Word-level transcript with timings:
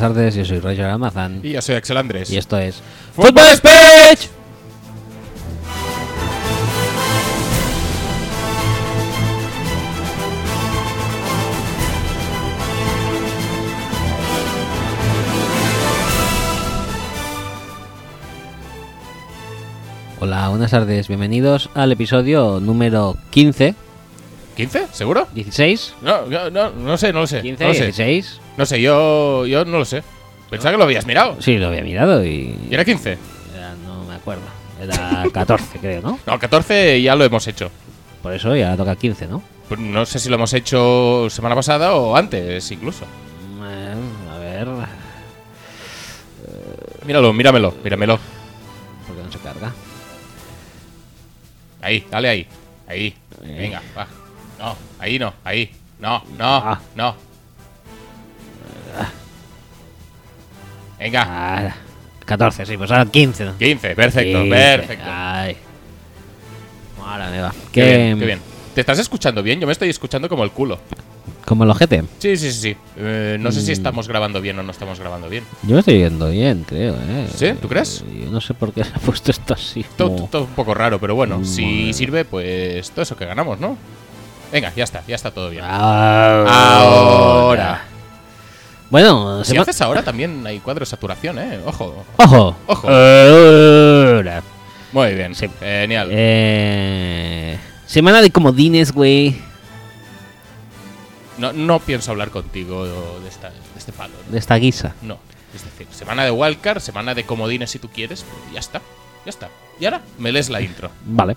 buenas 0.00 0.16
tardes. 0.16 0.34
Yo 0.34 0.44
soy 0.44 0.60
Roger 0.60 0.86
Almazán. 0.86 1.40
Y 1.42 1.52
yo 1.52 1.62
soy 1.62 1.74
Axel 1.74 1.96
Andrés. 1.98 2.30
Y 2.30 2.38
esto 2.38 2.58
es 2.58 2.82
¡Fútbol 3.14 3.44
Speech! 3.54 4.30
Hola, 20.22 20.48
buenas 20.48 20.70
tardes. 20.70 21.08
Bienvenidos 21.08 21.68
al 21.74 21.92
episodio 21.92 22.60
número 22.60 23.16
15, 23.30 23.74
¿15? 24.68 24.86
¿Seguro? 24.92 25.28
16, 25.34 25.94
No, 26.02 26.26
no, 26.26 26.50
no, 26.50 26.70
no 26.70 26.96
sé, 26.98 27.12
no 27.12 27.20
lo 27.20 27.26
sé. 27.26 27.40
15, 27.42 27.62
no 27.64 27.68
lo 27.68 27.74
sé. 27.74 27.84
16. 27.84 28.40
No 28.56 28.66
sé, 28.66 28.80
yo, 28.80 29.46
yo 29.46 29.64
no 29.64 29.78
lo 29.78 29.84
sé. 29.84 30.02
Pensaba 30.50 30.72
que 30.72 30.78
lo 30.78 30.84
habías 30.84 31.06
mirado. 31.06 31.36
Sí, 31.40 31.56
lo 31.58 31.68
había 31.68 31.82
mirado 31.82 32.24
y. 32.24 32.56
¿Y 32.68 32.74
era 32.74 32.84
15? 32.84 33.18
Era- 33.56 33.74
no 33.86 34.04
me 34.04 34.14
acuerdo. 34.14 34.42
Era 34.80 35.24
14, 35.32 35.78
creo, 35.80 36.02
¿no? 36.02 36.18
No, 36.26 36.38
14 36.38 37.00
ya 37.02 37.14
lo 37.14 37.24
hemos 37.24 37.46
hecho. 37.46 37.70
Por 38.22 38.32
eso 38.34 38.54
ya 38.56 38.76
toca 38.76 38.96
15, 38.96 39.26
¿no? 39.28 39.42
Pues 39.68 39.78
no 39.80 40.04
sé 40.04 40.18
si 40.18 40.28
lo 40.28 40.34
hemos 40.34 40.52
hecho 40.52 41.28
semana 41.30 41.54
pasada 41.54 41.94
o 41.94 42.16
antes 42.16 42.70
incluso. 42.72 43.04
Eh, 43.62 43.94
a 44.32 44.38
ver. 44.38 44.68
Míralo, 47.06 47.32
míramelo, 47.32 47.74
míramelo. 47.82 48.18
¿Por 49.06 49.16
qué 49.16 49.22
no 49.22 49.32
se 49.32 49.38
carga? 49.38 49.72
Ahí, 51.80 52.04
dale 52.10 52.28
ahí. 52.28 52.46
Ahí. 52.88 53.14
Ahí. 53.42 53.54
Venga, 53.56 53.82
va. 53.96 54.06
No, 54.60 54.76
ahí 54.98 55.18
no, 55.18 55.32
ahí. 55.42 55.70
No, 55.98 56.22
no, 56.38 56.44
Ah. 56.56 56.80
no. 56.94 57.14
Venga, 60.98 61.24
Ah, 61.26 61.74
14, 62.26 62.66
sí, 62.66 62.76
pues 62.76 62.90
ahora 62.90 63.06
15. 63.06 63.44
¿no? 63.44 63.56
15, 63.58 63.94
perfecto, 63.96 64.38
15. 64.42 64.50
perfecto. 64.56 65.04
Ay. 65.08 65.56
Ahora 67.02 67.30
me 67.30 67.40
va. 67.40 67.54
Qué 67.72 67.84
bien, 67.96 68.18
qué 68.18 68.26
bien. 68.26 68.40
¿Te 68.74 68.82
estás 68.82 68.98
escuchando 68.98 69.42
bien? 69.42 69.58
Yo 69.60 69.66
me 69.66 69.72
estoy 69.72 69.88
escuchando 69.88 70.28
como 70.28 70.44
el 70.44 70.50
culo. 70.50 70.78
Como 71.46 71.64
el 71.64 71.70
ojete. 71.70 72.04
Sí, 72.18 72.36
sí, 72.36 72.52
sí. 72.52 72.60
sí. 72.60 72.76
Eh, 72.98 73.36
no 73.40 73.50
sé 73.50 73.62
si 73.62 73.70
Mm. 73.70 73.72
estamos 73.72 74.06
grabando 74.08 74.40
bien 74.40 74.58
o 74.58 74.62
no 74.62 74.70
estamos 74.70 75.00
grabando 75.00 75.28
bien. 75.28 75.42
Yo 75.62 75.72
me 75.74 75.80
estoy 75.80 75.96
viendo 75.96 76.28
bien, 76.30 76.64
creo, 76.68 76.94
¿eh? 76.94 77.26
¿Sí? 77.34 77.52
¿Tú 77.60 77.66
crees? 77.66 78.04
Yo 78.22 78.30
no 78.30 78.40
sé 78.40 78.52
por 78.54 78.72
qué 78.72 78.84
se 78.84 78.90
ha 78.90 78.98
puesto 78.98 79.30
esto 79.30 79.54
así. 79.54 79.84
Todo, 79.96 80.14
como- 80.14 80.28
todo 80.28 80.42
un 80.44 80.50
poco 80.50 80.74
raro, 80.74 81.00
pero 81.00 81.14
bueno, 81.14 81.38
Mm, 81.38 81.44
si 81.46 81.92
sirve, 81.94 82.24
pues 82.26 82.90
todo 82.90 83.02
eso 83.02 83.16
que 83.16 83.24
ganamos, 83.24 83.58
¿no? 83.58 83.76
Venga, 84.52 84.72
ya 84.74 84.84
está, 84.84 85.02
ya 85.06 85.14
está 85.14 85.30
todo 85.30 85.50
bien. 85.50 85.64
Ah. 85.66 86.44
Ahora. 86.48 87.84
Bueno, 88.90 89.44
Si 89.44 89.56
haces 89.56 89.80
ahora 89.80 90.02
también 90.02 90.44
hay 90.46 90.58
cuadro 90.58 90.80
de 90.80 90.86
saturación, 90.86 91.38
¿eh? 91.38 91.60
Ojo. 91.64 92.04
Ojo. 92.16 92.56
Ojo. 92.66 92.88
Ahora. 92.88 94.42
Muy 94.92 95.14
bien, 95.14 95.34
Sí. 95.36 95.48
genial. 95.60 96.08
Eh, 96.10 97.56
semana 97.86 98.20
de 98.20 98.30
comodines, 98.32 98.90
güey. 98.92 99.36
No, 101.38 101.52
no 101.52 101.78
pienso 101.78 102.10
hablar 102.10 102.30
contigo 102.30 102.84
de, 103.20 103.28
esta, 103.28 103.50
de 103.50 103.56
este 103.78 103.92
palo. 103.92 104.12
¿no? 104.26 104.32
De 104.32 104.38
esta 104.38 104.56
guisa. 104.56 104.94
No. 105.02 105.18
Es 105.54 105.64
decir, 105.64 105.86
semana 105.92 106.24
de 106.24 106.32
wildcard, 106.32 106.80
semana 106.80 107.14
de 107.14 107.24
comodines 107.24 107.70
si 107.70 107.78
tú 107.78 107.88
quieres, 107.88 108.24
pero 108.28 108.52
ya 108.54 108.60
está. 108.60 108.80
Ya 109.24 109.30
está. 109.30 109.48
Y 109.78 109.84
ahora 109.84 110.02
me 110.18 110.32
lees 110.32 110.50
la 110.50 110.60
intro. 110.60 110.90
Vale. 111.04 111.36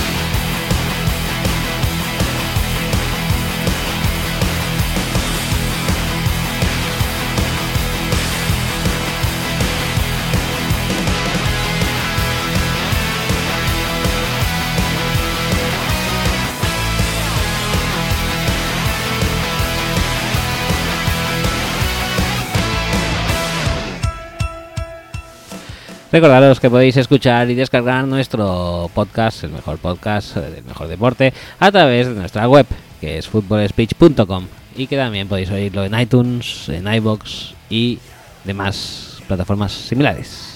Recordaros 26.11 26.59
que 26.59 26.69
podéis 26.69 26.97
escuchar 26.97 27.49
y 27.49 27.55
descargar 27.55 28.05
nuestro 28.05 28.91
podcast, 28.93 29.45
el 29.45 29.51
mejor 29.51 29.77
podcast 29.77 30.35
del 30.35 30.65
mejor 30.65 30.89
deporte, 30.89 31.33
a 31.57 31.71
través 31.71 32.09
de 32.09 32.15
nuestra 32.15 32.49
web, 32.49 32.65
que 32.99 33.17
es 33.17 33.29
footballspeech.com 33.29 34.47
y 34.75 34.87
que 34.87 34.97
también 34.97 35.29
podéis 35.29 35.49
oírlo 35.51 35.85
en 35.85 35.97
iTunes, 35.97 36.67
en 36.67 36.93
iBox 36.93 37.53
y 37.69 37.99
demás 38.43 39.21
plataformas 39.25 39.71
similares. 39.71 40.50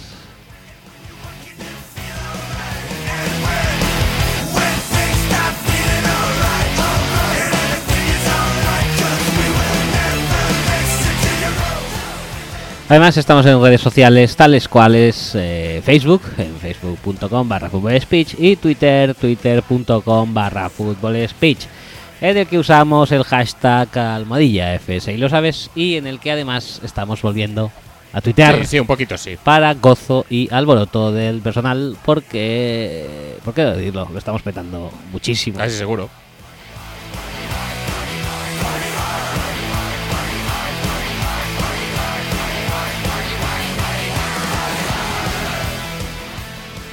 Además 12.87 13.17
estamos 13.17 13.45
en 13.47 13.59
redes 13.59 13.81
sociales 13.81 14.35
tales 14.35 14.67
cuales 14.67 15.31
eh, 15.33 15.81
Facebook, 15.83 16.21
en 16.37 16.55
facebook.com 16.55 17.49
barra 17.49 17.69
speech 17.99 18.35
y 18.37 18.55
Twitter, 18.57 19.15
twitter.com 19.15 20.33
barra 20.33 20.69
speech 21.27 21.65
en 22.21 22.37
el 22.37 22.47
que 22.47 22.59
usamos 22.59 23.11
el 23.11 23.23
hashtag 23.23 23.97
almohadilla 23.97 24.75
FS 24.75 25.11
y 25.11 25.17
lo 25.17 25.29
sabes, 25.29 25.71
y 25.73 25.95
en 25.95 26.05
el 26.05 26.19
que 26.19 26.31
además 26.31 26.79
estamos 26.83 27.21
volviendo 27.23 27.71
a 28.13 28.21
tuitear 28.21 28.59
Sí, 28.59 28.65
sí, 28.65 28.79
un 28.79 28.87
poquito 28.87 29.17
sí. 29.17 29.35
para 29.43 29.73
gozo 29.73 30.25
y 30.29 30.47
alboroto 30.53 31.11
del 31.11 31.41
personal 31.41 31.97
porque, 32.05 33.35
¿por 33.43 33.55
qué 33.55 33.63
decirlo? 33.65 34.07
Lo 34.11 34.17
estamos 34.17 34.43
petando 34.43 34.91
muchísimo. 35.11 35.57
Casi 35.57 35.75
seguro. 35.75 36.07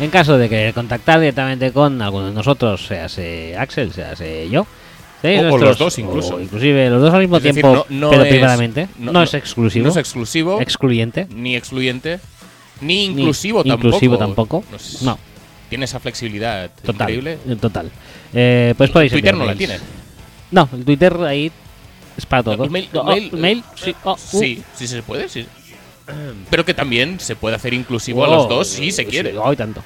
En 0.03 0.11
caso 0.11 0.37
de 0.37 0.49
querer 0.49 0.75
contactar 0.75 1.21
directamente 1.21 1.73
con 1.73 2.01
alguno 2.03 2.27
de 2.27 2.33
nosotros, 2.33 2.85
sea 2.87 3.05
Axel, 3.61 3.93
sea 3.93 4.15
yo, 4.15 4.67
¿sí? 5.23 5.29
O- 5.29 5.53
o 5.55 5.59
los 5.59 5.79
dos 5.79 5.99
incluso. 5.99 6.41
inclusive 6.41 6.91
los 6.91 7.01
dos 7.03 7.15
al 7.15 7.21
mismo 7.21 7.39
decir, 7.39 7.63
tiempo, 7.63 7.87
no- 7.89 8.01
no 8.01 8.11
pero 8.11 8.23
es- 8.25 8.29
privadamente, 8.29 8.89
no, 8.99 9.13
no- 9.13 9.23
es 9.23 9.35
exclusivo, 9.35 9.85
No 9.87 9.91
es 9.93 9.97
exclusivo, 9.97 10.61
excluyente, 10.61 11.27
ni 11.35 11.55
excluyente, 11.57 12.19
ni 12.81 13.09
ni 13.09 13.21
inclusivo 13.23 13.63
tampoco. 13.63 13.87
inclusivo 13.89 14.19
tampoco, 14.19 14.65
No 15.03 15.19
Tiene 15.69 15.87
esa 15.87 16.01
flexibilidad 16.01 16.71
total, 16.85 17.09
increíble. 17.11 17.39
en 17.49 17.59
total. 17.59 17.91
Eh, 18.35 18.75
pues 18.77 18.91
podéis 18.91 19.13
Twitter 19.13 19.35
no 19.35 19.47
la 19.47 19.55
tiene. 19.55 19.79
No, 20.51 20.69
el 20.71 20.85
Twitter 20.85 21.17
ahí 21.23 21.51
es 22.19 22.27
para 22.27 22.43
todo. 22.43 22.65
El 22.65 22.71
mail- 22.71 22.89
Oh, 22.93 23.05
mail- 23.05 23.31
mail, 23.33 23.65
sí, 23.77 23.95
oh, 24.05 24.13
uh. 24.13 24.17
Sí, 24.19 24.63
sí 24.75 24.87
se 24.87 25.03
puede, 25.03 25.31
sí. 25.31 25.47
Pero 26.51 26.65
que 26.65 26.75
también 26.75 27.21
se 27.21 27.37
puede 27.37 27.57
hacer 27.57 27.75
inclusivo 27.75 28.25
a 28.25 28.29
los 28.29 28.49
dos 28.49 28.69
si 28.69 28.91
se 28.93 29.05
sí, 29.05 29.09
quiere. 29.11 29.37
oh, 29.39 29.53
y 29.53 29.57
tanto. 29.57 29.83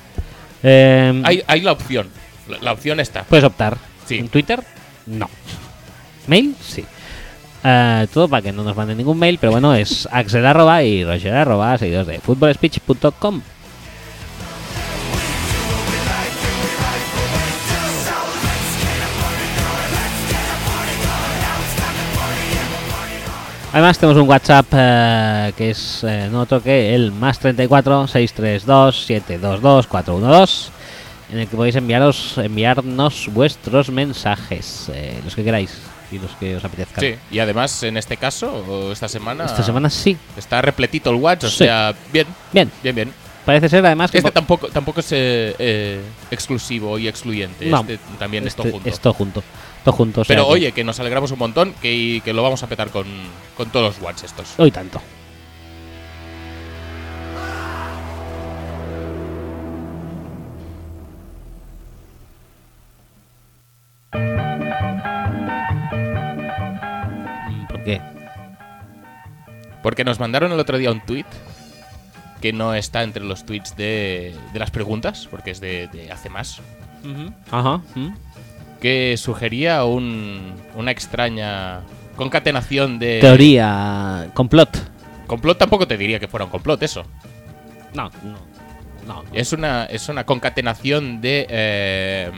Eh, 0.62 1.22
Hay, 1.24 1.42
hay 1.46 1.60
la 1.60 1.72
opción. 1.72 2.08
La, 2.48 2.58
la 2.60 2.72
opción 2.72 3.00
está. 3.00 3.24
Puedes 3.24 3.44
optar. 3.44 3.76
Sí. 4.06 4.18
En 4.18 4.28
Twitter, 4.28 4.62
no. 5.06 5.28
Mail, 6.26 6.54
sí. 6.60 6.84
Eh, 7.64 8.06
todo 8.12 8.28
para 8.28 8.42
que 8.42 8.52
no 8.52 8.62
nos 8.62 8.76
manden 8.76 8.96
ningún 8.96 9.18
mail, 9.18 9.38
pero 9.40 9.52
bueno, 9.52 9.74
es 9.74 10.08
axel 10.12 10.46
arroba 10.46 10.82
y 10.84 11.04
roger 11.04 11.34
arroba, 11.34 11.76
seguidos 11.78 12.06
de 12.06 12.18
footballspeech.com. 12.20 13.40
Además 23.76 23.98
tenemos 23.98 24.22
un 24.22 24.26
WhatsApp 24.26 24.64
eh, 24.72 25.52
que 25.54 25.68
es 25.68 26.02
eh, 26.02 26.30
no 26.32 26.40
otro 26.40 26.62
que 26.62 26.94
el 26.94 27.12
más 27.12 27.38
34 27.38 28.06
632 28.08 29.04
722 29.04 29.86
412 29.86 30.70
en 31.30 31.38
el 31.40 31.46
que 31.46 31.56
podéis 31.58 31.76
enviaros 31.76 32.38
enviarnos 32.38 33.28
vuestros 33.34 33.90
mensajes, 33.90 34.90
eh, 34.94 35.20
los 35.22 35.34
que 35.34 35.44
queráis 35.44 35.76
y 36.10 36.18
los 36.18 36.30
que 36.40 36.56
os 36.56 36.64
apetezcan. 36.64 37.04
Sí, 37.04 37.16
y 37.30 37.38
además 37.38 37.82
en 37.82 37.98
este 37.98 38.16
caso, 38.16 38.90
esta 38.92 39.08
semana, 39.08 39.44
Esta 39.44 39.62
semana 39.62 39.90
sí. 39.90 40.16
está 40.38 40.62
repletito 40.62 41.10
el 41.10 41.16
watch, 41.16 41.44
o 41.44 41.48
Sí. 41.50 41.58
sea, 41.58 41.92
bien, 42.10 42.26
Bien, 42.54 42.70
bien, 42.82 42.94
bien. 42.96 43.12
parece 43.44 43.68
ser 43.68 43.84
además 43.84 44.10
que 44.10 44.16
Este 44.18 44.30
po- 44.30 44.32
tampoco, 44.32 44.68
tampoco 44.68 45.00
es 45.00 45.12
eh, 45.12 45.54
eh, 45.58 46.00
exclusivo 46.30 46.98
y 46.98 47.08
excluyente, 47.08 47.66
No. 47.66 47.80
este 47.80 47.98
también 48.18 48.44
es 48.44 48.52
este- 48.54 48.62
todo 48.62 48.72
junto. 48.72 48.88
es 48.88 49.00
todo 49.00 49.12
junto. 49.12 49.42
Juntos. 49.92 50.26
Pero 50.26 50.46
oye, 50.46 50.72
que 50.72 50.84
nos 50.84 50.98
alegramos 51.00 51.30
un 51.30 51.38
montón 51.38 51.74
que, 51.80 52.20
que 52.24 52.32
lo 52.32 52.42
vamos 52.42 52.62
a 52.62 52.66
petar 52.66 52.90
con, 52.90 53.06
con 53.56 53.70
todos 53.70 53.94
los 53.94 54.02
watts 54.02 54.24
estos. 54.24 54.54
Hoy 54.58 54.70
tanto. 54.70 55.00
¿Por 67.68 67.84
qué? 67.84 68.00
Porque 69.82 70.04
nos 70.04 70.18
mandaron 70.18 70.52
el 70.52 70.58
otro 70.58 70.78
día 70.78 70.90
un 70.90 71.00
tweet 71.00 71.26
que 72.40 72.52
no 72.52 72.74
está 72.74 73.02
entre 73.02 73.24
los 73.24 73.46
tweets 73.46 73.76
de, 73.76 74.34
de 74.52 74.58
las 74.58 74.70
preguntas, 74.70 75.28
porque 75.30 75.50
es 75.50 75.60
de, 75.60 76.08
hace 76.12 76.28
más. 76.28 76.60
Ajá. 77.50 77.80
mm 77.94 78.14
que 78.80 79.16
sugería 79.16 79.84
un- 79.84 80.54
una 80.74 80.90
extraña 80.90 81.80
concatenación 82.16 82.98
de... 82.98 83.18
Teoría. 83.20 84.28
Complot. 84.34 84.76
Complot 85.26 85.58
tampoco 85.58 85.86
te 85.86 85.96
diría 85.96 86.18
que 86.20 86.28
fuera 86.28 86.44
un 86.44 86.50
complot, 86.50 86.82
eso. 86.82 87.04
No, 87.94 88.10
no. 88.22 88.38
No. 89.06 89.24
Es 89.32 89.52
una, 89.52 89.84
es 89.86 90.08
una 90.08 90.24
concatenación 90.26 91.20
de 91.20 91.46
eh, 91.48 92.30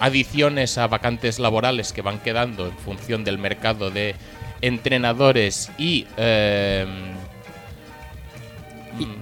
adiciones 0.00 0.76
a 0.78 0.86
vacantes 0.88 1.38
laborales 1.38 1.92
que 1.92 2.02
van 2.02 2.18
quedando 2.18 2.66
en 2.66 2.76
función 2.78 3.22
del 3.24 3.38
mercado 3.38 3.90
de 3.90 4.14
entrenadores 4.60 5.70
y, 5.78 6.06
eh, 6.16 6.86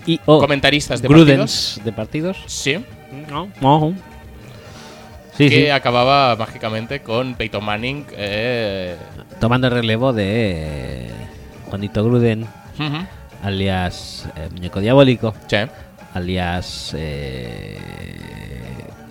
Y, 0.07 0.13
y- 0.15 0.21
oh, 0.27 0.39
comentaristas 0.39 1.01
de 1.01 1.09
partidos. 1.09 1.81
De 1.85 1.93
partidos. 1.93 2.37
Sí, 2.47 2.77
No. 3.31 3.49
no. 3.61 3.95
Sí, 5.37 5.49
que 5.49 5.65
sí. 5.65 5.71
acababa 5.71 6.37
mágicamente 6.37 7.01
con 7.03 7.35
Peyton 7.35 7.65
Manning. 7.65 8.07
eh, 8.13 8.97
Tomando 9.41 9.67
el 9.69 9.73
relevo 9.73 10.13
de 10.13 11.07
eh, 11.07 11.11
Juanito 11.71 12.05
Gruden, 12.05 12.43
ujú, 12.79 13.07
alias 13.43 14.29
eh, 14.37 14.49
Muñeco 14.53 14.81
Diabólico, 14.81 15.35
sí. 15.49 15.57
alias 16.15 16.95
eh, 16.97 17.79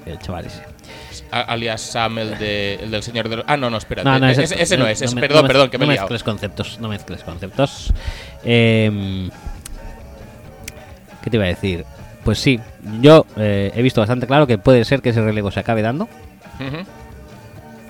el 0.05 0.19
chaval 0.19 0.45
ese. 0.45 0.61
A- 1.31 1.41
alias 1.41 1.81
Sam, 1.81 2.19
el, 2.19 2.37
de, 2.37 2.75
el 2.75 2.91
del 2.91 3.03
señor 3.03 3.27
de 3.29 3.37
los- 3.37 3.45
Ah, 3.47 3.57
no, 3.57 3.69
no, 3.69 3.77
espérate. 3.77 4.07
No, 4.07 4.19
no, 4.19 4.27
ese, 4.29 4.43
ese- 4.43 4.61
ese 4.61 4.77
no 4.77 4.85
es. 4.87 4.99
perdón, 5.15 5.47
perdón, 5.47 5.69
que 5.69 5.77
me 5.77 5.85
he 5.85 5.87
no 5.87 5.93
liado. 5.93 6.05
mezcles 6.05 6.23
conceptos, 6.23 6.79
no 6.79 6.87
mezcles 6.89 7.23
conceptos. 7.23 7.91
Em, 8.43 9.29
¿Qué 11.23 11.29
te 11.29 11.37
iba 11.37 11.45
a 11.45 11.49
decir? 11.49 11.85
Pues 12.23 12.37
sí, 12.39 12.59
yo 13.01 13.25
eh, 13.37 13.71
he 13.75 13.81
visto 13.81 13.99
bastante 14.01 14.27
claro 14.27 14.45
que 14.47 14.57
puede 14.57 14.85
ser 14.85 15.01
que 15.01 15.09
ese 15.09 15.21
relevo 15.21 15.49
se 15.51 15.59
acabe 15.59 15.81
dando, 15.81 16.07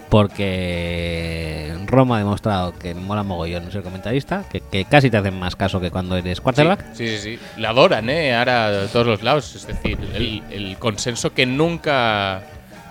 porque 0.10 1.74
Roma 1.88 2.16
ha 2.16 2.20
demostrado 2.20 2.74
que 2.78 2.94
mola 2.94 3.24
mogollón 3.24 3.72
ser 3.72 3.82
comentarista, 3.82 4.44
que, 4.52 4.60
que 4.62 4.86
casi 4.86 5.10
te 5.10 5.18
hacen 5.18 5.38
más 5.40 5.56
caso 5.56 5.80
que 5.80 5.90
cuando 5.92 6.18
eres 6.18 6.42
quarterback. 6.42 6.94
Sí, 6.94 7.08
sí, 7.08 7.18
sí. 7.18 7.40
Le 7.58 7.68
adoran, 7.68 8.10
¿eh? 8.10 8.36
Ahora 8.36 8.68
a 8.84 8.88
todos 8.88 9.08
los 9.08 9.24
lados. 9.24 9.56
Es 9.56 9.68
decir, 9.68 9.98
el, 10.14 10.44
el 10.52 10.78
consenso 10.78 11.34
que 11.34 11.46
nunca 11.46 12.42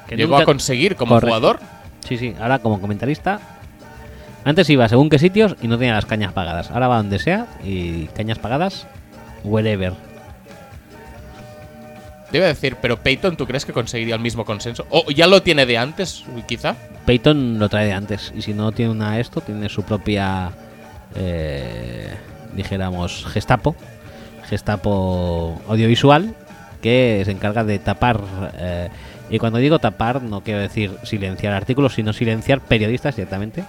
Que 0.08 0.16
llegó 0.16 0.30
nunca- 0.32 0.42
a 0.42 0.46
conseguir 0.46 0.96
como 0.96 1.14
Correcto. 1.14 1.36
jugador. 1.36 1.60
Sí, 2.06 2.16
sí, 2.18 2.34
ahora 2.40 2.58
como 2.58 2.80
comentarista. 2.80 3.38
Antes 4.44 4.70
iba 4.70 4.88
según 4.88 5.10
qué 5.10 5.18
sitios 5.18 5.56
y 5.60 5.68
no 5.68 5.76
tenía 5.78 5.92
las 5.94 6.06
cañas 6.06 6.32
pagadas. 6.32 6.70
Ahora 6.70 6.88
va 6.88 6.96
donde 6.96 7.18
sea 7.18 7.46
y 7.62 8.06
cañas 8.08 8.38
pagadas, 8.38 8.86
wherever. 9.44 9.92
Te 12.30 12.36
iba 12.36 12.46
a 12.46 12.50
decir, 12.50 12.76
pero 12.80 12.98
Peyton, 12.98 13.36
¿tú 13.36 13.46
crees 13.46 13.64
que 13.64 13.72
conseguiría 13.72 14.14
el 14.14 14.20
mismo 14.20 14.44
consenso? 14.44 14.86
¿O 14.90 15.10
ya 15.10 15.26
lo 15.26 15.42
tiene 15.42 15.66
de 15.66 15.78
antes, 15.78 16.24
quizá? 16.46 16.76
Peyton 17.04 17.58
lo 17.58 17.68
trae 17.68 17.86
de 17.86 17.92
antes 17.92 18.32
y 18.36 18.42
si 18.42 18.54
no 18.54 18.70
tiene 18.72 18.92
una 18.92 19.18
esto, 19.18 19.40
tiene 19.40 19.68
su 19.68 19.82
propia, 19.82 20.52
eh, 21.16 22.14
dijéramos, 22.54 23.26
Gestapo, 23.26 23.74
Gestapo 24.48 25.60
audiovisual 25.68 26.34
que 26.80 27.22
se 27.24 27.32
encarga 27.32 27.64
de 27.64 27.78
tapar. 27.78 28.20
eh, 28.54 28.88
y 29.30 29.38
cuando 29.38 29.60
digo 29.60 29.78
tapar, 29.78 30.22
no 30.22 30.42
quiero 30.42 30.58
decir 30.58 30.90
silenciar 31.04 31.52
artículos, 31.52 31.94
sino 31.94 32.12
silenciar 32.12 32.60
periodistas 32.60 33.14
directamente. 33.14 33.62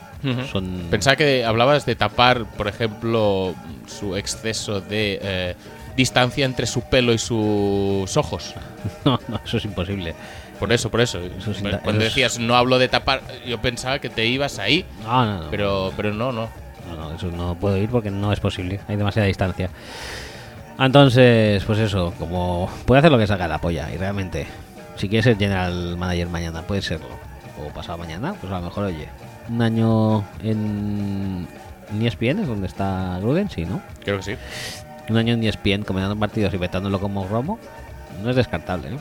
Son 0.51 0.87
Pensaba 0.89 1.15
que 1.15 1.45
hablabas 1.45 1.85
de 1.85 1.95
tapar, 1.95 2.45
por 2.57 2.67
ejemplo, 2.67 3.53
su 3.85 4.15
exceso 4.15 4.81
de 4.81 5.19
eh, 5.21 5.55
distancia 6.01 6.45
entre 6.45 6.67
su 6.67 6.81
pelo 6.81 7.13
y 7.13 7.17
sus 7.17 8.17
ojos. 8.17 8.53
no, 9.05 9.19
no, 9.27 9.39
eso 9.45 9.57
es 9.57 9.65
imposible. 9.65 10.13
Por 10.59 10.71
eso, 10.71 10.91
por 10.91 11.01
eso. 11.01 11.19
Eso 11.19 11.51
es 11.51 11.61
Cuando 11.83 12.03
decías 12.03 12.37
no 12.37 12.55
hablo 12.55 12.77
de 12.77 12.87
tapar, 12.87 13.21
yo 13.47 13.59
pensaba 13.61 13.99
que 13.99 14.09
te 14.09 14.25
ibas 14.25 14.59
ahí, 14.59 14.85
No, 15.03 15.25
no, 15.25 15.43
no. 15.43 15.49
pero, 15.49 15.91
pero 15.95 16.13
no, 16.13 16.31
no. 16.31 16.49
No, 16.87 16.95
no, 16.95 17.15
eso 17.15 17.31
no 17.31 17.55
puedo 17.55 17.77
ir 17.77 17.89
porque 17.89 18.11
no 18.11 18.33
es 18.33 18.39
posible. 18.39 18.79
Hay 18.87 18.95
demasiada 18.95 19.27
distancia. 19.27 19.69
Entonces, 20.77 21.63
pues 21.63 21.79
eso, 21.79 22.13
como 22.17 22.69
puede 22.85 22.99
hacer 22.99 23.11
lo 23.11 23.17
que 23.17 23.27
saca 23.27 23.47
la 23.47 23.59
polla. 23.59 23.91
Y 23.93 23.97
realmente, 23.97 24.47
si 24.97 25.07
quieres 25.07 25.25
ser 25.25 25.37
general 25.37 25.95
manager 25.97 26.27
mañana, 26.29 26.63
puede 26.63 26.81
serlo. 26.81 27.07
O 27.63 27.69
pasado 27.73 27.97
mañana, 27.97 28.33
pues 28.39 28.51
a 28.51 28.57
lo 28.59 28.65
mejor, 28.65 28.85
oye, 28.85 29.07
un 29.49 29.61
año 29.61 30.23
en 30.43 31.47
en 31.91 32.05
ESPN 32.05 32.39
es 32.39 32.47
donde 32.47 32.67
está 32.67 33.19
Gruden, 33.19 33.49
sí, 33.49 33.65
¿no? 33.65 33.81
Creo 34.03 34.17
que 34.17 34.23
sí. 34.23 34.35
Un 35.09 35.17
año 35.17 35.33
en 35.33 35.43
ESPN 35.43 35.83
combinando 35.83 36.15
partidos 36.17 36.53
y 36.53 36.57
vetándolo 36.57 36.99
como 36.99 37.27
Romo, 37.27 37.59
no 38.23 38.29
es 38.29 38.35
descartable, 38.35 38.89
¿eh? 38.89 38.97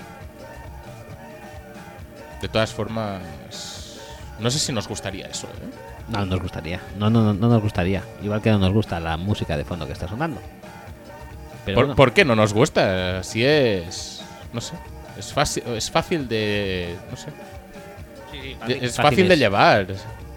De 2.41 2.49
todas 2.49 2.73
formas, 2.73 3.21
no 4.39 4.51
sé 4.51 4.59
si 4.59 4.73
nos 4.73 4.89
gustaría 4.89 5.27
eso, 5.27 5.47
¿eh? 5.49 5.71
No 6.09 6.25
nos 6.27 6.41
gustaría. 6.41 6.81
No, 6.99 7.11
no, 7.11 7.23
no, 7.23 7.35
no 7.35 7.49
nos 7.49 7.63
gustaría. 7.63 8.03
Igual 8.23 8.41
que 8.43 8.51
no 8.51 8.59
nos 8.59 8.73
gusta 8.73 8.99
la 8.99 9.17
música 9.17 9.57
de 9.57 9.65
fondo 9.65 9.87
que 9.87 9.93
está 9.93 10.09
sonando. 10.09 10.41
Pero 11.65 11.77
¿Por, 11.77 11.85
bueno. 11.85 11.97
por 11.97 12.13
qué 12.13 12.25
no 12.25 12.35
nos 12.35 12.53
gusta? 12.53 13.23
Si 13.23 13.45
es. 13.45 14.23
No 14.53 14.61
sé. 14.61 14.75
Es 15.19 15.33
fácil, 15.33 15.63
es 15.69 15.91
fácil 15.91 16.27
de. 16.27 16.97
No 17.11 17.17
sé. 17.17 17.27
de- 18.67 18.87
es 18.87 18.97
fácil 18.97 19.29
de 19.29 19.37
llevar. 19.37 19.87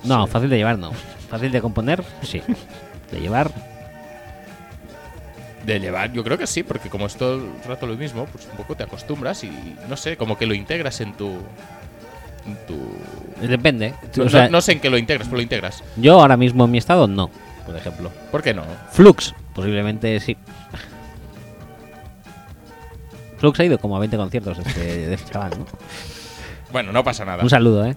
No, 0.04 0.26
Sí. 0.28 0.32
fácil 0.34 0.50
de 0.50 0.58
llevar 0.58 0.78
no. 0.78 0.92
Fácil 1.30 1.52
de 1.52 1.62
componer, 1.62 2.04
sí. 2.22 2.42
De 3.12 3.20
llevar, 3.20 3.50
De 5.66 5.80
llevar, 5.80 6.12
yo 6.12 6.24
creo 6.24 6.38
que 6.38 6.46
sí, 6.46 6.64
porque 6.64 6.90
como 6.90 7.06
es 7.06 7.16
todo 7.16 7.36
el 7.36 7.50
rato 7.66 7.88
lo 7.88 7.96
mismo, 7.96 8.26
pues 8.26 8.48
un 8.52 8.58
poco 8.58 8.76
te 8.76 8.84
acostumbras 8.84 9.44
y 9.46 9.76
no 9.88 9.96
sé, 9.96 10.18
como 10.18 10.38
que 10.38 10.46
lo 10.46 10.54
integras 10.54 11.00
en 11.00 11.14
tu. 11.14 11.30
En 12.46 12.58
tu. 12.68 13.48
depende. 13.48 13.94
No, 14.18 14.26
O 14.26 14.30
sea, 14.30 14.50
no 14.50 14.60
sé 14.62 14.74
en 14.74 14.82
qué 14.82 14.90
lo 14.90 14.98
integras, 14.98 15.28
pero 15.28 15.38
lo 15.38 15.44
integras. 15.44 15.84
Yo 15.96 16.20
ahora 16.20 16.36
mismo 16.36 16.66
en 16.66 16.72
mi 16.72 16.78
estado 16.80 17.08
no, 17.08 17.30
por 17.66 17.78
ejemplo. 17.78 18.12
¿Por 18.32 18.42
qué 18.44 18.54
no? 18.54 18.64
Flux, 18.92 19.34
posiblemente 19.54 20.20
sí. 20.20 20.36
Flux 23.38 23.60
ha 23.60 23.64
ido 23.66 23.78
como 23.78 23.96
a 23.96 24.00
20 24.00 24.18
conciertos 24.18 24.60
este, 24.60 25.08
de 25.08 25.14
este 25.14 25.32
chaval, 25.32 25.52
¿no? 25.60 25.66
Bueno, 26.72 26.92
no 26.92 27.04
pasa 27.04 27.24
nada. 27.24 27.44
Un 27.44 27.50
saludo, 27.50 27.86
¿eh? 27.86 27.96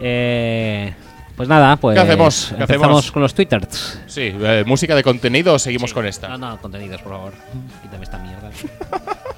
Eh, 0.00 0.94
Pues 1.38 1.48
nada, 1.48 1.76
pues 1.76 1.94
¿Qué 1.94 2.00
hacemos? 2.00 2.46
¿Qué 2.48 2.60
empezamos 2.62 2.84
hacemos? 2.98 3.12
con 3.12 3.22
los 3.22 3.32
twitters. 3.32 4.00
Sí, 4.06 4.32
eh, 4.38 4.64
música 4.66 4.94
de 4.96 5.02
contenido 5.04 5.54
o 5.54 5.58
seguimos 5.58 5.90
Sí. 5.90 5.94
con 5.94 6.04
esta. 6.04 6.28
No, 6.28 6.36
no, 6.36 6.60
contenidos, 6.60 7.00
por 7.00 7.12
favor. 7.12 7.32
Quítame 7.80 8.02
esta 8.04 8.18
mierda. 8.18 8.50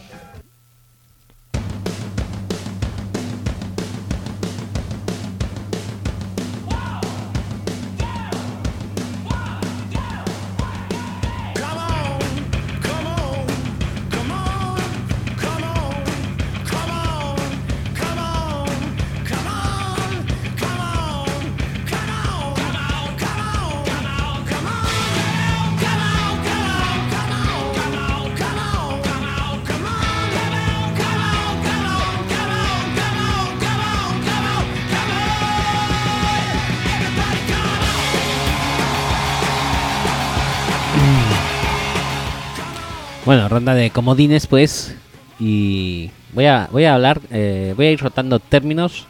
Bueno, 43.30 43.48
ronda 43.48 43.76
de 43.76 43.90
comodines, 43.90 44.48
pues. 44.48 44.92
Y 45.38 46.10
voy 46.32 46.46
a, 46.46 46.68
voy 46.72 46.84
a 46.86 46.94
hablar, 46.94 47.20
eh, 47.30 47.74
voy 47.76 47.86
a 47.86 47.90
ir 47.92 48.00
rotando 48.00 48.40
términos 48.40 49.06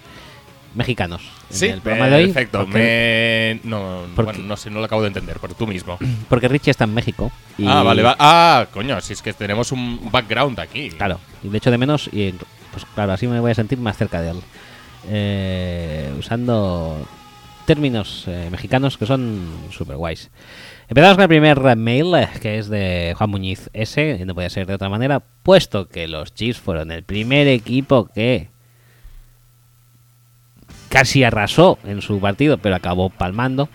mexicanos. 0.74 1.22
en 1.48 1.56
Sí, 1.56 1.64
el 1.68 1.80
programa 1.80 2.10
de 2.10 2.16
hoy, 2.16 2.24
perfecto. 2.26 2.58
Porque, 2.66 3.60
Me... 3.64 3.70
No, 3.70 4.02
porque- 4.14 4.32
bueno, 4.32 4.44
no 4.46 4.58
sé, 4.58 4.68
no 4.68 4.80
lo 4.80 4.84
acabo 4.84 5.00
de 5.00 5.08
entender, 5.08 5.38
pero 5.40 5.54
tú 5.54 5.66
mismo. 5.66 5.96
porque 6.28 6.48
Richie 6.48 6.70
está 6.70 6.84
en 6.84 6.92
México. 6.92 7.32
y- 7.56 7.66
Ah, 7.66 7.82
vale, 7.82 8.02
vale. 8.02 8.16
Ah, 8.20 8.66
coño, 8.74 9.00
si 9.00 9.14
es 9.14 9.22
que 9.22 9.32
tenemos 9.32 9.72
un 9.72 10.10
background 10.12 10.60
aquí. 10.60 10.90
Claro, 10.90 11.18
y 11.42 11.48
le 11.48 11.56
echo 11.56 11.70
de 11.70 11.78
menos 11.78 12.10
y 12.12 12.34
pues 12.72 12.84
claro, 12.94 13.12
así 13.14 13.26
me 13.26 13.40
voy 13.40 13.52
a 13.52 13.54
sentir 13.54 13.78
más 13.78 13.96
cerca 13.96 14.20
de 14.20 14.32
él. 14.32 14.40
Eh, 15.08 16.12
usando 16.18 17.08
términos 17.64 18.24
eh, 18.26 18.48
mexicanos 18.50 18.98
que 18.98 19.06
son 19.06 19.40
super 19.70 19.96
guays. 19.96 20.28
Empezamos 20.90 21.14
con 21.16 21.22
el 21.22 21.28
primer 21.28 21.76
mail, 21.76 22.14
eh, 22.16 22.28
que 22.42 22.58
es 22.58 22.68
de 22.68 23.14
Juan 23.16 23.30
Muñiz 23.30 23.70
S, 23.72 24.18
y 24.20 24.24
no 24.24 24.34
puede 24.34 24.50
ser 24.50 24.66
de 24.66 24.74
otra 24.74 24.88
manera, 24.88 25.22
puesto 25.44 25.88
que 25.88 26.08
los 26.08 26.34
Chiefs 26.34 26.58
fueron 26.60 26.90
el 26.90 27.04
primer 27.04 27.46
equipo 27.46 28.06
que 28.12 28.48
casi 30.88 31.22
arrasó 31.22 31.78
en 31.84 32.02
su 32.02 32.18
partido, 32.18 32.58
pero 32.58 32.74
acabó 32.74 33.08
palmando. 33.08 33.68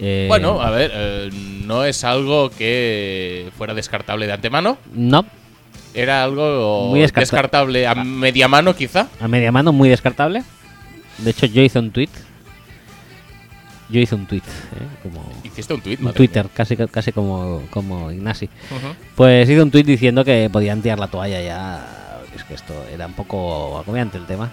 Eh, 0.00 0.26
Bueno, 0.28 0.60
a 0.60 0.70
ver, 0.70 0.90
eh, 0.92 1.30
no 1.64 1.84
es 1.84 2.02
algo 2.02 2.50
que 2.50 3.48
fuera 3.56 3.72
descartable 3.74 4.26
de 4.26 4.32
antemano. 4.32 4.78
No, 4.92 5.24
Era 5.94 6.24
algo 6.24 6.88
Muy 6.90 7.00
descarta- 7.00 7.20
descartable 7.20 7.86
a 7.86 7.94
media 7.94 8.48
mano, 8.48 8.74
quizá. 8.74 9.06
a 9.18 9.28
media 9.28 9.50
mano, 9.50 9.72
muy 9.72 9.88
descartable. 9.88 10.42
De 11.18 11.30
hecho, 11.30 11.46
yo 11.46 11.62
hice 11.62 11.78
un 11.78 11.90
tweet. 11.90 12.10
Yo 13.88 14.00
hice 14.00 14.16
un 14.16 14.26
tweet, 14.26 14.40
¿eh? 14.40 14.98
como 15.02 15.24
Hiciste 15.44 15.72
un 15.74 15.80
tweet, 15.80 15.98
un 16.02 16.12
Twitter, 16.12 16.48
casi, 16.52 16.76
casi 16.76 17.12
como, 17.12 17.62
como 17.70 18.10
Ignasi. 18.10 18.46
Ujú. 18.46 18.94
Pues 19.14 19.48
hice 19.48 19.62
un 19.62 19.70
tweet 19.70 19.84
diciendo 19.84 20.24
que 20.24 20.50
podían 20.50 20.82
tirar 20.82 20.98
la 20.98 21.06
toalla 21.08 21.40
ya. 21.40 21.86
Es 22.34 22.42
que 22.44 22.54
esto 22.54 22.74
era 22.92 23.06
un 23.06 23.12
poco 23.12 23.78
agobiante 23.78 24.18
el 24.18 24.26
tema. 24.26 24.50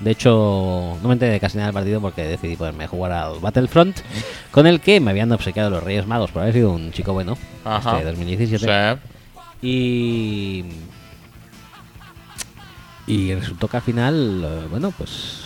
De 0.00 0.10
hecho, 0.10 0.98
no 1.02 1.08
me 1.08 1.14
enteré 1.14 1.32
de 1.32 1.40
casi 1.40 1.56
nada 1.56 1.68
del 1.68 1.74
partido 1.74 2.00
porque 2.00 2.22
decidí 2.22 2.54
ponerme 2.54 2.84
a 2.84 2.88
jugar 2.88 3.12
al 3.12 3.38
Battlefront, 3.40 3.98
con 4.50 4.66
el 4.66 4.80
que 4.80 5.00
me 5.00 5.10
habían 5.10 5.32
obsequiado 5.32 5.70
los 5.70 5.82
Reyes 5.82 6.06
Magos 6.06 6.30
por 6.30 6.42
haber 6.42 6.54
sido 6.54 6.70
un 6.70 6.92
chico 6.92 7.12
bueno. 7.12 7.36
Ajá. 7.64 7.98
Este 7.98 8.04
2017. 8.04 8.98
Sí. 9.62 9.66
Y. 9.66 10.64
Y 13.08 13.34
resultó 13.34 13.68
que 13.68 13.78
al 13.78 13.82
final, 13.82 14.44
eh, 14.44 14.66
bueno, 14.70 14.92
pues. 14.96 15.44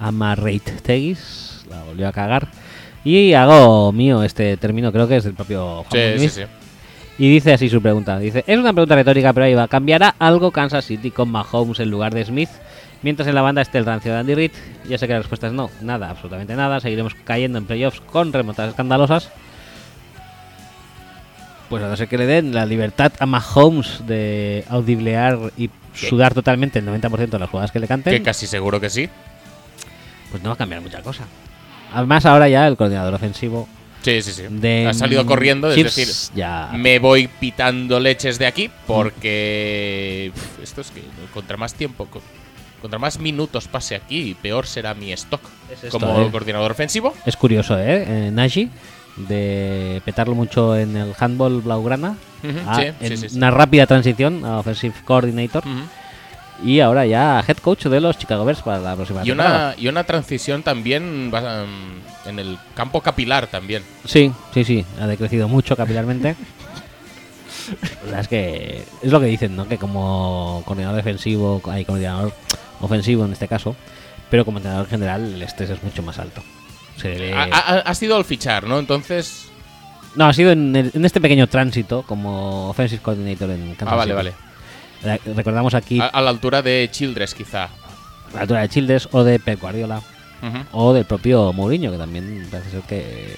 Amarrate 0.00 0.72
Tegis 0.82 1.47
la 1.70 1.82
volvió 1.84 2.08
a 2.08 2.12
cagar. 2.12 2.48
Y 3.04 3.32
hago 3.34 3.92
mío 3.92 4.22
este 4.22 4.56
término, 4.56 4.92
creo 4.92 5.06
que 5.08 5.16
es 5.16 5.24
del 5.24 5.34
propio 5.34 5.84
Sí, 5.84 5.88
Juan 5.90 6.02
sí, 6.12 6.16
Muñiz. 6.16 6.32
sí. 6.32 6.42
Y 7.20 7.28
dice 7.30 7.52
así 7.52 7.68
su 7.68 7.80
pregunta. 7.82 8.18
Dice, 8.18 8.44
es 8.46 8.58
una 8.58 8.72
pregunta 8.72 8.94
retórica, 8.94 9.32
pero 9.32 9.46
ahí 9.46 9.54
va. 9.54 9.66
¿Cambiará 9.66 10.14
algo 10.18 10.50
Kansas 10.52 10.84
City 10.84 11.10
con 11.10 11.30
Mahomes 11.30 11.80
en 11.80 11.90
lugar 11.90 12.14
de 12.14 12.24
Smith? 12.24 12.50
Mientras 13.02 13.28
en 13.28 13.34
la 13.34 13.42
banda 13.42 13.62
esté 13.62 13.78
el 13.78 13.86
rancio 13.86 14.12
de 14.12 14.18
Andy 14.18 14.34
Reid, 14.34 14.50
ya 14.88 14.98
sé 14.98 15.06
que 15.06 15.12
la 15.14 15.20
respuesta 15.20 15.46
es 15.48 15.52
no, 15.52 15.70
nada, 15.80 16.10
absolutamente 16.10 16.54
nada. 16.54 16.80
Seguiremos 16.80 17.14
cayendo 17.24 17.58
en 17.58 17.64
playoffs 17.66 18.00
con 18.00 18.32
remontadas 18.32 18.70
escandalosas. 18.70 19.30
Pues 21.68 21.82
a 21.82 21.88
no 21.88 21.96
ser 21.96 22.08
que 22.08 22.16
le 22.18 22.26
den 22.26 22.54
la 22.54 22.64
libertad 22.66 23.12
a 23.18 23.26
Mahomes 23.26 24.06
de 24.06 24.64
audiblear 24.70 25.38
y 25.56 25.70
sudar 25.94 26.32
totalmente 26.34 26.78
el 26.78 26.86
90% 26.86 27.28
de 27.28 27.38
las 27.38 27.50
jugadas 27.50 27.72
que 27.72 27.78
le 27.80 27.86
canten, 27.88 28.12
Que 28.14 28.22
casi 28.22 28.46
seguro 28.46 28.80
que 28.80 28.88
sí. 28.88 29.08
pues 30.30 30.42
no 30.42 30.50
va 30.50 30.54
a 30.54 30.58
cambiar 30.58 30.80
mucha 30.80 31.02
cosa. 31.02 31.24
Además, 31.92 32.26
ahora 32.26 32.48
ya 32.48 32.66
el 32.66 32.76
coordinador 32.76 33.14
ofensivo 33.14 33.68
Sí, 34.02 34.22
sí, 34.22 34.32
sí. 34.32 34.42
de 34.48 34.86
ha 34.88 34.94
salido 34.94 35.26
corriendo, 35.26 35.70
es 35.70 35.82
decir, 35.82 36.08
ya 36.34 36.70
me 36.74 36.98
voy 36.98 37.26
pitando 37.28 37.98
leches 38.00 38.38
de 38.38 38.46
aquí 38.46 38.70
porque 38.86 40.32
esto 40.62 40.80
es 40.80 40.90
que 40.90 41.02
contra 41.34 41.56
más 41.56 41.74
tiempo, 41.74 42.06
co- 42.06 42.22
contra 42.80 42.98
más 42.98 43.18
minutos 43.18 43.66
pase 43.68 43.96
aquí, 43.96 44.36
peor 44.40 44.66
será 44.66 44.94
mi 44.94 45.12
stock 45.12 45.40
Es 45.72 45.84
esto, 45.84 45.98
como 45.98 46.22
eh. 46.22 46.28
coordinador 46.30 46.70
ofensivo. 46.70 47.12
Es 47.26 47.36
curioso, 47.36 47.78
¿eh? 47.78 48.04
eh 48.06 48.30
Nagy, 48.32 48.70
de 49.16 50.00
petarlo 50.04 50.34
mucho 50.36 50.76
en 50.76 50.96
el 50.96 51.12
handball 51.18 51.60
blaugrana. 51.60 52.16
Ujú, 52.44 52.70
a- 52.70 52.76
sí, 52.76 52.82
en 53.00 53.08
sí, 53.10 53.16
sí, 53.16 53.28
sí. 53.30 53.36
Una 53.36 53.50
rápida 53.50 53.86
transición 53.86 54.44
a 54.44 54.58
Offensive 54.60 54.94
Coordinator. 55.04 55.66
Ujú. 55.66 55.80
Y 56.64 56.80
ahora 56.80 57.06
ya 57.06 57.42
head 57.46 57.58
coach 57.58 57.84
de 57.86 58.00
los 58.00 58.18
Chicago 58.18 58.44
Bears 58.44 58.62
para 58.62 58.80
la 58.80 58.96
próxima 58.96 59.22
Y 59.22 59.26
temporada. 59.28 59.74
una, 59.74 59.80
y 59.80 59.88
una 59.88 60.04
transición 60.04 60.62
también 60.64 61.28
mm, 61.30 61.34
en 62.28 62.38
el 62.38 62.58
campo 62.74 63.00
capilar 63.00 63.46
también. 63.46 63.82
Sí, 64.04 64.32
sí, 64.52 64.64
sí. 64.64 64.84
Ha 65.00 65.06
decrecido 65.06 65.46
mucho 65.48 65.76
capilarmente. 65.76 66.34
La 68.10 68.20
es 68.20 68.28
que 68.28 68.82
es 69.02 69.12
lo 69.12 69.20
que 69.20 69.26
dicen, 69.26 69.54
¿no? 69.54 69.68
Que 69.68 69.78
como 69.78 70.62
coordinador 70.64 70.96
defensivo, 70.96 71.60
hay 71.70 71.84
coordinador 71.84 72.32
ofensivo 72.80 73.24
en 73.24 73.32
este 73.32 73.46
caso, 73.48 73.76
pero 74.30 74.44
como 74.44 74.58
entrenador 74.58 74.88
general 74.88 75.34
el 75.34 75.42
estrés 75.42 75.70
es 75.70 75.82
mucho 75.82 76.02
más 76.02 76.18
alto. 76.18 76.42
Se 76.96 77.32
Ha, 77.32 77.42
ha- 77.44 77.78
ha 77.80 77.94
sido 77.94 78.16
al 78.16 78.24
fichar, 78.24 78.64
¿no? 78.64 78.78
Entonces... 78.78 79.44
No, 80.16 80.26
ha 80.26 80.32
sido 80.32 80.50
en, 80.52 80.74
el- 80.74 80.90
en 80.94 81.04
este 81.04 81.20
pequeño 81.20 81.46
tránsito 81.46 82.02
como 82.02 82.70
offensive 82.70 83.02
coordinator 83.02 83.50
en 83.50 83.74
Kansas 83.74 83.92
Ah, 83.92 83.96
vale, 83.96 84.12
City. 84.12 84.16
vale. 84.16 84.47
Re- 85.02 85.20
Recordamos 85.34 85.74
aquí 85.74 86.00
A, 86.00 86.06
a 86.06 86.20
la 86.20 86.30
altura 86.30 86.62
de 86.62 86.88
Childress, 86.90 87.34
quizá. 87.34 87.64
a 87.64 87.70
la 88.34 88.40
altura 88.42 88.60
de 88.62 88.68
Childers 88.68 89.08
o 89.12 89.22
de 89.24 89.38
Pep 89.38 89.60
Guardiola 89.60 90.00
o 90.72 90.92
del 90.92 91.04
propio 91.04 91.52
Mourinho, 91.52 91.90
que 91.90 91.98
también 91.98 92.46
parece 92.50 92.70
ser 92.70 92.80
que... 92.82 93.36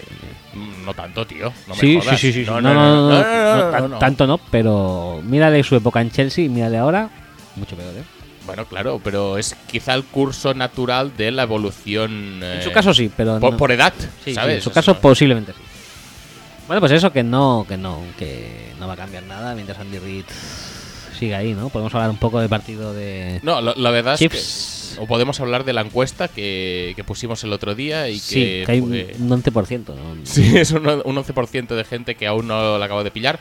Mm, 0.53 0.85
No 0.85 0.93
tanto, 0.95 1.27
tío. 1.27 1.51
No 1.67 1.75
me 1.75 1.81
sí, 1.81 1.99
jodas. 1.99 2.21
sí, 2.21 2.33
sí, 2.33 2.45
sí, 2.45 2.51
No, 2.51 2.61
No, 2.61 2.75
no, 2.75 2.75
no, 2.75 3.09
no, 3.09 3.09
no, 3.11 3.65
no, 3.65 3.71
tan- 3.71 3.91
no. 3.91 3.99
tanto 3.99 4.27
no, 4.27 4.39
pero 4.51 5.21
mírale 5.25 5.63
su 5.63 5.77
época 5.77 6.01
en 6.03 6.11
Chelsea 6.11 6.45
y 6.45 6.49
mírale 6.51 6.77
ahora, 6.79 7.09
mucho 7.57 7.75
peor, 7.77 7.95
¿eh? 7.97 8.03
Bueno, 8.45 8.65
claro, 8.67 9.01
pero 9.03 9.39
es 9.39 9.55
quizá 9.71 9.95
el 9.95 10.03
curso 10.05 10.53
natural 10.55 11.17
de 11.17 11.31
la 11.31 11.43
evolución. 11.45 12.43
En 12.43 12.59
eh, 12.61 12.63
su 12.63 12.73
caso 12.73 12.93
sí, 12.93 13.11
pero... 13.17 13.39
por, 13.39 13.71
edad, 13.71 13.93
sí, 13.99 14.07
sí, 14.25 14.35
¿sabes? 14.35 14.57
en 14.57 14.63
su 14.63 14.71
caso 14.73 14.99
posiblemente 14.99 15.53
sí. 15.53 15.59
Bueno, 16.67 16.81
pues 16.81 16.93
eso 16.93 17.13
que 17.13 17.23
no, 17.23 17.65
que 17.69 17.77
no, 17.77 18.03
que 18.19 18.73
no 18.79 18.87
va 18.89 18.95
a 18.95 18.97
cambiar 18.97 19.23
nada 19.25 19.55
mientras 19.55 19.79
Andy 19.79 19.99
Reid 19.99 20.25
siga 21.21 21.39
ahí, 21.39 21.55
¿no? 21.55 21.69
Podemos 21.69 21.95
hablar 21.95 22.11
un 22.11 22.17
poco 22.17 22.41
del 22.41 22.49
partido 22.49 22.93
de 22.95 23.39
No, 23.43 23.61
la, 23.61 23.75
la 23.77 23.91
verdad 23.91 24.17
Chiefs. 24.17 24.37
es 24.37 24.95
que. 24.97 25.03
O 25.03 25.07
podemos 25.07 25.39
hablar 25.41 25.65
de 25.65 25.73
la 25.73 25.83
encuesta 25.83 26.27
que, 26.29 26.95
que 26.97 27.05
pusimos 27.05 27.43
el 27.45 27.53
otro 27.53 27.75
día 27.77 28.09
y 28.09 28.19
Sí, 28.19 28.35
que. 28.35 28.63
que 28.67 28.73
hay 28.73 28.81
fue- 28.81 29.15
un 29.21 29.29
11%. 29.31 29.95
¿no? 29.95 30.17
Sí, 30.25 30.57
es 30.59 30.73
un, 30.73 30.87
un 30.89 31.17
11% 31.17 31.69
de 31.69 31.85
gente 31.85 32.15
que 32.17 32.27
aún 32.27 32.49
no 32.49 32.77
la 32.79 32.85
acabo 32.87 33.05
de 33.05 33.11
pillar. 33.13 33.39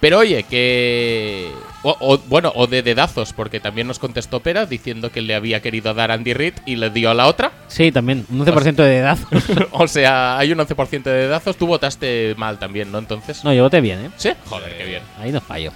Pero 0.00 0.18
oye, 0.18 0.42
que. 0.42 1.48
O, 1.84 1.96
o- 2.00 2.18
bueno, 2.26 2.50
o 2.56 2.66
de 2.66 2.82
dedazos, 2.82 3.32
porque 3.32 3.60
también 3.60 3.86
nos 3.86 4.00
contestó 4.00 4.40
Pera 4.40 4.66
diciendo 4.66 5.12
que 5.12 5.22
le 5.22 5.36
había 5.36 5.62
querido 5.62 5.94
dar 5.94 6.10
Andy 6.10 6.32
Reid 6.34 6.54
y 6.66 6.74
le 6.74 6.90
dio 6.90 7.10
a 7.10 7.14
la 7.14 7.28
otra. 7.28 7.52
Sí, 7.68 7.92
también, 7.92 8.26
un 8.28 8.40
11% 8.44 8.74
de 8.74 8.96
edad. 8.98 9.16
o 9.70 9.86
sea, 9.86 10.36
hay 10.38 10.50
un 10.50 10.58
11% 10.58 11.04
de 11.04 11.10
dedazos. 11.12 11.56
Tú 11.56 11.68
votaste 11.68 12.34
mal 12.36 12.58
también, 12.58 12.90
¿no? 12.90 12.98
Entonces. 12.98 13.44
no, 13.44 13.54
yo 13.54 13.62
voté 13.62 13.80
bien, 13.80 14.06
¿eh? 14.06 14.10
Sí, 14.16 14.30
joder, 14.46 14.76
qué 14.76 14.84
bien. 14.86 15.02
Ahí 15.20 15.30
no 15.30 15.40
fallo. 15.40 15.70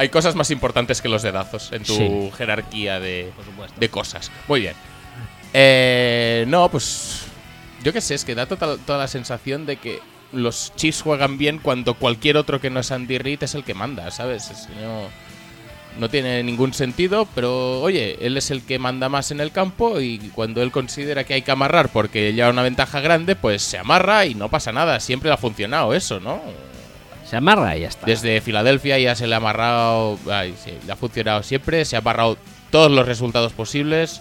Hay 0.00 0.08
cosas 0.08 0.34
más 0.34 0.50
importantes 0.50 1.02
que 1.02 1.10
los 1.10 1.20
dedazos 1.22 1.72
en 1.72 1.82
tu 1.82 1.94
Sí. 1.94 2.30
jerarquía 2.38 2.98
de, 3.00 3.30
de 3.78 3.88
cosas. 3.90 4.30
Muy 4.48 4.60
bien. 4.60 4.74
Eh, 5.52 6.44
no, 6.48 6.70
pues. 6.70 7.24
Yo 7.82 7.92
qué 7.92 8.00
sé, 8.00 8.14
es 8.14 8.24
que 8.24 8.34
da 8.34 8.46
total- 8.46 8.78
toda 8.86 8.98
la 8.98 9.08
sensación 9.08 9.66
de 9.66 9.76
que 9.76 10.00
los 10.32 10.72
Chiefs 10.76 11.02
juegan 11.02 11.36
bien 11.36 11.58
cuando 11.58 11.92
cualquier 11.94 12.38
otro 12.38 12.60
que 12.62 12.70
no 12.70 12.80
es 12.80 12.90
Andy 12.92 13.18
Reid 13.18 13.42
es 13.42 13.54
el 13.54 13.62
que 13.64 13.74
manda, 13.74 14.10
¿sabes? 14.10 14.50
Es 14.50 14.68
no, 14.80 15.02
no 15.98 16.08
tiene 16.08 16.42
ningún 16.44 16.72
sentido, 16.72 17.26
pero 17.34 17.82
oye, 17.82 18.16
él 18.24 18.36
es 18.38 18.50
el 18.50 18.62
que 18.62 18.78
manda 18.78 19.08
más 19.10 19.30
en 19.32 19.40
el 19.40 19.50
campo 19.52 20.00
y 20.00 20.18
cuando 20.34 20.62
él 20.62 20.70
considera 20.70 21.24
que 21.24 21.34
hay 21.34 21.42
que 21.42 21.50
amarrar 21.50 21.90
porque 21.90 22.32
lleva 22.32 22.48
una 22.48 22.62
ventaja 22.62 23.00
grande, 23.00 23.34
pues 23.36 23.60
se 23.62 23.76
amarra 23.76 24.24
y 24.24 24.34
no 24.34 24.48
pasa 24.48 24.72
nada. 24.72 24.98
Siempre 25.00 25.28
le 25.28 25.34
ha 25.34 25.38
funcionado 25.38 25.92
eso, 25.92 26.20
¿no? 26.20 26.40
Se 27.30 27.36
amarra 27.36 27.76
y 27.76 27.82
ya 27.82 27.88
está. 27.88 28.06
Desde 28.06 28.40
Filadelfia 28.40 28.98
ya 28.98 29.14
se 29.14 29.28
le 29.28 29.34
ha 29.34 29.38
amarrado, 29.38 30.18
ay, 30.30 30.52
sí, 30.62 30.72
le 30.84 30.92
ha 30.92 30.96
funcionado 30.96 31.44
siempre, 31.44 31.84
se 31.84 31.94
ha 31.94 32.00
amarrado 32.00 32.36
todos 32.72 32.90
los 32.90 33.06
resultados 33.06 33.52
posibles. 33.52 34.20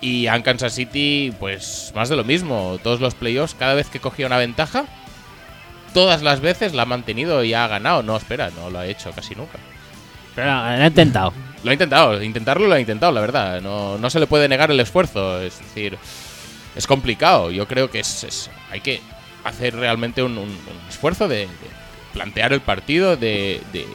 Y 0.00 0.28
a 0.28 0.42
Kansas 0.42 0.72
City, 0.74 1.32
pues 1.38 1.92
más 1.94 2.08
de 2.08 2.16
lo 2.16 2.24
mismo. 2.24 2.78
Todos 2.82 3.00
los 3.00 3.14
playoffs, 3.14 3.54
cada 3.54 3.74
vez 3.74 3.88
que 3.88 4.00
cogía 4.00 4.26
una 4.26 4.38
ventaja, 4.38 4.84
todas 5.92 6.22
las 6.22 6.40
veces 6.40 6.72
la 6.72 6.82
ha 6.82 6.86
mantenido 6.86 7.42
y 7.44 7.52
ha 7.54 7.66
ganado. 7.66 8.02
No, 8.02 8.16
espera, 8.16 8.50
no 8.56 8.70
lo 8.70 8.78
ha 8.78 8.86
hecho 8.86 9.10
casi 9.10 9.34
nunca. 9.34 9.58
Pero 10.34 10.46
lo 10.46 10.52
ha 10.62 10.86
intentado. 10.86 11.32
Lo 11.64 11.70
ha 11.70 11.72
intentado, 11.72 12.22
intentarlo 12.22 12.68
lo 12.68 12.74
ha 12.74 12.80
intentado, 12.80 13.10
la 13.12 13.20
verdad. 13.20 13.60
No, 13.60 13.98
no 13.98 14.08
se 14.08 14.20
le 14.20 14.26
puede 14.28 14.48
negar 14.48 14.70
el 14.70 14.78
esfuerzo. 14.80 15.40
Es 15.42 15.58
decir, 15.58 15.98
es 16.76 16.86
complicado. 16.86 17.50
Yo 17.50 17.66
creo 17.66 17.90
que 17.90 17.98
es, 18.00 18.22
es- 18.24 18.50
hay 18.70 18.80
que 18.80 19.00
hacer 19.44 19.74
realmente 19.74 20.22
un, 20.22 20.38
un- 20.38 20.48
un 20.48 20.88
esfuerzo 20.88 21.26
de, 21.26 21.38
de 21.38 21.48
plantear 22.18 22.52
el 22.52 22.60
partido, 22.60 23.16
de, 23.16 23.60
de 23.72 23.86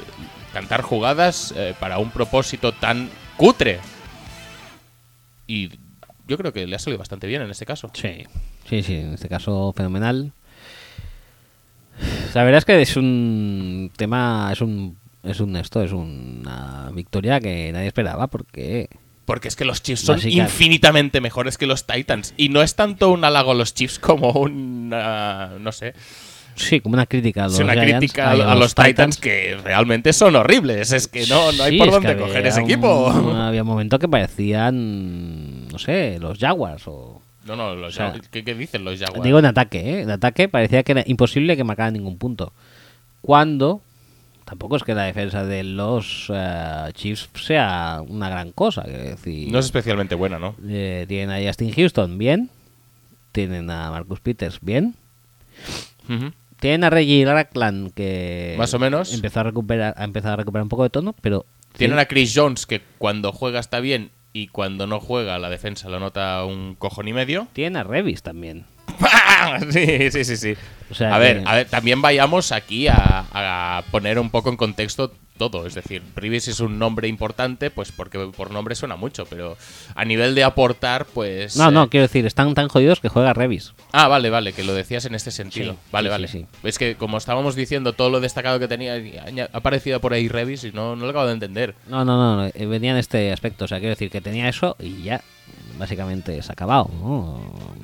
cantar 0.53 0.82
jugadas 0.82 1.53
eh, 1.58 1.74
para 1.80 1.98
un 2.00 2.10
propósito 2.10 2.72
tan 2.72 3.10
cutre. 3.38 3.80
Y 5.46 5.70
yo 6.27 6.38
creo 6.38 6.53
que 6.53 6.65
le 6.65 6.75
ha 6.75 6.80
salido 6.80 7.00
bastante 7.00 7.27
bien 7.27 7.42
en 7.42 7.50
este 7.51 7.65
caso. 7.65 7.92
Sí, 7.94 8.24
sí, 8.70 8.82
sí, 8.82 8.96
en 8.96 9.13
este 9.13 9.27
caso 9.27 9.74
fenomenal. 9.75 10.32
La 12.34 12.44
verdad 12.44 12.60
es 12.60 12.65
que 12.65 12.82
es 12.82 12.96
un 12.98 13.92
tema, 13.96 14.50
es 14.51 14.62
un, 14.62 14.98
es 15.24 15.39
un 15.39 15.56
esto, 15.58 15.84
es 15.84 15.92
una 15.92 16.89
victoria 16.94 17.39
que 17.39 17.72
nadie 17.72 17.88
esperaba 17.88 18.27
porque 18.27 18.89
Porque 19.25 19.48
es 19.50 19.56
que 19.56 19.65
los 19.65 19.84
Chiefs 19.84 20.01
son 20.01 20.15
Básica- 20.15 20.44
infinitamente 20.44 21.22
mejores 21.22 21.58
que 21.58 21.68
los 21.68 21.86
Titans. 21.86 22.34
Y 22.38 22.50
no 22.50 22.62
es 22.63 22.75
tanto 22.75 23.10
un 23.12 23.24
halago 23.25 23.51
a 23.51 23.56
los 23.56 23.74
Chiefs 23.74 24.00
como 24.00 24.32
un. 24.32 24.92
ah, 24.94 25.51
no 25.60 25.72
sé. 25.72 25.94
Sí, 26.55 26.79
como 26.81 26.93
una 26.93 27.05
crítica 27.05 27.43
a 27.43 27.48
los 27.48 27.53
Es 27.55 27.60
una 27.62 27.74
Giants, 27.74 27.98
crítica 28.00 28.29
a, 28.31 28.51
a 28.51 28.55
los 28.55 28.75
Titans, 28.75 29.17
que 29.17 29.57
realmente 29.63 30.13
son 30.13 30.36
horribles. 30.36 30.91
Es 30.91 31.07
que 31.07 31.25
no, 31.27 31.51
no 31.51 31.63
hay 31.63 31.72
Sí, 31.74 31.77
por 31.77 31.91
dónde 31.91 32.15
coger 32.17 32.45
ese 32.48 32.62
un- 32.62 32.65
equipo. 32.69 33.10
había 33.36 33.62
un 33.63 33.67
momento 33.67 34.00
que 34.00 34.07
parecían, 34.07 35.67
no 35.67 35.79
sé, 35.79 36.17
los 36.19 36.38
Jaguars 36.39 36.83
o 36.88 37.22
No, 37.45 37.55
no, 37.55 37.75
los 37.75 37.93
O 37.93 37.95
sea, 37.95 38.12
Jaguars- 38.13 38.27
¿qué, 38.29 38.43
qué 38.43 38.55
dicen 38.55 38.83
los 38.86 39.00
Jaguars? 39.00 39.24
Digo 39.24 39.39
en 39.39 39.45
ataque, 39.45 39.79
¿eh? 39.79 40.01
En 40.01 40.10
ataque 40.12 40.48
parecía 40.50 40.83
que 40.83 40.91
era 40.93 41.03
imposible 41.05 41.55
que 41.57 41.63
marcaran 41.63 41.93
ningún 41.93 42.17
punto. 42.17 42.53
Cuando 43.22 43.81
tampoco 44.45 44.75
es 44.75 44.83
que 44.83 44.93
la 44.93 45.03
defensa 45.03 45.45
de 45.45 45.63
los 45.63 46.29
eh, 46.33 46.89
Chiefs 46.93 47.29
sea 47.41 48.01
una 48.07 48.29
gran 48.29 48.51
cosa. 48.51 48.81
decir, 48.83 49.51
no 49.51 49.60
es 49.60 49.65
especialmente 49.65 50.15
buena, 50.15 50.38
¿no? 50.39 50.55
eh, 50.67 51.05
tienen 51.07 51.31
a 51.31 51.45
Justin 51.48 51.72
Houston 51.74 52.17
bien, 52.17 52.50
tienen 53.31 53.69
a 53.69 53.89
Marcus 53.89 54.19
Peters 54.19 54.60
bien, 54.62 54.95
Ujú. 56.10 56.31
Tienen 56.63 56.86
a 56.86 56.89
Reggie 56.89 57.25
Ragland 57.25 57.93
que 57.93 58.55
Más 58.58 58.74
o 58.74 58.79
menos. 58.79 59.13
empezó 59.13 59.41
a 59.41 59.43
recuperar, 59.43 59.93
ha 59.98 60.05
empezado 60.05 60.36
a 60.36 60.38
recuperar 60.38 60.63
un 60.63 60.70
poco 60.70 60.84
de 60.84 60.89
tono, 60.89 61.13
pero 61.20 61.46
Tienen 61.75 62.00
a 62.00 62.05
Chris 62.05 62.32
Jones, 62.34 62.65
que 62.65 62.82
cuando 63.00 63.34
juega 63.34 63.60
está 63.60 63.82
bien 63.82 64.12
y 64.32 64.48
cuando 64.48 64.88
no 64.88 65.01
juega 65.01 65.38
la 65.39 65.50
defensa 65.50 65.89
lo 65.89 66.00
nota 66.00 66.46
un 66.46 66.75
cojón 66.75 67.10
y 67.10 67.13
medio. 67.13 67.48
tienen 67.51 67.75
a 67.75 67.84
Revis 67.84 68.24
también. 68.24 68.65
sí, 69.72 70.10
sí, 70.10 70.24
sí, 70.24 70.38
sí. 70.38 70.55
O 70.89 70.93
sea 70.93 71.13
a, 71.13 71.17
ver, 71.17 71.43
a 71.46 71.55
ver, 71.55 71.67
también 71.67 72.01
vayamos 72.01 72.53
aquí 72.53 72.88
a, 72.88 72.96
a 73.34 73.84
poner 73.91 74.17
un 74.17 74.29
poco 74.29 74.50
en 74.50 74.55
contexto 74.55 75.13
todo. 75.38 75.66
Es 75.66 75.74
decir, 75.75 76.02
Rivis 76.16 76.48
es 76.48 76.60
un 76.60 76.80
nombre 76.80 77.08
importante, 77.08 77.70
pues 77.72 77.92
porque 77.92 78.20
por 78.36 78.52
nombre 78.52 78.75
suena 78.75 78.96
mucho, 78.96 79.25
pero 79.25 79.58
a 79.96 80.06
nivel 80.06 80.36
de 80.36 80.44
aportar, 80.44 81.06
pues. 81.06 81.56
No, 81.58 81.70
eh, 81.70 81.72
no, 81.72 81.90
quiero 81.90 82.04
decir, 82.04 82.25
están 82.25 82.54
tan 82.54 82.68
jodidos 82.68 83.00
que 83.00 83.10
juega 83.10 83.34
Revis. 83.34 83.74
Ah, 83.92 84.08
vale, 84.08 84.30
vale, 84.30 84.54
que 84.54 84.63
lo 84.63 84.74
decías 84.74 85.06
en 85.06 85.16
este 85.16 85.32
sentido. 85.32 85.74
Sí, 85.74 85.80
vale, 85.92 86.10
sí, 86.10 86.12
vale. 86.12 86.28
sí, 86.28 86.46
Es 86.63 86.78
que 86.78 86.96
como 86.96 87.18
estábamos 87.18 87.56
diciendo 87.56 87.94
todo 87.94 88.10
lo 88.10 88.20
destacado 88.20 88.60
que 88.60 88.68
tenía, 88.68 88.96
ha 88.96 89.58
aparecido 89.58 90.00
por 90.00 90.13
ahí 90.13 90.28
Revis 90.28 90.63
y 90.63 90.72
no, 90.72 90.96
no 90.96 91.04
lo 91.06 91.10
acabo 91.10 91.28
de 91.28 91.34
entender. 91.34 91.75
No, 91.88 92.06
no, 92.06 92.18
no, 92.18 92.36
no, 92.38 92.52
eh, 92.54 92.66
venía 92.66 92.92
en 92.92 92.98
este 92.98 93.32
aspecto. 93.32 93.66
O 93.66 93.68
sea, 93.68 93.80
quiero 93.80 93.92
decir 93.92 94.10
que 94.10 94.22
tenía 94.22 94.48
eso 94.50 94.75
y 94.80 95.04
ya 95.04 95.22
básicamente 95.78 96.42
se 96.42 96.52
ha 96.52 96.54
acabado. 96.54 96.90
¿no? 97.02 97.42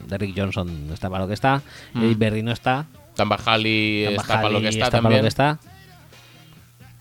Derrick 0.07 0.37
Johnson 0.37 0.89
está 0.93 1.09
para 1.09 1.23
lo 1.23 1.27
que 1.27 1.33
está, 1.33 1.61
Mm. 1.93 2.03
Eddie 2.03 2.15
Berry 2.15 2.43
no 2.43 2.51
está, 2.51 2.85
Tambajali 3.15 4.03
Tamba 4.05 4.21
está 4.21 4.33
para 4.35 4.49
lo 4.49 4.61
que 4.61 4.67
está 4.69 4.85
para 4.85 5.01
también. 5.01 5.17
lo 5.19 5.23
que 5.23 5.27
está. 5.27 5.59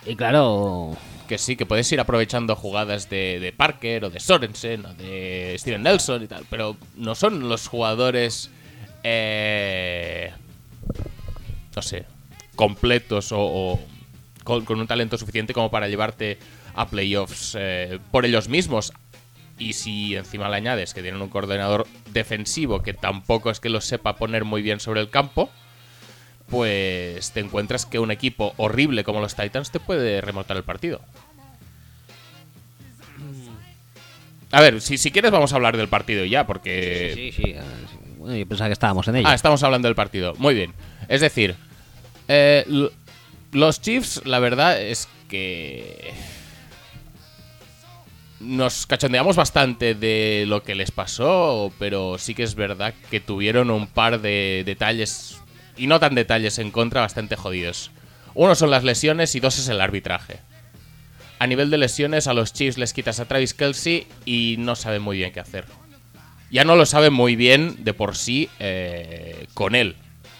Y 0.06 0.16
claro, 0.16 0.96
Que 1.26 1.38
sí, 1.38 1.56
que 1.56 1.66
puedes 1.66 1.90
ir 1.92 2.00
aprovechando 2.00 2.56
jugadas 2.56 3.10
de, 3.10 3.52
Parker 3.56 4.06
o 4.06 4.10
de 4.10 4.20
Sorensen 4.20 4.86
o 4.86 4.94
de 4.94 5.54
Steven 5.58 5.82
Nelson 5.82 6.22
y 6.22 6.26
tal, 6.26 6.44
pero 6.48 6.76
no 6.96 7.14
son 7.14 7.48
los 7.48 7.68
jugadores, 7.68 8.50
eh, 9.02 10.32
no 11.76 11.82
sé, 11.82 12.06
completos 12.56 13.28
o, 13.32 13.78
con 14.44 14.80
un 14.80 14.86
talento 14.86 15.18
suficiente 15.18 15.52
como 15.52 15.70
para 15.70 15.88
llevarte 15.88 16.38
a 16.74 16.88
playoffs 16.88 17.56
eh, 17.58 17.98
por 18.10 18.24
ellos 18.24 18.48
mismos. 18.48 18.92
Y 19.58 19.72
si 19.72 20.14
encima 20.14 20.48
le 20.48 20.56
añades 20.56 20.94
que 20.94 21.02
tienen 21.02 21.20
un 21.20 21.28
coordinador 21.28 21.86
defensivo 22.12 22.80
que 22.80 22.94
tampoco 22.94 23.50
es 23.50 23.58
que 23.58 23.68
lo 23.68 23.80
sepa 23.80 24.16
poner 24.16 24.44
muy 24.44 24.62
bien 24.62 24.78
sobre 24.78 25.00
el 25.00 25.10
campo, 25.10 25.50
pues 26.50 27.32
te 27.32 27.40
encuentras 27.40 27.86
que 27.86 27.98
un 27.98 28.10
equipo 28.10 28.54
horrible 28.56 29.04
como 29.04 29.20
los 29.20 29.34
Titans 29.34 29.70
te 29.70 29.80
puede 29.80 30.20
remontar 30.20 30.56
el 30.56 30.64
partido. 30.64 31.00
A 34.50 34.60
ver, 34.60 34.80
si, 34.80 34.96
si 34.96 35.10
quieres 35.10 35.30
vamos 35.30 35.52
a 35.52 35.56
hablar 35.56 35.76
del 35.76 35.88
partido 35.88 36.24
ya, 36.24 36.46
porque... 36.46 37.12
sí, 37.14 37.32
sí, 37.32 37.42
sí. 37.42 37.54
Bueno, 38.16 38.36
yo 38.36 38.46
pensaba 38.46 38.68
que 38.68 38.72
estábamos 38.72 39.06
en 39.08 39.16
ello. 39.16 39.28
Ah, 39.28 39.34
estamos 39.34 39.62
hablando 39.62 39.88
del 39.88 39.94
partido. 39.94 40.34
Muy 40.38 40.54
bien. 40.54 40.72
Es 41.08 41.20
decir, 41.20 41.54
eh, 42.28 42.64
los 43.52 43.80
Chiefs, 43.80 44.22
la 44.24 44.38
verdad 44.38 44.80
es 44.80 45.08
que... 45.28 46.12
Nos 48.40 48.86
cachondeamos 48.86 49.34
bastante 49.34 49.94
de 49.94 50.44
lo 50.46 50.62
que 50.62 50.76
les 50.76 50.92
pasó, 50.92 51.72
pero 51.78 52.18
sí 52.18 52.34
que 52.34 52.44
es 52.44 52.54
verdad 52.54 52.94
que 53.10 53.18
tuvieron 53.18 53.68
un 53.70 53.88
par 53.88 54.20
de 54.20 54.62
detalles, 54.64 55.40
y 55.78 55.86
no 55.86 56.00
tan 56.00 56.14
detalles 56.14 56.58
en 56.58 56.70
contra, 56.70 57.00
bastante 57.00 57.36
jodidos. 57.36 57.90
Uno 58.34 58.54
son 58.54 58.70
las 58.70 58.84
lesiones 58.84 59.34
y 59.34 59.40
dos 59.40 59.58
es 59.58 59.68
el 59.68 59.80
arbitraje. 59.80 60.40
A 61.38 61.46
nivel 61.46 61.70
de 61.70 61.78
lesiones, 61.78 62.26
a 62.26 62.34
los 62.34 62.52
Chiefs 62.52 62.78
les 62.78 62.92
quitas 62.92 63.20
a 63.20 63.26
Travis 63.26 63.54
Kelsey 63.54 64.06
y 64.24 64.56
no 64.58 64.76
saben 64.76 65.02
muy 65.02 65.16
bien 65.16 65.32
qué 65.32 65.40
hacer 65.40 65.64
ya 66.50 66.64
no 66.64 66.76
lo 66.76 66.86
sabe 66.86 67.10
muy 67.10 67.36
bien 67.36 67.84
de 67.84 67.94
por 67.94 68.16
sí 68.16 68.48
eh, 68.58 69.46
con 69.54 69.74
él. 69.74 69.96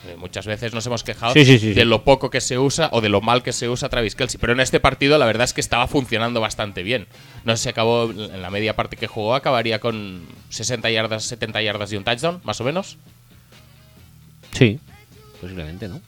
Eh, 0.06 0.16
Muchas 0.16 0.46
veces 0.46 0.72
nos 0.72 0.86
hemos 0.86 1.02
quejado 1.02 1.32
Sí, 1.32 1.44
sí, 1.44 1.58
sí, 1.58 1.74
de 1.74 1.84
lo 1.84 2.04
poco 2.04 2.30
que 2.30 2.40
se 2.40 2.58
usa 2.58 2.88
o 2.92 3.00
de 3.00 3.08
lo 3.08 3.20
mal 3.20 3.42
que 3.42 3.52
se 3.52 3.68
usa 3.68 3.88
Travis 3.88 4.14
Kelsey. 4.14 4.40
Pero 4.40 4.52
en 4.52 4.60
este 4.60 4.80
partido 4.80 5.18
la 5.18 5.26
verdad 5.26 5.44
es 5.44 5.52
que 5.52 5.60
estaba 5.60 5.86
funcionando 5.86 6.40
bastante 6.40 6.82
bien. 6.82 7.06
No 7.44 7.56
sé 7.56 7.64
si 7.64 7.68
acabó 7.68 8.10
en 8.10 8.40
la 8.40 8.50
media 8.50 8.74
parte 8.74 8.96
que 8.96 9.06
jugó, 9.06 9.34
acabaría 9.34 9.80
con 9.80 10.22
60 10.50 10.90
yardas, 10.90 11.24
70 11.24 11.62
yardas 11.62 11.92
y 11.92 11.96
un 11.96 12.04
touchdown, 12.04 12.40
más 12.44 12.60
o 12.60 12.64
menos. 12.64 12.96
Sí, 14.52 14.80
posiblemente, 15.40 15.88
¿no? 15.88 16.00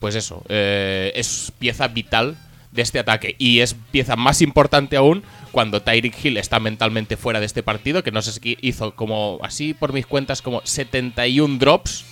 Pues 0.00 0.14
eso, 0.14 0.44
eh, 0.48 1.12
es 1.14 1.52
pieza 1.58 1.88
vital 1.88 2.36
de 2.72 2.82
este 2.82 2.98
ataque. 2.98 3.34
Y 3.38 3.60
es 3.60 3.74
pieza 3.74 4.16
más 4.16 4.42
importante 4.42 4.96
aún 4.96 5.24
cuando 5.50 5.82
Tyreek 5.82 6.24
Hill 6.24 6.36
está 6.36 6.60
mentalmente 6.60 7.16
fuera 7.16 7.40
de 7.40 7.46
este 7.46 7.62
partido, 7.62 8.04
que 8.04 8.12
no 8.12 8.22
sé 8.22 8.32
si 8.32 8.58
hizo 8.60 8.94
como, 8.94 9.38
así 9.42 9.74
por 9.74 9.92
mis 9.92 10.06
cuentas, 10.06 10.42
como 10.42 10.60
71 10.64 11.58
drops, 11.58 12.04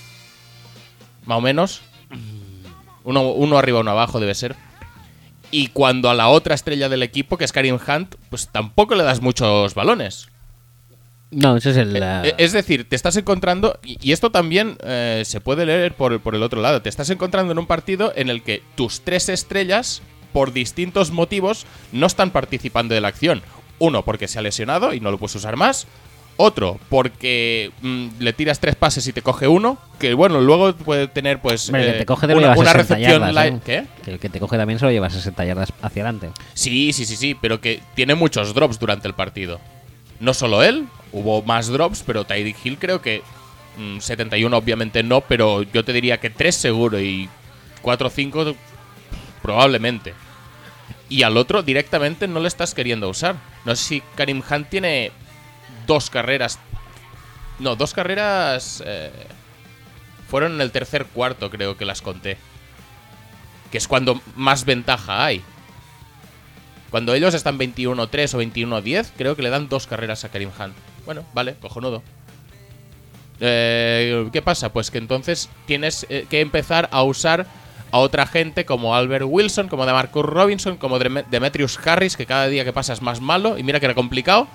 más 1.27 1.39
o 1.39 1.41
menos. 1.41 1.83
Uno, 3.05 3.33
uno 3.33 3.59
arriba, 3.59 3.81
uno 3.81 3.91
abajo 3.91 4.19
debe 4.19 4.35
ser. 4.35 4.57
Y 5.51 5.69
cuando 5.69 6.11
a 6.11 6.15
la 6.15 6.29
otra 6.29 6.55
estrella 6.55 6.89
del 6.89 7.03
equipo, 7.03 7.37
que 7.37 7.45
es 7.45 7.53
Karim 7.53 7.79
Hunt, 7.87 8.17
pues 8.31 8.49
tampoco 8.49 8.95
le 8.95 9.05
das 9.05 9.21
muchos 9.21 9.75
balones. 9.75 10.29
No, 11.35 11.57
ese 11.57 11.71
es 11.71 11.77
el... 11.77 11.97
Eh, 11.97 12.01
eh, 12.25 12.35
Es 12.39 12.53
decir, 12.53 12.89
te 12.89 12.97
estás 12.97 13.17
encontrando, 13.17 13.79
y 13.83 14.13
esto 14.13 14.31
también 14.31 14.77
eh, 14.85 15.23
se 15.25 15.41
puede 15.41 15.67
leer 15.67 15.95
por, 15.95 16.21
por 16.21 16.35
el 16.35 16.43
otro 16.43 16.61
lado, 16.61 16.83
te 16.83 16.89
estás 16.89 17.11
encontrando 17.11 17.53
en 17.53 17.59
un 17.59 17.67
partido 17.67 18.13
en 18.17 18.29
el 18.31 18.43
que 18.43 18.63
tus 18.77 19.01
tres 19.03 19.29
estrellas, 19.29 20.03
por 20.33 20.53
distintos 20.53 21.11
motivos, 21.11 21.67
no 21.93 22.07
están 22.07 22.31
participando 22.31 22.95
de 22.95 23.01
la 23.01 23.09
acción. 23.09 23.43
Uno, 23.79 24.05
porque 24.05 24.29
se 24.29 24.39
ha 24.39 24.43
lesionado 24.43 24.95
y 24.95 25.01
no 25.01 25.11
lo 25.11 25.19
puedes 25.19 25.35
usar 25.37 25.57
más. 25.57 25.87
Otro, 26.37 26.81
porque 26.89 27.71
mm, 27.83 28.07
le 28.19 28.33
tiras 28.33 28.59
tres 28.59 28.75
pases 28.75 29.07
y 29.07 29.13
te 29.13 29.23
coge 29.23 29.47
uno, 29.47 29.79
que 30.01 30.15
bueno, 30.15 30.41
luego 30.41 30.75
puede 30.75 31.07
tener 31.07 31.41
pues 31.41 31.69
hombre, 31.69 31.83
el 31.85 31.89
eh, 31.89 31.93
que 31.93 31.99
te 32.01 32.07
coge 32.07 32.27
te 32.27 32.33
una, 32.35 32.43
lleva 32.49 32.55
una 32.61 32.73
60 32.73 32.95
recepción 32.95 33.21
yardas, 33.23 33.35
light- 33.35 33.55
¿eh? 33.57 33.61
¿Qué? 33.65 33.85
Que 34.05 34.11
el 34.11 34.19
que 34.19 34.29
te 34.29 34.41
coge 34.41 34.57
también 34.57 34.81
se 34.81 34.85
lo 34.85 34.91
lleva 34.91 35.09
60 35.11 35.45
yardas 35.45 35.73
hacia 35.81 36.03
adelante. 36.03 36.31
Sí, 36.55 36.93
sí, 36.93 37.05
sí, 37.05 37.15
sí, 37.15 37.37
pero 37.41 37.61
que 37.61 37.81
tiene 37.95 38.17
muchos 38.17 38.53
drops 38.53 38.81
durante 38.81 39.07
el 39.07 39.15
partido. 39.15 39.61
No 40.25 40.33
solo 40.33 40.63
él, 40.63 40.89
hubo 41.13 41.43
más 41.43 41.69
drops, 41.69 42.03
pero 42.03 42.25
Tyreek 42.25 42.57
Hill 42.65 42.79
creo 42.79 43.03
que 43.03 43.23
mm, 43.77 43.99
71 43.99 44.57
obviamente 44.57 45.03
no, 45.03 45.21
pero 45.21 45.63
yo 45.65 45.85
te 45.85 45.93
diría 45.93 46.19
que 46.19 46.31
3 46.31 46.55
seguro 46.55 46.99
y 46.99 47.29
4 47.83 48.07
o 48.07 48.11
5 48.11 48.57
probablemente. 49.43 50.15
Y 51.11 51.25
al 51.25 51.37
otro 51.37 51.63
directamente 51.63 52.27
no 52.27 52.41
le 52.41 52.49
estás 52.49 52.73
queriendo 52.73 53.11
usar. 53.11 53.37
No 53.67 53.77
sé 53.77 53.85
si 53.85 54.03
Karim 54.17 54.43
Hunt 54.51 54.71
tiene 54.71 55.13
dos 55.87 56.09
carreras. 56.09 56.59
No, 57.59 57.77
dos 57.77 57.93
carreras 57.93 58.83
eh, 58.87 59.11
fueron 60.31 60.55
en 60.55 60.63
el 60.63 60.73
tercer 60.73 61.05
cuarto, 61.05 61.51
creo 61.51 61.77
que 61.77 61.85
las 61.85 62.01
conté. 62.01 62.39
Que 63.71 63.77
es 63.77 63.87
cuando 63.87 64.23
más 64.37 64.65
ventaja 64.65 65.23
hay. 65.23 65.43
Cuando 66.95 67.13
ellos 67.13 67.35
están 67.35 67.59
21-3 67.59 67.97
o 68.35 68.41
21-10, 68.41 69.09
creo 69.17 69.35
que 69.35 69.43
le 69.43 69.51
dan 69.51 69.69
dos 69.69 69.89
carreras 69.89 70.23
a 70.25 70.29
Karim 70.29 70.51
Hunt. 70.57 70.75
Bueno, 71.05 71.25
vale, 71.35 71.57
cojonudo. 71.61 72.05
Eh, 73.41 74.29
¿Qué 74.33 74.41
pasa? 74.43 74.73
Pues 74.73 74.93
que 74.93 74.99
entonces 74.99 75.49
tienes 75.67 76.07
eh, 76.09 76.27
que 76.31 76.41
empezar 76.41 76.89
a 76.93 77.03
usar 77.03 77.47
a 77.91 77.99
otra 77.99 78.27
gente 78.27 78.65
como 78.65 78.95
Albert 78.95 79.25
Wilson, 79.29 79.67
como 79.67 79.87
DeMarcus 79.87 80.25
Robinson, 80.25 80.77
como 80.77 81.01
Dem- 81.01 81.25
Demetrius 81.29 81.81
Harris, 81.85 82.17
que 82.17 82.27
cada 82.27 82.47
día 82.47 82.65
que 82.65 82.73
pasa 82.73 82.93
es 82.93 83.03
más 83.03 83.21
malo. 83.21 83.59
Y 83.59 83.65
mira 83.65 83.81
que 83.81 83.87
era 83.87 83.97
complicado. 83.97 84.47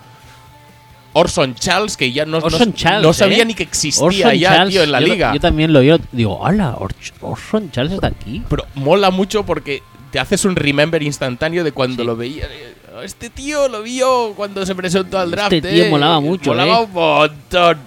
Orson 1.12 1.56
Charles, 1.56 1.98
que 1.98 2.14
ya 2.14 2.26
no, 2.26 2.40
no- 2.40 2.46
Orson 2.46 2.74
Charles, 2.74 3.04
no 3.04 3.12
sabía 3.12 3.42
¿eh? 3.42 3.46
ni 3.48 3.54
que 3.54 3.64
existía 3.64 4.06
Orson 4.06 4.34
ya, 4.36 4.50
Charles, 4.56 4.74
tío, 4.76 4.84
en 4.84 4.94
la 4.94 5.02
yo, 5.02 5.08
liga. 5.08 5.34
Yo 5.34 5.42
también 5.42 5.74
lo 5.74 5.82
yo 5.82 5.98
digo, 6.14 6.38
hola, 6.40 6.78
Orson 7.20 7.70
Charles 7.72 7.92
está 7.92 8.08
aquí. 8.08 8.42
Pero 8.50 8.64
mola 8.76 9.10
mucho 9.12 9.46
porque 9.46 9.84
te 10.12 10.20
haces 10.20 10.46
un 10.46 10.56
remember 10.56 11.02
instanteo 11.04 11.64
de 11.64 11.72
cuando 11.72 12.04
Sí. 12.04 12.08
lo 12.08 12.16
veía. 12.16 12.46
eh, 12.46 12.76
Este 13.04 13.30
tío 13.30 13.68
lo 13.70 13.82
vio 13.84 14.34
cuando 14.36 14.66
se 14.66 14.76
presentó 14.76 15.18
al 15.20 15.32
draft. 15.32 15.54
Este 15.54 15.70
tío 15.72 15.86
eh, 15.86 15.90
molaba 15.90 16.20
mucho, 16.20 16.52
Molaba 16.52 16.80
eh. 16.80 16.84
un 16.86 16.92
montón. 16.94 17.78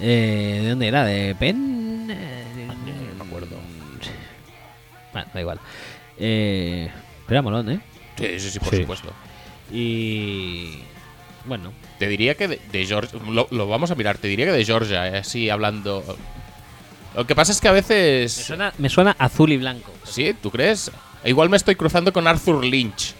Eh, 0.00 0.60
¿De 0.62 0.68
dónde 0.70 0.88
era? 0.88 1.04
¿De 1.04 1.34
Penn? 1.34 2.06
No 2.08 2.14
me 2.14 3.24
acuerdo. 3.24 3.56
Bueno, 5.12 5.28
da 5.32 5.40
igual. 5.40 5.60
Eh, 6.18 6.90
pero 7.26 7.34
era 7.36 7.42
molón, 7.42 7.70
¿eh? 7.70 7.80
Sí, 8.18 8.40
sí, 8.40 8.50
sí, 8.50 8.58
por 8.58 8.70
Sí. 8.70 8.80
supuesto. 8.82 9.12
Y... 9.72 10.78
Bueno, 11.44 11.72
Te 11.98 12.08
diría 12.08 12.34
que 12.34 12.48
de, 12.48 12.60
de 12.72 12.86
Georgia. 12.86 13.18
Lo, 13.30 13.46
lo 13.50 13.68
vamos 13.68 13.90
a 13.90 13.94
mirar. 13.94 14.18
Te 14.18 14.26
diría 14.28 14.46
que 14.46 14.52
de 14.52 14.64
Georgia, 14.64 15.06
eh, 15.08 15.18
así 15.18 15.48
hablando. 15.48 16.02
Lo 17.16 17.26
que 17.26 17.34
pasa 17.34 17.50
es 17.50 17.62
que 17.62 17.68
a 17.68 17.72
me 17.72 17.76
veces. 17.80 18.30
suena, 18.32 18.74
me 18.76 18.90
suena 18.90 19.16
azul 19.18 19.50
y 19.50 19.56
blanco. 19.56 19.90
¿Sí? 20.04 20.34
¿Tú 20.34 20.50
crees? 20.50 20.90
Igual 21.24 21.48
me 21.48 21.56
estoy 21.56 21.74
cruzando 21.74 22.12
con 22.12 22.26
Arthur 22.26 22.62
Lynch. 22.62 23.14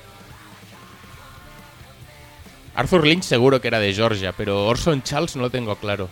Arthur 2.75 3.07
Lynch 3.07 3.25
seguro 3.25 3.59
que 3.59 3.69
era 3.69 3.79
de 3.81 3.95
Georgia, 3.95 4.35
pero 4.37 4.67
Orson 4.67 5.03
Charles 5.03 5.35
no 5.35 5.43
lo 5.43 5.51
tengo 5.51 5.75
claro. 5.77 6.11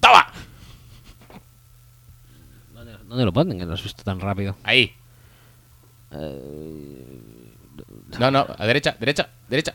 ¡Toma! 0.00 0.26
¿Dónde, 2.72 2.98
dónde 3.04 3.24
lo 3.24 3.32
ponen? 3.32 3.58
Que 3.58 3.64
lo 3.64 3.74
has 3.74 3.82
visto 3.84 4.02
tan 4.02 4.18
rápido. 4.18 4.56
Ahí. 4.64 4.96
No, 8.18 8.30
no, 8.32 8.46
a 8.58 8.66
derecha, 8.66 8.96
derecha, 8.98 9.28
derecha. 9.48 9.74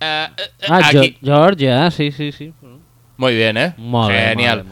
Eh, 0.00 0.28
eh, 0.36 0.66
Ah, 0.68 0.80
aquí. 0.84 1.16
Georgia, 1.22 1.90
sí, 1.90 2.12
sí, 2.12 2.32
sí. 2.32 2.52
Muy 3.16 3.34
bien, 3.34 3.56
¿eh? 3.56 3.74
Genial. 4.12 4.64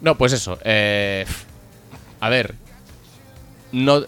No, 0.00 0.16
pues 0.16 0.32
eso. 0.32 0.58
eh, 0.64 1.24
a 2.20 2.28
ver. 2.28 2.54
No. 3.72 4.02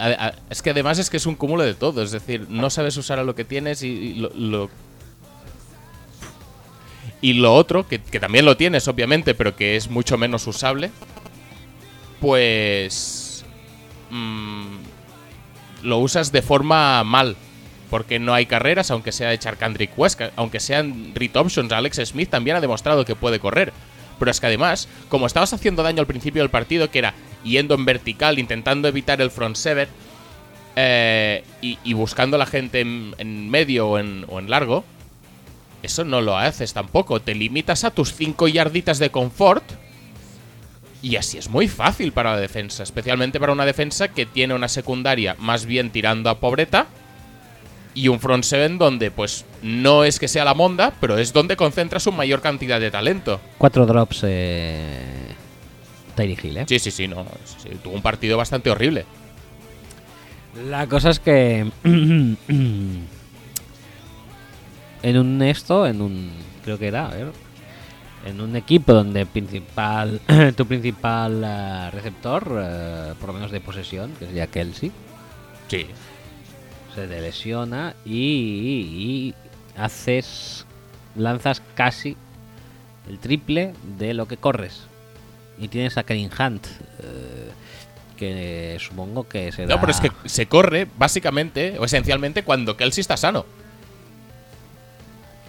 a- 0.00 0.06
a- 0.28 0.34
es 0.48 0.62
que 0.62 0.70
además 0.70 0.98
es 0.98 1.10
que 1.10 1.16
es 1.16 1.26
un 1.26 1.34
cúmulo 1.34 1.62
de 1.64 1.74
todo. 1.74 2.02
Es 2.02 2.10
decir, 2.12 2.46
no 2.48 2.70
sabes 2.70 2.96
usar 2.96 3.18
a 3.18 3.24
lo 3.24 3.34
que 3.34 3.44
tienes 3.44 3.82
y, 3.82 3.88
y 3.88 4.14
lo, 4.14 4.30
lo- 4.34 4.70
Y 7.20 7.34
lo 7.34 7.54
otro, 7.54 7.86
que, 7.86 8.00
que 8.02 8.18
también 8.18 8.44
lo 8.44 8.56
tienes, 8.56 8.88
obviamente, 8.88 9.34
pero 9.34 9.54
que 9.54 9.76
es 9.76 9.88
mucho 9.90 10.18
menos 10.18 10.46
usable. 10.46 10.90
Pues. 12.20 13.44
mm, 14.10 14.76
lo 15.82 15.98
usas 15.98 16.32
de 16.32 16.42
forma 16.42 17.02
mal. 17.04 17.36
Porque 17.92 18.18
no 18.18 18.32
hay 18.32 18.46
carreras, 18.46 18.90
aunque 18.90 19.12
sea 19.12 19.28
de 19.28 19.38
Charkandrick 19.38 19.90
que- 20.16 20.30
aunque 20.36 20.60
sean 20.60 21.12
options. 21.34 21.70
Alex 21.72 22.00
Smith 22.06 22.30
también 22.30 22.56
ha 22.56 22.62
demostrado 22.62 23.04
que 23.04 23.14
puede 23.14 23.38
correr. 23.38 23.70
Pero 24.18 24.30
es 24.30 24.40
que 24.40 24.46
además, 24.46 24.88
como 25.10 25.26
estabas 25.26 25.52
haciendo 25.52 25.82
daño 25.82 26.00
al 26.00 26.06
principio 26.06 26.40
del 26.40 26.48
partido, 26.48 26.90
que 26.90 27.00
era 27.00 27.12
yendo 27.44 27.74
en 27.74 27.84
vertical, 27.84 28.38
intentando 28.38 28.88
evitar 28.88 29.20
el 29.20 29.30
front 29.30 29.56
sever, 29.56 29.88
eh, 30.74 31.44
y, 31.60 31.92
buscando 31.92 32.36
a 32.36 32.38
la 32.38 32.46
gente 32.46 32.80
en, 32.80 33.14
en 33.18 33.50
medio 33.50 33.86
o 33.88 33.98
en, 33.98 34.24
o 34.30 34.38
en 34.38 34.48
largo, 34.48 34.84
eso 35.82 36.02
no 36.06 36.22
lo 36.22 36.38
haces 36.38 36.72
tampoco. 36.72 37.20
Te 37.20 37.34
limitas 37.34 37.84
a 37.84 37.90
tus 37.90 38.14
5 38.14 38.48
yarditas 38.48 38.98
de 39.00 39.10
confort. 39.10 39.64
Y 41.02 41.16
así 41.16 41.36
es 41.36 41.50
muy 41.50 41.68
fácil 41.68 42.12
para 42.12 42.36
la 42.36 42.40
defensa. 42.40 42.84
Especialmente 42.84 43.38
para 43.38 43.52
una 43.52 43.66
defensa 43.66 44.08
que 44.08 44.24
tiene 44.24 44.54
una 44.54 44.68
secundaria 44.68 45.36
más 45.38 45.66
bien 45.66 45.90
tirando 45.90 46.30
a 46.30 46.40
pobreta. 46.40 46.86
Y 47.94 48.08
un 48.08 48.20
front 48.20 48.44
seven 48.44 48.78
donde, 48.78 49.10
pues, 49.10 49.44
no 49.62 50.04
es 50.04 50.18
que 50.18 50.28
sea 50.28 50.44
la 50.44 50.54
monda, 50.54 50.94
pero 51.00 51.18
es 51.18 51.32
donde 51.32 51.56
concentra 51.56 52.00
su 52.00 52.10
mayor 52.10 52.40
cantidad 52.40 52.80
de 52.80 52.90
talento. 52.90 53.40
Cuatro 53.58 53.84
drops 53.84 54.22
eh, 54.24 55.34
Tyree 56.14 56.38
Hill, 56.42 56.56
¿eh? 56.56 56.64
Sí, 56.68 56.78
sí, 56.78 56.90
sí, 56.90 57.06
no. 57.06 57.26
sí, 57.62 57.68
tuvo 57.82 57.94
un 57.94 58.02
partido 58.02 58.38
bastante 58.38 58.70
horrible. 58.70 59.04
La 60.68 60.86
cosa 60.86 61.10
es 61.10 61.18
que 61.18 61.70
en 61.84 62.38
un 65.02 65.42
esto, 65.42 65.86
en 65.86 66.00
un 66.00 66.30
creo 66.64 66.78
que 66.78 66.88
era, 66.88 67.06
a 67.06 67.14
ver, 67.14 67.32
en 68.24 68.40
un 68.40 68.54
equipo 68.56 68.92
donde 68.92 69.26
principal 69.26 70.20
tu 70.56 70.66
principal 70.66 71.42
eh, 71.44 71.90
receptor, 71.90 72.58
eh, 72.62 73.14
por 73.18 73.28
lo 73.28 73.34
menos 73.34 73.50
de 73.50 73.60
posesión, 73.60 74.12
que 74.18 74.26
sería 74.26 74.46
Kelsey, 74.46 74.92
Sí. 75.68 75.86
Se 76.94 77.06
te 77.08 77.20
lesiona 77.20 77.94
y, 78.04 78.12
y 78.14 79.34
haces 79.76 80.66
lanzas 81.16 81.62
casi 81.74 82.16
el 83.08 83.18
triple 83.18 83.72
de 83.98 84.14
lo 84.14 84.26
que 84.26 84.36
corres 84.36 84.82
y 85.58 85.68
tienes 85.68 85.96
a 85.98 86.04
Kevin 86.04 86.30
Hunt 86.38 86.66
eh, 87.02 87.50
que 88.16 88.76
supongo 88.80 89.26
que 89.28 89.50
será 89.52 89.74
No, 89.74 89.80
pero 89.80 89.90
es 89.92 90.00
que 90.00 90.10
se 90.26 90.46
corre, 90.46 90.86
básicamente, 90.96 91.76
o 91.78 91.84
esencialmente, 91.84 92.44
cuando 92.44 92.76
Kelsey 92.76 93.00
está 93.00 93.16
sano. 93.16 93.44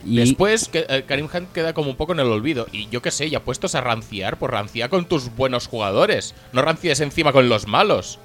y- 0.06 0.16
Después, 0.18 0.68
que, 0.70 0.86
eh, 0.90 1.04
Karim 1.08 1.28
Hunt 1.34 1.52
queda 1.52 1.74
como 1.74 1.90
un 1.92 1.96
poco 1.96 2.14
en 2.14 2.20
el 2.20 2.28
olvido. 2.28 2.68
Y 2.72 2.90
yo 2.90 3.02
qué 3.02 3.12
sé, 3.12 3.30
ya 3.30 3.42
puestos 3.42 3.76
a 3.76 3.82
ranciar, 3.82 4.38
pues 4.38 4.52
rancia 4.52 4.90
con 4.90 5.06
tus 5.06 5.34
buenos 5.36 5.68
jugadores. 5.68 6.34
No 6.52 6.62
rancies 6.62 7.00
encima 7.00 7.32
con 7.32 7.48
los 7.48 7.68
malos. 7.68 8.20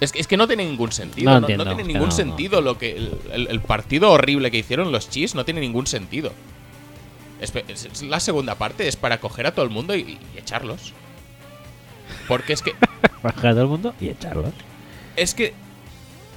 Es 0.00 0.12
que, 0.12 0.20
es 0.20 0.26
que 0.26 0.36
no 0.36 0.46
tiene 0.46 0.64
ningún 0.64 0.92
sentido. 0.92 1.30
No 1.30 1.40
No, 1.40 1.46
entiendo, 1.46 1.64
no 1.64 1.74
tiene 1.76 1.92
ningún 1.92 2.08
no, 2.08 2.14
sentido 2.14 2.60
lo 2.62 2.78
que. 2.78 2.96
El, 2.96 3.12
el- 3.32 3.46
el 3.48 3.60
partido 3.60 4.10
horrible 4.10 4.50
que 4.50 4.58
hicieron 4.58 4.92
los 4.92 5.10
Chiefs 5.10 5.34
no 5.34 5.44
tiene 5.44 5.60
ningún 5.60 5.86
sentido. 5.86 6.32
Es- 7.40 7.52
es 7.68 8.02
la 8.02 8.20
segunda 8.20 8.54
parte 8.54 8.88
es 8.88 8.96
para 8.96 9.18
coger 9.20 9.46
a 9.46 9.52
todo 9.54 9.64
el 9.64 9.70
mundo 9.70 9.94
y, 9.94 10.18
y 10.34 10.38
echarlos. 10.38 10.92
Porque 12.28 12.52
es 12.54 12.62
que. 12.62 12.72
bajar 13.22 13.48
a 13.48 13.50
todo 13.52 13.62
el 13.62 13.68
mundo 13.68 13.94
y 14.00 14.08
echarlos. 14.08 14.52
Es 15.16 15.34
que 15.34 15.52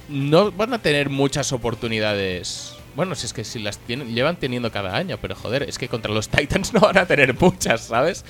no 0.08 0.52
van 0.52 0.74
a 0.74 0.78
tener 0.78 1.08
muchas 1.08 1.52
oportunidades. 1.52 2.74
Bueno, 2.96 3.14
si 3.14 3.26
es 3.26 3.32
que 3.32 3.44
si 3.44 3.58
las 3.58 3.78
tienen, 3.78 4.14
llevan 4.14 4.36
teniendo 4.36 4.70
cada 4.70 4.94
año, 4.96 5.18
pero 5.20 5.34
joder, 5.34 5.62
es 5.64 5.78
que 5.78 5.88
contra 5.88 6.12
los 6.12 6.28
Titans 6.28 6.72
no 6.74 6.80
van 6.80 6.98
a 6.98 7.06
tener 7.06 7.34
muchas, 7.40 7.82
¿sabes? 7.82 8.24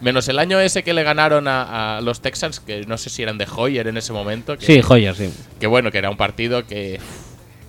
Menos 0.00 0.28
el 0.28 0.38
año 0.38 0.60
ese 0.60 0.82
que 0.84 0.92
le 0.94 1.02
ganaron 1.02 1.48
a, 1.48 1.96
a 1.98 2.00
los 2.00 2.20
Texans, 2.20 2.60
que 2.60 2.82
no 2.86 2.96
sé 2.98 3.10
si 3.10 3.22
eran 3.22 3.36
de 3.38 3.46
Hoyer 3.54 3.88
en 3.88 3.96
ese 3.96 4.12
momento. 4.12 4.56
Que, 4.56 4.64
Sí, 4.66 4.80
joyas, 4.82 5.16
sí. 5.16 5.32
que 5.58 5.66
bueno, 5.66 5.90
que 5.90 5.98
era 5.98 6.10
un 6.10 6.16
partido 6.16 6.66
que. 6.66 7.00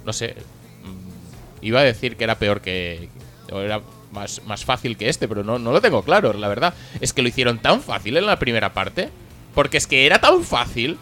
No 0.05 0.13
sé. 0.13 0.35
mm, 0.83 1.65
Iba 1.65 1.79
a 1.79 1.83
decir 1.83 2.15
que 2.17 2.23
era 2.23 2.35
peor 2.37 2.61
que. 2.61 3.09
o 3.51 3.59
era 3.61 3.81
más, 4.11 4.41
más 4.45 4.63
fácil 4.65 4.95
que 4.97 5.09
este, 5.09 5.27
pero 5.27 5.43
no, 5.43 5.57
no 5.59 5.71
lo 5.71 5.81
tengo 5.81 6.03
claro, 6.03 6.33
la 6.33 6.47
verdad. 6.47 6.73
Es 7.01 7.13
que 7.13 7.21
lo 7.23 7.27
hicieron 7.29 7.59
tan 7.59 7.81
fácil 7.81 8.15
en 8.17 8.25
la 8.25 8.37
primera 8.39 8.73
parte. 8.73 9.09
Porque 9.55 9.77
es 9.77 9.87
que 9.87 10.05
era 10.05 10.19
tan 10.21 10.43
fácil. 10.43 10.97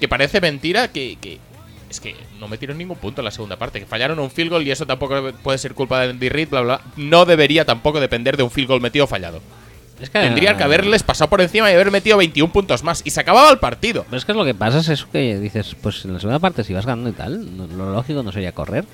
Que 0.00 0.06
parece 0.08 0.40
mentira 0.40 0.88
que. 0.92 1.16
que- 1.20 1.38
es 1.90 2.00
que 2.00 2.16
no 2.40 2.48
metieron 2.48 2.76
ningún 2.76 2.96
punto 2.96 3.20
en 3.20 3.24
la 3.24 3.30
segunda 3.30 3.56
parte. 3.56 3.78
Que 3.78 3.86
fallaron 3.86 4.18
un 4.18 4.28
field 4.30 4.50
goal 4.50 4.66
y 4.66 4.70
eso 4.72 4.84
tampoco 4.86 5.32
puede 5.44 5.58
ser 5.58 5.74
culpa 5.74 6.00
de 6.00 6.10
Andy 6.10 6.28
Reid, 6.28 6.48
bla, 6.48 6.60
bla. 6.62 6.80
No 6.96 7.24
debería 7.24 7.64
tampoco 7.64 8.00
depender 8.00 8.36
de 8.36 8.42
un 8.42 8.50
field 8.50 8.68
goal 8.68 8.80
metido 8.80 9.04
o 9.04 9.08
fallado. 9.08 9.40
Es 10.00 10.10
que, 10.10 10.18
Tendrían 10.18 10.56
que 10.56 10.64
haberles 10.64 11.02
pasado 11.02 11.30
por 11.30 11.40
encima 11.40 11.70
y 11.70 11.74
haber 11.74 11.90
metido 11.90 12.16
21 12.18 12.52
puntos 12.52 12.82
más. 12.82 13.02
Y 13.04 13.10
se 13.10 13.20
acababa 13.20 13.50
el 13.50 13.58
partido. 13.58 14.04
Pero 14.04 14.16
es 14.18 14.24
que 14.24 14.34
lo 14.34 14.44
que 14.44 14.54
pasa 14.54 14.78
es 14.80 14.88
eso 14.88 15.06
que 15.12 15.38
dices, 15.38 15.76
pues 15.80 16.04
en 16.04 16.12
la 16.14 16.20
segunda 16.20 16.40
parte 16.40 16.64
si 16.64 16.74
vas 16.74 16.84
ganando 16.86 17.10
y 17.10 17.12
tal, 17.12 17.56
no- 17.56 17.66
lo 17.68 17.92
lógico 17.92 18.22
no 18.22 18.32
sería 18.32 18.52
correr. 18.52 18.84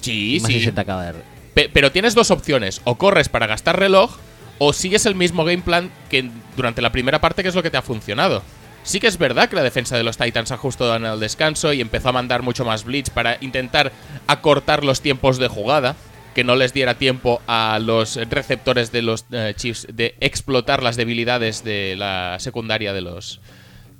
Sí, 0.00 0.38
Más 0.40 0.50
si 0.50 0.58
sí. 0.58 0.64
se 0.64 0.72
te 0.72 0.80
acaba 0.80 1.04
de... 1.04 1.14
Pe- 1.54 1.70
pero 1.72 1.92
tienes 1.92 2.14
dos 2.14 2.30
opciones. 2.30 2.80
O 2.84 2.96
corres 2.96 3.28
para 3.28 3.46
gastar 3.46 3.78
reloj, 3.78 4.16
o 4.58 4.72
sigues 4.72 5.06
el 5.06 5.14
mismo 5.14 5.44
game 5.44 5.62
plan 5.62 5.90
que 6.08 6.30
durante 6.56 6.80
la 6.82 6.90
primera 6.92 7.20
parte, 7.20 7.42
que 7.42 7.48
es 7.50 7.54
lo 7.54 7.62
que 7.62 7.70
te 7.70 7.76
ha 7.76 7.82
funcionado. 7.82 8.42
Sí 8.84 8.98
que 8.98 9.06
es 9.06 9.16
verdad 9.18 9.48
que 9.48 9.54
la 9.56 9.62
defensa 9.62 9.96
de 9.96 10.02
los 10.02 10.16
Titans 10.16 10.50
ajustó 10.50 10.96
en 10.96 11.04
el 11.04 11.20
descanso 11.20 11.72
y 11.72 11.80
empezó 11.80 12.08
a 12.08 12.12
mandar 12.12 12.42
mucho 12.42 12.64
más 12.64 12.84
blitz 12.84 13.10
para 13.10 13.36
intentar 13.40 13.92
acortar 14.26 14.82
los 14.82 15.00
tiempos 15.00 15.38
de 15.38 15.46
jugada, 15.48 15.94
que 16.34 16.44
no 16.44 16.56
les 16.56 16.72
diera 16.72 16.94
tiempo 16.94 17.40
a 17.46 17.78
los 17.80 18.16
receptores 18.16 18.92
de 18.92 19.02
los 19.02 19.26
eh, 19.30 19.54
Chiefs 19.56 19.86
de 19.92 20.14
explotar 20.20 20.82
las 20.82 20.96
debilidades 20.96 21.64
de 21.64 21.94
la 21.96 22.36
secundaria 22.38 22.92
de 22.92 23.00
los, 23.00 23.40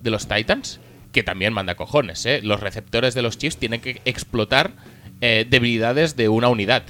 de 0.01 0.11
los 0.11 0.29
Titans, 0.29 0.81
que 1.13 1.23
también 1.23 1.53
manda 1.53 1.75
cojones, 1.75 2.25
¿eh? 2.27 2.41
Los 2.43 2.61
receptores 2.61 3.15
de 3.15 3.23
los 3.23 3.39
Chiefs 3.39 3.59
tienen 3.59 3.81
que 3.81 4.01
explotar 4.05 4.73
eh, 5.21 5.47
debilidades 5.49 6.17
de 6.17 6.29
una 6.29 6.49
unidad. 6.49 6.83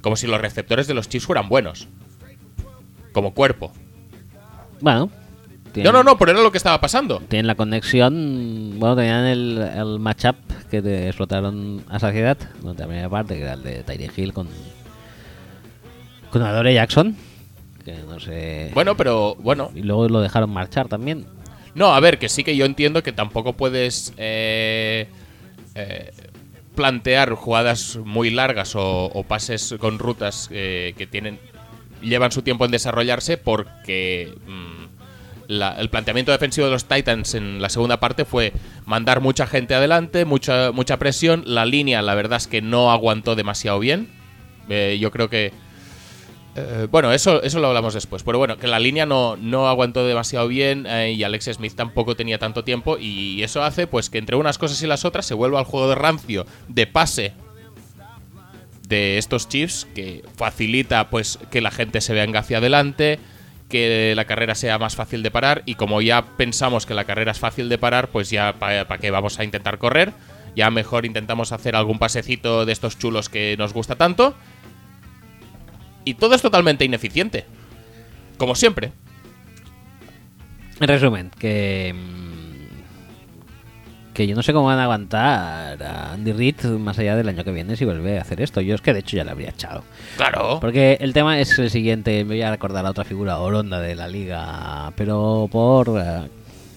Como 0.00 0.16
si 0.16 0.26
los 0.26 0.40
receptores 0.40 0.86
de 0.86 0.94
los 0.94 1.08
Chiefs 1.08 1.26
fueran 1.26 1.48
buenos. 1.48 1.88
Como 3.12 3.34
cuerpo. 3.34 3.72
Bueno. 4.80 5.10
No, 5.72 5.82
tienen- 5.82 5.92
no, 5.92 6.02
no, 6.02 6.18
pero 6.18 6.32
era 6.32 6.40
lo 6.42 6.50
que 6.52 6.58
estaba 6.58 6.80
pasando. 6.80 7.20
Tienen 7.28 7.46
la 7.46 7.54
conexión, 7.54 8.74
bueno, 8.78 8.96
tenían 8.96 9.24
el, 9.26 9.58
el 9.58 9.98
matchup 9.98 10.36
que 10.70 10.82
te 10.82 11.06
explotaron 11.08 11.82
a 11.88 11.98
saciedad 11.98 12.36
durante 12.60 12.82
la 12.82 12.86
primera 12.88 13.08
parte, 13.08 13.34
que 13.36 13.42
era 13.42 13.54
el 13.54 13.62
de 13.62 13.82
Tyree 13.82 14.10
Hill 14.16 14.32
con, 14.32 14.48
con 16.30 16.42
Adore 16.42 16.74
Jackson, 16.74 17.16
que 17.84 17.94
no 18.08 18.18
sé... 18.20 18.70
Bueno, 18.74 18.96
pero 18.96 19.34
bueno. 19.36 19.70
Y 19.74 19.82
luego 19.82 20.08
lo 20.08 20.20
dejaron 20.20 20.50
marchar 20.50 20.88
también. 20.88 21.26
No, 21.74 21.94
a 21.94 22.00
ver, 22.00 22.18
que 22.18 22.28
sí 22.28 22.44
que 22.44 22.54
yo 22.56 22.64
entiendo 22.66 23.02
que 23.02 23.12
tampoco 23.12 23.54
puedes 23.54 24.12
eh, 24.18 25.06
eh, 25.74 26.10
plantear 26.74 27.32
jugadas 27.34 27.96
muy 28.04 28.30
largas 28.30 28.76
o, 28.76 29.06
o 29.06 29.22
pases 29.24 29.74
con 29.78 29.98
rutas 29.98 30.48
eh, 30.52 30.94
que 30.96 31.06
tienen 31.06 31.38
llevan 32.02 32.32
su 32.32 32.42
tiempo 32.42 32.64
en 32.64 32.72
desarrollarse 32.72 33.36
porque 33.38 34.34
mm, 34.46 34.91
la- 35.58 35.72
el 35.80 35.88
planteamiento 35.90 36.32
defensivo 36.32 36.66
de 36.66 36.72
los 36.72 36.86
Titans 36.86 37.34
en 37.34 37.60
la 37.60 37.68
segunda 37.68 38.00
parte 38.00 38.24
fue 38.24 38.52
mandar 38.86 39.20
mucha 39.20 39.46
gente 39.46 39.74
adelante, 39.74 40.24
mucha, 40.24 40.72
mucha 40.72 40.98
presión. 40.98 41.42
La 41.46 41.64
línea, 41.64 42.02
la 42.02 42.14
verdad 42.14 42.38
es 42.38 42.46
que 42.46 42.62
no 42.62 42.90
aguantó 42.90 43.34
demasiado 43.36 43.78
bien. 43.78 44.08
Eh, 44.68 44.98
yo 45.00 45.10
creo 45.10 45.28
que 45.28 45.52
eh, 46.54 46.86
bueno, 46.90 47.12
eso, 47.12 47.42
eso 47.42 47.60
lo 47.60 47.68
hablamos 47.68 47.94
después. 47.94 48.22
Pero 48.22 48.36
bueno, 48.38 48.58
que 48.58 48.66
la 48.66 48.78
línea 48.78 49.06
no, 49.06 49.36
no 49.36 49.68
aguantó 49.68 50.06
demasiado 50.06 50.48
bien 50.48 50.86
eh, 50.86 51.12
y 51.16 51.22
Alex 51.24 51.46
Smith 51.54 51.74
tampoco 51.74 52.14
tenía 52.14 52.38
tanto 52.38 52.62
tiempo. 52.62 52.98
Y 52.98 53.42
eso 53.42 53.62
hace 53.62 53.86
pues 53.86 54.10
que 54.10 54.18
entre 54.18 54.36
unas 54.36 54.58
cosas 54.58 54.82
y 54.82 54.86
las 54.86 55.04
otras 55.04 55.24
se 55.24 55.34
vuelva 55.34 55.58
al 55.58 55.64
juego 55.64 55.88
de 55.88 55.94
rancio 55.94 56.44
de 56.68 56.86
pase 56.86 57.32
de 58.86 59.16
estos 59.16 59.48
Chiefs 59.48 59.86
que 59.94 60.22
facilita 60.36 61.08
pues 61.08 61.38
que 61.50 61.62
la 61.62 61.70
gente 61.70 62.02
se 62.02 62.12
venga 62.12 62.40
hacia 62.40 62.58
adelante, 62.58 63.18
que 63.72 64.12
la 64.14 64.26
carrera 64.26 64.54
sea 64.54 64.78
más 64.78 64.94
fácil 64.94 65.22
de 65.22 65.30
parar. 65.30 65.62
Y 65.64 65.76
como 65.76 66.02
ya 66.02 66.36
pensamos 66.36 66.84
que 66.84 66.92
la 66.92 67.04
carrera 67.04 67.32
es 67.32 67.38
fácil 67.38 67.70
de 67.70 67.78
parar, 67.78 68.08
pues 68.08 68.28
ya 68.28 68.52
para 68.58 68.98
qué 68.98 69.10
vamos 69.10 69.40
a 69.40 69.44
intentar 69.44 69.78
correr. 69.78 70.12
Ya 70.54 70.70
mejor 70.70 71.06
intentamos 71.06 71.52
hacer 71.52 71.74
algún 71.74 71.98
pasecito 71.98 72.66
de 72.66 72.72
estos 72.72 72.98
chulos 72.98 73.30
que 73.30 73.56
nos 73.58 73.72
gusta 73.72 73.96
tanto. 73.96 74.36
Y 76.04 76.14
todo 76.14 76.34
es 76.34 76.42
totalmente 76.42 76.84
ineficiente. 76.84 77.46
Como 78.36 78.54
siempre. 78.54 78.92
En 80.78 80.88
resumen, 80.88 81.30
que 81.38 81.94
que 84.14 84.26
yo 84.26 84.34
no 84.36 84.42
sé 84.42 84.52
cómo 84.52 84.66
van 84.66 84.78
a 84.78 84.84
aguantar 84.84 85.82
a 85.82 86.12
Andy 86.12 86.32
Reid 86.32 86.64
más 86.78 86.98
allá 86.98 87.16
del 87.16 87.28
año 87.28 87.44
que 87.44 87.50
viene 87.52 87.76
si 87.76 87.84
vuelve 87.84 88.18
a 88.18 88.22
hacer 88.22 88.40
esto. 88.40 88.60
Yo 88.60 88.74
es 88.74 88.80
que 88.82 88.92
de 88.92 89.00
hecho 89.00 89.16
ya 89.16 89.24
le 89.24 89.30
habría 89.30 89.48
echado. 89.50 89.84
Claro. 90.16 90.58
Porque 90.60 90.98
el 91.00 91.12
tema 91.12 91.40
es 91.40 91.58
el 91.58 91.70
siguiente, 91.70 92.22
me 92.24 92.34
voy 92.34 92.42
a 92.42 92.50
recordar 92.50 92.84
a 92.86 92.90
otra 92.90 93.04
figura 93.04 93.38
oronda 93.38 93.80
de 93.80 93.94
la 93.94 94.08
liga, 94.08 94.92
pero 94.96 95.48
por, 95.50 95.88
eh, 95.98 96.28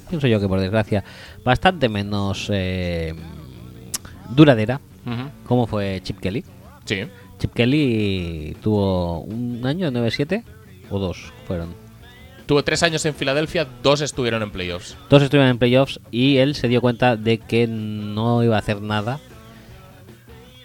pienso 0.10 0.28
yo 0.28 0.39
que 0.39 0.48
por 0.48 0.60
desgracia, 0.60 1.04
bastante 1.43 1.89
menos 1.89 2.50
eh, 2.54 3.13
duradera, 4.30 4.80
Ujú. 5.06 5.30
como 5.45 5.67
fue 5.67 6.00
Chip 6.04 6.19
Kelly. 6.19 6.43
Sí. 6.86 7.04
Chip 7.39 7.54
Kelly 7.54 8.56
tuvo 8.63 9.19
un 9.21 9.62
año, 9.65 9.91
9-7, 9.91 10.43
o 10.89 11.00
dos 11.00 11.34
fueron. 11.48 11.76
Tuvo 12.45 12.63
tres 12.63 12.84
años 12.84 13.03
en 13.05 13.15
Filadelfia, 13.15 13.67
dos 13.81 14.01
estuvieron 14.01 14.43
en 14.43 14.51
playoffs. 14.51 14.95
Dos 15.10 15.23
estuvieron 15.23 15.49
en 15.49 15.58
playoffs 15.58 15.99
y 16.12 16.38
él 16.38 16.53
se 16.53 16.67
dio 16.67 16.79
cuenta 16.79 17.15
de 17.15 17.39
que 17.39 17.65
no 17.67 18.43
iba 18.43 18.55
a 18.55 18.60
hacer 18.60 18.81
nada 18.81 19.19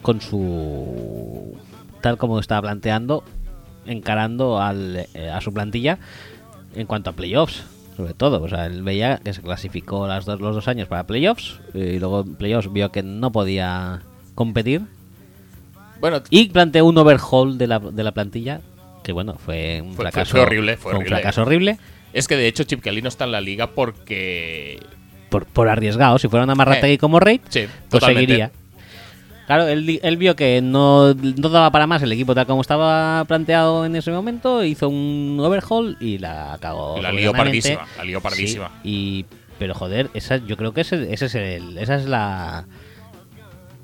con 0.02 0.20
su. 0.20 1.56
tal 2.02 2.18
como 2.18 2.38
estaba 2.38 2.62
planteando, 2.62 3.24
encarando 3.86 4.60
al, 4.60 5.06
eh, 5.14 5.30
a 5.30 5.40
su 5.40 5.54
plantilla 5.54 5.98
en 6.74 6.86
cuanto 6.86 7.10
a 7.10 7.12
playoffs, 7.14 7.62
sobre 7.96 8.12
todo. 8.12 8.42
O 8.42 8.48
sea, 8.48 8.66
él 8.66 8.82
veía 8.82 9.18
que 9.18 9.32
se 9.32 9.40
clasificó 9.40 10.06
las 10.06 10.26
dos, 10.26 10.38
los 10.38 10.54
dos 10.54 10.68
años 10.68 10.86
para 10.86 11.06
playoffs 11.06 11.60
y 11.72 11.98
luego 11.98 12.20
en 12.20 12.34
playoffs 12.34 12.70
vio 12.70 12.92
que 12.92 13.02
no 13.02 13.32
podía 13.32 14.02
competir 14.34 14.82
Bueno, 15.98 16.22
y 16.28 16.48
planteó 16.48 16.84
un 16.84 16.98
overhaul 16.98 17.56
de 17.56 17.66
la, 17.66 17.78
de 17.78 18.02
la 18.02 18.12
plantilla 18.12 18.60
que, 19.10 19.12
bueno, 19.12 19.34
fue 19.44 19.80
un 19.82 19.94
Fue- 19.94 20.04
fracaso. 20.04 20.30
fue 20.30 20.40
horrible, 20.40 20.76
fue 20.76 20.94
un 20.94 21.04
fracaso 21.04 21.42
horrible. 21.42 21.78
es 22.12 22.28
que 22.28 22.36
de 22.36 22.46
hecho 22.46 22.62
Chip 22.64 22.80
Kelly 22.80 23.02
no 23.02 23.08
está 23.08 23.24
en 23.24 23.32
la 23.32 23.40
liga 23.40 23.68
porque. 23.68 24.78
Por, 25.30 25.46
por 25.46 25.68
arriesgado. 25.68 26.18
Si 26.18 26.28
fuera 26.28 26.44
una 26.44 26.54
Marrategui 26.54 26.94
Eh, 26.94 26.98
como 26.98 27.18
Raid, 27.20 27.40
Sí, 27.48 27.66
pues 27.88 28.02
seguiría. 28.04 28.50
Claro, 29.46 29.66
él, 29.66 30.16
vio 30.16 30.36
que 30.36 30.60
no, 30.62 31.12
no 31.12 31.48
daba 31.48 31.72
para 31.72 31.88
más 31.88 32.00
el 32.02 32.12
equipo 32.12 32.36
tal 32.36 32.46
como 32.46 32.60
estaba 32.60 33.24
planteado 33.24 33.84
en 33.84 33.96
ese 33.96 34.12
momento, 34.12 34.62
hizo 34.62 34.88
un 34.88 35.38
overhaul 35.40 35.96
y 36.00 36.18
la 36.18 36.56
cagó. 36.60 36.98
Y 36.98 37.02
la 37.02 37.10
lió 37.10 37.32
pardísima, 37.32 37.84
la 37.96 38.04
lió 38.04 38.20
pardísima. 38.20 38.68
Sí, 38.84 38.88
y, 38.88 39.26
pero 39.58 39.74
joder, 39.74 40.08
esa, 40.14 40.36
yo 40.36 40.56
creo 40.56 40.72
que 40.72 40.82
ese, 40.82 41.12
ese 41.12 41.26
es 41.26 41.34
el, 41.34 41.78
esa 41.78 41.96
es 41.96 42.04
la, 42.06 42.64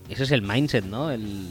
ese 0.08 0.22
es 0.22 0.30
el 0.30 0.42
mindset, 0.42 0.84
¿no? 0.84 1.10
El, 1.10 1.48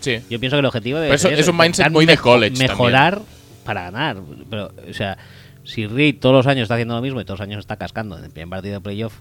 Sí. 0.00 0.18
yo 0.30 0.40
pienso 0.40 0.56
que 0.56 0.60
el 0.60 0.66
objetivo 0.66 0.98
de 0.98 1.12
eso- 1.14 1.28
es 1.28 1.46
un 1.48 1.56
mindset 1.56 1.90
muy 1.90 2.06
de 2.06 2.16
college 2.16 2.50
también. 2.56 2.70
mejorar 2.70 3.20
para 3.64 3.82
ganar, 3.82 4.16
pero 4.50 4.72
o 4.90 4.92
sea, 4.92 5.18
si 5.64 5.86
Reed 5.86 6.16
todos 6.20 6.34
los 6.34 6.46
años 6.48 6.62
está 6.64 6.74
haciendo 6.74 6.94
lo 6.96 7.02
mismo 7.02 7.20
y 7.20 7.24
todos 7.24 7.38
los 7.40 7.46
años 7.46 7.60
está 7.60 7.76
cascando 7.76 8.18
en 8.18 8.24
el 8.24 8.30
primer 8.30 8.48
partido 8.48 8.74
de 8.74 8.80
playoff 8.80 9.14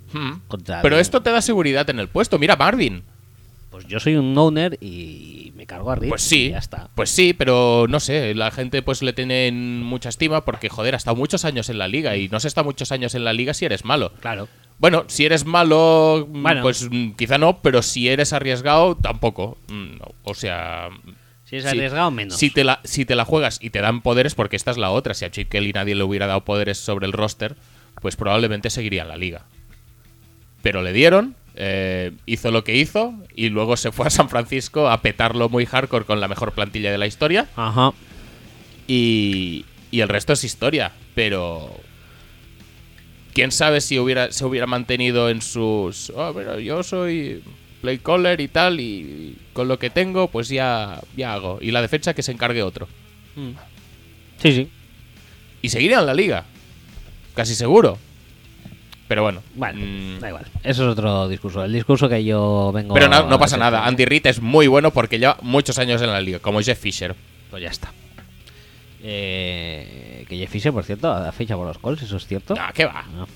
contra 0.47 0.81
Pero 0.81 0.95
el- 0.95 1.01
esto 1.01 1.21
te 1.21 1.29
da 1.31 1.41
seguridad 1.41 1.87
en 1.89 1.99
el 1.99 2.07
puesto. 2.07 2.39
Mira, 2.39 2.55
Marvin. 2.55 3.03
Pues 3.69 3.85
yo 3.87 3.99
soy 4.01 4.15
un 4.15 4.37
owner 4.37 4.77
y 4.81 5.53
me 5.55 5.65
cargo 5.65 5.91
a 5.91 5.95
Reed. 5.95 6.09
Pues 6.09 6.25
y 6.25 6.29
sí, 6.29 6.49
ya 6.49 6.57
está. 6.57 6.89
pues 6.95 7.09
sí, 7.09 7.33
pero 7.33 7.85
no 7.87 7.99
sé, 8.01 8.33
la 8.35 8.51
gente 8.51 8.81
pues 8.81 9.01
le 9.01 9.13
tiene 9.13 9.47
en 9.47 9.81
mucha 9.83 10.09
estima 10.09 10.43
porque, 10.43 10.67
joder, 10.67 10.93
ha 10.93 10.97
estado 10.97 11.15
muchos 11.15 11.45
años 11.45 11.69
en 11.69 11.77
la 11.77 11.87
liga 11.87 12.17
y 12.17 12.27
no 12.27 12.39
se 12.41 12.49
está 12.49 12.63
muchos 12.63 12.91
años 12.91 13.15
en 13.15 13.23
la 13.23 13.31
liga 13.31 13.53
si 13.53 13.63
eres 13.65 13.85
malo. 13.85 14.11
Claro. 14.19 14.49
Bueno, 14.81 15.03
si 15.05 15.25
eres 15.25 15.45
malo, 15.45 16.27
mm, 16.27 16.41
Bueno. 16.41 16.61
pues 16.63 16.89
mm, 16.89 17.11
quizá 17.11 17.37
no, 17.37 17.61
pero 17.61 17.83
si 17.83 18.09
eres 18.09 18.33
arriesgado, 18.33 18.95
tampoco. 18.95 19.59
Mm. 19.69 19.97
O 20.23 20.33
sea... 20.33 20.89
Si 21.43 21.57
es 21.57 21.63
sí. 21.63 21.69
arriesgado, 21.69 22.09
menos. 22.09 22.35
Si 22.35 22.49
te, 22.49 22.63
la, 22.63 22.79
si 22.83 23.05
te 23.05 23.15
la 23.15 23.23
juegas 23.23 23.59
y 23.61 23.69
te 23.69 23.79
dan 23.79 24.01
poderes, 24.01 24.33
porque 24.33 24.55
esta 24.55 24.71
es 24.71 24.77
la 24.77 24.89
otra, 24.89 25.13
si 25.13 25.23
a 25.23 25.29
Chip 25.29 25.49
Kelly 25.49 25.71
nadie 25.71 25.93
le 25.93 26.03
hubiera 26.03 26.25
dado 26.25 26.43
poderes 26.45 26.79
sobre 26.79 27.05
el 27.05 27.13
roster, 27.13 27.57
pues 28.01 28.15
probablemente 28.15 28.71
seguiría 28.71 29.03
en 29.03 29.09
la 29.09 29.17
liga. 29.17 29.45
Pero 30.63 30.81
le 30.81 30.93
dieron, 30.93 31.35
eh, 31.53 32.13
hizo 32.25 32.49
lo 32.49 32.63
que 32.63 32.75
hizo 32.75 33.13
y 33.35 33.49
luego 33.49 33.77
se 33.77 33.91
fue 33.91 34.07
a 34.07 34.09
San 34.09 34.29
Francisco 34.29 34.89
a 34.89 35.01
petarlo 35.03 35.47
muy 35.47 35.67
hardcore 35.67 36.05
con 36.05 36.21
la 36.21 36.27
mejor 36.27 36.53
plantilla 36.53 36.91
de 36.91 36.97
la 36.97 37.05
historia 37.05 37.49
Ajá. 37.55 37.91
y, 38.87 39.65
y 39.91 39.99
el 39.99 40.09
resto 40.09 40.33
es 40.33 40.43
historia. 40.43 40.91
Pero 41.13 41.69
quién 43.33 43.51
sabe 43.51 43.81
si 43.81 43.99
hubiera, 43.99 44.31
se 44.31 44.45
hubiera 44.45 44.67
mantenido 44.67 45.29
en 45.29 45.41
sus... 45.41 46.11
Oh, 46.15 46.31
pero 46.33 46.59
yo 46.59 46.83
soy 46.83 47.43
play 47.81 47.97
caller 47.97 48.39
y 48.39 48.47
tal 48.47 48.79
y 48.79 49.35
con 49.53 49.67
lo 49.67 49.79
que 49.79 49.89
tengo 49.89 50.27
pues 50.27 50.49
ya, 50.49 51.01
ya 51.17 51.33
hago. 51.33 51.59
Y 51.61 51.71
la 51.71 51.81
defensa 51.81 52.13
que 52.13 52.23
se 52.23 52.31
encargue 52.31 52.63
otro. 52.63 52.87
Sí, 54.37 54.51
sí. 54.51 54.69
y 55.61 55.69
seguiría 55.69 55.99
en 55.99 56.05
la 56.05 56.13
liga. 56.13 56.45
Casi 57.33 57.55
seguro. 57.55 57.97
Pero 59.07 59.23
bueno. 59.23 59.43
Bueno, 59.55 59.79
mm, 59.81 60.19
da 60.19 60.29
igual. 60.29 60.45
Eso 60.63 60.83
es 60.83 60.89
otro 60.89 61.27
discurso. 61.27 61.65
El 61.65 61.73
discurso 61.73 62.07
que 62.07 62.23
yo 62.23 62.71
vengo. 62.73 62.93
pero 62.93 63.09
no, 63.09 63.39
pasa 63.39 63.57
nada. 63.57 63.85
Andy 63.85 64.05
Reid 64.05 64.27
es 64.27 64.41
muy 64.41 64.67
bueno 64.67 64.91
porque 64.91 65.19
lleva 65.19 65.37
muchos 65.41 65.77
años 65.79 66.01
en 66.01 66.11
la 66.11 66.21
liga, 66.21 66.39
como 66.39 66.61
Jeff 66.61 66.79
Fisher. 66.79 67.13
Pues 67.49 67.61
ya 67.61 67.69
está. 67.69 67.91
Eh, 69.03 70.10
que 70.31 70.37
Jeff 70.37 70.49
Fisher, 70.49 70.71
por 70.71 70.85
cierto, 70.85 71.11
ha 71.11 71.31
ficha 71.33 71.57
por 71.57 71.67
los 71.67 71.77
Colts, 71.77 72.03
eso 72.03 72.15
es 72.15 72.25
cierto. 72.25 72.55
Ah, 72.57 72.71
¿qué 72.73 72.85
va? 72.85 73.03
No. 73.13 73.27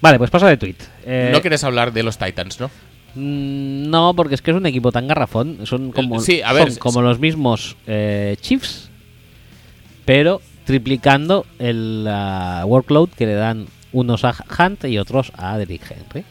Vale, 0.00 0.16
pues 0.16 0.30
paso 0.30 0.46
de 0.46 0.56
tweet. 0.56 0.76
Eh, 1.04 1.28
no 1.32 1.42
quieres 1.42 1.62
hablar 1.64 1.92
de 1.92 2.02
los 2.02 2.16
Titans, 2.16 2.58
¿no? 2.60 2.68
mm, 3.14 3.90
no, 3.90 4.14
porque 4.16 4.34
es 4.34 4.42
que 4.42 4.52
es 4.52 4.56
un 4.56 4.64
equipo 4.64 4.90
tan 4.90 5.06
garrafón. 5.06 5.66
Son 5.66 5.92
como, 5.92 6.20
sí, 6.20 6.40
a 6.42 6.54
ver, 6.54 6.72
son 6.72 6.78
como 6.78 7.02
los 7.02 7.18
mismos 7.18 7.76
eh, 7.86 8.36
Chiefs, 8.40 8.88
pero 10.06 10.40
triplicando 10.64 11.44
el 11.58 12.06
ah, 12.08 12.64
workload 12.66 13.10
que 13.10 13.26
le 13.26 13.34
dan 13.34 13.66
unos 13.92 14.24
a 14.24 14.34
Hunt 14.58 14.84
y 14.86 14.96
otros 14.96 15.30
a 15.36 15.58
Derrick 15.58 15.82
Henry. 15.90 16.24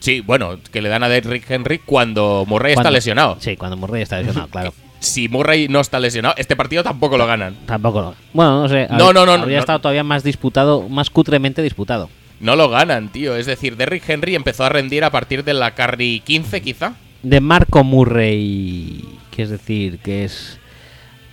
Sí, 0.00 0.20
bueno, 0.20 0.58
que 0.72 0.82
le 0.82 0.88
dan 0.88 1.04
a 1.04 1.08
Derrick 1.08 1.48
Henry 1.48 1.78
cuando 1.78 2.44
Murray 2.46 2.72
está 2.72 2.90
lesionado. 2.90 3.36
Sí, 3.38 3.56
cuando 3.56 3.76
Murray 3.76 4.02
está 4.02 4.18
lesionado, 4.18 4.48
claro. 4.50 4.74
Si 5.00 5.28
Murray 5.28 5.68
no 5.68 5.80
está 5.80 6.00
lesionado, 6.00 6.34
este 6.38 6.56
partido 6.56 6.82
tampoco 6.82 7.16
lo 7.16 7.26
ganan. 7.26 7.54
Tampoco 7.66 8.00
lo. 8.00 8.14
Bueno, 8.32 8.62
no 8.62 8.68
sé. 8.68 8.88
No, 8.90 9.06
habría- 9.06 9.12
no, 9.12 9.26
no, 9.26 9.32
Habría 9.42 9.56
no. 9.58 9.60
estado 9.60 9.78
todavía 9.80 10.02
más 10.04 10.24
disputado, 10.24 10.88
más 10.88 11.08
cutremente 11.10 11.62
disputado. 11.62 12.10
No 12.40 12.56
lo 12.56 12.68
ganan, 12.68 13.08
tío. 13.10 13.36
Es 13.36 13.46
decir, 13.46 13.76
Derrick 13.76 14.08
Henry 14.08 14.34
empezó 14.34 14.64
a 14.64 14.68
rendir 14.68 15.04
a 15.04 15.10
partir 15.10 15.44
de 15.44 15.54
la 15.54 15.74
carry 15.74 16.20
15, 16.24 16.60
quizá. 16.62 16.94
De 17.22 17.40
Marco 17.40 17.82
Murray, 17.84 19.04
que 19.30 19.42
es 19.42 19.50
decir, 19.50 19.98
que 19.98 20.24
es 20.24 20.58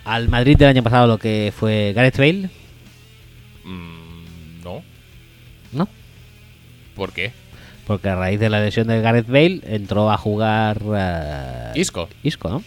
al 0.04 0.28
Madrid 0.28 0.56
del 0.56 0.68
año 0.68 0.82
pasado 0.82 1.06
lo 1.06 1.18
que 1.18 1.52
fue 1.56 1.92
Gareth 1.94 2.18
Bale, 2.18 2.50
Mm, 3.64 4.62
no. 4.64 4.82
¿no? 5.72 5.88
¿Por 6.94 7.12
qué? 7.12 7.32
Porque 7.86 8.08
a 8.08 8.16
raíz 8.16 8.38
de 8.40 8.48
la 8.48 8.60
lesión 8.60 8.86
de 8.88 9.00
Gareth 9.00 9.26
Bale 9.28 9.60
entró 9.64 10.10
a 10.10 10.16
jugar 10.16 10.80
eh, 10.96 11.72
Isco. 11.74 12.08
Isco, 12.22 12.48
¿no? 12.48 12.62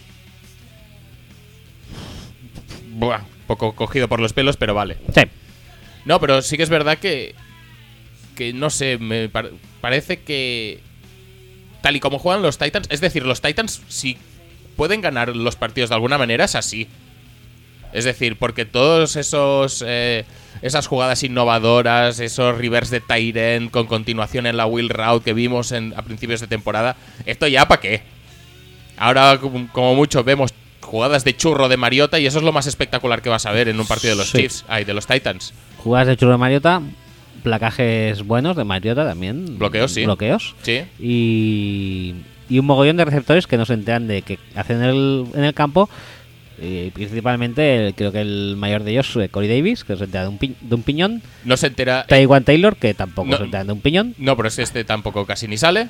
Buah, 3.00 3.20
poco 3.46 3.74
cogido 3.74 4.08
por 4.08 4.20
los 4.20 4.32
pelos, 4.32 4.56
pero 4.56 4.74
vale. 4.74 4.98
Sí. 5.14 5.22
No, 6.04 6.20
pero 6.20 6.42
sí 6.42 6.56
que 6.56 6.62
es 6.62 6.68
verdad 6.70 6.98
que. 6.98 7.34
Que 8.36 8.52
no 8.52 8.70
sé, 8.70 8.98
me 8.98 9.28
par- 9.28 9.50
parece 9.80 10.20
que. 10.20 10.80
Tal 11.82 11.96
y 11.96 12.00
como 12.00 12.18
juegan 12.18 12.42
los 12.42 12.58
Titans. 12.58 12.86
Es 12.90 13.00
decir, 13.00 13.24
los 13.24 13.40
Titans, 13.40 13.82
si 13.88 14.18
pueden 14.76 15.00
ganar 15.00 15.34
los 15.34 15.56
partidos 15.56 15.88
de 15.90 15.94
alguna 15.96 16.18
manera, 16.18 16.44
es 16.44 16.54
así. 16.54 16.88
Es 17.92 18.04
decir, 18.04 18.36
porque 18.36 18.64
todos 18.66 19.16
esos. 19.16 19.82
eh, 19.86 20.24
esas 20.62 20.86
jugadas 20.86 21.22
innovadoras, 21.22 22.20
esos 22.20 22.58
reverse 22.58 22.96
de 22.96 23.00
Tyrant 23.00 23.70
con 23.70 23.86
continuación 23.86 24.46
en 24.46 24.56
la 24.58 24.66
Wheel 24.66 24.90
Route 24.90 25.24
que 25.24 25.32
vimos 25.32 25.72
en, 25.72 25.94
a 25.96 26.02
principios 26.02 26.40
de 26.40 26.48
temporada. 26.48 26.96
Esto 27.24 27.46
ya 27.46 27.66
para 27.66 27.80
qué. 27.80 28.02
Ahora, 28.98 29.38
como 29.40 29.68
como 29.72 29.94
mucho, 29.94 30.22
vemos 30.22 30.52
jugadas 30.90 31.22
de 31.24 31.36
churro 31.36 31.68
de 31.68 31.76
Mariota 31.76 32.18
y 32.18 32.26
eso 32.26 32.38
es 32.38 32.44
lo 32.44 32.52
más 32.52 32.66
espectacular 32.66 33.22
que 33.22 33.28
vas 33.28 33.46
a 33.46 33.52
ver 33.52 33.68
en 33.68 33.78
un 33.78 33.86
partido 33.86 34.14
de 34.14 34.18
los 34.18 34.30
Sí. 34.30 34.38
Chiefs. 34.38 34.64
Ay, 34.68 34.84
de 34.84 34.92
los 34.92 35.06
Titans. 35.06 35.54
Jugadas 35.78 36.08
de 36.08 36.16
churro 36.16 36.32
de 36.32 36.38
Mariota, 36.38 36.82
placajes 37.42 38.22
buenos 38.26 38.56
de 38.56 38.64
Mariota 38.64 39.04
también. 39.06 39.58
Bloqueos, 39.58 39.92
sí. 39.92 40.04
Bloqueos. 40.04 40.54
Sí. 40.62 40.82
y, 40.98 42.14
y 42.48 42.58
un 42.58 42.66
mogollón 42.66 42.96
de 42.96 43.04
receptores 43.04 43.46
que 43.46 43.56
no 43.56 43.64
se 43.64 43.74
enteran 43.74 44.06
de 44.08 44.22
que 44.22 44.38
hacen 44.56 44.78
en 44.82 44.88
el, 44.90 45.24
en 45.34 45.44
el 45.44 45.54
campo. 45.54 45.88
Y 46.62 46.90
principalmente, 46.90 47.86
el- 47.86 47.94
creo 47.94 48.12
que 48.12 48.20
el 48.20 48.54
mayor 48.58 48.84
de 48.84 48.90
ellos, 48.92 49.16
eh, 49.16 49.28
Corey 49.30 49.48
Davis, 49.48 49.82
que 49.82 49.96
se 49.96 50.04
entera 50.04 50.24
de 50.24 50.28
un, 50.28 50.38
pi- 50.38 50.54
de 50.60 50.74
un 50.74 50.82
piñón. 50.82 51.22
No 51.44 51.56
se 51.56 51.68
entera. 51.68 52.04
Taiwan 52.06 52.44
Taylor, 52.44 52.76
que 52.76 52.92
tampoco 52.92 53.28
no. 53.30 53.36
se 53.38 53.44
entera 53.44 53.64
de 53.64 53.72
un 53.72 53.80
piñón. 53.80 54.14
No, 54.18 54.36
pero 54.36 54.48
es 54.48 54.58
este 54.58 54.84
tampoco 54.84 55.24
casi 55.24 55.48
ni 55.48 55.56
sale. 55.56 55.88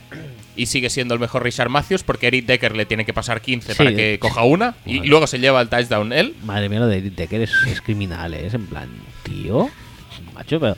Y 0.56 0.66
sigue 0.66 0.88
siendo 0.90 1.14
el 1.14 1.20
mejor 1.20 1.42
Richard 1.42 1.70
Matthews 1.70 2.02
porque 2.04 2.28
Eric 2.28 2.46
Decker 2.46 2.76
le 2.76 2.86
tiene 2.86 3.04
que 3.04 3.12
pasar 3.12 3.40
15 3.40 3.72
Sí. 3.72 3.78
para 3.78 3.94
que 3.94 4.18
coja 4.20 4.44
una. 4.44 4.74
Y 4.86 5.00
luego 5.08 5.26
se 5.26 5.38
lleva 5.40 5.60
el 5.60 5.68
touchdown 5.68 6.12
él. 6.12 6.34
Madre 6.44 6.68
mía, 6.68 6.80
lo 6.80 6.86
de 6.86 6.98
Edith 6.98 7.14
Decker 7.16 7.40
es, 7.42 7.52
es 7.66 7.80
criminal, 7.80 8.34
¿eh? 8.34 8.46
es 8.46 8.54
en 8.54 8.66
plan, 8.66 8.88
tío, 9.24 9.70
macho, 10.34 10.60
pero. 10.60 10.76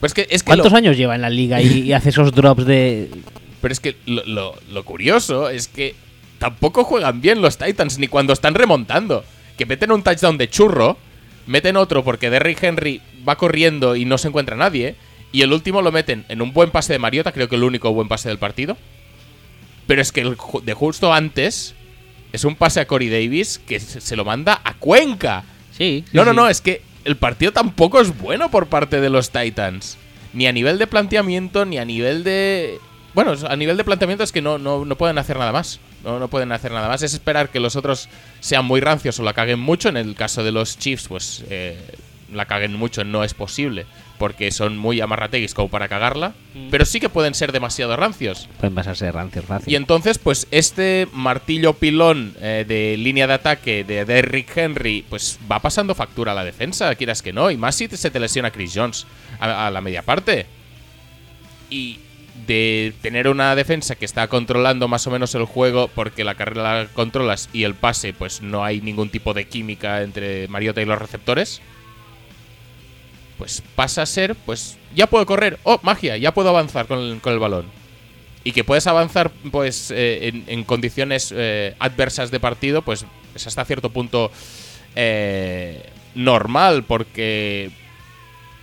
Pues 0.00 0.14
que 0.14 0.26
es 0.30 0.42
que 0.42 0.46
¿Cuántos 0.46 0.72
lo, 0.72 0.78
años 0.78 0.96
lleva 0.96 1.14
en 1.14 1.20
la 1.22 1.30
liga 1.30 1.60
y, 1.60 1.82
y 1.82 1.92
hace 1.92 2.08
esos 2.08 2.32
drops 2.32 2.64
de. 2.64 3.10
Pero 3.60 3.72
es 3.72 3.80
que 3.80 3.94
lo, 4.06 4.24
lo- 4.24 4.54
lo 4.72 4.84
curioso 4.86 5.50
es 5.50 5.68
que 5.68 5.94
tampoco 6.40 6.84
juegan 6.84 7.20
bien 7.20 7.42
los 7.42 7.58
Titans 7.58 7.98
ni 7.98 8.08
cuando 8.08 8.32
están 8.32 8.54
remontando. 8.54 9.24
Que 9.58 9.66
meten 9.66 9.92
un 9.92 10.02
touchdown 10.02 10.38
de 10.38 10.48
churro, 10.48 10.96
meten 11.46 11.76
otro 11.76 12.02
porque 12.02 12.30
Derrick 12.30 12.62
Henry 12.62 13.02
va 13.28 13.36
corriendo 13.36 13.94
y 13.94 14.06
no 14.06 14.16
se 14.16 14.28
encuentra 14.28 14.56
nadie. 14.56 14.96
Y 15.32 15.42
el 15.42 15.52
último 15.52 15.82
lo 15.82 15.92
meten 15.92 16.24
en 16.28 16.40
un 16.40 16.52
buen 16.52 16.70
pase 16.70 16.94
de 16.94 16.98
Mariota, 16.98 17.32
creo 17.32 17.48
que 17.48 17.56
el 17.56 17.62
único 17.62 17.92
buen 17.92 18.08
pase 18.08 18.30
del 18.30 18.38
partido. 18.38 18.78
Pero 19.86 20.00
es 20.00 20.12
que 20.12 20.22
el 20.22 20.36
de 20.62 20.74
justo 20.74 21.12
antes 21.12 21.74
es 22.32 22.44
un 22.44 22.56
pase 22.56 22.80
a 22.80 22.86
Corey 22.86 23.10
Davis 23.10 23.58
que 23.58 23.78
se 23.78 24.00
se 24.00 24.16
lo 24.16 24.24
manda 24.24 24.62
a 24.64 24.74
Cuenca. 24.74 25.44
Sí. 25.76 26.04
sí, 26.06 26.16
No, 26.16 26.24
no, 26.24 26.30
sí. 26.30 26.36
no, 26.36 26.48
es 26.48 26.60
que 26.62 26.80
el 27.04 27.16
partido 27.16 27.52
tampoco 27.52 28.00
es 28.00 28.18
bueno 28.18 28.50
por 28.50 28.66
parte 28.66 29.00
de 29.00 29.10
los 29.10 29.30
Titans. 29.30 29.98
Ni 30.32 30.46
a 30.46 30.52
nivel 30.52 30.78
de 30.78 30.86
planteamiento, 30.86 31.66
ni 31.66 31.76
a 31.76 31.84
nivel 31.84 32.24
de... 32.24 32.78
Bueno, 33.14 33.34
a 33.48 33.56
nivel 33.56 33.76
de 33.76 33.84
planteamiento 33.84 34.22
es 34.24 34.32
que 34.32 34.40
no, 34.42 34.58
no, 34.58 34.84
no 34.84 34.96
pueden 34.96 35.18
hacer 35.18 35.38
nada 35.38 35.52
más. 35.52 35.80
No, 36.04 36.18
no 36.18 36.28
pueden 36.28 36.52
hacer 36.52 36.70
nada 36.72 36.88
más. 36.88 37.02
Es 37.02 37.12
esperar 37.12 37.48
que 37.50 37.60
los 37.60 37.76
otros 37.76 38.08
sean 38.40 38.64
muy 38.64 38.80
rancios 38.80 39.18
o 39.18 39.22
la 39.22 39.32
caguen 39.32 39.58
mucho. 39.60 39.88
En 39.88 39.96
el 39.96 40.14
caso 40.14 40.44
de 40.44 40.52
los 40.52 40.78
Chiefs, 40.78 41.08
pues 41.08 41.44
eh, 41.50 41.76
la 42.32 42.46
caguen 42.46 42.74
mucho 42.74 43.04
no 43.04 43.24
es 43.24 43.34
posible. 43.34 43.86
Porque 44.18 44.50
son 44.52 44.76
muy 44.76 45.00
amarrateguis 45.00 45.54
como 45.54 45.68
para 45.70 45.88
cagarla. 45.88 46.34
Pero 46.70 46.84
sí 46.84 47.00
que 47.00 47.08
pueden 47.08 47.34
ser 47.34 47.52
demasiado 47.52 47.96
rancios. 47.96 48.48
Pueden 48.58 48.74
pasarse 48.74 49.06
de 49.06 49.12
rancios 49.12 49.44
fácil. 49.46 49.72
Y 49.72 49.76
entonces, 49.76 50.18
pues 50.18 50.46
este 50.50 51.08
martillo 51.12 51.72
pilón 51.72 52.34
eh, 52.40 52.64
de 52.68 52.96
línea 52.98 53.26
de 53.26 53.32
ataque 53.32 53.82
de 53.82 54.04
Derrick 54.04 54.54
Henry, 54.54 55.04
pues 55.08 55.38
va 55.50 55.58
pasando 55.60 55.94
factura 55.94 56.32
a 56.32 56.34
la 56.34 56.44
defensa, 56.44 56.94
quieras 56.96 57.22
que 57.22 57.32
no. 57.32 57.50
Y 57.50 57.56
más 57.56 57.74
si 57.76 57.88
te- 57.88 57.96
se 57.96 58.10
te 58.10 58.20
lesiona 58.20 58.50
Chris 58.50 58.72
Jones 58.74 59.06
a, 59.38 59.66
a 59.66 59.70
la 59.70 59.80
media 59.80 60.02
parte. 60.02 60.44
Y 61.70 61.98
de 62.46 62.92
tener 63.02 63.28
una 63.28 63.54
defensa 63.54 63.94
que 63.94 64.04
está 64.04 64.26
controlando 64.28 64.88
más 64.88 65.06
o 65.06 65.10
menos 65.10 65.34
el 65.34 65.44
juego, 65.44 65.88
porque 65.94 66.24
la 66.24 66.34
carrera 66.34 66.82
la 66.84 66.88
controlas 66.88 67.48
y 67.52 67.64
el 67.64 67.74
pase, 67.74 68.12
pues 68.12 68.40
no 68.42 68.64
hay 68.64 68.80
ningún 68.80 69.10
tipo 69.10 69.34
de 69.34 69.46
química 69.46 70.02
entre 70.02 70.48
Mariota 70.48 70.80
y 70.82 70.84
los 70.86 70.98
receptores. 70.98 71.60
Pues 73.38 73.62
pasa 73.74 74.02
a 74.02 74.06
ser, 74.06 74.34
pues 74.34 74.76
ya 74.94 75.06
puedo 75.06 75.24
correr. 75.26 75.58
Oh, 75.62 75.80
magia, 75.82 76.16
ya 76.16 76.32
puedo 76.34 76.50
avanzar 76.50 76.86
con 76.86 76.98
el- 76.98 77.20
con 77.20 77.32
el 77.32 77.38
balón 77.38 77.66
y 78.44 78.52
que 78.52 78.64
puedes 78.64 78.86
avanzar 78.86 79.30
pues 79.50 79.90
eh, 79.90 80.32
en, 80.46 80.64
condiciones 80.64 81.32
eh, 81.36 81.74
adversas 81.78 82.30
de 82.30 82.40
partido, 82.40 82.82
pues 82.82 83.04
es 83.34 83.46
hasta 83.46 83.64
cierto 83.64 83.90
punto 83.90 84.30
eh, 84.96 85.88
normal, 86.14 86.84
porque 86.84 87.70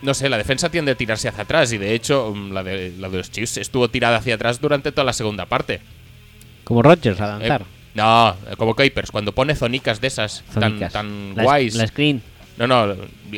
no 0.02 0.14
sé, 0.14 0.28
la 0.28 0.38
defensa 0.38 0.68
tiende 0.70 0.92
a 0.92 0.94
tirarse 0.94 1.28
hacia 1.28 1.42
atrás 1.42 1.72
y 1.72 1.78
de 1.78 1.94
hecho 1.94 2.32
mm, 2.34 2.52
la 2.52 2.62
de, 2.62 2.92
la 2.98 3.08
de 3.08 3.18
los 3.18 3.30
Chiefs 3.30 3.56
estuvo 3.58 3.88
tirada 3.88 4.16
hacia 4.18 4.34
atrás 4.36 4.60
durante 4.60 4.92
toda 4.92 5.04
la 5.04 5.12
segunda 5.12 5.46
parte. 5.46 5.80
Como 6.64 6.82
Rodgers 6.82 7.20
a 7.20 7.38
Eh, 7.42 7.58
no, 7.94 8.30
eh, 8.50 8.56
como 8.56 8.74
Capers, 8.74 9.10
cuando 9.10 9.32
pone 9.32 9.54
zonicas 9.54 10.00
de 10.00 10.06
esas 10.08 10.44
tan, 10.54 10.62
Zonicas. 10.62 10.92
tan 10.92 11.32
La- 11.34 11.42
guays. 11.42 11.74
La 11.74 11.86
screen. 11.86 12.22
No, 12.58 12.66
no, 12.66 12.94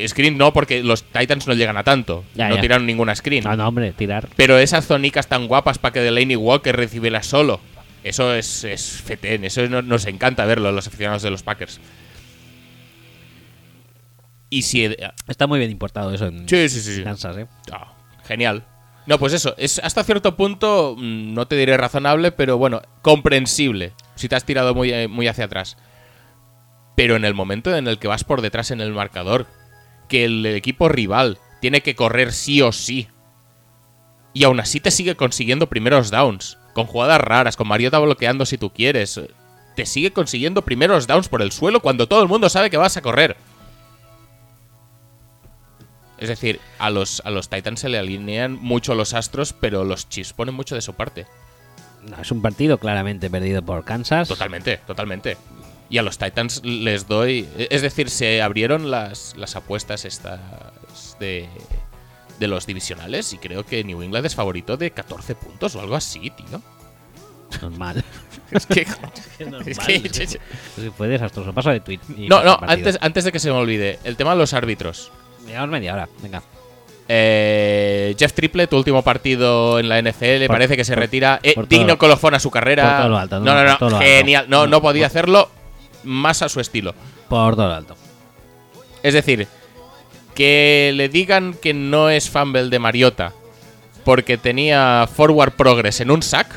screen 0.09 0.39
no, 0.39 0.53
porque 0.53 0.83
los 0.83 1.03
Titans 1.05 1.47
no 1.47 1.53
llegan 1.55 1.77
a 1.77 1.85
tanto. 1.85 2.25
Ya, 2.35 2.49
no 2.49 2.55
ya. 2.57 2.61
tiraron 2.63 2.87
ninguna 2.87 3.15
screen. 3.15 3.45
No, 3.45 3.55
no, 3.55 3.69
hombre, 3.69 3.93
tirar. 3.93 4.29
Pero 4.35 4.59
esas 4.59 4.87
zonicas 4.87 5.27
tan 5.29 5.47
guapas 5.47 5.79
para 5.79 5.93
que 5.93 6.01
Delaney 6.01 6.37
Walker 6.37 6.75
recibiera 6.75 7.23
solo. 7.23 7.61
Eso 8.03 8.35
es, 8.35 8.65
es 8.65 9.03
fetén, 9.05 9.45
eso 9.45 9.67
no- 9.69 9.83
nos 9.83 10.07
encanta 10.07 10.47
verlo 10.47 10.73
los 10.73 10.87
aficionados 10.87 11.23
de 11.23 11.31
los 11.31 11.43
Packers. 11.43 11.81
Y 14.51 14.63
si... 14.63 14.85
Está 15.29 15.47
muy 15.47 15.59
bien 15.59 15.71
importado 15.71 16.13
eso 16.13 16.27
en 16.27 16.49
Sí, 16.49 16.69
sí, 16.69 16.81
sí. 16.81 17.05
Kansas, 17.05 17.37
¿eh? 17.39 17.47
Ah, 17.73 17.95
genial. 18.27 18.65
No, 19.07 19.19
pues 19.19 19.33
eso, 19.33 19.55
es 19.57 19.81
hasta 19.83 20.05
cierto 20.05 20.37
punto, 20.37 20.95
mm, 20.99 21.33
no 21.35 21.47
te 21.47 21.57
diré 21.57 21.77
razonable, 21.77 22.33
pero 22.33 22.59
bueno, 22.59 22.83
comprensible. 23.03 23.93
Si 24.15 24.29
te 24.29 24.37
has 24.37 24.45
tirado 24.45 24.75
muy, 24.75 24.93
eh, 24.93 25.09
muy 25.09 25.27
hacia 25.29 25.47
atrás. 25.47 25.77
Pero 26.97 27.17
en 27.17 27.25
el 27.25 27.35
momento 27.35 27.75
en 27.75 27.89
el 27.89 27.99
que 27.99 28.09
vas 28.09 28.25
por 28.25 28.43
detrás 28.43 28.71
en 28.71 28.81
el 28.81 28.93
marcador, 28.93 29.47
que 30.09 30.25
el 30.25 30.45
equipo 30.47 30.89
rival 30.89 31.39
tiene 31.61 31.81
que 31.81 31.95
correr 31.95 32.33
sí 32.33 32.61
o 32.61 32.73
sí, 32.73 33.09
y 34.33 34.45
aún 34.45 34.61
así 34.61 34.81
te 34.81 34.91
sigue 34.91 35.17
consiguiendo 35.17 35.69
primeros 35.69 36.11
downs, 36.11 36.59
con 36.75 36.87
jugadas 36.87 37.21
raras, 37.21 37.57
con 37.57 37.69
Mariota 37.69 37.99
bloqueando 37.99 38.47
si 38.47 38.59
tú 38.59 38.71
quieres, 38.71 39.21
te 39.77 39.87
sigue 39.87 40.13
consiguiendo 40.13 40.63
primeros 40.63 41.07
downs 41.07 41.29
por 41.29 41.43
el 41.43 41.53
suelo 41.53 41.81
cuando 41.81 42.07
todo 42.07 42.23
el 42.23 42.29
mundo 42.29 42.49
sabe 42.49 42.71
que 42.71 42.77
vas 42.77 42.97
a 42.97 43.03
correr. 43.03 43.37
Es 46.21 46.29
decir, 46.29 46.61
a 46.79 46.91
los, 46.91 47.23
a 47.25 47.31
los 47.31 47.49
Titans 47.49 47.81
se 47.81 47.89
le 47.89 47.99
alinean 47.99 48.53
mucho 48.61 48.95
los 48.95 49.15
astros, 49.15 49.53
pero 49.53 49.85
los 49.85 50.09
Chiefs 50.09 50.33
ponen 50.35 50.55
mucho 50.55 50.75
de 50.75 50.83
su 50.83 50.95
parte. 50.95 51.27
No, 52.09 52.21
es 52.21 52.31
un 52.31 52.41
partido 52.43 52.79
claramente 52.79 53.29
perdido 53.31 53.63
por 53.63 53.85
Kansas. 53.85 54.29
Totalmente, 54.29 54.79
totalmente. 54.87 55.37
Y 55.89 55.99
a 55.99 56.03
los 56.03 56.19
Titans 56.19 56.63
les 56.65 57.09
doy. 57.09 57.49
Es 57.71 57.83
decir, 57.83 58.11
se 58.11 58.43
abrieron 58.43 58.91
las, 58.91 59.35
las 59.37 59.57
apuestas 59.57 60.05
estas 60.05 60.41
de, 61.19 61.49
de 62.39 62.49
los 62.49 62.67
divisionales 62.67 63.33
y 63.33 63.39
creo 63.39 63.65
que 63.67 63.83
New 63.83 64.01
England 64.03 64.25
es 64.27 64.35
favorito 64.35 64.77
de 64.77 64.91
14 64.93 65.35
puntos 65.35 65.75
o 65.75 65.81
algo 65.81 65.97
así, 65.97 66.31
tío. 66.31 66.63
Normal. 67.63 68.05
Es 68.51 68.67
que. 68.67 68.81
es 68.81 69.47
normal. 69.49 69.69
es 69.69 69.79
que- 69.79 70.09
Sí, 70.27 70.39
fue 70.97 71.07
desastroso. 71.07 71.53
Paso 71.53 71.71
de 71.71 71.79
tweet. 71.79 72.01
no, 72.09 72.43
no, 72.43 72.59
antes, 72.63 72.99
antes 73.01 73.23
de 73.25 73.31
que 73.31 73.39
se 73.39 73.49
me 73.49 73.57
olvide, 73.57 74.01
el 74.03 74.17
tema 74.17 74.33
de 74.33 74.39
los 74.39 74.55
árbitros. 74.55 75.13
Llevamos 75.47 75.71
media 75.71 75.95
hora. 75.95 76.09
Venga. 76.23 76.43
Eh, 77.13 78.15
Jeff 78.19 78.33
Triplett, 78.33 78.71
tu 78.71 78.77
último 78.77 79.03
partido 79.03 79.79
en 79.81 79.89
la 79.89 79.99
NFL, 80.01 80.47
Por- 80.47 80.55
parece 80.57 80.77
que 80.77 80.85
se 80.85 80.93
por- 80.93 81.01
retira. 81.01 81.41
Eh, 81.43 81.55
digno 81.69 81.99
colofón 81.99 82.35
a 82.35 82.39
su 82.41 82.51
carrera. 82.51 82.85
por 82.89 82.97
todo 82.99 83.09
lo 83.09 83.19
alto, 83.19 83.41
no, 83.41 83.55
no, 83.55 83.65
no, 83.81 83.91
no, 83.91 83.99
genial. 83.99 84.47
No, 84.49 84.67
No, 84.69 84.81
podía 84.81 85.07
hacerlo 85.07 85.49
más 86.05 86.43
a 86.43 86.49
su 86.49 86.61
estilo. 86.61 86.95
Por 87.29 87.57
todo 87.57 87.67
lo 87.69 87.75
alto. 87.75 87.97
Es 89.03 89.15
decir, 89.15 89.49
que 90.35 90.93
le 90.95 91.09
digan 91.09 91.55
que 91.55 91.75
no 91.75 92.11
es 92.11 92.31
fumble 92.31 92.69
de 92.69 92.79
Mariota 92.79 93.33
porque 94.05 94.39
tenía 94.39 95.09
forward 95.13 95.53
progress 95.53 96.01
en 96.01 96.11
un 96.13 96.23
sack, 96.23 96.49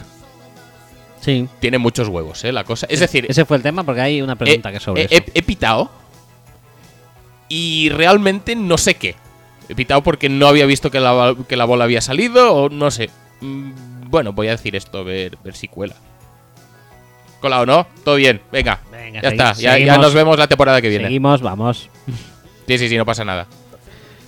Sí. 1.21 1.47
tiene 1.59 1.77
muchos 1.77 2.09
huevos, 2.09 2.43
¿eh? 2.43 2.51
La 2.51 2.63
cosa. 2.63 2.85
Es 2.89 2.99
decir, 2.99 3.25
Ese 3.29 3.45
fue 3.45 3.57
el 3.57 3.63
tema 3.63 3.83
porque 3.83 4.01
hay 4.01 4.21
una 4.21 4.35
pregunta 4.35 4.69
he, 4.69 4.73
que 4.73 4.79
sobre 4.79 5.01
he- 5.03 5.05
eso. 5.05 5.15
he- 5.15 5.31
he 5.39 5.41
pitado 5.41 5.89
y 7.53 7.89
realmente 7.89 8.55
no 8.55 8.79
sé 8.79 8.95
qué. 8.95 9.13
He 9.69 9.75
pitado 9.75 10.01
porque 10.01 10.27
no 10.27 10.47
había 10.47 10.65
visto 10.65 10.89
que 10.89 10.99
la, 10.99 11.35
que 11.47 11.55
la 11.55 11.65
bola 11.65 11.83
había 11.83 12.01
salido 12.01 12.51
o 12.51 12.69
no 12.69 12.89
sé. 12.89 13.11
Mm, 13.41 13.71
Bueno, 14.09 14.33
voy 14.33 14.47
a 14.47 14.51
decir 14.51 14.75
esto, 14.75 15.03
ver, 15.03 15.37
ver 15.43 15.55
si 15.55 15.67
cuela. 15.67 15.93
¿Cola 17.39 17.61
o 17.61 17.65
no? 17.67 17.85
Todo 18.03 18.15
bien, 18.15 18.41
venga. 18.51 18.79
Venga, 18.91 19.21
ya 19.21 19.29
está, 19.29 19.53
ya, 19.53 19.77
ya 19.77 19.97
nos 19.99 20.15
vemos 20.15 20.37
la 20.39 20.47
temporada 20.47 20.81
que 20.81 20.89
viene. 20.89 21.05
Seguimos, 21.05 21.41
vamos. 21.41 21.89
Sí, 22.67 22.77
sí, 22.79 22.89
sí, 22.89 22.97
no 22.97 23.05
pasa 23.05 23.23
nada. 23.23 23.45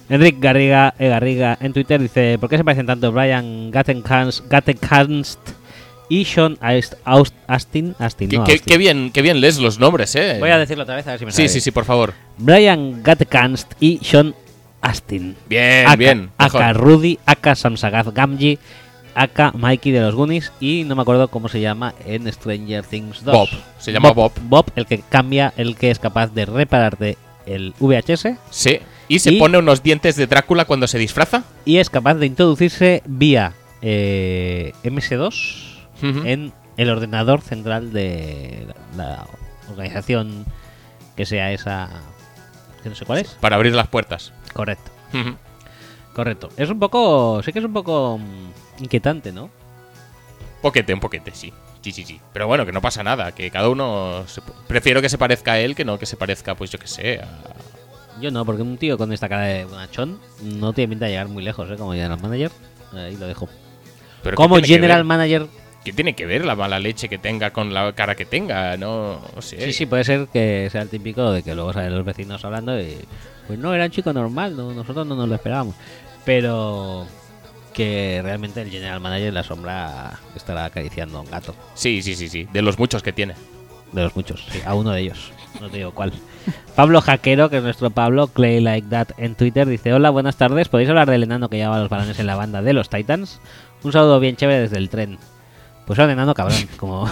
Enric 0.07 0.39
Garriga, 0.39 0.93
eh, 0.99 1.09
Garriga 1.09 1.57
en 1.59 1.73
Twitter 1.73 1.99
dice: 1.99 2.37
¿Por 2.39 2.47
qué 2.49 2.57
se 2.57 2.63
parecen 2.63 2.85
tanto 2.85 3.11
Brian 3.11 3.71
Gattenkanst, 3.71 4.47
Gattenkanst 4.47 5.39
y 6.09 6.25
Sean 6.25 6.57
Astin? 6.61 7.95
Astin, 7.99 8.29
Qué, 8.29 8.37
no, 8.37 8.43
qué- 8.43 8.53
Austin. 8.53 8.65
qué 8.65 8.77
bien, 8.77 9.11
qué 9.11 9.21
bien 9.21 9.41
lees 9.41 9.57
los 9.57 9.79
nombres, 9.79 10.15
eh. 10.15 10.37
Voy 10.39 10.49
a 10.49 10.57
decirlo 10.57 10.83
otra 10.83 10.95
vez 10.95 11.07
a 11.07 11.11
ver 11.11 11.19
si 11.19 11.25
me 11.25 11.31
Sí, 11.31 11.37
sale. 11.37 11.49
sí, 11.49 11.61
sí, 11.61 11.71
por 11.71 11.85
favor. 11.85 12.13
Brian 12.37 13.01
Gattenkanst 13.03 13.73
y 13.79 13.99
Sean 14.03 14.35
Astin. 14.81 15.35
Bien, 15.49 15.87
Aka, 15.87 15.95
bien. 15.95 16.19
mejor. 16.39 16.61
Aka 16.61 16.73
Rudy, 16.73 17.19
Aka 17.25 17.55
Samsagath 17.55 18.13
Gamji, 18.13 18.59
Aka 19.15 19.51
Mikey 19.53 19.91
de 19.91 20.01
los 20.01 20.13
Goonies 20.13 20.51
y 20.59 20.83
no 20.83 20.95
me 20.95 21.01
acuerdo 21.01 21.29
cómo 21.29 21.47
se 21.47 21.61
llama 21.61 21.93
en 22.05 22.31
Stranger 22.31 22.83
Things 22.83 23.23
2. 23.23 23.33
Bob, 23.33 23.49
se 23.79 23.91
llama 23.91 24.11
Bob. 24.11 24.33
Bob, 24.43 24.65
el 24.75 24.85
que 24.85 24.99
cambia, 25.09 25.53
el 25.57 25.75
que 25.75 25.89
es 25.89 25.99
capaz 25.99 26.27
de 26.33 26.45
repararte 26.45 27.17
el 27.45 27.73
VHS 27.79 28.35
Sí. 28.49 28.79
Y 29.07 29.19
se 29.19 29.31
Y- 29.33 29.39
pone 29.39 29.57
unos 29.59 29.83
dientes 29.83 30.15
de 30.15 30.25
Drácula 30.27 30.65
cuando 30.65 30.87
se 30.87 30.97
disfraza. 30.97 31.43
y 31.63 31.77
es 31.77 31.89
capaz 31.89 32.15
de 32.15 32.25
introducirse 32.25 33.01
vía 33.05 33.53
eh, 33.81 34.73
MS2 34.83 35.74
En 36.01 36.53
el 36.77 36.89
ordenador 36.89 37.41
central 37.41 37.91
de 37.93 38.67
la, 38.97 39.25
organización 39.71 40.45
que 41.15 41.25
sea 41.25 41.51
esa 41.51 41.89
que 42.83 42.89
no 42.89 42.95
sé 42.95 43.05
cuál 43.05 43.19
es. 43.19 43.29
Para 43.39 43.55
abrir 43.55 43.73
las 43.73 43.87
puertas. 43.87 44.31
Correcto, 44.53 44.91
correcto. 46.13 46.49
Es 46.57 46.69
un 46.69 46.79
poco, 46.79 47.41
sé 47.43 47.51
que 47.51 47.59
es 47.59 47.65
un 47.65 47.73
poco 47.73 48.19
inquietante, 48.79 49.31
¿no? 49.31 49.49
Poquete, 50.61 50.93
un 50.93 50.99
poquete, 50.99 51.31
sí. 51.33 51.51
Sí, 51.81 51.91
sí, 51.91 52.03
sí. 52.03 52.19
Pero 52.33 52.47
bueno, 52.47 52.65
que 52.65 52.71
no 52.71 52.81
pasa 52.81 53.03
nada. 53.03 53.31
Que 53.31 53.51
cada 53.51 53.69
uno. 53.69 54.23
se- 54.27 54.41
Prefiero 54.67 55.01
que 55.01 55.09
se 55.09 55.17
parezca 55.19 55.53
a 55.53 55.59
él 55.59 55.75
que 55.75 55.85
no 55.85 55.99
que 55.99 56.07
se 56.07 56.17
parezca, 56.17 56.55
pues 56.55 56.71
yo 56.71 56.79
que 56.79 56.87
sé. 56.87 57.19
a- 57.19 58.19
Yo 58.19 58.31
no, 58.31 58.43
porque 58.45 58.61
un 58.63 58.77
tío 58.77 58.97
con 58.97 59.13
esta 59.13 59.29
cara 59.29 59.43
de 59.43 59.65
bonachón 59.65 60.19
no 60.41 60.73
tiene 60.73 60.89
pinta 60.89 61.05
de 61.05 61.11
llegar 61.11 61.27
muy 61.27 61.43
lejos, 61.43 61.69
¿eh? 61.69 61.75
Como 61.77 61.91
general 61.93 62.19
manager. 62.21 62.51
Ahí 62.93 63.15
lo 63.17 63.27
dejo. 63.27 63.47
Pero 64.23 64.35
¿qué 64.37 64.41
Como 64.43 64.55
general 64.57 65.03
manager, 65.03 65.47
¿Qué 65.85 65.93
tiene 65.93 66.15
que 66.15 66.25
ver 66.25 66.43
la 66.43 66.55
mala 66.55 66.79
leche 66.79 67.07
que 67.07 67.19
tenga 67.19 67.51
con 67.51 67.71
la 67.71 67.93
cara 67.93 68.15
que 68.15 68.25
tenga? 68.25 68.75
No, 68.75 69.21
no 69.35 69.41
sé. 69.43 69.61
sí, 69.65 69.71
sí, 69.71 69.85
puede 69.85 70.03
ser 70.03 70.27
que 70.33 70.67
sea 70.71 70.81
el 70.81 70.89
típico 70.89 71.31
de 71.31 71.43
que 71.43 71.53
luego 71.53 71.73
salen 71.73 71.95
los 71.95 72.03
vecinos 72.03 72.43
hablando 72.43 72.77
y. 72.81 72.97
Pues 73.45 73.59
no, 73.59 73.71
era 73.71 73.85
un 73.85 73.91
chico 73.91 74.11
normal, 74.11 74.57
no, 74.57 74.73
nosotros 74.73 75.05
no 75.05 75.15
nos 75.15 75.29
lo 75.29 75.35
esperábamos. 75.35 75.75
Pero 76.25 77.05
que 77.71 78.19
realmente 78.23 78.63
el 78.63 78.71
general 78.71 78.99
manager 78.99 79.27
en 79.27 79.33
la 79.35 79.43
sombra 79.43 80.19
estará 80.35 80.65
acariciando 80.65 81.19
a 81.19 81.21
un 81.21 81.29
gato. 81.29 81.53
Sí, 81.75 82.01
sí, 82.01 82.15
sí, 82.15 82.29
sí. 82.29 82.47
De 82.51 82.63
los 82.63 82.79
muchos 82.79 83.03
que 83.03 83.13
tiene. 83.13 83.35
De 83.91 84.01
los 84.01 84.15
muchos, 84.15 84.43
sí, 84.49 84.61
a 84.65 84.73
uno 84.73 84.89
de 84.89 85.01
ellos. 85.01 85.31
No 85.61 85.69
te 85.69 85.77
digo 85.77 85.91
cuál. 85.91 86.13
Pablo 86.75 86.99
Jaquero, 86.99 87.51
que 87.51 87.57
es 87.57 87.63
nuestro 87.63 87.91
Pablo, 87.91 88.25
Clay 88.25 88.59
Like 88.59 88.87
That 88.89 89.09
en 89.17 89.35
Twitter, 89.35 89.67
dice: 89.67 89.93
Hola, 89.93 90.09
buenas 90.09 90.35
tardes. 90.35 90.67
¿Podéis 90.67 90.89
hablar 90.89 91.11
del 91.11 91.21
enano 91.21 91.47
que 91.47 91.57
llevaba 91.57 91.79
los 91.79 91.89
balones 91.89 92.17
en 92.17 92.25
la 92.25 92.35
banda 92.35 92.63
de 92.63 92.73
los 92.73 92.89
Titans? 92.89 93.39
Un 93.83 93.91
saludo 93.91 94.19
bien 94.19 94.35
chévere 94.35 94.61
desde 94.61 94.77
el 94.77 94.89
tren. 94.89 95.19
Pues 95.85 95.97
era 95.99 96.05
un 96.05 96.11
enano 96.11 96.33
cabrón, 96.33 96.57
como. 96.77 97.09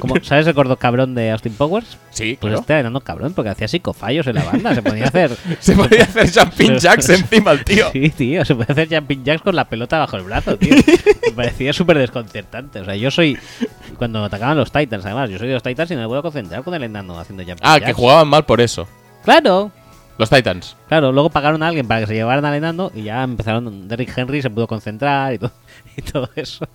como 0.00 0.14
¿Sabes 0.22 0.46
el 0.46 0.52
gordo 0.52 0.76
cabrón 0.76 1.14
de 1.14 1.30
Austin 1.30 1.54
Powers? 1.54 1.96
Sí, 2.10 2.36
Pues 2.40 2.50
claro. 2.50 2.60
este 2.60 2.78
enano 2.78 3.00
cabrón, 3.00 3.32
porque 3.34 3.50
hacía 3.50 3.66
psicofallos 3.66 4.26
en 4.26 4.34
la 4.36 4.44
banda. 4.44 4.74
Se 4.74 4.82
ponía 4.82 5.04
a 5.04 5.08
hacer. 5.08 5.30
Se 5.60 5.74
podía 5.74 6.04
hacer 6.04 6.30
jumping 6.32 6.76
jacks 6.78 7.08
encima 7.08 7.52
el 7.52 7.64
tío. 7.64 7.90
Sí, 7.92 8.10
tío, 8.10 8.44
se 8.44 8.54
puede 8.54 8.72
hacer 8.72 8.88
jumping 8.88 9.24
jacks 9.24 9.42
con 9.42 9.56
la 9.56 9.64
pelota 9.68 9.98
bajo 9.98 10.16
el 10.16 10.22
brazo, 10.24 10.56
tío. 10.56 10.74
Me 11.26 11.32
parecía 11.32 11.72
súper 11.72 11.98
desconcertante. 11.98 12.80
O 12.80 12.84
sea, 12.84 12.94
yo 12.96 13.10
soy. 13.10 13.38
Cuando 13.98 14.22
atacaban 14.24 14.56
los 14.56 14.70
Titans, 14.70 15.04
además, 15.06 15.30
yo 15.30 15.38
soy 15.38 15.48
de 15.48 15.54
los 15.54 15.62
Titans 15.62 15.90
y 15.90 15.94
no 15.94 16.02
me 16.02 16.08
puedo 16.08 16.22
concentrar 16.22 16.62
con 16.62 16.74
el 16.74 16.82
enano 16.84 17.18
haciendo 17.18 17.42
jumping 17.44 17.62
Ah, 17.66 17.74
jacks. 17.78 17.86
que 17.86 17.92
jugaban 17.94 18.28
mal 18.28 18.44
por 18.44 18.60
eso. 18.60 18.86
Claro, 19.24 19.70
Los 20.18 20.28
Titans. 20.30 20.76
claro. 20.88 21.10
Luego 21.12 21.30
pagaron 21.30 21.62
a 21.62 21.68
alguien 21.68 21.88
para 21.88 22.00
que 22.00 22.06
se 22.06 22.14
llevaran 22.14 22.44
al 22.44 22.54
enano 22.54 22.90
y 22.94 23.02
ya 23.02 23.22
empezaron. 23.22 23.88
Derrick 23.88 24.16
Henry 24.16 24.42
se 24.42 24.50
pudo 24.50 24.66
concentrar 24.66 25.32
y 25.34 25.38
todo, 25.38 25.52
y 25.96 26.02
todo 26.02 26.28
eso. 26.36 26.66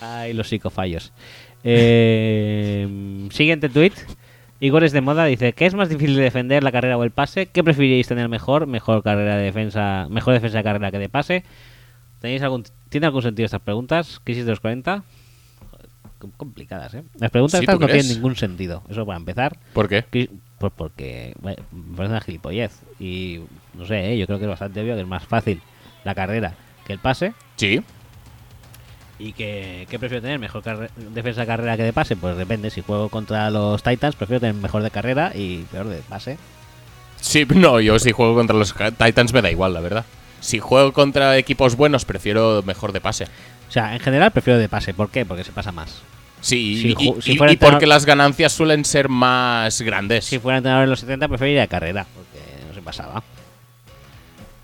Ay, 0.00 0.32
los 0.32 0.48
psicofallos. 0.48 1.12
Eh, 1.64 3.28
siguiente 3.32 3.68
tweet. 3.68 3.92
Igor 4.58 4.84
es 4.84 4.92
de 4.92 5.02
moda, 5.02 5.26
dice, 5.26 5.52
¿qué 5.52 5.66
es 5.66 5.74
más 5.74 5.90
difícil 5.90 6.16
de 6.16 6.22
defender, 6.22 6.64
la 6.64 6.72
carrera 6.72 6.96
o 6.96 7.04
el 7.04 7.10
pase? 7.10 7.46
¿Qué 7.46 7.62
preferiríais 7.62 8.06
tener 8.08 8.28
mejor? 8.30 8.66
Mejor 8.66 9.02
carrera 9.02 9.36
de 9.36 9.44
defensa, 9.44 10.06
mejor 10.10 10.32
defensa 10.32 10.58
de 10.58 10.64
carrera 10.64 10.90
que 10.90 10.98
de 10.98 11.08
pase. 11.10 11.44
¿Tenéis 12.22 12.40
algún, 12.42 12.64
¿Tiene 12.88 13.06
algún 13.06 13.20
sentido 13.22 13.44
estas 13.44 13.60
preguntas? 13.60 14.20
Crisis 14.24 14.46
de 14.46 14.52
los 14.52 14.60
40. 14.60 15.02
Joder, 15.70 15.88
com- 16.18 16.30
complicadas, 16.38 16.94
¿eh? 16.94 17.02
Las 17.18 17.30
preguntas 17.30 17.58
Sí, 17.58 17.64
estas 17.64 17.74
¿tú 17.76 17.80
no 17.80 17.86
crees? 17.86 18.04
tienen 18.04 18.16
ningún 18.22 18.36
sentido. 18.36 18.82
Eso 18.88 19.04
para 19.04 19.18
empezar. 19.18 19.58
¿Por 19.74 19.88
qué? 19.90 20.04
Pues 20.58 20.72
porque 20.74 21.34
bueno, 21.42 21.62
me 21.72 21.94
parece 21.96 22.12
una 22.12 22.20
gilipollez. 22.22 22.80
Y 22.98 23.40
no 23.74 23.84
sé, 23.84 24.12
¿eh? 24.14 24.18
yo 24.18 24.26
creo 24.26 24.38
que 24.38 24.44
es 24.46 24.50
bastante 24.50 24.80
obvio 24.80 24.94
que 24.94 25.02
es 25.02 25.06
más 25.06 25.24
fácil 25.26 25.60
la 26.04 26.14
carrera 26.14 26.54
que 26.86 26.94
el 26.94 26.98
pase. 26.98 27.34
Sí. 27.56 27.82
¿Y 29.18 29.32
que, 29.32 29.86
qué 29.90 29.98
prefiero 29.98 30.22
tener? 30.22 30.38
¿Mejor 30.38 30.62
defensa 31.14 31.42
de 31.42 31.46
carrera 31.46 31.76
que 31.76 31.84
de 31.84 31.92
pase? 31.92 32.16
Pues 32.16 32.36
depende. 32.36 32.70
Si 32.70 32.82
juego 32.82 33.08
contra 33.08 33.50
los 33.50 33.82
Titans, 33.82 34.14
prefiero 34.14 34.40
tener 34.40 34.54
mejor 34.54 34.82
de 34.82 34.90
carrera 34.90 35.32
y 35.34 35.62
peor 35.72 35.88
de 35.88 35.98
pase. 36.08 36.36
Sí, 37.20 37.46
no, 37.54 37.80
yo 37.80 37.98
si 37.98 38.12
juego 38.12 38.34
contra 38.34 38.56
los 38.56 38.74
Titans 38.74 39.32
me 39.32 39.42
da 39.42 39.50
igual, 39.50 39.72
la 39.72 39.80
verdad. 39.80 40.04
Si 40.40 40.58
juego 40.58 40.92
contra 40.92 41.38
equipos 41.38 41.76
buenos, 41.76 42.04
prefiero 42.04 42.62
mejor 42.66 42.92
de 42.92 43.00
pase. 43.00 43.24
O 43.68 43.72
sea, 43.72 43.94
en 43.94 44.00
general 44.00 44.30
prefiero 44.32 44.58
de 44.58 44.68
pase. 44.68 44.92
¿Por 44.92 45.10
qué? 45.10 45.24
Porque 45.24 45.44
se 45.44 45.52
pasa 45.52 45.72
más. 45.72 46.02
Sí, 46.42 46.94
Si 46.94 46.94
y, 46.98 47.22
si 47.22 47.56
porque 47.56 47.86
las 47.86 48.04
ganancias 48.04 48.52
suelen 48.52 48.84
ser 48.84 49.08
más 49.08 49.80
grandes. 49.80 50.26
Si 50.26 50.38
fuera 50.38 50.58
entrenador 50.58 50.84
en 50.84 50.90
los 50.90 51.00
70, 51.00 51.26
preferiría 51.28 51.62
de 51.62 51.68
carrera. 51.68 52.06
Porque 52.14 52.44
no 52.68 52.74
se 52.74 52.82
pasaba. 52.82 53.22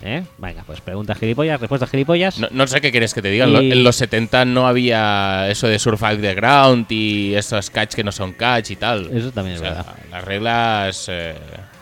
¿Eh? 0.04 0.24
Venga, 0.38 0.64
pues 0.66 0.80
preguntas 0.80 1.16
gilipollas, 1.18 1.60
respuestas 1.60 1.88
gilipollas. 1.90 2.38
No, 2.38 2.48
no 2.50 2.66
sé 2.66 2.80
qué 2.80 2.90
quieres 2.90 3.14
que 3.14 3.22
te 3.22 3.30
diga. 3.30 3.44
En 3.44 3.52
lo- 3.52 3.62
Y- 3.62 3.70
En 3.72 3.84
los 3.84 3.94
70 3.96 4.44
no 4.44 4.66
había 4.66 5.48
eso 5.48 5.68
de 5.68 5.78
survive 5.78 6.16
the 6.16 6.34
ground 6.34 6.86
y 6.90 7.34
esos 7.34 7.70
catch 7.70 7.94
que 7.94 8.02
no 8.02 8.10
son 8.10 8.32
catch 8.32 8.70
y 8.72 8.76
tal. 8.76 9.08
Eso 9.16 9.30
también 9.30 9.54
es 9.56 9.60
O 9.60 9.64
sea, 9.64 9.74
verdad. 9.74 9.94
Las 10.10 10.24
reglas 10.24 11.06
eh, 11.08 11.34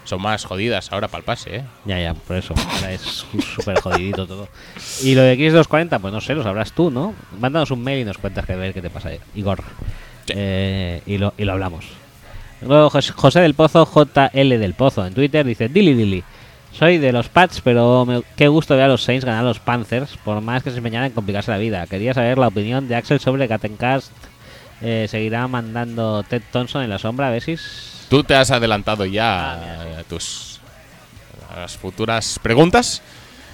son 0.05 0.21
más 0.21 0.45
jodidas 0.45 0.93
ahora 0.93 1.09
para 1.09 1.21
el 1.21 1.25
pase, 1.25 1.57
¿eh? 1.57 1.63
Ya, 1.87 1.99
ya, 1.99 2.13
por 2.13 2.37
eso. 2.37 2.53
Ahora 2.75 2.93
es 2.93 3.01
súper 3.55 3.81
jodidito 3.81 4.27
todo. 4.27 4.49
Y 5.03 5.15
lo 5.15 5.23
de 5.23 5.33
X 5.33 5.53
240, 5.55 5.99
pues 5.99 6.13
no 6.13 6.21
sé, 6.21 6.35
lo 6.35 6.43
sabrás 6.43 6.73
tú, 6.73 6.91
¿no? 6.91 7.15
Mándanos 7.39 7.71
un 7.71 7.83
mail 7.83 8.01
y 8.01 8.05
nos 8.05 8.19
cuentas 8.19 8.45
que 8.45 8.55
ver 8.55 8.75
qué 8.75 8.83
te 8.83 8.91
pasa, 8.91 9.11
Igor. 9.35 9.63
Sí. 10.27 10.35
Eh, 10.37 11.01
y, 11.07 11.17
lo, 11.17 11.33
y 11.39 11.45
lo 11.45 11.53
hablamos. 11.53 11.87
Luego 12.61 12.91
Jos- 12.91 13.13
José 13.13 13.41
del 13.41 13.55
Pozo, 13.55 13.87
JL 13.87 14.59
del 14.59 14.75
Pozo, 14.75 15.07
en 15.07 15.15
Twitter, 15.15 15.47
dice: 15.47 15.69
Dili 15.71 15.95
Dili. 15.95 16.23
Soy 16.73 16.99
de 16.99 17.13
los 17.13 17.29
Pats, 17.29 17.61
pero 17.63 18.07
me- 18.07 18.23
qué 18.37 18.49
gusto 18.49 18.75
ver 18.75 18.85
a 18.85 18.89
los 18.89 19.03
Saints 19.03 19.25
ganar 19.25 19.41
a 19.45 19.49
los 19.49 19.59
Panthers, 19.59 20.17
por 20.25 20.41
más 20.41 20.63
que 20.63 20.71
se 20.71 20.79
empeñaran 20.79 21.09
en 21.09 21.13
complicarse 21.13 21.51
la 21.51 21.59
vida. 21.59 21.87
Quería 21.87 22.15
saber 22.15 22.39
la 22.39 22.49
opinión 22.49 22.89
de 22.89 22.95
Axel 22.97 23.21
sobre 23.21 23.47
Gattencast. 23.47 24.13
Eh, 24.83 25.07
¿Seguirá 25.11 25.47
mandando 25.47 26.23
Ted 26.23 26.43
Thompson 26.51 26.83
en 26.83 26.89
la 26.91 26.99
sombra 26.99 27.29
a 27.29 27.31
ver 27.31 27.43
si 27.43 27.57
Tú 28.09 28.25
te 28.25 28.35
has 28.35 28.51
adelantado 28.51 29.05
ya 29.05 29.53
Ah, 29.53 29.85
mira, 29.87 29.99
a 30.01 30.05
tus 30.05 30.59
a 31.55 31.61
las 31.61 31.77
futuras 31.77 32.39
preguntas. 32.43 33.03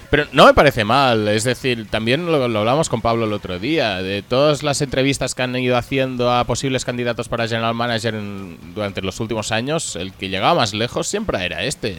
Pero 0.08 0.26
no 0.30 0.46
me 0.46 0.54
parece 0.54 0.84
mal, 0.84 1.26
es 1.26 1.42
decir, 1.42 1.88
también 1.90 2.26
lo, 2.26 2.46
lo 2.46 2.58
hablamos 2.60 2.88
con 2.88 3.00
Pablo 3.00 3.24
el 3.24 3.32
otro 3.32 3.58
día, 3.58 3.96
de 4.02 4.22
todas 4.22 4.62
las 4.62 4.80
entrevistas 4.80 5.34
que 5.34 5.42
han 5.42 5.56
ido 5.56 5.76
haciendo 5.76 6.30
a 6.32 6.44
posibles 6.44 6.84
candidatos 6.84 7.28
para 7.28 7.48
General 7.48 7.74
Manager 7.74 8.14
en- 8.14 8.56
durante 8.72 9.02
los 9.02 9.18
últimos 9.18 9.50
años, 9.50 9.96
el 9.96 10.12
que 10.12 10.28
llegaba 10.28 10.54
más 10.54 10.74
lejos 10.74 11.08
siempre 11.08 11.44
era 11.44 11.64
este. 11.64 11.96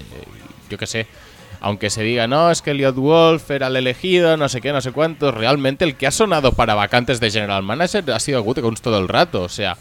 Yo 0.70 0.78
qué 0.78 0.88
sé, 0.88 1.08
aunque 1.62 1.90
se 1.90 2.04
diga, 2.04 2.28
no, 2.28 2.52
es 2.52 2.62
que 2.62 2.72
Elliot 2.72 2.96
Wolf 2.96 3.50
era 3.52 3.68
el 3.68 3.76
elegido, 3.76 4.38
no 4.38 4.48
sé 4.50 4.62
qué, 4.62 4.72
no 4.72 4.82
sé 4.82 4.92
cuánto, 4.92 5.32
realmente 5.32 5.86
el 5.86 5.96
que 5.96 6.08
ha 6.08 6.12
sonado 6.12 6.52
para 6.54 6.76
vacantes 6.76 7.20
de 7.20 7.32
General 7.32 7.64
Manager 7.64 8.12
ha 8.12 8.20
sido 8.20 8.42
Gutekunst 8.44 8.84
todo 8.84 9.00
el 9.00 9.08
rato, 9.08 9.42
o 9.44 9.50
sea, 9.50 9.78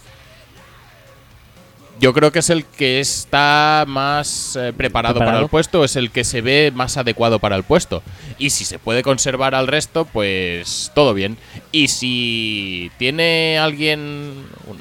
yo 1.98 2.12
creo 2.12 2.30
que 2.30 2.40
es 2.40 2.50
el 2.50 2.64
que 2.66 3.00
está 3.00 3.84
más 3.88 4.54
eh, 4.56 4.74
preparado, 4.76 5.18
para 5.18 5.38
el 5.40 5.48
puesto, 5.48 5.82
es 5.82 5.96
el 5.96 6.10
que 6.10 6.24
se 6.24 6.42
ve 6.42 6.70
más 6.74 6.98
adecuado 6.98 7.38
para 7.38 7.56
el 7.56 7.62
puesto. 7.62 8.02
Y 8.38 8.50
si 8.50 8.66
se 8.66 8.78
puede 8.78 9.02
conservar 9.02 9.54
al 9.54 9.66
resto, 9.66 10.04
pues 10.04 10.92
todo 10.94 11.14
bien. 11.14 11.38
Y 11.72 11.88
si 11.88 12.90
tiene 12.98 13.58
alguien, 13.58 14.44
un- 14.66 14.80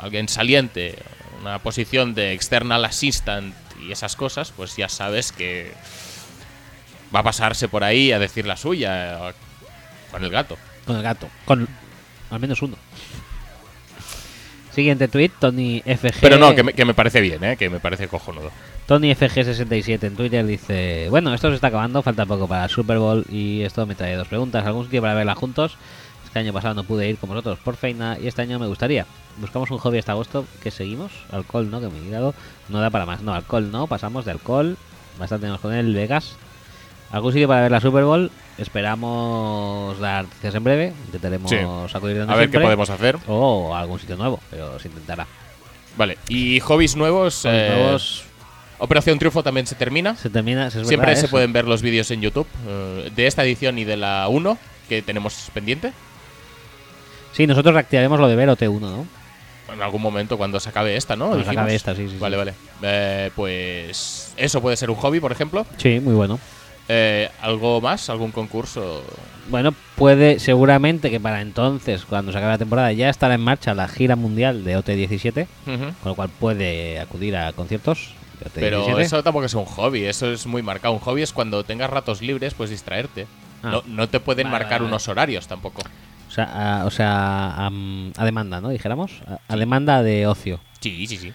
alguien 0.00 0.28
saliente, 0.28 0.94
una 1.40 1.58
posición 1.58 2.14
de 2.14 2.32
external 2.32 2.84
assistant 2.84 3.52
y 3.86 3.92
esas 3.92 4.16
cosas, 4.16 4.52
pues 4.56 4.76
ya 4.76 4.88
sabes 4.88 5.32
que 5.32 5.72
va 7.14 7.20
a 7.20 7.24
pasarse 7.24 7.68
por 7.68 7.84
ahí 7.84 8.12
a 8.12 8.18
decir 8.18 8.46
la 8.46 8.56
suya 8.56 9.34
con 10.10 10.24
el 10.24 10.30
gato. 10.30 10.56
Con 10.86 10.96
el 10.96 11.02
gato. 11.02 11.28
Con 11.44 11.68
al 12.30 12.40
menos 12.40 12.62
uno. 12.62 12.76
Siguiente 14.72 15.08
tweet, 15.08 15.32
Tony 15.40 15.82
FG. 15.84 16.20
Pero 16.20 16.38
no, 16.38 16.54
que 16.54 16.62
me, 16.62 16.72
que 16.72 16.84
me 16.84 16.94
parece 16.94 17.20
bien, 17.20 17.42
¿eh? 17.42 17.56
que 17.56 17.68
me 17.68 17.80
parece 17.80 18.06
cojonudo. 18.06 18.52
Tony 18.86 19.12
FG67 19.12 20.04
en 20.04 20.14
Twitter 20.14 20.46
dice: 20.46 21.08
Bueno, 21.10 21.34
esto 21.34 21.48
se 21.48 21.56
está 21.56 21.68
acabando, 21.68 22.02
falta 22.02 22.24
poco 22.24 22.46
para 22.46 22.64
el 22.64 22.70
Super 22.70 22.98
Bowl 22.98 23.24
y 23.28 23.62
esto 23.62 23.84
me 23.86 23.96
trae 23.96 24.14
dos 24.14 24.28
preguntas. 24.28 24.64
¿Algún 24.64 24.84
sitio 24.84 25.02
para 25.02 25.14
verla 25.14 25.34
juntos? 25.34 25.76
Este 26.30 26.38
año 26.38 26.52
pasado 26.52 26.74
no 26.74 26.84
pude 26.84 27.08
ir 27.08 27.18
con 27.18 27.28
vosotros 27.28 27.58
por 27.58 27.74
feina 27.74 28.16
y 28.22 28.28
este 28.28 28.42
año 28.42 28.60
me 28.60 28.68
gustaría. 28.68 29.04
Buscamos 29.38 29.68
un 29.72 29.78
hobby 29.78 29.98
hasta 29.98 30.12
agosto. 30.12 30.46
¿Qué 30.62 30.70
seguimos? 30.70 31.10
Alcohol, 31.32 31.68
¿no? 31.70 31.80
Que 31.80 31.88
me 31.88 31.98
he 31.98 32.00
mirado. 32.02 32.34
No 32.68 32.80
da 32.80 32.88
para 32.90 33.04
más. 33.04 33.20
No, 33.22 33.34
alcohol 33.34 33.72
no. 33.72 33.88
Pasamos 33.88 34.24
de 34.24 34.30
alcohol. 34.30 34.76
Bastante 35.18 35.42
tenemos 35.42 35.60
con 35.60 35.74
el 35.74 35.92
Vegas. 35.92 36.36
¿Algún 37.10 37.32
sitio 37.32 37.48
para 37.48 37.62
ver 37.62 37.72
la 37.72 37.80
Super 37.80 38.04
Bowl? 38.04 38.30
Esperamos 38.58 39.98
dar 39.98 40.24
noticias 40.24 40.54
en 40.54 40.62
breve. 40.62 40.92
Intentaremos 41.06 41.50
Sí. 41.50 41.56
acudir 41.56 42.18
donde 42.18 42.32
A 42.32 42.36
ver 42.36 42.48
qué 42.50 42.60
podemos 42.60 42.88
hacer. 42.90 43.18
O 43.26 43.74
algún 43.74 43.98
sitio 43.98 44.16
nuevo, 44.16 44.38
pero 44.50 44.78
se 44.78 44.86
intentará. 44.86 45.26
Vale, 45.96 46.16
y 46.28 46.60
hobbies 46.60 46.94
nuevos. 46.94 47.44
Eh, 47.44 47.72
nuevos 47.76 48.22
Operación 48.78 49.18
Triunfo 49.18 49.42
también 49.42 49.66
se 49.66 49.74
termina. 49.74 50.14
se 50.16 50.30
termina. 50.30 50.68
es 50.68 50.72
Siempre 50.74 50.96
verdad 50.98 51.14
se 51.14 51.20
eso. 51.26 51.30
pueden 51.30 51.52
ver 51.52 51.66
los 51.66 51.82
vídeos 51.82 52.10
en 52.12 52.20
YouTube 52.22 52.46
eh, 52.68 53.10
de 53.14 53.26
esta 53.26 53.42
edición 53.44 53.78
y 53.78 53.84
de 53.84 53.96
la 53.96 54.28
1 54.28 54.56
que 54.88 55.02
tenemos 55.02 55.50
pendiente. 55.52 55.92
Sí, 57.32 57.46
nosotros 57.46 57.74
reactivaremos 57.74 58.18
lo 58.20 58.28
de 58.28 58.36
ver 58.36 58.48
OT1, 58.48 58.80
¿no? 58.80 59.06
En 59.72 59.82
algún 59.82 60.02
momento 60.02 60.36
cuando 60.36 60.58
se 60.58 60.68
acabe 60.68 60.96
esta, 60.96 61.14
¿no? 61.14 61.28
Cuando 61.28 61.44
se 61.44 61.50
acabe 61.50 61.74
esta, 61.74 61.94
sí, 61.94 62.08
sí. 62.08 62.16
Vale, 62.18 62.36
vale. 62.36 62.54
Eh, 62.82 63.30
pues 63.36 64.34
eso 64.36 64.60
puede 64.60 64.76
ser 64.76 64.90
un 64.90 64.96
hobby, 64.96 65.20
por 65.20 65.30
ejemplo. 65.30 65.64
Sí, 65.76 66.00
muy 66.00 66.14
bueno. 66.14 66.40
Eh, 66.88 67.28
¿Algo 67.40 67.80
más? 67.80 68.10
¿Algún 68.10 68.32
concurso? 68.32 69.04
Bueno, 69.48 69.72
puede 69.94 70.40
seguramente 70.40 71.08
que 71.08 71.20
para 71.20 71.40
entonces, 71.40 72.04
cuando 72.04 72.32
se 72.32 72.38
acabe 72.38 72.54
la 72.54 72.58
temporada, 72.58 72.92
ya 72.92 73.08
estará 73.08 73.34
en 73.34 73.40
marcha 73.42 73.74
la 73.74 73.86
gira 73.86 74.16
mundial 74.16 74.64
de 74.64 74.76
OT17, 74.76 75.46
Ujú. 75.68 75.76
con 75.76 75.94
lo 76.04 76.14
cual 76.16 76.30
puede 76.30 76.98
acudir 76.98 77.36
a 77.36 77.52
conciertos 77.52 78.14
de 78.40 78.46
OT17. 78.46 78.50
Pero 78.60 78.98
eso 78.98 79.22
tampoco 79.22 79.44
es 79.46 79.54
un 79.54 79.66
hobby, 79.66 80.04
eso 80.04 80.32
es 80.32 80.46
muy 80.46 80.62
marcado. 80.62 80.94
Un 80.94 81.00
hobby 81.00 81.22
es 81.22 81.32
cuando 81.32 81.62
tengas 81.62 81.90
ratos 81.90 82.22
libres, 82.22 82.54
pues 82.54 82.70
distraerte. 82.70 83.28
Ah. 83.62 83.70
No, 83.70 83.82
no 83.86 84.08
te 84.08 84.18
pueden 84.18 84.50
Vale, 84.50 84.58
marcar 84.64 84.80
vale, 84.80 84.88
unos 84.88 85.06
horarios 85.06 85.46
tampoco. 85.46 85.82
O 86.30 86.32
sea, 86.32 86.44
a, 86.82 86.86
o 86.86 86.90
sea, 86.92 87.10
a, 87.66 87.70
a 88.16 88.24
demanda, 88.24 88.60
¿no? 88.60 88.68
Dijéramos. 88.68 89.10
A, 89.26 89.40
a 89.52 89.56
demanda 89.56 90.00
de 90.04 90.28
ocio. 90.28 90.60
Sí, 90.78 91.08
sí, 91.08 91.16
sí. 91.16 91.32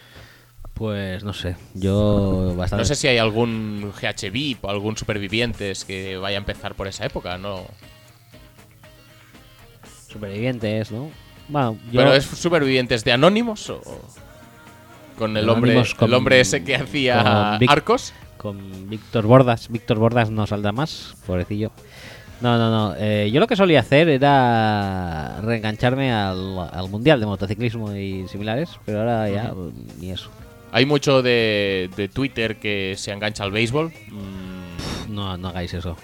Pues 0.73 1.21
no 1.23 1.33
sé, 1.33 1.57
yo 1.73 2.53
bastante... 2.55 2.81
No 2.81 2.85
sé 2.85 2.95
si 2.95 3.07
hay 3.09 3.17
algún 3.17 3.91
GH 4.01 4.29
VIP 4.31 4.63
o 4.63 4.69
algún 4.69 4.95
supervivientes 4.97 5.83
que 5.85 6.15
vaya 6.17 6.37
a 6.37 6.39
empezar 6.39 6.75
por 6.75 6.87
esa 6.87 7.05
época, 7.05 7.37
¿no? 7.37 7.65
Supervivientes, 10.07 10.91
¿no? 10.91 11.11
Bueno, 11.47 11.77
yo... 11.91 11.99
¿Pero 12.01 12.13
es 12.13 12.25
supervivientes 12.25 13.03
de 13.03 13.11
Anónimos 13.11 13.69
o 13.69 13.81
con 15.17 15.35
el 15.37 15.47
hombre, 15.49 15.81
con- 15.97 16.09
el 16.09 16.13
hombre 16.13 16.39
ese 16.39 16.63
que 16.63 16.75
hacía 16.75 17.23
con 17.23 17.59
Vic- 17.59 17.69
arcos? 17.71 18.13
con 18.37 18.89
Víctor 18.89 19.25
Bordas. 19.25 19.69
Víctor 19.69 19.97
Bordas 19.97 20.29
no 20.29 20.45
saldrá 20.45 20.71
más, 20.71 21.15
pobrecillo. 21.25 21.71
No, 22.41 22.57
no, 22.57 22.69
no. 22.69 22.95
eh, 22.97 23.29
yo 23.31 23.39
lo 23.39 23.47
que 23.47 23.55
solía 23.55 23.79
hacer 23.79 24.09
era 24.09 25.39
reengancharme 25.41 26.11
al, 26.11 26.59
al 26.71 26.89
mundial 26.89 27.19
de 27.19 27.25
motociclismo 27.25 27.95
y 27.95 28.27
similares, 28.27 28.69
pero 28.85 28.99
ahora 28.99 29.29
ya 29.29 29.53
ni 29.99 30.11
eso. 30.11 30.29
Hay 30.71 30.85
mucho 30.85 31.21
de, 31.21 31.89
de 31.95 32.09
Twitter 32.09 32.57
que 32.57 32.95
se 32.97 33.11
engancha 33.11 33.43
al 33.45 33.51
béisbol. 33.51 33.93
Mm, 34.09 35.13
No, 35.13 35.37
no 35.37 35.47
hagáis 35.47 35.73
eso. 35.73 35.95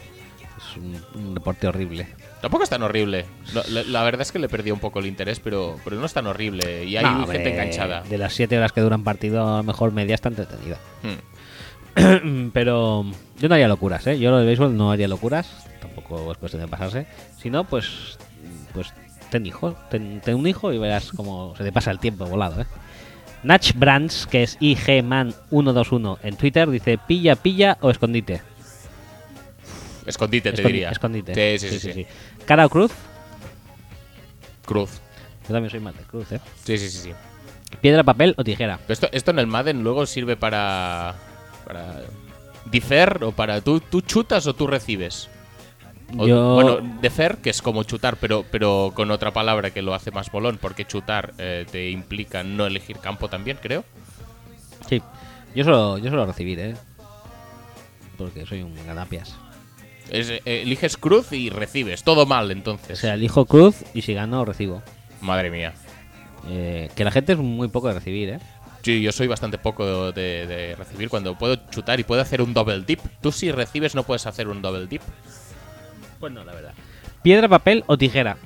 Es 0.58 0.78
un, 0.78 0.96
un 1.22 1.34
deporte 1.34 1.68
horrible. 1.68 2.08
tampoco 2.42 2.64
es 2.64 2.70
tan 2.70 2.82
horrible. 2.82 3.26
La, 3.70 3.84
la 3.84 4.04
verdad 4.04 4.22
es 4.22 4.32
que 4.32 4.40
le 4.40 4.48
perdí 4.48 4.72
un 4.72 4.80
poco 4.80 5.00
el 5.00 5.08
interés, 5.08 5.42
pero, 5.42 5.76
pero 5.84 5.98
no 5.98 6.06
es 6.06 6.14
tan 6.14 6.26
horrible. 6.28 6.86
Y 6.86 6.96
hay 6.96 7.04
No, 7.04 7.10
gente 7.26 7.38
hombre, 7.40 7.52
enganchada. 7.52 8.02
De 8.04 8.18
las 8.18 8.34
7 8.34 8.58
horas 8.58 8.72
que 8.72 8.80
duran 8.80 9.04
partido, 9.04 9.56
a 9.56 9.58
lo 9.58 9.64
mejor 9.64 9.92
media 9.92 10.16
está 10.16 10.30
entretenida. 10.30 10.78
Mm. 11.04 12.50
Pero 12.54 13.06
yo 13.40 13.50
no 13.50 13.56
haría 13.56 13.68
locuras, 13.68 14.08
¿eh? 14.08 14.18
Yo 14.18 14.32
lo 14.32 14.38
del 14.38 14.46
béisbol 14.48 14.78
no 14.78 14.92
haría 14.94 15.10
locuras. 15.10 15.68
Tampoco 15.94 16.32
es 16.32 16.38
cuestión 16.38 16.62
de 16.62 16.68
pasarse. 16.68 17.06
Si 17.38 17.50
no, 17.50 17.64
pues, 17.64 18.18
pues 18.74 18.94
ten 19.30 19.46
hijo. 19.46 19.76
Ten, 19.90 20.22
ten 20.22 20.36
un 20.36 20.48
hijo 20.48 20.72
y 20.72 20.78
verás 20.78 21.12
cómo 21.12 21.56
se 21.58 21.64
te 21.64 21.72
pasa 21.72 21.92
el 21.92 22.00
tiempo 22.00 22.26
volado, 22.26 22.62
¿eh? 22.62 22.66
Nach 23.44 23.74
Brands, 23.74 24.28
que 24.28 24.44
es 24.44 24.60
IGMan121 24.60 26.20
en 26.22 26.36
Twitter, 26.36 26.70
dice 26.70 27.00
pilla, 27.00 27.36
pilla 27.36 27.78
o 27.82 27.90
escondite. 27.90 28.42
Escondite, 30.06 30.54
te 30.54 30.62
diría. 30.62 30.92
Escondite. 30.92 31.58
Sí, 31.58 31.70
sí, 31.70 31.80
sí. 31.80 31.94
sí. 31.94 32.08
Cara 32.46 32.66
o 32.66 32.70
cruz. 32.70 32.92
Cruz. 34.66 35.02
Yo 35.48 35.54
también 35.54 35.72
soy 35.72 35.80
más 35.80 35.98
de 35.98 36.04
cruz, 36.04 36.32
¿eh? 36.32 36.40
Sí, 36.64 36.78
sí, 36.78 36.90
sí, 36.90 36.98
sí. 37.00 37.14
Piedra, 37.82 38.04
papel 38.04 38.36
o 38.38 38.44
tijera. 38.44 38.80
Pero 38.86 38.94
esto, 38.94 39.10
esto 39.12 39.32
en 39.32 39.40
el 39.40 39.48
Madden 39.48 39.84
luego 39.84 40.06
sirve 40.06 40.38
para. 40.38 41.16
para. 41.66 42.02
Defer 42.66 43.24
o 43.24 43.32
para. 43.32 43.62
¿Tú, 43.62 43.80
tú 43.80 44.02
chutas 44.02 44.46
o 44.46 44.54
tú 44.54 44.68
recibes? 44.68 45.30
O- 46.18 46.28
Yo- 46.28 46.54
Bueno, 46.56 46.78
defer, 47.02 47.38
que 47.38 47.50
es 47.50 47.62
como 47.62 47.84
chutar, 47.84 48.18
pero, 48.18 48.44
pero 48.52 48.92
con 48.94 49.12
otra 49.12 49.32
palabra 49.32 49.72
que 49.72 49.82
lo 49.82 49.94
hace 49.94 50.12
más 50.12 50.32
bolón, 50.32 50.58
porque 50.62 50.86
chutar 50.86 51.34
eh, 51.38 51.66
te 51.72 51.90
implica 51.90 52.44
no 52.44 52.66
elegir 52.66 52.98
campo 53.00 53.30
también, 53.30 53.58
creo. 53.62 53.84
Sí. 54.90 55.02
Yo 55.56 55.64
solo, 55.64 55.98
yo 55.98 56.10
suelo 56.10 56.26
recibir, 56.26 56.60
¿eh? 56.60 56.76
Porque 58.18 58.46
soy 58.46 58.62
un 58.62 58.76
ganapias. 58.86 59.36
Es, 60.10 60.30
eh, 60.30 60.42
eliges 60.46 60.98
cruz 60.98 61.32
y 61.32 61.50
recibes. 61.50 62.04
Todo 62.04 62.26
mal, 62.26 62.50
O 62.50 62.52
entonces. 62.52 63.00
sea, 63.00 63.14
elijo 63.16 63.46
cruz 63.46 63.78
y 63.94 64.02
si 64.02 64.14
gano, 64.14 64.44
recibo. 64.46 64.82
Madre 65.22 65.50
mía. 65.50 65.74
Eh, 66.50 66.90
que 66.96 67.04
la 67.04 67.12
gente 67.12 67.34
es 67.34 67.38
muy 67.40 67.68
poco 67.68 67.88
de 67.88 67.94
recibir, 67.96 68.30
¿eh? 68.30 68.40
Sí, 68.84 69.02
yo 69.02 69.12
soy 69.12 69.28
bastante 69.28 69.60
poco 69.60 70.12
de, 70.12 70.48
de 70.48 70.76
recibir 70.76 71.08
cuando 71.08 71.38
puedo 71.38 71.56
chutar 71.70 72.00
y 72.00 72.04
puedo 72.04 72.22
hacer 72.22 72.42
un 72.42 72.54
double 72.54 72.82
dip. 72.82 73.00
Tú 73.22 73.32
si 73.32 73.52
recibes 73.52 73.94
no 73.94 74.04
puedes 74.04 74.26
hacer 74.26 74.48
un 74.48 74.62
double 74.62 74.88
dip. 74.88 75.02
Pues 76.22 76.32
no, 76.32 76.46
la 76.46 76.54
verdad. 76.54 76.74
Piedra, 77.24 77.50
papel 77.50 77.84
o 77.88 77.98
tijera. 77.98 78.38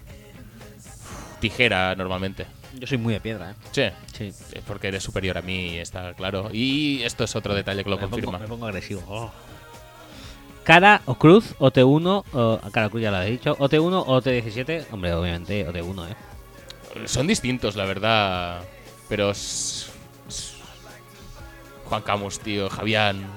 Tijera 1.41 1.93
normalmente. 1.95 2.47
Yo 2.73 2.87
soy 2.87 2.97
muy 2.97 3.13
de 3.13 3.19
piedra, 3.19 3.51
¿eh? 3.51 3.55
Sí. 3.71 3.83
Sí. 4.13 4.27
Es 4.27 4.63
porque 4.65 4.87
eres 4.87 5.03
superior 5.03 5.37
a 5.37 5.41
mí, 5.41 5.77
está 5.77 6.13
claro. 6.13 6.49
Y 6.51 7.03
esto 7.03 7.25
es 7.25 7.35
otro 7.35 7.53
detalle 7.53 7.83
que 7.83 7.89
lo 7.89 7.97
me, 7.97 8.03
pongo, 8.03 8.11
confirma. 8.11 8.39
me 8.39 8.47
pongo 8.47 8.65
agresivo. 8.65 9.03
Oh. 9.07 9.31
Cara 10.63 11.01
o 11.05 11.15
cruz, 11.15 11.53
o 11.59 11.69
T1, 11.69 12.23
o, 12.31 12.59
cara 12.71 12.87
o 12.87 12.89
cruz 12.89 13.03
ya 13.03 13.11
lo 13.11 13.21
he 13.21 13.29
dicho, 13.29 13.55
o 13.59 13.69
T1 13.69 14.03
o 14.07 14.21
T17, 14.21 14.85
hombre, 14.91 15.13
obviamente, 15.13 15.67
o 15.67 15.73
T1, 15.73 16.09
¿eh? 16.09 17.07
Son 17.07 17.27
distintos, 17.27 17.75
la 17.75 17.85
verdad. 17.85 18.61
Pero 19.09 19.33
Juan 21.85 22.01
Camus, 22.01 22.39
tío, 22.39 22.69
Javián. 22.69 23.27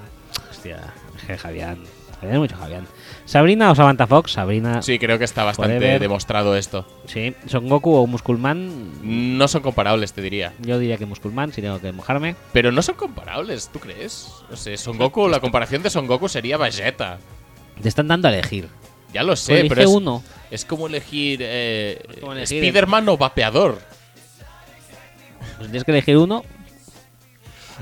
Hostia, 0.49 0.93
Javián. 1.37 1.83
Javián 2.19 2.33
es 2.33 2.39
mucho 2.39 2.55
Javián. 2.55 2.87
Sabrina 3.29 3.69
o 3.69 3.75
Samantha 3.75 4.07
Fox, 4.07 4.31
Sabrina. 4.31 4.81
Sí, 4.81 4.97
creo 4.97 5.19
que 5.19 5.23
está 5.25 5.43
bastante 5.43 5.75
Forever. 5.75 5.99
demostrado 6.01 6.55
esto. 6.57 6.87
Sí. 7.05 7.35
Son 7.45 7.69
Goku 7.69 7.93
o 7.93 8.07
Musculman. 8.07 9.37
No 9.37 9.47
son 9.47 9.61
comparables, 9.61 10.13
te 10.13 10.21
diría. 10.23 10.53
Yo 10.59 10.79
diría 10.79 10.97
que 10.97 11.05
Musculman, 11.05 11.53
si 11.53 11.61
tengo 11.61 11.79
que 11.79 11.91
mojarme. 11.91 12.35
Pero 12.53 12.71
no 12.71 12.81
son 12.81 12.95
comparables, 12.95 13.69
¿tú 13.71 13.77
crees? 13.79 14.29
No 14.49 14.57
sé, 14.57 14.77
Son 14.77 14.97
Goku, 14.97 15.27
la 15.27 15.39
comparación 15.39 15.83
de 15.83 15.91
Son 15.91 16.07
Goku 16.07 16.27
sería 16.27 16.57
Vegeta. 16.57 17.19
Te 17.79 17.87
están 17.87 18.07
dando 18.07 18.27
a 18.27 18.33
elegir. 18.33 18.67
Ya 19.13 19.21
lo 19.21 19.29
Pues 19.29 19.41
sé, 19.41 19.59
elige 19.59 19.75
pero 19.75 19.81
es, 19.87 19.95
uno. 19.95 20.23
es 20.49 20.65
como 20.65 20.87
elegir, 20.87 21.39
eh, 21.43 22.01
como 22.21 22.33
elegir- 22.33 22.63
Spider-Man 22.63 23.09
o 23.09 23.17
Vapeador. 23.17 23.77
Pues 25.57 25.69
tienes 25.69 25.83
que 25.83 25.91
elegir 25.91 26.17
uno. 26.17 26.43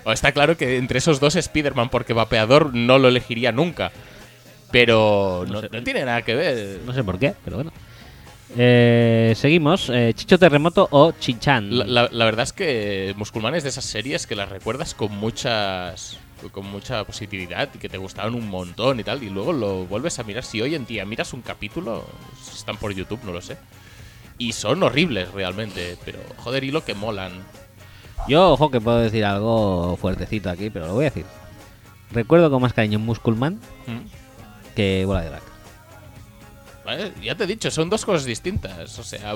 O 0.04 0.12
está 0.12 0.34
claro 0.34 0.58
que 0.58 0.76
entre 0.78 1.00
esos 1.00 1.22
dos 1.22 1.36
Spider-Man, 1.38 1.88
porque 1.89 2.12
Vapeador 2.14 2.74
no 2.74 2.98
lo 3.00 3.08
elegiría 3.08 3.54
nunca. 3.54 3.91
Pero 4.72 5.43
No 5.47 5.53
no, 5.53 5.61
sé. 5.61 5.70
no 5.72 5.84
tiene 5.84 6.03
nada 6.05 6.22
que 6.22 6.36
ver. 6.36 6.82
No 6.86 6.93
sé 6.93 7.03
por 7.03 7.18
qué, 7.20 7.34
pero 7.43 7.57
bueno. 7.57 7.72
Eh, 8.57 9.34
seguimos. 9.36 9.89
eh, 9.89 10.13
Chicho 10.15 10.39
Terremoto 10.39 10.88
o 10.91 11.11
Chinchan. 11.11 11.78
La, 11.78 11.86
la- 11.86 12.09
la 12.11 12.26
verdad 12.26 12.43
es 12.43 12.53
que 12.53 13.13
Musculman 13.18 13.55
es 13.55 13.63
de 13.63 13.70
esas 13.70 13.86
series 13.86 14.26
que 14.26 14.36
las 14.36 14.49
recuerdas 14.49 14.93
con 14.93 15.11
muchas 15.18 16.18
con 16.51 16.68
mucha 16.68 17.03
positividad 17.03 17.68
y 17.74 17.80
que 17.80 17.89
te 17.89 17.97
gustaban 17.97 18.36
un 18.36 18.47
montón 18.47 18.99
y 18.99 19.03
tal 19.03 19.24
y 19.24 19.30
luego 19.32 19.53
lo 19.53 19.86
vuelves 19.86 20.20
a 20.20 20.24
mirar 20.24 20.43
si 20.43 20.61
hoy 20.61 20.76
en 20.76 20.86
día 20.86 21.03
miras 21.03 21.34
un 21.34 21.41
capítulo 21.41 22.05
están 22.53 22.78
por 22.78 22.93
YouTube 22.93 23.20
no 23.26 23.32
lo 23.32 23.41
sé 23.41 23.57
y 24.38 24.51
son 24.51 24.84
horribles 24.84 25.32
realmente 25.32 25.97
pero 26.05 26.20
joder 26.38 26.63
y 26.63 26.70
lo 26.70 26.86
que 26.86 26.93
molan 26.93 27.32
Yo, 28.28 28.51
ojo, 28.51 28.70
que 28.70 28.80
puedo 28.80 28.99
decir 28.99 29.26
algo 29.26 29.97
fuertecito 29.99 30.51
aquí, 30.51 30.70
pero 30.70 30.86
lo 30.86 30.93
voy 30.93 31.05
a 31.05 31.09
decir. 31.09 31.26
Recuerdo 32.11 32.51
con 32.51 32.61
más 32.61 32.72
cariño 32.74 32.99
Musculman 32.99 33.55
¿Mm? 33.88 34.16
Que 34.78 35.03
Bola 35.05 35.21
de 35.21 35.30
Drag. 35.30 35.41
¿Vale? 36.86 37.11
ya 37.21 37.36
te 37.36 37.43
he 37.43 37.47
dicho 37.47 37.69
son 37.71 37.89
dos 37.89 38.05
cosas 38.05 38.25
distintas 38.25 38.97
o 38.99 39.03
sea 39.03 39.36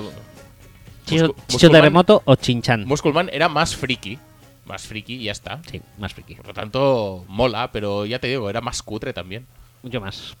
Chicho, 1.04 1.68
Terremoto 1.68 2.22
o 2.24 2.36
Chinchan. 2.36 2.84
Musculman 2.86 3.28
era 3.32 3.48
más 3.48 3.74
friki 3.76 4.18
más 4.64 4.86
friki 4.86 5.14
y 5.16 5.24
ya 5.24 5.32
está 5.32 5.60
sí, 5.70 5.82
más 5.98 6.14
friki. 6.14 6.36
por 6.36 6.46
lo 6.46 6.54
tanto 6.54 7.24
mola 7.28 7.70
pero 7.72 8.06
ya 8.06 8.20
te 8.20 8.28
digo 8.28 8.48
era 8.48 8.60
más 8.60 8.82
cutre 8.82 9.12
también 9.12 9.46
Mucho 9.82 10.00
más. 10.00 10.36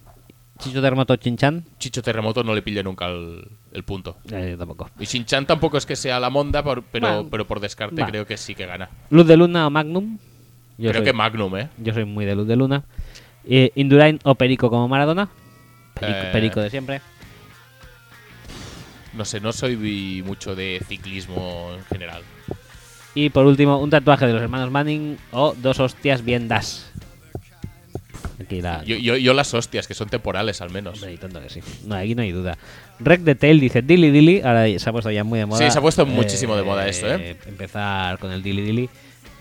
Chicho 0.60 0.80
Terremoto 0.80 1.14
o 1.14 1.16
Chinchan. 1.16 1.64
Chicho 1.80 2.00
Terremoto 2.00 2.44
no 2.44 2.54
le 2.54 2.62
pillé 2.62 2.84
nunca 2.84 3.08
el, 3.08 3.44
el 3.72 3.82
punto 3.82 4.18
Eh, 4.30 4.54
tampoco. 4.56 4.88
Y 5.00 5.04
Shin-Chan 5.06 5.46
tampoco 5.46 5.76
es 5.78 5.84
que 5.84 5.96
sea 5.96 6.20
la 6.20 6.30
monda, 6.30 6.62
pero, 6.62 6.84
Bueno, 6.92 7.26
pero 7.28 7.44
por 7.48 7.58
descarte 7.58 8.04
creo 8.04 8.24
que 8.24 8.36
sí 8.36 8.54
que 8.54 8.66
gana. 8.66 8.88
Luz 9.10 9.26
de 9.26 9.36
Luna 9.36 9.66
o 9.66 9.70
Magnum. 9.70 10.18
Yo 10.78 10.90
creo 10.90 11.00
soy, 11.02 11.04
que 11.06 11.12
Magnum, 11.12 11.56
¿eh? 11.56 11.68
yo 11.78 11.92
soy 11.92 12.04
muy 12.04 12.24
de 12.24 12.36
Luz 12.36 12.46
de 12.46 12.54
Luna. 12.54 12.84
Eh, 13.48 13.70
Indurain 13.74 14.18
o 14.24 14.34
Perico 14.34 14.70
como 14.70 14.88
Maradona. 14.88 15.28
Perico, 15.94 16.18
Eh. 16.18 16.30
Perico 16.32 16.60
de 16.60 16.70
siempre. 16.70 17.00
No 19.14 19.24
sé, 19.24 19.40
no 19.40 19.52
soy 19.52 20.22
mucho 20.24 20.54
de 20.54 20.80
ciclismo 20.88 21.70
en 21.76 21.84
general. 21.84 22.22
Y 23.14 23.28
por 23.28 23.44
último, 23.44 23.78
un 23.78 23.90
tatuaje 23.90 24.26
de 24.26 24.32
los 24.32 24.40
hermanos 24.42 24.70
Manning 24.70 25.18
o 25.32 25.54
dos 25.54 25.80
hostias 25.80 26.24
bien 26.24 26.48
das. 26.48 26.90
Aquí 28.40 28.62
la. 28.62 28.82
Yo, 28.84 28.96
yo, 28.96 29.16
yo 29.16 29.34
las 29.34 29.52
hostias, 29.52 29.86
que 29.86 29.92
son 29.94 30.08
temporales 30.08 30.62
al 30.62 30.70
menos. 30.70 30.94
Hombre, 31.02 31.18
tonto 31.18 31.40
que 31.42 31.50
sí. 31.50 31.60
No, 31.84 31.94
aquí 31.94 32.14
no 32.14 32.22
hay 32.22 32.32
duda. 32.32 32.56
Rec 33.00 33.20
de 33.20 33.34
Tail 33.34 33.60
dice 33.60 33.82
Dilly 33.82 34.10
Dilly. 34.10 34.40
Ahora 34.40 34.66
se 34.78 34.88
ha 34.88 34.92
puesto 34.92 35.10
ya 35.10 35.24
muy 35.24 35.38
de 35.38 35.46
moda. 35.46 35.58
Sí, 35.58 35.70
se 35.70 35.78
ha 35.78 35.82
puesto 35.82 36.06
muchísimo 36.06 36.56
de 36.56 36.62
moda 36.62 36.88
esto, 36.88 37.06
¿eh? 37.12 37.36
Empezar 37.46 38.18
con 38.18 38.32
el 38.32 38.42
Dilly 38.42 38.62
Dilly. 38.62 38.90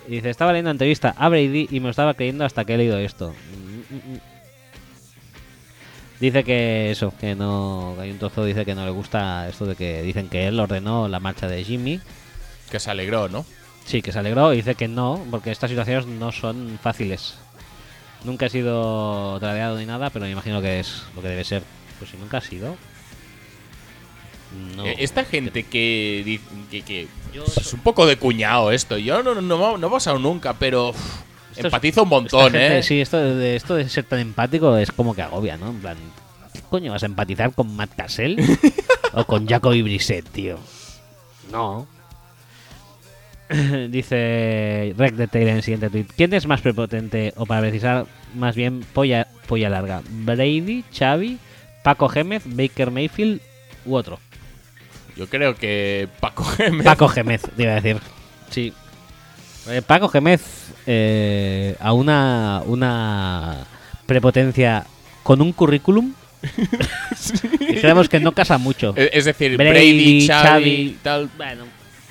Y 0.08 0.12
dice: 0.12 0.30
Estaba 0.30 0.52
leyendo 0.52 0.72
entrevista 0.72 1.16
a 1.18 1.30
Brady 1.30 1.68
y 1.72 1.80
me 1.80 1.86
lo 1.86 1.92
estaba 1.92 2.14
creyendo 2.14 2.44
hasta 2.44 2.66
que 2.66 2.74
he 2.74 2.78
leído 2.78 2.98
esto. 2.98 3.34
Dice 6.20 6.44
que 6.44 6.92
eso, 6.92 7.14
que 7.20 7.34
no. 7.36 7.94
que 7.98 8.04
hay 8.04 8.12
un 8.12 8.20
trozo, 8.20 8.46
dice 8.46 8.64
que 8.64 8.76
no 8.76 8.86
le 8.86 8.92
gusta 8.92 9.50
esto 9.50 9.66
de 9.66 9.76
que 9.76 10.04
dicen 10.04 10.30
que 10.30 10.48
él 10.48 10.60
ordenó 10.60 11.08
la 11.08 11.20
marcha 11.20 11.48
de 11.48 11.64
Jimmy. 11.64 12.00
Que 12.70 12.80
se 12.80 12.92
alegró, 12.92 13.28
¿no? 13.28 13.44
Sí, 13.86 14.02
que 14.04 14.12
se 14.12 14.20
alegró 14.20 14.54
y 14.54 14.58
dice 14.58 14.76
que 14.76 14.88
no, 14.88 15.26
porque 15.32 15.52
estas 15.52 15.72
situaciones 15.72 16.06
no 16.06 16.32
son 16.32 16.80
fáciles. 16.82 17.36
Nunca 18.24 18.46
he 18.46 18.50
sido 18.50 19.40
tradeado 19.40 19.78
ni 19.80 19.86
nada, 19.88 20.12
pero 20.12 20.26
me 20.26 20.32
imagino 20.32 20.62
que 20.62 20.80
es 20.80 21.04
lo 21.16 21.24
que 21.24 21.30
debe 21.30 21.44
ser. 21.44 21.64
Pues 21.98 22.12
si 22.12 22.18
nunca 22.18 22.38
ha 22.38 22.42
sido. 22.42 22.76
No. 24.76 24.86
Eh, 24.86 24.98
Esta 25.00 25.24
gente 25.26 25.64
que, 25.64 26.40
que, 26.70 26.82
que- 26.84 27.08
es 27.34 27.54
so- 27.54 27.76
un 27.76 27.82
poco 27.82 28.06
de 28.06 28.18
cuñado 28.18 28.72
esto. 28.72 28.98
Yo 29.00 29.24
no, 29.24 29.34
no, 29.34 29.42
no, 29.42 29.78
no 29.80 29.88
he 29.88 29.90
pasado 29.90 30.20
nunca, 30.20 30.54
pero 30.54 30.94
Esto 31.52 31.60
es- 31.60 31.66
empatizo 31.66 32.02
un 32.04 32.08
Esta 32.08 32.16
montón, 32.16 32.44
gente- 32.52 32.80
¿eh? 32.80 32.84
Sí, 32.84 33.02
esto 33.02 33.18
de, 33.18 33.56
esto 33.56 33.76
de 33.76 33.88
ser 33.90 34.04
tan 34.06 34.20
empático 34.20 34.76
es 34.78 34.92
como 34.92 35.14
que 35.16 35.22
agobia, 35.22 35.58
¿no? 35.58 35.70
En 35.70 35.80
plan, 35.80 35.98
¿qué 36.54 36.62
coño 36.70 36.92
vas 36.92 37.04
a 37.04 37.08
empatizar 37.08 37.54
con 37.54 37.76
Matt 37.76 37.96
Cassell 37.96 38.38
o 39.14 39.26
con 39.26 39.48
Jacoby 39.48 39.82
Brissett, 39.82 40.28
tío? 40.30 40.58
No. 41.52 41.88
Dice 43.90 44.94
Rec 44.98 45.16
de 45.16 45.28
Taylor 45.28 45.50
en 45.50 45.56
el 45.58 45.64
siguiente 45.64 45.90
tweet. 45.90 46.06
¿Quién 46.16 46.34
es 46.34 46.48
más 46.48 46.62
prepotente 46.62 47.34
o 47.36 47.46
para 47.46 47.62
precisar 47.62 48.06
más 48.34 48.56
bien 48.56 48.86
polla, 48.94 49.28
polla 49.48 49.70
larga? 49.70 50.02
¿Brady, 50.10 50.86
Xavi, 50.98 51.38
Paco 51.84 52.08
Gémez, 52.08 52.44
Baker 52.46 52.92
Mayfield 52.92 53.42
u 53.86 53.96
otro? 53.96 54.20
Yo 55.18 55.28
creo 55.28 55.56
que 55.56 56.08
Paco 56.22 56.46
Gémez. 56.46 56.86
Paco 56.86 57.10
Gémez, 57.10 57.42
te 57.42 57.64
iba 57.64 57.74
a 57.74 57.82
decir. 57.82 57.98
Sí. 58.50 58.74
Eh, 59.68 59.82
Paco 59.86 60.10
Gémez 60.10 60.42
eh, 60.88 61.76
a 61.80 61.94
una, 61.94 62.62
una 62.66 63.58
prepotencia 64.06 64.86
con 65.24 65.42
un 65.42 65.52
currículum 65.54 66.14
Dijéramos 67.60 68.10
que 68.10 68.20
no 68.20 68.32
casa 68.32 68.58
mucho. 68.58 68.94
E- 68.98 69.12
Es 69.14 69.26
decir, 69.26 69.58
Brady, 69.58 69.70
Brady, 69.72 70.28
Xavi, 70.28 70.44
Xavi. 70.48 70.98
tal. 71.04 71.30
Bueno, 71.38 71.66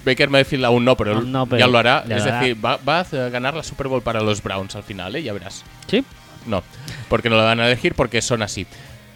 Baker 0.05 0.31
Mayfield 0.31 0.65
aún 0.65 0.85
no, 0.85 0.97
pero, 0.97 1.17
Aún 1.17 1.33
no, 1.33 1.47
pero 1.47 1.59
ya 1.61 1.67
lo 1.67 1.79
hará. 1.79 2.05
ya 2.07 2.17
es 2.17 2.25
lo 2.25 2.31
hará. 2.31 2.41
decir, 2.41 2.65
va, 2.65 2.77
va 2.77 3.01
a 3.01 3.29
ganar 3.29 3.55
la 3.55 3.63
Super 3.65 3.89
Bowl 3.89 4.03
para 4.03 4.21
los 4.21 4.41
Browns 4.43 4.77
al 4.77 4.85
final, 4.85 5.17
¿eh? 5.17 5.23
Ya 5.23 5.33
verás. 5.33 5.65
sí. 5.89 6.05
No, 6.47 6.63
porque 7.11 7.29
no 7.29 7.37
lo 7.37 7.45
van 7.45 7.61
a 7.61 7.67
elegir 7.67 7.95
porque 7.95 8.23
son 8.23 8.41
así. 8.43 8.67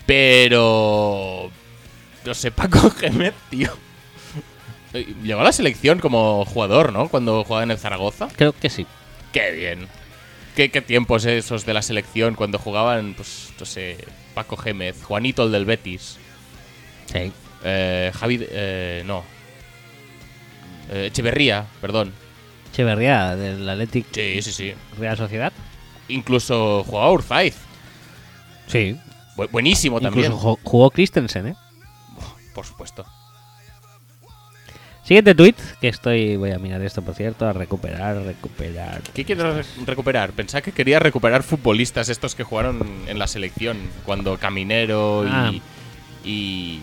Pero. 0.05 1.51
No 2.27 2.35
sé, 2.35 2.51
Paco 2.51 2.91
Gémez, 2.91 3.33
tío. 3.51 3.71
Eh, 4.95 5.15
Llegó 5.23 5.41
a 5.41 5.45
la 5.45 5.53
selección 5.53 5.99
como 5.99 6.45
jugador, 6.47 6.93
¿no? 6.93 7.09
Cuando 7.09 7.45
jugaba 7.45 7.63
en 7.65 7.71
el 7.73 7.79
Zaragoza. 7.79 8.29
Creo 8.37 8.53
que 8.53 8.71
sí. 8.71 8.87
¡Qué 9.33 9.51
bien! 9.53 9.89
¿Qué, 10.57 10.71
qué 10.71 10.81
tiempos 10.81 11.25
esos 11.25 11.67
de 11.67 11.75
la 11.75 11.83
selección 11.83 12.35
cuando 12.37 12.59
jugaban, 12.59 13.15
pues, 13.15 13.53
no 13.59 13.67
sé, 13.67 13.99
Paco 14.35 14.57
Gémez, 14.57 15.03
Juanito 15.03 15.43
el 15.45 15.53
del 15.53 15.65
Betis, 15.65 16.17
Sí. 17.13 17.33
eh, 17.65 18.13
Javi. 18.15 18.47
eh, 18.51 19.03
no. 19.05 19.25
Eh, 20.91 21.07
Echeverría, 21.07 21.67
perdón. 21.81 22.13
Echeverría 22.73 23.35
del 23.37 23.69
Athletic 23.69 24.07
Sí, 24.13 24.43
sí, 24.43 24.53
sí. 24.53 24.75
Real 24.99 25.17
Sociedad. 25.17 25.53
Incluso 26.09 26.85
jugaba 26.85 27.11
Urzaiz. 27.11 27.57
Sí. 28.69 28.97
Bu- 29.37 29.51
buenísimo 29.51 30.01
también. 30.01 30.27
Incluso 30.27 30.57
ju- 30.57 30.61
jugó 30.63 30.91
Christensen, 30.91 31.49
¿eh? 31.49 31.55
Por 32.55 32.65
supuesto. 32.67 33.05
Siguiente 35.05 35.35
tweet, 35.35 35.55
que 35.83 35.89
estoy, 35.89 36.37
voy 36.37 36.53
a 36.53 36.59
mirar 36.59 36.81
esto 36.83 37.03
por 37.03 37.15
cierto, 37.15 37.47
a 37.47 37.53
recuperar, 37.53 38.17
recuperar. 38.23 39.03
¿Qué 39.15 39.25
quiero 39.27 39.55
re- 39.55 39.65
recuperar? 39.85 40.33
Pensaba 40.33 40.63
que 40.63 40.73
quería 40.73 40.99
recuperar 40.99 41.43
futbolistas 41.43 42.09
estos 42.09 42.35
que 42.35 42.43
jugaron 42.43 42.81
en 43.07 43.19
la 43.19 43.27
selección. 43.27 43.77
Cuando 44.07 44.39
Caminero 44.39 45.25
y. 45.27 45.31
Ah. 45.31 45.53
Y, 46.25 46.31
y 46.31 46.83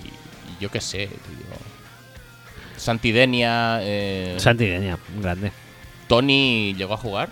yo 0.59 0.69
qué 0.69 0.79
sé, 0.81 1.07
tío. 1.07 1.17
Santidenia. 2.77 3.79
Eh, 3.81 4.35
Santidenia, 4.37 4.99
grande. 5.19 5.51
Tony 6.07 6.75
llegó 6.77 6.93
a 6.93 6.97
jugar. 6.97 7.29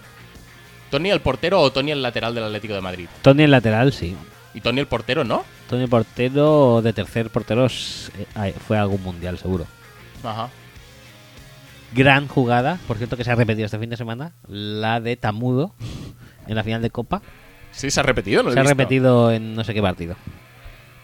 ¿Tony 0.89 1.11
el 1.11 1.21
portero 1.21 1.61
o 1.61 1.71
Tony 1.71 1.91
el 1.91 2.01
lateral 2.01 2.33
del 2.33 2.45
Atlético 2.45 2.73
de 2.73 2.81
Madrid? 2.81 3.07
Tony 3.21 3.43
el 3.43 3.51
lateral, 3.51 3.93
sí. 3.93 4.15
Y 4.55 4.61
Tony 4.61 4.79
el 4.79 4.87
portero, 4.87 5.23
¿no? 5.23 5.45
Tony 5.69 5.83
el 5.83 5.89
portero 5.89 6.81
de 6.81 6.93
tercer 6.93 7.29
portero 7.29 7.67
eh, 7.67 8.55
fue 8.67 8.77
a 8.77 8.81
algún 8.81 9.03
mundial, 9.03 9.37
seguro. 9.37 9.67
Ajá. 10.23 10.49
Gran 11.93 12.27
jugada, 12.27 12.77
por 12.87 12.97
cierto 12.97 13.17
que 13.17 13.23
se 13.23 13.31
ha 13.31 13.35
repetido 13.35 13.65
este 13.65 13.79
fin 13.79 13.89
de 13.89 13.97
semana, 13.97 14.33
la 14.47 14.99
de 15.01 15.15
Tamudo 15.17 15.73
en 16.47 16.55
la 16.55 16.63
final 16.63 16.81
de 16.81 16.89
Copa. 16.91 17.21
Sí, 17.71 17.89
se 17.91 17.99
ha 17.99 18.03
repetido, 18.03 18.43
¿no? 18.43 18.49
he 18.49 18.53
se 18.53 18.59
ha 18.59 18.63
visto. 18.63 18.75
repetido 18.77 19.31
en 19.31 19.55
no 19.55 19.63
sé 19.63 19.73
qué 19.73 19.81
partido. 19.81 20.15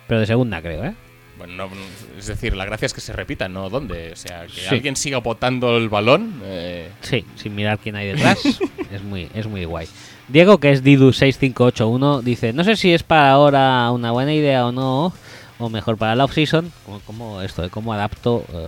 Pero 0.08 0.20
de 0.20 0.26
segunda, 0.28 0.62
creo, 0.62 0.84
¿eh? 0.86 0.94
Bueno, 1.38 1.68
no, 1.68 1.70
es 2.18 2.28
decir, 2.28 2.56
la 2.56 2.64
gracia 2.66 2.86
es 2.86 2.94
que 2.94 3.02
se 3.02 3.12
repita, 3.14 3.50
¿no? 3.50 3.70
¿Dónde? 3.70 4.14
O 4.14 4.16
sea, 4.16 4.46
que 4.46 4.54
Sí. 4.62 4.68
alguien 4.70 4.96
siga 4.96 5.18
botando 5.18 5.76
el 5.78 5.90
balón. 5.90 6.40
eh, 6.44 6.90
Sí, 7.02 7.26
sin 7.36 7.56
mirar 7.56 7.78
quién 7.80 7.96
hay 7.96 8.08
detrás. 8.08 8.40
es 8.92 9.04
muy 9.04 9.28
es 9.34 9.46
muy 9.48 9.66
guay. 9.66 9.88
Diego, 10.28 10.60
que 10.60 10.72
es 10.72 10.84
Didu6581, 10.84 12.22
dice, 12.22 12.54
no 12.54 12.64
sé 12.64 12.76
si 12.76 12.94
es 12.94 13.04
para 13.04 13.32
ahora 13.32 13.92
una 13.92 14.12
buena 14.12 14.34
idea 14.34 14.66
o 14.66 14.72
no, 14.72 15.14
o 15.60 15.70
mejor 15.70 15.98
para 15.98 16.16
la 16.16 16.24
off-season, 16.26 16.72
como 17.06 17.42
esto, 17.42 17.62
de 17.64 17.70
cómo 17.70 17.94
adapto 17.94 18.44
eh, 18.54 18.68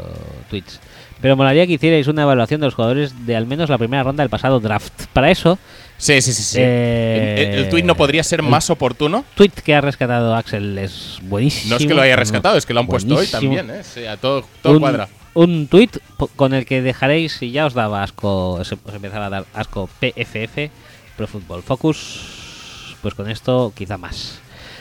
tweets. 0.50 0.80
Pero 1.22 1.36
molaría 1.36 1.66
que 1.66 1.74
hicierais 1.74 2.08
una 2.08 2.22
evaluación 2.24 2.62
de 2.62 2.68
los 2.68 2.76
jugadores 2.76 3.26
de 3.26 3.36
al 3.36 3.48
menos 3.48 3.70
la 3.70 3.78
primera 3.78 4.04
ronda 4.04 4.24
del 4.24 4.30
pasado 4.30 4.60
draft. 4.60 5.06
Para 5.14 5.32
eso, 5.32 5.58
Sí, 6.00 6.22
sí, 6.22 6.32
sí. 6.32 6.44
sí. 6.44 6.58
Eh, 6.62 7.54
el, 7.54 7.60
el 7.64 7.70
tuit 7.70 7.84
no 7.84 7.96
podría 7.96 8.24
ser 8.24 8.44
más 8.44 8.70
oportuno. 8.70 9.26
tweet 9.34 9.50
que 9.64 9.74
ha 9.74 9.82
rescatado 9.82 10.36
Axel 10.36 10.78
es 10.78 11.18
buenísimo. 11.24 11.72
No 11.72 11.78
es 11.78 11.88
que 11.88 11.94
lo 11.96 12.02
haya 12.04 12.16
rescatado, 12.16 12.56
es 12.56 12.68
que 12.68 12.74
lo 12.76 12.82
han 12.82 12.88
puesto 12.88 13.16
hoy 13.16 13.26
también, 13.26 13.70
¿eh? 13.72 13.84
Sea, 13.84 14.16
todo, 14.18 14.46
todo 14.62 14.74
un, 14.74 14.80
cuadra. 14.80 15.10
un 15.34 15.66
tweet 15.68 15.90
con 16.36 16.54
el 16.54 16.68
que 16.68 16.84
dejaréis, 16.84 17.34
si 17.34 17.50
ya 17.50 17.66
os 17.66 17.74
daba 17.74 18.04
asco, 18.04 18.54
os 18.54 18.72
empezaba 18.72 19.26
a 19.26 19.30
dar 19.30 19.46
asco 19.56 19.90
PFF, 20.00 20.70
Pro 21.18 21.26
Football 21.26 21.64
Focus, 21.64 22.96
pues 23.02 23.16
con 23.16 23.28
esto 23.28 23.74
quizá 23.76 23.98
más. 23.98 24.40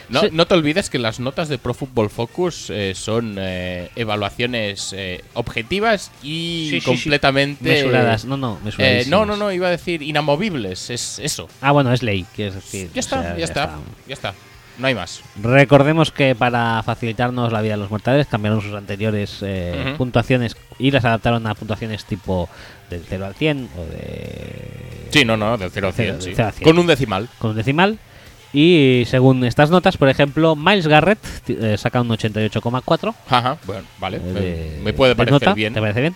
No, 0.09 0.21
Sí. 0.21 0.27
no 0.31 0.45
te 0.47 0.53
olvides 0.53 0.89
que 0.89 0.99
las 0.99 1.19
notas 1.19 1.49
de 1.49 1.57
Pro 1.57 1.73
Football 1.73 2.09
Focus 2.09 2.69
eh, 2.69 2.93
son 2.95 3.35
eh, 3.39 3.89
evaluaciones 3.95 4.93
eh, 4.95 5.23
objetivas 5.33 6.11
y 6.23 6.67
Sí, 6.71 6.79
sí, 6.79 6.85
completamente. 6.85 7.63
Mesuradas, 7.69 8.23
no, 8.25 8.37
no, 8.37 8.53
eh, 8.55 8.65
mesuradas. 8.65 9.07
no, 9.07 9.25
no, 9.25 9.35
no, 9.35 9.51
iba 9.51 9.67
a 9.67 9.71
decir 9.71 10.01
inamovibles, 10.01 10.89
es 10.89 11.19
eso. 11.19 11.47
Ah, 11.61 11.71
bueno, 11.71 11.91
es 11.93 12.03
ley, 12.03 12.25
quiero 12.35 12.53
decir. 12.53 12.89
Ya 12.93 12.97
o 12.97 12.99
está, 12.99 13.21
sea, 13.21 13.37
ya, 13.37 13.43
está, 13.45 13.75
ya 14.07 14.13
está. 14.13 14.33
No 14.77 14.85
hay 14.87 14.93
más. 14.95 15.21
Recordemos 15.41 16.11
que 16.11 16.35
para 16.35 16.83
facilitarnos 16.83 17.51
la 17.51 17.61
vida 17.61 17.73
a 17.73 17.77
los 17.77 17.89
mortales 17.89 18.27
cambiaron 18.27 18.61
sus 18.61 18.75
anteriores 18.75 19.39
eh, 19.41 19.85
Ujú. 19.87 19.97
puntuaciones 19.97 20.55
y 20.77 20.91
las 20.91 21.03
adaptaron 21.03 21.47
a 21.47 21.55
puntuaciones 21.55 22.05
tipo 22.05 22.47
del 22.89 23.03
0 23.09 23.25
al 23.25 23.33
100 23.33 23.69
o 23.75 23.81
de... 23.85 25.07
Sí, 25.11 25.25
no, 25.25 25.35
no, 25.35 25.57
del 25.57 25.71
0 25.71 25.87
a 25.87 25.91
100, 25.91 26.07
Cero- 26.07 26.21
sí. 26.21 26.31
cero 26.35 26.47
a 26.49 26.51
cien. 26.51 26.63
Con 26.63 26.77
un 26.79 26.85
decimal. 26.87 27.27
con 27.39 27.51
un 27.51 27.57
decimal. 27.57 27.97
Y 28.53 29.03
según 29.07 29.43
estas 29.43 29.69
notas, 29.69 29.97
por 29.97 30.09
ejemplo, 30.09 30.55
Miles 30.55 30.87
Garrett 30.87 31.19
eh, 31.49 31.75
saca 31.77 32.01
un 32.01 32.09
88,4. 32.09 33.13
Ajá, 33.29 33.57
bueno, 33.65 33.83
vale. 33.99 34.17
eh, 34.17 34.21
me- 34.33 34.39
de- 34.41 34.79
me 34.83 34.93
puede 34.93 35.11
de 35.11 35.15
parecer 35.15 35.33
nota. 35.33 35.53
bien. 35.53 35.73
¿Te 35.73 35.79
parece 35.81 36.01
bien? 36.01 36.15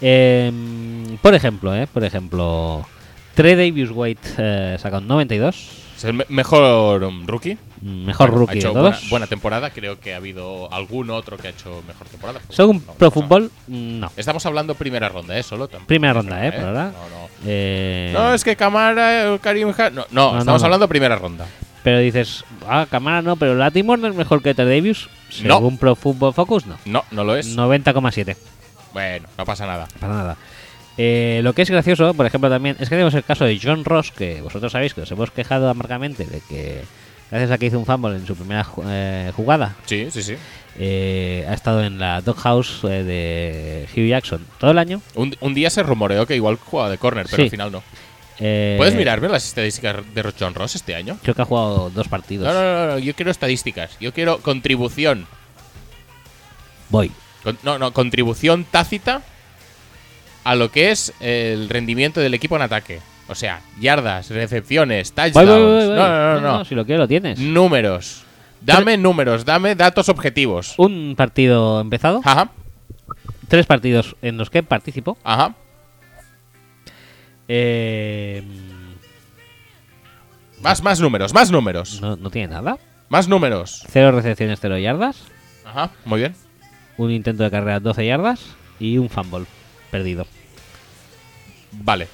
Em, 0.00 1.18
por 1.18 1.34
ejemplo, 1.34 1.74
eh, 1.74 1.86
por 1.86 2.04
ejemplo, 2.04 2.86
Trey 3.34 3.54
Davis 3.54 3.90
White 3.92 4.28
eh, 4.38 4.76
saca 4.80 4.98
un 4.98 5.06
92. 5.08 5.70
Es 5.96 6.04
el 6.04 6.14
me- 6.14 6.24
mejor 6.30 7.02
um, 7.04 7.26
rookie. 7.26 7.58
Mejor 7.82 8.30
Bueno, 8.30 8.34
ha 8.34 8.38
rookie 8.46 8.52
de 8.54 8.58
hecho 8.60 8.72
todos. 8.72 8.82
buena, 8.82 9.10
buena 9.10 9.26
temporada. 9.26 9.70
Creo 9.70 10.00
que 10.00 10.14
ha 10.14 10.16
habido 10.16 10.72
algún 10.72 11.10
otro 11.10 11.36
que 11.36 11.48
ha 11.48 11.50
hecho 11.50 11.82
mejor 11.86 12.06
temporada. 12.08 12.40
Según 12.48 12.82
No, 12.86 12.92
Pro 12.94 13.06
no. 13.08 13.10
Football, 13.10 13.50
mm, 13.68 14.00
no. 14.00 14.12
Estamos 14.16 14.44
hablando 14.46 14.74
primera 14.74 15.08
ronda, 15.10 15.36
¿eh? 15.38 15.42
Solo. 15.42 15.68
Primera 15.86 16.14
ronda, 16.14 16.46
¿eh? 16.46 16.52
Por 16.52 16.64
ahora. 16.64 16.84
No, 16.86 16.92
no. 16.92 17.19
Eh, 17.46 18.10
No, 18.12 18.34
es 18.34 18.44
que 18.44 18.56
Camara, 18.56 19.38
Karim 19.40 19.72
Ha- 19.76 19.90
No, 19.90 20.06
no, 20.10 20.32
no, 20.32 20.38
estamos 20.38 20.60
no. 20.62 20.66
hablando 20.66 20.88
primera 20.88 21.16
ronda. 21.16 21.46
Pero 21.82 21.98
dices, 21.98 22.44
ah, 22.68 22.86
Camara 22.90 23.22
no, 23.22 23.36
pero 23.36 23.54
Latimore 23.54 24.02
no 24.02 24.08
es 24.08 24.14
mejor 24.14 24.42
que 24.42 24.54
Trey 24.54 24.66
Davis. 24.80 25.08
No. 25.42 25.56
Según 25.56 25.78
Pro 25.78 25.94
Football 25.94 26.34
Focus, 26.34 26.66
no. 26.66 26.76
No, 26.84 27.04
no 27.10 27.24
lo 27.24 27.36
es. 27.36 27.56
90,7. 27.56 28.36
Bueno, 28.92 29.28
no 29.38 29.44
pasa 29.44 29.66
nada. 29.66 29.88
Para 29.98 30.12
nada. 30.14 30.36
Eh, 30.98 31.40
lo 31.42 31.54
que 31.54 31.62
es 31.62 31.70
gracioso, 31.70 32.12
por 32.12 32.26
ejemplo, 32.26 32.50
también 32.50 32.76
es 32.78 32.88
que 32.88 32.96
tenemos 32.96 33.14
el 33.14 33.24
caso 33.24 33.44
de 33.46 33.58
John 33.62 33.84
Ross, 33.84 34.10
que 34.12 34.42
vosotros 34.42 34.72
sabéis 34.72 34.92
que 34.92 35.00
os 35.02 35.10
hemos 35.10 35.30
quejado 35.30 35.70
amargamente 35.70 36.24
de 36.26 36.40
que, 36.46 36.82
gracias 37.30 37.50
a 37.52 37.56
que 37.58 37.66
hizo 37.66 37.78
un 37.78 37.86
fumble 37.86 38.16
en 38.16 38.26
su 38.26 38.34
primera 38.36 38.66
eh, 38.86 39.32
jugada, 39.34 39.76
Sí, 39.86 40.08
sí, 40.10 40.22
sí. 40.22 40.34
Eh, 40.82 41.44
ha 41.46 41.52
estado 41.52 41.84
en 41.84 41.98
la 41.98 42.22
doghouse 42.22 42.84
eh, 42.84 43.04
de 43.04 43.86
Hugh 43.94 44.08
Jackson 44.08 44.46
todo 44.58 44.70
el 44.70 44.78
año. 44.78 45.02
Un, 45.14 45.36
un 45.40 45.52
día 45.52 45.68
se 45.68 45.82
rumoreó 45.82 46.24
que 46.26 46.34
igual 46.36 46.56
jugaba 46.56 46.88
de 46.88 46.96
corner, 46.96 47.26
pero 47.26 47.36
Sí. 47.36 47.42
al 47.42 47.50
final 47.50 47.70
no. 47.72 47.82
Eh, 48.38 48.76
¿Puedes 48.78 48.94
mirarme 48.94 49.28
las 49.28 49.46
estadísticas 49.46 49.96
de 50.14 50.32
John 50.40 50.54
Ross 50.54 50.74
este 50.74 50.94
año? 50.94 51.18
Creo 51.22 51.34
que 51.34 51.42
ha 51.42 51.44
jugado 51.44 51.90
dos 51.90 52.08
partidos. 52.08 52.46
No, 52.46 52.54
no, 52.54 52.62
no, 52.86 52.92
no, 52.92 52.98
yo 52.98 53.14
quiero 53.14 53.30
estadísticas. 53.30 53.98
Yo 54.00 54.14
quiero 54.14 54.38
contribución. 54.38 55.26
Voy. 56.88 57.12
Con- 57.42 57.58
no, 57.62 57.78
no, 57.78 57.92
contribución 57.92 58.64
tácita 58.64 59.20
a 60.44 60.54
lo 60.54 60.70
que 60.70 60.90
es 60.90 61.12
el 61.20 61.68
rendimiento 61.68 62.20
del 62.20 62.32
equipo 62.32 62.56
en 62.56 62.62
ataque. 62.62 63.00
O 63.28 63.34
sea, 63.34 63.60
yardas, 63.78 64.30
recepciones, 64.30 65.12
touchdowns. 65.12 65.46
voy, 65.48 65.62
voy, 65.62 65.86
voy. 65.88 65.96
No, 65.96 66.08
no, 66.08 66.40
no, 66.40 66.58
no. 66.58 66.64
Si 66.64 66.74
lo 66.74 66.84
quieres, 66.86 67.00
lo 67.00 67.08
tienes. 67.08 67.38
Números. 67.38 68.24
Dame 68.60 68.96
números, 68.96 69.44
dame 69.44 69.74
datos 69.74 70.08
objetivos. 70.08 70.74
Un 70.78 71.14
partido 71.16 71.80
empezado, 71.80 72.20
Ajá, 72.24 72.50
tres 73.48 73.66
partidos 73.66 74.16
en 74.22 74.36
los 74.36 74.50
que 74.50 74.62
participó. 74.62 75.16
ajá. 75.24 75.54
Eh, 77.48 78.42
Más, 80.62 80.82
más 80.82 81.00
números, 81.00 81.32
más 81.34 81.50
números. 81.50 82.00
no, 82.00 82.16
no 82.16 82.30
tiene 82.30 82.48
nada. 82.48 82.78
Más 83.08 83.26
números. 83.28 83.84
Cero 83.88 84.12
recepciones, 84.12 84.58
cero 84.60 84.78
yardas. 84.78 85.16
Ajá, 85.64 85.90
muy 86.04 86.20
bien. 86.20 86.34
Un 86.96 87.10
intento 87.10 87.42
de 87.42 87.50
carrera, 87.50 87.80
12 87.80 88.06
yardas. 88.06 88.40
Y 88.78 88.98
un 88.98 89.08
fumble 89.10 89.46
perdido. 89.90 90.26
Vale. 91.72 92.08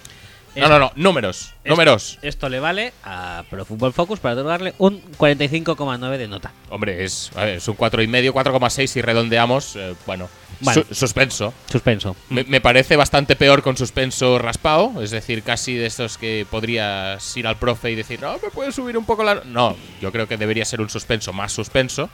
No, 0.56 0.64
Es- 0.64 0.70
no, 0.70 0.78
no, 0.78 0.92
números, 0.96 1.52
números. 1.64 2.18
Esto 2.22 2.48
le 2.48 2.60
vale 2.60 2.92
a 3.04 3.44
Pro 3.50 3.64
Football 3.64 3.92
Focus 3.92 4.20
para 4.20 4.34
otorgarle 4.34 4.74
un 4.78 5.00
45,9 5.18 6.16
de 6.18 6.28
nota. 6.28 6.52
Hombre, 6.70 7.04
es, 7.04 7.30
a 7.36 7.44
ver, 7.44 7.56
es 7.56 7.68
un 7.68 7.76
4,5, 7.76 8.32
4,6 8.32 8.86
si 8.90 9.02
redondeamos. 9.02 9.76
eh, 9.76 9.94
bueno, 10.06 10.28
Bueno. 10.60 10.82
su- 10.88 10.94
suspenso. 10.94 11.52
Suspenso. 11.70 12.16
Me, 12.30 12.44
me 12.44 12.60
parece 12.60 12.96
bastante 12.96 13.36
peor 13.36 13.62
con 13.62 13.76
suspenso 13.76 14.38
raspado, 14.38 15.02
es 15.02 15.10
decir, 15.10 15.42
casi 15.42 15.74
de 15.74 15.86
estos 15.86 16.16
que 16.18 16.46
podrías 16.50 17.36
ir 17.36 17.46
al 17.46 17.56
profe 17.56 17.90
y 17.90 17.94
decir, 17.94 18.20
no, 18.22 18.32
me 18.42 18.50
puedes 18.50 18.74
subir 18.74 18.96
un 18.96 19.04
poco 19.04 19.24
la... 19.24 19.42
No, 19.44 19.76
yo 20.00 20.10
creo 20.12 20.26
que 20.26 20.36
debería 20.36 20.64
ser 20.64 20.80
un 20.80 20.88
suspenso 20.88 21.32
más 21.32 21.52
suspenso. 21.52 22.08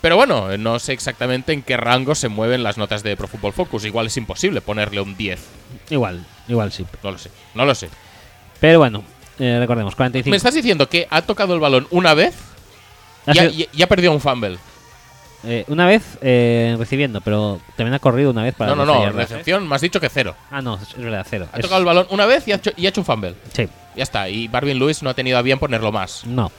Pero 0.00 0.16
bueno, 0.16 0.56
no 0.58 0.78
sé 0.78 0.92
exactamente 0.92 1.52
en 1.52 1.62
qué 1.62 1.76
rango 1.76 2.14
se 2.14 2.28
mueven 2.28 2.62
las 2.62 2.78
notas 2.78 3.02
de 3.02 3.16
Pro 3.16 3.26
Football 3.28 3.52
Focus. 3.54 3.84
Igual 3.84 4.06
es 4.06 4.16
imposible 4.16 4.60
ponerle 4.60 5.00
un 5.00 5.16
10. 5.16 5.40
Igual, 5.90 6.24
igual 6.48 6.70
sí. 6.72 6.84
No 7.02 7.10
lo 7.10 7.18
sé, 7.18 7.30
no 7.54 7.64
lo 7.64 7.74
sé. 7.74 7.88
Pero 8.60 8.78
bueno, 8.78 9.02
eh, 9.38 9.56
recordemos, 9.58 9.96
45. 9.96 10.30
¿Me 10.30 10.36
estás 10.36 10.54
diciendo 10.54 10.88
que 10.88 11.06
ha 11.10 11.22
tocado 11.22 11.54
el 11.54 11.60
balón 11.60 11.86
una 11.90 12.14
vez 12.14 12.34
Ha 13.26 13.32
ya- 13.32 13.50
ya 13.72 13.86
perdió 13.88 14.12
un 14.12 14.20
fumble. 14.20 14.58
eh, 15.44 15.64
una 15.68 15.86
vez 15.86 16.02
eh, 16.22 16.76
recibiendo, 16.78 17.20
pero 17.20 17.60
también 17.76 17.94
ha 17.94 17.98
corrido 17.98 18.30
una 18.30 18.42
vez 18.44 18.54
para 18.54 18.70
No, 18.74 18.76
no, 18.76 18.86
12 18.86 18.98
no. 18.98 19.04
yardas, 19.06 19.30
¿eh? 19.30 19.34
Recepción, 19.34 19.68
me 19.68 19.74
has 19.74 19.80
dicho 19.80 20.00
que 20.00 20.08
cero. 20.08 20.36
Ah, 20.50 20.62
no, 20.62 20.76
es 20.80 20.94
verdad, 20.96 21.26
cero. 21.28 21.48
Ha 21.52 21.56
Es- 21.56 21.62
tocado 21.62 21.80
el 21.80 21.86
balón 21.86 22.06
una 22.10 22.26
vez 22.26 22.46
y 22.46 22.52
ha 22.52 22.56
hecho, 22.56 22.70
y 22.76 22.86
ha 22.86 22.90
hecho 22.90 23.00
un 23.00 23.04
fumble. 23.06 23.34
Sí, 23.52 23.68
Ya 23.96 24.02
está. 24.02 24.28
Y 24.28 24.48
Marvin 24.48 24.78
Lewis 24.78 25.02
no 25.02 25.10
ha 25.10 25.14
tenido 25.14 25.38
a 25.38 25.42
bien 25.42 25.58
ponerlo 25.58 25.90
más. 25.90 26.24
no. 26.26 26.52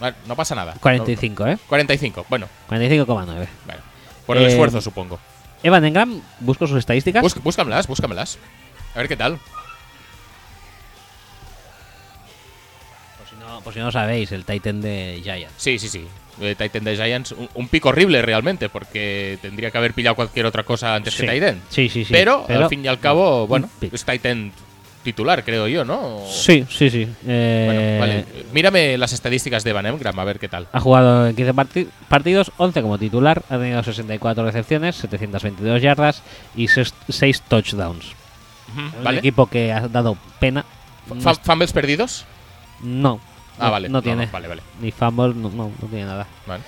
Vale, 0.00 0.16
No 0.26 0.34
pasa 0.36 0.54
nada. 0.54 0.74
45, 0.80 1.46
¿eh? 1.46 1.52
No- 1.52 1.58
45. 1.68 2.26
Bueno, 2.28 2.48
45,9. 2.68 3.46
bueno. 3.66 3.82
Por 4.26 4.36
el 4.36 4.44
Eh, 4.44 4.46
esfuerzo, 4.48 4.80
supongo. 4.80 5.18
Evan 5.62 5.84
Engram, 5.84 6.20
busco 6.40 6.66
sus 6.66 6.78
estadísticas. 6.78 7.22
Bus- 7.22 7.42
búscamelas, 7.42 7.86
búscamelas. 7.86 8.38
A 8.94 8.98
ver 8.98 9.08
qué 9.08 9.16
tal. 9.16 9.38
Por 13.18 13.28
si, 13.28 13.36
no, 13.36 13.60
por 13.60 13.72
si 13.74 13.78
no 13.80 13.92
sabéis, 13.92 14.32
el 14.32 14.44
Titan 14.44 14.80
de 14.80 15.20
Giants. 15.22 15.54
Sí, 15.56 15.78
sí, 15.78 15.88
sí. 15.88 16.06
Titan 16.58 16.82
de 16.84 16.96
Giants, 16.96 17.32
un, 17.32 17.48
un 17.54 17.68
pico 17.68 17.90
horrible 17.90 18.20
realmente, 18.22 18.68
porque 18.68 19.38
tendría 19.40 19.70
que 19.70 19.78
haber 19.78 19.94
pillado 19.94 20.16
cualquier 20.16 20.46
otra 20.46 20.64
cosa 20.64 20.94
antes 20.96 21.14
Sí. 21.14 21.24
que 21.26 21.32
Titan. 21.32 21.62
Sí, 21.68 21.88
sí, 21.88 22.04
sí. 22.04 22.12
pero, 22.12 22.44
al 22.48 22.68
fin 22.68 22.84
y 22.84 22.88
al 22.88 22.98
cabo, 22.98 23.46
bueno, 23.46 23.68
es 23.80 24.04
Titan 24.04 24.52
titular, 25.04 25.44
creo 25.44 25.68
yo, 25.68 25.84
¿no? 25.84 26.20
Sí, 26.28 26.64
sí, 26.68 26.90
sí. 26.90 27.06
Eh, 27.26 27.64
Bueno, 27.66 28.00
vale. 28.00 28.44
Mírame 28.52 28.98
las 28.98 29.12
estadísticas 29.12 29.62
de 29.62 29.72
Van 29.72 29.86
Engram, 29.86 30.18
a 30.18 30.24
ver 30.24 30.38
qué 30.40 30.48
tal. 30.48 30.66
Ha 30.72 30.80
jugado 30.80 31.28
en 31.28 31.36
15 31.36 31.54
parti- 31.54 31.88
partidos, 32.08 32.50
11 32.56 32.82
como 32.82 32.98
titular, 32.98 33.42
ha 33.48 33.58
tenido 33.58 33.82
64 33.82 34.44
recepciones, 34.44 34.96
722 34.96 35.80
yardas 35.82 36.22
y 36.56 36.66
6 36.66 37.42
touchdowns. 37.46 38.06
Ujú, 38.72 38.98
Un 38.98 39.04
¿Vale? 39.04 39.18
equipo 39.18 39.46
que 39.46 39.72
ha 39.72 39.86
dado 39.86 40.16
pena. 40.40 40.64
No, 41.14 41.20
Fa- 41.20 41.34
¿Fumbles 41.34 41.72
perdidos? 41.72 42.24
no, 42.82 43.20
Ah, 43.58 43.66
no- 43.66 43.70
vale. 43.70 43.88
no 43.88 44.02
tiene. 44.02 44.26
Vale, 44.26 44.48
vale. 44.48 44.62
Ni 44.80 44.90
fumble, 44.90 45.34
no, 45.34 45.50
no, 45.50 45.70
no 45.80 45.88
tiene 45.88 46.06
nada. 46.06 46.26
Vale. 46.46 46.62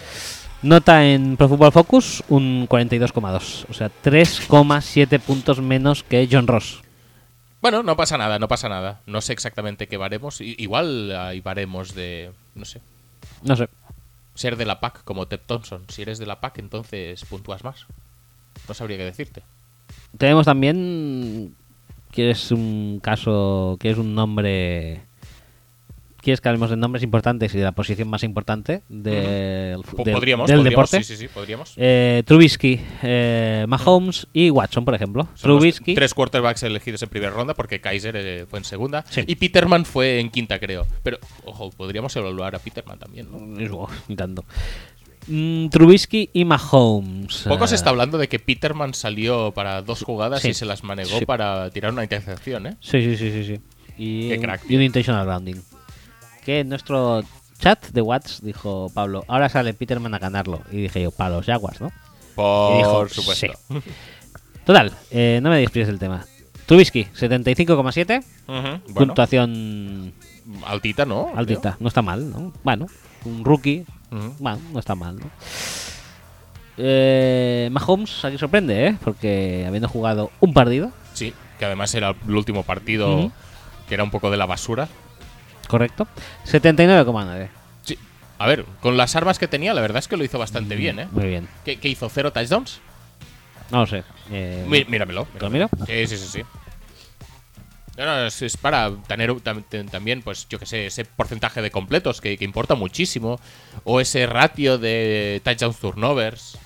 Nota 0.62 1.05
en 1.07 1.37
Pro 1.37 1.49
Football 1.49 1.72
Focus 1.72 2.22
un 2.28 2.66
42,2. 2.66 3.66
O 3.70 3.74
sea, 3.74 3.89
3,7 4.03 5.18
puntos 5.20 5.61
menos 5.61 6.03
que 6.03 6.26
John 6.30 6.47
Ross. 6.47 6.80
Bueno, 7.67 7.83
no 7.83 7.97
pasa 7.97 8.17
nada, 8.17 8.39
no 8.39 8.47
pasa 8.47 8.69
nada. 8.69 9.01
No 9.07 9.21
sé 9.21 9.33
exactamente 9.33 9.89
qué 9.89 9.97
baremos. 9.97 10.41
I- 10.41 10.55
Igual 10.57 11.11
hay 11.17 11.41
baremos 11.41 11.97
de, 11.97 12.31
no 12.55 12.64
sé, 12.64 12.81
No 13.43 13.57
sé. 13.57 13.69
ser 14.37 14.57
de 14.57 14.64
la 14.67 14.79
PAC 14.79 15.03
como 15.03 15.27
Ted 15.27 15.41
Thompson. 15.45 15.83
Si 15.89 16.03
eres 16.03 16.19
de 16.21 16.27
la 16.27 16.39
PAC, 16.41 16.59
entonces 16.61 17.25
puntúas 17.25 17.64
más. 17.64 17.87
No 18.69 18.75
sabría 18.75 18.99
qué 18.99 19.05
decirte. 19.05 19.43
Tenemos 20.17 20.45
también. 20.47 21.57
¿Quieres 22.12 22.53
un 22.53 23.01
caso? 23.03 23.77
¿Quieres 23.81 23.99
un 23.99 24.14
nombre? 24.14 25.01
¿Quieres 26.21 26.41
que 26.41 26.49
hablemos 26.49 26.71
de 26.71 26.77
nombres 26.77 27.05
importantes 27.05 27.55
y 27.55 27.59
de 27.59 27.64
la 27.64 27.73
posición 27.73 28.09
más 28.09 28.23
importante 28.25 28.83
del, 28.89 29.81
Po- 29.83 30.03
del- 30.03 30.14
podríamos, 30.14 30.49
del 30.49 30.59
podríamos, 30.59 30.64
deporte? 30.64 31.03
sí, 31.05 31.14
sí, 31.14 31.17
sí, 31.17 31.29
podríamos. 31.29 31.73
Eh, 31.77 32.23
Trubisky, 32.27 32.81
eh, 33.03 33.64
Mahomes 33.69 34.27
y 34.33 34.51
Watson, 34.51 34.85
por 34.85 34.95
ejemplo. 34.95 35.29
Son 35.35 35.51
Trubisky. 35.57 35.95
tres 35.95 36.14
quarterbacks 36.14 36.62
elegidos 36.64 37.03
en 37.03 37.09
primera 37.11 37.31
ronda 37.33 37.55
porque 37.55 37.81
Kaiser 37.81 38.17
eh, 38.17 38.47
fue 38.49 38.59
en 38.59 38.64
segunda 38.64 39.05
Sí. 39.09 39.23
y 39.27 39.37
Peterman 39.37 39.85
fue 39.85 40.19
en 40.19 40.31
quinta, 40.31 40.59
creo. 40.59 40.87
Pero, 41.03 41.19
ojo, 41.45 41.71
podríamos 41.71 42.14
evaluar 42.17 42.57
a 42.57 42.59
Peterman 42.59 42.99
también, 42.99 43.29
¿no? 43.31 43.39
Ni 44.09 44.17
tanto. 44.17 44.45
Mm, 45.29 45.69
Trubisky 45.69 46.31
y 46.33 46.45
Mahomes. 46.45 47.45
Poco 47.49 47.67
se 47.67 47.75
está 47.75 47.91
hablando 47.91 48.17
de 48.19 48.29
que 48.29 48.39
Peterman 48.39 48.95
salió 48.95 49.53
para 49.53 49.83
dos 49.83 50.03
jugadas 50.03 50.41
Sí. 50.43 50.49
y 50.51 50.55
se 50.55 50.64
las 50.64 50.85
manegó 50.85 51.19
Sí. 51.19 51.27
para 51.27 51.69
tirar 51.71 51.93
una 51.93 52.03
intercepción, 52.05 52.67
¿eh? 52.69 52.77
Sí, 52.81 53.03
sí, 53.03 53.17
sí, 53.17 53.31
sí. 53.31 53.45
sí. 53.45 53.61
Y, 53.99 54.29
Qué 54.29 54.39
crack, 54.39 54.62
y 54.69 54.77
un 54.77 54.83
intentional 54.83 55.25
grounding. 55.27 55.57
Que 56.47 56.61
en 56.61 56.68
nuestro 56.68 57.22
chat 57.59 57.84
de 57.90 58.01
Watts 58.01 58.40
dijo 58.42 58.90
Pablo, 58.94 59.24
ahora 59.28 59.49
sale 59.49 59.74
Peterman 59.74 60.14
a 60.14 60.18
ganarlo. 60.18 60.62
Y 60.70 60.76
dije 60.82 61.03
yo, 61.03 61.11
para 61.11 61.30
los 61.36 61.44
Jaguars, 61.47 61.80
¿no? 61.80 61.90
Por 62.36 62.74
Y 62.74 62.78
dijo, 62.78 63.09
supuesto. 63.09 63.49
Total, 64.64 64.92
eh, 65.11 65.40
no 65.42 65.51
me 65.51 65.59
despides 65.59 65.88
del 65.88 65.99
tema. 65.99 66.24
Trubisky, 66.66 67.05
75,7. 67.05 68.18
Ujú, 68.18 68.53
Bueno, 68.53 68.80
Puntuación 68.94 70.12
altita, 70.64 71.05
¿no? 71.05 71.32
altita. 71.34 71.76
No 71.80 71.88
está 71.88 72.01
mal, 72.03 72.30
¿no? 72.30 72.53
Bueno, 72.62 72.86
un 73.24 73.44
rookie. 73.44 73.84
Bueno, 74.38 74.61
no 74.72 74.78
está 74.78 74.94
mal, 74.94 75.16
¿no? 75.18 75.26
Eh, 76.78 77.68
Mahomes 77.72 78.24
aquí 78.24 78.38
sorprende, 78.38 78.86
¿eh? 78.88 78.97
Porque 79.03 79.64
habiendo 79.66 79.88
jugado 79.88 80.30
un 80.40 80.53
partido, 80.53 80.90
Sí, 81.14 81.32
que 81.59 81.64
además 81.64 81.94
era 81.94 82.11
el 82.28 82.34
último 82.36 82.62
partido 82.62 83.32
que 83.88 83.94
era 83.94 84.05
un 84.05 84.11
poco 84.11 84.30
de 84.30 84.36
la 84.36 84.47
basura. 84.47 84.88
Correcto, 85.67 86.07
79,9. 86.47 87.49
Sí. 87.85 87.99
A 88.39 88.47
ver, 88.47 88.64
con 88.81 88.97
las 88.97 89.17
armas 89.17 89.39
que 89.39 89.49
tenía, 89.49 89.75
la 89.75 89.81
verdad 89.81 89.99
es 89.99 90.09
que 90.09 90.17
lo 90.17 90.25
hizo 90.25 90.39
bastante 90.39 90.77
bien, 90.77 90.99
¿eh? 91.01 91.09
Muy 91.12 91.27
bien. 91.27 91.49
¿Qué, 91.64 91.79
qué 91.79 91.89
hizo? 91.89 92.09
¿Cero 92.09 92.33
touchdowns? 92.33 92.81
No 93.71 93.81
lo 93.81 93.87
sé. 93.87 94.05
Eh, 94.31 94.64
Mí- 94.69 94.85
míramelo. 94.89 95.27
¿Lo 95.41 95.51
miro? 95.51 95.69
Sí, 95.87 96.07
sí, 96.07 96.17
sí, 96.19 96.27
sí. 96.29 96.43
No, 97.97 98.05
no, 98.05 98.27
es, 98.27 98.43
es 98.43 98.57
para 98.59 98.91
tener 99.09 99.31
tam- 99.37 99.64
tam- 99.71 99.91
también, 99.91 100.21
pues, 100.23 100.47
yo 100.51 100.59
que 100.59 100.67
sé, 100.67 100.87
ese 100.87 101.07
porcentaje 101.07 101.62
de 101.62 101.71
completos 101.71 102.21
que, 102.21 102.37
que 102.37 102.45
importa 102.45 102.75
muchísimo. 102.75 103.41
O 103.85 104.01
ese 104.01 104.27
ratio 104.27 104.77
de 104.77 105.41
touchdowns 105.43 105.79
turnovers. 105.79 106.59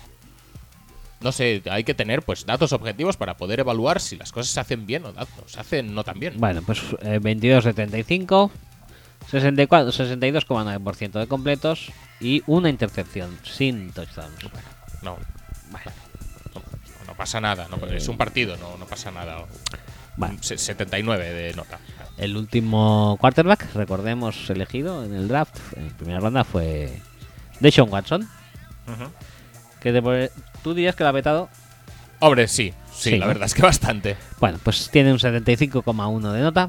No 1.20 1.30
sé, 1.32 1.62
hay 1.70 1.84
que 1.84 1.94
tener, 1.94 2.22
pues, 2.22 2.46
datos 2.46 2.72
objetivos 2.72 3.16
para 3.16 3.36
poder 3.36 3.60
evaluar 3.60 4.00
si 4.00 4.16
las 4.16 4.32
cosas 4.32 4.50
se 4.52 4.58
hacen 4.58 4.86
bien 4.86 5.04
o 5.04 5.12
da- 5.12 5.22
o 5.22 5.48
se 5.48 5.60
hacen 5.60 5.94
no 5.94 6.02
tan 6.02 6.18
bien. 6.18 6.34
Bueno, 6.38 6.62
pues 6.62 6.80
eh, 7.02 7.20
22-75, 7.22 8.50
64 9.30 9.92
62,9% 9.92 11.12
de 11.18 11.26
completos 11.26 11.92
y 12.20 12.42
una 12.46 12.68
intercepción 12.68 13.38
sin 13.44 13.92
touchdowns. 13.92 14.44
No, 15.02 15.16
Bueno, 15.70 15.90
no, 16.54 16.62
no 17.06 17.14
pasa 17.14 17.40
nada. 17.40 17.68
no- 17.68 17.86
es 17.86 18.08
un 18.08 18.16
partido, 18.16 18.56
no, 18.56 18.76
no 18.76 18.86
pasa 18.86 19.10
nada. 19.10 19.44
Se- 20.40 20.58
79 20.58 21.32
de 21.32 21.54
nota. 21.54 21.78
el 22.18 22.36
último 22.36 23.16
quarterback, 23.20 23.72
recordemos, 23.74 24.50
elegido 24.50 25.04
en 25.04 25.14
el 25.14 25.28
draft 25.28 25.56
en 25.76 25.88
primera 25.90 26.20
ronda 26.20 26.44
fue 26.44 27.00
Deshaun 27.60 27.90
Watson. 27.90 28.22
Ujú. 28.86 29.10
Que 29.80 29.92
te 29.92 30.02
pone- 30.02 30.30
tú 30.62 30.74
dirías 30.74 30.94
que 30.94 31.04
lo 31.04 31.08
ha 31.08 31.12
vetado. 31.12 31.48
Hombre, 32.18 32.48
sí, 32.48 32.74
sí, 32.92 33.10
Sí, 33.12 33.16
la 33.18 33.26
verdad 33.26 33.46
es 33.46 33.54
que 33.54 33.62
bastante. 33.62 34.16
Bueno, 34.40 34.58
pues 34.62 34.90
tiene 34.90 35.10
un 35.12 35.18
75,1 35.18 36.32
de 36.32 36.40
nota. 36.42 36.68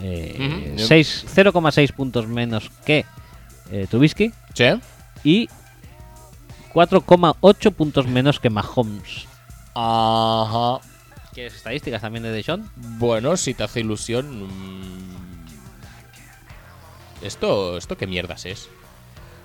Eh, 0.00 0.72
Ujú. 0.76 0.78
seis- 0.86 1.24
0,6 1.34 1.92
puntos 1.92 2.26
menos 2.26 2.70
que 2.84 3.04
eh, 3.70 3.86
Trubisky. 3.90 4.32
¿Sí? 4.54 4.64
Y 5.24 5.48
4,8 6.72 7.70
puntos 7.72 8.06
menos 8.06 8.40
que 8.40 8.50
Mahomes. 8.50 9.26
Ajá. 9.74 10.80
¿Quieres 11.34 11.54
estadísticas 11.54 12.00
también 12.02 12.22
de 12.22 12.30
Deshaun? 12.30 12.68
Bueno, 12.76 13.36
si 13.36 13.54
te 13.54 13.62
hace 13.64 13.80
ilusión. 13.80 14.46
mm, 14.46 15.22
¿Esto, 17.22 17.76
¿Esto 17.78 17.96
qué 17.96 18.06
mierdas 18.06 18.44
es? 18.46 18.68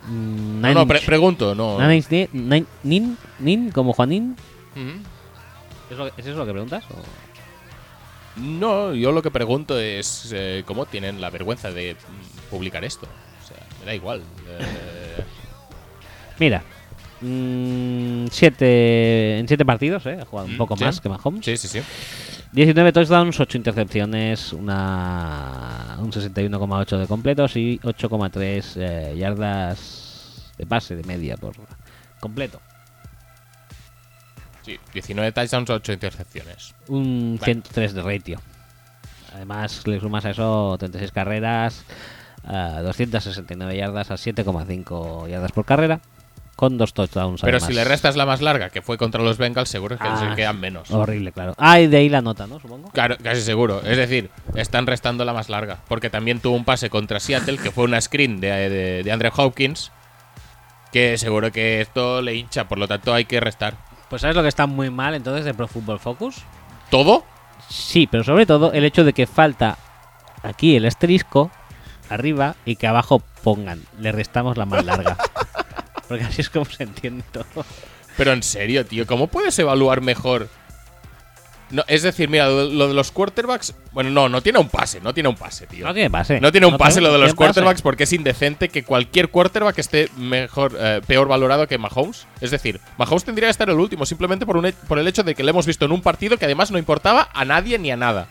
Mm, 0.08 0.62
No, 0.62 0.74
no, 0.74 0.88
pre- 0.88 1.00
pregunto, 1.02 1.54
no. 1.54 1.80
nine 1.80 1.98
inch 1.98 2.08
ni- 2.10 2.28
nine- 2.34 2.66
nin, 2.84 3.18
nin, 3.40 3.72
como 3.72 3.94
Juanín. 3.94 4.36
Ujú. 4.76 5.02
¿Es, 5.92 5.98
lo- 5.98 6.08
¿Es 6.08 6.26
eso 6.26 6.38
lo 6.38 6.46
que 6.46 6.52
preguntas? 6.54 6.84
o? 6.90 6.96
No, 8.40 8.94
yo 8.94 9.12
lo 9.12 9.22
que 9.22 9.32
pregunto 9.32 9.80
es 9.80 10.30
eh, 10.34 10.64
cómo 10.66 10.86
tienen 10.86 11.20
la 11.22 11.30
vergüenza 11.30 11.72
de 11.72 11.96
mm, 11.96 12.50
publicar 12.52 12.84
esto. 12.84 13.08
O 13.44 13.48
sea, 13.48 13.58
me 13.80 13.86
da 13.86 13.96
igual. 13.96 14.22
Eh, 14.48 15.24
Mira, 16.40 16.64
mm, 17.22 18.28
siete, 18.32 19.40
en 19.40 19.48
7 19.48 19.66
partidos, 19.66 20.06
¿eh? 20.06 20.20
Ha 20.22 20.26
jugado 20.26 20.48
un 20.48 20.56
Mm, 20.56 20.58
poco 20.58 20.78
sí. 20.78 20.84
más 20.84 21.02
que 21.02 21.10
Mahomes. 21.10 21.44
sí, 21.46 21.58
sí, 21.58 21.68
sí. 21.68 21.82
19 22.52 22.92
touchdowns, 22.94 23.40
8 23.40 23.58
intercepciones, 23.58 24.54
una, 24.54 25.98
un 26.00 26.12
61,8 26.12 26.98
de 26.98 27.08
completos 27.08 27.56
y 27.58 27.78
8,3 27.80 28.64
eh, 28.78 29.16
yardas 29.18 30.54
de 30.58 30.66
pase 30.66 30.96
de 30.96 31.04
media 31.04 31.36
por 31.38 31.54
completo. 32.20 32.62
Sí, 34.68 34.78
19 34.94 35.32
touchdowns, 35.32 35.70
8 35.70 35.94
intercepciones. 35.94 36.76
Un 36.90 37.38
Vale. 37.40 37.54
103 37.54 37.94
de 37.94 38.02
ratio. 38.04 38.40
Además, 39.34 39.88
le 39.88 40.00
sumas 40.00 40.26
a 40.26 40.32
eso 40.32 40.76
36 40.78 41.12
carreras, 41.12 41.86
a 42.46 42.82
269 42.82 43.78
yardas 43.78 44.12
a 44.12 44.16
7,5 44.16 45.30
yardas 45.30 45.52
por 45.54 45.64
carrera, 45.66 46.02
con 46.58 46.78
dos 46.78 46.94
touchdowns. 46.94 47.42
Pero 47.42 47.58
además. 47.58 47.68
si 47.70 47.74
le 47.76 47.84
restas 47.86 48.16
la 48.18 48.26
más 48.26 48.42
larga, 48.42 48.70
que 48.70 48.82
fue 48.82 48.98
contra 48.98 49.22
los 49.22 49.38
Bengals, 49.38 49.70
seguro 49.70 49.98
que 49.98 50.04
Ah, 50.08 50.28
se 50.30 50.36
quedan 50.36 50.60
menos. 50.60 50.92
Horrible, 50.92 51.32
claro. 51.32 51.54
Ah, 51.58 51.80
y 51.80 51.88
de 51.88 51.98
ahí 51.98 52.10
la 52.10 52.22
nota, 52.22 52.46
¿no? 52.48 52.60
Supongo. 52.60 52.90
Claro, 52.92 53.16
casi 53.24 53.42
seguro. 53.42 53.82
Es 53.86 53.96
decir, 53.96 54.30
están 54.56 54.86
restando 54.86 55.24
la 55.24 55.32
más 55.34 55.48
larga. 55.50 55.78
Porque 55.88 56.10
también 56.10 56.42
tuvo 56.42 56.58
un 56.58 56.66
pase 56.66 56.90
contra 56.90 57.20
Seattle, 57.22 57.58
que 57.58 57.72
fue 57.72 57.86
una 57.86 58.02
screen 58.02 58.42
de, 58.42 58.50
de, 58.70 59.04
de 59.04 59.12
Andre 59.14 59.32
Hopkins. 59.34 59.92
Que 60.92 61.18
seguro 61.18 61.52
que 61.54 61.80
esto 61.82 62.22
le 62.22 62.36
hincha, 62.36 62.68
por 62.68 62.80
lo 62.80 62.88
tanto 62.88 63.14
hay 63.14 63.26
que 63.26 63.40
restar. 63.40 63.76
Pues 64.10 64.22
¿sabes 64.22 64.36
lo 64.36 64.42
que 64.42 64.48
está 64.48 64.68
muy 64.68 64.90
mal 64.90 65.16
entonces 65.16 65.46
de 65.46 65.54
Pro 65.54 65.68
Football 65.68 66.00
Focus? 66.00 66.38
¿Todo? 66.90 67.26
Sí, 67.70 68.08
pero 68.10 68.24
sobre 68.24 68.46
todo 68.46 68.72
el 68.72 68.86
hecho 68.86 69.04
de 69.04 69.14
que 69.14 69.28
falta 69.28 69.78
aquí 70.44 70.76
el 70.76 70.86
asterisco 70.86 71.52
arriba 72.10 72.56
y 72.66 72.78
que 72.78 72.88
abajo 72.88 73.22
pongan, 73.44 73.84
le 74.00 74.12
restamos 74.12 74.58
la 74.58 74.66
más 74.66 74.86
larga. 74.86 75.18
Porque 76.08 76.24
así 76.24 76.42
es 76.42 76.50
como 76.50 76.66
se 76.66 76.84
entiende 76.84 77.26
todo. 77.32 77.66
Pero 78.16 78.32
en 78.32 78.44
serio, 78.44 78.86
tío, 78.86 79.06
¿cómo 79.06 79.28
puedes 79.28 79.60
evaluar 79.60 80.02
mejor? 80.02 80.50
No, 81.70 81.84
es 81.88 82.02
decir, 82.02 82.30
mira, 82.30 82.48
lo, 82.48 82.66
lo 82.66 82.88
de 82.88 82.94
los 82.94 83.12
quarterbacks. 83.12 83.76
Bueno, 83.92 84.10
no, 84.10 84.30
no 84.30 84.42
tiene 84.42 84.58
un 84.60 84.70
pase, 84.70 85.02
no 85.02 85.14
tiene 85.14 85.28
un 85.28 85.36
pase, 85.36 85.68
tío. 85.68 85.86
No 85.86 85.94
tiene 85.94 86.10
pase. 86.10 86.40
No 86.40 86.52
tiene 86.52 86.68
un 86.68 86.78
pase 86.78 87.02
lo 87.02 87.12
de 87.12 87.18
los 87.18 87.32
pase. 87.32 87.36
quarterbacks 87.36 87.82
porque 87.82 88.04
es 88.04 88.14
indecente 88.14 88.70
que 88.70 88.84
cualquier 88.84 89.30
quarterback 89.30 89.78
esté 89.78 90.10
mejor, 90.16 90.78
eh, 90.80 91.02
peor 91.06 91.28
valorado 91.28 91.68
que 91.68 91.78
Mahomes. 91.78 92.26
Es 92.40 92.52
decir, 92.52 92.80
Mahomes 92.98 93.26
tendría 93.26 93.48
que 93.48 93.52
estar 93.52 93.70
el 93.70 93.80
último 93.80 94.06
simplemente 94.06 94.46
por, 94.46 94.56
un 94.56 94.74
por 94.88 94.98
el 94.98 95.08
hecho 95.08 95.24
de 95.24 95.36
que 95.36 95.44
le 95.44 95.50
hemos 95.50 95.66
visto 95.66 95.84
en 95.86 95.92
un 95.92 96.02
partido 96.02 96.38
que 96.38 96.46
además 96.46 96.72
no 96.72 96.78
importaba 96.78 97.30
a 97.34 97.44
nadie 97.44 97.78
ni 97.78 97.92
a 97.92 97.98
nada. 97.98 98.28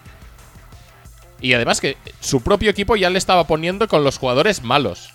Y 1.40 1.52
además 1.52 1.82
que 1.82 1.98
su 2.20 2.42
propio 2.42 2.70
equipo 2.70 2.96
ya 2.96 3.10
le 3.10 3.18
estaba 3.18 3.46
poniendo 3.46 3.86
con 3.88 4.02
los 4.02 4.16
jugadores 4.16 4.62
malos. 4.62 5.10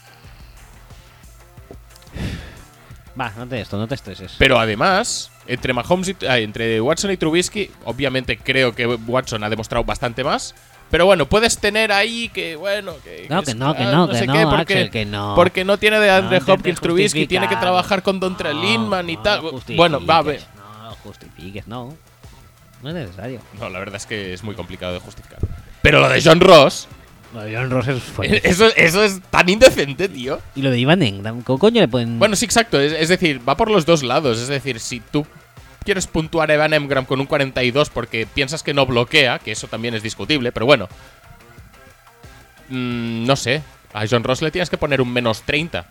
Va, 3.20 3.34
no 3.36 3.48
te 3.48 3.60
esto, 3.60 3.78
no 3.78 3.88
te 3.88 3.96
estreses. 3.96 4.36
Pero 4.38 4.60
además, 4.60 5.32
entre 5.52 5.74
Mahomes 5.74 6.10
y, 6.10 6.16
ah, 6.28 6.40
entre 6.40 6.80
Watson 6.82 7.12
y 7.12 7.18
Trubisky, 7.18 7.70
obviamente 7.86 8.38
creo 8.38 8.74
que 8.74 8.86
Watson 8.88 9.44
ha 9.44 9.50
demostrado 9.50 9.84
bastante 9.84 10.24
más. 10.24 10.56
Pero 10.90 11.06
bueno, 11.06 11.26
puedes 11.26 11.58
tener 11.58 11.92
ahí 11.94 12.28
que, 12.30 12.58
bueno, 12.58 12.94
que. 13.04 13.28
No, 13.30 13.44
que 13.44 13.52
es- 13.52 13.56
no, 13.58 13.74
que 13.74 13.84
ah, 13.84 13.92
no, 13.92 14.10
que 14.10 14.18
sé 14.18 14.28
no, 14.28 14.34
qué, 14.34 14.44
porque, 14.46 14.74
Axel, 14.74 14.90
que 14.92 15.06
no. 15.06 15.34
Porque 15.36 15.64
no 15.64 15.78
tiene 15.78 16.00
de 16.00 16.10
Andre 16.10 16.42
No 16.46 16.54
Hopkins 16.54 16.82
Trubisky, 16.82 17.28
tiene 17.28 17.48
que 17.48 17.56
trabajar 17.56 18.04
con 18.04 18.20
Dontre 18.20 18.54
No, 18.54 18.62
Lindman 18.62 19.10
y 19.10 19.16
no 19.16 19.22
tal. 19.22 19.42
Bueno, 19.76 20.06
va 20.06 20.18
a 20.18 20.22
ver. 20.22 20.42
No 20.58 20.92
justifiques, 20.96 21.66
no. 21.68 21.96
No 22.84 22.90
es 22.90 22.96
necesario. 22.96 23.40
No, 23.60 23.70
la 23.70 23.80
verdad 23.80 23.96
es 23.98 24.06
que 24.06 24.34
es 24.34 24.44
muy 24.44 24.56
complicado 24.56 24.94
de 24.94 25.00
justificar. 25.00 25.40
Pero 25.82 26.00
lo 26.02 26.10
de 26.10 26.22
John 26.22 26.40
Ross, 26.42 26.88
Lo 27.34 27.42
de 27.42 27.56
John 27.56 27.70
Ross 27.70 27.88
es 27.88 28.02
fuerte. 28.04 28.42
eso, 28.50 28.68
eso 28.76 29.04
es 29.04 29.22
tan 29.30 29.48
indecente, 29.48 30.10
tío. 30.10 30.40
y 30.56 30.62
lo 30.62 30.72
de 30.72 30.80
Ivan 30.80 31.02
Engram, 31.04 31.42
¿cómo 31.44 31.58
coño 31.58 31.80
le 31.80 31.88
pueden.? 31.88 32.20
Bueno, 32.20 32.36
sí, 32.36 32.44
exacto. 32.44 32.80
Es, 32.82 32.92
es 32.92 33.08
decir, 33.08 33.40
va 33.48 33.56
por 33.56 33.72
los 33.72 33.86
dos 33.86 34.04
lados. 34.04 34.40
Es 34.40 34.48
decir, 34.50 34.80
si 34.82 35.00
tú 35.00 35.26
quieres 35.84 36.08
puntuar 36.08 36.52
a 36.52 36.54
Evan 36.54 36.74
Engram 36.74 37.06
con 37.06 37.20
un 37.20 37.26
42 37.26 37.90
porque 37.90 38.26
piensas 38.26 38.64
que 38.64 38.74
no 38.74 38.86
bloquea, 38.86 39.40
que 39.40 39.52
eso 39.52 39.68
también 39.68 39.94
es 39.94 40.04
discutible, 40.04 40.52
pero 40.52 40.66
bueno. 40.66 40.88
Mm, 42.70 43.26
no 43.26 43.36
sé. 43.36 43.62
A 43.94 44.06
John 44.10 44.24
Ross 44.24 44.42
le 44.42 44.52
tienes 44.52 44.70
que 44.70 44.78
poner 44.78 45.02
un 45.02 45.12
menos 45.12 45.42
30. 45.44 45.86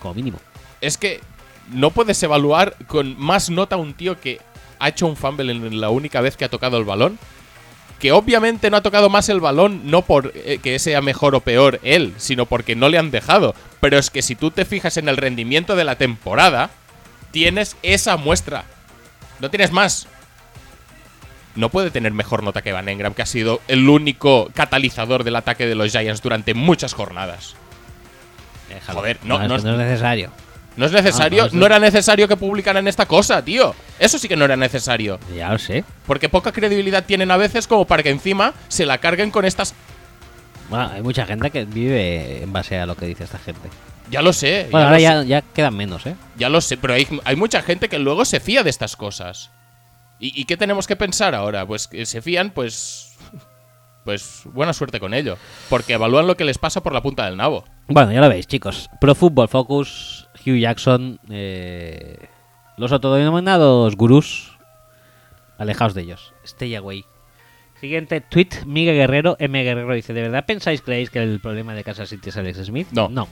como 0.00 0.14
mínimo. 0.14 0.38
Es 0.80 0.98
que 0.98 1.20
no 1.72 1.90
puedes 1.90 2.22
evaluar 2.22 2.76
con 2.86 3.18
más 3.18 3.48
nota 3.50 3.76
a 3.76 3.78
un 3.78 3.94
tío 3.94 4.20
que 4.20 4.40
ha 4.78 4.88
hecho 4.88 5.06
un 5.06 5.16
fumble 5.16 5.50
en 5.50 5.80
la 5.80 5.88
única 5.88 6.20
vez 6.20 6.36
que 6.36 6.44
ha 6.44 6.50
tocado 6.50 6.76
el 6.76 6.84
balón. 6.84 7.18
Que 7.98 8.12
obviamente 8.12 8.68
no 8.68 8.76
ha 8.76 8.82
tocado 8.82 9.08
más 9.08 9.30
el 9.30 9.40
balón, 9.40 9.90
no 9.90 10.02
por 10.02 10.32
eh, 10.34 10.58
que 10.62 10.78
sea 10.78 11.00
mejor 11.00 11.34
o 11.34 11.40
peor 11.40 11.80
él, 11.82 12.12
sino 12.18 12.44
porque 12.44 12.76
no 12.76 12.90
le 12.90 12.98
han 12.98 13.10
dejado. 13.10 13.54
Pero 13.80 13.96
es 13.96 14.10
que 14.10 14.20
si 14.20 14.34
tú 14.34 14.50
te 14.50 14.66
fijas 14.66 14.98
en 14.98 15.08
el 15.08 15.16
rendimiento 15.16 15.76
de 15.76 15.84
la 15.84 15.96
temporada, 15.96 16.70
tienes 17.30 17.76
esa 17.82 18.16
muestra. 18.16 18.64
No 19.40 19.50
tienes 19.50 19.72
más. 19.72 20.06
No 21.54 21.70
puede 21.70 21.90
tener 21.90 22.12
mejor 22.12 22.42
nota 22.42 22.62
que 22.62 22.72
Van 22.72 22.88
Engram, 22.88 23.14
que 23.14 23.22
ha 23.22 23.26
sido 23.26 23.60
el 23.68 23.88
único 23.88 24.50
catalizador 24.54 25.24
del 25.24 25.36
ataque 25.36 25.66
de 25.66 25.74
los 25.74 25.90
Giants 25.90 26.20
durante 26.22 26.52
muchas 26.54 26.92
jornadas. 26.92 27.54
Déjalo. 28.68 28.98
Joder, 29.00 29.18
no- 29.24 29.42
es 29.42 29.64
no 29.64 29.72
es 29.72 29.78
necesario. 29.78 30.30
No 30.76 30.84
es 30.84 30.92
necesario, 30.92 31.44
No, 31.46 31.50
no, 31.52 31.58
no, 31.60 31.66
era 31.66 31.78
necesario 31.78 32.28
que 32.28 32.36
publicaran 32.36 32.86
esta 32.86 33.06
cosa, 33.06 33.42
tío. 33.42 33.74
Eso 33.98 34.18
sí 34.18 34.28
que 34.28 34.36
no 34.36 34.44
era 34.44 34.56
necesario. 34.56 35.18
Ya 35.34 35.50
lo 35.50 35.58
sé. 35.58 35.84
Porque 36.06 36.28
poca 36.28 36.52
credibilidad 36.52 37.02
tienen 37.06 37.30
a 37.30 37.38
veces 37.38 37.66
como 37.66 37.86
para 37.86 38.02
que 38.02 38.10
encima 38.10 38.52
se 38.68 38.84
la 38.84 38.98
carguen 38.98 39.30
con 39.30 39.46
estas... 39.46 39.74
Bueno, 40.68 40.90
hay 40.92 41.00
mucha 41.00 41.24
gente 41.24 41.50
que 41.50 41.64
vive 41.64 42.42
en 42.42 42.52
base 42.52 42.78
a 42.78 42.84
lo 42.84 42.94
que 42.94 43.06
dice 43.06 43.24
esta 43.24 43.38
gente. 43.38 43.70
Ya 44.10 44.22
lo 44.22 44.32
sé, 44.32 44.68
Bueno, 44.70 44.84
ya, 44.84 44.86
ahora 44.86 45.00
ya, 45.00 45.22
sé, 45.22 45.28
ya 45.28 45.42
quedan 45.42 45.76
menos, 45.76 46.06
¿eh? 46.06 46.16
ya 46.36 46.48
lo 46.48 46.60
sé, 46.60 46.76
pero 46.76 46.94
hay, 46.94 47.06
hay 47.24 47.36
mucha 47.36 47.62
gente 47.62 47.88
que 47.88 47.98
luego 47.98 48.24
se 48.24 48.40
fía 48.40 48.62
de 48.62 48.70
estas 48.70 48.96
cosas. 48.96 49.50
¿Y, 50.20 50.40
y 50.40 50.44
qué 50.44 50.56
tenemos 50.56 50.86
que 50.86 50.96
pensar 50.96 51.34
ahora? 51.34 51.66
Pues 51.66 51.88
que 51.88 52.06
se 52.06 52.22
fían, 52.22 52.50
pues... 52.50 53.16
Pues 54.04 54.42
buena 54.44 54.72
suerte 54.72 55.00
con 55.00 55.12
ello. 55.14 55.36
Porque 55.68 55.94
evalúan 55.94 56.28
lo 56.28 56.36
que 56.36 56.44
les 56.44 56.58
pasa 56.58 56.80
por 56.80 56.92
la 56.92 57.02
punta 57.02 57.24
del 57.24 57.36
nabo. 57.36 57.64
Bueno, 57.88 58.12
ya 58.12 58.20
lo 58.20 58.28
veis, 58.28 58.46
chicos. 58.46 58.88
Pro 59.00 59.16
Football 59.16 59.48
Focus, 59.48 60.28
Hugh 60.46 60.60
Jackson, 60.60 61.18
eh, 61.28 62.28
los 62.76 62.92
autodenominados 62.92 63.96
gurús, 63.96 64.56
alejaos 65.58 65.92
de 65.94 66.02
ellos. 66.02 66.32
Stay 66.44 66.76
away. 66.76 67.04
Siguiente 67.80 68.20
tweet, 68.20 68.50
Miguel 68.64 68.94
Guerrero, 68.94 69.36
M. 69.40 69.62
Guerrero 69.64 69.92
dice, 69.92 70.14
¿de 70.14 70.22
verdad 70.22 70.46
pensáis, 70.46 70.82
creéis 70.82 71.10
que 71.10 71.20
el 71.20 71.40
problema 71.40 71.74
de 71.74 71.82
Kansas 71.82 72.08
City 72.08 72.28
es 72.28 72.36
Alex 72.36 72.58
Smith? 72.64 72.86
No. 72.92 73.08
No. 73.08 73.28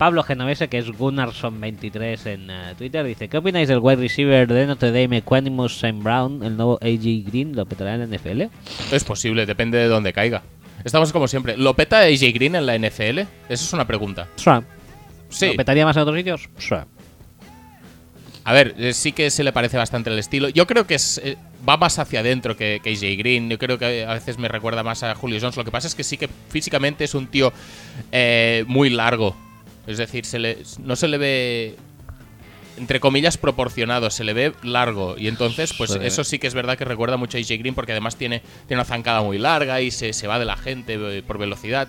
Pablo 0.00 0.22
Genovese, 0.22 0.68
que 0.68 0.78
es 0.78 0.86
Gunnarsson23 0.86 2.26
en 2.26 2.50
eh, 2.50 2.74
Twitter, 2.78 3.04
dice, 3.04 3.28
¿qué 3.28 3.36
opináis 3.36 3.68
del 3.68 3.80
wide 3.80 3.96
receiver 3.96 4.48
de 4.48 4.64
Notre 4.64 4.92
Dame, 4.92 5.18
Equanimus 5.18 5.78
Sam 5.78 6.02
Brown, 6.02 6.42
el 6.42 6.56
nuevo 6.56 6.78
AJ 6.80 7.26
Green, 7.26 7.54
lo 7.54 7.66
petará 7.66 7.96
en 7.96 8.10
la 8.10 8.16
NFL? 8.16 8.44
Es 8.92 9.04
posible, 9.04 9.44
depende 9.44 9.76
de 9.76 9.88
dónde 9.88 10.14
caiga. 10.14 10.40
Estamos 10.84 11.12
como 11.12 11.28
siempre. 11.28 11.58
¿Lo 11.58 11.74
peta 11.74 11.98
AJ 11.98 12.32
Green 12.32 12.54
en 12.54 12.64
la 12.64 12.78
NFL? 12.78 13.18
Esa 13.18 13.28
es 13.50 13.72
una 13.74 13.86
pregunta. 13.86 14.26
Sí. 15.28 15.48
¿Lo 15.48 15.56
petaría 15.56 15.84
más 15.84 15.94
en 15.96 16.02
otros 16.02 16.16
sitios? 16.16 16.48
Sure. 16.56 16.84
A 18.44 18.54
ver, 18.54 18.74
eh, 18.78 18.94
sí 18.94 19.12
que 19.12 19.28
se 19.28 19.44
le 19.44 19.52
parece 19.52 19.76
bastante 19.76 20.08
el 20.08 20.18
estilo. 20.18 20.48
Yo 20.48 20.66
creo 20.66 20.86
que 20.86 20.94
es, 20.94 21.20
eh, 21.22 21.36
va 21.68 21.76
más 21.76 21.98
hacia 21.98 22.20
adentro 22.20 22.56
que, 22.56 22.80
que 22.82 22.88
AJ 22.88 23.18
Green. 23.18 23.50
Yo 23.50 23.58
creo 23.58 23.78
que 23.78 24.06
a 24.06 24.14
veces 24.14 24.38
me 24.38 24.48
recuerda 24.48 24.82
más 24.82 25.02
a 25.02 25.14
Julio 25.14 25.38
Jones. 25.38 25.58
Lo 25.58 25.64
que 25.66 25.70
pasa 25.70 25.88
es 25.88 25.94
que 25.94 26.04
sí 26.04 26.16
que 26.16 26.30
físicamente 26.48 27.04
es 27.04 27.14
un 27.14 27.26
tío 27.26 27.52
eh, 28.12 28.64
muy 28.66 28.88
largo. 28.88 29.49
Es 29.86 29.98
decir, 29.98 30.24
se 30.26 30.38
le, 30.38 30.58
no 30.82 30.94
se 30.96 31.08
le 31.08 31.18
ve, 31.18 31.76
entre 32.76 33.00
comillas, 33.00 33.36
proporcionado. 33.38 34.10
Se 34.10 34.24
le 34.24 34.32
ve 34.32 34.52
largo. 34.62 35.16
Y 35.18 35.28
entonces, 35.28 35.72
pues 35.72 35.90
Sí. 35.92 35.98
eso 36.02 36.22
sí 36.24 36.38
que 36.38 36.46
es 36.46 36.54
verdad 36.54 36.76
que 36.78 36.84
recuerda 36.84 37.16
mucho 37.16 37.36
a 37.38 37.40
AJ 37.40 37.58
Green 37.58 37.74
porque 37.74 37.92
además 37.92 38.16
tiene, 38.16 38.40
tiene 38.66 38.80
una 38.80 38.84
zancada 38.84 39.22
muy 39.22 39.38
larga 39.38 39.80
y 39.80 39.90
se, 39.90 40.12
se 40.12 40.26
va 40.26 40.38
de 40.38 40.44
la 40.44 40.56
gente 40.56 40.94
eh, 41.18 41.22
por 41.22 41.38
velocidad. 41.38 41.88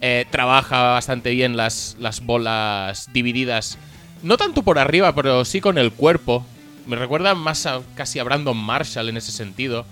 Eh, 0.00 0.26
trabaja 0.30 0.82
bastante 0.92 1.30
bien 1.30 1.56
las, 1.56 1.96
las 1.98 2.20
bolas 2.24 3.08
divididas. 3.12 3.78
No 4.22 4.36
tanto 4.36 4.62
por 4.62 4.78
arriba, 4.78 5.14
pero 5.14 5.44
sí 5.44 5.60
con 5.60 5.76
el 5.78 5.92
cuerpo. 5.92 6.46
Me 6.86 6.96
recuerda 6.96 7.34
más 7.34 7.66
a, 7.66 7.80
casi 7.94 8.18
a 8.18 8.24
Brandon 8.24 8.56
Marshall 8.56 9.08
en 9.08 9.16
ese 9.16 9.32
sentido. 9.32 9.86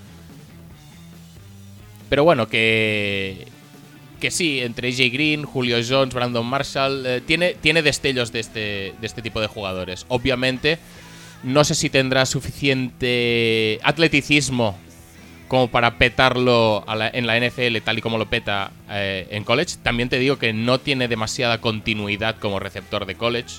Pero 2.09 2.25
bueno, 2.25 2.49
que. 2.49 3.47
Que 4.23 4.31
sí, 4.31 4.61
entre 4.61 4.87
AJ 4.87 5.13
Green, 5.13 5.43
Julio 5.43 5.79
Jones, 5.85 6.15
Brandon 6.15 6.47
Marshall. 6.47 7.05
eh, 7.05 7.21
tiene, 7.27 7.57
tiene 7.61 7.83
destellos 7.83 8.31
de 8.31 8.39
este, 8.39 8.95
de 9.01 9.07
este 9.09 9.21
tipo 9.21 9.41
de 9.41 9.49
jugadores. 9.49 10.07
Obviamente, 10.07 10.79
no 11.43 11.65
sé 11.65 11.75
si 11.75 11.91
tendrá 11.91 12.25
suficiente 12.25 13.81
atleticismo 13.83 14.79
como 15.49 15.67
para 15.67 15.99
petarlo 15.99 16.85
en 17.13 17.27
la 17.27 17.37
NFL 17.37 17.79
tal 17.85 17.99
y 17.99 18.01
como 18.01 18.17
lo 18.17 18.31
peta 18.31 18.71
eh, 18.89 19.27
en 19.33 19.43
college. 19.43 19.75
También 19.83 20.09
te 20.09 20.21
digo 20.21 20.39
que 20.39 20.53
no 20.53 20.79
tiene 20.79 21.09
demasiada 21.09 21.61
continuidad 21.61 22.37
como 22.39 22.61
receptor 22.61 23.07
de 23.07 23.17
college. 23.17 23.57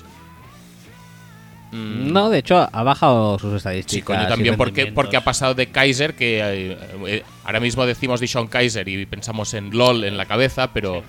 Mm, 1.74 2.12
No, 2.12 2.30
de 2.30 2.38
hecho, 2.38 2.68
ha 2.70 2.82
bajado 2.84 3.36
sus 3.38 3.54
estadísticas. 3.54 3.94
Sí, 3.94 4.02
coño, 4.02 4.28
también 4.28 4.56
porque, 4.56 4.86
porque 4.86 5.16
ha 5.16 5.24
pasado 5.24 5.54
de 5.54 5.66
Kaiser, 5.66 6.14
que 6.14 6.38
eh, 6.40 6.78
eh, 7.06 7.22
ahora 7.44 7.58
mismo 7.58 7.84
decimos 7.84 8.20
Dishon 8.20 8.46
Kaiser 8.46 8.88
y 8.88 9.04
pensamos 9.06 9.54
en 9.54 9.76
LOL 9.76 10.04
en 10.04 10.16
la 10.16 10.26
cabeza, 10.26 10.72
pero 10.72 11.02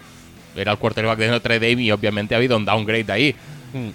era 0.56 0.72
el 0.72 0.78
quarterback 0.80 1.20
de 1.20 1.28
Notre 1.28 1.60
Dame 1.60 1.84
y 1.84 1.92
obviamente 1.92 2.34
ha 2.34 2.38
habido 2.40 2.58
un 2.58 2.66
downgrade 2.66 3.12
ahí. 3.12 3.36
Mm. 3.74 3.90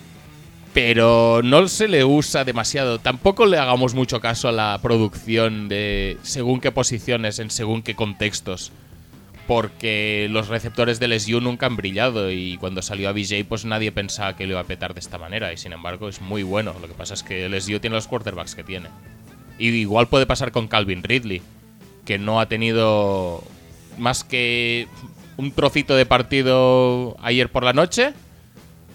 Pero 0.72 1.40
no 1.42 1.66
se 1.66 1.88
le 1.88 2.04
usa 2.04 2.44
demasiado. 2.44 3.00
Tampoco 3.00 3.44
le 3.46 3.58
hagamos 3.58 3.94
mucho 3.94 4.20
caso 4.20 4.48
a 4.48 4.52
la 4.52 4.78
producción 4.80 5.68
de 5.68 6.18
según 6.22 6.60
qué 6.60 6.70
posiciones, 6.70 7.40
en 7.40 7.50
según 7.50 7.82
qué 7.82 7.96
contextos. 7.96 8.70
Porque 9.50 10.28
los 10.30 10.46
receptores 10.46 11.00
del 11.00 11.10
LSU 11.12 11.40
nunca 11.40 11.66
han 11.66 11.74
brillado 11.76 12.30
y 12.30 12.56
cuando 12.58 12.82
salió 12.82 13.08
a 13.08 13.12
BJ 13.12 13.44
pues 13.48 13.64
nadie 13.64 13.90
pensaba 13.90 14.36
que 14.36 14.44
lo 14.46 14.52
iba 14.52 14.60
a 14.60 14.64
petar 14.64 14.94
de 14.94 15.00
esta 15.00 15.18
manera 15.18 15.52
y 15.52 15.56
sin 15.56 15.72
embargo 15.72 16.08
es 16.08 16.20
muy 16.20 16.44
bueno. 16.44 16.72
Lo 16.80 16.86
que 16.86 16.94
pasa 16.94 17.14
es 17.14 17.24
que 17.24 17.46
el 17.46 17.52
LSU 17.56 17.80
tiene 17.80 17.96
los 17.96 18.06
quarterbacks 18.06 18.54
que 18.54 18.62
tiene. 18.62 18.90
Y 19.58 19.70
igual 19.70 20.06
puede 20.06 20.24
pasar 20.24 20.52
con 20.52 20.68
Calvin 20.68 21.02
Ridley, 21.02 21.42
que 22.04 22.16
no 22.16 22.38
ha 22.40 22.46
tenido 22.46 23.42
más 23.98 24.22
que 24.22 24.86
un 25.36 25.50
trocito 25.50 25.96
de 25.96 26.06
partido 26.06 27.16
ayer 27.20 27.48
por 27.50 27.64
la 27.64 27.72
noche. 27.72 28.12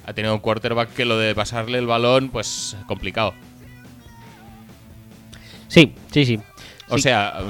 Ha 0.05 0.13
tenido 0.13 0.35
un 0.35 0.39
quarterback 0.39 0.93
que 0.93 1.03
lo 1.03 1.17
de 1.17 1.35
pasarle 1.35 1.79
el 1.79 1.85
balón, 1.85 2.29
pues 2.29 2.77
complicado. 2.87 3.33
Sí, 5.67 5.91
sí, 6.13 6.25
sí. 6.25 6.39
O 6.87 6.95
Sí. 6.95 7.01
sea, 7.03 7.41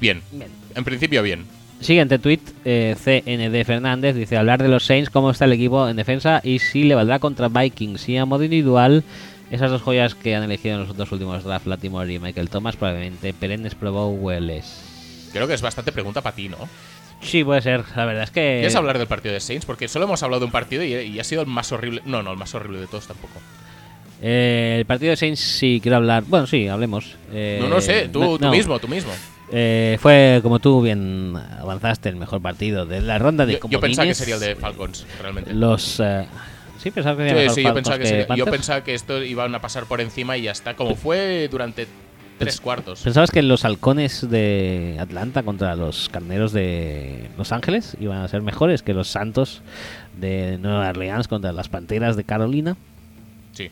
bien. 0.00 0.20
Bien. 0.32 0.50
En 0.74 0.82
principio 0.82 1.22
bien. 1.22 1.46
Siguiente 1.80 2.18
tweet, 2.18 2.40
eh, 2.64 2.96
CND 3.02 3.64
Fernández, 3.64 4.16
dice 4.16 4.36
hablar 4.36 4.60
de 4.62 4.68
los 4.68 4.84
Saints, 4.84 5.10
cómo 5.10 5.30
está 5.30 5.44
el 5.44 5.52
equipo 5.52 5.88
en 5.88 5.96
defensa 5.96 6.40
y 6.42 6.58
si 6.58 6.82
le 6.82 6.94
valdrá 6.96 7.20
contra 7.20 7.48
Vikings. 7.48 8.08
Y 8.08 8.16
a 8.16 8.24
modo 8.26 8.42
individual, 8.42 9.04
esas 9.50 9.70
dos 9.70 9.82
joyas 9.82 10.14
que 10.16 10.34
han 10.34 10.42
elegido 10.42 10.74
en 10.74 10.86
los 10.86 10.96
dos 10.96 11.12
últimos 11.12 11.44
drafts, 11.44 11.68
Latimore 11.68 12.12
y 12.12 12.18
Michael 12.18 12.50
Thomas, 12.50 12.74
probablemente 12.76 13.32
perennes 13.32 13.76
Pro 13.76 13.92
Bowlers. 13.92 15.28
Creo 15.32 15.46
que 15.46 15.54
es 15.54 15.62
bastante 15.62 15.92
pregunta 15.92 16.20
para 16.20 16.34
ti, 16.34 16.48
¿no? 16.48 16.56
Sí, 17.20 17.44
puede 17.44 17.62
ser. 17.62 17.84
La 17.96 18.04
verdad 18.04 18.24
es 18.24 18.30
que. 18.30 18.56
¿Quieres 18.58 18.74
hablar 18.76 18.98
del 18.98 19.06
partido 19.06 19.34
de 19.34 19.40
Saints? 19.40 19.64
Porque 19.64 19.88
solo 19.88 20.04
hemos 20.06 20.22
hablado 20.22 20.40
de 20.40 20.46
un 20.46 20.52
partido 20.52 20.82
y, 20.84 20.94
y 20.94 21.20
ha 21.20 21.24
sido 21.24 21.42
el 21.42 21.46
más 21.48 21.70
horrible. 21.72 22.02
No, 22.04 22.22
no, 22.22 22.32
el 22.32 22.38
más 22.38 22.54
horrible 22.54 22.80
de 22.80 22.86
todos 22.86 23.06
tampoco. 23.06 23.40
Eh, 24.20 24.76
el 24.78 24.84
partido 24.84 25.10
de 25.10 25.16
Saints 25.16 25.40
sí 25.40 25.78
quiero 25.82 25.96
hablar. 25.96 26.24
Bueno, 26.26 26.46
sí, 26.46 26.66
hablemos. 26.66 27.14
Eh, 27.32 27.58
no, 27.60 27.68
no 27.68 27.80
sé, 27.80 28.08
tú, 28.08 28.20
no, 28.20 28.38
tú 28.38 28.44
no. 28.46 28.50
mismo, 28.50 28.78
tú 28.78 28.88
mismo. 28.88 29.12
Eh, 29.50 29.96
fue, 30.00 30.40
como 30.42 30.58
tú 30.58 30.82
bien 30.82 31.34
avanzaste, 31.58 32.08
el 32.08 32.16
mejor 32.16 32.42
partido 32.42 32.84
de 32.86 33.00
la 33.00 33.18
ronda 33.18 33.46
de 33.46 33.54
Yo, 33.54 33.68
yo 33.68 33.80
pensaba 33.80 34.06
que 34.06 34.14
sería 34.14 34.34
el 34.34 34.40
de 34.40 34.56
Falcons, 34.56 35.06
realmente. 35.20 35.54
Los. 35.54 36.00
eh, 36.00 36.26
sí, 36.78 36.90
pensaba 36.90 37.16
que 37.16 37.28
sería 37.30 37.48
Sí, 37.48 37.54
sí, 37.56 37.62
yo 37.62 37.74
pensaba 37.74 37.98
que, 37.98 38.06
sería- 38.06 38.36
yo 38.36 38.44
pensaba 38.46 38.84
que 38.84 38.94
esto 38.94 39.22
iban 39.22 39.54
a 39.54 39.60
pasar 39.60 39.86
por 39.86 40.00
encima 40.00 40.36
y 40.36 40.42
ya 40.42 40.50
está. 40.52 40.74
Como 40.74 40.94
fue 40.96 41.48
durante 41.50 41.86
tres 42.38 42.60
cuartos. 42.60 43.00
¿Pensabas 43.02 43.30
que 43.30 43.42
los 43.42 43.64
halcones 43.64 44.28
de 44.30 44.96
Atlanta 45.00 45.42
contra 45.42 45.74
los 45.74 46.08
carneros 46.08 46.52
de 46.52 47.28
Los 47.36 47.50
Ángeles 47.50 47.96
iban 48.00 48.18
a 48.18 48.28
ser 48.28 48.42
mejores 48.42 48.82
que 48.82 48.94
los 48.94 49.08
santos 49.08 49.62
de 50.20 50.58
Nueva 50.58 50.88
Orleans 50.90 51.26
contra 51.26 51.52
las 51.52 51.68
panteras 51.68 52.16
de 52.16 52.22
Carolina? 52.24 52.76
Sí. 53.54 53.70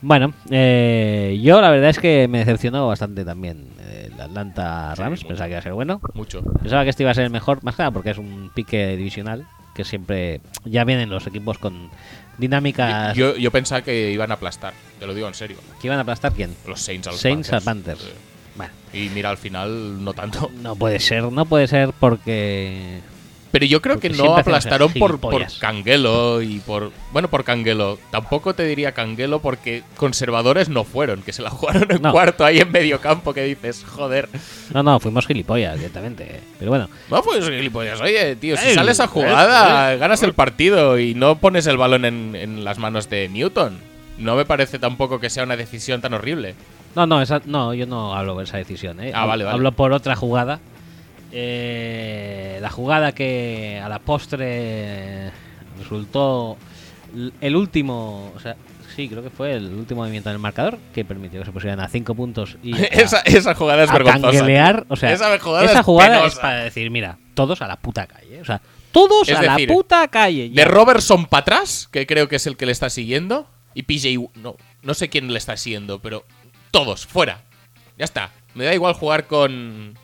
Bueno, 0.00 0.32
eh, 0.50 1.38
yo 1.42 1.60
la 1.60 1.70
verdad 1.70 1.90
es 1.90 1.98
que 1.98 2.26
me 2.28 2.38
decepcionó 2.38 2.86
bastante 2.88 3.24
también 3.24 3.66
Atlanta 4.34 4.94
Rams. 4.96 5.24
Pensaba 5.24 5.46
que 5.46 5.52
iba 5.52 5.58
a 5.60 5.62
ser 5.62 5.72
bueno. 5.72 6.00
Mucho. 6.14 6.42
Pensaba 6.42 6.84
que 6.84 6.90
este 6.90 7.02
iba 7.04 7.10
a 7.10 7.14
ser 7.14 7.24
el 7.24 7.30
mejor, 7.30 7.62
más 7.64 7.76
que 7.76 7.82
nada 7.82 7.90
porque 7.92 8.10
es 8.10 8.18
un 8.18 8.50
pique 8.54 8.96
divisional 8.96 9.46
que 9.74 9.84
siempre 9.84 10.40
ya 10.64 10.84
vienen 10.84 11.10
los 11.10 11.26
equipos 11.26 11.58
con 11.58 11.90
dinámicas 12.38 13.16
Yo, 13.16 13.36
yo 13.36 13.50
pensaba 13.50 13.82
que 13.82 14.10
iban 14.12 14.30
a 14.30 14.34
aplastar, 14.34 14.72
te 15.00 15.06
lo 15.06 15.14
digo 15.14 15.26
en 15.26 15.34
serio. 15.34 15.56
que 15.80 15.86
iban 15.88 15.98
a 15.98 16.02
aplastar 16.02 16.32
quién. 16.32 16.54
Los 16.66 16.80
Saints 16.80 17.08
a 17.08 17.10
los 17.10 17.20
Saints 17.20 17.48
a 17.52 17.60
Panthers. 17.60 17.98
Panthers. 17.98 18.00
Sí. 18.02 18.10
Bueno, 18.56 18.72
Y 18.92 19.08
mira, 19.10 19.30
al 19.30 19.36
final 19.36 20.04
no 20.04 20.12
tanto. 20.12 20.50
no 20.62 20.76
puede 20.76 21.00
ser, 21.00 21.24
no 21.24 21.44
puede 21.46 21.66
ser 21.66 21.90
porque 21.98 23.00
Pero 23.54 23.66
yo 23.66 23.80
creo 23.80 23.94
Porque 23.94 24.10
que 24.10 24.16
no 24.16 24.36
aplastaron 24.36 24.92
por, 24.94 25.20
por. 25.20 25.46
Canguelo 25.60 26.42
y 26.42 26.58
por. 26.58 26.90
Bueno, 27.12 27.30
por 27.30 27.44
Canguelo. 27.44 28.00
Tampoco 28.10 28.52
te 28.52 28.64
diría 28.64 28.90
Canguelo 28.90 29.38
porque 29.38 29.84
conservadores 29.96 30.68
no 30.68 30.82
fueron, 30.82 31.22
que 31.22 31.32
se 31.32 31.40
la 31.40 31.50
jugaron 31.50 31.86
en 31.88 32.02
No. 32.02 32.10
cuarto 32.10 32.44
ahí 32.44 32.58
en 32.58 32.72
medio 32.72 33.00
campo, 33.00 33.32
que 33.32 33.44
dices, 33.44 33.84
joder. 33.84 34.28
No, 34.72 34.82
no, 34.82 34.98
fuimos 34.98 35.28
gilipollas 35.28 35.76
directamente. 35.76 36.40
Pero 36.58 36.72
bueno, 36.72 36.88
No, 37.08 37.22
pues 37.22 37.48
gilipollas. 37.48 38.00
Oye, 38.00 38.34
tío, 38.34 38.56
si 38.56 38.74
sales 38.74 38.98
a 38.98 39.04
eh, 39.04 39.06
jugada, 39.06 39.94
ganas 39.98 40.24
el 40.24 40.32
partido 40.32 40.98
y 40.98 41.14
no 41.14 41.36
pones 41.38 41.68
el 41.68 41.76
balón 41.76 42.04
en, 42.06 42.34
en 42.34 42.64
las 42.64 42.78
manos 42.78 43.08
de 43.08 43.28
Newton. 43.28 43.78
No 44.18 44.34
me 44.34 44.44
parece 44.44 44.80
tampoco 44.80 45.20
que 45.20 45.30
sea 45.30 45.44
una 45.44 45.56
decisión 45.56 46.00
tan 46.00 46.12
horrible. 46.12 46.56
no, 46.96 47.06
no, 47.06 47.22
esa, 47.22 47.40
no, 47.44 47.72
yo 47.72 47.86
no 47.86 48.16
hablo 48.16 48.36
de 48.36 48.42
esa 48.46 48.56
decisión. 48.56 48.98
¿eh? 48.98 49.12
Ah, 49.14 49.26
vale, 49.26 49.44
vale. 49.44 49.54
Hablo 49.54 49.70
por 49.70 49.92
otra 49.92 50.16
jugada. 50.16 50.58
Eh, 51.36 52.58
la 52.60 52.70
jugada 52.70 53.12
que 53.12 53.80
a 53.82 53.88
la 53.88 53.98
postre 53.98 55.30
resultó 55.78 56.56
el 57.40 57.56
último, 57.56 58.32
o 58.36 58.40
sea, 58.40 58.56
sí, 58.94 59.08
creo 59.08 59.22
que 59.22 59.30
fue 59.30 59.54
el 59.54 59.72
último 59.74 60.02
movimiento 60.02 60.30
en 60.30 60.34
el 60.34 60.38
marcador 60.40 60.78
que 60.94 61.04
permitió 61.04 61.40
que 61.40 61.46
se 61.46 61.52
pusieran 61.52 61.80
a 61.80 61.88
5 61.88 62.14
puntos 62.14 62.56
y 62.62 62.74
a- 62.80 62.84
esa, 62.84 63.20
esa 63.20 63.54
jugada 63.54 63.82
es 63.84 63.90
a 63.90 63.92
vergonzosa. 63.94 64.84
o 64.88 64.96
sea, 64.96 65.12
esa 65.12 65.38
jugada, 65.40 65.64
esa 65.64 65.80
es 65.80 65.84
jugada 65.84 66.14
es 66.16 66.20
penosa. 66.22 66.40
para 66.40 66.64
decir, 66.64 66.90
mira, 66.90 67.18
todos 67.34 67.60
a 67.62 67.66
la 67.66 67.76
puta 67.76 68.06
calle, 68.06 68.40
o 68.40 68.44
sea, 68.44 68.60
todos 68.92 69.28
Es 69.28 69.36
a 69.36 69.40
decir, 69.40 69.68
la 69.68 69.74
puta 69.74 70.06
calle. 70.06 70.50
De. 70.50 70.64
Robertson 70.64 71.26
para 71.26 71.40
atrás, 71.40 71.88
que 71.90 72.06
creo 72.06 72.28
que 72.28 72.36
es 72.36 72.46
el 72.46 72.56
que 72.56 72.64
le 72.64 72.70
está 72.70 72.90
siguiendo. 72.90 73.48
Y 73.74 73.82
PJ. 73.82 74.30
No, 74.36 74.54
no 74.82 74.94
sé 74.94 75.08
quién 75.08 75.32
le 75.32 75.36
está 75.38 75.56
siguiendo, 75.56 75.98
pero 75.98 76.24
todos, 76.70 77.04
fuera. 77.04 77.40
Ya 77.98 78.04
está. 78.04 78.30
Me 78.54 78.64
da 78.64 78.72
igual 78.72 78.94
jugar 78.94 79.26
con. 79.26 79.98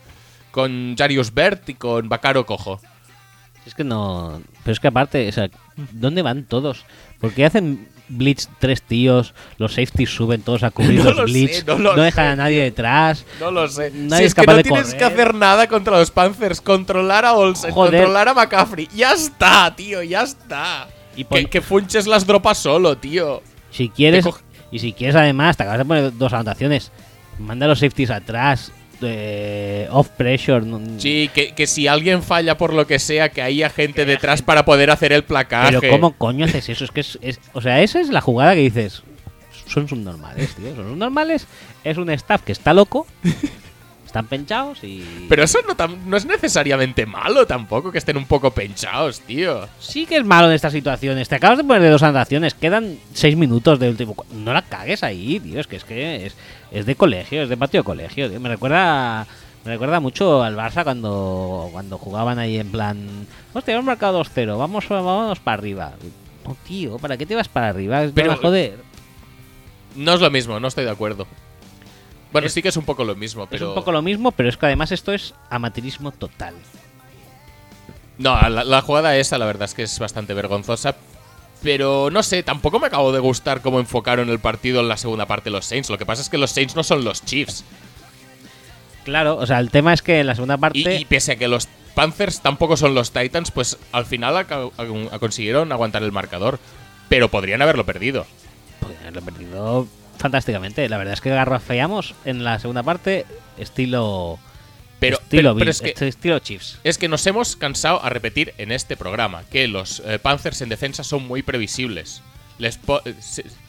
Con 0.51 0.95
Jarius 0.97 1.33
Bert 1.33 1.69
y 1.69 1.75
con 1.75 2.09
Bacaro 2.09 2.47
Cojo. 2.47 2.81
Es 3.67 3.75
que 3.75 3.85
no. 3.85 4.41
Pero 4.65 4.73
es 4.73 4.81
que 4.81 4.89
aparte, 4.89 5.29
o 5.29 5.33
sea, 5.33 5.49
¿dónde 5.93 6.23
van 6.23 6.45
todos? 6.45 6.85
¿Por 7.21 7.33
qué 7.33 7.45
hacen 7.45 7.89
blitz 8.09 8.49
tres 8.59 8.83
tíos? 8.83 9.35
Los 9.59 9.75
safeties 9.75 10.11
suben 10.11 10.43
todos 10.43 10.63
a 10.63 10.71
cubrir 10.71 10.99
No 11.05 11.11
los 11.11 11.17
lo 11.17 11.27
sé, 11.29 11.33
blitz. 11.33 11.67
no 11.67 11.79
lo 11.79 11.95
dejan 12.03 12.25
sé. 12.27 12.31
a 12.33 12.37
nadie 12.37 12.63
detrás. 12.63 13.25
No 13.39 13.51
lo 13.51 13.69
sé. 13.69 13.91
Nadie 13.95 14.17
si 14.19 14.25
es 14.25 14.29
es 14.29 14.35
que 14.35 14.41
capaz 14.41 14.53
no 14.53 14.57
de 14.57 14.63
tienes 14.65 14.85
correr. 14.87 14.99
que 14.99 15.05
hacer 15.05 15.35
nada 15.35 15.67
contra 15.69 15.99
los 15.99 16.11
Panthers. 16.11 16.61
Controlar 16.61 17.25
a 17.27 17.35
Olsen, 17.35 17.71
Joder. 17.73 17.93
controlar 18.01 18.29
a 18.29 18.35
McCaffrey. 18.35 18.89
Ya 18.95 19.13
está, 19.13 19.73
tío, 19.77 20.03
ya 20.03 20.23
está. 20.23 20.89
Y 21.15 21.25
Que, 21.25 21.45
que 21.47 21.61
Funches 21.61 22.07
las 22.07 22.27
dropas 22.27 22.59
solo, 22.59 22.97
tío. 22.97 23.43
Si 23.71 23.89
quieres. 23.91 24.25
Y 24.73 24.79
si 24.79 24.93
quieres, 24.95 25.17
además, 25.17 25.57
te 25.57 25.65
acabas 25.65 25.79
de 25.81 25.85
poner 25.85 26.17
dos 26.17 26.33
anotaciones. 26.33 26.91
Manda 27.39 27.67
a 27.67 27.69
los 27.69 27.79
safeties 27.81 28.11
atrás. 28.11 28.73
Eh, 29.03 29.89
off 29.91 30.09
pressure. 30.11 30.61
no- 30.65 30.81
Sí, 30.99 31.31
que, 31.35 31.53
que 31.53 31.67
si 31.67 31.87
alguien 31.87 32.23
falla 32.23 32.57
por 32.57 32.73
lo 32.75 32.87
que 32.87 32.99
sea, 32.99 33.29
que 33.31 33.43
haya 33.43 33.71
gente 33.71 34.05
detrás 34.05 34.43
para 34.43 34.65
poder 34.65 34.91
hacer 34.91 35.13
el 35.13 35.25
placaje. 35.25 35.79
Pero 35.81 35.93
¿cómo 35.93 36.13
coño 36.13 36.45
haces 36.45 36.69
eso? 36.69 36.85
Es 36.85 36.91
que 36.91 37.01
es, 37.01 37.19
es- 37.23 37.41
O 37.53 37.61
sea, 37.61 37.81
esa 37.83 38.01
es 38.01 38.09
la 38.11 38.21
jugada 38.21 38.55
que 38.55 38.61
dices. 38.61 39.03
Son 39.67 39.87
subnormales, 39.89 40.55
tío. 40.57 40.75
Son 40.75 40.89
subnormales. 40.91 41.47
Es 41.85 41.97
un 41.97 42.11
staff 42.11 42.43
que 42.43 42.53
está 42.53 42.75
loco. 42.75 43.07
Están 44.11 44.27
penchados 44.27 44.83
y. 44.83 45.27
Pero 45.29 45.45
eso 45.45 45.61
no, 45.69 45.77
no 46.05 46.17
es 46.17 46.27
necesariamente 46.27 47.07
malo 47.07 47.47
tampoco, 47.47 47.93
que 47.93 47.99
estén 47.99 48.17
un 48.17 48.25
poco 48.25 48.51
penchados, 48.51 49.21
tío. 49.21 49.69
Sí 49.79 50.05
que 50.05 50.17
es 50.17 50.25
malo 50.25 50.49
en 50.49 50.55
estas 50.55 50.73
situaciones. 50.73 51.29
Te 51.29 51.37
acabas 51.37 51.59
de 51.59 51.63
poner 51.63 51.81
de 51.81 51.91
dos 51.91 52.03
anotaciones. 52.03 52.55
Quedan 52.55 52.99
seis 53.13 53.37
minutos 53.37 53.79
de 53.79 53.89
último. 53.89 54.17
No 54.33 54.53
la 54.53 54.63
cagues 54.63 55.05
ahí, 55.05 55.39
tío. 55.39 55.61
Es 55.61 55.69
que 55.69 55.77
es 55.77 55.85
que 55.85 56.27
es, 56.27 56.37
es 56.73 56.87
de 56.87 56.97
colegio, 56.97 57.45
es 57.45 57.49
de 57.49 57.57
patio 57.57 57.83
de 57.83 57.85
colegio. 57.85 58.29
tío. 58.29 58.41
Me 58.41 58.49
recuerda. 58.49 59.29
Me 59.65 59.71
recuerda 59.71 60.01
mucho 60.01 60.43
al 60.43 60.57
Barça 60.57 60.83
cuando, 60.83 61.69
cuando 61.71 61.97
jugaban 61.97 62.41
ahí 62.41 62.59
en 62.59 62.73
plan. 62.73 63.29
Hostia, 63.53 63.75
hemos 63.75 63.85
marcado 63.87 64.21
2-0. 64.25 64.59
Vamos, 64.59 64.89
vamos 64.89 65.39
para 65.39 65.57
arriba. 65.57 65.93
No, 66.45 66.57
tío, 66.67 66.99
¿para 66.99 67.17
qué 67.17 67.27
te 67.27 67.37
vas 67.37 67.49
para 67.49 67.69
arriba? 67.69 68.03
Pero, 68.13 68.37
joder. 68.37 68.79
No 69.95 70.15
es 70.15 70.21
lo 70.21 70.31
mismo, 70.33 70.59
no 70.59 70.67
estoy 70.67 70.85
de 70.85 70.91
acuerdo. 70.91 71.29
Bueno, 72.33 72.47
Es- 72.47 72.53
sí 72.55 72.63
que 72.63 72.69
es 72.69 72.77
un 72.77 72.85
poco 72.85 73.05
lo 73.05 73.15
mismo, 73.17 73.47
pero. 73.47 73.65
Es 73.65 73.69
un 73.71 73.75
poco 73.75 73.93
lo 73.93 74.03
mismo, 74.03 74.31
pero 74.33 74.49
es 74.49 74.57
que 74.57 74.67
además 74.67 74.93
esto 74.93 75.13
es 75.13 75.35
amateurismo 75.51 76.13
total. 76.13 76.55
No, 78.19 78.39
la, 78.49 78.65
la 78.65 78.81
jugada 78.83 79.17
esa, 79.17 79.39
la 79.39 79.47
verdad 79.47 79.65
es 79.65 79.75
que 79.75 79.83
es 79.83 79.99
bastante 79.99 80.35
vergonzosa. 80.35 80.95
Pero 81.63 82.09
no 82.11 82.23
sé, 82.23 82.43
tampoco 82.43 82.79
me 82.81 82.87
acabo 82.87 83.13
de 83.13 83.19
gustar 83.19 83.61
cómo 83.61 83.81
enfocaron 83.81 84.31
el 84.31 84.39
partido 84.39 84.81
en 84.81 84.89
la 84.89 84.97
segunda 84.97 85.27
parte 85.27 85.51
los 85.51 85.67
Saints. 85.67 85.91
Lo 85.91 85.99
que 85.99 86.07
pasa 86.07 86.23
es 86.23 86.29
que 86.31 86.39
los 86.39 86.51
Saints 86.51 86.75
no 86.77 86.83
son 86.83 87.05
los 87.05 87.25
Chiefs. 87.25 87.65
Claro, 89.05 89.37
o 89.37 89.47
sea, 89.47 89.59
el 89.59 89.71
tema 89.71 89.93
es 89.93 90.03
que 90.03 90.21
en 90.21 90.27
la 90.27 90.35
segunda 90.35 90.57
parte. 90.57 90.79
Y, 90.79 90.89
y 90.89 91.05
pese 91.05 91.33
a 91.33 91.37
que 91.37 91.49
los 91.49 91.69
Panthers 91.95 92.41
tampoco 92.41 92.77
son 92.77 92.95
los 92.95 93.11
Titans, 93.13 93.51
pues 93.51 93.77
al 93.93 94.07
final 94.07 94.37
a- 94.37 95.19
consiguieron 95.19 95.71
aguantar 95.73 96.03
el 96.03 96.13
marcador. 96.13 96.59
Pero 97.09 97.29
podrían 97.29 97.61
haberlo 97.61 97.85
perdido. 97.85 98.25
Podrían 98.81 99.03
haberlo 99.03 99.23
perdido 99.23 99.87
fantásticamente. 100.21 100.89
La 100.89 100.99
verdad 100.99 101.15
es 101.15 101.21
que 101.21 101.31
garrafeamos 101.31 102.15
en 102.25 102.45
la 102.45 102.59
segunda 102.59 102.83
parte 102.83 103.27
estilo. 103.59 104.39
Pero, 105.01 105.19
estilo, 105.19 105.57
pero- 105.57 105.71
es 105.71 105.81
que 105.81 105.95
estilo 106.07 106.39
Chiefs. 106.41 106.79
Es 106.85 106.99
que 106.99 107.09
nos 107.09 107.27
hemos 107.27 107.57
cansado 107.57 108.05
a 108.05 108.11
repetir 108.11 108.53
en 108.59 108.71
este 108.71 108.97
programa 108.97 109.45
que 109.51 109.67
los 109.67 110.01
eh, 110.05 110.19
Panthers 110.19 110.61
en 110.61 110.69
defensa 110.69 111.03
son 111.05 111.27
muy 111.27 111.43
previsibles. 111.43 112.23
Les 112.59 112.77
po- 112.77 113.01
eh, 113.07 113.15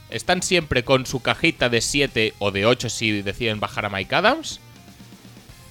están 0.10 0.42
siempre 0.44 0.84
con 0.84 1.06
su 1.06 1.22
cajita 1.22 1.70
de 1.70 1.80
7 1.80 2.34
o 2.40 2.52
de 2.52 2.66
8 2.66 2.90
si 2.90 3.22
deciden 3.22 3.62
bajar 3.62 3.86
a 3.86 3.90
Mike 3.90 4.14
Adams. 4.14 4.60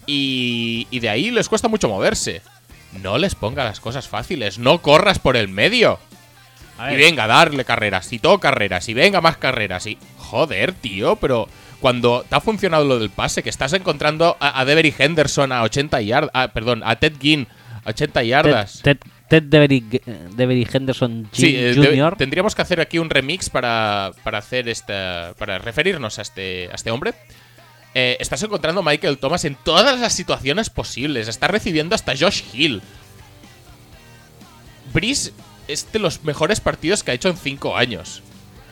Y, 0.07 0.87
y 0.91 1.01
de 1.01 1.09
ahí 1.09 1.31
les 1.31 1.49
cuesta 1.49 1.69
mucho 1.69 1.89
moverse. 1.89 2.43
No 3.03 3.19
les 3.19 3.35
ponga 3.35 3.63
las 3.65 3.81
cosas 3.81 4.09
fáciles, 4.09 4.59
no 4.59 4.81
corras 4.83 5.19
por 5.19 5.37
el 5.37 5.49
medio. 5.49 5.99
Y 6.95 6.97
venga, 6.97 7.27
darle 7.27 7.65
carreras, 7.67 8.11
y 8.13 8.19
todo 8.19 8.41
carreras, 8.41 8.89
y 8.89 8.95
venga 8.95 9.21
más 9.21 9.37
carreras, 9.37 9.87
y... 9.87 9.99
Joder, 10.31 10.73
tío, 10.73 11.17
pero 11.17 11.49
cuando 11.81 12.25
te 12.29 12.35
ha 12.37 12.41
funcionado 12.41 12.85
lo 12.85 12.99
del 12.99 13.11
pase, 13.11 13.43
que 13.43 13.51
estás 13.51 13.73
encontrando 13.73 14.37
a, 14.39 14.61
a 14.61 14.65
Devery 14.65 14.95
Henderson 14.97 15.51
a 15.53 15.63
80 15.63 16.01
yardas, 16.03 16.49
perdón, 16.53 16.83
a 16.85 16.97
Ted 16.97 17.15
Ginn 17.21 17.49
a 17.85 17.91
80 17.91 18.23
yardas. 18.23 18.81
Ted, 18.83 18.99
Ted, 18.99 19.11
Ted 19.29 19.43
Devery, 19.45 19.81
Devery 20.37 20.69
Henderson 20.73 21.29
Sí, 21.33 21.57
eh, 21.57 21.75
de- 21.75 21.87
Jr. 21.87 22.17
tendríamos 22.17 22.55
que 22.55 22.63
hacer 22.63 22.81
aquí 22.81 22.99
un 22.99 23.11
remix 23.11 23.49
para, 23.51 24.13
para 24.23 24.39
hacer 24.39 24.69
esta. 24.69 25.35
para 25.39 25.59
referirnos 25.59 26.19
a 26.19 26.23
este, 26.23 26.69
a 26.71 26.75
este 26.75 26.91
hombre. 26.91 27.15
Eh, 27.95 28.17
estás 28.21 28.41
encontrando 28.45 28.83
a 28.83 28.85
Michael 28.85 29.19
Thomas 29.19 29.45
en 29.45 29.57
todas 29.57 29.99
las 29.99 30.13
situaciones 30.13 30.71
posibles. 30.71 31.27
Está 31.29 31.49
recibiendo 31.49 31.95
hasta 31.97 32.13
Josh 32.17 32.43
Hill. 32.53 32.83
Breeze 34.93 35.33
es 35.69 35.91
de 35.93 35.99
los 35.99 36.23
mejores 36.25 36.61
partidos 36.61 37.03
que 37.03 37.11
ha 37.13 37.15
hecho 37.15 37.29
en 37.29 37.37
5 37.37 37.77
años. 37.77 38.23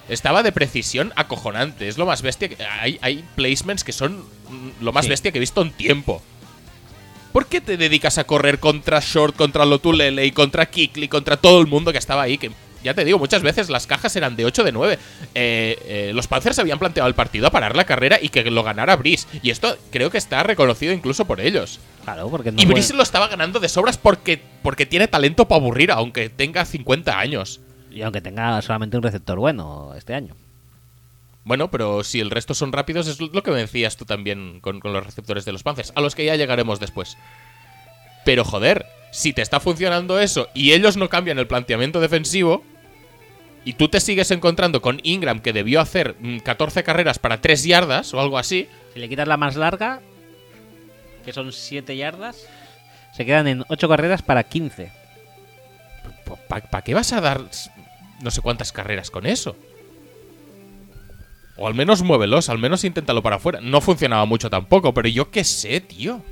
Estaba 0.08 0.42
de 0.42 0.52
precisión 0.52 1.12
acojonante. 1.16 1.88
Es 1.88 1.98
lo 1.98 2.06
más 2.06 2.22
bestia. 2.22 2.48
que- 2.48 2.62
hay, 2.64 2.98
hay 3.02 3.24
placements 3.36 3.84
que 3.84 3.92
son 3.92 4.18
mm, 4.18 4.82
lo 4.82 4.92
más 4.92 5.04
Sí. 5.04 5.10
bestia 5.10 5.30
que 5.32 5.38
he 5.38 5.40
visto 5.40 5.62
en 5.62 5.70
tiempo. 5.72 6.22
¿Por 7.32 7.46
qué 7.46 7.60
te 7.60 7.76
dedicas 7.76 8.16
a 8.18 8.24
correr 8.24 8.58
contra 8.58 9.00
Short, 9.00 9.36
contra 9.36 9.64
Lotulele 9.66 10.24
y 10.26 10.32
contra 10.32 10.66
Kikli, 10.66 11.08
contra 11.08 11.36
todo 11.36 11.60
el 11.60 11.66
mundo 11.66 11.92
que 11.92 11.98
estaba 11.98 12.22
ahí? 12.22 12.38
Que 12.38 12.50
ya 12.82 12.94
te 12.94 13.04
digo, 13.04 13.18
muchas 13.18 13.42
veces 13.42 13.68
las 13.68 13.86
cajas 13.86 14.16
eran 14.16 14.34
de 14.34 14.44
8 14.46 14.64
de 14.64 14.72
9. 14.72 14.98
Eh, 15.34 15.76
eh, 15.84 16.12
los 16.14 16.26
Panthers 16.26 16.58
habían 16.58 16.78
planteado 16.78 17.06
el 17.08 17.14
partido 17.14 17.46
a 17.46 17.50
parar 17.50 17.76
la 17.76 17.84
carrera 17.84 18.18
y 18.20 18.30
que 18.30 18.50
lo 18.50 18.62
ganara 18.62 18.96
Brice. 18.96 19.26
Y 19.42 19.50
esto 19.50 19.76
creo 19.90 20.10
que 20.10 20.16
está 20.18 20.42
reconocido 20.42 20.92
incluso 20.94 21.26
por 21.26 21.40
ellos. 21.40 21.80
Claro, 22.04 22.30
porque 22.30 22.50
no 22.50 22.56
y 22.62 22.64
puede- 22.64 22.74
Brice 22.74 22.94
lo 22.94 23.02
estaba 23.02 23.28
ganando 23.28 23.60
de 23.60 23.68
sobras 23.68 23.98
porque, 23.98 24.40
porque 24.62 24.86
tiene 24.86 25.06
talento 25.06 25.46
para 25.46 25.60
aburrir, 25.60 25.90
aunque 25.92 26.30
tenga 26.30 26.64
50 26.64 27.18
años. 27.18 27.60
Y 27.90 28.02
aunque 28.02 28.20
tenga 28.20 28.60
solamente 28.62 28.96
un 28.96 29.02
receptor 29.02 29.38
bueno 29.38 29.92
este 29.96 30.14
año. 30.14 30.34
Bueno, 31.44 31.70
pero 31.70 32.04
si 32.04 32.20
el 32.20 32.30
resto 32.30 32.54
son 32.54 32.72
rápidos, 32.72 33.06
es 33.06 33.20
lo 33.20 33.42
que 33.42 33.50
me 33.50 33.58
decías 33.58 33.96
tú 33.96 34.04
también 34.04 34.60
con, 34.60 34.80
con 34.80 34.92
los 34.92 35.04
receptores 35.04 35.44
de 35.44 35.52
los 35.52 35.62
Panthers, 35.62 35.92
a 35.94 36.00
los 36.00 36.14
que 36.14 36.24
ya 36.24 36.36
llegaremos 36.36 36.78
después. 36.78 37.16
Pero 38.24 38.44
joder, 38.44 38.84
si 39.10 39.32
te 39.32 39.40
está 39.40 39.58
funcionando 39.58 40.20
eso 40.20 40.48
y 40.52 40.72
ellos 40.72 40.96
no 40.98 41.08
cambian 41.08 41.38
el 41.38 41.46
planteamiento 41.46 42.00
defensivo, 42.00 42.62
y 43.64 43.74
tú 43.74 43.88
te 43.88 44.00
sigues 44.00 44.30
encontrando 44.30 44.80
con 44.80 45.00
Ingram 45.02 45.40
que 45.40 45.52
debió 45.52 45.80
hacer 45.80 46.16
mm, 46.20 46.38
14 46.38 46.84
carreras 46.84 47.18
para 47.18 47.40
3 47.42 47.64
yardas 47.64 48.14
o 48.14 48.20
algo 48.20 48.38
así, 48.38 48.68
Si 48.94 48.98
le 48.98 49.08
quitas 49.08 49.28
la 49.28 49.36
más 49.36 49.56
larga, 49.56 50.00
que 51.24 51.32
son 51.32 51.52
7 51.52 51.94
yardas, 51.96 52.46
se 53.14 53.26
quedan 53.26 53.46
en 53.46 53.64
8 53.68 53.88
carreras 53.88 54.22
para 54.22 54.44
15. 54.44 54.90
¿para 56.48 56.82
qué 56.82 56.94
vas 56.94 57.12
a 57.12 57.20
dar 57.20 57.42
no 58.22 58.30
sé 58.30 58.40
cuántas 58.40 58.72
carreras 58.72 59.10
con 59.10 59.26
eso? 59.26 59.56
O 61.56 61.66
al 61.66 61.74
menos 61.74 62.02
muévelos, 62.02 62.48
al 62.48 62.58
menos 62.58 62.84
inténtalo 62.84 63.22
para 63.22 63.36
afuera. 63.36 63.60
No 63.60 63.80
funcionaba 63.80 64.24
mucho 64.26 64.48
tampoco, 64.48 64.94
pero 64.94 65.08
yo 65.08 65.30
qué 65.30 65.42
sé, 65.42 65.80
tío. 65.80 66.22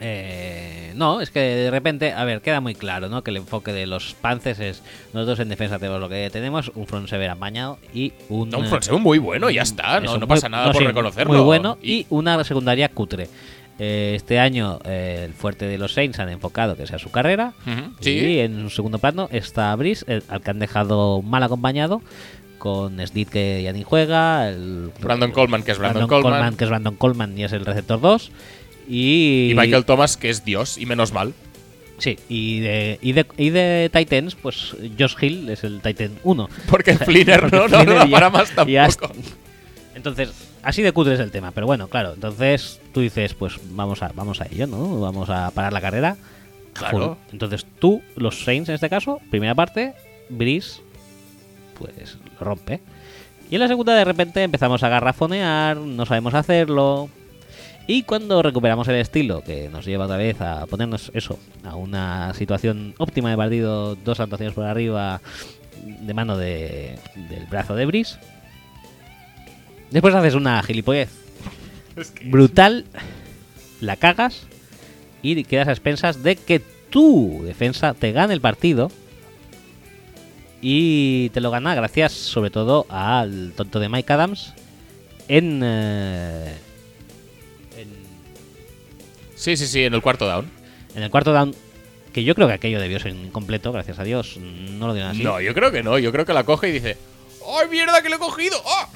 Eh, 0.00 0.92
no, 0.96 1.20
es 1.20 1.30
que 1.30 1.38
de 1.38 1.70
repente, 1.70 2.12
a 2.12 2.24
ver, 2.24 2.40
queda 2.40 2.60
muy 2.60 2.74
claro, 2.74 3.08
¿no? 3.08 3.22
Que 3.22 3.30
el 3.30 3.36
enfoque 3.36 3.72
de 3.72 3.86
los 3.86 4.14
Panthers 4.14 4.58
es 4.58 4.82
nosotros 5.12 5.38
en 5.38 5.48
defensa 5.48 5.78
tenemos 5.78 6.00
lo 6.00 6.08
que 6.08 6.28
tenemos, 6.30 6.72
un 6.74 6.88
front 6.88 7.08
sever 7.08 7.30
amañado 7.30 7.78
y 7.94 8.12
un 8.28 8.50
No, 8.50 8.58
un 8.58 8.66
front 8.66 8.82
seven 8.82 9.00
muy 9.00 9.18
bueno, 9.18 9.48
ya 9.48 9.62
está. 9.62 10.00
No, 10.00 10.26
pasa 10.26 10.48
nada 10.48 10.66
no, 10.66 10.72
por 10.72 10.82
sí, 10.82 10.88
reconocerlo. 10.88 11.32
Muy 11.32 11.42
bueno 11.42 11.78
y, 11.80 12.06
una 12.10 12.42
secundaria 12.42 12.88
cutre. 12.88 13.28
Eh, 13.78 14.12
este 14.14 14.38
año 14.38 14.78
eh, 14.84 15.22
el 15.24 15.32
fuerte 15.32 15.64
de 15.66 15.78
los 15.78 15.94
Saints 15.94 16.18
han 16.18 16.28
enfocado 16.28 16.76
que 16.76 16.86
sea 16.86 16.98
su 16.98 17.10
carrera 17.10 17.52
Ujú, 17.66 17.92
y 18.00 18.04
sí. 18.04 18.38
en 18.38 18.56
un 18.62 18.70
segundo 18.70 18.98
plano 18.98 19.28
está 19.32 19.74
Brice, 19.76 20.04
el- 20.08 20.22
al 20.28 20.40
que 20.42 20.50
han 20.50 20.58
dejado 20.58 21.22
mal 21.22 21.42
acompañado 21.42 22.02
con 22.58 23.04
Snit 23.04 23.28
que 23.30 23.60
ya 23.64 23.72
ni 23.72 23.82
juega, 23.82 24.48
el 24.50 24.92
Brandon 25.00 25.32
Coleman, 25.32 25.62
que 25.64 25.72
es 25.72 25.78
Brandon, 25.78 26.06
Coleman. 26.06 26.54
que 26.56 26.64
es 26.64 26.70
Brandon 26.70 26.94
Coleman 26.96 27.36
y 27.36 27.44
es 27.44 27.52
el 27.52 27.64
receptor 27.64 28.00
2 28.00 28.30
y, 28.88 29.48
Y 29.50 29.54
Michael 29.56 29.84
Thomas, 29.84 30.16
que 30.16 30.28
es 30.30 30.44
Dios, 30.44 30.76
y 30.78 30.86
menos 30.86 31.12
mal. 31.12 31.32
Sí, 31.98 32.18
y 32.28 32.60
de, 32.60 32.98
y 33.00 33.12
de, 33.12 33.26
y 33.36 33.50
de 33.50 33.90
Titans, 33.92 34.34
pues 34.34 34.76
Josh 34.98 35.14
Hill 35.20 35.48
es 35.50 35.62
el 35.64 35.80
Titan 35.80 36.10
1. 36.24 36.48
Porque 36.68 36.96
Flinner 36.98 37.52
no, 37.52 37.68
no, 37.68 37.84
no 37.84 38.04
ya- 38.06 38.10
para 38.10 38.28
más 38.30 38.50
tampoco. 38.54 39.12
Entonces, 40.02 40.32
así 40.64 40.82
de 40.82 40.90
cutre 40.90 41.14
es 41.14 41.20
el 41.20 41.30
tema, 41.30 41.52
pero 41.52 41.68
bueno, 41.68 41.86
claro, 41.86 42.14
entonces 42.14 42.80
tú 42.92 43.02
dices, 43.02 43.34
pues 43.34 43.60
vamos 43.70 44.02
a, 44.02 44.10
vamos 44.16 44.40
a 44.40 44.46
ello, 44.50 44.66
¿no? 44.66 44.98
Vamos 44.98 45.30
a 45.30 45.52
parar 45.52 45.72
la 45.72 45.80
carrera. 45.80 46.16
Claro. 46.72 46.98
Full. 46.98 47.32
Entonces 47.34 47.64
tú, 47.78 48.02
los 48.16 48.42
Saints 48.42 48.68
en 48.68 48.74
este 48.74 48.90
caso, 48.90 49.20
primera 49.30 49.54
parte, 49.54 49.94
Brice, 50.28 50.80
pues 51.78 52.18
lo 52.40 52.44
rompe. 52.44 52.80
Y 53.48 53.54
en 53.54 53.60
la 53.60 53.68
segunda 53.68 53.94
de 53.94 54.04
repente 54.04 54.42
empezamos 54.42 54.82
a 54.82 54.88
garrafonear, 54.88 55.76
no 55.76 56.04
sabemos 56.04 56.34
hacerlo. 56.34 57.08
Y 57.86 58.02
cuando 58.02 58.42
recuperamos 58.42 58.88
el 58.88 58.96
estilo, 58.96 59.44
que 59.44 59.68
nos 59.68 59.84
lleva 59.84 60.06
otra 60.06 60.16
vez 60.16 60.40
a 60.40 60.66
ponernos 60.66 61.12
eso, 61.14 61.38
a 61.62 61.76
una 61.76 62.34
situación 62.34 62.96
óptima 62.98 63.30
de 63.30 63.36
partido, 63.36 63.94
dos 63.94 64.18
anotaciones 64.18 64.52
por 64.52 64.64
arriba, 64.64 65.20
de 65.84 66.12
mano 66.12 66.36
de, 66.36 66.98
del 67.14 67.46
brazo 67.46 67.76
de 67.76 67.86
Brice. 67.86 68.18
Después 69.92 70.14
haces 70.14 70.34
una 70.34 70.62
gilipollez 70.62 71.10
brutal, 72.24 72.86
la 73.80 73.96
cagas 73.96 74.46
y 75.22 75.44
quedas 75.44 75.68
a 75.68 75.72
expensas 75.72 76.22
de 76.22 76.36
que 76.36 76.60
tu 76.90 77.42
defensa 77.44 77.94
te 77.94 78.12
gane 78.12 78.34
el 78.34 78.40
partido. 78.40 78.90
Y 80.60 81.30
te 81.30 81.40
lo 81.40 81.50
gana 81.50 81.74
gracias 81.74 82.12
sobre 82.12 82.50
todo 82.50 82.86
al 82.88 83.52
tonto 83.56 83.80
de 83.80 83.88
Mike 83.88 84.12
Adams 84.12 84.54
en, 85.26 85.60
eh, 85.64 86.54
en, 87.76 87.88
Sí, 89.34 89.56
sí, 89.56 89.66
sí, 89.66 89.82
en 89.84 89.94
el 89.94 90.02
cuarto 90.02 90.26
down. 90.26 90.48
en 90.94 91.02
el 91.02 91.10
cuarto 91.10 91.32
down. 91.32 91.54
Que 92.12 92.22
yo 92.22 92.34
creo 92.34 92.46
que 92.46 92.54
aquello 92.54 92.78
debió 92.78 93.00
ser 93.00 93.12
incompleto, 93.12 93.72
gracias 93.72 93.98
a 93.98 94.04
Dios. 94.04 94.36
No 94.36 94.86
lo 94.86 94.94
dieron 94.94 95.12
así. 95.12 95.24
No, 95.24 95.40
yo 95.40 95.52
creo 95.54 95.72
que 95.72 95.82
no. 95.82 95.98
Yo 95.98 96.12
creo 96.12 96.26
que 96.26 96.34
la 96.34 96.44
coge 96.44 96.68
y 96.68 96.72
dice: 96.72 96.96
¡Ay, 97.58 97.68
mierda, 97.68 98.02
que 98.02 98.10
lo 98.10 98.16
he 98.16 98.18
cogido! 98.20 98.56
¡Ah! 98.66 98.88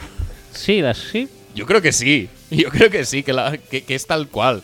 Sí, 0.57 0.83
sí. 1.13 1.29
Yo 1.55 1.67
creo 1.67 1.81
que 1.83 1.93
sí. 1.93 2.29
Yo 2.51 2.69
creo 2.71 2.91
que 2.91 3.05
sí, 3.05 3.23
que, 3.23 3.33
la- 3.33 3.57
que- 3.59 3.83
que 3.83 3.95
es 3.95 4.07
tal 4.07 4.29
cual. 4.29 4.63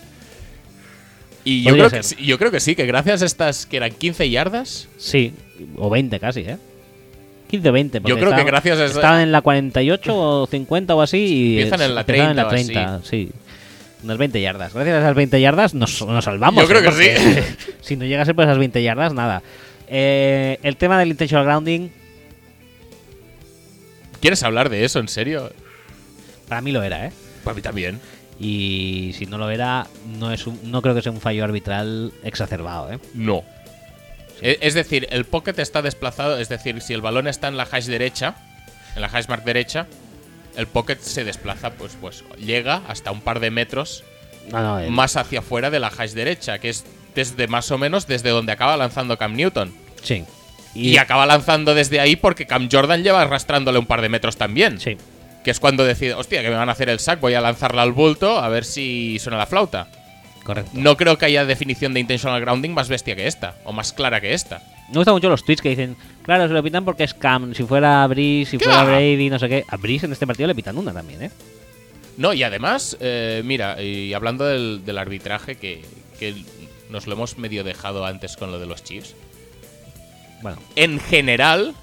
Y 1.45 1.65
yo 1.65 1.73
creo, 1.73 1.91
que, 1.91 2.05
sí- 2.05 2.15
yo 2.25 2.39
creo 2.39 2.53
que 2.53 2.61
sí, 2.61 2.77
que 2.77 2.87
gracias 2.87 3.21
a 3.23 3.25
estas 3.27 3.67
que 3.67 3.77
eran 3.77 3.91
15 3.91 4.31
yardas, 4.31 4.87
Sí, 4.97 5.33
o 5.75 5.91
20 5.91 6.21
casi, 6.21 6.41
¿eh? 6.43 6.57
15 7.51 7.69
o 7.69 7.73
20. 7.73 8.01
porque 8.01 8.11
Yo 8.11 8.15
creo 8.15 8.29
que 8.29 8.35
estaban- 8.35 8.47
gracias 8.47 8.79
a 8.79 8.85
esa- 8.85 8.95
Estaban 8.95 9.21
en 9.23 9.33
la 9.33 9.41
48 9.43 10.15
o 10.17 10.47
50 10.47 10.95
o 10.95 11.03
así. 11.03 11.19
Y 11.19 11.53
Empiezan 11.63 11.83
en 11.83 11.95
la 11.97 12.01
empezaron 12.03 12.31
en 12.31 12.37
la 12.37 12.49
30 12.49 12.71
o 12.87 13.01
30, 13.01 13.11
sí. 13.11 13.31
Unas 14.05 14.19
20 14.19 14.41
yardas. 14.41 14.73
Gracias 14.73 14.95
a 14.95 14.99
esas 15.01 15.15
20 15.17 15.41
yardas 15.41 15.75
nos, 15.75 16.01
nos 16.07 16.25
salvamos. 16.25 16.63
Yo 16.63 16.69
creo 16.69 16.81
¿eh? 16.81 16.85
que 16.85 16.91
Porque 16.91 17.43
si 17.81 17.97
no 17.97 18.05
llegase 18.05 18.35
por 18.35 18.45
esas 18.45 18.59
20 18.59 18.81
yardas, 18.81 19.13
nada. 19.13 19.43
Eh, 19.89 20.59
el 20.63 20.77
tema 20.77 20.97
del 20.99 21.09
intentional 21.09 21.45
grounding, 21.45 21.89
¿quieres 24.21 24.43
hablar 24.43 24.69
de 24.71 24.85
eso 24.85 25.01
en 25.01 25.09
serio? 25.09 25.51
Para 26.53 26.61
mí 26.61 26.71
lo 26.71 26.83
era, 26.83 27.07
¿eh? 27.07 27.13
Para 27.45 27.55
mí 27.55 27.63
también. 27.63 27.99
Y 28.39 29.15
si 29.17 29.25
no 29.25 29.39
lo 29.39 29.49
era, 29.49 29.87
no, 30.19 30.31
es 30.33 30.47
un- 30.47 30.61
no 30.71 30.83
creo 30.83 30.95
que 30.95 31.01
sea 31.01 31.11
un 31.11 31.21
fallo 31.23 31.45
arbitral 31.45 32.13
exacerbado, 32.25 32.93
¿eh? 32.93 32.99
No. 33.15 33.43
E- 34.43 34.59
Es 34.61 34.75
decir, 34.75 35.07
el 35.11 35.25
pocket 35.25 35.59
está 35.59 35.81
desplazado, 35.81 36.39
es 36.39 36.51
decir, 36.51 36.83
si 36.83 36.93
el 36.93 37.01
balón 37.01 37.27
está 37.27 37.49
en 37.49 37.57
la 37.57 37.63
hash 37.71 37.87
derecha, 37.87 38.35
en 38.95 39.01
la 39.01 39.07
hash 39.07 39.29
mark 39.29 39.45
derecha, 39.45 39.87
el 40.59 40.67
pocket 40.67 40.99
se 41.01 41.25
desplaza, 41.25 41.71
pues, 41.71 41.97
pues 41.99 42.23
llega 42.39 42.83
hasta 42.87 43.13
un 43.13 43.23
par 43.23 43.41
de 43.41 43.51
metros 43.51 44.05
No, 44.51 44.61
no, 44.61 44.79
el- 44.81 44.91
más 44.91 45.17
hacia 45.17 45.39
afuera 45.39 45.71
de 45.71 45.81
la 45.81 45.87
hash 45.89 46.11
derecha, 46.13 46.59
que 46.59 46.69
es 46.69 46.85
desde 47.15 47.47
más 47.49 47.71
o 47.71 47.79
menos 47.79 48.07
desde 48.07 48.29
donde 48.29 48.53
acaba 48.53 48.77
lanzando 48.77 49.17
Cam 49.17 49.37
Newton. 49.37 49.73
Sí. 50.03 50.25
Y, 50.75 50.99
acaba 50.99 51.25
lanzando 51.25 51.75
desde 51.75 51.99
ahí 52.01 52.17
porque 52.17 52.47
Cam 52.47 52.69
Jordan 52.71 53.03
lleva 53.03 53.23
arrastrándole 53.23 53.79
un 53.79 53.87
par 53.87 54.03
de 54.03 54.09
metros 54.11 54.37
también. 54.37 54.79
Sí. 54.81 54.99
Que 55.45 55.51
es 55.51 55.61
cuando 55.61 55.85
decide, 55.85 56.15
hostia, 56.15 56.43
que 56.43 56.51
me 56.51 56.55
van 56.57 56.69
a 56.69 56.73
hacer 56.73 56.89
el 56.89 57.01
sack, 57.01 57.21
voy 57.21 57.35
a 57.35 57.41
lanzarla 57.41 57.83
al 57.83 57.93
bulto 57.93 58.39
a 58.39 58.49
ver 58.49 58.65
si 58.65 59.19
suena 59.19 59.39
la 59.39 59.47
flauta. 59.47 59.89
Correcto. 60.45 60.71
No 60.75 60.97
creo 60.97 61.19
que 61.19 61.27
haya 61.27 61.45
definición 61.45 61.95
de 61.95 62.01
intentional 62.01 62.41
grounding 62.41 62.71
más 62.71 62.89
bestia 62.89 63.15
que 63.15 63.27
esta, 63.27 63.55
o 63.65 63.73
más 63.73 63.93
clara 63.93 64.21
que 64.21 64.35
esta. 64.35 64.63
Me 64.89 64.97
gustan 64.97 65.15
mucho 65.15 65.29
los 65.29 65.45
tweets 65.45 65.63
que 65.63 65.71
dicen, 65.71 65.97
claro, 66.23 66.47
se 66.49 66.55
lo 66.55 66.63
pitan 66.63 66.85
porque 66.85 67.05
es 67.05 67.15
Cam, 67.15 67.55
si 67.55 67.63
fuera 67.63 68.07
Brice, 68.09 68.53
si 68.53 68.59
¿Qué 68.59 68.65
fuera 68.65 68.83
va? 68.83 68.91
Brady, 68.91 69.31
no 69.31 69.39
sé 69.39 69.49
qué. 69.49 69.65
A 69.69 69.77
Brice 69.77 70.07
en 70.07 70.13
este 70.13 70.27
partido 70.27 70.49
le 70.49 70.55
pitan 70.55 70.77
una 70.77 70.93
también, 70.93 71.23
¿eh? 71.23 71.31
No, 72.17 72.33
y 72.35 72.43
además, 72.43 72.97
eh, 73.01 73.43
mira, 73.45 73.81
y 73.81 74.13
hablando 74.13 74.45
del, 74.45 74.85
del 74.85 74.99
arbitraje, 74.99 75.55
que, 75.57 75.83
que 76.19 76.35
nos 76.91 77.07
lo 77.07 77.15
hemos 77.15 77.39
medio 77.39 77.65
dejado 77.65 78.05
antes 78.05 78.37
con 78.37 78.51
lo 78.53 78.59
de 78.59 78.67
los 78.67 78.85
Chiefs. 78.85 79.15
Bueno, 80.43 80.59
En 80.77 81.01
general, 81.01 81.75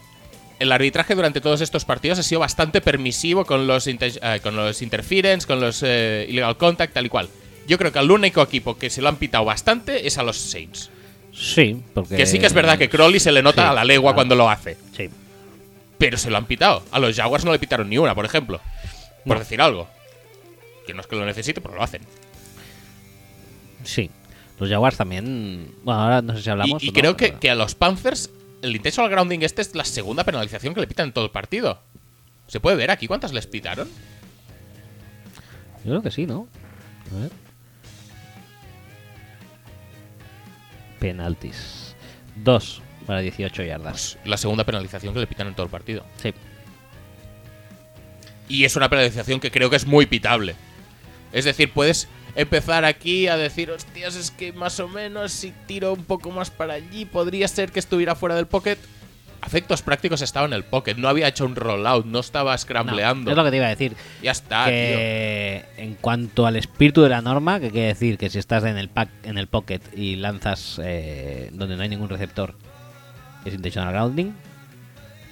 el 0.59 0.71
arbitraje 0.71 1.15
durante 1.15 1.41
todos 1.41 1.61
estos 1.61 1.85
partidos 1.85 2.19
ha 2.19 2.23
sido 2.23 2.39
bastante 2.41 2.81
permisivo 2.81 3.45
con 3.45 3.65
los, 3.67 3.87
inter- 3.87 4.19
eh, 4.21 4.39
con 4.43 4.55
los 4.55 4.81
interference, 4.81 5.47
con 5.47 5.59
los 5.59 5.81
eh, 5.85 6.25
illegal 6.29 6.57
contact, 6.57 6.93
tal 6.93 7.05
y 7.05 7.09
cual. 7.09 7.29
Yo 7.67 7.77
creo 7.77 7.91
que 7.91 7.99
el 7.99 8.11
único 8.11 8.41
equipo 8.41 8.77
que 8.77 8.89
se 8.89 9.01
lo 9.01 9.09
han 9.09 9.15
pitado 9.17 9.45
bastante 9.45 10.07
es 10.07 10.17
a 10.17 10.23
los 10.23 10.37
Saints. 10.37 10.89
sí, 11.33 11.81
porque... 11.93 12.15
Que 12.17 12.25
sí 12.25 12.39
que 12.39 12.45
es 12.47 12.53
verdad 12.53 12.77
que 12.77 12.89
Crowley 12.89 13.19
se 13.19 13.31
le 13.31 13.41
nota 13.43 13.61
Sí, 13.63 13.67
a 13.69 13.73
la 13.73 13.83
legua 13.85 14.11
claro. 14.11 14.15
cuando 14.15 14.35
lo 14.35 14.49
hace. 14.49 14.75
Sí. 14.97 15.09
Pero 15.97 16.17
se 16.17 16.29
lo 16.31 16.37
han 16.37 16.45
pitado. 16.45 16.83
A 16.91 16.99
los 16.99 17.15
Jaguars 17.15 17.45
no 17.45 17.51
le 17.51 17.59
pitaron 17.59 17.89
ni 17.89 17.97
una, 17.97 18.15
por 18.15 18.25
ejemplo. 18.25 18.59
Por 19.25 19.35
No. 19.37 19.39
decir 19.43 19.61
algo. 19.61 19.87
Que 20.87 20.93
no 20.93 21.01
es 21.01 21.07
que 21.07 21.15
lo 21.15 21.25
necesite, 21.25 21.61
pero 21.61 21.75
lo 21.75 21.83
hacen. 21.83 22.01
Sí. 23.83 24.09
Los 24.59 24.69
Jaguars 24.69 24.97
también... 24.97 25.71
Bueno, 25.83 26.01
ahora 26.01 26.21
no 26.21 26.35
sé 26.35 26.43
si 26.43 26.49
hablamos 26.49 26.81
Y, 26.83 26.87
y 26.87 26.89
o 26.89 26.91
no, 26.93 26.99
creo 26.99 27.17
que, 27.17 27.27
pero- 27.29 27.39
que 27.39 27.49
a 27.49 27.55
los 27.55 27.75
Panthers, 27.75 28.29
el 28.61 28.75
intentional 28.75 29.09
grounding 29.09 29.41
este 29.41 29.61
es 29.61 29.75
la 29.75 29.85
segunda 29.85 30.23
penalización 30.23 30.73
que 30.73 30.81
le 30.81 30.87
pitan 30.87 31.07
en 31.07 31.13
todo 31.13 31.25
el 31.25 31.31
partido. 31.31 31.81
¿Se 32.47 32.59
puede 32.59 32.77
ver 32.77 32.91
aquí 32.91 33.07
cuántas 33.07 33.31
les 33.31 33.47
pitaron? 33.47 33.87
Yo 35.83 35.91
creo 35.91 36.01
que 36.01 36.11
sí, 36.11 36.25
¿no? 36.25 36.47
A 37.15 37.21
ver. 37.21 37.31
Penaltis. 40.99 41.95
Dos 42.35 42.81
para 43.05 43.21
18 43.21 43.63
yardas. 43.63 44.17
Pues 44.19 44.29
la 44.29 44.37
segunda 44.37 44.65
penalización 44.65 45.13
que 45.13 45.19
le 45.19 45.27
pitan 45.27 45.47
en 45.47 45.55
todo 45.55 45.65
el 45.65 45.71
partido. 45.71 46.05
Sí. 46.21 46.33
Y 48.47 48.65
es 48.65 48.75
una 48.75 48.89
penalización 48.89 49.39
que 49.39 49.51
creo 49.51 49.69
que 49.69 49.75
es 49.75 49.85
muy 49.85 50.05
pitable. 50.05 50.55
Es 51.31 51.45
decir, 51.45 51.71
puedes 51.71 52.07
empezar 52.35 52.85
aquí 52.85 53.27
a 53.27 53.37
decir, 53.37 53.71
hostias, 53.71 54.15
es 54.15 54.31
que 54.31 54.53
más 54.53 54.79
o 54.79 54.87
menos 54.87 55.31
si 55.31 55.53
tiro 55.67 55.93
un 55.93 56.03
poco 56.03 56.31
más 56.31 56.49
para 56.51 56.73
allí, 56.75 57.05
podría 57.05 57.47
ser 57.47 57.71
que 57.71 57.79
estuviera 57.79 58.15
fuera 58.15 58.35
del 58.35 58.47
pocket. 58.47 58.77
a 59.41 59.47
efectos 59.47 59.81
prácticos 59.81 60.21
estaba 60.21 60.45
en 60.45 60.53
el 60.53 60.63
pocket, 60.65 60.95
no 60.95 61.07
había 61.07 61.27
hecho 61.29 61.45
un 61.45 61.55
rollout, 61.55 62.05
no 62.05 62.19
estaba 62.19 62.51
No, 62.51 62.57
scrambleando. 62.57 63.31
es 63.31 63.37
lo 63.37 63.43
que 63.45 63.51
te 63.51 63.55
iba 63.57 63.67
a 63.67 63.69
decir. 63.69 63.95
Ya 64.21 64.31
está, 64.31 64.65
tío. 64.65 64.73
en 64.75 65.95
cuanto 66.01 66.45
al 66.45 66.57
espíritu 66.57 67.01
de 67.03 67.09
la 67.09 67.21
norma, 67.21 67.59
que 67.61 67.71
quiere 67.71 67.87
decir 67.87 68.17
que 68.17 68.29
si 68.29 68.37
estás 68.37 68.63
en 68.65 68.77
el 68.77 68.89
pack, 68.89 69.09
en 69.23 69.37
el 69.37 69.47
pocket 69.47 69.79
y 69.95 70.17
lanzas 70.17 70.79
eh, 70.83 71.49
donde 71.53 71.77
no 71.77 71.83
hay 71.83 71.89
ningún 71.89 72.09
receptor, 72.09 72.55
es 73.45 73.53
intentional 73.53 73.93
grounding. 73.93 74.33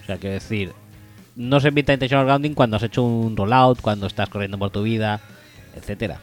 O 0.04 0.06
sea, 0.06 0.16
quiere 0.18 0.36
decir, 0.36 0.72
no 1.36 1.60
se 1.60 1.68
evita 1.68 1.92
intentional 1.92 2.26
grounding 2.26 2.54
cuando 2.54 2.78
has 2.78 2.84
hecho 2.84 3.04
un 3.04 3.36
rollout, 3.36 3.82
cuando 3.82 4.08
estás 4.08 4.30
corriendo 4.30 4.58
por 4.58 4.70
tu 4.70 4.84
vida, 4.84 5.20
etcétera. 5.76 6.22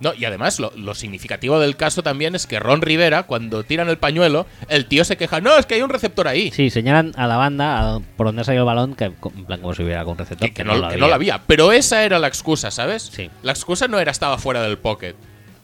No, 0.00 0.12
y 0.12 0.26
además 0.26 0.60
lo, 0.60 0.72
lo 0.76 0.94
significativo 0.94 1.58
del 1.58 1.76
caso 1.76 2.02
también 2.02 2.34
es 2.34 2.46
que 2.46 2.60
Ron 2.60 2.82
Rivera, 2.82 3.22
cuando 3.22 3.64
tiran 3.64 3.88
el 3.88 3.96
pañuelo, 3.96 4.46
el 4.68 4.86
tío 4.86 5.04
se 5.04 5.16
queja, 5.16 5.40
no, 5.40 5.56
es 5.56 5.64
que 5.64 5.74
hay 5.74 5.82
un 5.82 5.88
receptor 5.88 6.28
ahí. 6.28 6.50
Sí, 6.50 6.68
señalan 6.68 7.12
a 7.16 7.26
la 7.26 7.36
banda 7.36 7.96
a 7.96 8.00
por 8.00 8.26
donde 8.26 8.42
ha 8.42 8.44
salido 8.44 8.64
el 8.64 8.66
balón, 8.66 8.94
que 8.94 9.04
en 9.04 9.14
plan 9.46 9.60
como 9.60 9.74
si 9.74 9.82
hubiera 9.82 10.00
algún 10.00 10.18
receptor. 10.18 10.48
que, 10.48 10.54
que 10.54 10.64
no, 10.64 10.88
que 10.88 10.98
no 10.98 11.08
la 11.08 11.14
había. 11.14 11.40
Pero 11.46 11.72
esa 11.72 12.04
era 12.04 12.18
la 12.18 12.28
excusa, 12.28 12.70
¿sabes? 12.70 13.04
Sí. 13.04 13.30
La 13.42 13.52
excusa 13.52 13.88
no 13.88 13.98
era 13.98 14.10
estaba 14.10 14.36
fuera 14.36 14.62
del 14.62 14.76
pocket. 14.76 15.14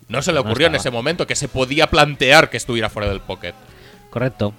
No 0.09 0.23
se 0.23 0.33
le 0.33 0.37
No 0.37 0.43
ocurrió 0.43 0.67
en 0.67 0.75
ese 0.75 0.91
momento 0.91 1.27
que 1.27 1.37
se 1.37 1.49
podía 1.49 1.87
plantear 1.89 2.51
que 2.51 2.57
estuviera 2.57 2.89
fuera 2.89 3.09
del 3.09 3.21
pocket. 3.21 3.55
Correcto. 4.11 4.55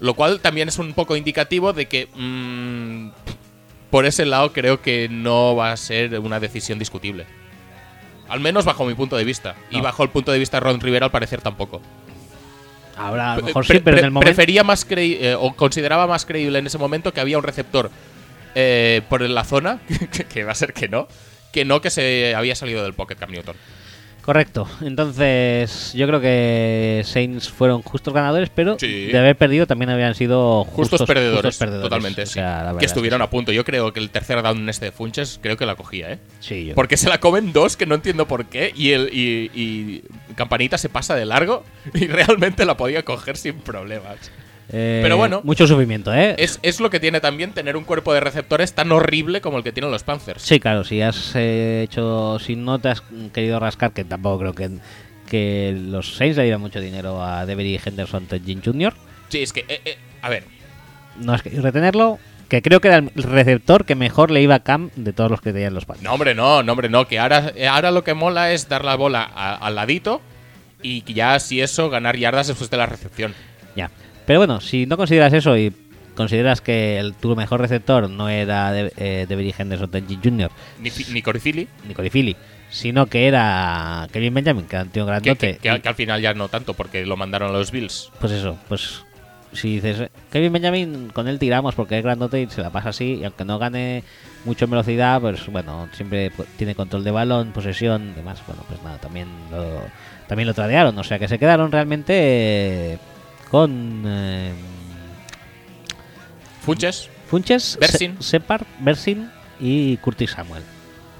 Lo 0.00 0.14
cual 0.14 0.40
también 0.40 0.68
es 0.68 0.78
un 0.78 0.92
poco 0.94 1.16
indicativo 1.16 1.72
de 1.72 1.86
que 1.86 2.08
mm, 2.14 3.10
por 3.90 4.04
ese 4.04 4.24
lado 4.24 4.52
creo 4.52 4.82
que 4.82 5.08
no 5.08 5.56
va 5.56 5.72
a 5.72 5.76
ser 5.76 6.18
una 6.18 6.40
decisión 6.40 6.78
discutible. 6.78 7.26
Al 8.28 8.40
menos 8.40 8.64
bajo 8.64 8.84
mi 8.84 8.94
punto 8.94 9.16
de 9.16 9.24
vista. 9.24 9.54
Y 9.70 9.80
bajo 9.80 10.02
el 10.02 10.08
punto 10.10 10.32
de 10.32 10.38
vista 10.38 10.56
de 10.56 10.60
Ron 10.60 10.80
Rivera 10.80 11.06
al 11.06 11.12
parecer 11.12 11.40
tampoco. 11.42 11.80
Ahora 12.96 13.32
a 13.32 13.36
lo 13.36 13.40
Pre- 13.42 13.46
mejor 13.48 13.66
pre- 13.66 13.76
sí, 13.76 13.82
pero 13.84 13.96
en 13.96 14.00
pre- 14.00 14.06
el 14.06 14.10
momento. 14.12 14.26
Prefería 14.26 14.64
más 14.64 14.88
creí- 14.88 15.18
eh, 15.20 15.36
o 15.38 15.52
consideraba 15.54 16.06
más 16.06 16.24
creíble 16.24 16.58
en 16.58 16.66
ese 16.66 16.78
momento 16.78 17.12
que 17.12 17.20
había 17.20 17.36
un 17.38 17.44
receptor 17.44 17.90
eh, 18.54 19.02
por 19.08 19.20
la 19.20 19.44
zona, 19.44 19.80
que, 20.12 20.24
que 20.24 20.44
va 20.44 20.52
a 20.52 20.54
ser 20.54 20.72
que 20.72 20.88
no, 20.88 21.06
que 21.52 21.64
no 21.66 21.80
que 21.82 21.90
se 21.90 22.34
había 22.34 22.54
salido 22.54 22.82
del 22.82 22.94
pocket 22.94 23.16
Cam 23.16 23.30
Newton. 23.30 23.54
Correcto. 24.26 24.68
Entonces, 24.82 25.92
yo 25.94 26.06
creo 26.08 26.20
que 26.20 27.02
Saints 27.04 27.48
fueron 27.48 27.80
justos 27.82 28.12
ganadores, 28.12 28.50
pero 28.52 28.76
Sí. 28.78 29.06
de 29.06 29.16
haber 29.18 29.36
perdido 29.36 29.68
también 29.68 29.88
habían 29.88 30.16
sido 30.16 30.64
Justos, 30.64 30.98
justos, 30.98 31.06
perdedores, 31.06 31.42
justos 31.54 31.56
perdedores. 31.58 31.84
totalmente, 31.88 32.22
O 32.22 32.26
sí. 32.26 32.32
sea, 32.34 32.56
verdad 32.64 32.78
que 32.80 32.86
es 32.86 32.90
estuvieron 32.90 33.20
sí. 33.20 33.24
a 33.24 33.30
punto. 33.30 33.52
Yo 33.52 33.64
creo 33.64 33.92
que 33.92 34.00
el 34.00 34.10
tercer 34.10 34.42
down 34.42 34.68
este 34.68 34.86
de 34.86 34.90
Funches, 34.92 35.38
creo 35.40 35.56
que 35.56 35.64
la 35.64 35.76
cogía, 35.76 36.10
¿eh? 36.12 36.18
Sí, 36.40 36.66
yo- 36.66 36.74
Porque 36.74 36.96
se 36.96 37.08
la 37.08 37.20
comen 37.20 37.52
dos, 37.52 37.76
que 37.76 37.86
no 37.86 37.94
entiendo 37.94 38.26
por 38.26 38.46
qué, 38.46 38.72
y, 38.74 38.90
el, 38.90 39.10
y, 39.12 39.50
y 39.54 40.02
Campanita 40.34 40.76
se 40.76 40.88
pasa 40.88 41.14
de 41.14 41.24
largo 41.24 41.62
y 41.94 42.06
realmente 42.08 42.64
la 42.64 42.76
podía 42.76 43.04
coger 43.04 43.36
sin 43.36 43.54
problemas. 43.60 44.16
Eh, 44.72 45.00
pero 45.02 45.16
bueno. 45.16 45.40
Mucho 45.44 45.66
sufrimiento, 45.66 46.12
¿eh? 46.12 46.34
Es, 46.38 46.58
es 46.62 46.80
lo 46.80 46.90
que 46.90 46.98
tiene 47.00 47.20
también 47.20 47.52
tener 47.52 47.76
un 47.76 47.84
cuerpo 47.84 48.12
de 48.12 48.20
receptores 48.20 48.72
tan 48.74 48.90
horrible 48.92 49.40
como 49.40 49.58
el 49.58 49.64
que 49.64 49.72
tienen 49.72 49.90
los 49.90 50.02
Panthers. 50.02 50.42
Sí, 50.42 50.58
claro, 50.58 50.82
si 50.84 51.00
has 51.02 51.32
eh, 51.36 51.82
hecho. 51.84 52.38
Si 52.40 52.56
no 52.56 52.78
te 52.80 52.88
has 52.88 53.02
querido 53.32 53.60
rascar, 53.60 53.92
que 53.92 54.04
tampoco 54.04 54.40
creo 54.40 54.54
que, 54.54 54.70
que 55.28 55.76
los 55.78 56.16
Saints 56.16 56.36
le 56.36 56.44
dieran 56.44 56.60
mucho 56.60 56.80
dinero 56.80 57.22
a 57.22 57.46
Devery 57.46 57.80
Henderson 57.84 58.26
Jim 58.44 58.60
Jr., 58.64 58.94
Sí, 59.28 59.42
es 59.42 59.52
que, 59.52 59.64
eh, 59.68 59.80
eh, 59.84 59.98
a 60.22 60.28
ver, 60.28 60.44
no 61.20 61.32
has 61.32 61.42
querido 61.42 61.62
retenerlo. 61.62 62.18
Que 62.48 62.62
creo 62.62 62.80
que 62.80 62.86
era 62.86 62.98
el 62.98 63.10
receptor 63.16 63.84
que 63.84 63.96
mejor 63.96 64.30
le 64.30 64.40
iba 64.40 64.54
a 64.54 64.60
Cam 64.60 64.90
de 64.94 65.12
todos 65.12 65.28
los 65.28 65.40
que 65.40 65.52
tenían 65.52 65.74
los 65.74 65.84
Panthers. 65.84 66.04
no, 66.04 66.12
hombre, 66.12 66.32
no, 66.32 66.62
no, 66.62 66.72
hombre, 66.72 66.88
no, 66.88 67.08
que 67.08 67.18
ahora, 67.18 67.52
ahora 67.68 67.90
lo 67.90 68.04
que 68.04 68.14
mola 68.14 68.52
es 68.52 68.68
dar 68.68 68.84
la 68.84 68.94
bola 68.94 69.28
a- 69.34 69.56
al 69.56 69.74
ladito 69.74 70.20
y 70.80 71.02
ya, 71.12 71.40
si 71.40 71.60
eso, 71.60 71.90
ganar 71.90 72.16
yardas 72.16 72.46
después 72.46 72.70
de 72.70 72.76
la 72.76 72.86
recepción. 72.86 73.34
Ya. 73.74 73.90
Pero 74.26 74.40
bueno, 74.40 74.60
si 74.60 74.86
no 74.86 74.96
consideras 74.96 75.32
eso 75.32 75.56
y 75.56 75.72
consideras 76.14 76.60
que 76.60 76.98
el, 76.98 77.14
tu 77.14 77.36
mejor 77.36 77.60
receptor 77.60 78.08
no 78.10 78.28
era 78.28 78.72
de, 78.72 78.92
eh, 78.96 79.26
Devery 79.28 79.54
Henderson 79.56 79.90
Jim 80.08 80.20
Jr., 80.22 80.50
Ni, 80.80 80.90
ni 81.12 81.22
Philly, 81.22 81.68
ni 81.86 82.10
Philly, 82.10 82.36
sino 82.70 83.06
que 83.06 83.28
era 83.28 84.08
Kevin 84.12 84.34
Benjamin, 84.34 84.66
que 84.66 84.76
era 84.76 84.84
un 84.84 84.90
tío 84.90 85.06
grandote. 85.06 85.36
que- 85.54 85.58
que- 85.58 85.74
y- 85.76 85.80
que 85.80 85.88
al 85.88 85.94
final 85.94 86.20
ya 86.20 86.34
no 86.34 86.48
tanto, 86.48 86.74
porque 86.74 87.04
lo 87.06 87.16
mandaron 87.16 87.50
a 87.50 87.52
los 87.52 87.70
Bills. 87.70 88.10
Pues 88.18 88.32
eso, 88.32 88.56
pues 88.68 89.02
si 89.52 89.74
dices, 89.76 90.00
eh, 90.00 90.10
Kevin 90.32 90.52
Benjamin, 90.54 91.10
con 91.12 91.28
él 91.28 91.38
tiramos 91.38 91.74
porque 91.74 91.98
es 91.98 92.02
grandote 92.04 92.42
y 92.42 92.46
se 92.48 92.62
la 92.62 92.70
pasa 92.70 92.88
así, 92.90 93.18
y 93.20 93.24
aunque 93.24 93.44
no 93.44 93.58
gane 93.58 94.02
mucho 94.44 94.64
en 94.64 94.70
velocidad, 94.72 95.20
pues 95.20 95.46
bueno, 95.46 95.88
siempre 95.92 96.32
tiene 96.56 96.74
control 96.74 97.04
de 97.04 97.10
balón, 97.10 97.52
posesión, 97.52 98.14
demás. 98.14 98.42
Bueno, 98.46 98.62
pues 98.68 98.82
nada, 98.82 98.98
también 98.98 99.28
lo, 99.50 99.80
también 100.26 100.46
lo 100.48 100.54
tradearon, 100.54 100.98
o 100.98 101.04
sea 101.04 101.18
que 101.18 101.28
se 101.28 101.38
quedaron 101.38 101.70
realmente 101.70 102.14
eh, 102.94 102.98
con 103.50 104.02
eh, 104.06 104.52
Funches, 106.62 107.08
Funches, 107.28 107.76
Bersin. 107.80 108.16
Se- 108.18 108.30
Separ, 108.30 108.64
Bersin 108.80 109.30
y 109.60 109.96
Curtis 109.98 110.30
Samuel. 110.32 110.62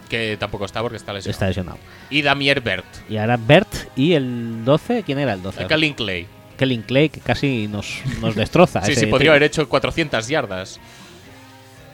que 0.08 0.36
tampoco 0.38 0.64
está 0.64 0.80
porque 0.82 0.96
está 0.96 1.12
lesionado. 1.12 1.30
Está 1.32 1.46
lesionado. 1.48 1.78
Y 2.10 2.22
Damier 2.22 2.60
Bert. 2.60 2.86
Y 3.08 3.16
ahora 3.16 3.36
Bert 3.36 3.72
y 3.96 4.12
el 4.14 4.64
12, 4.64 5.02
¿quién 5.04 5.18
era 5.18 5.32
el 5.32 5.42
12? 5.42 5.66
Calvin 5.66 5.94
Clay. 5.94 6.26
Kellen 6.56 6.82
Clay, 6.82 7.10
que 7.10 7.20
casi 7.20 7.68
nos, 7.68 8.00
nos 8.20 8.34
destroza. 8.34 8.80
Sí, 8.84 8.92
ese 8.92 9.02
sí, 9.02 9.06
podría 9.08 9.30
haber 9.32 9.42
hecho 9.42 9.68
400 9.68 10.26
yardas. 10.26 10.80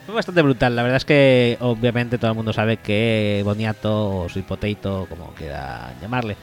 Fue 0.06 0.14
bastante 0.14 0.40
brutal. 0.42 0.76
La 0.76 0.82
verdad 0.82 0.98
es 0.98 1.04
que 1.04 1.56
obviamente 1.60 2.16
todo 2.18 2.30
el 2.30 2.36
mundo 2.36 2.52
sabe 2.52 2.76
que 2.76 3.40
Boniato 3.44 4.18
o 4.20 4.28
Sweet 4.28 4.46
Potato, 4.46 5.06
como 5.08 5.28
quiera 5.34 5.94
llamarle, 6.00 6.36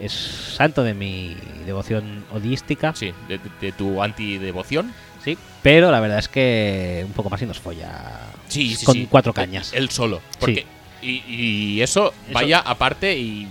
es 0.00 0.12
santo 0.12 0.82
de 0.82 0.94
mi 0.94 1.36
devoción 1.66 2.24
odística. 2.32 2.94
Sí, 2.94 3.12
de, 3.28 3.38
de- 3.38 3.50
de 3.60 3.72
tu 3.72 4.02
antidevoción. 4.02 4.92
Sí, 5.24 5.36
pero 5.62 5.90
la 5.90 6.00
verdad 6.00 6.18
es 6.18 6.28
que 6.28 7.02
un 7.06 7.12
poco 7.12 7.28
más 7.30 7.42
y 7.42 7.46
nos 7.46 7.58
folla 7.60 8.20
Sí, 8.48 8.74
sí, 8.74 8.86
con 8.86 8.94
sí. 8.94 9.06
cuatro 9.10 9.32
cañas. 9.34 9.72
Él 9.74 9.90
solo. 9.90 10.20
Porque, 10.38 10.64
y, 11.02 11.22
y 11.28 11.82
eso, 11.82 12.14
vaya 12.32 12.58
aparte 12.60 13.16
y, 13.18 13.46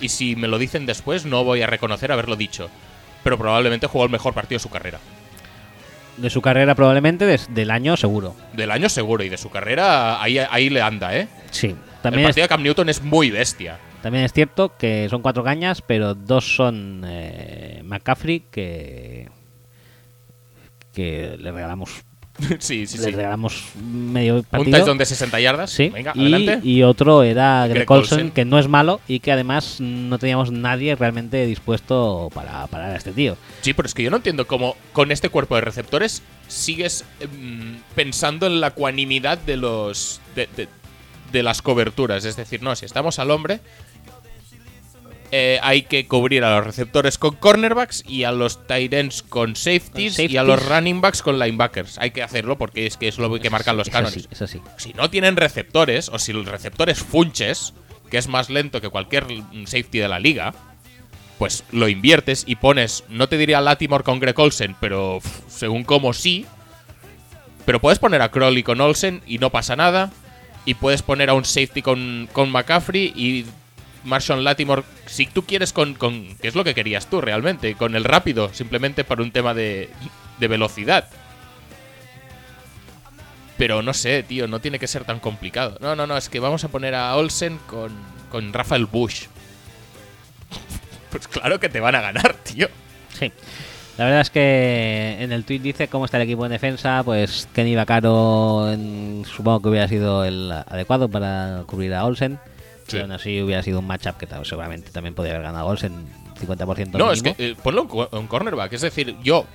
y 0.00 0.08
si 0.08 0.34
me 0.36 0.48
lo 0.48 0.58
dicen 0.58 0.84
después 0.86 1.24
no 1.26 1.44
voy 1.44 1.62
a 1.62 1.66
reconocer 1.68 2.10
haberlo 2.10 2.34
dicho. 2.36 2.68
Pero 3.22 3.38
probablemente 3.38 3.86
jugó 3.86 4.04
el 4.04 4.10
mejor 4.10 4.34
partido 4.34 4.56
de 4.58 4.62
su 4.62 4.68
carrera. 4.68 4.98
De 6.16 6.30
su 6.30 6.42
carrera 6.42 6.74
probablemente 6.74 7.24
des- 7.26 7.52
del 7.54 7.70
año 7.70 7.96
seguro. 7.96 8.34
Del 8.52 8.70
año 8.70 8.88
seguro 8.88 9.24
y 9.24 9.28
de 9.28 9.36
su 9.38 9.50
carrera 9.50 10.20
ahí, 10.22 10.38
ahí 10.38 10.70
le 10.70 10.80
anda, 10.82 11.16
¿eh? 11.16 11.28
Sí, 11.50 11.68
el 11.68 11.76
también 12.02 12.20
es, 12.22 12.26
partido 12.28 12.44
de 12.44 12.48
Cam 12.48 12.62
Newton 12.62 12.88
es 12.88 13.02
muy 13.02 13.30
bestia. 13.30 13.78
También 14.04 14.24
es 14.26 14.32
cierto 14.32 14.76
que 14.76 15.08
son 15.08 15.22
cuatro 15.22 15.42
cañas, 15.42 15.80
pero 15.82 16.14
dos 16.14 16.54
son 16.56 17.02
eh, 17.06 17.80
McCaffrey 17.84 18.40
que 18.50 19.28
que 20.92 21.36
le 21.40 21.50
regalamos 21.50 21.90
sí, 22.58 22.86
sí, 22.86 22.98
le 22.98 23.04
sí. 23.04 23.10
regalamos 23.12 23.64
medio 23.80 24.36
Un 24.36 24.42
partido. 24.42 24.76
touchdown 24.78 24.98
de 24.98 25.06
60 25.06 25.40
yardas. 25.40 25.70
Sí, 25.70 25.88
Venga, 25.88 26.12
y, 26.16 26.20
adelante. 26.34 26.68
y 26.68 26.82
otro 26.82 27.22
era 27.22 27.62
Greg, 27.66 27.76
Greg 27.86 27.90
Olsen, 27.92 28.18
Olsen. 28.18 28.30
que 28.32 28.44
no 28.44 28.58
es 28.58 28.66
malo 28.68 29.00
y 29.06 29.20
que 29.20 29.30
además 29.32 29.76
no 29.80 30.18
teníamos 30.18 30.50
nadie 30.50 30.96
realmente 30.96 31.46
dispuesto 31.46 32.30
para 32.34 32.66
parar 32.66 32.90
a 32.90 32.96
este 32.96 33.12
tío. 33.12 33.36
Sí, 33.60 33.72
pero 33.72 33.86
es 33.86 33.94
que 33.94 34.02
yo 34.02 34.10
no 34.10 34.16
entiendo 34.16 34.46
cómo 34.48 34.76
con 34.92 35.12
este 35.12 35.28
cuerpo 35.28 35.54
de 35.54 35.60
receptores 35.62 36.22
sigues 36.48 37.04
em, 37.20 37.78
pensando 37.94 38.46
en 38.48 38.60
la 38.60 38.72
cuanimidad 38.72 39.38
de 39.38 39.56
los 39.56 40.20
de, 40.34 40.48
de- 40.56 40.68
de 41.30 41.42
las 41.42 41.62
coberturas. 41.62 42.24
Es 42.24 42.36
decir, 42.36 42.62
no, 42.62 42.74
si 42.76 42.84
estamos 42.84 43.18
al 43.18 43.30
hombre, 43.32 43.58
eh, 45.36 45.58
hay 45.64 45.82
que 45.82 46.06
cubrir 46.06 46.44
a 46.44 46.54
los 46.54 46.64
receptores 46.64 47.18
con 47.18 47.34
cornerbacks 47.34 48.04
y 48.06 48.22
a 48.22 48.30
los 48.30 48.68
tight 48.68 48.92
ends 48.92 49.24
con 49.24 49.56
safeties, 49.56 50.14
Con 50.14 50.30
y 50.30 50.36
a 50.36 50.44
los 50.44 50.64
running 50.64 51.00
backs 51.00 51.22
con 51.22 51.40
linebackers. 51.40 51.98
Hay 51.98 52.12
que 52.12 52.22
hacerlo 52.22 52.56
porque 52.56 52.86
es 52.86 52.96
que 52.96 53.08
es 53.08 53.18
lo 53.18 53.28
que 53.40 53.50
marcan 53.50 53.76
los 53.76 53.88
Es 53.88 53.92
cánones. 53.92 54.28
Si 54.76 54.92
no 54.92 55.10
tienen 55.10 55.34
receptores, 55.34 56.08
o 56.08 56.20
si 56.20 56.30
el 56.30 56.46
receptor 56.46 56.88
es 56.88 57.00
Funches, 57.00 57.74
que 58.12 58.18
es 58.18 58.28
más 58.28 58.48
lento 58.48 58.80
que 58.80 58.90
cualquier 58.90 59.26
safety 59.64 59.98
de 59.98 60.06
la 60.06 60.20
liga, 60.20 60.54
pues 61.40 61.64
lo 61.72 61.88
inviertes 61.88 62.44
y 62.46 62.54
pones, 62.54 63.02
no 63.08 63.28
te 63.28 63.36
diría 63.36 63.60
Latimore 63.60 64.04
con 64.04 64.20
Greg 64.20 64.38
Olsen, 64.38 64.76
pero 64.78 65.18
según 65.48 65.82
cómo 65.82 66.12
sí. 66.12 66.46
Pero 67.66 67.80
puedes 67.80 67.98
poner 67.98 68.22
a 68.22 68.30
Crowley 68.30 68.62
con 68.62 68.80
Olsen 68.80 69.20
y 69.26 69.38
no 69.38 69.50
pasa 69.50 69.74
nada. 69.74 70.12
Y 70.64 70.74
puedes 70.74 71.02
poner 71.02 71.28
a 71.28 71.34
un 71.34 71.44
safety 71.44 71.82
con, 71.82 72.28
con 72.32 72.52
McCaffrey 72.52 73.12
y 73.16 73.46
Marshall 74.04 74.44
Latimore, 74.44 74.82
si 75.06 75.26
tú 75.26 75.44
quieres 75.44 75.72
con, 75.72 75.94
con... 75.94 76.36
¿Qué 76.40 76.48
es 76.48 76.54
lo 76.54 76.64
que 76.64 76.74
querías 76.74 77.08
tú 77.08 77.20
realmente? 77.20 77.74
Con 77.74 77.96
el 77.96 78.04
rápido, 78.04 78.52
simplemente 78.52 79.04
por 79.04 79.20
un 79.20 79.32
tema 79.32 79.54
de, 79.54 79.90
de 80.38 80.48
velocidad. 80.48 81.08
Pero 83.56 83.82
no 83.82 83.94
sé, 83.94 84.22
tío, 84.22 84.48
no 84.48 84.60
tiene 84.60 84.78
que 84.78 84.86
ser 84.86 85.04
tan 85.04 85.20
complicado. 85.20 85.78
No, 85.80 85.94
no, 85.94 86.06
no, 86.06 86.16
es 86.16 86.28
que 86.28 86.40
vamos 86.40 86.64
a 86.64 86.68
poner 86.68 86.94
a 86.94 87.14
Olsen 87.16 87.58
con, 87.66 87.92
con 88.30 88.52
Rafael 88.52 88.86
Bush. 88.86 89.26
Pues 91.10 91.28
claro 91.28 91.60
que 91.60 91.68
te 91.68 91.78
van 91.78 91.94
a 91.94 92.00
ganar, 92.00 92.34
tío. 92.42 92.66
Sí. 93.16 93.30
La 93.96 94.06
verdad 94.06 94.22
es 94.22 94.30
que 94.30 95.16
en 95.20 95.30
el 95.30 95.44
tweet 95.44 95.60
dice 95.60 95.86
cómo 95.86 96.06
está 96.06 96.16
el 96.16 96.24
equipo 96.24 96.44
en 96.44 96.50
defensa, 96.50 97.02
pues 97.04 97.48
Kenny 97.54 97.76
Vaccaro 97.76 98.76
supongo 99.24 99.62
que 99.62 99.68
hubiera 99.68 99.86
sido 99.86 100.24
el 100.24 100.50
adecuado 100.50 101.08
para 101.08 101.62
cubrir 101.68 101.94
a 101.94 102.04
Olsen. 102.04 102.40
Sí. 102.86 102.98
Y 102.98 103.00
aún 103.00 103.12
así 103.12 103.42
hubiera 103.42 103.62
sido 103.62 103.78
un 103.80 103.86
matchup 103.86 104.16
que 104.16 104.26
seguramente 104.44 104.90
también 104.90 105.14
podría 105.14 105.34
haber 105.34 105.44
ganado 105.46 105.66
Olsen 105.66 106.06
50% 106.34 106.98
No, 106.98 107.12
es 107.12 107.22
que 107.22 107.34
eh, 107.38 107.56
ponlo 107.62 108.08
en, 108.12 108.26
cornerback. 108.26 108.72
Es 108.72 108.82
decir, 108.82 109.16
yo 109.22 109.46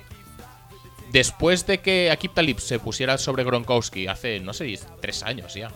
después 1.12 1.66
de 1.66 1.78
que 1.78 2.10
Akip 2.10 2.34
Talib 2.34 2.60
se 2.60 2.78
pusiera 2.78 3.18
sobre 3.18 3.44
Gronkowski 3.44 4.06
hace, 4.06 4.40
no 4.40 4.52
sé, 4.52 4.78
tres 5.00 5.22
años 5.22 5.54
ya, 5.54 5.70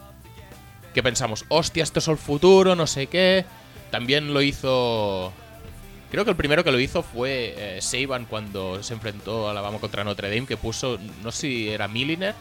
que 0.93 1.03
pensamos, 1.03 1.45
hostia, 1.49 1.83
esto 1.83 1.99
es 1.99 2.09
el 2.09 2.17
futuro, 2.17 2.77
no 2.77 2.87
sé 2.87 3.09
qué. 3.09 3.45
También 3.91 4.33
lo 4.33 4.43
hizo. 4.43 5.33
Creo 6.11 6.25
que 6.25 6.31
el 6.31 6.37
primero 6.37 6.63
que 6.63 6.71
lo 6.71 6.79
hizo 6.79 7.03
fue 7.03 7.55
eh, 7.57 7.81
Saban 7.81 8.25
cuando 8.25 8.83
se 8.83 8.95
enfrentó 8.95 9.49
a 9.49 9.51
Alabama 9.51 9.79
contra 9.79 10.05
Notre 10.05 10.29
Dame, 10.29 10.47
que 10.47 10.57
puso, 10.57 10.99
no 11.23 11.33
sé 11.33 11.41
si 11.41 11.69
era 11.69 11.89
Milliner, 11.89 12.35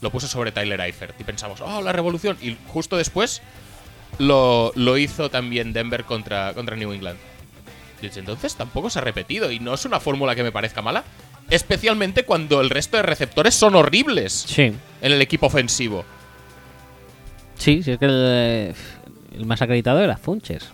lo 0.00 0.10
puso 0.10 0.26
sobre 0.26 0.50
Tyler 0.50 0.80
Eifert. 0.80 1.20
Y 1.20 1.24
pensamos, 1.24 1.60
oh, 1.60 1.80
la 1.80 1.92
revolución. 1.92 2.36
Y 2.42 2.56
justo 2.68 2.96
después 2.96 3.40
lo, 4.18 4.72
lo 4.74 4.98
hizo 4.98 5.30
también 5.30 5.72
Denver 5.72 6.04
contra, 6.04 6.52
contra 6.54 6.76
New 6.76 6.92
England. 6.92 7.18
Desde 8.02 8.20
entonces 8.20 8.54
tampoco 8.54 8.88
se 8.90 8.98
ha 8.98 9.02
repetido 9.02 9.50
y 9.50 9.60
no 9.60 9.74
es 9.74 9.84
una 9.84 10.00
fórmula 10.00 10.34
que 10.34 10.42
me 10.42 10.52
parezca 10.52 10.80
mala. 10.82 11.04
Especialmente 11.50 12.24
cuando 12.24 12.60
el 12.60 12.70
resto 12.70 12.96
de 12.96 13.02
receptores 13.02 13.54
son 13.54 13.74
horribles 13.74 14.32
Sí, 14.32 14.62
en 15.02 15.12
el 15.12 15.20
equipo 15.20 15.46
ofensivo. 15.46 16.04
sí, 17.56 17.82
sí, 17.82 17.90
es 17.92 17.98
que 17.98 18.04
el, 18.06 18.12
eh, 18.26 18.74
el 19.36 19.46
más 19.46 19.60
acreditado 19.60 20.00
era 20.00 20.16
Funches. 20.16 20.68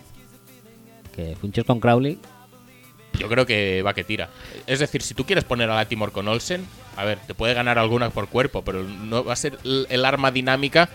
Que 1.15 1.35
Funches 1.35 1.65
con 1.65 1.79
Crowley. 1.79 2.19
Yo 3.19 3.27
creo 3.27 3.45
que 3.47 3.81
va 3.81 3.95
que 3.95 4.03
tira. 4.03 4.29
Es 4.67 4.79
decir, 4.79 5.01
si 5.01 5.15
tú 5.15 5.25
quieres 5.25 5.43
poner 5.43 5.69
a 5.71 5.75
Latimore 5.75 6.11
con 6.11 6.27
Olsen, 6.27 6.63
a 6.95 7.03
ver, 7.03 7.17
te 7.25 7.33
puede 7.33 7.55
ganar 7.55 7.79
alguna 7.79 8.11
por 8.11 8.27
cuerpo, 8.27 8.61
pero 8.63 8.83
no 8.83 9.23
va 9.23 9.33
a 9.33 9.35
ser 9.35 9.57
el 9.63 9.87
el 9.89 10.05
arma 10.05 10.29
dinámica 10.29 10.87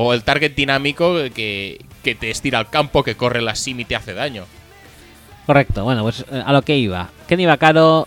o 0.00 0.14
el 0.14 0.22
target 0.22 0.54
dinámico 0.54 1.14
que, 1.34 1.84
que 2.04 2.14
te 2.14 2.30
estira 2.30 2.60
al 2.60 2.70
campo, 2.70 3.02
que 3.02 3.16
corre 3.16 3.42
la 3.42 3.56
sim 3.56 3.80
y 3.80 3.84
te 3.84 3.96
hace 3.96 4.14
daño. 4.14 4.44
Correcto, 5.44 5.82
bueno, 5.82 6.02
pues 6.04 6.24
eh, 6.30 6.40
a 6.46 6.52
lo 6.52 6.62
que 6.62 6.78
iba. 6.78 7.10
Kenny 7.26 7.46
Vaccaro. 7.46 8.06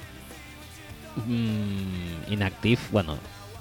mm, 1.28 2.32
inactive, 2.32 2.80
bueno, 2.94 3.18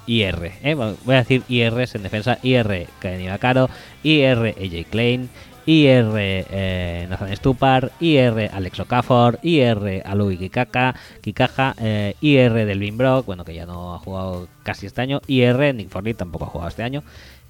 IR. 0.07 0.53
¿eh? 0.63 0.75
Voy 0.75 1.15
a 1.17 1.19
decir 1.19 1.43
IRs 1.49 1.97
en 1.97 2.05
defensa. 2.05 2.39
IR 2.45 2.87
Kenny 3.01 3.27
Vaccaro, 3.27 3.69
IR 4.05 4.55
AJ 4.57 4.87
Klein, 4.89 5.29
IR 5.67 6.13
eh, 6.17 7.07
Nathan 7.11 7.37
Stupar, 7.37 7.91
IR 7.99 8.49
Alex 8.53 8.79
Okafor, 8.79 9.41
IR 9.43 10.05
Alui 10.05 10.37
Kikaka, 10.37 10.95
Kikaja, 11.21 11.75
IR 12.21 12.53
Delvin 12.53 12.97
Brock, 12.97 13.27
bueno, 13.27 13.45
que 13.45 13.55
ya 13.55 13.67
no 13.67 13.93
ha 13.97 13.99
jugado 13.99 14.47
casi 14.63 14.87
este 14.87 15.01
año, 15.01 15.21
IR 15.27 15.75
Nick 15.75 15.89
Forley 15.89 16.15
tampoco 16.15 16.45
ha 16.45 16.49
jugado 16.49 16.69
este 16.69 16.85
año, 16.85 17.03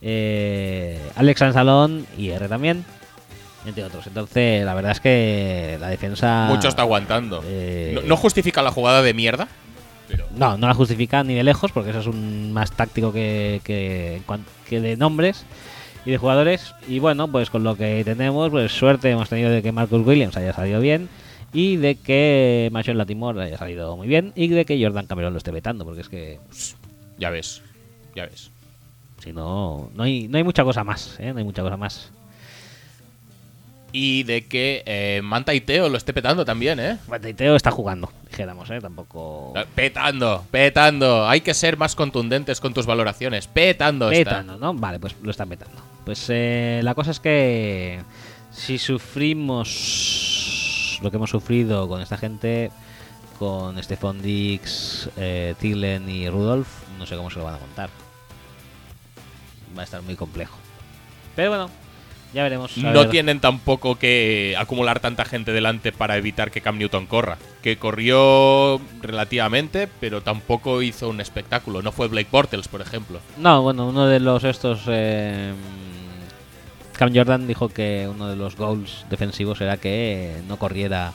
eh, 0.02 0.98
Alex 1.16 1.42
Ansalón, 1.42 2.06
IR 2.16 2.48
también, 2.48 2.84
entre 3.66 3.84
otros. 3.84 4.06
Entonces, 4.06 4.64
la 4.64 4.74
verdad 4.74 4.92
es 4.92 5.00
que 5.00 5.76
la 5.80 5.88
defensa. 5.88 6.46
Mucho 6.48 6.68
está 6.68 6.82
aguantando. 6.82 7.42
Eh, 7.46 7.92
No, 7.94 8.02
no 8.02 8.16
justifica 8.16 8.62
la 8.62 8.70
jugada 8.70 9.02
de 9.02 9.14
mierda, 9.14 9.48
pero 10.08 10.26
No, 10.36 10.56
no 10.56 10.66
la 10.66 10.74
justifica 10.74 11.22
ni 11.24 11.34
de 11.34 11.44
lejos, 11.44 11.72
porque 11.72 11.90
eso 11.90 12.00
es 12.00 12.06
un 12.06 12.52
más 12.52 12.72
táctico 12.72 13.12
que, 13.12 13.60
que, 13.64 14.80
de 14.80 14.96
nombres 14.96 15.44
y 16.06 16.10
de 16.10 16.18
jugadores. 16.18 16.74
Y 16.88 16.98
bueno, 16.98 17.28
pues 17.30 17.50
con 17.50 17.62
lo 17.64 17.76
que 17.76 18.02
tenemos, 18.04 18.50
pues 18.50 18.72
suerte 18.72 19.10
hemos 19.10 19.28
tenido 19.28 19.50
de 19.50 19.62
que 19.62 19.72
Marcus 19.72 20.06
Williams 20.06 20.36
haya 20.36 20.52
salido 20.52 20.80
bien 20.80 21.08
y 21.52 21.76
de 21.76 21.96
que 21.96 22.68
Mason 22.72 22.96
Latimore 22.96 23.42
haya 23.42 23.58
salido 23.58 23.96
muy 23.96 24.06
bien 24.06 24.32
y 24.36 24.48
de 24.48 24.64
que 24.64 24.82
Jordan 24.82 25.06
Cameron 25.06 25.32
lo 25.32 25.38
esté 25.38 25.50
vetando, 25.50 25.84
porque 25.84 26.00
es 26.00 26.08
que 26.08 26.38
ya 27.18 27.28
ves. 27.30 27.62
Ya 28.14 28.24
ves. 28.26 28.50
Si 29.20 29.32
no, 29.32 29.90
no 29.94 30.02
hay, 30.02 30.28
no 30.28 30.38
hay 30.38 30.44
mucha 30.44 30.64
cosa 30.64 30.84
más, 30.84 31.16
¿eh? 31.18 31.32
no 31.32 31.38
hay 31.38 31.44
mucha 31.44 31.62
cosa 31.62 31.76
más. 31.76 32.10
Y 33.92 34.22
de 34.22 34.46
que 34.46 34.82
eh, 34.86 35.20
Manta 35.22 35.52
y 35.52 35.60
Teo 35.60 35.88
lo 35.88 35.96
esté 35.96 36.12
petando 36.12 36.44
también, 36.44 36.78
¿eh? 36.78 36.98
Bueno, 37.08 37.26
y 37.26 37.34
Teo 37.34 37.56
está 37.56 37.72
jugando, 37.72 38.12
dijéramos, 38.28 38.70
¿eh? 38.70 38.80
tampoco... 38.80 39.52
Petando, 39.74 40.44
petando. 40.50 41.28
Hay 41.28 41.40
que 41.40 41.54
ser 41.54 41.76
más 41.76 41.96
contundentes 41.96 42.60
con 42.60 42.72
tus 42.72 42.86
valoraciones. 42.86 43.48
Petando 43.48 44.12
está. 44.12 44.30
Petando, 44.30 44.58
¿no? 44.58 44.74
Vale, 44.74 45.00
pues 45.00 45.16
lo 45.22 45.32
están 45.32 45.48
petando. 45.48 45.82
Pues 46.04 46.26
eh, 46.28 46.80
la 46.84 46.94
cosa 46.94 47.10
es 47.10 47.18
que 47.18 48.00
si 48.52 48.78
sufrimos 48.78 50.20
lo 51.02 51.10
que 51.10 51.16
hemos 51.16 51.30
sufrido 51.30 51.88
con 51.88 52.00
esta 52.00 52.16
gente, 52.16 52.70
con 53.38 53.82
Stefan 53.82 54.22
Dix, 54.22 55.08
eh, 55.16 55.54
Thielen 55.58 56.08
y 56.08 56.28
Rudolf, 56.28 56.68
no 56.98 57.06
sé 57.06 57.16
cómo 57.16 57.30
se 57.30 57.38
lo 57.38 57.44
van 57.44 57.54
a 57.54 57.58
contar. 57.58 57.90
Va 59.76 59.82
a 59.82 59.84
estar 59.84 60.02
muy 60.02 60.16
complejo. 60.16 60.56
Pero 61.36 61.50
bueno, 61.50 61.70
ya 62.34 62.42
veremos. 62.42 62.76
No 62.76 62.92
ver. 62.92 63.10
tienen 63.10 63.40
tampoco 63.40 63.96
que 63.96 64.54
acumular 64.58 65.00
tanta 65.00 65.24
gente 65.24 65.52
delante 65.52 65.92
para 65.92 66.16
evitar 66.16 66.50
que 66.50 66.60
Cam 66.60 66.78
Newton 66.78 67.06
corra. 67.06 67.38
Que 67.62 67.76
corrió 67.76 68.80
relativamente, 69.00 69.88
pero 70.00 70.22
tampoco 70.22 70.82
hizo 70.82 71.08
un 71.08 71.20
espectáculo. 71.20 71.82
No 71.82 71.92
fue 71.92 72.08
Blake 72.08 72.28
Bortles, 72.30 72.68
por 72.68 72.80
ejemplo. 72.80 73.20
No, 73.36 73.62
bueno, 73.62 73.86
uno 73.88 74.06
de 74.06 74.20
los 74.20 74.44
estos. 74.44 74.82
eh, 74.88 75.52
Cam 76.96 77.14
Jordan 77.14 77.46
dijo 77.46 77.68
que 77.70 78.06
uno 78.12 78.28
de 78.28 78.36
los 78.36 78.56
goals 78.56 79.06
defensivos 79.08 79.60
era 79.60 79.76
que 79.78 80.34
no 80.48 80.58
corriera 80.58 81.12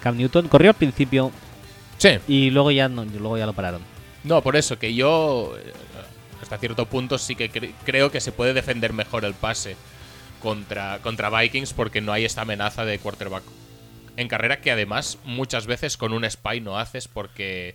Cam 0.00 0.16
Newton. 0.16 0.48
Corrió 0.48 0.70
al 0.70 0.76
principio 0.76 1.32
Sí. 1.98 2.18
y 2.28 2.50
luego 2.50 2.70
ya 2.70 2.88
no, 2.88 3.04
luego 3.04 3.36
ya 3.38 3.46
lo 3.46 3.52
pararon. 3.52 3.82
No, 4.22 4.42
por 4.42 4.56
eso, 4.56 4.78
que 4.78 4.94
yo 4.94 5.54
eh, 5.58 5.72
hasta 6.44 6.58
cierto 6.58 6.86
punto 6.86 7.18
sí 7.18 7.34
que 7.34 7.50
cre- 7.50 7.72
creo 7.84 8.10
que 8.12 8.20
se 8.20 8.30
puede 8.32 8.54
defender 8.54 8.92
mejor 8.92 9.24
el 9.24 9.34
pase 9.34 9.76
contra, 10.40 10.98
contra 11.02 11.30
Vikings 11.30 11.72
porque 11.72 12.00
no 12.00 12.12
hay 12.12 12.24
esta 12.24 12.42
amenaza 12.42 12.84
de 12.84 12.98
quarterback 12.98 13.42
en 14.16 14.28
carrera 14.28 14.60
que 14.60 14.70
además 14.70 15.18
muchas 15.24 15.66
veces 15.66 15.96
con 15.96 16.12
un 16.12 16.28
spy 16.30 16.60
no 16.60 16.78
haces 16.78 17.08
porque 17.08 17.74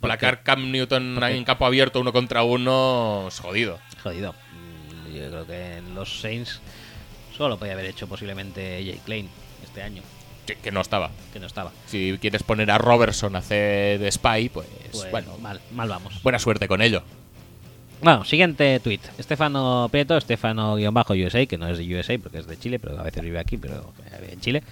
placar 0.00 0.42
Cam 0.42 0.70
Newton 0.70 1.22
en 1.22 1.44
campo 1.44 1.66
abierto 1.66 2.00
uno 2.00 2.12
contra 2.12 2.42
uno 2.44 3.26
es 3.28 3.38
jodido. 3.40 3.78
Jodido. 4.02 4.32
Mm, 4.52 5.14
Yo 5.14 5.28
creo 5.30 5.46
que 5.46 5.76
en 5.78 5.94
los 5.94 6.20
Saints 6.20 6.60
solo 7.36 7.58
podía 7.58 7.74
haber 7.74 7.86
hecho 7.86 8.06
posiblemente 8.06 8.82
Jay 8.84 9.00
Klein 9.04 9.28
este 9.62 9.82
año, 9.82 10.02
Que, 10.46 10.54
que 10.56 10.70
no 10.70 10.80
estaba. 10.80 11.10
que 11.32 11.40
no 11.40 11.46
estaba. 11.46 11.72
Si 11.86 12.16
quieres 12.20 12.42
poner 12.42 12.70
a 12.70 12.78
Robertson 12.78 13.34
a 13.36 13.40
hacer 13.40 13.98
de 13.98 14.10
spy, 14.12 14.48
pues, 14.48 14.66
Pues 14.92 15.10
bueno, 15.10 15.36
mal, 15.38 15.60
mal 15.72 15.88
vamos. 15.88 16.22
buena 16.22 16.38
suerte 16.38 16.68
con 16.68 16.80
ello. 16.80 17.02
Bueno, 18.02 18.24
siguiente 18.24 18.78
tweet. 18.80 19.00
Estefano 19.18 19.88
Prieto, 19.90 20.16
Estefano-USA, 20.16 21.46
que 21.46 21.58
no 21.58 21.68
es 21.68 21.78
de 21.78 21.98
USA 21.98 22.18
porque 22.18 22.38
es 22.38 22.46
de 22.46 22.58
Chile, 22.58 22.78
pero 22.78 22.98
a 22.98 23.02
veces 23.02 23.22
vive 23.22 23.38
aquí, 23.38 23.56
pero 23.56 23.92
en 24.30 24.40
Chile. 24.40 24.62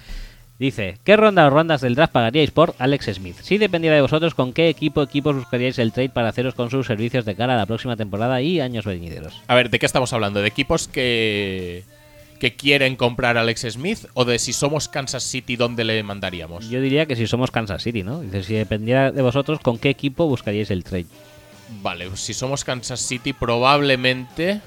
Dice, 0.58 0.98
¿qué 1.02 1.16
ronda 1.16 1.46
o 1.46 1.50
rondas 1.50 1.80
del 1.80 1.96
draft 1.96 2.12
pagaríais 2.12 2.52
por 2.52 2.76
Alex 2.78 3.06
Smith? 3.14 3.36
Si 3.42 3.58
dependiera 3.58 3.96
de 3.96 4.02
vosotros, 4.02 4.34
¿con 4.34 4.52
qué 4.52 4.68
equipo 4.68 5.02
equipos 5.02 5.34
buscaríais 5.34 5.78
el 5.80 5.92
trade 5.92 6.10
para 6.10 6.28
haceros 6.28 6.54
con 6.54 6.70
sus 6.70 6.86
servicios 6.86 7.24
de 7.24 7.34
cara 7.34 7.54
a 7.54 7.56
la 7.56 7.66
próxima 7.66 7.96
temporada 7.96 8.40
y 8.40 8.60
años 8.60 8.84
venideros? 8.84 9.42
A 9.48 9.56
ver, 9.56 9.68
¿de 9.68 9.80
qué 9.80 9.86
estamos 9.86 10.12
hablando? 10.12 10.40
¿De 10.40 10.46
equipos 10.46 10.86
que, 10.86 11.82
que 12.38 12.54
quieren 12.54 12.94
comprar 12.94 13.36
a 13.36 13.40
Alex 13.40 13.66
Smith 13.70 14.06
o 14.14 14.24
de 14.24 14.38
si 14.38 14.52
somos 14.52 14.88
Kansas 14.88 15.24
City, 15.24 15.56
dónde 15.56 15.82
le 15.82 16.00
mandaríamos? 16.04 16.68
Yo 16.70 16.80
diría 16.80 17.06
que 17.06 17.16
si 17.16 17.26
somos 17.26 17.50
Kansas 17.50 17.82
City, 17.82 18.04
¿no? 18.04 18.20
Dice, 18.20 18.44
si 18.44 18.54
dependiera 18.54 19.10
de 19.10 19.22
vosotros, 19.22 19.58
¿con 19.58 19.78
qué 19.78 19.90
equipo 19.90 20.28
buscaríais 20.28 20.70
el 20.70 20.84
trade? 20.84 21.06
Vale, 21.82 22.08
pues 22.08 22.20
si 22.20 22.34
somos 22.34 22.64
Kansas 22.64 23.00
City, 23.00 23.32
probablemente. 23.32 24.60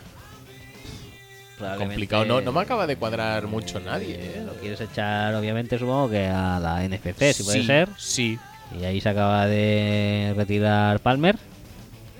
Complicado, 1.77 2.23
no, 2.25 2.39
no 2.39 2.51
me 2.51 2.61
acaba 2.61 2.85
de 2.85 2.97
cuadrar 2.97 3.47
mucho 3.47 3.79
nadie. 3.79 4.15
¿eh? 4.15 4.43
Lo 4.45 4.53
quieres 4.53 4.79
echar, 4.79 5.33
obviamente, 5.33 5.79
supongo 5.79 6.11
que 6.11 6.27
a 6.27 6.59
la 6.59 6.87
NFC, 6.87 7.33
si 7.33 7.43
puede 7.43 7.63
ser. 7.63 7.89
Sí. 7.97 8.37
Y 8.79 8.85
ahí 8.85 9.01
se 9.01 9.09
acaba 9.09 9.47
de 9.47 10.33
retirar 10.35 10.99
Palmer. 10.99 11.37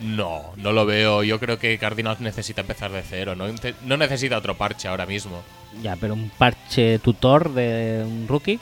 No, 0.01 0.53
no 0.57 0.71
lo 0.71 0.85
veo. 0.85 1.23
Yo 1.23 1.39
creo 1.39 1.59
que 1.59 1.77
Cardinals 1.77 2.19
necesita 2.19 2.61
empezar 2.61 2.91
de 2.91 3.03
cero. 3.03 3.35
No, 3.35 3.45
no 3.85 3.97
necesita 3.97 4.37
otro 4.37 4.55
parche 4.55 4.87
ahora 4.87 5.05
mismo. 5.05 5.41
Ya, 5.81 5.95
pero 5.95 6.13
un 6.13 6.29
parche 6.29 6.99
tutor 6.99 7.53
de 7.53 8.03
un 8.05 8.27
rookie. 8.27 8.59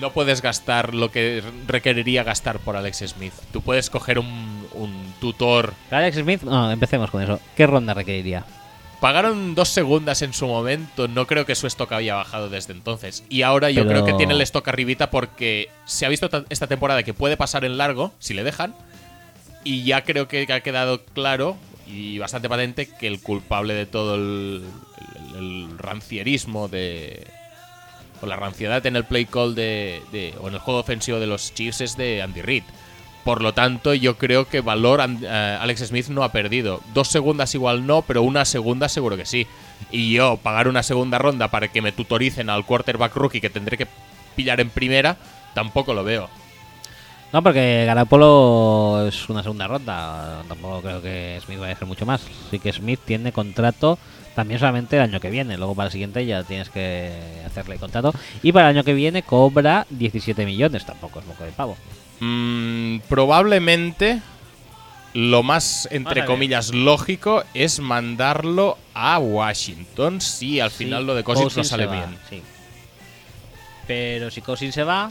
No 0.00 0.12
puedes 0.12 0.42
gastar 0.42 0.94
lo 0.94 1.10
que 1.10 1.42
requeriría 1.66 2.22
gastar 2.22 2.58
por 2.58 2.76
Alex 2.76 3.04
Smith. 3.06 3.32
Tú 3.52 3.62
puedes 3.62 3.88
coger 3.90 4.18
un, 4.18 4.57
un 4.74 5.14
tutor. 5.20 5.74
Alex 5.90 6.16
Smith, 6.18 6.42
no, 6.42 6.70
empecemos 6.70 7.10
con 7.10 7.22
eso. 7.22 7.40
¿Qué 7.56 7.66
ronda 7.66 7.94
requeriría? 7.94 8.44
Pagaron 9.00 9.54
dos 9.54 9.68
segundas 9.68 10.22
en 10.22 10.32
su 10.32 10.46
momento. 10.48 11.06
No 11.06 11.26
creo 11.26 11.46
que 11.46 11.54
su 11.54 11.66
stock 11.68 11.92
había 11.92 12.16
bajado 12.16 12.48
desde 12.48 12.72
entonces. 12.72 13.22
Y 13.28 13.42
ahora 13.42 13.70
yo 13.70 13.82
Pero- 13.86 13.90
creo 14.02 14.04
que 14.04 14.14
tiene 14.14 14.34
el 14.34 14.40
stock 14.40 14.66
arribita 14.66 15.10
porque 15.10 15.68
se 15.84 16.04
ha 16.04 16.08
visto 16.08 16.28
ta- 16.28 16.44
esta 16.48 16.66
temporada 16.66 17.02
que 17.04 17.14
puede 17.14 17.36
pasar 17.36 17.64
en 17.64 17.78
largo, 17.78 18.12
si 18.18 18.34
le 18.34 18.42
dejan. 18.42 18.74
Y 19.62 19.84
ya 19.84 20.02
creo 20.02 20.26
que 20.28 20.46
ha 20.52 20.60
quedado 20.60 21.04
claro 21.04 21.56
y 21.86 22.18
bastante 22.18 22.48
patente 22.48 22.88
que 22.88 23.06
el 23.06 23.20
culpable 23.22 23.74
de 23.74 23.86
todo 23.86 24.16
el, 24.16 24.64
el- 25.36 25.38
el 25.38 25.78
rancierismo 25.78 26.66
de. 26.68 27.24
o 28.20 28.26
la 28.26 28.34
ranciedad 28.34 28.84
en 28.84 28.96
el 28.96 29.04
play 29.04 29.26
call 29.26 29.54
de, 29.54 30.02
de- 30.10 30.34
o 30.40 30.48
en 30.48 30.54
el 30.54 30.60
juego 30.60 30.80
ofensivo 30.80 31.20
de 31.20 31.28
los 31.28 31.54
Chiefs 31.54 31.80
es 31.82 31.96
de 31.96 32.20
Andy 32.20 32.42
Reid. 32.42 32.64
Por 33.28 33.42
lo 33.42 33.52
tanto, 33.52 33.92
yo 33.92 34.16
creo 34.16 34.48
que 34.48 34.62
valor 34.62 35.00
eh, 35.02 35.58
Alex 35.60 35.88
Smith 35.88 36.08
no 36.08 36.22
ha 36.22 36.32
perdido. 36.32 36.80
Dos 36.94 37.08
segundas 37.08 37.54
igual 37.54 37.86
no, 37.86 38.00
pero 38.00 38.22
una 38.22 38.46
segunda 38.46 38.88
seguro 38.88 39.18
que 39.18 39.26
sí. 39.26 39.46
Y 39.90 40.14
yo 40.14 40.38
pagar 40.38 40.66
una 40.66 40.82
segunda 40.82 41.18
ronda 41.18 41.48
para 41.48 41.68
que 41.68 41.82
me 41.82 41.92
tutoricen 41.92 42.48
al 42.48 42.64
quarterback 42.64 43.14
rookie 43.14 43.42
que 43.42 43.50
tendré 43.50 43.76
que 43.76 43.86
pillar 44.34 44.60
en 44.60 44.70
primera, 44.70 45.18
tampoco 45.52 45.92
lo 45.92 46.04
veo. 46.04 46.30
No, 47.30 47.42
porque 47.42 47.84
Garapolo 47.84 49.06
es 49.06 49.28
una 49.28 49.42
segunda 49.42 49.66
ronda. 49.66 50.42
Tampoco 50.48 50.80
creo 50.80 51.02
que 51.02 51.38
Smith 51.44 51.58
vaya 51.58 51.72
a 51.72 51.76
hacer 51.76 51.86
mucho 51.86 52.06
más. 52.06 52.22
Sí 52.50 52.58
que 52.58 52.72
Smith 52.72 53.00
tiene 53.04 53.30
contrato 53.30 53.98
también 54.34 54.58
solamente 54.58 54.96
el 54.96 55.02
año 55.02 55.20
que 55.20 55.28
viene. 55.28 55.58
Luego 55.58 55.74
para 55.74 55.88
el 55.88 55.92
siguiente 55.92 56.24
ya 56.24 56.44
tienes 56.44 56.70
que 56.70 57.12
hacerle 57.44 57.76
contrato. 57.76 58.14
Y 58.42 58.52
para 58.52 58.70
el 58.70 58.76
año 58.78 58.84
que 58.84 58.94
viene 58.94 59.22
cobra 59.22 59.86
17 59.90 60.46
millones. 60.46 60.86
Tampoco 60.86 61.18
es 61.18 61.26
poco 61.26 61.44
de 61.44 61.52
pavo. 61.52 61.76
Mm, 62.20 62.98
probablemente 63.08 64.20
lo 65.14 65.42
más, 65.42 65.88
entre 65.90 66.24
comillas, 66.24 66.72
lógico 66.74 67.44
es 67.54 67.80
mandarlo 67.80 68.76
a 68.94 69.18
Washington 69.18 70.20
si 70.20 70.60
al 70.60 70.70
Sí, 70.70 70.84
final 70.84 71.06
lo 71.06 71.14
de 71.14 71.24
Cousins 71.24 71.56
no 71.56 71.64
sale 71.64 71.86
va, 71.86 71.92
bien. 72.06 72.18
sí. 72.28 72.42
Pero 73.86 74.30
si 74.30 74.42
Cousins 74.42 74.74
se 74.74 74.82
va, 74.84 75.10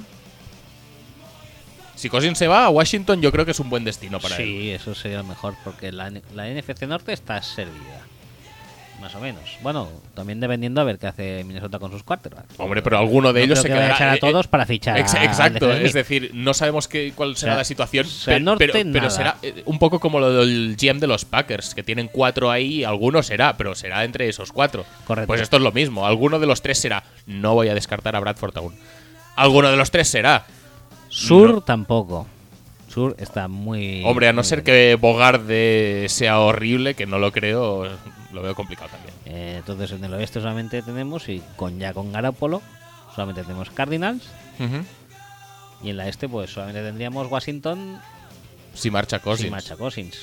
Si 1.95 2.09
Cousins 2.09 2.37
se 2.37 2.47
va 2.47 2.65
a 2.65 2.69
Washington, 2.69 3.21
yo 3.23 3.31
creo 3.31 3.43
que 3.43 3.51
es 3.51 3.59
un 3.59 3.71
buen 3.71 3.83
destino 3.83 4.19
para 4.19 4.35
él. 4.37 4.43
sí, 4.43 4.69
eso 4.69 4.93
sería 4.93 5.17
lo 5.17 5.23
mejor. 5.23 5.55
Porque 5.63 5.91
la, 5.91 6.11
la 6.35 6.47
NFC 6.47 6.83
Norte 6.83 7.11
está 7.11 7.41
servida. 7.41 8.01
Más 9.01 9.13
o 9.13 9.19
menos. 9.19 9.43
Bueno, 9.61 9.87
también 10.15 10.39
dependiendo 10.39 10.81
a 10.81 10.83
ver 10.83 10.97
qué 10.97 11.05
hace 11.07 11.43
Minnesota 11.43 11.77
con 11.77 11.91
sus 11.91 12.01
quarterbacks. 12.03 12.55
Hombre, 12.59 12.81
pero 12.81 12.97
alguno 12.97 13.31
de 13.31 13.41
No 13.41 13.45
ellos 13.45 13.59
creo 13.59 13.61
se 13.63 13.67
que 13.67 13.73
vaya 13.75 13.85
a 13.85 13.87
quedará. 13.89 13.95
echar 13.95 14.09
a 14.09 14.15
eh, 14.15 14.31
todos 14.31 14.45
eh, 14.45 14.49
para 14.49 14.65
fichar 14.65 14.97
ex- 14.97 15.13
exacto, 15.13 15.71
es 15.71 15.93
decir, 15.93 16.31
no 16.33 16.53
sabemos 16.55 16.87
qué, 16.87 17.13
cuál 17.15 17.37
será 17.37 17.51
sea, 17.53 17.57
la 17.59 17.63
situación, 17.63 18.05
sea 18.07 18.33
pero, 18.35 18.45
norte, 18.45 18.85
pero, 18.91 19.09
será 19.11 19.37
eh, 19.43 19.61
un 19.65 19.77
poco 19.77 19.99
como 19.99 20.19
lo 20.19 20.31
del 20.31 20.75
GM 20.79 20.99
de 20.99 21.05
los 21.07 21.25
Packers, 21.25 21.75
que 21.75 21.83
tienen 21.83 22.09
cuatro 22.11 22.49
ahí, 22.49 22.83
alguno 22.83 23.21
será, 23.21 23.55
pero 23.55 23.75
será 23.75 24.03
entre 24.03 24.27
esos 24.29 24.51
cuatro. 24.51 24.83
Correcto. 25.05 25.27
Pues 25.27 25.41
esto 25.41 25.57
es 25.57 25.63
lo 25.63 25.71
mismo, 25.71 26.07
alguno 26.07 26.39
de 26.39 26.47
los 26.47 26.61
tres 26.63 26.79
será. 26.79 27.03
No 27.27 27.53
voy 27.53 27.69
a 27.69 27.75
descartar 27.75 28.15
a 28.15 28.19
Bradford 28.19 28.57
aún. 28.57 28.75
Alguno 29.35 29.69
de 29.69 29.77
los 29.77 29.91
tres 29.91 30.07
será. 30.07 30.45
Sur 31.09 31.49
No. 31.51 31.61
tampoco. 31.61 32.27
Sur 32.87 33.15
está 33.19 33.47
muy. 33.47 34.01
Hombre, 34.05 34.27
a 34.27 34.33
no 34.33 34.43
ser 34.43 34.63
que 34.63 34.95
Bogarde 34.99 36.07
sea 36.09 36.39
horrible, 36.39 36.95
que 36.95 37.05
no 37.05 37.19
lo 37.19 37.31
creo, 37.31 37.85
lo 38.37 38.43
veo 38.43 38.55
complicado 38.55 38.89
también. 38.89 39.13
Eh, 39.25 39.55
entonces 39.57 39.91
en 39.91 40.03
el 40.03 40.13
oeste 40.13 40.39
solamente 40.39 40.81
tenemos, 40.83 41.27
y 41.27 41.41
con 41.55 41.79
ya 41.79 41.93
con 41.93 42.11
Garapolo, 42.11 42.61
solamente 43.15 43.41
tenemos 43.41 43.69
Cardinals. 43.71 44.23
Y 45.83 45.89
en 45.91 45.97
la 45.97 46.07
este, 46.07 46.27
pues 46.29 46.51
solamente 46.51 46.81
tendríamos 46.83 47.29
Washington 47.29 47.99
Si 48.73 48.89
marcha 48.91 49.19
Cousins. 49.19 49.41
sin 49.43 49.51
Macha 49.51 49.75
Cousins. 49.75 50.17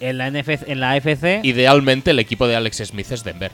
En 0.00 0.18
la, 0.18 0.30
NFC, 0.30 0.66
en 0.68 0.80
la 0.80 0.92
AFC. 0.92 1.40
Idealmente 1.44 2.12
el 2.12 2.18
equipo 2.20 2.46
de 2.48 2.56
Alex 2.56 2.78
Smith 2.86 3.10
es 3.12 3.22
Denver. 3.22 3.52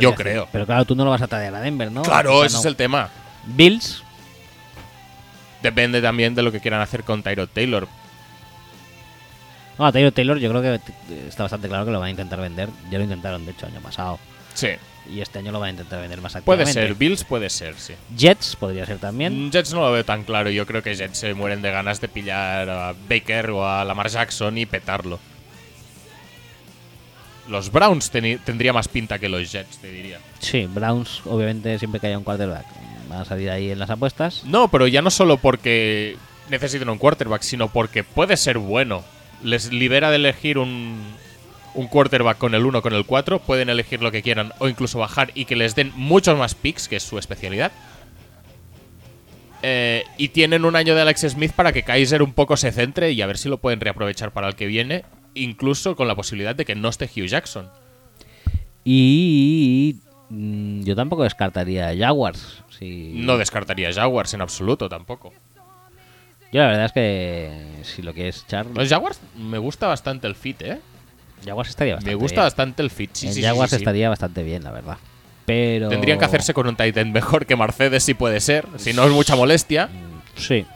yo 0.00 0.14
creo. 0.14 0.48
Pero 0.50 0.66
claro, 0.66 0.84
tú 0.84 0.96
no 0.96 1.04
lo 1.04 1.10
vas 1.10 1.22
a 1.22 1.28
traer 1.28 1.54
a 1.54 1.60
Denver, 1.60 1.92
¿no? 1.92 2.02
Claro, 2.02 2.34
O 2.34 2.38
sea, 2.38 2.46
ese 2.46 2.54
no. 2.54 2.60
es 2.60 2.66
el 2.66 2.76
tema. 2.76 3.08
Bills. 3.46 4.02
Depende 5.62 6.02
también 6.02 6.34
de 6.34 6.42
lo 6.42 6.50
que 6.52 6.60
quieran 6.60 6.80
hacer 6.80 7.04
con 7.04 7.22
Tyrod 7.22 7.48
Taylor. 7.48 7.86
No, 9.78 9.86
a 9.86 9.92
Taylor 9.92 10.12
Taylor 10.12 10.38
yo 10.38 10.48
creo 10.50 10.62
que 10.62 10.80
está 11.28 11.42
bastante 11.44 11.68
claro 11.68 11.84
que 11.84 11.90
lo 11.90 12.00
van 12.00 12.08
a 12.08 12.10
intentar 12.10 12.40
vender. 12.40 12.68
Ya 12.90 12.98
lo 12.98 13.04
intentaron, 13.04 13.44
de 13.44 13.52
hecho, 13.52 13.66
año 13.66 13.80
pasado. 13.80 14.18
Sí. 14.54 14.68
Y 15.12 15.20
este 15.20 15.38
año 15.38 15.52
lo 15.52 15.60
van 15.60 15.68
a 15.68 15.70
intentar 15.70 16.00
vender 16.00 16.20
más 16.20 16.32
Puede 16.32 16.62
activamente. 16.62 16.72
ser, 16.88 16.94
Bills 16.94 17.24
puede 17.24 17.48
ser, 17.50 17.74
sí. 17.78 17.94
Jets 18.16 18.56
podría 18.56 18.86
ser 18.86 18.98
también. 18.98 19.46
Mm, 19.46 19.50
Jets 19.52 19.72
no 19.72 19.82
lo 19.82 19.92
veo 19.92 20.04
tan 20.04 20.24
claro. 20.24 20.50
Yo 20.50 20.66
creo 20.66 20.82
que 20.82 20.94
Jets 20.96 21.18
se 21.18 21.34
mueren 21.34 21.62
de 21.62 21.70
ganas 21.70 22.00
de 22.00 22.08
pillar 22.08 22.68
a 22.68 22.94
Baker 23.08 23.50
o 23.50 23.68
a 23.68 23.84
Lamar 23.84 24.08
Jackson 24.08 24.56
y 24.58 24.66
petarlo. 24.66 25.20
Los 27.48 27.70
Browns 27.70 28.10
tendría 28.10 28.72
más 28.72 28.88
pinta 28.88 29.20
que 29.20 29.28
los 29.28 29.52
Jets, 29.52 29.78
te 29.78 29.90
diría. 29.92 30.18
Sí, 30.40 30.66
Browns, 30.66 31.20
obviamente, 31.26 31.78
siempre 31.78 32.00
que 32.00 32.08
haya 32.08 32.18
un 32.18 32.24
quarterback, 32.24 32.66
van 33.08 33.20
a 33.20 33.24
salir 33.24 33.50
ahí 33.50 33.70
en 33.70 33.78
las 33.78 33.90
apuestas. 33.90 34.42
No, 34.44 34.66
pero 34.68 34.88
ya 34.88 35.00
no 35.00 35.10
solo 35.10 35.36
porque 35.36 36.16
necesitan 36.48 36.88
un 36.88 36.98
quarterback, 36.98 37.42
sino 37.42 37.68
porque 37.68 38.02
puede 38.02 38.36
ser 38.36 38.58
bueno. 38.58 39.04
Les 39.42 39.72
libera 39.72 40.10
de 40.10 40.16
elegir 40.16 40.58
un, 40.58 41.00
un 41.74 41.86
quarterback 41.86 42.38
con 42.38 42.54
el 42.54 42.64
1, 42.64 42.82
con 42.82 42.94
el 42.94 43.04
4. 43.04 43.40
Pueden 43.40 43.68
elegir 43.68 44.02
lo 44.02 44.10
que 44.10 44.22
quieran 44.22 44.52
o 44.58 44.68
incluso 44.68 44.98
bajar 44.98 45.30
y 45.34 45.44
que 45.44 45.56
les 45.56 45.74
den 45.74 45.92
muchos 45.94 46.36
más 46.36 46.54
picks, 46.54 46.88
que 46.88 46.96
es 46.96 47.02
su 47.02 47.18
especialidad. 47.18 47.72
Eh, 49.62 50.04
y 50.18 50.28
tienen 50.28 50.64
un 50.64 50.76
año 50.76 50.94
de 50.94 51.00
Alex 51.02 51.22
Smith 51.28 51.52
para 51.52 51.72
que 51.72 51.82
Kaiser 51.82 52.22
un 52.22 52.32
poco 52.32 52.56
se 52.56 52.72
centre 52.72 53.12
y 53.12 53.22
a 53.22 53.26
ver 53.26 53.38
si 53.38 53.48
lo 53.48 53.58
pueden 53.58 53.80
reaprovechar 53.80 54.32
para 54.32 54.48
el 54.48 54.54
que 54.54 54.66
viene, 54.66 55.04
incluso 55.34 55.96
con 55.96 56.08
la 56.08 56.14
posibilidad 56.14 56.54
de 56.54 56.64
que 56.64 56.74
no 56.74 56.88
esté 56.88 57.06
Hugh 57.06 57.26
Jackson. 57.26 57.68
Y 58.84 59.96
mm, 60.30 60.82
yo 60.82 60.94
tampoco 60.94 61.24
descartaría 61.24 61.88
a 61.88 61.96
Jaguars. 61.96 62.62
Si... 62.78 63.12
No 63.14 63.38
descartaría 63.38 63.88
a 63.88 63.92
Jaguars 63.92 64.34
en 64.34 64.42
absoluto 64.42 64.88
tampoco. 64.88 65.32
Yo 66.52 66.60
la 66.60 66.68
verdad 66.68 66.84
es 66.86 66.92
que 66.92 67.50
si 67.82 68.02
lo 68.02 68.14
quieres 68.14 68.42
echar, 68.46 68.66
Los 68.66 68.88
Jaguars 68.88 69.20
me 69.36 69.58
gusta 69.58 69.86
bastante 69.88 70.26
el 70.26 70.34
fit, 70.34 70.62
¿eh? 70.62 70.80
Jaguars 71.44 71.68
estaría 71.70 71.94
bastante 71.94 72.10
Me 72.10 72.20
gusta 72.20 72.34
bien. 72.40 72.44
bastante 72.46 72.82
el 72.82 72.90
fit. 72.90 73.10
Sí, 73.12 73.26
en 73.28 73.34
sí, 73.34 73.42
Jaguars 73.42 73.70
sí, 73.70 73.76
estaría 73.76 74.08
bastante 74.08 74.42
bien, 74.42 74.64
la 74.64 74.70
verdad. 74.70 74.96
Pero 75.44 75.88
Tendrían 75.88 76.18
que 76.18 76.24
hacerse 76.24 76.54
con 76.54 76.66
un 76.66 76.76
Titan 76.76 77.12
mejor 77.12 77.46
que 77.46 77.54
Mercedes 77.56 78.02
si 78.02 78.14
puede 78.14 78.40
ser, 78.40 78.66
si 78.76 78.92
no 78.92 79.04
es 79.04 79.10
mucha 79.12 79.36
molestia. 79.36 79.86
Mm, 79.86 80.16
Sí. 80.40 80.66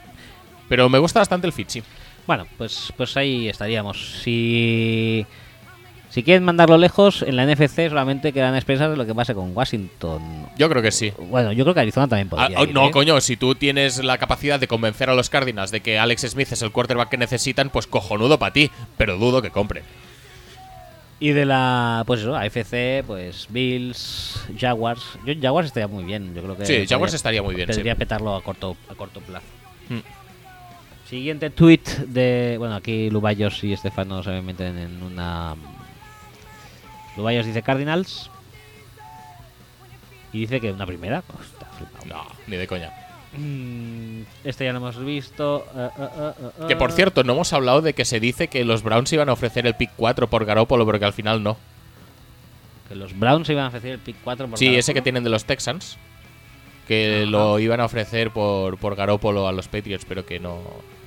Pero 0.68 0.88
me 0.88 0.98
gusta 0.98 1.18
bastante 1.18 1.46
el 1.46 1.52
fit, 1.52 1.68
sí. 1.68 1.82
Bueno, 2.26 2.46
pues, 2.56 2.92
pues 2.96 3.16
ahí 3.16 3.48
estaríamos. 3.48 4.20
Si, 4.22 5.26
si 6.10 6.22
quieren 6.22 6.44
mandarlo 6.44 6.76
lejos, 6.76 7.22
en 7.22 7.36
la 7.36 7.46
NFC 7.46 7.88
solamente 7.88 8.32
quedan 8.32 8.54
expensas 8.56 8.90
de 8.90 8.96
lo 8.96 9.06
que 9.06 9.14
pase 9.14 9.34
con 9.34 9.56
Washington. 9.56 10.48
Yo 10.58 10.68
creo 10.68 10.82
que 10.82 10.90
sí. 10.90 11.12
Bueno, 11.18 11.52
yo 11.52 11.64
creo 11.64 11.72
que 11.74 11.80
Arizona 11.80 12.08
también 12.08 12.26
Ah, 12.28 12.30
podría. 12.30 12.58
oh, 12.60 12.64
ir, 12.64 12.74
no, 12.74 12.88
¿eh? 12.88 12.90
coño, 12.90 13.20
si 13.20 13.36
tú 13.36 13.54
tienes 13.54 14.02
la 14.02 14.18
capacidad 14.18 14.58
de 14.60 14.66
convencer 14.68 15.08
a 15.08 15.14
los 15.14 15.30
Cardinals 15.30 15.70
de 15.70 15.80
que 15.80 15.98
Alex 15.98 16.22
Smith 16.22 16.50
es 16.52 16.62
el 16.62 16.72
quarterback 16.72 17.08
que 17.10 17.16
necesitan, 17.16 17.70
pues 17.70 17.86
cojonudo 17.86 18.38
para 18.38 18.52
ti, 18.52 18.70
pero 18.96 19.16
dudo 19.18 19.40
que 19.40 19.50
compre. 19.50 19.82
Y 21.22 21.30
de 21.32 21.44
la, 21.44 22.02
pues 22.06 22.20
eso, 22.22 22.34
AFC, 22.34 23.04
pues 23.06 23.46
Bills, 23.50 24.42
Jaguars. 24.58 25.02
Yo 25.26 25.34
Jaguars 25.40 25.66
estaría 25.66 25.86
muy 25.86 26.02
bien, 26.04 26.34
yo 26.34 26.42
creo 26.42 26.56
que. 26.56 26.64
Sí, 26.64 26.86
Jaguars 26.88 27.12
estaría 27.12 27.42
muy 27.42 27.54
bien, 27.54 27.68
sí. 27.68 27.74
Podría 27.74 27.94
petarlo 27.94 28.34
a 28.34 28.42
corto, 28.42 28.74
a 28.88 28.94
corto 28.94 29.20
plazo. 29.20 29.44
Mm. 29.90 29.98
Siguiente 31.08 31.50
tweet 31.50 31.82
de. 32.06 32.56
Bueno, 32.58 32.74
aquí 32.74 33.10
Lubayos 33.10 33.62
y 33.64 33.72
Estefano 33.74 34.22
se 34.22 34.40
meten 34.40 34.78
en 34.78 35.02
una. 35.02 35.54
Dice 37.28 37.62
Cardinals. 37.62 38.30
Y 40.32 40.40
dice 40.40 40.60
que 40.60 40.72
una 40.72 40.86
primera. 40.86 41.22
No, 42.06 42.26
ni 42.46 42.56
de 42.56 42.66
coña. 42.66 42.92
Mm, 43.36 44.22
este 44.44 44.64
ya 44.64 44.72
lo 44.72 44.78
hemos 44.78 45.02
visto. 45.02 45.64
eh, 45.74 45.88
eh, 45.98 46.32
eh, 46.60 46.64
Que 46.68 46.76
por 46.76 46.92
cierto, 46.92 47.24
no 47.24 47.32
hemos 47.32 47.52
hablado 47.52 47.80
de 47.80 47.94
que 47.94 48.04
se 48.04 48.20
dice 48.20 48.48
que 48.48 48.64
los 48.64 48.82
Browns 48.82 49.12
iban 49.12 49.28
a 49.28 49.32
ofrecer 49.32 49.66
el 49.66 49.74
pick 49.76 49.90
4 49.96 50.28
por 50.28 50.44
Garoppolo, 50.44 50.84
pero 50.84 50.98
que 50.98 51.04
al 51.06 51.12
final 51.12 51.42
no. 51.42 51.56
Que 52.88 52.96
los 52.96 53.16
Browns 53.18 53.48
iban 53.48 53.64
a 53.64 53.68
ofrecer 53.68 53.92
el 53.92 53.98
pick 54.00 54.16
4 54.24 54.48
por 54.48 54.58
Sí, 54.58 54.74
ese 54.76 54.92
que 54.92 55.00
tienen 55.02 55.24
de 55.24 55.30
los 55.30 55.44
Texans. 55.44 55.96
Que 56.88 57.20
Ajá. 57.22 57.30
lo 57.30 57.58
iban 57.60 57.80
a 57.80 57.84
ofrecer 57.84 58.30
por, 58.32 58.76
por 58.78 58.96
Garópolo 58.96 59.46
a 59.46 59.52
los 59.52 59.68
Patriots, 59.68 60.04
pero 60.08 60.26
que 60.26 60.40
no. 60.40 60.58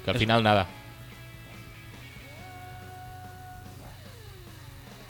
Que 0.06 0.11
al 0.11 0.15
Es- 0.15 0.22
final 0.22 0.41
nada. 0.41 0.65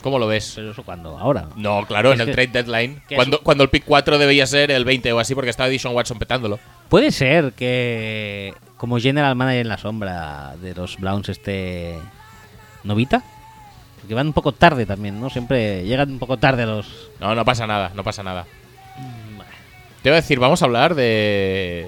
¿Cómo 0.04 0.20
lo 0.20 0.28
ves? 0.28 0.52
Pero 0.56 0.72
eso 0.72 0.84
cuando, 0.84 1.18
ahora. 1.18 1.48
No, 1.56 1.84
claro, 1.88 2.10
Es 2.14 2.16
en 2.16 2.22
el 2.22 2.28
que- 2.28 2.34
trade 2.48 2.64
deadline. 2.64 3.02
Cuando, 3.16 3.40
cuando 3.42 3.64
el 3.64 3.70
pick 3.72 3.84
4 3.86 4.18
debía 4.20 4.46
ser 4.46 4.70
el 4.70 4.86
20 4.86 5.12
o 5.14 5.20
así, 5.20 5.34
porque 5.34 5.50
estaba 5.50 5.70
Dishon 5.70 5.96
Watson 5.96 6.20
petándolo. 6.20 6.60
Puede 6.90 7.12
ser 7.12 7.54
que 7.54 8.54
como 8.78 9.00
general 9.00 9.36
manager 9.36 9.62
en 9.62 9.68
la 9.70 9.78
sombra 9.78 10.56
de 10.62 10.76
los 10.76 10.98
Browns 11.00 11.30
este 11.30 11.98
Novita, 12.84 13.24
porque 14.02 14.14
van 14.14 14.28
un 14.28 14.34
poco 14.34 14.52
tarde 14.52 14.86
también, 14.86 15.20
¿no? 15.20 15.30
Siempre 15.30 15.84
llegan 15.86 16.12
un 16.12 16.20
poco 16.20 16.36
tarde 16.38 16.66
los 16.66 17.10
No, 17.22 17.34
no 17.34 17.46
pasa 17.46 17.66
nada, 17.66 17.92
no 17.96 18.04
pasa 18.04 18.22
nada. 18.22 18.46
Te 20.02 20.10
iba 20.10 20.18
a 20.18 20.22
decir, 20.22 20.38
vamos 20.38 20.62
a 20.62 20.66
hablar 20.66 20.96
de. 20.96 21.88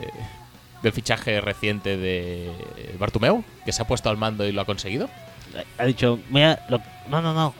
del 0.82 0.94
fichaje 0.94 1.42
reciente 1.42 1.98
de 1.98 2.50
Bartumeu, 2.98 3.44
que 3.66 3.74
se 3.74 3.82
ha 3.82 3.88
puesto 3.88 4.10
al 4.10 4.16
mando 4.16 4.48
y 4.48 4.54
lo 4.54 4.62
ha 4.62 4.66
conseguido. 4.66 5.10
ha 5.78 5.84
dicho, 5.86 6.20
voy 6.30 6.44
a- 6.44 6.60
lo- 6.70 6.82
no, 7.10 7.22
no, 7.22 7.34
no. 7.34 7.54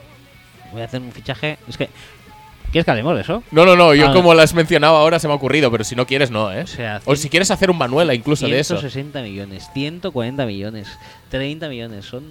Voy 0.72 0.82
a 0.82 0.84
hacer 0.84 1.00
un 1.00 1.12
fichaje, 1.12 1.58
es 1.68 1.76
que 1.76 1.88
¿Quieres 2.72 2.84
que 2.84 2.90
hablemos 2.90 3.14
de 3.14 3.22
eso? 3.22 3.42
No, 3.52 3.64
no, 3.64 3.76
no, 3.76 3.94
yo 3.94 4.08
Ah. 4.08 4.12
como 4.12 4.34
lo 4.34 4.42
has 4.42 4.52
mencionado 4.52 4.96
ahora 4.96 5.18
se 5.20 5.28
me 5.28 5.32
ha 5.32 5.36
ocurrido, 5.36 5.70
pero 5.70 5.84
si 5.84 5.94
no 5.94 6.04
quieres, 6.04 6.30
no, 6.30 6.52
¿eh? 6.52 6.62
O 6.62 6.66
sea, 6.66 7.00
O 7.06 7.14
si 7.16 7.28
quieres 7.30 7.50
hacer 7.50 7.70
un 7.70 7.78
Manuela 7.78 8.12
incluso 8.12 8.46
de 8.48 8.58
eso. 8.58 8.74
160 8.76 9.22
millones, 9.22 9.70
140 9.72 10.44
millones, 10.44 10.88
30 11.30 11.68
millones, 11.68 12.04
son 12.04 12.24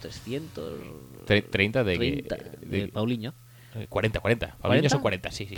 300 0.00 0.72
Tre- 1.26 1.44
30 1.48 1.84
de, 1.84 1.96
30 1.96 2.36
de- 2.36 2.78
de 2.80 2.88
Paulinho. 2.88 3.32
40, 3.88 4.20
40. 4.20 4.56
Paulinho 4.60 4.82
¿40? 4.88 4.90
son 4.90 5.00
40, 5.00 5.30
sí, 5.30 5.46
sí. 5.46 5.56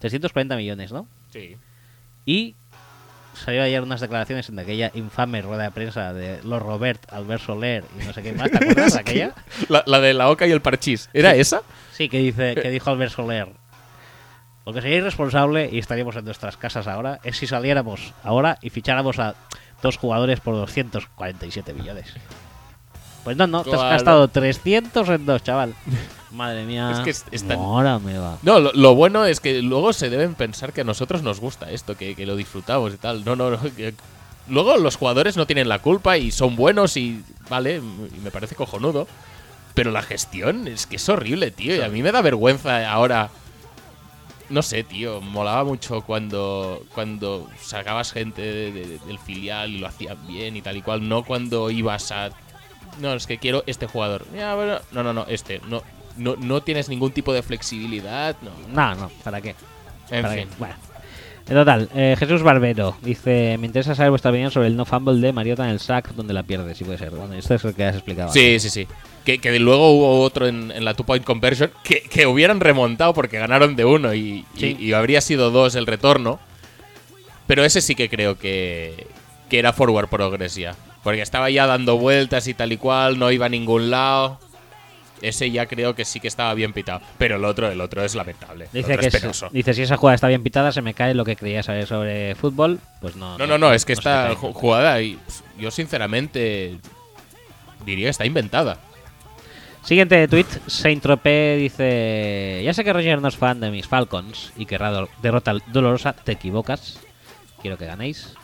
340 0.00 0.56
millones, 0.56 0.90
¿no? 0.90 1.06
Sí. 1.32 1.56
Y 2.24 2.54
salió 3.44 3.62
ayer 3.62 3.82
unas 3.82 4.00
declaraciones 4.00 4.48
en 4.48 4.58
aquella 4.58 4.90
infame 4.94 5.42
rueda 5.42 5.64
de 5.64 5.70
prensa 5.70 6.12
de 6.12 6.42
los 6.42 6.60
Robert, 6.60 7.00
Albert 7.12 7.42
Soler 7.42 7.84
y 8.00 8.04
no 8.04 8.12
sé 8.12 8.22
qué 8.22 8.32
más, 8.32 8.50
¿te 8.50 8.56
acuerdas 8.62 8.94
de 8.94 9.00
aquella? 9.00 9.34
La, 9.68 9.82
la 9.86 10.00
de 10.00 10.14
la 10.14 10.28
oca 10.28 10.46
y 10.46 10.52
el 10.52 10.60
parchís. 10.60 11.08
¿Era 11.12 11.34
esa? 11.34 11.62
Sí, 11.92 12.08
que 12.08 12.18
dice 12.18 12.54
que 12.54 12.70
dijo 12.70 12.90
Albert 12.90 13.12
Soler. 13.12 13.48
Porque 14.64 14.82
sería 14.82 14.98
irresponsable 14.98 15.70
y 15.72 15.78
estaríamos 15.78 16.14
en 16.16 16.26
nuestras 16.26 16.56
casas 16.58 16.86
ahora, 16.86 17.20
es 17.24 17.38
si 17.38 17.46
saliéramos 17.46 18.12
ahora 18.22 18.58
y 18.60 18.70
ficháramos 18.70 19.18
a 19.18 19.34
dos 19.82 19.96
jugadores 19.96 20.40
por 20.40 20.54
247 20.56 21.72
millones. 21.72 22.12
Pues 23.24 23.36
no, 23.36 23.46
no, 23.46 23.64
te 23.64 23.74
has 23.74 23.82
gastado 23.82 24.28
300 24.28 25.08
en 25.08 25.26
dos, 25.26 25.42
chaval. 25.42 25.74
Madre 26.30 26.64
mía. 26.64 26.90
Es 26.92 27.00
que 27.00 27.10
es- 27.10 27.44
Ahora 27.50 27.98
me 27.98 28.18
va. 28.18 28.38
No, 28.42 28.60
lo, 28.60 28.72
lo 28.72 28.94
bueno 28.94 29.24
es 29.24 29.40
que 29.40 29.62
luego 29.62 29.92
se 29.92 30.10
deben 30.10 30.34
pensar 30.34 30.72
que 30.72 30.82
a 30.82 30.84
nosotros 30.84 31.22
nos 31.22 31.40
gusta 31.40 31.70
esto, 31.70 31.96
que, 31.96 32.14
que 32.14 32.26
lo 32.26 32.36
disfrutamos 32.36 32.92
y 32.92 32.96
tal. 32.98 33.24
No, 33.24 33.34
no, 33.36 33.50
no. 33.50 33.58
que- 33.74 33.94
luego 34.48 34.76
los 34.76 34.96
jugadores 34.96 35.36
no 35.36 35.46
tienen 35.46 35.68
la 35.68 35.78
culpa 35.80 36.18
y 36.18 36.30
son 36.30 36.54
buenos 36.56 36.96
y 36.96 37.22
vale, 37.48 37.76
y 37.76 38.20
me 38.20 38.30
parece 38.30 38.54
cojonudo. 38.54 39.06
Pero 39.74 39.90
la 39.92 40.02
gestión 40.02 40.66
es 40.68 40.86
que 40.86 40.96
es 40.96 41.08
horrible, 41.08 41.50
tío. 41.50 41.76
Y 41.76 41.80
a 41.80 41.88
mí 41.88 42.02
me 42.02 42.10
da 42.12 42.20
vergüenza 42.20 42.90
ahora. 42.90 43.30
No 44.50 44.62
sé, 44.62 44.82
tío. 44.82 45.20
Molaba 45.20 45.62
mucho 45.64 46.00
cuando, 46.02 46.82
cuando 46.94 47.48
sacabas 47.62 48.12
gente 48.12 48.42
de- 48.42 48.72
de- 48.72 48.98
del 48.98 49.18
filial 49.18 49.70
y 49.70 49.78
lo 49.78 49.86
hacían 49.86 50.18
bien 50.26 50.56
y 50.56 50.62
tal 50.62 50.76
y 50.76 50.82
cual. 50.82 51.08
No 51.08 51.22
cuando 51.22 51.70
ibas 51.70 52.10
a. 52.12 52.30
No, 53.00 53.14
es 53.14 53.26
que 53.26 53.38
quiero 53.38 53.62
este 53.66 53.86
jugador. 53.86 54.26
Ya, 54.34 54.54
bueno, 54.56 54.78
no, 54.90 55.02
no, 55.04 55.12
no, 55.12 55.26
este. 55.28 55.60
No, 55.68 55.82
no, 56.18 56.36
no 56.36 56.60
tienes 56.62 56.88
ningún 56.88 57.12
tipo 57.12 57.32
de 57.32 57.42
flexibilidad. 57.42 58.36
No. 58.42 58.50
No, 58.74 58.94
no, 58.94 59.10
¿para 59.24 59.40
qué? 59.40 59.54
En 60.10 60.22
¿Para 60.22 60.34
fin. 60.34 60.48
qué? 60.48 60.54
Bueno. 60.58 60.74
En 61.48 61.54
total, 61.54 61.88
eh, 61.94 62.14
Jesús 62.18 62.42
Barbero 62.42 62.94
dice: 63.00 63.56
Me 63.58 63.66
interesa 63.66 63.94
saber 63.94 64.10
vuestra 64.10 64.30
opinión 64.30 64.50
sobre 64.50 64.66
el 64.66 64.76
no 64.76 64.84
fumble 64.84 65.18
de 65.18 65.32
Mariota 65.32 65.64
en 65.64 65.70
el 65.70 65.80
sack 65.80 66.10
donde 66.12 66.34
la 66.34 66.42
pierde, 66.42 66.74
si 66.74 66.84
puede 66.84 66.98
ser. 66.98 67.10
Bueno, 67.10 67.32
esto 67.34 67.54
es 67.54 67.64
lo 67.64 67.74
que 67.74 67.84
has 67.84 67.94
explicado. 67.94 68.30
Sí, 68.30 68.60
sí, 68.60 68.68
sí. 68.68 68.86
Que, 69.24 69.38
que 69.38 69.58
luego 69.58 69.92
hubo 69.92 70.20
otro 70.20 70.46
en, 70.46 70.70
en 70.70 70.84
la 70.84 70.92
two 70.94 71.06
point 71.06 71.24
conversion 71.24 71.70
que, 71.82 72.02
que 72.02 72.26
hubieran 72.26 72.60
remontado 72.60 73.14
porque 73.14 73.38
ganaron 73.38 73.76
de 73.76 73.84
uno 73.86 74.14
y, 74.14 74.44
y 74.56 74.92
habría 74.92 75.22
sido 75.22 75.50
dos 75.50 75.74
el 75.74 75.86
retorno. 75.86 76.38
Pero 77.46 77.64
ese 77.64 77.80
sí 77.80 77.94
que 77.94 78.10
creo 78.10 78.38
que, 78.38 79.06
que 79.48 79.58
era 79.58 79.72
forward 79.72 80.08
progress 80.08 80.54
ya. 80.54 80.74
Porque 81.02 81.22
estaba 81.22 81.48
ya 81.48 81.66
dando 81.66 81.96
vueltas 81.96 82.46
y 82.46 82.52
tal 82.52 82.72
y 82.72 82.76
cual, 82.76 83.18
no 83.18 83.30
iba 83.30 83.46
a 83.46 83.48
ningún 83.48 83.90
lado. 83.90 84.38
Ese 85.22 85.50
ya 85.50 85.66
creo 85.66 85.94
que 85.94 86.04
sí 86.04 86.20
que 86.20 86.28
estaba 86.28 86.54
bien 86.54 86.72
pitado. 86.72 87.00
Pero 87.18 87.36
el 87.36 87.44
otro, 87.44 87.70
el 87.70 87.80
otro 87.80 88.04
es 88.04 88.14
lamentable. 88.14 88.68
Dice 88.72 88.96
que 88.96 89.06
es 89.06 89.20
penoso. 89.20 89.48
dice 89.52 89.74
si 89.74 89.82
esa 89.82 89.96
jugada 89.96 90.14
está 90.14 90.28
bien 90.28 90.42
pitada 90.42 90.70
se 90.72 90.82
me 90.82 90.94
cae 90.94 91.14
lo 91.14 91.24
que 91.24 91.36
creía 91.36 91.62
saber 91.62 91.86
sobre 91.86 92.34
fútbol 92.34 92.78
pues 93.00 93.16
no 93.16 93.36
No, 93.38 93.46
no, 93.46 93.58
no, 93.58 93.72
es 93.72 93.84
que 93.84 93.94
se 93.94 94.00
esta 94.00 94.34
jugada, 94.34 95.00
y, 95.02 95.18
yo 95.58 95.70
sinceramente 95.70 96.78
diría 97.84 98.06
que 98.06 98.10
está 98.10 98.24
inventada. 98.26 98.78
Siguiente 99.82 100.28
tweet, 100.28 100.46
Saint 100.66 101.02
Tropez 101.02 101.58
dice: 101.58 102.60
Ya 102.62 102.74
sé 102.74 102.84
que 102.84 102.92
Roger 102.92 103.22
no 103.22 103.28
es 103.28 103.36
fan 103.36 103.58
de 103.60 103.70
mis 103.70 103.86
Falcons 103.86 104.52
y 104.56 104.66
querrá 104.66 104.90
do- 104.90 105.08
derrota 105.22 105.54
dolorosa, 105.68 106.12
te 106.12 106.32
equivocas. 106.32 107.00
Quiero 107.62 107.78
que 107.78 107.86
ganéis. 107.86 108.34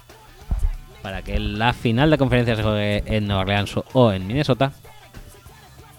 Para 1.03 1.21
que 1.21 1.39
la 1.39 1.75
final 1.75 2.11
de 2.11 2.17
conferencia 2.17 2.57
se 2.57 2.63
juegue 2.63 3.03
en 3.07 3.27
Nueva 3.27 3.43
Orleans 3.43 3.75
o 3.93 4.13
en 4.13 4.27
Minnesota. 4.27 4.73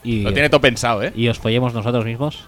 Y, 0.06 0.22
Lo 0.22 0.32
tiene 0.34 0.50
todo 0.50 0.62
pensado, 0.62 1.04
¿eh? 1.04 1.12
y 1.16 1.28
os 1.28 1.40
follemos 1.40 1.74
nosotros 1.74 2.06
mismos. 2.06 2.46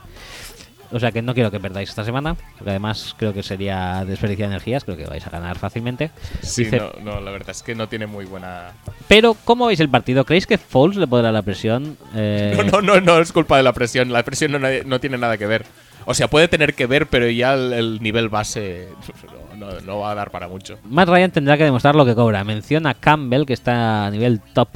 O 0.89 1.01
sea 1.01 1.11
que 1.11 1.21
no 1.21 1.34
quiero 1.34 1.51
que 1.51 1.59
perdáis 1.59 1.89
esta 1.89 2.05
semana, 2.05 2.35
porque 2.57 2.69
además 2.69 3.13
creo 3.17 3.34
que 3.34 3.43
sería 3.43 4.05
desperdiciar 4.05 4.47
energías, 4.47 4.85
creo 4.85 4.95
que 4.95 5.03
vais 5.05 5.27
a 5.27 5.29
ganar 5.29 5.57
fácilmente. 5.59 6.11
Sí, 6.41 6.63
Dice- 6.63 6.77
no, 6.77 6.91
no, 7.15 7.19
la 7.19 7.31
verdad 7.31 7.49
es 7.49 7.61
que 7.61 7.75
no 7.75 7.89
tiene 7.89 8.07
muy 8.07 8.23
buena. 8.23 8.69
Pero, 9.09 9.35
¿cómo 9.43 9.65
veis 9.65 9.81
el 9.81 9.89
partido? 9.89 10.23
¿Creéis 10.23 10.47
que 10.47 10.57
Foles 10.57 10.95
le 10.95 11.05
podrá 11.05 11.34
la 11.34 11.41
presión? 11.41 11.97
Eh, 12.15 12.53
No, 12.71 12.79
no, 12.81 12.81
no, 12.81 13.01
no 13.01 13.19
es 13.19 13.34
culpa 13.34 13.57
de 13.57 13.63
la 13.63 13.73
presión. 13.73 14.13
La 14.13 14.23
presión 14.23 14.53
no, 14.53 14.59
no 14.85 14.99
tiene 15.01 15.17
nada 15.17 15.38
que 15.38 15.45
ver. 15.45 15.65
O 16.05 16.13
sea, 16.13 16.29
puede 16.29 16.47
tener 16.47 16.73
que 16.73 16.85
ver, 16.85 17.07
pero 17.07 17.29
ya 17.29 17.53
el, 17.55 17.73
el 17.73 18.01
nivel 18.01 18.29
base 18.29 18.88
no, 19.57 19.65
no- 19.71 19.81
no 19.81 19.99
va 19.99 20.11
a 20.11 20.15
dar 20.15 20.31
para 20.31 20.47
mucho. 20.47 20.77
Matt 20.85 21.09
Ryan 21.09 21.31
tendrá 21.31 21.57
que 21.57 21.65
demostrar 21.65 21.95
lo 21.95 22.05
que 22.05 22.15
cobra. 22.15 22.45
Menciona 22.45 22.91
a 22.91 22.93
Campbell, 22.93 23.43
que 23.45 23.51
está 23.51 24.05
a 24.05 24.09
nivel 24.11 24.39
top. 24.53 24.69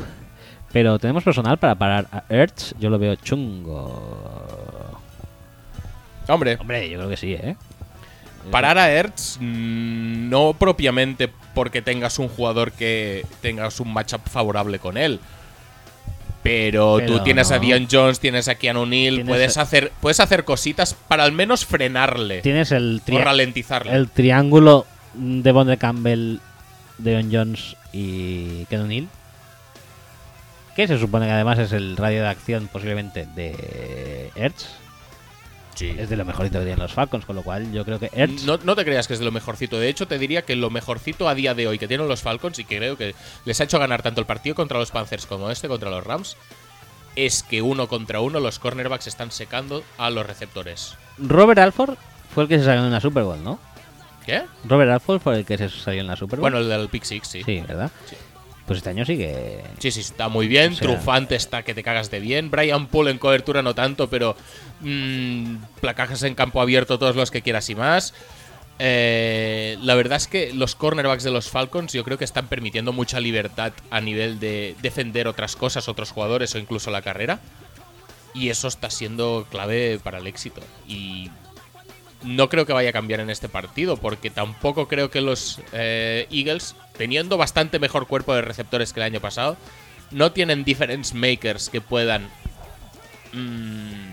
Pero 0.74 1.00
tenemos 1.00 1.24
personal 1.24 1.58
para 1.58 1.76
parar 1.76 2.08
a 2.12 2.24
Ertz. 2.30 2.74
Yo 2.80 2.90
lo 2.90 2.98
veo 2.98 3.16
chungo. 3.16 5.00
Hombre, 6.28 6.58
Hombre, 6.60 6.90
yo 6.90 6.98
creo 6.98 7.10
que 7.10 7.18
sí, 7.18 7.34
¿eh? 7.34 7.56
parar 8.50 8.78
a 8.78 8.92
Ertz 8.92 9.38
mm, 9.40 10.30
no 10.30 10.56
propiamente 10.58 11.30
porque 11.54 11.82
tengas 11.82 12.18
un 12.18 12.28
jugador 12.28 12.72
que 12.72 13.26
tengas 13.42 13.80
un 13.80 13.94
matchup 13.94 14.28
favorable 14.28 14.80
con 14.80 14.98
él. 14.98 15.20
Pero, 16.44 16.96
Pero 16.98 17.18
tú 17.18 17.24
tienes 17.24 17.52
a. 17.52 17.60
Dion 17.60 17.88
Jones, 17.92 18.20
tienes 18.20 18.48
a 18.48 18.56
Keanu 18.56 18.88
Neal, 18.88 19.26
puedes 19.26 19.58
hacer, 19.58 19.92
puedes 20.02 20.20
hacer 20.20 20.44
cositas 20.44 20.96
para 20.96 21.24
al 21.24 21.32
menos 21.32 21.66
frenarle 21.66 22.42
Tienes 22.42 22.72
el, 22.72 23.00
o 23.12 23.18
ralentizarle. 23.20 23.94
el 23.94 24.10
triángulo 24.10 24.88
de 25.14 25.52
Bond 25.52 25.70
de 25.70 25.78
Campbell, 25.78 26.38
Deon 26.98 27.30
Jones 27.32 27.76
y 27.94 28.66
Ken 28.66 28.82
O'Neill. 28.82 29.08
Que 30.76 30.88
se 30.88 30.98
supone 30.98 31.26
que 31.26 31.32
además 31.32 31.60
es 31.60 31.72
el 31.74 31.98
radio 31.98 32.22
de 32.22 32.30
acción 32.30 32.70
posiblemente 32.72 33.28
de 33.36 34.32
Ertz. 34.36 34.68
Sí. 35.76 35.96
Es 35.98 36.10
de 36.10 36.18
lo 36.18 36.26
mejorito 36.26 36.60
que 36.60 36.66
tienen 36.66 36.80
los 36.80 36.94
Falcons, 36.94 37.26
con 37.26 37.36
lo 37.36 37.44
cual 37.44 37.72
yo 37.72 37.84
creo 37.86 37.98
que 37.98 38.12
Ertz 38.14 38.44
No, 38.44 38.58
no 38.64 38.76
te 38.76 38.86
creas 38.86 39.08
que 39.08 39.14
es 39.14 39.20
de 39.20 39.26
lo 39.26 39.32
mejorcito. 39.32 39.80
De 39.80 39.90
hecho, 39.90 40.08
te 40.08 40.20
diría 40.20 40.44
que 40.44 40.56
lo 40.56 40.70
mejorcito 40.70 41.28
a 41.28 41.36
día 41.36 41.54
de 41.54 41.68
hoy 41.68 41.80
que 41.80 41.88
tienen 41.88 42.08
los 42.08 42.22
Falcons 42.22 42.60
y 42.60 42.66
que 42.66 42.78
creo 42.78 42.98
que 42.98 43.16
les 43.46 43.60
ha 43.60 43.64
hecho 43.64 43.80
ganar 43.80 44.02
tanto 44.02 44.22
el 44.22 44.28
partido 44.28 44.56
contra 44.56 44.80
los 44.80 44.92
Panthers 44.92 45.26
como 45.26 45.50
este 45.50 45.68
contra 45.68 45.90
los 45.90 46.04
Rams 46.04 46.38
es 47.16 47.44
que 47.44 47.62
uno 47.62 47.88
contra 47.88 48.22
uno 48.22 48.40
los 48.40 48.60
cornerbacks 48.60 49.08
están 49.08 49.32
secando 49.32 49.84
a 49.98 50.10
los 50.10 50.26
receptores. 50.26 50.96
Robert 51.18 51.60
Alford 51.60 51.96
fue 52.34 52.44
el 52.44 52.50
que 52.50 52.60
se 52.60 52.66
salió 52.66 52.86
en 52.86 52.92
la 52.92 53.02
Super 53.02 53.24
Bowl, 53.24 53.44
¿no? 53.44 53.60
¿Qué? 54.26 54.44
Robert 54.66 54.92
Alford 54.92 55.20
fue 55.20 55.40
el 55.40 55.46
que 55.46 55.58
se 55.58 55.70
salió 55.70 56.02
en 56.02 56.08
la 56.08 56.16
Super 56.16 56.40
Bowl. 56.40 56.52
Bueno, 56.52 56.60
el 56.60 56.70
del 56.70 56.90
Pick 56.90 57.04
Six, 57.04 57.28
sí. 57.28 57.44
sí, 57.44 57.64
¿verdad? 57.68 57.92
Sí. 58.10 58.16
Pues 58.72 58.78
este 58.78 58.90
año 58.92 59.04
sí 59.04 59.18
que. 59.18 59.62
Sí, 59.80 59.92
sí, 59.92 60.00
está 60.00 60.30
muy 60.30 60.48
bien. 60.48 60.72
O 60.72 60.76
sea- 60.78 60.88
Trufante 60.88 61.36
está 61.36 61.64
que 61.64 61.74
te 61.74 61.84
cagas 61.84 62.10
de 62.10 62.22
bien. 62.22 62.50
Brian 62.50 62.88
Poole 62.88 63.12
en 63.12 63.18
cobertura 63.18 63.62
no 63.62 63.76
tanto, 63.76 64.10
pero 64.10 64.38
mm, 64.80 65.56
placajes 65.82 66.24
en 66.24 66.36
campo 66.36 66.62
abierto 66.62 66.98
todos 66.98 67.18
los 67.18 67.32
que 67.32 67.42
quieras 67.42 67.70
y 67.70 67.76
más. 67.76 68.14
Eh, 68.80 69.78
la 69.82 69.94
verdad 69.96 70.16
es 70.16 70.28
que 70.28 70.54
los 70.54 70.76
cornerbacks 70.76 71.26
de 71.26 71.32
los 71.32 71.50
Falcons 71.50 71.92
yo 71.92 72.06
creo 72.06 72.18
que 72.18 72.24
están 72.24 72.48
permitiendo 72.48 72.94
mucha 72.94 73.20
libertad 73.20 73.74
a 73.90 74.00
nivel 74.00 74.40
de 74.40 74.78
defender 74.82 75.28
otras 75.28 75.58
cosas, 75.58 75.90
otros 75.90 76.12
jugadores 76.12 76.56
o 76.56 76.58
incluso 76.58 76.92
la 76.92 77.02
carrera. 77.02 77.42
Y 78.34 78.48
eso 78.52 78.70
está 78.70 78.90
siendo 78.90 79.46
clave 79.52 80.00
para 80.02 80.20
el 80.20 80.28
éxito. 80.28 80.62
Y 80.88 81.30
no 82.24 82.50
creo 82.50 82.66
que 82.66 82.74
vaya 82.74 82.90
a 82.90 82.94
cambiar 82.94 83.20
en 83.20 83.30
este 83.30 83.50
partido, 83.50 83.98
porque 83.98 84.30
tampoco 84.30 84.88
creo 84.88 85.10
que 85.10 85.22
los 85.22 85.60
eh, 85.74 86.28
Eagles, 86.32 86.76
teniendo 86.98 87.38
bastante 87.38 87.80
mejor 87.80 88.08
cuerpo 88.08 88.34
de 88.36 88.42
receptores 88.42 88.94
que 88.94 89.00
el 89.00 89.06
año 89.06 89.20
pasado, 89.20 89.58
no 90.12 90.32
tienen 90.32 90.64
difference 90.64 91.16
makers 91.16 91.70
que 91.70 91.82
puedan 91.82 92.30
mm, 93.34 94.12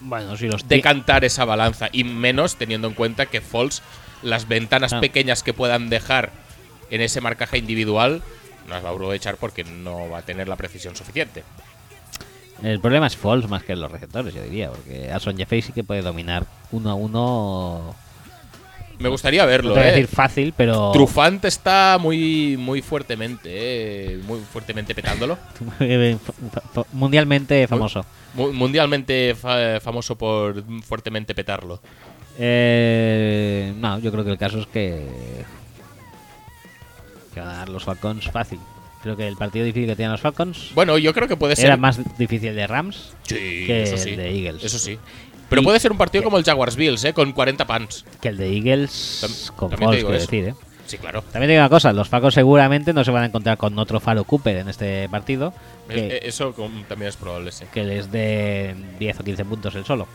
Bueno, 0.00 0.36
si 0.36 0.46
los. 0.48 0.66
decantar 0.68 1.24
esa 1.24 1.44
balanza, 1.44 1.88
y 1.92 2.04
menos 2.04 2.56
teniendo 2.56 2.88
en 2.88 2.94
cuenta 2.94 3.26
que 3.26 3.40
Foles, 3.40 3.82
las 4.22 4.48
ventanas 4.48 4.92
Ah. 4.94 5.00
pequeñas 5.00 5.42
que 5.42 5.52
puedan 5.52 5.88
dejar 5.90 6.30
en 6.90 7.00
ese 7.00 7.20
marcaje 7.20 7.58
individual, 7.58 8.22
no 8.66 8.74
las 8.74 8.84
va 8.84 8.88
a 8.88 8.92
aprovechar 8.92 9.36
porque 9.36 9.64
no 9.64 10.08
va 10.08 10.18
a 10.18 10.22
tener 10.22 10.48
la 10.48 10.56
precisión 10.56 10.96
suficiente. 10.96 11.44
El 12.62 12.80
problema 12.80 13.06
es 13.06 13.16
Falls 13.16 13.48
más 13.48 13.62
que 13.64 13.76
los 13.76 13.90
receptores, 13.90 14.32
yo 14.34 14.42
diría, 14.42 14.70
porque 14.70 15.10
Alson 15.10 15.36
Jeffrey 15.36 15.60
sí 15.62 15.72
que 15.72 15.84
puede 15.84 16.02
dominar 16.02 16.46
uno 16.72 16.90
a 16.90 16.94
uno. 16.94 17.94
Me 18.98 19.08
gustaría 19.08 19.42
No 19.42 19.48
verlo, 19.48 19.74
a 19.74 19.82
eh. 19.88 19.90
decir 19.90 20.06
fácil, 20.06 20.54
pero. 20.56 20.92
Trufant 20.92 21.44
está 21.44 21.98
muy, 22.00 22.56
muy 22.56 22.80
fuertemente, 22.80 23.50
eh, 24.14 24.18
muy 24.26 24.38
fuertemente 24.40 24.94
petándolo. 24.94 25.36
mundialmente 26.92 27.66
famoso. 27.66 28.04
Mu- 28.34 28.52
Mundialmente 28.52 29.34
fa- 29.34 29.80
famoso 29.80 30.16
por 30.16 30.62
fuertemente 30.82 31.34
petarlo. 31.34 31.80
Eh, 32.38 33.72
no, 33.76 33.98
yo 33.98 34.10
creo 34.12 34.24
que 34.24 34.30
el 34.30 34.38
caso 34.38 34.60
es 34.60 34.66
que. 34.68 35.06
que 37.34 37.40
van 37.40 37.48
a 37.48 37.52
ganar 37.52 37.68
los 37.70 37.84
Falcons 37.84 38.30
fácil. 38.30 38.60
Creo 39.04 39.16
que 39.16 39.28
el 39.28 39.36
partido 39.36 39.64
difícil 39.64 39.86
que 39.88 39.94
tienen 39.94 40.10
los 40.12 40.20
Falcons 40.20 40.72
Bueno, 40.74 40.98
yo 40.98 41.12
creo 41.14 41.28
que 41.28 41.36
puede 41.36 41.54
ser. 41.54 41.66
era 41.66 41.76
más 41.76 42.00
difícil 42.18 42.56
de 42.56 42.66
Rams. 42.66 43.12
Sí, 43.22 43.34
que 43.66 43.82
eso 43.84 43.94
el 44.08 44.16
de 44.16 44.30
Eagles. 44.36 44.64
Eso 44.64 44.78
sí. 44.80 44.98
Pero 45.48 45.62
Y- 45.62 45.64
puede 45.64 45.78
ser 45.78 45.92
un 45.92 45.98
partido 45.98 46.24
como 46.24 46.38
el 46.38 46.44
Jaguars 46.44 46.74
Bills, 46.74 47.04
¿eh? 47.04 47.12
Con 47.12 47.32
40 47.32 47.66
pants. 47.66 48.04
Que 48.20 48.28
el 48.30 48.38
de 48.38 48.48
Eagles 48.56 49.20
Tam- 49.22 49.54
con 49.54 49.70
también 49.70 49.92
eso. 49.92 50.08
decir, 50.10 50.44
¿eh? 50.48 50.54
Sí, 50.86 50.98
claro. 50.98 51.20
También 51.22 51.48
te 51.48 51.52
digo 51.52 51.60
una 51.62 51.68
cosa, 51.70 51.92
los 51.92 52.08
Falcons 52.08 52.34
seguramente 52.34 52.92
no 52.92 53.04
se 53.04 53.10
van 53.10 53.22
a 53.22 53.26
encontrar 53.26 53.56
con 53.56 53.78
otro 53.78 54.00
Faro 54.00 54.24
Cooper 54.24 54.56
en 54.56 54.68
este 54.68 55.08
partido. 55.08 55.52
Que, 55.88 56.06
eh, 56.16 56.20
Eso 56.24 56.54
también 56.88 57.08
es 57.10 57.16
probable, 57.16 57.52
sí. 57.52 57.64
que 57.72 57.84
les 57.84 58.10
dé 58.10 58.74
10 58.98 59.20
o 59.20 59.24
15 59.24 59.44
puntos 59.44 59.74
el 59.76 59.84
solo. 59.84 60.06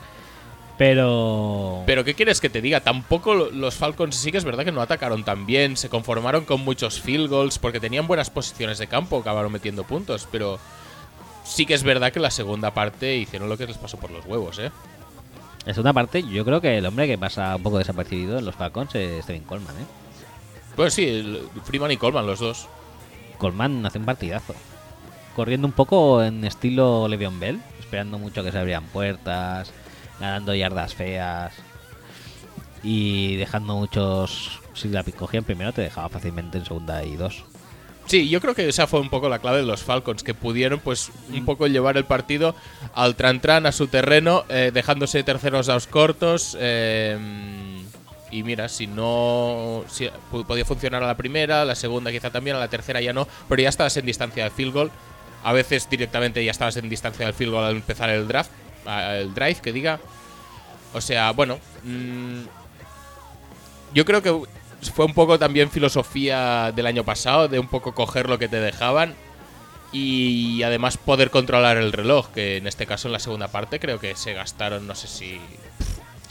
Pero. 0.80 1.84
Pero 1.86 2.06
¿qué 2.06 2.14
quieres 2.14 2.40
que 2.40 2.50
te 2.50 2.62
diga? 2.62 2.80
Tampoco 2.80 3.36
lo- 3.36 3.52
los 3.52 3.76
Falcons 3.76 4.16
sí 4.16 4.32
que 4.32 4.38
es 4.38 4.46
verdad 4.46 4.64
que 4.64 4.72
no 4.72 4.82
atacaron 4.82 5.26
tan 5.26 5.46
bien, 5.46 5.76
se 5.76 5.90
conformaron 5.90 6.46
con 6.46 6.62
muchos 6.62 7.02
field 7.02 7.30
goals 7.30 7.60
porque 7.60 7.82
tenían 7.82 8.08
buenas 8.08 8.30
posiciones 8.30 8.78
de 8.80 8.88
campo, 8.88 9.18
acabaron 9.20 9.52
metiendo 9.52 9.84
puntos, 9.84 10.26
pero 10.32 10.58
sí 11.44 11.66
que 11.66 11.74
es 11.74 11.84
verdad 11.84 12.14
que 12.14 12.22
la 12.22 12.32
segunda 12.32 12.74
parte 12.74 13.18
hicieron 13.18 13.50
lo 13.50 13.58
que 13.58 13.68
les 13.68 13.78
pasó 13.78 13.98
por 13.98 14.10
los 14.10 14.26
huevos, 14.26 14.58
¿eh? 14.58 14.72
En 15.66 15.74
segunda 15.74 15.92
parte, 15.92 16.24
yo 16.24 16.46
creo 16.46 16.62
que 16.62 16.78
el 16.78 16.86
hombre 16.86 17.08
que 17.08 17.18
pasa 17.18 17.58
un 17.58 17.62
poco 17.64 17.78
desapercibido 17.78 18.40
en 18.40 18.46
los 18.46 18.56
Falcons 18.56 18.96
es 18.96 19.22
Steven 19.26 19.44
Coleman, 19.44 19.76
¿eh? 19.76 19.86
Pues 20.78 20.94
sí, 20.94 21.42
Freeman 21.66 21.92
y 21.92 21.98
Coleman, 21.98 22.26
los 22.26 22.40
dos. 22.40 22.68
Coleman 23.38 23.86
hace 23.86 24.00
un 24.00 24.06
partidazo. 24.06 24.56
Corriendo 25.36 25.68
un 25.68 25.74
poco 25.74 26.24
en 26.24 26.46
estilo 26.46 27.10
Le'Veon 27.10 27.38
Bell, 27.38 27.60
esperando 27.80 28.18
mucho 28.18 28.44
que 28.44 28.52
se 28.54 28.58
abrían 28.58 28.86
puertas, 28.86 29.74
ganando 30.20 30.54
yardas 30.56 30.94
feas 30.94 31.54
y 32.84 33.36
dejando 33.36 33.76
muchos. 33.76 34.60
Si 34.74 34.88
la 34.88 35.04
cogían 35.04 35.44
primero, 35.44 35.74
te 35.74 35.82
dejaba 35.82 36.10
fácilmente 36.10 36.58
en 36.58 36.66
segunda 36.66 37.04
y 37.04 37.16
dos. 37.16 37.44
Sí, 38.06 38.28
yo 38.28 38.42
creo 38.42 38.56
que 38.56 38.68
esa 38.68 38.88
fue 38.88 39.02
un 39.02 39.10
poco 39.10 39.30
la 39.30 39.38
clave 39.38 39.58
de 39.58 39.66
los 39.66 39.84
Falcons, 39.84 40.24
que 40.24 40.34
pudieron 40.34 40.80
pues 40.80 41.12
un 41.32 41.46
poco 41.46 41.68
llevar 41.68 41.96
el 41.96 42.06
partido 42.06 42.56
al 42.96 43.16
tran-tran, 43.16 43.68
a 43.68 43.72
su 43.72 43.88
terreno, 43.88 44.46
eh, 44.50 44.72
dejándose 44.74 45.22
terceros 45.24 45.68
downs 45.68 45.86
cortos. 45.86 46.58
eh, 46.60 47.18
y 48.32 48.44
mira, 48.44 48.70
si 48.70 48.88
no 48.88 49.84
si 49.88 50.10
podía 50.30 50.66
funcionar 50.66 51.04
a 51.04 51.08
la 51.08 51.18
primera, 51.18 51.64
a 51.64 51.66
la 51.66 51.76
segunda 51.76 52.12
quizá 52.12 52.30
también, 52.30 52.56
a 52.56 52.60
la 52.60 52.68
tercera 52.68 53.02
ya 53.02 53.14
no, 53.14 53.28
pero 53.48 53.62
ya 53.62 53.70
estabas 53.70 53.98
en 53.98 54.06
distancia 54.06 54.44
de 54.44 54.50
field 54.50 54.74
goal. 54.74 54.92
A 55.44 55.54
veces 55.54 55.90
directamente 55.90 56.44
ya 56.44 56.52
estabas 56.52 56.78
en 56.78 56.90
distancia 56.90 57.26
del 57.26 57.34
field 57.34 57.54
goal 57.54 57.66
al 57.66 57.76
empezar 57.78 58.10
el 58.10 58.28
draft, 58.28 58.52
a- 58.90 59.18
el 59.18 59.34
drive 59.34 59.56
que 59.62 59.72
diga. 59.74 60.00
O 60.94 61.02
sea, 61.02 61.32
bueno, 61.32 61.60
mm, 61.84 62.42
yo 63.94 64.06
creo 64.06 64.22
que 64.22 64.36
fue 64.94 65.06
un 65.06 65.14
poco 65.14 65.38
también 65.40 65.70
filosofía 65.70 66.72
del 66.76 66.86
año 66.88 67.04
pasado, 67.04 67.48
de 67.48 67.60
un 67.60 67.68
poco 67.68 67.94
coger 67.94 68.30
lo 68.30 68.40
que 68.40 68.48
te 68.48 68.60
dejaban 68.60 69.14
y 69.92 70.62
además 70.64 70.98
poder 70.98 71.32
controlar 71.32 71.78
el 71.78 71.92
reloj, 71.92 72.30
que 72.30 72.58
en 72.58 72.68
este 72.68 72.86
caso 72.86 73.08
en 73.08 73.14
la 73.14 73.20
segunda 73.20 73.48
parte 73.48 73.80
creo 73.80 74.00
que 74.00 74.16
se 74.16 74.34
gastaron, 74.34 74.86
no 74.88 74.96
sé 74.96 75.08
si 75.08 75.40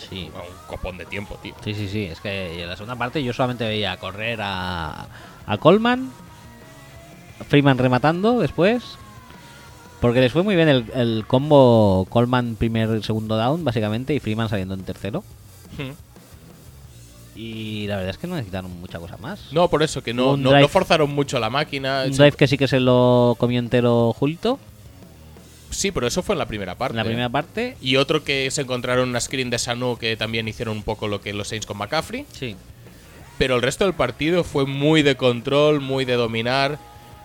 Sí, 0.08 0.30
un 0.32 0.66
copón 0.68 0.96
de 0.96 1.04
tiempo, 1.04 1.38
tío. 1.42 1.54
sí, 1.62 1.74
sí, 1.74 1.88
sí. 1.88 2.04
Es 2.04 2.20
que 2.20 2.62
en 2.62 2.68
la 2.68 2.76
segunda 2.76 2.94
parte 2.96 3.22
yo 3.22 3.32
solamente 3.32 3.66
veía 3.66 3.96
correr 3.98 4.38
a, 4.40 5.06
a 5.46 5.58
Coleman, 5.58 6.10
Freeman 7.48 7.76
rematando 7.78 8.38
después. 8.38 8.96
Porque 10.00 10.20
les 10.20 10.32
fue 10.32 10.42
muy 10.42 10.54
bien 10.56 10.68
el, 10.68 10.84
el 10.94 11.24
combo 11.26 12.06
Coleman 12.08 12.54
primer 12.56 13.02
segundo 13.02 13.36
down, 13.36 13.64
básicamente, 13.64 14.14
y 14.14 14.20
Freeman 14.20 14.48
saliendo 14.48 14.74
en 14.74 14.82
tercero. 14.82 15.24
Hmm. 15.76 15.90
Y 17.34 17.86
la 17.86 17.96
verdad 17.96 18.10
es 18.10 18.18
que 18.18 18.26
no 18.26 18.34
necesitaron 18.34 18.80
mucha 18.80 18.98
cosa 18.98 19.16
más. 19.18 19.52
No, 19.52 19.68
por 19.68 19.82
eso, 19.82 20.02
que 20.02 20.12
no, 20.12 20.36
no, 20.36 20.50
drive- 20.50 20.62
no 20.62 20.68
forzaron 20.68 21.10
mucho 21.14 21.38
la 21.38 21.50
máquina. 21.50 22.02
Un 22.06 22.12
drive 22.12 22.32
que 22.32 22.46
sí 22.48 22.58
que 22.58 22.66
se 22.68 22.80
lo 22.80 23.36
comió 23.38 23.58
entero 23.60 24.12
Julito 24.12 24.58
Sí, 25.70 25.92
pero 25.92 26.06
eso 26.06 26.22
fue 26.22 26.34
en 26.34 26.38
la 26.38 26.46
primera 26.46 26.76
parte. 26.76 26.92
en 26.92 26.96
la 26.96 27.04
primera 27.04 27.28
parte. 27.28 27.76
Y 27.82 27.96
otro 27.96 28.24
que 28.24 28.50
se 28.50 28.62
encontraron 28.62 29.08
una 29.10 29.20
screen 29.20 29.50
de 29.50 29.58
Sanu 29.58 29.98
que 29.98 30.16
también 30.16 30.48
hicieron 30.48 30.76
un 30.78 30.82
poco 30.82 31.08
lo 31.08 31.20
que 31.20 31.32
los 31.34 31.48
Saints 31.48 31.66
con 31.66 31.76
McCaffrey. 31.76 32.24
Sí. 32.32 32.56
Pero 33.36 33.54
el 33.56 33.62
resto 33.62 33.84
del 33.84 33.92
partido 33.94 34.44
fue 34.44 34.64
muy 34.64 35.02
de 35.02 35.16
control, 35.16 35.80
muy 35.80 36.04
de 36.06 36.14
dominar. 36.14 36.78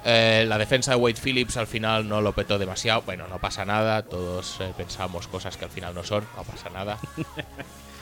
Eh, 0.06 0.46
la 0.48 0.58
defensa 0.58 0.92
de 0.92 0.98
Wade 0.98 1.16
Phillips 1.22 1.56
al 1.58 1.68
final 1.68 2.08
no 2.08 2.20
lo 2.22 2.34
petó 2.34 2.60
demasiado. 2.60 3.02
Bueno, 3.04 3.26
no 3.30 3.40
pasa 3.40 3.64
nada. 3.66 4.02
Todos 4.04 4.58
eh, 4.60 4.72
pensamos 4.76 5.28
cosas 5.28 5.56
que 5.58 5.66
al 5.66 5.72
final 5.72 5.94
no 5.96 6.04
son. 6.04 6.24
No 6.36 6.44
pasa 6.44 6.70
nada. 6.70 6.98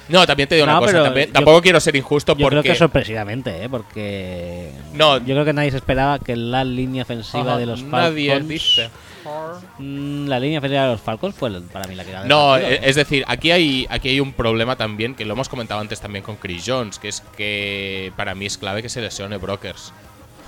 No, 0.10 0.26
también 0.28 0.50
te 0.50 0.56
digo 0.56 0.66
No, 0.68 0.74
una 0.74 0.80
cosa. 0.82 0.92
pero 0.92 1.04
también- 1.06 1.28
yo- 1.28 1.34
tampoco 1.34 1.62
quiero 1.62 1.80
ser 1.80 1.96
injusto 1.96 2.34
Yo 2.36 2.48
creo 2.48 2.60
porque. 2.60 2.70
que 2.70 2.76
sorpresivamente, 2.76 3.64
¿eh? 3.64 3.70
Porque. 3.70 4.72
No. 4.94 5.20
Yo 5.20 5.26
creo 5.36 5.46
que 5.46 5.54
nadie 5.54 5.72
se 5.72 5.78
esperaba 5.78 6.20
que 6.20 6.36
la 6.36 6.66
línea 6.66 7.04
ofensiva 7.04 7.56
de 7.58 7.66
los 7.66 7.80
Falcons. 7.82 8.02
Nadie 8.04 8.40
dice. 8.42 8.90
Mm, 9.78 10.28
La 10.28 10.40
línea 10.40 10.60
ofensiva 10.60 10.84
de 10.86 10.92
los 10.94 11.02
Falcons 11.02 11.36
fue 11.36 11.52
para 11.72 11.88
mí 11.88 11.96
la 11.96 12.04
que 12.04 12.12
el 12.12 12.28
No, 12.28 12.50
partido, 12.50 12.72
e- 12.72 12.90
es 12.90 12.96
decir, 12.96 13.24
aquí 13.28 13.52
hay, 13.52 13.88
aquí 13.90 14.10
hay 14.10 14.20
un 14.20 14.34
problema 14.34 14.76
también 14.76 15.16
que 15.16 15.24
lo 15.24 15.34
hemos 15.34 15.48
comentado 15.48 15.80
antes 15.80 16.02
también 16.02 16.24
con 16.26 16.36
Chris 16.36 16.64
Jones, 16.66 17.00
que 17.00 17.08
es 17.08 17.22
que 17.38 18.12
para 18.18 18.36
mí 18.36 18.48
es 18.48 18.58
clave 18.58 18.82
que 18.82 18.90
se 18.90 19.00
lesione 19.02 19.38
Brokers. 19.38 19.94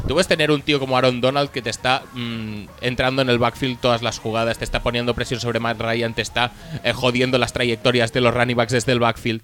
Tú 0.08 0.10
puedes 0.10 0.28
tener 0.28 0.52
un 0.52 0.62
tío 0.62 0.80
como 0.80 0.98
Aaron 0.98 1.22
Donald 1.22 1.50
que 1.50 1.62
te 1.62 1.70
está 1.70 2.04
mm, 2.14 2.66
entrando 2.82 3.22
en 3.22 3.30
el 3.30 3.40
backfield 3.40 3.80
todas 3.80 4.02
las 4.02 4.20
jugadas, 4.20 4.58
te 4.58 4.66
está 4.66 4.84
poniendo 4.84 5.14
presión 5.14 5.40
sobre 5.40 5.60
Matt 5.60 5.80
Ryan, 5.80 6.14
te 6.14 6.22
está 6.22 6.52
eh, 6.84 6.92
jodiendo 6.92 7.38
las 7.38 7.54
trayectorias 7.54 8.12
de 8.12 8.22
los 8.22 8.34
running 8.34 8.58
backs 8.58 8.74
desde 8.74 8.92
el 8.92 9.00
backfield, 9.00 9.42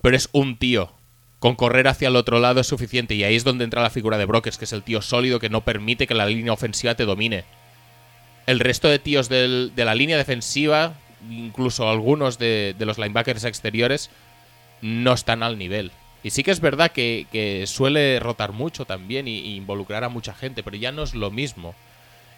pero 0.00 0.16
es 0.16 0.28
un 0.32 0.56
tío. 0.56 0.92
Con 1.40 1.56
correr 1.56 1.88
hacia 1.88 2.08
el 2.08 2.16
otro 2.16 2.38
lado 2.40 2.60
es 2.60 2.66
suficiente 2.66 3.14
y 3.14 3.24
ahí 3.24 3.36
es 3.36 3.44
donde 3.44 3.64
entra 3.64 3.82
la 3.82 3.90
figura 3.90 4.18
de 4.18 4.24
Brokers, 4.24 4.58
que 4.58 4.64
es 4.64 4.72
el 4.72 4.82
tío 4.82 5.02
sólido 5.02 5.40
que 5.40 5.50
no 5.50 5.62
permite 5.62 6.06
que 6.06 6.14
la 6.14 6.26
línea 6.26 6.52
ofensiva 6.52 6.94
te 6.94 7.04
domine 7.04 7.44
el 8.48 8.60
resto 8.60 8.88
de 8.88 8.98
tíos 8.98 9.28
de 9.28 9.70
la 9.76 9.94
línea 9.94 10.16
defensiva, 10.16 10.94
incluso 11.28 11.86
algunos 11.86 12.38
de 12.38 12.74
los 12.78 12.96
linebackers 12.96 13.44
exteriores, 13.44 14.08
no 14.80 15.12
están 15.12 15.42
al 15.42 15.58
nivel. 15.58 15.92
Y 16.22 16.30
sí 16.30 16.42
que 16.42 16.50
es 16.50 16.60
verdad 16.60 16.90
que, 16.90 17.64
suele 17.66 18.18
rotar 18.20 18.52
mucho 18.52 18.84
también 18.84 19.28
y, 19.28 19.38
y 19.38 19.56
involucrar 19.56 20.04
a 20.04 20.08
mucha 20.08 20.34
gente, 20.34 20.62
pero 20.62 20.76
ya 20.76 20.92
no 20.92 21.02
es 21.02 21.14
lo 21.14 21.30
mismo. 21.30 21.74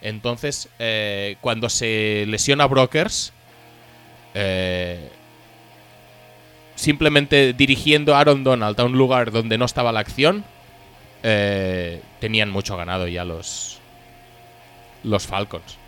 Entonces, 0.02 0.68
eh, 0.78 1.36
cuando 1.40 1.68
se 1.68 2.24
lesiona 2.26 2.66
Brokers, 2.66 3.32
eh, 4.34 5.10
simplemente 6.74 7.52
dirigiendo 7.52 8.14
a 8.14 8.20
Aaron 8.20 8.44
Donald 8.44 8.80
a 8.80 8.84
un 8.84 8.96
lugar 8.96 9.30
donde 9.30 9.58
no 9.58 9.66
estaba 9.66 9.92
la 9.92 10.00
acción, 10.00 10.44
eh, 11.22 12.00
tenían 12.18 12.50
mucho 12.50 12.76
ganado 12.76 13.06
ya 13.08 13.24
los, 13.24 13.78
los 15.04 15.26
Falcons. 15.26 15.79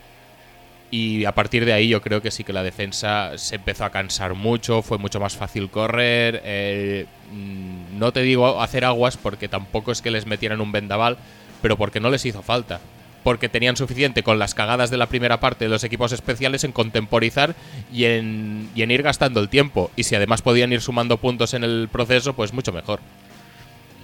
Y 0.95 1.25
a 1.25 1.33
partir 1.33 1.65
de 1.65 1.73
ahí 1.73 1.89
yo 1.89 2.03
creo 2.03 2.21
que 2.21 2.31
sí 2.31 2.45
que 2.45 2.53
la 2.53 2.63
defensa 2.63 3.39
se 3.39 3.57
empezó 3.57 3.87
a 3.87 3.91
cansar 3.91 4.35
mucho, 4.35 4.83
fue 4.83 4.99
mucho 4.99 5.21
más 5.21 5.35
fácil 5.35 5.71
correr. 5.71 6.43
eh, 6.45 7.07
mm, 7.33 7.99
no 7.99 8.13
te 8.13 8.21
digo 8.21 8.61
hacer 8.61 8.85
aguas 8.85 9.17
porque 9.17 9.49
tampoco 9.49 9.91
es 9.91 10.03
que 10.03 10.11
les 10.11 10.27
metieran 10.27 10.61
un 10.61 10.71
vendaval, 10.71 11.17
pero 11.63 11.79
porque 11.79 11.99
no 11.99 12.11
les 12.11 12.27
hizo 12.27 12.43
falta. 12.43 12.79
Porque 13.25 13.49
tenían 13.49 13.75
suficiente 13.79 14.23
con 14.23 14.39
las 14.39 14.53
cagadas 14.53 14.91
de 14.91 14.99
la 14.99 15.07
primera 15.07 15.41
parte 15.41 15.65
de 15.65 15.71
los 15.71 15.83
equipos 15.83 16.13
especiales 16.13 16.63
en 16.63 16.73
contemporizar 16.73 17.55
y 17.91 18.05
en, 18.05 18.69
y 18.75 18.83
en 18.83 18.91
ir 18.91 19.03
gastando 19.03 19.41
el 19.41 19.49
tiempo. 19.49 19.91
Y 19.97 20.03
si 20.03 20.15
además 20.15 20.43
podían 20.43 20.75
ir 20.75 20.83
sumando 20.83 21.17
puntos 21.17 21.55
en 21.55 21.65
el 21.65 21.89
proceso, 21.91 22.35
pues 22.35 22.53
mucho 22.53 22.71
mejor. 22.71 23.01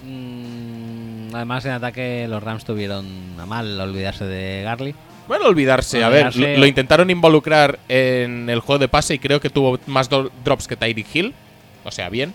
Mm, 0.07 1.35
además, 1.35 1.65
en 1.65 1.73
ataque 1.73 2.25
los 2.27 2.41
Rams 2.41 2.65
tuvieron 2.65 3.05
a 3.39 3.45
mal 3.45 3.79
olvidarse 3.79 4.25
de 4.25 4.63
Garly. 4.63 4.95
Bueno, 5.29 5.45
olvidarse. 5.45 6.03
A 6.03 6.09
ver, 6.09 6.35
lo, 6.35 6.57
lo 6.57 6.65
intentaron 6.65 7.09
involucrar 7.09 7.79
en 7.87 8.49
el 8.49 8.59
juego 8.59 8.79
de 8.79 8.89
pase 8.89 9.13
y 9.13 9.19
creo 9.19 9.39
que 9.39 9.49
tuvo 9.49 9.79
más 9.85 10.09
drops 10.09 10.67
que 10.67 10.75
Tyreek 10.75 11.07
Hill. 11.15 11.33
O 11.85 11.91
sea, 11.91 12.09
bien. 12.09 12.33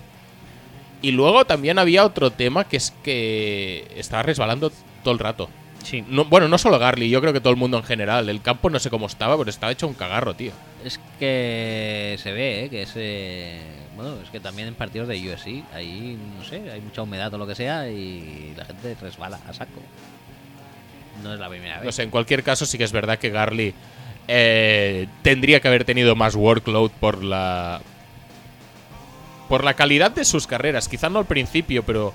Y 1.02 1.10
luego 1.10 1.44
también 1.44 1.78
había 1.78 2.04
otro 2.06 2.30
tema 2.30 2.64
que 2.64 2.78
es 2.78 2.92
que 3.02 3.86
estaba 3.96 4.22
resbalando 4.22 4.72
todo 5.02 5.12
el 5.12 5.18
rato. 5.18 5.50
Sí. 5.82 6.02
No- 6.08 6.24
bueno, 6.24 6.48
no 6.48 6.56
solo 6.56 6.78
Garly, 6.78 7.10
yo 7.10 7.20
creo 7.20 7.34
que 7.34 7.40
todo 7.40 7.50
el 7.50 7.58
mundo 7.58 7.76
en 7.76 7.84
general. 7.84 8.30
El 8.30 8.40
campo 8.40 8.70
no 8.70 8.78
sé 8.78 8.88
cómo 8.88 9.04
estaba, 9.06 9.36
pero 9.36 9.50
estaba 9.50 9.70
hecho 9.70 9.86
un 9.86 9.92
cagarro, 9.92 10.32
tío. 10.34 10.52
Es 10.82 10.98
que 11.18 12.16
se 12.22 12.32
ve, 12.32 12.64
¿eh? 12.64 12.68
Que 12.70 12.82
ese. 12.82 13.58
Bueno, 13.96 14.14
es 14.22 14.30
que 14.30 14.40
también 14.40 14.68
en 14.68 14.74
partidos 14.74 15.06
de 15.08 15.16
UFC, 15.18 15.62
ahí, 15.74 16.16
no 16.38 16.42
sé, 16.44 16.70
hay 16.70 16.80
mucha 16.80 17.02
humedad 17.02 17.32
o 17.34 17.38
lo 17.38 17.46
que 17.46 17.54
sea 17.54 17.90
y 17.90 18.54
la 18.56 18.64
gente 18.64 18.96
resbala 19.00 19.38
a 19.46 19.52
saco. 19.52 19.80
No 21.22 21.32
es 21.34 21.40
la 21.40 21.48
primera 21.48 21.76
vez. 21.76 21.84
No 21.86 21.92
sé, 21.92 22.02
en 22.02 22.10
cualquier 22.10 22.42
caso 22.42 22.66
sí 22.66 22.76
que 22.78 22.84
es 22.84 22.92
verdad 22.92 23.18
que 23.18 23.30
Garly 23.30 23.74
eh, 24.28 25.06
tendría 25.22 25.60
que 25.60 25.68
haber 25.68 25.84
tenido 25.84 26.16
más 26.16 26.34
workload 26.34 26.90
por 27.00 27.22
la 27.22 27.80
por 29.48 29.62
la 29.64 29.74
calidad 29.74 30.10
de 30.10 30.24
sus 30.24 30.46
carreras. 30.46 30.88
Quizá 30.88 31.08
no 31.10 31.18
al 31.18 31.26
principio, 31.26 31.82
pero 31.84 32.14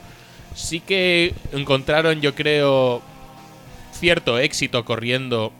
sí 0.55 0.79
que 0.79 1.33
encontraron, 1.53 2.21
yo 2.21 2.33
creo, 2.35 3.01
cierto 3.93 4.39
éxito 4.39 4.83
corriendo. 4.83 5.53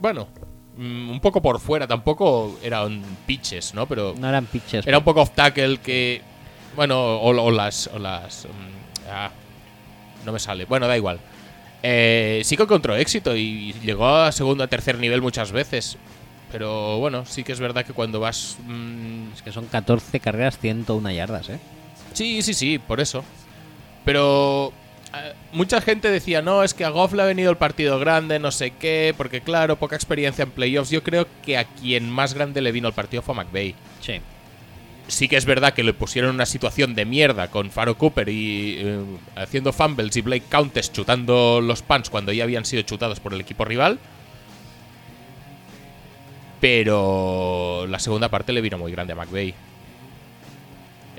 Bueno, 0.00 0.28
mm, 0.76 1.10
un 1.10 1.20
poco 1.20 1.42
por 1.42 1.60
fuera. 1.60 1.86
Tampoco 1.86 2.58
eran 2.62 3.02
pitches, 3.26 3.74
¿no? 3.74 3.86
Pero 3.86 4.14
No 4.18 4.28
eran 4.28 4.46
pitches. 4.46 4.86
era 4.86 4.98
un 4.98 5.04
poco 5.04 5.22
off 5.22 5.30
tackle 5.34 5.78
que. 5.78 6.22
Bueno, 6.74 6.98
o, 7.18 7.28
o 7.28 7.50
las. 7.50 7.88
O 7.88 7.98
las 7.98 8.46
mm, 8.46 9.08
ah, 9.10 9.30
no 10.24 10.32
me 10.32 10.38
sale. 10.38 10.64
Bueno, 10.64 10.86
da 10.88 10.96
igual. 10.96 11.20
Eh, 11.82 12.42
sí 12.44 12.56
que 12.56 12.62
encontró 12.62 12.94
éxito 12.96 13.36
y 13.36 13.72
llegó 13.82 14.06
a 14.08 14.30
segundo, 14.32 14.62
a 14.64 14.68
tercer 14.68 14.98
nivel 14.98 15.20
muchas 15.22 15.52
veces. 15.52 15.96
Pero 16.50 16.98
bueno, 16.98 17.24
sí 17.26 17.44
que 17.44 17.52
es 17.52 17.60
verdad 17.60 17.84
que 17.84 17.92
cuando 17.92 18.20
vas. 18.20 18.56
mm, 18.66 19.32
Es 19.34 19.42
que 19.42 19.52
son 19.52 19.66
14 19.66 20.20
carreras, 20.20 20.58
101 20.58 21.10
yardas, 21.10 21.48
¿eh? 21.48 21.58
sí, 22.12 22.42
sí, 22.42 22.54
sí, 22.54 22.78
por 22.78 23.00
eso. 23.00 23.24
Pero. 24.04 24.72
eh, 25.14 25.32
mucha 25.52 25.80
gente 25.80 26.10
decía, 26.10 26.42
no, 26.42 26.62
es 26.62 26.74
que 26.74 26.84
a 26.84 26.90
Goff 26.90 27.14
le 27.14 27.22
ha 27.22 27.26
venido 27.26 27.50
el 27.50 27.56
partido 27.56 27.98
grande, 27.98 28.38
no 28.38 28.50
sé 28.50 28.72
qué, 28.72 29.14
porque 29.16 29.40
claro, 29.40 29.76
poca 29.76 29.96
experiencia 29.96 30.42
en 30.42 30.50
playoffs. 30.50 30.90
Yo 30.90 31.02
creo 31.02 31.26
que 31.44 31.56
a 31.58 31.64
quien 31.64 32.10
más 32.10 32.34
grande 32.34 32.60
le 32.60 32.72
vino 32.72 32.88
el 32.88 32.94
partido 32.94 33.22
fue 33.22 33.34
a 33.34 33.38
McVeigh. 33.44 33.74
Sí. 34.00 34.20
Sí 35.12 35.28
que 35.28 35.36
es 35.36 35.44
verdad 35.44 35.74
que 35.74 35.84
le 35.84 35.92
pusieron 35.92 36.34
una 36.34 36.46
situación 36.46 36.94
de 36.94 37.04
mierda 37.04 37.48
con 37.48 37.70
Faro 37.70 37.98
Cooper 37.98 38.28
y 38.28 38.76
eh, 38.78 39.00
haciendo 39.36 39.72
fumbles 39.72 40.16
y 40.16 40.22
Blake 40.22 40.46
Countess 40.48 40.90
chutando 40.90 41.60
los 41.60 41.82
pants 41.82 42.08
cuando 42.08 42.32
ya 42.32 42.44
habían 42.44 42.64
sido 42.64 42.82
chutados 42.82 43.20
por 43.20 43.34
el 43.34 43.40
equipo 43.40 43.64
rival. 43.64 43.98
Pero 46.60 47.86
la 47.88 47.98
segunda 47.98 48.28
parte 48.28 48.52
le 48.52 48.60
vino 48.60 48.78
muy 48.78 48.92
grande 48.92 49.12
a 49.12 49.16
McVeigh. 49.16 49.54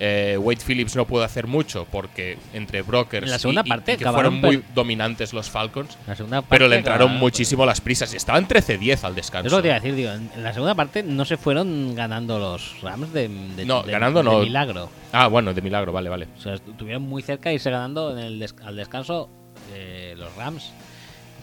Eh, 0.06 0.38
Wade 0.38 0.60
Phillips 0.66 0.98
no 0.98 1.06
pudo 1.08 1.24
hacer 1.24 1.48
mucho 1.48 1.88
porque 1.90 2.38
entre 2.54 2.82
brokers 2.82 3.24
En 3.26 3.32
la 3.32 3.40
segunda 3.40 3.62
y- 3.66 3.70
parte 3.70 3.94
y 3.94 3.98
que 3.98 4.12
fueron 4.12 4.42
muy 4.42 4.62
dominantes 4.76 5.32
los 5.32 5.50
Falcons, 5.50 5.98
La 6.06 6.14
segunda 6.16 6.42
parte 6.42 6.50
pero 6.50 6.68
le 6.68 6.76
entraron 6.76 7.16
muchísimo 7.16 7.66
las 7.66 7.80
prisas 7.80 8.14
y 8.14 8.18
estaban 8.18 8.46
13-10 8.46 9.06
al 9.06 9.16
descanso. 9.16 9.48
Es 9.48 9.52
lo 9.54 9.60
que 9.60 9.62
te 9.62 9.68
iba 9.70 9.78
a 9.78 9.80
decir, 9.80 9.96
digo. 9.96 10.12
En 10.12 10.30
en 10.36 10.44
la 10.44 10.52
segunda 10.52 10.76
parte 10.76 11.04
no 11.04 11.24
se 11.24 11.38
fueron 11.38 11.96
ganando 11.96 12.38
los 12.38 12.82
Rams 12.82 13.14
de, 13.14 13.30
de- 13.56 13.66
No, 13.66 13.84
de- 13.84 13.94
ganando 13.94 14.20
de 14.24 14.30
no. 14.30 14.40
milagro. 14.42 14.90
Ah, 15.14 15.28
bueno, 15.28 15.54
de 15.54 15.62
milagro, 15.62 15.94
vale, 15.94 16.10
vale. 16.10 16.28
O 16.38 16.42
sea, 16.42 16.56
estuvieron 16.56 17.04
muy 17.04 17.22
cerca 17.22 17.48
de 17.48 17.56
irse 17.56 17.72
ganando 17.72 18.12
en 18.12 18.26
el 18.26 18.40
des- 18.40 18.56
al 18.66 18.76
descanso 18.76 19.30
eh, 19.74 20.16
los 20.18 20.36
Rams. 20.36 20.74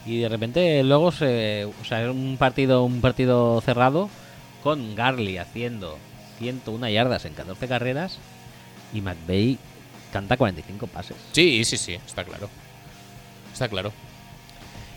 Y 0.05 0.19
de 0.19 0.29
repente 0.29 0.83
luego 0.85 1.13
se. 1.13 1.65
O 1.81 1.85
sea, 1.87 2.01
era 2.03 2.11
un 2.13 2.37
partido, 2.39 2.85
un 2.85 3.01
partido 3.01 3.59
cerrado 3.63 4.11
con 4.63 4.95
Garley 4.95 5.39
haciendo 5.39 5.97
101 6.39 6.89
yardas 6.91 7.25
en 7.25 7.33
14 7.33 7.69
carreras 7.69 8.19
y 8.93 9.01
McVeigh 9.01 9.59
canta 10.13 10.37
45 10.37 10.87
pases. 10.87 11.17
Sí, 11.33 11.65
sí, 11.65 11.77
sí, 11.77 11.95
está 11.95 12.25
claro. 12.25 12.49
Está 13.53 13.69
claro. 13.69 13.93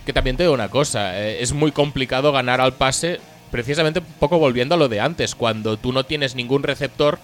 Que 0.06 0.14
también 0.14 0.36
te 0.36 0.44
digo 0.44 0.54
una 0.54 0.70
cosa, 0.70 1.20
eh, 1.20 1.42
es 1.42 1.54
muy 1.54 1.72
complicado 1.72 2.32
ganar 2.32 2.60
al 2.60 2.74
pase, 2.74 3.20
precisamente 3.52 4.00
un 4.00 4.06
poco 4.20 4.38
volviendo 4.38 4.76
a 4.76 4.78
lo 4.78 4.90
de 4.90 5.00
antes, 5.00 5.36
cuando 5.36 5.78
tú 5.78 5.94
no 5.94 6.04
tienes 6.04 6.36
ningún 6.36 6.64
receptor 6.64 7.20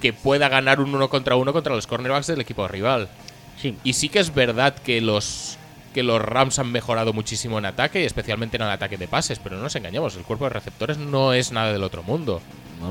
que 0.00 0.12
pueda 0.12 0.48
ganar 0.48 0.80
un 0.80 0.94
uno 0.94 1.08
contra 1.08 1.36
uno 1.36 1.52
contra 1.52 1.74
los 1.74 1.86
cornerbacks 1.86 2.28
del 2.28 2.40
equipo 2.40 2.66
rival. 2.68 3.08
Sí, 3.60 3.76
Y 3.84 3.92
sí 3.92 4.08
que 4.08 4.20
es 4.20 4.32
verdad 4.34 4.74
que 4.74 5.00
los 5.00 5.58
que 5.94 6.02
los 6.02 6.20
Rams 6.22 6.58
han 6.58 6.70
mejorado 6.70 7.12
muchísimo 7.12 7.58
en 7.58 7.66
ataque, 7.66 8.04
especialmente 8.04 8.56
en 8.56 8.62
el 8.62 8.70
ataque 8.70 8.96
de 8.96 9.08
pases, 9.08 9.38
pero 9.38 9.56
no 9.56 9.62
nos 9.62 9.74
engañemos, 9.76 10.16
el 10.16 10.22
cuerpo 10.22 10.44
de 10.44 10.50
receptores 10.50 10.98
no 10.98 11.32
es 11.32 11.50
nada 11.52 11.72
del 11.72 11.82
otro 11.82 12.02
mundo. 12.02 12.40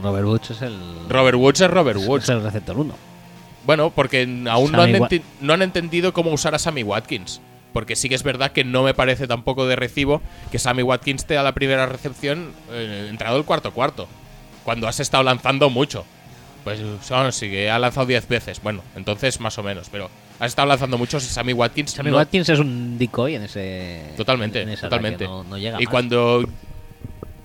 Robert 0.03 0.25
Woods 0.25 0.51
es 0.51 0.61
el. 0.61 0.77
Robert 1.09 1.37
Woods 1.37 1.61
es 1.61 1.69
Robert 1.71 1.99
Woods. 2.05 2.23
es 2.23 2.29
el 2.29 2.43
receptor 2.43 2.77
1. 2.77 2.93
Bueno, 3.65 3.89
porque 3.91 4.23
aún 4.49 4.71
no 4.71 4.81
han, 4.81 4.93
enti- 4.93 5.21
no 5.41 5.53
han 5.53 5.61
entendido 5.61 6.13
cómo 6.13 6.31
usar 6.31 6.55
a 6.55 6.59
Sammy 6.59 6.83
Watkins. 6.83 7.41
Porque 7.73 7.95
sí 7.95 8.09
que 8.09 8.15
es 8.15 8.23
verdad 8.23 8.51
que 8.51 8.63
no 8.63 8.81
me 8.83 8.95
parece 8.95 9.27
tampoco 9.27 9.67
de 9.67 9.75
recibo 9.75 10.21
que 10.51 10.57
Sammy 10.57 10.81
Watkins 10.81 11.25
te 11.25 11.35
da 11.35 11.43
la 11.43 11.51
primera 11.53 11.85
recepción 11.85 12.51
eh, 12.71 13.07
entrado 13.11 13.37
el 13.37 13.45
cuarto 13.45 13.71
cuarto. 13.73 14.07
Cuando 14.63 14.87
has 14.87 14.99
estado 14.99 15.23
lanzando 15.23 15.69
mucho. 15.69 16.03
Pues 16.63 16.79
son, 17.03 17.31
sí 17.31 17.49
que 17.49 17.69
ha 17.69 17.77
lanzado 17.77 18.07
10 18.07 18.27
veces. 18.27 18.61
Bueno, 18.63 18.81
entonces 18.95 19.39
más 19.39 19.57
o 19.59 19.63
menos. 19.63 19.87
Pero 19.91 20.09
has 20.39 20.47
estado 20.47 20.67
lanzando 20.67 20.97
mucho 20.97 21.17
y 21.17 21.21
Sammy 21.21 21.53
Watkins. 21.53 21.91
Sammy 21.91 22.11
no- 22.11 22.17
Watkins 22.17 22.49
es 22.49 22.59
un 22.59 22.97
decoy 22.97 23.35
en 23.35 23.43
ese. 23.43 24.13
Totalmente, 24.17 24.61
en 24.61 24.75
totalmente. 24.79 25.25
no, 25.25 25.43
no 25.43 25.57
llega 25.57 25.81
y 25.81 25.85
más. 25.85 25.91
cuando 25.91 26.43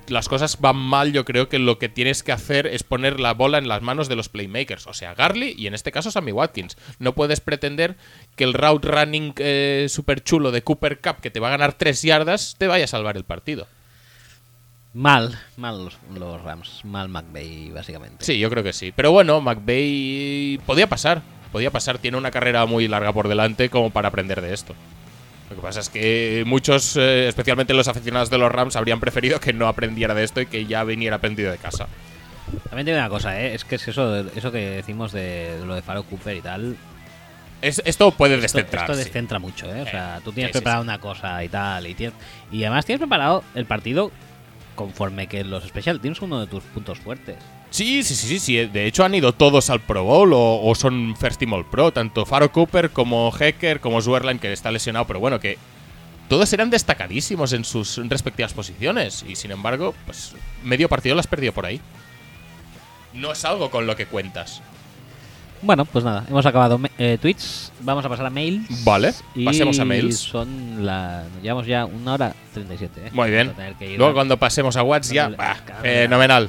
las 0.08 0.28
cosas 0.28 0.60
van 0.60 0.76
mal, 0.76 1.12
yo 1.12 1.24
creo 1.24 1.48
que 1.48 1.58
lo 1.58 1.78
que 1.78 1.88
tienes 1.88 2.22
que 2.22 2.32
hacer 2.32 2.66
es 2.66 2.82
poner 2.82 3.20
la 3.20 3.32
bola 3.32 3.58
en 3.58 3.68
las 3.68 3.80
manos 3.82 4.08
de 4.08 4.16
los 4.16 4.28
playmakers, 4.28 4.86
o 4.86 4.92
sea, 4.92 5.14
Garley 5.14 5.54
y 5.56 5.66
en 5.66 5.74
este 5.74 5.92
caso 5.92 6.10
Sammy 6.10 6.32
Watkins. 6.32 6.76
No 6.98 7.14
puedes 7.14 7.40
pretender 7.40 7.96
que 8.36 8.44
el 8.44 8.52
route 8.54 8.86
running 8.86 9.32
eh, 9.38 9.86
super 9.88 10.22
chulo 10.22 10.50
de 10.52 10.62
Cooper 10.62 11.00
Cup, 11.00 11.20
que 11.20 11.30
te 11.30 11.40
va 11.40 11.48
a 11.48 11.52
ganar 11.52 11.72
3 11.72 12.02
yardas, 12.02 12.56
te 12.58 12.66
vaya 12.66 12.84
a 12.84 12.88
salvar 12.88 13.16
el 13.16 13.24
partido. 13.24 13.66
Mal, 14.92 15.36
mal 15.56 15.84
los, 15.84 15.98
los 16.14 16.40
Rams. 16.42 16.84
Mal 16.84 17.08
McVeigh, 17.08 17.72
básicamente. 17.72 18.24
Sí, 18.24 18.38
yo 18.38 18.48
creo 18.48 18.62
que 18.62 18.72
sí. 18.72 18.92
Pero 18.94 19.10
bueno, 19.10 19.40
McVeigh 19.40 20.58
podía 20.66 20.86
pasar, 20.88 21.22
podía 21.54 21.70
pasar. 21.70 21.98
Tiene 21.98 22.16
una 22.18 22.32
carrera 22.32 22.66
muy 22.66 22.88
larga 22.88 23.12
por 23.12 23.28
delante 23.28 23.70
como 23.70 23.90
para 23.90 24.08
aprender 24.08 24.40
de 24.42 24.52
esto. 24.52 24.74
Lo 25.50 25.54
que 25.56 25.62
pasa 25.62 25.78
es 25.78 25.88
que 25.88 26.42
muchos, 26.46 26.96
eh, 26.96 27.28
especialmente 27.28 27.72
los 27.74 27.86
aficionados 27.86 28.28
de 28.28 28.38
los 28.38 28.50
Rams, 28.50 28.74
habrían 28.74 28.98
preferido 28.98 29.38
que 29.38 29.52
no 29.52 29.68
aprendiera 29.68 30.14
de 30.14 30.24
esto 30.24 30.40
y 30.40 30.46
que 30.46 30.66
ya 30.66 30.82
viniera 30.82 31.16
aprendido 31.16 31.52
de 31.52 31.58
casa. 31.58 31.86
También 32.68 32.86
digo 32.86 32.98
una 32.98 33.08
cosa, 33.08 33.40
¿eh? 33.40 33.54
es 33.54 33.64
que 33.64 33.76
es 33.76 33.86
eso, 33.86 34.16
eso 34.34 34.50
que 34.50 34.58
decimos 34.70 35.12
de, 35.12 35.58
de 35.60 35.64
lo 35.64 35.74
de 35.76 35.82
Faro 35.82 36.02
Cooper 36.02 36.36
y 36.36 36.40
tal. 36.40 36.76
Es- 37.62 37.82
esto 37.84 38.10
puede 38.10 38.36
descentrar. 38.38 38.84
esto 38.90 38.96
descentra 38.96 39.38
mucho, 39.38 39.72
¿eh? 39.72 39.82
O 39.82 39.86
sea, 39.86 40.20
tú 40.24 40.32
tienes 40.32 40.50
sí, 40.50 40.58
preparado 40.58 40.82
sí. 40.82 40.88
una 40.88 40.98
cosa 40.98 41.44
y 41.44 41.48
tal. 41.48 41.86
Y, 41.86 41.94
tienes, 41.94 42.16
y 42.50 42.64
además 42.64 42.84
tienes 42.84 42.98
preparado 42.98 43.44
el 43.54 43.64
partido 43.64 44.10
conforme 44.74 45.28
que 45.28 45.44
los 45.44 45.62
Special 45.64 46.00
Teams 46.00 46.20
uno 46.20 46.40
de 46.40 46.46
tus 46.48 46.64
puntos 46.64 46.98
fuertes. 46.98 47.36
Sí, 47.74 48.04
sí, 48.04 48.14
sí, 48.14 48.28
sí, 48.28 48.38
sí. 48.38 48.66
De 48.66 48.86
hecho, 48.86 49.04
han 49.04 49.16
ido 49.16 49.32
todos 49.32 49.68
al 49.68 49.80
Pro 49.80 50.04
Bowl 50.04 50.32
o, 50.32 50.60
o 50.62 50.74
son 50.76 51.16
First 51.18 51.40
Team 51.40 51.54
All 51.54 51.64
Pro. 51.66 51.92
Tanto 51.92 52.24
Faro 52.24 52.52
Cooper 52.52 52.90
como 52.90 53.32
Hecker, 53.36 53.80
como 53.80 54.00
Swerland, 54.00 54.38
que 54.38 54.52
está 54.52 54.70
lesionado, 54.70 55.08
pero 55.08 55.18
bueno, 55.18 55.40
que 55.40 55.58
todos 56.28 56.52
eran 56.52 56.70
destacadísimos 56.70 57.52
en 57.52 57.64
sus 57.64 57.96
respectivas 58.08 58.52
posiciones. 58.54 59.24
Y 59.28 59.34
sin 59.34 59.50
embargo, 59.50 59.92
pues 60.06 60.36
medio 60.62 60.88
partido 60.88 61.16
lo 61.16 61.20
has 61.20 61.26
perdido 61.26 61.52
por 61.52 61.66
ahí. 61.66 61.80
No 63.12 63.32
es 63.32 63.44
algo 63.44 63.68
con 63.70 63.88
lo 63.88 63.96
que 63.96 64.06
cuentas. 64.06 64.62
Bueno, 65.60 65.84
pues 65.84 66.04
nada, 66.04 66.24
hemos 66.28 66.46
acabado 66.46 66.78
eh, 66.98 67.18
tweets. 67.20 67.72
Vamos 67.80 68.04
a 68.04 68.08
pasar 68.08 68.26
a 68.26 68.30
mails. 68.30 68.84
Vale, 68.84 69.14
Y 69.34 69.44
pasemos 69.46 69.80
a 69.80 69.84
mails. 69.84 70.18
Son 70.20 70.86
la. 70.86 71.24
Llevamos 71.42 71.66
ya 71.66 71.86
una 71.86 72.12
hora 72.12 72.34
37. 72.52 73.06
¿eh? 73.06 73.10
Muy 73.12 73.30
bien. 73.30 73.52
Luego 73.96 74.10
a- 74.10 74.14
cuando 74.14 74.36
pasemos 74.36 74.76
a 74.76 74.84
WhatsApp 74.84 75.12
ya, 75.14 75.28
bah, 75.30 75.56
fenomenal. 75.82 76.48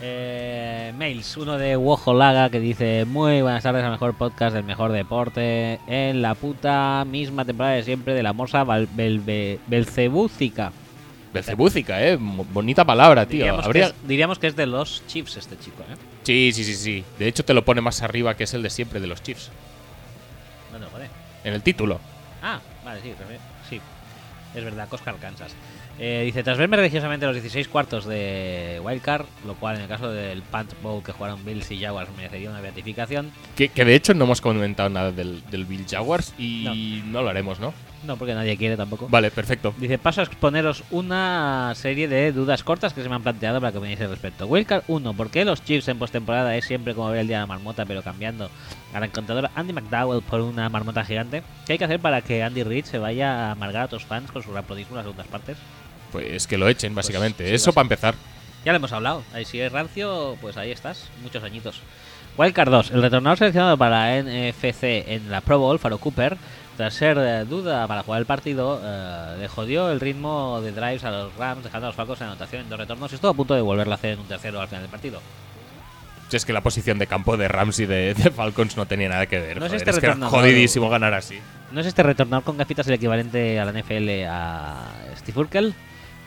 Eh, 0.00 0.92
mails, 0.96 1.36
uno 1.36 1.58
de 1.58 1.76
Wojolaga 1.76 2.50
que 2.50 2.60
dice 2.60 3.04
Muy 3.04 3.42
buenas 3.42 3.64
tardes 3.64 3.82
al 3.84 3.90
mejor 3.90 4.14
podcast 4.14 4.54
del 4.54 4.62
mejor 4.62 4.92
deporte 4.92 5.80
En 5.88 6.22
la 6.22 6.36
puta 6.36 7.04
misma 7.04 7.44
temporada 7.44 7.74
de 7.74 7.82
siempre 7.82 8.14
de 8.14 8.22
la 8.22 8.32
morsa 8.32 8.64
belbe- 8.64 9.58
belcebúcica 9.66 10.70
Belcebúcica, 11.34 12.02
eh. 12.06 12.16
Bonita 12.18 12.84
palabra, 12.84 13.26
tío. 13.26 13.38
diríamos, 13.38 13.64
Habría... 13.66 13.84
que 13.86 13.90
es, 13.90 14.08
diríamos 14.08 14.38
que 14.38 14.46
es 14.46 14.56
de 14.56 14.66
los 14.66 15.02
Chiefs 15.08 15.36
este 15.36 15.58
chico, 15.58 15.82
¿eh? 15.82 15.94
Sí, 16.22 16.52
sí, 16.54 16.64
sí, 16.64 16.74
sí. 16.74 17.04
De 17.18 17.28
hecho, 17.28 17.44
te 17.44 17.52
lo 17.52 17.64
pone 17.66 17.82
más 17.82 18.02
arriba 18.02 18.34
que 18.34 18.44
es 18.44 18.54
el 18.54 18.62
de 18.62 18.70
siempre 18.70 18.98
de 18.98 19.08
los 19.08 19.22
Chiefs. 19.22 19.50
No, 20.72 20.78
joder 20.88 21.08
En 21.44 21.52
el 21.52 21.62
título. 21.62 22.00
Ah, 22.42 22.60
vale, 22.82 23.02
sí, 23.02 23.12
sí 23.68 23.80
Es 24.54 24.64
verdad, 24.64 24.88
Coscar, 24.88 25.16
Kansas 25.16 25.52
Eh, 25.98 26.22
dice, 26.24 26.44
tras 26.44 26.58
verme 26.58 26.76
religiosamente 26.76 27.26
los 27.26 27.34
16 27.34 27.66
cuartos 27.68 28.06
de 28.06 28.80
Wildcard, 28.84 29.26
lo 29.46 29.54
cual 29.54 29.76
en 29.76 29.82
el 29.82 29.88
caso 29.88 30.10
del 30.10 30.42
Punt 30.42 30.72
Bowl 30.80 31.02
que 31.02 31.12
jugaron 31.12 31.44
Bills 31.44 31.70
y 31.72 31.80
Jaguars 31.80 32.08
merecería 32.16 32.50
una 32.50 32.60
beatificación, 32.60 33.32
Que, 33.56 33.68
que 33.68 33.84
de 33.84 33.94
hecho 33.96 34.14
no 34.14 34.24
hemos 34.24 34.40
comentado 34.40 34.88
nada 34.88 35.10
del, 35.10 35.42
del 35.50 35.64
Bill 35.64 35.84
Jaguars 35.88 36.34
y 36.38 37.02
no. 37.06 37.22
lo 37.22 37.28
haremos, 37.28 37.58
¿no? 37.58 37.74
no 38.04 38.16
porque 38.16 38.32
nadie 38.34 38.56
quiere 38.56 38.76
tampoco. 38.76 39.08
Vale, 39.08 39.32
perfecto. 39.32 39.74
Dice, 39.76 39.98
paso 39.98 40.20
a 40.20 40.24
exponeros 40.24 40.84
una 40.92 41.72
serie 41.74 42.06
de 42.06 42.30
dudas 42.30 42.62
cortas 42.62 42.94
que 42.94 43.02
se 43.02 43.08
me 43.08 43.16
han 43.16 43.24
planteado 43.24 43.60
para 43.60 43.72
que 43.72 43.78
opinéis 43.78 44.00
al 44.00 44.10
respecto. 44.10 44.46
Wildcard 44.46 44.84
1. 44.86 45.14
¿Por 45.14 45.30
qué 45.30 45.44
los 45.44 45.64
Chiefs 45.64 45.88
en 45.88 45.98
postemporada 45.98 46.56
es 46.56 46.64
siempre 46.64 46.94
como 46.94 47.10
ver 47.10 47.20
el 47.22 47.26
día 47.26 47.38
de 47.38 47.42
la 47.42 47.46
marmota, 47.48 47.84
pero 47.86 48.02
cambiando 48.02 48.50
al 48.94 49.02
encantador 49.02 49.50
Andy 49.56 49.72
McDowell 49.72 50.22
por 50.22 50.42
una 50.42 50.68
marmota 50.68 51.04
gigante? 51.04 51.42
¿Qué 51.66 51.72
hay 51.72 51.78
que 51.78 51.84
hacer 51.86 51.98
para 51.98 52.22
que 52.22 52.44
Andy 52.44 52.62
Reid 52.62 52.84
se 52.84 52.98
vaya 52.98 53.48
a 53.48 53.50
amargar 53.52 53.82
a 53.82 53.86
otros 53.86 54.04
fans 54.04 54.30
con 54.30 54.44
su 54.44 54.52
rapodismo 54.52 54.92
en 54.92 54.96
las 54.98 55.04
segundas 55.04 55.26
partes? 55.26 55.56
Pues 56.12 56.46
que 56.46 56.58
lo 56.58 56.68
echen, 56.68 56.94
básicamente. 56.94 57.46
sí, 57.48 57.54
Eso 57.54 57.72
para 57.72 57.84
empezar. 57.84 58.14
Ya 58.64 58.72
lo 58.72 58.76
hemos 58.76 58.92
hablado. 58.92 59.22
Ahí 59.32 59.44
si 59.44 59.60
es 59.60 59.70
rancio, 59.72 60.36
pues 60.40 60.56
ahí 60.56 60.70
estás. 60.70 61.08
Muchos 61.22 61.42
añitos. 61.42 61.80
Wildcard 62.36 62.70
2. 62.70 62.90
El 62.92 63.02
retornador 63.02 63.38
seleccionado 63.38 63.76
para 63.76 64.22
NFC 64.22 64.84
en 64.84 65.30
la 65.30 65.40
Pro 65.40 65.58
Bowl, 65.58 65.78
Faro 65.78 65.98
Cooper, 65.98 66.36
tras 66.76 66.94
ser 66.94 67.18
eh, 67.18 67.44
duda 67.44 67.86
para 67.88 68.04
jugar 68.04 68.20
el 68.20 68.26
partido, 68.26 68.80
eh, 68.82 69.36
le 69.40 69.48
jodió 69.48 69.90
el 69.90 69.98
ritmo 69.98 70.60
de 70.60 70.70
drives 70.70 71.02
a 71.02 71.10
los 71.10 71.34
Rams, 71.36 71.64
dejando 71.64 71.86
a 71.86 71.88
los 71.88 71.96
Falcos 71.96 72.20
en 72.20 72.28
anotación 72.28 72.62
en 72.62 72.68
dos 72.68 72.78
retornos 72.78 73.10
y 73.10 73.16
estuvo 73.16 73.32
a 73.32 73.34
punto 73.34 73.54
de 73.54 73.60
volverlo 73.60 73.92
a 73.92 73.96
hacer 73.96 74.12
en 74.12 74.20
un 74.20 74.26
tercero 74.26 74.60
al 74.60 74.68
final 74.68 74.82
del 74.82 74.90
partido. 74.90 75.20
Si 76.28 76.36
es 76.36 76.44
que 76.44 76.52
la 76.52 76.60
posición 76.60 76.98
de 76.98 77.08
campo 77.08 77.36
de 77.36 77.48
Rams 77.48 77.80
y 77.80 77.86
de, 77.86 78.14
de 78.14 78.30
Falcons 78.30 78.76
no 78.76 78.86
tenía 78.86 79.08
nada 79.08 79.26
que 79.26 79.40
ver. 79.40 79.58
No 79.58 79.66
es 79.66 79.72
joder, 79.72 79.88
este 79.88 79.90
es 79.90 79.98
que 79.98 80.06
era 80.06 80.28
jodidísimo 80.28 80.88
ganar 80.88 81.14
así. 81.14 81.40
¿No 81.72 81.80
es 81.80 81.86
este 81.86 82.02
retornador 82.04 82.44
con 82.44 82.56
gafitas 82.56 82.86
el 82.86 82.94
equivalente 82.94 83.58
a 83.58 83.64
la 83.64 83.72
NFL 83.72 84.08
a 84.28 84.90
Steve 85.16 85.40
Urkel? 85.40 85.74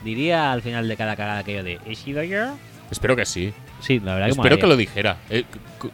Diría 0.04 0.52
al 0.52 0.62
final 0.62 0.88
de 0.88 0.96
cada 0.96 1.16
cagada 1.16 1.38
aquello 1.40 1.62
de 1.62 1.78
¿Is 1.86 2.02
he 2.06 2.12
there? 2.14 2.50
Espero 2.90 3.16
que 3.16 3.24
sí. 3.26 3.52
Sí, 3.80 4.00
la 4.00 4.14
verdad 4.14 4.26
que 4.26 4.32
Espero 4.32 4.56
que 4.56 4.62
molaría. 4.62 4.68
lo 4.68 4.76
dijera. 4.76 5.16
Eh, 5.30 5.44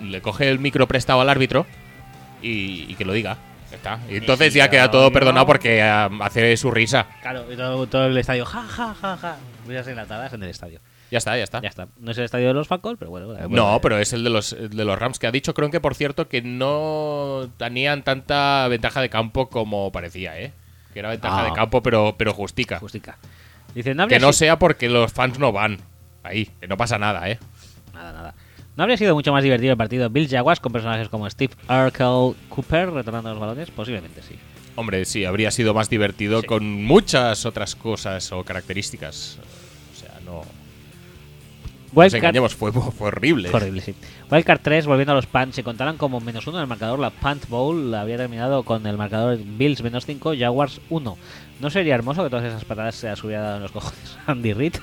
le 0.01 0.21
coge 0.21 0.49
el 0.49 0.59
micro 0.59 0.87
prestado 0.89 1.21
al 1.21 1.29
árbitro 1.29 1.67
y, 2.43 2.87
y 2.89 2.95
que 2.95 3.05
lo 3.05 3.13
diga. 3.13 3.37
Ya 3.71 3.77
está. 3.77 4.01
Y 4.11 4.17
entonces 4.17 4.55
ya 4.55 4.71
queda 4.71 4.91
todo 4.91 5.13
perdonado 5.13 5.47
porque 5.47 5.83
ah, 5.83 6.09
hace 6.23 6.57
su 6.57 6.71
risa. 6.71 7.07
Claro, 7.23 7.45
y 7.53 7.57
todo, 7.57 7.87
todo 7.87 8.07
el 8.07 8.17
estadio, 8.17 8.45
ja, 8.47 8.63
ja, 8.63 8.95
ja, 8.95 9.17
ja. 9.17 9.37
Risas 9.67 9.87
enlatadas 9.89 10.33
en 10.33 10.43
el 10.43 10.49
estadio. 10.51 10.81
Ya 11.11 11.19
está, 11.19 11.37
ya 11.37 11.45
está. 11.45 11.61
Ya 11.63 11.69
está. 11.69 11.89
No 11.99 12.11
es 12.11 12.19
el 12.19 12.25
estadio 12.25 12.49
de 12.49 12.55
los 12.55 12.67
Falcons, 12.69 12.97
pero 12.99 13.11
bueno. 13.11 13.27
bueno, 13.29 13.49
No, 13.49 13.77
eh, 13.77 13.81
pero 13.83 13.99
es 13.99 14.13
el 14.13 14.25
de 14.25 14.31
los, 14.31 14.57
de 14.59 14.85
los 14.85 14.99
Rams 14.99 15.19
que 15.19 15.27
ha 15.27 15.31
dicho, 15.31 15.55
creo 15.55 15.71
que 15.71 15.81
por 15.81 15.95
cierto, 15.95 16.29
que 16.29 16.43
no 16.43 17.49
tenían 17.59 18.03
tanta 18.03 18.67
ventaja 18.69 19.01
de 19.01 19.09
campo 19.09 19.49
como 19.49 19.91
parecía, 19.93 20.39
¿eh? 20.39 20.53
Que 20.93 20.99
era 21.01 21.11
ventaja 21.11 21.43
Ah. 21.43 21.45
de 21.45 21.53
campo, 21.53 21.83
pero, 21.83 22.15
pero 22.19 22.33
justica. 22.35 22.79
Justica. 22.79 23.17
Dice, 23.75 23.95
no 23.95 24.09
Que 24.09 24.19
no 24.19 24.33
sea 24.33 24.59
porque 24.59 24.89
los 24.89 25.13
fans 25.13 25.39
no 25.39 25.53
van. 25.53 25.79
Ahí, 26.23 26.47
que 26.61 26.67
no 26.67 26.77
pasa 26.77 26.99
nada, 26.99 27.29
¿eh? 27.31 27.39
Nada, 27.95 28.13
nada. 28.13 28.35
¿No 28.77 28.83
habría 28.85 28.97
sido 28.97 29.15
mucho 29.15 29.33
más 29.33 29.43
divertido 29.43 29.73
el 29.73 29.77
partido 29.77 30.09
Bill 30.09 30.29
Jaguars 30.29 30.61
con 30.61 30.73
personajes 30.73 31.09
como 31.09 31.29
Steve 31.29 31.53
Urkel 31.69 32.37
Cooper 32.49 32.91
retornando 32.91 33.31
los 33.31 33.41
balones? 33.41 33.71
Posiblemente 33.71 34.23
sí. 34.23 34.37
Hombre, 34.77 35.05
sí, 35.05 35.25
habría 35.25 35.51
sido 35.51 35.75
más 35.75 35.91
divertido 35.91 36.41
Sí. 36.41 36.47
con 36.47 36.85
muchas 36.85 37.45
otras 37.47 37.75
cosas 37.75 38.31
o 38.31 38.45
características. 38.45 39.39
O 39.93 39.99
sea, 39.99 40.13
no. 40.25 40.43
Nos 41.89 41.97
Wildcard, 41.97 42.25
engañemos, 42.25 42.55
fue, 42.55 42.71
fue 42.71 43.09
horrible. 43.09 43.51
Horrible, 43.53 43.81
sí. 43.81 43.95
Wildcard 44.31 44.61
3, 44.61 44.87
volviendo 44.87 45.13
a 45.13 45.17
los 45.17 45.27
punts, 45.27 45.57
si 45.57 45.63
contaran 45.63 45.97
como 45.97 46.21
menos 46.21 46.47
uno 46.47 46.59
en 46.59 46.63
el 46.63 46.69
marcador, 46.69 46.99
la 46.99 47.11
Punt 47.11 47.49
Bowl 47.49 47.95
habría 47.95 48.19
terminado 48.19 48.63
con 48.63 48.87
el 48.87 48.99
marcador 48.99 49.39
Bills 49.43 49.83
menos 49.83 50.05
5, 50.05 50.35
Jaguars 50.39 50.81
1. 50.91 51.19
¿No 51.61 51.71
sería 51.71 51.95
hermoso 51.95 52.23
que 52.23 52.31
todas 52.31 52.45
esas 52.45 52.65
patadas 52.65 52.95
se 52.95 53.09
las 53.09 53.25
hubiera 53.25 53.43
dado 53.43 53.57
en 53.57 53.63
los 53.63 53.73
cojones 53.73 54.19
Andy 54.27 54.53
Reid? 54.53 54.75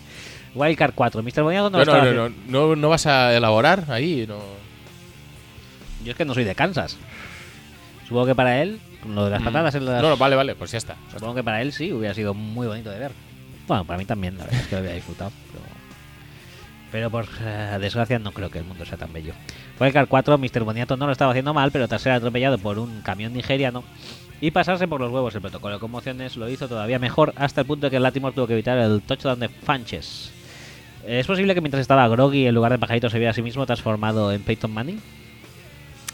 Wildcard 0.54 0.92
4, 0.94 1.22
Mr. 1.22 1.42
Boniato 1.42 1.70
no, 1.70 1.84
No, 1.84 1.84
no, 1.84 2.04
no, 2.04 2.28
no, 2.28 2.34
no, 2.46 2.76
no 2.76 2.88
vas 2.88 3.06
a 3.06 3.34
elaborar 3.34 3.86
ahí, 3.88 4.26
no. 4.28 4.38
Yo 6.04 6.12
es 6.12 6.16
que 6.16 6.24
no 6.24 6.34
soy 6.34 6.44
de 6.44 6.54
Kansas. 6.54 6.98
Supongo 8.06 8.26
que 8.26 8.34
para 8.34 8.60
él, 8.60 8.80
lo 9.06 9.24
de 9.24 9.30
las 9.30 9.42
patadas 9.42 9.74
en 9.76 9.86
las... 9.86 10.02
No, 10.02 10.10
no, 10.10 10.16
vale, 10.16 10.36
vale, 10.36 10.54
pues 10.54 10.72
ya 10.72 10.78
está. 10.78 10.96
Supongo 11.12 11.36
que 11.36 11.44
para 11.44 11.62
él 11.62 11.72
sí 11.72 11.92
hubiera 11.92 12.14
sido 12.14 12.34
muy 12.34 12.66
bonito 12.66 12.90
de 12.90 12.98
ver. 12.98 13.12
Bueno, 13.68 13.84
para 13.84 13.98
mí 13.98 14.04
también, 14.04 14.36
la 14.36 14.44
verdad 14.44 14.60
es 14.60 14.66
que 14.66 14.74
lo 14.74 14.80
había 14.80 14.94
disfrutado. 14.94 15.30
Pero, 16.92 17.10
por 17.10 17.26
eh, 17.40 17.78
desgracia 17.80 18.18
no 18.18 18.32
creo 18.32 18.50
que 18.50 18.58
el 18.58 18.64
mundo 18.64 18.84
sea 18.84 18.98
tan 18.98 19.12
bello. 19.12 19.32
Wildcard 19.78 20.08
4, 20.08 20.38
Mr. 20.38 20.64
Boniato 20.64 20.96
no 20.96 21.06
lo 21.06 21.12
estaba 21.12 21.30
haciendo 21.30 21.54
mal, 21.54 21.70
pero 21.70 21.86
tras 21.88 22.02
ser 22.02 22.12
atropellado 22.12 22.58
por 22.58 22.78
un 22.78 23.00
camión 23.02 23.32
nigeriano 23.32 23.84
y 24.40 24.50
pasarse 24.50 24.88
por 24.88 25.00
los 25.00 25.12
huevos 25.12 25.34
el 25.34 25.40
protocolo 25.40 25.74
de 25.74 25.80
conmociones, 25.80 26.36
lo 26.36 26.48
hizo 26.48 26.66
todavía 26.68 26.98
mejor 26.98 27.32
hasta 27.36 27.60
el 27.60 27.66
punto 27.66 27.86
de 27.86 27.90
que 27.90 28.00
Latimore 28.00 28.34
tuvo 28.34 28.46
que 28.46 28.54
evitar 28.54 28.76
el 28.78 29.02
touchdown 29.02 29.38
de 29.40 29.48
Fanches. 29.48 30.32
¿Es 31.06 31.26
posible 31.26 31.54
que 31.54 31.60
mientras 31.60 31.80
estaba 31.80 32.06
groggy 32.08 32.46
en 32.46 32.54
lugar 32.54 32.72
de 32.72 32.78
pajarito 32.78 33.08
se 33.08 33.18
viera 33.18 33.30
a 33.30 33.34
sí 33.34 33.42
mismo 33.42 33.64
transformado 33.66 34.32
en 34.32 34.42
Peyton 34.42 34.70
Manning? 34.72 35.00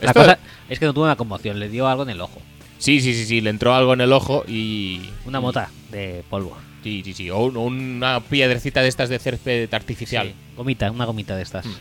La 0.01 0.09
Esto- 0.11 0.20
cosa 0.20 0.39
es 0.69 0.78
que 0.78 0.85
no 0.86 0.93
tuvo 0.94 1.05
una 1.05 1.16
conmoción, 1.16 1.59
le 1.59 1.69
dio 1.69 1.89
algo 1.89 2.03
en 2.03 2.11
el 2.11 2.20
ojo. 2.20 2.40
Sí, 2.78 3.01
sí, 3.01 3.15
sí, 3.15 3.24
sí, 3.24 3.40
le 3.40 3.48
entró 3.51 3.74
algo 3.74 3.94
en 3.94 4.03
el 4.03 4.12
ojo 4.12 4.44
y. 4.47 5.09
Una 5.24 5.40
mota 5.40 5.70
de 5.90 6.23
polvo. 6.28 6.57
Sí, 6.87 7.03
sí, 7.05 7.15
sí. 7.15 7.31
O 7.31 7.47
un- 7.47 7.57
una 7.97 8.21
piedrecita 8.21 8.81
de 8.81 8.87
estas 8.89 9.09
de 9.09 9.19
césped 9.19 9.75
artificial. 9.75 10.29
Sí, 10.29 10.35
gomita, 10.57 10.89
una 10.93 11.05
gomita 11.05 11.35
de 11.35 11.43
estas. 11.43 11.67
Mm. 11.67 11.73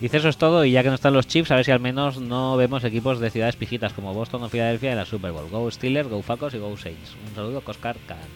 Dice 0.00 0.16
eso 0.16 0.28
es 0.28 0.36
todo 0.36 0.64
y 0.64 0.72
ya 0.72 0.82
que 0.82 0.88
no 0.88 0.96
están 0.96 1.12
los 1.14 1.28
chips, 1.28 1.52
a 1.52 1.54
ver 1.54 1.64
si 1.64 1.70
al 1.70 1.78
menos 1.78 2.18
no 2.20 2.56
vemos 2.56 2.82
equipos 2.82 3.20
de 3.20 3.30
ciudades 3.30 3.54
pijitas 3.54 3.92
como 3.92 4.12
Boston 4.12 4.42
o 4.42 4.48
Filadelfia 4.48 4.90
en 4.90 4.96
la 4.96 5.04
Super 5.06 5.30
Bowl. 5.30 5.48
Go 5.48 5.70
Steelers, 5.70 6.08
Go 6.08 6.20
Falcons 6.22 6.54
y 6.54 6.58
Go 6.58 6.76
Saints. 6.76 7.12
Un 7.28 7.34
saludo, 7.36 7.60
Coscar, 7.60 7.94
Kansas. 8.08 8.26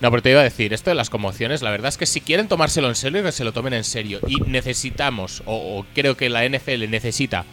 No, 0.00 0.08
pero 0.12 0.22
te 0.22 0.30
iba 0.30 0.38
a 0.40 0.44
decir, 0.44 0.72
esto 0.72 0.90
de 0.90 0.94
las 0.94 1.10
conmociones, 1.10 1.62
la 1.62 1.70
verdad 1.72 1.88
es 1.88 1.98
que 1.98 2.06
si 2.06 2.20
quieren 2.20 2.46
tomárselo 2.46 2.88
en 2.88 2.94
serio, 2.94 3.24
que 3.24 3.32
se 3.32 3.42
lo 3.42 3.52
tomen 3.52 3.74
en 3.74 3.82
serio. 3.82 4.20
Y 4.28 4.36
necesitamos, 4.48 5.42
o, 5.46 5.78
o 5.80 5.86
creo 5.94 6.16
que 6.16 6.30
la 6.30 6.44
NFL 6.48 6.88
necesita, 6.88 7.44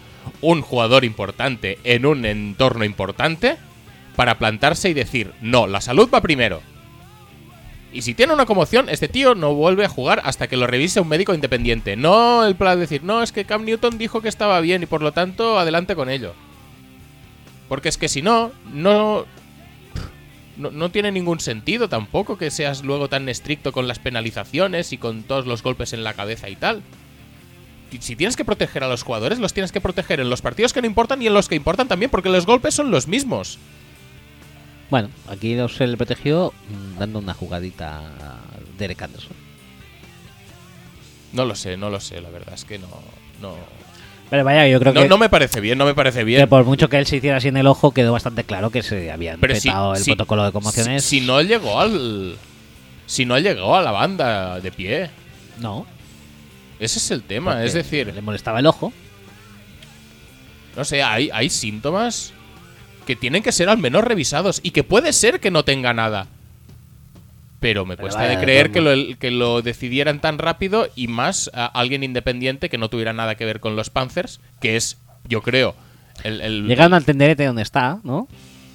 un 0.41 0.61
jugador 0.61 1.03
importante 1.03 1.79
en 1.83 2.05
un 2.05 2.25
entorno 2.25 2.85
importante 2.85 3.57
para 4.15 4.37
plantarse 4.37 4.87
y 4.89 4.93
decir, 4.93 5.31
no, 5.41 5.65
la 5.65 5.81
salud 5.81 6.09
va 6.13 6.21
primero. 6.21 6.61
Y 7.97 8.03
si 8.03 8.13
tiene 8.13 8.31
una 8.31 8.45
conmoción, 8.45 8.89
este 8.89 9.07
tío 9.07 9.33
no 9.33 9.55
vuelve 9.55 9.83
a 9.83 9.89
jugar 9.89 10.21
hasta 10.23 10.47
que 10.47 10.55
lo 10.55 10.67
revise 10.67 10.99
un 10.99 11.07
médico 11.07 11.33
independiente. 11.33 11.95
No 11.95 12.45
el 12.45 12.55
plan 12.55 12.75
de 12.75 12.81
decir, 12.81 13.03
no, 13.03 13.23
es 13.23 13.31
que 13.31 13.45
Cam 13.45 13.65
Newton 13.65 13.97
dijo 13.97 14.21
que 14.21 14.29
estaba 14.29 14.61
bien 14.61 14.83
y 14.83 14.85
por 14.85 15.01
lo 15.01 15.13
tanto 15.13 15.57
adelante 15.57 15.95
con 15.95 16.07
ello. 16.07 16.35
Porque 17.67 17.89
es 17.89 17.97
que 17.97 18.07
si 18.07 18.21
no, 18.21 18.51
no, 18.71 19.25
no, 20.57 20.91
tiene 20.91 21.11
ningún 21.11 21.39
sentido 21.39 21.89
tampoco 21.89 22.37
que 22.37 22.51
seas 22.51 22.83
luego 22.83 23.09
tan 23.09 23.27
estricto 23.29 23.71
con 23.71 23.87
las 23.87 23.97
penalizaciones 23.97 24.93
y 24.93 24.99
con 24.99 25.23
todos 25.23 25.47
los 25.47 25.63
golpes 25.63 25.91
en 25.93 26.03
la 26.03 26.13
cabeza 26.13 26.49
y 26.49 26.55
tal. 26.55 26.83
Si 27.99 28.15
tienes 28.15 28.35
que 28.35 28.45
proteger 28.45 28.83
a 28.83 28.89
los 28.89 29.01
jugadores, 29.01 29.39
los 29.39 29.53
tienes 29.53 29.71
que 29.71 29.81
proteger 29.81 30.19
en 30.19 30.29
los 30.29 30.43
partidos 30.43 30.71
que 30.71 30.81
no 30.81 30.87
importan 30.87 31.23
y 31.23 31.25
en 31.25 31.33
los 31.33 31.49
que 31.49 31.55
importan 31.55 31.87
también, 31.87 32.11
porque 32.11 32.29
los 32.29 32.45
golpes 32.45 32.75
son 32.75 32.91
los 32.91 33.07
mismos. 33.07 33.57
Bueno, 34.89 35.09
aquí 35.27 35.53
no 35.55 35.67
se 35.67 35.85
le 35.87 35.97
protegió 35.97 36.53
mm, 36.69 36.99
dando 36.99 37.19
una 37.19 37.33
jugadita 37.33 37.97
a 37.99 38.39
Derek 38.77 39.01
Anderson. 39.01 39.35
No 41.33 41.45
lo 41.45 41.55
sé, 41.55 41.75
no 41.77 41.89
lo 41.89 41.99
sé, 41.99 42.21
la 42.21 42.29
verdad 42.29 42.53
es 42.53 42.63
que 42.63 42.79
no. 42.79 42.87
No, 43.41 43.55
Pero 44.29 44.43
vaya, 44.43 44.67
yo 44.67 44.79
creo 44.79 44.93
no, 44.93 45.01
que, 45.03 45.09
no 45.09 45.17
me 45.17 45.29
parece 45.29 45.59
bien, 45.61 45.77
no 45.77 45.85
me 45.85 45.93
parece 45.93 46.19
que 46.19 46.25
bien. 46.25 46.47
por 46.49 46.63
mucho 46.63 46.89
que 46.89 46.97
él 46.97 47.05
se 47.05 47.17
hiciera 47.17 47.37
así 47.37 47.49
en 47.49 47.57
el 47.57 47.67
ojo, 47.67 47.91
quedó 47.91 48.13
bastante 48.13 48.43
claro 48.45 48.69
que 48.69 48.81
se 48.81 49.11
habían 49.11 49.39
Pero 49.39 49.55
si- 49.55 49.67
petado 49.67 49.93
el 49.95 50.01
si- 50.03 50.11
protocolo 50.11 50.45
de 50.45 50.51
conmociones. 50.53 51.03
Si, 51.03 51.19
si 51.19 51.25
no 51.25 51.41
llegó 51.41 51.79
al. 51.79 52.37
Si 53.05 53.25
no 53.25 53.37
llegó 53.39 53.75
a 53.75 53.81
la 53.81 53.91
banda 53.91 54.59
de 54.59 54.71
pie. 54.71 55.09
No, 55.59 55.85
Ese 56.79 56.99
es 56.99 57.11
el 57.11 57.23
tema. 57.23 57.51
porque 57.51 57.65
Es 57.67 57.73
decir, 57.73 58.13
le 58.13 58.21
molestaba 58.21 58.59
el 58.59 58.65
ojo. 58.67 58.93
No 60.75 60.85
sé, 60.85 61.01
hay, 61.03 61.29
hay 61.33 61.49
síntomas 61.49 62.33
que 63.07 63.15
tienen 63.15 63.41
que 63.41 63.51
ser 63.51 63.69
al 63.69 63.79
menos 63.79 64.03
revisados 64.03 64.59
y 64.61 64.69
que 64.71 64.83
puede 64.83 65.13
ser 65.13 65.39
que 65.39 65.49
no 65.49 65.63
tenga 65.65 65.93
nada. 65.93 66.27
Pero 67.59 67.85
me 67.85 67.95
Pero 67.95 68.03
cuesta 68.03 68.21
vaya, 68.21 68.37
de 68.37 68.43
creer 68.43 68.71
que 68.71 68.81
lo, 68.81 69.17
que 69.17 69.31
lo 69.31 69.63
decidieran 69.63 70.21
tan 70.21 70.37
rápido 70.37 70.87
y 70.95 71.07
más 71.07 71.49
a 71.55 71.65
alguien 71.65 72.03
independiente 72.03 72.69
que 72.69 72.77
no 72.77 72.89
tuviera 72.89 73.13
nada 73.13 73.33
que 73.35 73.45
ver 73.45 73.59
con 73.59 73.75
los 73.75 73.89
Panthers, 73.89 74.39
que 74.61 74.75
es, 74.75 74.97
yo 75.27 75.41
creo, 75.41 75.73
el... 76.23 76.41
el- 76.41 76.67
Llegaron 76.67 76.93
al 76.93 77.03
tenderete 77.05 77.45
donde 77.45 77.63
está, 77.63 77.99
¿no? 78.03 78.27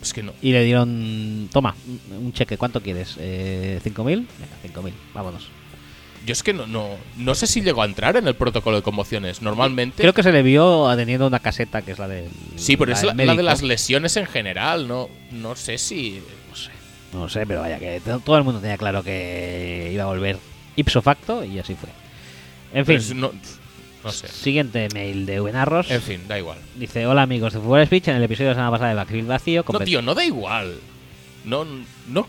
Es 0.03 0.13
que 0.13 0.25
no. 0.25 0.33
Y 0.43 0.51
le 0.51 0.65
dieron, 0.65 1.49
toma, 1.53 1.77
un 1.87 2.25
un 2.27 2.33
cheque, 2.33 2.57
¿cuánto 2.59 2.81
quieres? 2.81 3.15
Eh, 3.21 3.79
¿5.000? 3.85 4.05
Venga, 4.05 4.27
5.000, 4.83 4.93
vámonos. 5.15 5.49
Yo 6.27 6.33
es 6.33 6.43
que 6.43 6.53
no, 6.53 6.67
no, 6.67 6.89
no 7.17 7.35
sé 7.35 7.47
si 7.47 7.63
llegó 7.63 7.83
a 7.83 7.85
entrar 7.85 8.17
en 8.17 8.29
el 8.29 8.35
protocolo 8.35 8.77
de 8.77 8.83
conmociones. 8.83 9.43
Normalmente... 9.43 10.03
Creo 10.03 10.15
que 10.15 10.23
se 10.23 10.31
le 10.33 10.43
vio 10.43 10.89
teniendo 10.97 11.27
una 11.27 11.41
caseta 11.41 11.83
que 11.83 11.93
es 11.93 11.99
la 11.99 12.07
del. 12.07 12.29
Sí, 12.57 12.77
pero 12.77 12.93
es 12.93 13.01
del 13.01 13.17
la, 13.17 13.25
la 13.25 13.35
de 13.35 13.43
las 13.43 13.63
lesiones 13.63 14.17
en 14.17 14.27
general, 14.27 14.87
no, 14.87 15.09
no 15.33 15.57
sé 15.57 15.79
si... 15.79 16.23
No 16.51 16.57
sé, 16.57 16.71
no 17.13 17.29
sé, 17.29 17.47
pero 17.47 17.61
vaya, 17.63 17.79
que 17.79 18.01
to- 18.01 18.21
todo 18.21 18.39
el 18.39 18.45
mundo 18.45 18.61
tenía 18.61 18.79
claro 18.79 19.03
que 19.03 19.91
iba 19.93 20.05
a 20.05 20.07
volver 20.07 20.39
ipso 20.77 21.03
facto 21.03 21.45
y 21.45 21.59
así 21.59 21.75
fue. 21.75 21.89
En 22.73 22.87
fin, 22.87 22.97
es- 22.97 23.15
no, 23.15 23.33
no 24.05 24.13
sé. 24.13 24.29
siguiente 24.29 24.89
mail 24.95 25.27
de 25.27 25.41
Buenarros. 25.41 25.91
En 25.91 26.03
fin, 26.03 26.21
da 26.29 26.39
igual. 26.39 26.59
Dice: 26.77 27.05
Hola 27.07 27.23
amigos 27.23 27.53
de 27.53 27.59
Fútbol 27.61 27.85
Speech. 27.85 28.09
En 28.09 28.17
el 28.17 28.23
episodio 28.23 28.49
de 28.51 28.55
la 28.55 28.59
semana 28.61 28.71
pasada 28.71 28.91
de 28.91 28.97
Backfield 28.97 29.29
Vacío. 29.29 29.65
No, 29.71 29.81
tío, 29.81 30.01
no 30.03 30.15
da 30.15 30.25
igual. 30.25 30.79
No, 31.45 31.67
no, 32.09 32.27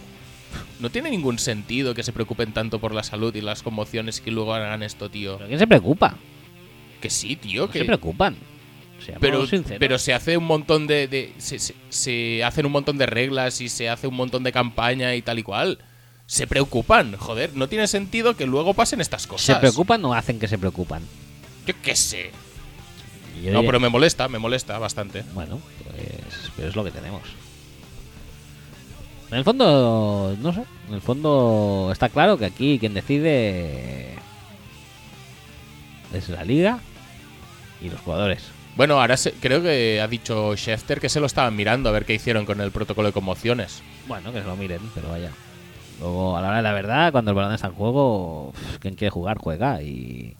no 0.84 0.92
tiene 0.92 1.10
ningún 1.10 1.40
sentido 1.40 1.96
que 1.96 2.04
se 2.04 2.12
preocupen 2.14 2.54
tanto 2.54 2.78
por 2.80 2.94
la 2.94 3.02
salud 3.02 3.34
y 3.36 3.42
las 3.42 3.64
conmociones 3.64 4.22
que 4.22 4.30
luego 4.30 4.54
hagan 4.54 4.84
esto, 4.84 5.10
tío. 5.10 5.38
¿Pero 5.38 5.48
quién 5.48 5.60
se 5.60 5.66
preocupa? 5.66 6.16
Que 7.02 7.10
sí, 7.10 7.36
tío, 7.36 7.64
No 7.68 7.72
que. 7.72 7.80
se 7.80 7.86
preocupan. 7.86 8.36
Pero, 9.20 9.46
pero 9.80 9.98
se 9.98 10.14
hace 10.14 10.38
un 10.38 10.46
montón 10.46 10.88
de. 10.88 11.08
de- 11.08 11.34
se, 11.38 11.60
se- 11.60 11.76
se 11.90 12.44
hacen 12.44 12.66
un 12.66 12.72
montón 12.72 12.98
de 12.98 13.06
reglas 13.06 13.60
y 13.60 13.68
se 13.68 13.90
hace 13.90 14.08
un 14.08 14.16
montón 14.16 14.44
de 14.44 14.52
campaña 14.54 15.16
y 15.16 15.22
tal 15.22 15.40
y 15.40 15.44
cual. 15.44 15.80
Se 16.26 16.48
preocupan, 16.48 17.18
joder, 17.18 17.52
no 17.56 17.68
tiene 17.68 17.88
sentido 17.88 18.38
que 18.38 18.46
luego 18.46 18.74
pasen 18.74 19.02
estas 19.02 19.28
cosas. 19.28 19.46
¿Se 19.46 19.56
preocupan 19.56 20.04
o 20.06 20.14
hacen 20.14 20.40
que 20.40 20.48
se 20.48 20.58
preocupan? 20.58 21.02
Yo 21.66 21.74
qué 21.82 21.96
sé. 21.98 22.32
Yo 23.44 23.52
No, 23.52 23.62
pero 23.64 23.80
me 23.82 23.90
molesta, 23.90 24.30
me 24.30 24.40
molesta 24.40 24.78
bastante. 24.80 25.24
Bueno, 25.34 25.60
pues, 25.84 26.52
pero 26.56 26.70
es 26.70 26.76
lo 26.76 26.84
que 26.86 26.92
tenemos. 26.92 27.24
En 29.34 29.40
el 29.40 29.44
fondo, 29.44 30.36
no 30.40 30.54
sé. 30.54 30.64
En 30.88 30.94
el 30.94 31.02
fondo 31.02 31.90
está 31.92 32.08
claro 32.10 32.38
que 32.38 32.46
aquí 32.46 32.78
quien 32.80 32.94
decide 32.94 34.14
es 36.14 36.30
la 36.30 36.44
liga 36.44 36.80
y 37.82 37.90
los 37.90 38.00
jugadores. 38.02 38.44
Bueno, 38.76 39.00
ahora 39.02 39.18
se- 39.18 39.34
creo 39.34 39.62
que 39.62 40.00
ha 40.02 40.08
dicho 40.08 40.56
Schefter 40.56 41.00
que 41.00 41.10
se 41.10 41.20
lo 41.20 41.26
estaban 41.26 41.56
mirando 41.56 41.90
a 41.90 41.92
ver 41.92 42.06
qué 42.06 42.14
hicieron 42.14 42.46
con 42.46 42.62
el 42.62 42.72
protocolo 42.72 43.08
de 43.08 43.14
conmociones. 43.14 43.82
Bueno, 44.08 44.32
que 44.32 44.42
se 44.42 44.48
lo 44.48 44.56
miren, 44.56 44.80
pero 44.96 45.10
vaya. 45.10 45.32
Luego, 46.00 46.38
a 46.38 46.42
la 46.42 46.48
hora 46.50 46.58
de 46.58 46.64
la 46.64 46.74
verdad, 46.74 47.12
cuando 47.12 47.32
el 47.32 47.36
balón 47.36 47.54
está 47.54 47.68
en 47.68 47.74
juego, 47.74 48.54
quien 48.80 48.96
quiere 48.96 49.10
jugar, 49.12 49.38
juega. 49.38 49.82
Y, 49.82 50.36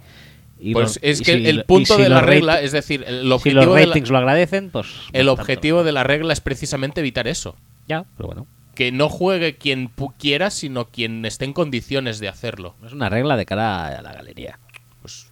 y 0.60 0.74
Pues 0.74 0.84
los- 0.86 1.00
es 1.02 1.22
que 1.22 1.38
si 1.40 1.48
el 1.48 1.64
punto 1.66 1.96
si 1.96 2.02
de 2.04 2.10
la 2.10 2.22
regla, 2.22 2.62
es 2.62 2.72
decir, 2.72 3.04
el 3.08 3.22
si 3.22 3.24
los 3.26 3.36
objetivo, 3.38 3.74
de 3.76 3.82
la, 3.82 3.88
ratings 3.88 4.10
lo 4.10 4.18
agradecen, 4.18 4.70
pues. 4.72 4.88
el 5.14 5.30
objetivo 5.30 5.84
de 5.84 5.92
la 5.92 6.04
regla 6.04 6.34
es 6.34 6.42
precisamente 6.42 7.02
evitar 7.02 7.28
eso. 7.28 7.56
Ya, 7.88 8.06
pero 8.18 8.28
bueno. 8.28 8.48
Que 8.76 8.92
no 8.92 9.08
juegue 9.10 9.56
quien 9.58 9.92
quiera, 10.18 10.50
sino 10.50 10.86
quien 10.90 11.24
esté 11.26 11.46
en 11.46 11.54
condiciones 11.54 12.20
de 12.20 12.28
hacerlo. 12.28 12.76
Es 12.86 12.92
una 12.94 13.10
regla 13.10 13.38
de 13.38 13.46
cara 13.46 13.86
a 14.00 14.02
la 14.02 14.14
galería. 14.14 14.58
Pues, 15.02 15.28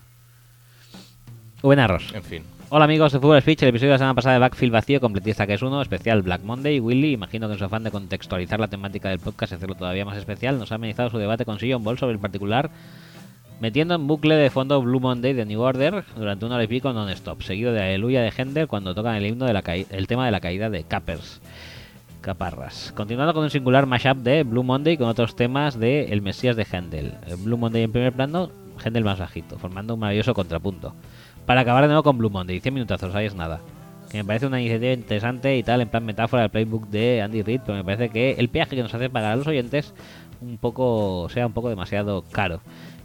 Buenarros. 1.64 2.14
en 2.14 2.24
fin. 2.24 2.44
Hola 2.70 2.86
amigos 2.86 3.12
de 3.12 3.20
Fútbol 3.20 3.42
Speech, 3.42 3.64
el 3.64 3.70
episodio 3.70 3.90
de 3.90 3.96
la 3.96 3.98
semana 3.98 4.14
pasada 4.16 4.34
de 4.36 4.40
Backfield 4.40 4.72
Vacío, 4.72 5.02
completista 5.02 5.46
que 5.46 5.56
es 5.56 5.62
uno, 5.62 5.82
especial 5.82 6.22
Black 6.22 6.42
Monday. 6.44 6.80
Willy, 6.80 7.12
imagino 7.12 7.48
que 7.48 7.54
en 7.54 7.60
su 7.60 7.66
afán 7.66 7.84
de 7.84 7.92
contextualizar 7.92 8.60
la 8.62 8.70
temática 8.70 9.10
del 9.10 9.20
podcast 9.20 9.52
y 9.52 9.56
hacerlo 9.56 9.76
todavía 9.76 10.06
más 10.06 10.18
especial, 10.18 10.58
nos 10.58 10.72
ha 10.72 10.76
amenizado 10.76 11.10
su 11.10 11.18
debate 11.18 11.44
con 11.44 11.60
Sillon 11.60 11.84
Ball 11.84 11.98
sobre 11.98 12.14
el 12.14 12.20
particular, 12.20 12.72
metiendo 13.60 13.94
en 13.96 14.08
bucle 14.08 14.36
de 14.36 14.50
fondo 14.50 14.82
Blue 14.82 15.02
Monday 15.02 15.34
de 15.34 15.46
New 15.46 15.60
Order 15.60 16.06
durante 16.16 16.46
una 16.46 16.56
hora 16.56 16.64
y 16.64 16.68
pico 16.68 16.94
non-stop, 16.94 17.42
seguido 17.42 17.74
de 17.74 17.82
Aleluya 17.82 18.22
de 18.22 18.32
Hender 18.38 18.68
cuando 18.68 18.96
tocan 18.96 19.16
el 19.16 19.26
himno 19.26 19.46
de 19.46 19.54
la 19.54 19.64
caí- 19.64 19.88
el 19.90 20.08
tema 20.08 20.26
de 20.26 20.32
la 20.32 20.40
caída 20.40 20.70
de 20.70 20.84
Cappers. 20.86 21.42
Caparras. 22.22 22.94
Continuando 22.96 23.34
con 23.34 23.44
un 23.44 23.50
singular 23.50 23.88
mashup 23.88 24.18
de 24.18 24.44
Blue 24.44 24.64
Monday 24.64 24.96
con 24.96 25.08
otros 25.08 25.36
temas 25.36 25.80
de 25.80 26.06
El 26.06 26.22
Mesías 26.22 26.56
de 26.56 26.66
Händel. 26.72 27.16
El 27.28 27.38
Blue 27.38 27.58
Monday 27.58 27.84
en 27.84 27.92
primer 27.92 28.14
plano, 28.14 28.52
Händel 28.84 29.04
más 29.04 29.20
bajito, 29.20 29.58
formando 29.58 29.96
un 29.96 30.00
maravilloso 30.00 30.34
contrapunto. 30.34 30.94
Para 31.46 31.62
acabar 31.62 31.84
de 31.84 31.88
nuevo 31.88 32.04
con 32.04 32.18
Blue 32.20 32.30
Monday, 32.30 32.60
100 32.60 32.74
minutazos, 32.74 33.16
ahí 33.16 33.26
es 33.26 33.36
nada. 33.36 33.60
Que 34.10 34.20
me 34.20 34.26
parece 34.26 34.46
una 34.46 34.62
iniciativa 34.62 34.94
interesante 34.94 35.58
y 35.58 35.64
tal, 35.64 35.82
en 35.82 35.90
plan 35.90 36.06
metáfora 36.06 36.44
del 36.44 36.52
playbook 36.52 36.88
de 36.90 37.22
Andy 37.22 37.42
Reid, 37.42 37.62
pero 37.66 37.78
me 37.78 37.84
parece 37.84 38.10
que 38.10 38.34
el 38.34 38.50
peaje 38.50 38.76
que 38.76 38.84
nos 38.84 38.94
hace 38.94 39.10
pagar 39.10 39.32
a 39.32 39.36
los 39.36 39.48
oyentes 39.48 39.94
un 40.42 40.58
poco 40.58 41.28
sea 41.30 41.48
un 41.48 41.54
poco 41.54 41.70
demasiado 41.70 42.24
caro. 42.32 42.62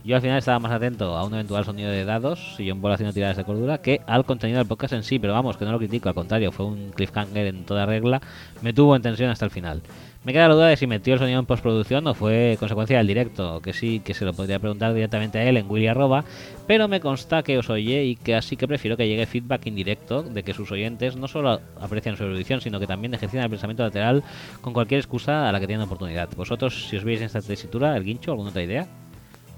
Yo 0.07 0.15
al 0.15 0.23
final 0.23 0.39
estaba 0.39 0.61
más 0.61 0.71
atento 0.71 1.17
a 1.17 1.25
un 1.25 1.35
eventual 1.35 1.65
sonido 1.65 1.91
de 1.91 2.05
dados 2.05 2.55
y 2.61 2.71
un 2.71 2.81
bolo 2.81 2.95
haciendo 2.95 3.13
tiradas 3.13 3.39
de 3.39 3.43
cordura 3.43 3.79
que 3.79 4.03
al 4.07 4.25
contenido 4.25 4.59
del 4.59 4.69
podcast 4.69 4.93
en 4.93 5.03
sí, 5.03 5.19
pero 5.19 5.33
vamos, 5.33 5.57
que 5.57 5.65
no 5.65 5.73
lo 5.73 5.79
critico, 5.79 6.09
al 6.09 6.15
contrario, 6.15 6.53
fue 6.53 6.65
un 6.65 6.93
cliffhanger 6.95 7.49
en 7.49 7.65
toda 7.65 7.87
regla, 7.87 8.23
me 8.63 8.73
tuvo 8.73 8.95
en 8.95 9.03
tensión 9.03 9.31
hasta 9.31 9.47
el 9.47 9.51
final. 9.51 9.83
Me 10.23 10.33
queda 10.33 10.47
la 10.47 10.55
duda 10.55 10.69
de 10.69 10.77
si 10.77 10.87
metió 10.87 11.15
el 11.15 11.19
sonido 11.19 11.41
en 11.41 11.47
postproducción 11.47 12.07
o 12.07 12.15
fue 12.15 12.57
consecuencia 12.61 12.99
del 12.99 13.09
directo, 13.09 13.61
que 13.61 13.73
sí, 13.73 13.99
que 13.99 14.15
se 14.15 14.25
lo 14.25 14.33
podría 14.33 14.61
preguntar 14.61 14.95
directamente 14.95 15.41
a 15.41 15.43
él 15.43 15.57
en 15.57 15.69
Willy 15.69 15.89
Arroba, 15.89 16.25
pero 16.69 16.87
me 16.87 17.01
consta 17.01 17.43
que 17.43 17.59
os 17.59 17.69
oye 17.69 18.05
y 18.05 18.15
que 18.15 18.37
así 18.37 18.57
que 18.57 18.69
prefiero 18.69 18.97
que 18.97 19.09
llegue 19.09 19.27
feedback 19.27 19.67
indirecto 19.67 20.23
de 20.23 20.45
que 20.45 20.55
sus 20.55 20.71
oyentes 20.71 21.17
no 21.17 21.27
solo 21.27 21.61
aprecian 21.81 22.17
su 22.17 22.23
erudición, 22.23 22.61
sino 22.61 22.79
que 22.79 22.87
también 22.87 23.13
ejercitan 23.13 23.43
el 23.43 23.51
pensamiento 23.51 23.83
lateral 23.83 24.23
con 24.61 24.73
cualquier 24.73 25.01
excusa 25.01 25.49
a 25.49 25.53
la 25.53 25.59
que 25.59 25.67
tienen 25.67 25.85
oportunidad. 25.85 26.29
Vosotros, 26.37 26.87
si 26.89 26.97
os 26.97 27.03
veis 27.03 27.19
en 27.19 27.27
esta 27.27 27.43
tesitura, 27.43 27.97
el 27.97 28.05
guincho, 28.05 28.31
¿alguna 28.31 28.51
otra 28.51 28.63
idea? 28.63 28.87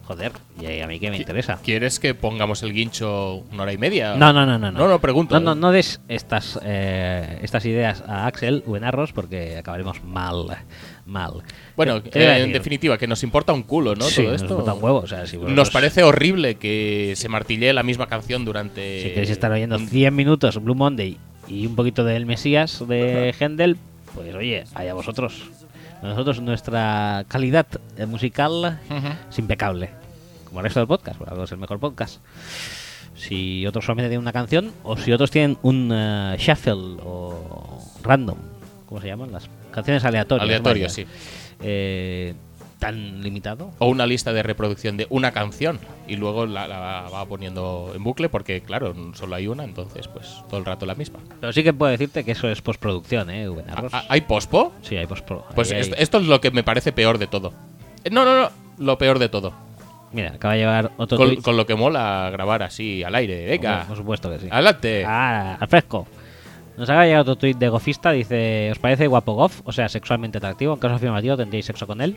Joder, 0.08 0.32
y 0.58 0.80
a 0.80 0.86
mí 0.86 0.98
que 0.98 1.10
me 1.10 1.18
interesa. 1.18 1.58
¿Quieres 1.62 2.00
que 2.00 2.14
pongamos 2.14 2.62
el 2.62 2.72
guincho 2.72 3.44
una 3.52 3.64
hora 3.64 3.74
y 3.74 3.76
media? 3.76 4.14
No, 4.16 4.32
no, 4.32 4.46
no, 4.46 4.58
no. 4.58 4.72
No, 4.72 4.88
no, 4.88 4.98
pregunto. 5.02 5.38
No, 5.38 5.54
no, 5.54 5.54
no 5.54 5.70
des 5.70 6.00
estas, 6.08 6.58
eh, 6.64 7.38
estas 7.42 7.66
ideas 7.66 8.02
a 8.08 8.26
Axel 8.26 8.64
o 8.66 8.74
en 8.78 8.84
Arros 8.84 9.12
porque 9.12 9.58
acabaremos 9.58 10.02
mal. 10.02 10.46
Mal. 11.04 11.42
Bueno, 11.76 12.02
¿Qué- 12.02 12.08
qué 12.08 12.22
iba 12.22 12.32
a 12.32 12.38
eh, 12.38 12.42
en 12.44 12.52
definitiva, 12.54 12.96
que 12.96 13.06
nos 13.06 13.22
importa 13.22 13.52
un 13.52 13.64
culo, 13.64 13.94
¿no? 13.96 14.04
Sí, 14.06 14.22
Todo 14.22 14.32
nos 14.32 14.40
esto. 14.40 14.54
importa 14.54 14.72
un 14.72 14.82
huevo, 14.82 14.98
o 15.00 15.06
sea, 15.06 15.26
si 15.26 15.36
Nos 15.36 15.68
parece 15.70 16.02
horrible 16.02 16.54
que 16.54 17.12
se 17.14 17.28
martillee 17.28 17.74
la 17.74 17.82
misma 17.82 18.06
canción 18.06 18.46
durante. 18.46 19.02
Si 19.02 19.08
queréis 19.10 19.28
estar 19.30 19.52
oyendo 19.52 19.76
un- 19.76 19.88
100 19.88 20.16
minutos 20.16 20.56
Blue 20.62 20.74
Monday 20.74 21.18
y 21.48 21.66
un 21.66 21.76
poquito 21.76 22.02
del 22.04 22.24
Mesías 22.24 22.82
de 22.88 23.34
Händel, 23.38 23.76
pues 24.14 24.34
oye, 24.34 24.64
allá 24.74 24.94
vosotros. 24.94 25.50
Nosotros, 26.00 26.40
nuestra 26.40 27.24
calidad 27.26 27.66
musical 28.06 28.78
es 29.28 29.38
impecable. 29.38 29.90
Como 30.48 30.60
el 30.60 30.64
resto 30.64 30.80
del 30.80 30.86
podcast, 30.88 31.18
por 31.18 31.28
algo 31.30 31.44
es 31.44 31.52
el 31.52 31.58
mejor 31.58 31.78
podcast. 31.78 32.20
Si 33.14 33.66
otros 33.66 33.84
solamente 33.84 34.08
tienen 34.08 34.22
una 34.22 34.32
canción, 34.32 34.72
o 34.84 34.96
si 34.96 35.12
otros 35.12 35.30
tienen 35.30 35.58
un 35.62 35.90
eh, 35.92 36.36
shuffle 36.38 36.98
o 37.04 37.78
random, 38.02 38.38
¿cómo 38.86 39.00
se 39.00 39.08
llaman? 39.08 39.32
Las 39.32 39.48
canciones 39.72 40.04
aleatorias. 40.04 40.44
Aleatorio, 40.44 40.84
vaya. 40.84 40.88
sí. 40.94 41.04
Eh, 41.60 42.34
tan 42.78 43.22
limitado. 43.24 43.72
O 43.80 43.88
una 43.88 44.06
lista 44.06 44.32
de 44.32 44.44
reproducción 44.44 44.96
de 44.96 45.08
una 45.10 45.32
canción 45.32 45.80
y 46.06 46.14
luego 46.14 46.46
la, 46.46 46.68
la 46.68 47.08
va 47.12 47.26
poniendo 47.26 47.90
en 47.92 48.04
bucle 48.04 48.28
porque, 48.28 48.60
claro, 48.60 48.94
solo 49.14 49.34
hay 49.34 49.48
una, 49.48 49.64
entonces, 49.64 50.06
pues 50.06 50.44
todo 50.48 50.60
el 50.60 50.64
rato 50.64 50.86
la 50.86 50.94
misma. 50.94 51.18
Pero 51.40 51.52
sí 51.52 51.64
que 51.64 51.72
puedo 51.72 51.90
decirte 51.90 52.22
que 52.22 52.30
eso 52.32 52.48
es 52.48 52.62
postproducción, 52.62 53.30
¿eh? 53.30 53.48
Arroz. 53.68 53.92
¿Ha- 53.92 54.04
¿Hay 54.08 54.20
pospo? 54.20 54.72
Sí, 54.82 54.96
hay 54.96 55.08
postpro. 55.08 55.44
Pues 55.56 55.70
Ahí 55.72 55.78
hay- 55.78 55.80
esto, 55.82 55.96
esto 55.96 56.18
es 56.18 56.26
lo 56.26 56.40
que 56.40 56.52
me 56.52 56.62
parece 56.62 56.92
peor 56.92 57.18
de 57.18 57.26
todo. 57.26 57.52
Eh, 58.04 58.10
No, 58.10 58.24
no, 58.24 58.42
no, 58.42 58.50
lo 58.78 58.96
peor 58.96 59.18
de 59.18 59.28
todo. 59.28 59.52
Mira, 60.12 60.32
acaba 60.34 60.54
de 60.54 60.60
llevar 60.60 60.92
otro 60.96 61.18
Con, 61.18 61.28
tweet. 61.28 61.42
con 61.42 61.56
lo 61.56 61.66
que 61.66 61.74
mola 61.74 62.30
grabar 62.32 62.62
así 62.62 63.02
al 63.02 63.14
aire. 63.14 63.44
Venga, 63.46 63.84
Por 63.86 63.96
supuesto 63.96 64.30
que 64.30 64.38
sí. 64.38 64.48
adelante. 64.50 65.04
Ah, 65.06 65.56
al 65.60 65.68
fresco. 65.68 66.06
Nos 66.76 66.88
acaba 66.88 67.02
de 67.02 67.08
llegar 67.08 67.22
otro 67.22 67.36
tweet 67.36 67.54
de 67.54 67.68
Gofista. 67.68 68.12
Dice: 68.12 68.70
¿Os 68.72 68.78
parece 68.78 69.06
guapo 69.06 69.34
Goff? 69.34 69.60
O 69.64 69.72
sea, 69.72 69.88
sexualmente 69.88 70.38
atractivo. 70.38 70.72
En 70.74 70.78
caso 70.78 70.94
afirmativo, 70.94 71.36
¿tendréis 71.36 71.66
sexo 71.66 71.86
con 71.86 72.00
él? 72.00 72.16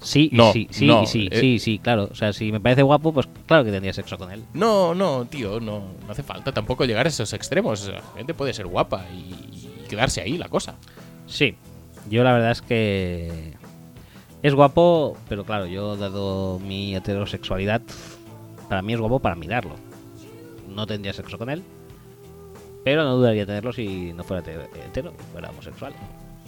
Sí, 0.00 0.28
y 0.32 0.36
No, 0.36 0.52
sí, 0.52 0.68
sí, 0.70 0.86
no, 0.86 1.02
y 1.02 1.06
sí, 1.06 1.28
eh. 1.30 1.40
sí, 1.40 1.58
sí, 1.58 1.78
claro. 1.78 2.08
O 2.12 2.14
sea, 2.14 2.32
si 2.32 2.52
me 2.52 2.60
parece 2.60 2.82
guapo, 2.82 3.12
pues 3.12 3.26
claro 3.46 3.64
que 3.64 3.70
tendría 3.70 3.92
sexo 3.92 4.16
con 4.18 4.30
él. 4.30 4.44
No, 4.52 4.94
no, 4.94 5.24
tío, 5.24 5.60
no, 5.60 5.82
no 6.06 6.12
hace 6.12 6.22
falta 6.22 6.52
tampoco 6.52 6.84
llegar 6.84 7.06
a 7.06 7.08
esos 7.08 7.32
extremos. 7.32 7.88
La 7.88 8.02
gente 8.16 8.34
puede 8.34 8.52
ser 8.52 8.66
guapa 8.66 9.06
y, 9.12 9.16
y 9.56 9.70
quedarse 9.88 10.20
ahí 10.20 10.36
la 10.38 10.48
cosa. 10.48 10.74
Sí, 11.26 11.56
yo 12.10 12.22
la 12.22 12.32
verdad 12.34 12.50
es 12.50 12.60
que 12.62 13.54
es 14.44 14.54
guapo, 14.54 15.16
pero 15.28 15.44
claro, 15.44 15.66
yo 15.66 15.96
dado 15.96 16.58
mi 16.60 16.94
heterosexualidad, 16.94 17.80
para 18.68 18.82
mí 18.82 18.92
es 18.92 19.00
guapo 19.00 19.18
para 19.18 19.34
mirarlo. 19.34 19.74
No 20.68 20.86
tendría 20.86 21.12
sexo 21.12 21.38
con 21.38 21.48
él, 21.50 21.62
pero 22.84 23.04
no 23.04 23.16
dudaría 23.16 23.46
tenerlo 23.46 23.72
si 23.72 24.12
no 24.12 24.22
fuera 24.22 24.42
hetero, 24.86 25.14
fuera 25.32 25.50
homosexual. 25.50 25.92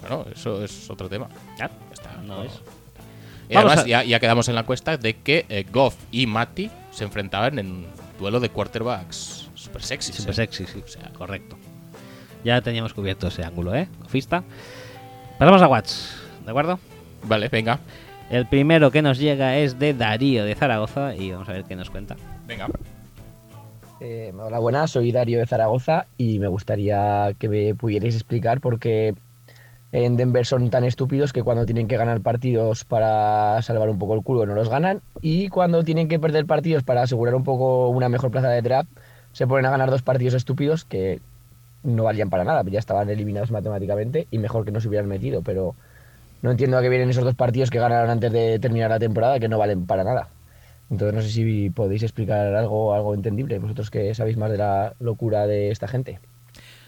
Bueno, 0.00 0.26
eso 0.34 0.62
es 0.62 0.90
otro 0.90 1.08
tema. 1.08 1.28
Ya, 1.58 1.70
está. 1.92 2.12
no 2.22 2.42
es. 2.44 2.52
Y 3.48 3.54
Vamos 3.54 3.72
además 3.72 3.84
a- 3.84 3.88
ya, 3.88 4.04
ya 4.04 4.20
quedamos 4.20 4.48
en 4.48 4.56
la 4.56 4.64
cuesta 4.64 4.96
de 4.96 5.16
que 5.18 5.46
eh, 5.48 5.64
Goff 5.72 5.96
y 6.10 6.26
Matty 6.26 6.70
se 6.90 7.04
enfrentaban 7.04 7.58
en 7.58 7.66
un 7.70 7.86
duelo 8.18 8.40
de 8.40 8.50
quarterbacks 8.50 9.48
super 9.54 9.82
sexy. 9.82 10.12
Siempre 10.12 10.34
sexy, 10.34 10.66
sí, 10.66 10.82
O 10.84 10.88
sea, 10.88 11.10
correcto. 11.12 11.56
Ya 12.44 12.60
teníamos 12.60 12.92
cubierto 12.92 13.28
ese 13.28 13.42
ángulo, 13.44 13.74
¿eh? 13.74 13.88
Cofista. 14.02 14.42
Pasamos 15.38 15.62
a 15.62 15.68
Watts, 15.68 16.16
¿de 16.44 16.50
acuerdo? 16.50 16.78
Vale, 17.26 17.48
venga, 17.48 17.80
El 18.30 18.46
primero 18.46 18.90
que 18.90 19.02
nos 19.02 19.18
llega 19.18 19.56
es 19.56 19.78
de 19.78 19.94
Darío 19.94 20.44
de 20.44 20.54
Zaragoza 20.54 21.14
y 21.14 21.32
vamos 21.32 21.48
a 21.48 21.52
ver 21.52 21.64
qué 21.64 21.76
nos 21.76 21.90
cuenta. 21.90 22.16
venga. 22.46 22.68
Eh, 24.00 24.32
hola, 24.38 24.58
buenas, 24.58 24.90
soy 24.90 25.10
Darío 25.10 25.38
de 25.38 25.46
Zaragoza 25.46 26.06
y 26.18 26.38
me 26.38 26.48
gustaría 26.48 27.32
que 27.38 27.48
me 27.48 27.74
pudierais 27.74 28.14
explicar 28.14 28.60
por 28.60 28.78
qué 28.78 29.14
en 29.90 30.16
Denver 30.16 30.44
son 30.44 30.68
tan 30.68 30.84
estúpidos 30.84 31.32
que 31.32 31.42
cuando 31.42 31.64
tienen 31.64 31.88
que 31.88 31.96
ganar 31.96 32.20
partidos 32.20 32.84
para 32.84 33.62
salvar 33.62 33.88
un 33.88 33.98
poco 33.98 34.14
el 34.14 34.22
culo 34.22 34.44
no 34.44 34.54
los 34.54 34.68
ganan 34.68 35.00
y 35.22 35.48
cuando 35.48 35.82
tienen 35.82 36.08
que 36.08 36.18
perder 36.18 36.44
partidos 36.44 36.82
para 36.82 37.02
asegurar 37.02 37.34
un 37.34 37.44
poco 37.44 37.88
una 37.88 38.08
mejor 38.10 38.30
plaza 38.30 38.50
de 38.50 38.60
draft 38.60 38.90
se 39.32 39.46
ponen 39.46 39.64
a 39.66 39.70
ganar 39.70 39.90
dos 39.90 40.02
partidos 40.02 40.34
estúpidos 40.34 40.84
que 40.84 41.20
no 41.82 42.04
valían 42.04 42.28
para 42.28 42.44
nada, 42.44 42.64
ya 42.68 42.78
estaban 42.78 43.08
eliminados 43.08 43.50
matemáticamente 43.50 44.26
y 44.30 44.38
mejor 44.38 44.64
que 44.64 44.72
no 44.72 44.80
se 44.80 44.88
hubieran 44.88 45.08
metido, 45.08 45.42
pero 45.42 45.74
no 46.42 46.50
entiendo 46.50 46.78
a 46.78 46.82
qué 46.82 46.88
vienen 46.88 47.10
esos 47.10 47.24
dos 47.24 47.34
partidos 47.34 47.70
que 47.70 47.78
ganaron 47.78 48.10
antes 48.10 48.32
de 48.32 48.58
terminar 48.58 48.90
la 48.90 48.98
temporada 48.98 49.38
que 49.40 49.48
no 49.48 49.58
valen 49.58 49.86
para 49.86 50.04
nada. 50.04 50.28
Entonces 50.90 51.14
no 51.14 51.22
sé 51.22 51.30
si 51.30 51.70
podéis 51.70 52.02
explicar 52.02 52.54
algo, 52.54 52.94
algo 52.94 53.14
entendible, 53.14 53.58
vosotros 53.58 53.90
que 53.90 54.14
sabéis 54.14 54.36
más 54.36 54.50
de 54.50 54.58
la 54.58 54.94
locura 55.00 55.46
de 55.46 55.70
esta 55.70 55.88
gente. 55.88 56.20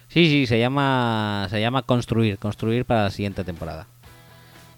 Sí, 0.08 0.26
sí, 0.30 0.46
se 0.46 0.58
llama, 0.58 1.48
se 1.50 1.60
llama 1.60 1.82
construir, 1.82 2.38
construir 2.38 2.84
para 2.84 3.04
la 3.04 3.10
siguiente 3.10 3.44
temporada. 3.44 3.86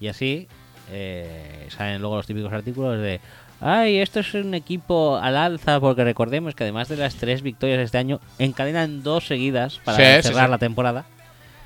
Y 0.01 0.09
así 0.09 0.49
eh, 0.91 1.67
salen 1.69 2.01
luego 2.01 2.17
los 2.17 2.27
típicos 2.27 2.53
artículos 2.53 2.99
de, 3.01 3.21
ay, 3.61 3.99
esto 3.99 4.21
es 4.21 4.33
un 4.35 4.55
equipo 4.55 5.19
al 5.19 5.37
alza, 5.37 5.79
porque 5.79 6.03
recordemos 6.03 6.55
que 6.55 6.65
además 6.65 6.89
de 6.89 6.97
las 6.97 7.17
tres 7.17 7.43
victorias 7.43 7.79
de 7.79 7.85
este 7.85 7.99
año, 7.99 8.21
encadenan 8.39 9.03
dos 9.03 9.27
seguidas 9.27 9.79
para 9.85 9.99
Sí, 9.99 10.23
sí, 10.23 10.29
cerrar 10.29 10.47
sí. 10.47 10.51
la 10.53 10.59
temporada 10.59 11.05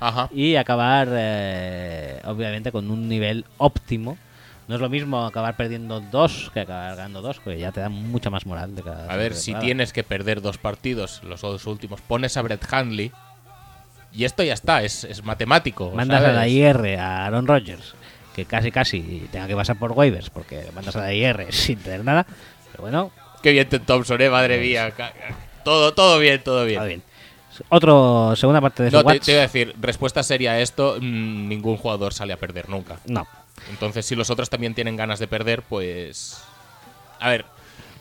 Ajá. 0.07 0.29
y 0.33 0.55
acabar, 0.55 1.07
eh, 1.11 2.21
obviamente, 2.25 2.71
con 2.71 2.91
un 2.91 3.07
nivel 3.09 3.45
óptimo. 3.57 4.17
No 4.67 4.75
es 4.75 4.81
lo 4.81 4.89
mismo 4.89 5.25
acabar 5.25 5.55
perdiendo 5.55 5.99
dos 5.99 6.49
que 6.53 6.61
acabar 6.61 6.95
ganando 6.95 7.21
dos, 7.21 7.39
porque 7.39 7.59
ya 7.59 7.71
te 7.71 7.79
da 7.81 7.89
mucha 7.89 8.29
más 8.31 8.45
moral 8.47 8.75
de 8.75 8.81
cada 8.81 9.11
A 9.11 9.15
ver, 9.15 9.35
si 9.35 9.53
tienes 9.55 9.93
que 9.93 10.03
perder 10.03 10.41
dos 10.41 10.57
partidos, 10.57 11.21
los 11.23 11.41
dos 11.41 11.65
últimos, 11.67 12.01
pones 12.01 12.35
a 12.35 12.41
Brett 12.41 12.65
Handley 12.73 13.11
y 14.11 14.23
esto 14.25 14.43
ya 14.43 14.53
está, 14.53 14.81
es, 14.83 15.03
es 15.03 15.23
matemático. 15.23 15.91
mandas 15.91 16.21
¿sabes? 16.21 16.35
a 16.35 16.39
la 16.39 16.47
IR 16.47 16.97
a 16.99 17.25
Aaron 17.27 17.45
Rodgers, 17.47 17.93
que 18.35 18.45
casi 18.45 18.71
casi 18.71 19.27
tenga 19.31 19.45
que 19.47 19.55
pasar 19.55 19.77
por 19.77 19.91
waivers, 19.91 20.29
porque 20.31 20.65
mandas 20.73 20.95
a 20.95 21.01
la 21.01 21.13
IR 21.13 21.45
sin 21.51 21.77
tener 21.79 22.03
nada. 22.03 22.25
Pero 22.71 22.81
bueno, 22.83 23.11
Qué 23.43 23.51
bien 23.51 23.69
Ted 23.69 23.81
Thompson, 23.85 24.19
eh, 24.21 24.29
madre 24.31 24.59
mía. 24.59 24.89
ca- 24.91 25.13
Todo, 25.63 25.93
todo 25.93 26.17
bien, 26.17 26.41
todo 26.43 26.65
bien. 26.65 26.77
está 26.77 26.87
bien. 26.87 27.03
Otro, 27.69 28.35
segunda 28.35 28.61
parte 28.61 28.83
de 28.83 28.91
No, 28.91 29.03
te, 29.03 29.19
te 29.19 29.31
iba 29.31 29.39
a 29.39 29.43
decir, 29.43 29.75
respuesta 29.79 30.23
seria 30.23 30.51
a 30.53 30.59
esto, 30.59 30.97
mm, 30.99 31.47
ningún 31.47 31.77
jugador 31.77 32.13
sale 32.13 32.33
a 32.33 32.37
perder 32.37 32.69
nunca. 32.69 32.97
No. 33.05 33.27
Entonces, 33.69 34.05
si 34.05 34.15
los 34.15 34.29
otros 34.29 34.49
también 34.49 34.73
tienen 34.75 34.95
ganas 34.95 35.19
de 35.19 35.27
perder, 35.27 35.61
pues... 35.63 36.43
A 37.19 37.29
ver, 37.29 37.45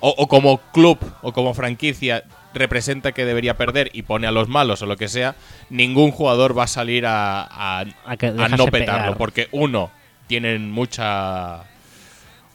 o, 0.01 0.11
o 0.17 0.27
como 0.29 0.59
club 0.73 0.99
o 1.23 1.33
como 1.33 1.55
franquicia 1.55 2.25
representa 2.53 3.13
que 3.13 3.25
debería 3.25 3.57
perder 3.57 3.91
y 3.93 4.03
pone 4.03 4.27
a 4.27 4.31
los 4.33 4.49
malos 4.49 4.83
o 4.83 4.87
lo 4.87 4.97
que 4.97 5.09
sea, 5.09 5.35
ningún 5.71 6.11
jugador 6.11 6.57
va 6.57 6.65
a 6.65 6.69
salir 6.69 7.07
a, 7.07 7.43
a- 7.45 7.85
no 7.85 8.67
petarlo. 8.67 8.71
pegar. 8.71 9.17
Porque 9.17 9.49
uno, 9.53 9.91
tienen 10.27 10.71
mucha... 10.71 11.65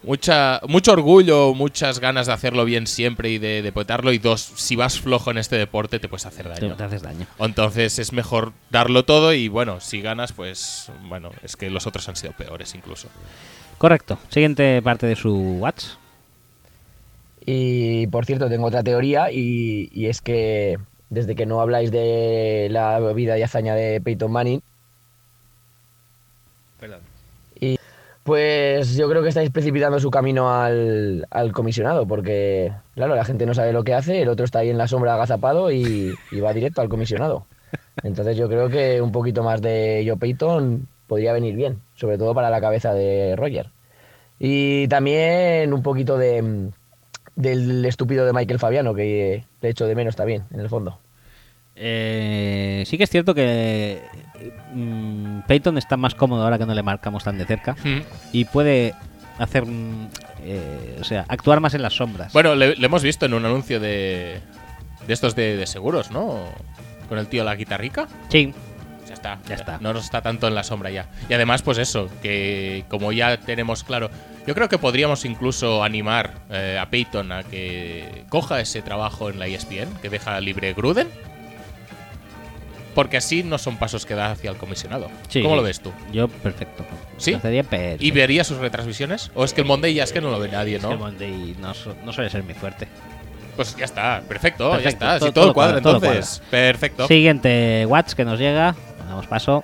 Mucha, 0.03 0.61
mucho 0.67 0.93
orgullo, 0.93 1.53
muchas 1.53 1.99
ganas 1.99 2.27
de 2.27 2.33
hacerlo 2.33 2.63
bien 2.63 2.87
siempre 2.87 3.29
y 3.29 3.37
de, 3.37 3.61
de 3.61 3.71
petarlo. 3.71 4.13
Y 4.13 4.17
dos, 4.17 4.41
si 4.55 4.75
vas 4.75 4.99
flojo 4.99 5.31
en 5.31 5.37
este 5.37 5.57
deporte, 5.57 5.99
te 5.99 6.07
puedes 6.07 6.25
hacer 6.25 6.47
daño. 6.47 6.75
te 6.75 6.83
haces 6.83 7.01
daño. 7.01 7.27
Entonces 7.39 7.99
es 7.99 8.13
mejor 8.13 8.53
darlo 8.69 9.03
todo 9.03 9.33
y 9.33 9.49
bueno, 9.49 9.81
si 9.81 10.01
ganas, 10.01 10.31
pues 10.31 10.91
bueno, 11.07 11.31
es 11.43 11.55
que 11.55 11.69
los 11.69 11.85
otros 11.85 12.07
han 12.07 12.15
sido 12.15 12.33
peores 12.33 12.75
incluso. 12.75 13.09
Correcto. 13.77 14.17
Siguiente 14.29 14.81
parte 14.81 15.05
de 15.05 15.15
su 15.15 15.35
Watts. 15.59 15.97
Y 17.45 18.07
por 18.07 18.25
cierto, 18.25 18.47
tengo 18.47 18.67
otra 18.67 18.83
teoría 18.83 19.31
y, 19.31 19.89
y 19.91 20.07
es 20.07 20.21
que 20.21 20.77
desde 21.09 21.35
que 21.35 21.45
no 21.45 21.59
habláis 21.59 21.91
de 21.91 22.67
la 22.69 22.99
vida 23.13 23.37
y 23.37 23.41
hazaña 23.41 23.73
de 23.75 23.99
Peyton 23.99 24.31
Manning, 24.31 24.61
y 26.81 26.85
pues 28.29 28.95
yo 28.95 29.09
creo 29.09 29.23
que 29.23 29.29
estáis 29.29 29.49
precipitando 29.49 29.99
su 29.99 30.11
camino 30.11 30.53
al, 30.53 31.25
al 31.31 31.51
comisionado, 31.51 32.05
porque 32.05 32.71
claro, 32.93 33.15
la 33.15 33.25
gente 33.25 33.47
no 33.47 33.55
sabe 33.55 33.73
lo 33.73 33.83
que 33.83 33.95
hace, 33.95 34.21
el 34.21 34.29
otro 34.29 34.45
está 34.45 34.59
ahí 34.59 34.69
en 34.69 34.77
la 34.77 34.87
sombra 34.87 35.15
agazapado 35.15 35.71
y, 35.71 36.13
va 36.39 36.53
directo 36.53 36.79
al 36.81 36.89
comisionado. 36.89 37.47
Entonces 38.03 38.37
yo 38.37 38.47
creo 38.47 38.69
que 38.69 39.01
un 39.01 39.11
poquito 39.11 39.41
más 39.41 39.63
de 39.63 40.03
Joe 40.07 40.17
Peyton 40.17 40.87
podría 41.07 41.33
venir 41.33 41.55
bien, 41.55 41.81
sobre 41.95 42.19
todo 42.19 42.35
para 42.35 42.51
la 42.51 42.61
cabeza 42.61 42.93
de 42.93 43.35
Roger. 43.35 43.71
Y 44.37 44.87
también 44.89 45.73
un 45.73 45.81
poquito 45.81 46.15
de, 46.19 46.69
del 47.35 47.83
estúpido 47.83 48.27
de 48.27 48.33
Michael 48.33 48.59
Fabiano, 48.59 48.93
que 48.93 49.43
le 49.59 49.69
echo 49.69 49.87
de 49.87 49.95
menos 49.95 50.15
también, 50.15 50.43
en 50.53 50.59
el 50.59 50.69
fondo. 50.69 50.99
Eh, 51.81 52.83
sí 52.85 52.97
que 52.97 53.05
es 53.05 53.09
cierto 53.09 53.33
que 53.33 54.01
mm, 54.73 55.39
Peyton 55.47 55.77
está 55.77 55.95
más 55.97 56.13
cómodo 56.13 56.43
ahora 56.43 56.57
que 56.57 56.65
no 56.65 56.73
le 56.73 56.83
marcamos 56.83 57.23
tan 57.23 57.37
de 57.37 57.45
cerca 57.45 57.75
Mm. 57.83 57.99
y 58.33 58.45
puede 58.45 58.93
hacer, 59.37 59.65
mm, 59.65 60.07
eh, 60.43 60.97
o 60.99 61.03
sea, 61.05 61.25
actuar 61.29 61.61
más 61.61 61.73
en 61.73 61.81
las 61.81 61.93
sombras. 61.93 62.33
Bueno, 62.33 62.53
le, 62.55 62.75
le 62.75 62.85
hemos 62.85 63.01
visto 63.03 63.25
en 63.25 63.33
un 63.33 63.45
anuncio 63.45 63.79
de, 63.79 64.39
de 65.07 65.13
estos 65.13 65.35
de, 65.35 65.55
de 65.55 65.65
seguros, 65.67 66.11
¿no? 66.11 66.43
Con 67.07 67.17
el 67.17 67.27
tío 67.27 67.43
la 67.45 67.55
guitarrica. 67.55 68.07
Sí, 68.27 68.53
Ya 69.07 69.13
está. 69.13 69.39
Ya 69.47 69.55
está. 69.55 69.77
No 69.81 69.91
nos 69.93 70.03
está 70.03 70.21
tanto 70.21 70.47
en 70.47 70.53
la 70.55 70.63
sombra 70.63 70.91
ya. 70.91 71.07
Y 71.29 71.33
además, 71.33 71.61
pues 71.63 71.77
eso, 71.79 72.09
que 72.21 72.83
como 72.89 73.11
ya 73.11 73.37
tenemos 73.37 73.83
claro, 73.83 74.11
yo 74.45 74.53
creo 74.53 74.69
que 74.69 74.77
podríamos 74.77 75.25
incluso 75.25 75.83
animar 75.83 76.33
eh, 76.51 76.77
a 76.79 76.89
Peyton 76.89 77.31
a 77.31 77.43
que 77.43 78.25
coja 78.29 78.59
ese 78.61 78.81
trabajo 78.83 79.29
en 79.31 79.39
la 79.39 79.47
ESPN, 79.47 79.87
que 80.01 80.09
deja 80.09 80.39
libre 80.41 80.73
Gruden. 80.73 81.07
Porque 82.99 83.15
así 83.17 83.43
no 83.43 83.57
son 83.57 83.77
pasos 83.77 84.05
que 84.05 84.13
da 84.13 84.31
hacia 84.31 84.51
el 84.51 84.57
comisionado. 84.57 85.09
sí. 85.29 85.41
¿Cómo 85.41 85.55
lo 85.55 85.63
ves 85.63 85.79
tú? 85.79 85.91
Yo, 86.11 86.27
perfecto. 86.27 86.83
¿Sí? 87.17 87.31
Perfecto. 87.35 88.03
¿Y 88.03 88.11
vería 88.11 88.43
sus 88.43 88.57
retransmisiones? 88.57 89.31
¿O 89.35 89.45
es 89.45 89.53
que 89.53 89.61
el 89.61 89.67
Monday 89.67 89.93
ya 89.93 90.03
es 90.03 90.11
que 90.11 90.19
no 90.19 90.29
lo 90.31 90.37
ve 90.39 90.49
nadie, 90.49 90.75
Es 90.75 90.81
que 90.83 90.91
el 90.91 90.99
no? 90.99 91.05
Monday 91.05 91.55
no, 91.61 91.73
su- 91.73 91.93
no 92.03 92.11
suele 92.11 92.29
ser 92.29 92.43
mi 92.43 92.53
fuerte. 92.53 92.87
Pues 93.55 93.75
ya 93.77 93.85
está, 93.85 94.21
perfecto, 94.27 94.69
ya 94.71 94.75
Perfecto, 94.77 95.05
está. 95.05 95.19
todo- 95.19 95.27
si 95.27 95.33
todo, 95.33 95.43
todo 95.45 95.53
cuadra, 95.53 95.81
cuadra, 95.81 95.99
todo 95.99 96.11
entonces. 96.11 96.41
Perfecto. 96.51 97.07
Siguiente 97.07 97.85
Watch 97.87 98.13
que 98.13 98.25
nos 98.25 98.37
llega. 98.37 98.75
Damos 99.07 99.27
paso. 99.27 99.63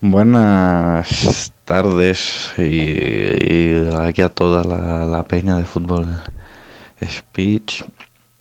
Buenas 0.00 1.52
tardes 1.66 2.52
y, 2.56 2.62
y 2.62 3.88
aquí 4.00 4.22
a 4.22 4.28
toda 4.30 4.64
la, 4.64 5.04
la 5.04 5.24
peña 5.24 5.56
de 5.56 5.64
fútbol 5.64 6.06
speech. 7.04 7.82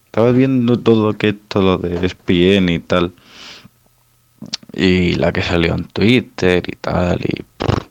Estaba 0.06 0.32
viendo 0.32 0.80
todo 0.80 1.14
que 1.18 1.34
todo 1.34 1.64
lo 1.64 1.78
de 1.78 2.06
ESPN 2.06 2.70
y 2.70 2.80
tal. 2.80 3.12
Y 4.74 5.16
la 5.16 5.32
que 5.32 5.42
salió 5.42 5.74
en 5.74 5.86
Twitter 5.86 6.64
y 6.68 6.76
tal. 6.76 7.20
Y 7.22 7.44
prr, 7.58 7.90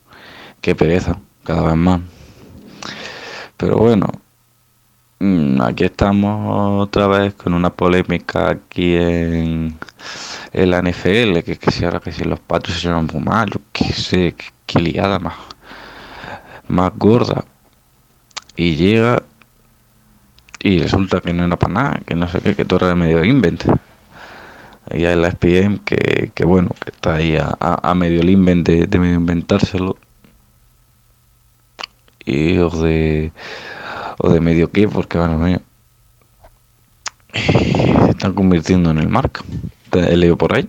qué 0.61 0.75
pereza, 0.75 1.19
cada 1.45 1.63
vez 1.69 1.77
más. 1.77 2.01
Pero 3.57 3.77
bueno, 3.79 4.07
mm, 5.19 5.61
aquí 5.63 5.85
estamos 5.85 6.83
otra 6.83 7.09
vez 7.09 7.35
con 7.35 7.55
una 7.55 7.71
polémica 7.71 8.51
aquí 8.51 8.95
en, 8.95 9.77
en 10.53 10.71
la 10.71 10.81
NFL, 10.83 11.41
que, 11.43 11.59
que 11.59 11.71
si 11.71 11.85
ahora 11.85 12.01
que 12.01 12.13
si 12.13 12.25
los 12.25 12.41
patos 12.41 12.81
se 12.81 12.89
muy 12.89 13.21
mal, 13.23 13.51
yo 13.51 13.61
qué 13.73 13.93
sé, 13.93 14.35
qué 14.67 14.79
liada 14.81 15.19
más, 15.19 15.35
más 16.69 16.93
gorda. 16.97 17.45
Y 18.57 18.77
llega 18.77 19.23
y 20.61 20.79
resulta 20.81 21.21
que 21.21 21.33
no 21.33 21.45
era 21.45 21.57
para 21.57 21.75
nada, 21.75 22.01
que 22.07 22.15
no 22.15 22.29
sé 22.29 22.41
qué, 22.41 22.55
que 22.55 22.65
todo 22.65 22.87
era 22.87 22.95
medio 22.95 23.25
invent. 23.25 23.65
Y 24.93 25.05
hay 25.05 25.17
la 25.17 25.29
SPM 25.29 25.79
que, 25.85 26.31
que 26.35 26.45
bueno, 26.45 26.71
que 26.85 26.91
está 26.91 27.15
ahí 27.17 27.37
a, 27.37 27.57
a- 27.61 27.91
a 27.91 27.95
medio 27.95 28.21
el 28.21 28.31
invent 28.31 28.67
de, 28.69 28.99
medio 28.99 29.15
inventárselo. 29.17 29.97
Y 32.25 32.59
o 32.59 32.69
de, 32.71 33.33
o 34.19 34.31
de 34.31 34.41
medio 34.41 34.71
qué, 34.71 34.87
porque 34.89 35.19
bueno, 35.19 35.39
mío, 35.39 35.61
se 37.33 38.11
están 38.11 38.35
convirtiendo 38.35 38.91
en 38.91 38.99
el 38.99 39.09
marca. 39.09 39.43
He 39.93 40.17
leído 40.17 40.37
por 40.37 40.55
ahí. 40.55 40.69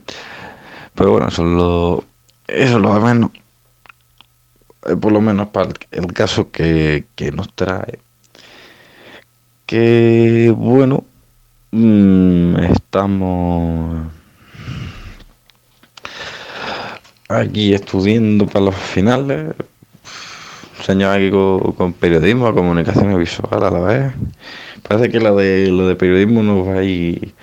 Pero 0.95 1.11
bueno, 1.11 1.27
eso 1.27 1.43
es 1.43 1.49
lo, 1.49 2.03
eso 2.47 2.75
es 2.77 2.81
lo 2.81 2.93
de 2.93 2.99
menos. 3.01 3.31
Eh, 4.85 4.95
Por 4.95 5.11
lo 5.11 5.21
menos 5.21 5.49
para 5.49 5.69
el, 5.69 5.75
el 5.91 6.13
caso 6.13 6.51
que, 6.51 7.05
que 7.15 7.31
nos 7.31 7.53
trae. 7.53 7.99
Que 9.65 10.53
bueno, 10.55 11.05
estamos 11.71 14.07
aquí 17.27 17.73
estudiando 17.73 18.47
para 18.47 18.65
los 18.65 18.75
finales. 18.75 19.53
Señor 20.83 21.15
aquí 21.15 21.29
con, 21.29 21.73
con 21.73 21.93
periodismo, 21.93 22.53
comunicación 22.55 23.17
visual 23.19 23.63
a 23.63 23.69
la 23.69 23.79
vez. 23.79 24.13
Parece 24.87 25.09
que 25.09 25.19
la 25.19 25.31
de 25.33 25.67
lo 25.67 25.87
de 25.87 25.95
periodismo 25.95 26.41
nos 26.41 26.67
va 26.67 26.79
a 26.79 26.83
ir 26.83 27.33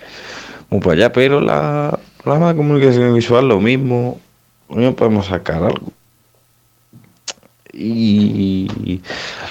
muy 0.70 0.80
para 0.80 0.94
allá, 0.94 1.12
pero 1.12 1.40
la, 1.40 1.98
la 2.24 2.48
de 2.48 2.56
comunicación 2.56 3.14
visual 3.14 3.48
lo 3.48 3.60
mismo, 3.60 4.20
podemos 4.68 5.26
sacar 5.26 5.62
algo. 5.62 5.92
Y 7.72 9.00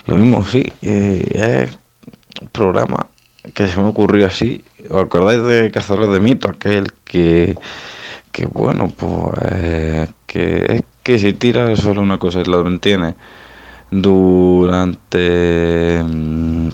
lo 0.08 0.18
mismo, 0.18 0.44
sí, 0.44 0.74
eh, 0.82 1.70
es 1.70 2.50
programa 2.52 3.08
que 3.54 3.68
se 3.68 3.80
me 3.80 3.88
ocurrió 3.88 4.28
así. 4.28 4.64
¿Os 4.90 5.04
acordáis 5.04 5.44
de 5.44 5.72
Cazadores 5.72 6.10
de 6.12 6.20
Mito? 6.20 6.50
Aquel 6.50 6.92
que, 7.04 7.56
que 8.32 8.46
bueno, 8.46 8.92
pues 8.96 10.10
que 10.26 10.66
es 10.68 10.84
que 11.04 11.20
si 11.20 11.34
tiras 11.34 11.80
solo 11.80 12.02
una 12.02 12.18
cosa 12.18 12.42
y 12.42 12.46
lo 12.46 12.64
mantienes 12.64 13.14
durante 13.92 15.22
mm, 16.04 16.70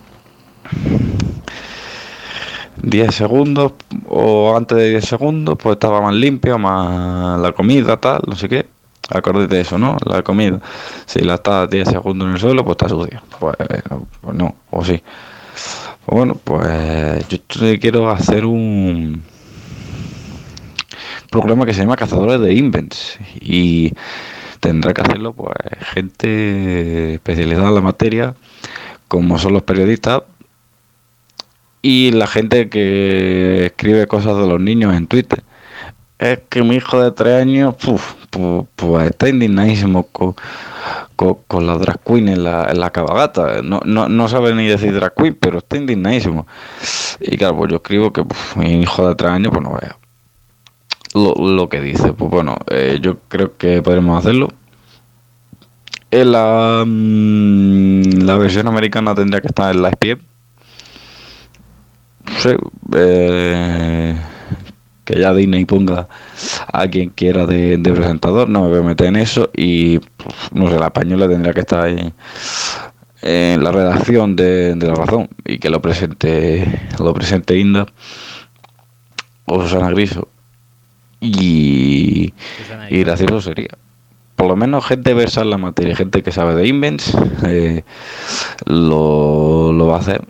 10 2.83 3.13
segundos 3.15 3.73
o 4.07 4.55
antes 4.55 4.77
de 4.77 4.89
10 4.91 5.05
segundos, 5.05 5.57
pues 5.61 5.73
estaba 5.73 6.01
más 6.01 6.15
limpio, 6.15 6.57
más 6.57 7.39
la 7.39 7.51
comida, 7.51 7.97
tal, 7.97 8.21
no 8.25 8.35
sé 8.35 8.49
qué. 8.49 8.67
Acordáis 9.09 9.49
de 9.49 9.61
eso, 9.61 9.77
¿no? 9.77 9.97
La 10.05 10.23
comida. 10.23 10.61
Si 11.05 11.19
la 11.19 11.35
estás 11.35 11.69
10 11.69 11.89
segundos 11.89 12.27
en 12.27 12.33
el 12.35 12.39
suelo, 12.39 12.63
pues 12.63 12.75
está 12.75 12.87
sucia. 12.87 13.21
Pues, 13.39 13.55
eh, 13.59 13.81
pues 14.21 14.35
no, 14.35 14.55
o 14.69 14.85
sí. 14.85 15.03
Pues 16.05 16.17
bueno, 16.17 16.35
pues 16.43 17.27
yo 17.27 17.37
quiero 17.79 18.09
hacer 18.09 18.45
un 18.45 19.21
programa 21.29 21.65
que 21.65 21.73
se 21.73 21.81
llama 21.81 21.95
Cazadores 21.95 22.41
de 22.41 22.53
Invents 22.55 23.19
y 23.39 23.93
tendrá 24.59 24.93
que 24.93 25.01
hacerlo 25.01 25.33
pues 25.33 25.55
gente 25.93 27.13
especializada 27.13 27.69
en 27.69 27.75
la 27.75 27.81
materia 27.81 28.35
como 29.07 29.37
son 29.37 29.53
los 29.53 29.63
periodistas 29.63 30.23
y 31.81 32.11
la 32.11 32.27
gente 32.27 32.69
que 32.69 33.67
escribe 33.67 34.07
cosas 34.07 34.37
de 34.37 34.47
los 34.47 34.59
niños 34.59 34.95
en 34.95 35.07
Twitter. 35.07 35.43
Es 36.21 36.39
que 36.49 36.61
mi 36.61 36.75
hijo 36.75 37.01
de 37.01 37.11
tres 37.11 37.41
años, 37.41 37.75
puf, 37.75 38.13
pu- 38.31 38.67
pues, 38.75 39.09
está 39.09 39.27
indignadísimo 39.27 40.03
con, 40.03 40.35
con, 41.47 41.65
la 41.65 41.79
drag 41.79 41.99
queen 42.03 42.29
en 42.29 42.43
la, 42.43 42.69
en 42.69 42.79
la 42.79 42.91
cabalgata. 42.91 43.63
No, 43.63 43.81
no, 43.85 44.07
no 44.07 44.27
sabe 44.29 44.53
ni 44.53 44.67
decir 44.67 44.93
drag 44.93 45.15
queen, 45.15 45.35
pero 45.39 45.57
está 45.57 45.77
indignadísimo. 45.77 46.45
Y 47.19 47.37
claro, 47.37 47.57
pues 47.57 47.71
yo 47.71 47.77
escribo 47.77 48.13
que 48.13 48.23
puf, 48.23 48.55
mi 48.55 48.81
hijo 48.81 49.07
de 49.07 49.15
tres 49.15 49.31
años, 49.31 49.51
pues 49.51 49.63
no 49.63 49.73
vea 49.73 49.97
lo, 51.15 51.33
lo 51.33 51.67
que 51.69 51.81
dice. 51.81 52.13
Pues 52.13 52.29
bueno, 52.29 52.55
eh, 52.67 52.99
yo 53.01 53.17
creo 53.27 53.57
que 53.57 53.81
podremos 53.81 54.19
hacerlo. 54.19 54.49
En 56.11 56.31
la, 56.33 56.83
mm, 56.85 58.23
la 58.25 58.37
versión 58.37 58.67
americana 58.67 59.15
tendría 59.15 59.41
que 59.41 59.47
estar 59.47 59.73
en 59.73 59.81
la 59.81 59.89
SPM. 59.89 60.21
Sí, 62.37 62.49
eh, 62.95 64.15
que 65.11 65.19
ya 65.19 65.33
Disney 65.33 65.65
ponga 65.65 66.07
a 66.71 66.87
quien 66.87 67.09
quiera 67.09 67.45
de, 67.45 67.77
de 67.77 67.91
presentador, 67.91 68.49
no 68.49 68.63
me 68.63 68.69
voy 68.69 68.79
a 68.79 68.83
meter 68.83 69.07
en 69.07 69.17
eso 69.17 69.49
y 69.53 69.99
pues, 69.99 70.35
no 70.53 70.69
sé, 70.69 70.79
la 70.79 70.85
española 70.85 71.27
tendría 71.27 71.53
que 71.53 71.59
estar 71.61 71.81
ahí 71.85 72.13
en 73.21 73.63
la 73.63 73.71
redacción 73.71 74.35
de, 74.35 74.75
de 74.75 74.87
la 74.87 74.95
razón 74.95 75.29
y 75.45 75.59
que 75.59 75.69
lo 75.69 75.81
presente 75.81 76.89
lo 76.99 77.13
presente 77.13 77.57
Inda 77.57 77.85
o 79.45 79.61
Susana 79.61 79.89
Griso. 79.89 80.27
Y, 81.19 82.33
y 82.89 83.03
gracioso 83.03 83.41
sería. 83.41 83.77
Por 84.35 84.47
lo 84.47 84.55
menos 84.55 84.87
gente 84.87 85.13
versa 85.13 85.41
en 85.41 85.51
la 85.51 85.59
materia 85.59 85.95
gente 85.95 86.23
que 86.23 86.31
sabe 86.31 86.55
de 86.55 86.67
invents 86.67 87.15
eh, 87.45 87.83
lo, 88.65 89.71
lo 89.71 89.85
va 89.85 89.97
a 89.97 89.99
hacer. 89.99 90.23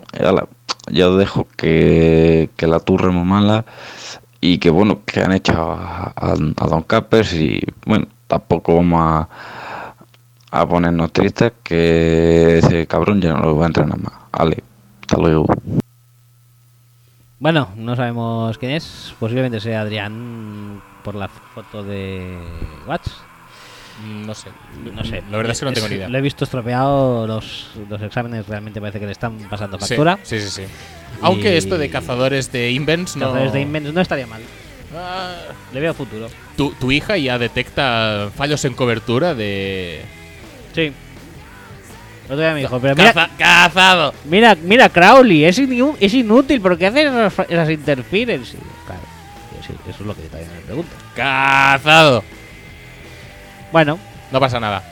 Ya 0.90 1.08
os 1.08 1.18
dejo 1.18 1.46
que, 1.56 2.50
que 2.56 2.66
la 2.66 2.80
turre 2.80 3.10
muy 3.10 3.24
mala 3.24 3.64
y 4.42 4.58
que 4.58 4.70
bueno 4.70 5.04
que 5.06 5.20
han 5.20 5.32
hecho 5.32 5.54
a, 5.54 6.34
Don 6.36 6.82
Capers 6.82 7.32
y 7.32 7.60
bueno 7.86 8.08
tampoco 8.26 8.74
vamos 8.76 9.00
a, 9.00 9.28
a 10.50 10.68
ponernos 10.68 11.12
tristes 11.12 11.52
que 11.62 12.58
ese 12.58 12.86
cabrón 12.86 13.20
ya 13.20 13.32
no 13.32 13.40
lo 13.40 13.56
va 13.56 13.64
a 13.64 13.68
entrenar 13.68 13.98
más 13.98 14.12
vale 14.32 14.62
hasta 15.00 15.16
luego 15.16 15.46
Bueno, 17.38 17.70
no 17.76 17.96
sabemos 17.96 18.56
quién 18.56 18.70
es. 18.70 19.16
Posiblemente 19.18 19.58
sea 19.58 19.80
Adrián 19.80 20.80
por 21.02 21.16
la 21.16 21.26
foto 21.26 21.82
de 21.82 22.38
Watch. 22.86 23.08
Mm, 24.04 24.26
No 24.26 24.34
sé. 24.34 24.48
No 24.94 25.04
sé. 25.04 25.22
La 25.30 25.36
verdad 25.36 25.52
es 25.52 25.58
que 25.60 25.64
no 25.66 25.72
tengo 25.72 25.88
ni 25.88 25.94
idea. 25.96 26.08
Lo 26.08 26.18
he 26.18 26.20
visto 26.20 26.44
estropeado. 26.44 27.26
Los, 27.26 27.70
los 27.88 28.02
exámenes 28.02 28.46
realmente 28.48 28.80
parece 28.80 28.98
que 29.00 29.06
le 29.06 29.12
están 29.12 29.38
pasando 29.50 29.78
Sí, 29.78 29.86
factura. 29.88 30.18
Sí, 30.22 30.40
sí, 30.40 30.48
sí. 30.48 30.62
Aunque 31.20 31.54
Y- 31.54 31.56
esto 31.58 31.78
de 31.78 31.88
cazadores 31.90 32.50
de 32.52 32.70
invents 32.72 33.16
no. 33.16 33.26
Cazadores 33.26 33.52
de 33.52 33.60
Invents 33.60 33.92
no 33.92 34.00
estaría 34.00 34.26
mal. 34.26 34.42
Ah, 34.96 35.34
Le 35.72 35.80
veo 35.80 35.94
futuro. 35.94 36.28
tu, 36.56 36.72
tu 36.72 36.90
hija 36.92 37.16
ya 37.16 37.38
detecta 37.38 38.30
fallos 38.36 38.64
en 38.64 38.74
cobertura 38.74 39.34
de. 39.34 40.02
Sí. 40.74 40.92
Otro 42.24 42.38
día 42.38 42.52
me 42.54 42.60
dijo, 42.60 42.78
pero 42.80 42.94
mira, 42.94 43.12
Caza- 43.12 43.30
cazado. 43.36 44.14
mira, 44.24 44.54
mira 44.54 44.88
Crowley, 44.88 45.44
es, 45.44 45.58
inu- 45.58 45.96
es 46.00 46.14
inútil, 46.14 46.60
porque 46.60 46.86
hace 46.86 47.02
esas, 47.04 47.38
esas 47.48 47.70
interferences? 47.70 48.54
Y, 48.54 48.86
Claro, 48.86 49.00
sí, 49.66 49.68
sí, 49.68 49.74
eso 49.90 50.00
es 50.00 50.06
lo 50.06 50.14
que 50.14 50.22
también 50.22 50.50
me 50.52 50.60
pregunto. 50.60 50.90
Cazado. 51.16 52.22
Bueno, 53.72 53.98
No 54.30 54.40
pasa 54.40 54.60
nada. 54.60 54.82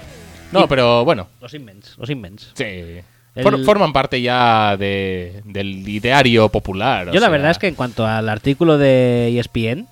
No, 0.52 0.66
pero 0.66 1.05
bueno. 1.05 1.28
los 1.40 1.55
invents, 1.55 1.97
los 1.98 2.11
invents. 2.11 2.51
Sí. 2.55 2.65
El- 2.65 3.43
For- 3.44 3.65
forman 3.65 3.93
parte 3.93 4.20
ya 4.20 4.77
de, 4.77 5.43
del 5.44 5.89
ideario 5.89 6.48
popular. 6.48 7.07
Yo 7.07 7.12
la 7.15 7.20
sea, 7.20 7.28
verdad 7.28 7.52
es 7.52 7.59
que 7.59 7.69
en 7.69 7.77
cuanto 7.77 8.05
al 8.07 8.28
artículo 8.28 8.77
de 8.77 9.39
ESPN, 9.39 9.86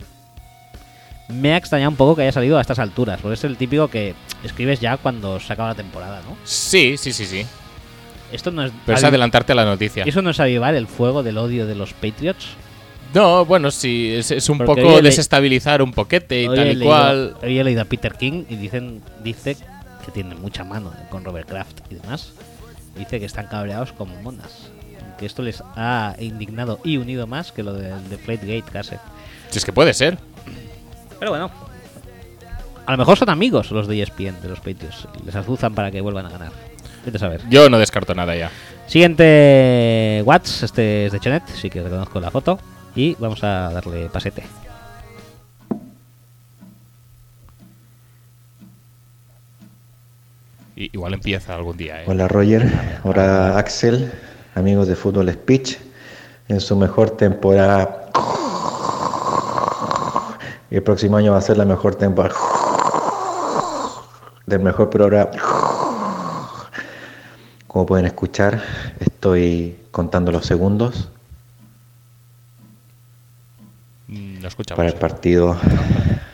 me 1.28 1.52
ha 1.52 1.56
extrañado 1.56 1.90
un 1.90 1.96
poco 1.96 2.16
que 2.16 2.22
haya 2.22 2.32
salido 2.32 2.58
a 2.58 2.60
estas 2.60 2.78
alturas, 2.80 3.20
porque 3.20 3.34
es 3.34 3.44
el 3.44 3.56
típico 3.56 3.88
que 3.88 4.14
escribes 4.42 4.80
ya 4.80 4.96
cuando 4.96 5.38
se 5.38 5.52
acaba 5.52 5.68
la 5.68 5.74
temporada, 5.76 6.20
¿no? 6.28 6.36
Sí, 6.44 6.96
sí, 6.96 7.12
sí, 7.12 7.26
sí. 7.26 7.46
Esto 8.32 8.50
no 8.50 8.64
es, 8.64 8.72
Pero 8.84 8.98
es 8.98 9.04
adelantarte 9.04 9.52
a 9.52 9.54
la 9.54 9.64
noticia. 9.64 10.04
¿Eso 10.04 10.20
no 10.20 10.30
es 10.30 10.40
avivar 10.40 10.74
el 10.74 10.86
fuego 10.88 11.22
del 11.22 11.38
odio 11.38 11.66
de 11.66 11.74
los 11.76 11.92
Patriots? 11.94 12.48
No, 13.14 13.44
bueno, 13.44 13.70
sí, 13.70 14.14
es, 14.14 14.30
es 14.30 14.48
un 14.48 14.58
Porque 14.58 14.82
poco 14.82 15.00
desestabilizar 15.00 15.80
un 15.82 15.92
poquete 15.92 16.42
y 16.42 16.46
tal 16.46 16.82
y 16.82 16.84
cual. 16.84 17.36
He 17.42 17.64
leído 17.64 17.82
a 17.82 17.84
Peter 17.84 18.14
King 18.14 18.44
y 18.48 18.56
dicen, 18.56 19.02
dice 19.22 19.56
que 20.04 20.12
tiene 20.12 20.34
mucha 20.34 20.64
mano 20.64 20.92
con 21.10 21.24
Robert 21.24 21.48
Kraft 21.48 21.80
y 21.90 21.94
demás. 21.94 22.32
Dice 22.96 23.18
que 23.18 23.26
están 23.26 23.46
cabreados 23.46 23.92
como 23.92 24.20
monas. 24.22 24.70
Que 25.18 25.26
esto 25.26 25.42
les 25.42 25.62
ha 25.76 26.14
indignado 26.18 26.80
y 26.84 26.96
unido 26.96 27.26
más 27.26 27.50
que 27.50 27.62
lo 27.62 27.72
del 27.72 28.08
Deflategate 28.08 28.70
casi. 28.70 28.96
Si 29.50 29.58
es 29.58 29.64
que 29.64 29.72
puede 29.72 29.94
ser. 29.94 30.18
Pero 31.18 31.30
bueno. 31.32 31.50
A 32.86 32.92
lo 32.92 32.98
mejor 32.98 33.18
son 33.18 33.28
amigos 33.28 33.70
los 33.70 33.86
de 33.86 34.02
ESPN, 34.02 34.40
de 34.40 34.48
los 34.48 34.60
Patriots. 34.60 35.08
Les 35.24 35.34
azuzan 35.34 35.74
para 35.74 35.90
que 35.90 36.00
vuelvan 36.00 36.26
a 36.26 36.30
ganar. 36.30 36.52
Vete 37.04 37.16
a 37.16 37.20
saber. 37.20 37.42
Yo 37.50 37.68
no 37.68 37.78
descarto 37.78 38.14
nada 38.14 38.36
ya. 38.36 38.50
Siguiente 38.86 40.22
Watts, 40.24 40.62
este 40.62 41.06
es 41.06 41.12
de 41.12 41.20
Chonet, 41.20 41.42
sí 41.48 41.68
que 41.68 41.82
reconozco 41.82 42.20
la 42.20 42.30
foto. 42.30 42.58
Y 42.98 43.14
vamos 43.20 43.44
a 43.44 43.70
darle 43.70 44.08
pasete. 44.08 44.42
Igual 50.74 51.14
empieza 51.14 51.54
algún 51.54 51.76
día, 51.76 52.02
¿eh? 52.02 52.06
Hola 52.08 52.26
Roger, 52.26 52.68
hola 53.04 53.56
Axel, 53.56 54.12
amigos 54.56 54.88
de 54.88 54.96
Fútbol 54.96 55.30
Speech, 55.30 55.78
en 56.48 56.60
su 56.60 56.74
mejor 56.74 57.10
temporada. 57.10 58.10
Y 60.68 60.74
el 60.74 60.82
próximo 60.82 61.18
año 61.18 61.30
va 61.30 61.38
a 61.38 61.42
ser 61.42 61.56
la 61.56 61.66
mejor 61.66 61.94
temporada 61.94 62.34
del 64.44 64.58
mejor 64.58 64.90
programa. 64.90 65.30
Como 67.68 67.86
pueden 67.86 68.06
escuchar, 68.06 68.60
estoy 68.98 69.78
contando 69.92 70.32
los 70.32 70.44
segundos 70.44 71.10
Escuchamos. 74.48 74.78
para 74.78 74.88
el 74.88 74.94
partido 74.94 75.56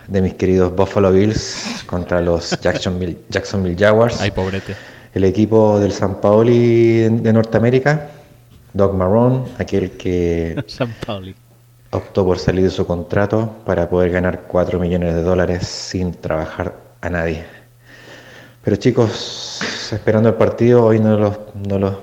de 0.07 0.23
mis 0.23 0.35
queridos 0.35 0.74
Buffalo 0.74 1.12
Bills 1.12 1.82
contra 1.86 2.20
los 2.20 2.51
Jacksonville, 2.62 3.19
Jacksonville 3.28 3.77
Jaguars. 3.77 4.20
Ay, 4.20 4.31
pobrete. 4.31 4.77
El 5.12 5.24
equipo 5.24 5.78
del 5.81 5.93
San 5.93 6.20
Paoli 6.20 7.09
de 7.09 7.32
Norteamérica, 7.32 8.09
Doug 8.73 8.95
Marrone, 8.95 9.45
aquel 9.59 9.93
que 9.93 10.62
San 10.66 10.95
Pauli. 11.05 11.35
optó 11.91 12.24
por 12.24 12.39
salir 12.39 12.65
de 12.65 12.70
su 12.70 12.86
contrato 12.86 13.51
para 13.65 13.89
poder 13.89 14.11
ganar 14.11 14.43
4 14.49 14.78
millones 14.78 15.15
de 15.15 15.23
dólares 15.23 15.66
sin 15.66 16.12
trabajar 16.12 16.74
a 17.01 17.11
nadie. 17.11 17.45
Pero 18.62 18.77
chicos, 18.77 19.61
esperando 19.93 20.28
el 20.31 20.36
partido, 20.36 20.85
hoy 20.85 20.99
no 20.99 21.19
los, 21.19 21.39
no 21.55 21.78
los, 21.78 21.95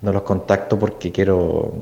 no 0.00 0.12
los 0.12 0.22
contacto 0.22 0.78
porque 0.78 1.12
quiero 1.12 1.72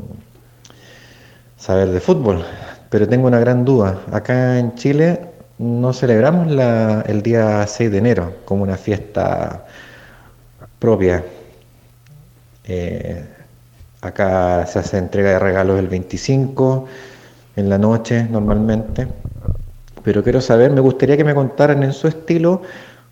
saber 1.57 1.91
de 1.91 2.01
fútbol. 2.01 2.45
Pero 2.91 3.09
tengo 3.09 3.27
una 3.29 3.39
gran 3.39 3.65
duda. 3.65 4.01
Acá 4.13 4.59
en 4.59 4.75
Chile 4.75 5.21
no 5.59 5.93
celebramos 5.93 6.51
la- 6.51 7.03
el 7.07 7.23
día 7.23 7.67
6 7.67 7.91
de 7.91 7.99
enero 7.99 8.35
como 8.45 8.63
una 8.65 8.77
fiesta 8.77 9.65
propia. 10.79 11.23
Eh, 12.67 13.25
acá 14.01 14.67
se 14.67 14.79
hace 14.79 14.99
entrega 14.99 15.31
de 15.31 15.39
regalos 15.39 15.79
el 15.79 15.89
25 15.89 16.87
en 17.57 17.69
la 17.69 17.79
noche 17.79 18.27
normalmente. 18.31 19.07
Pero 20.03 20.23
quiero 20.23 20.41
saber, 20.41 20.71
me 20.73 20.81
gustaría 20.81 21.17
que 21.17 21.25
me 21.25 21.35
contaran 21.35 21.83
en 21.83 21.93
su 21.93 22.09
estilo 22.09 22.63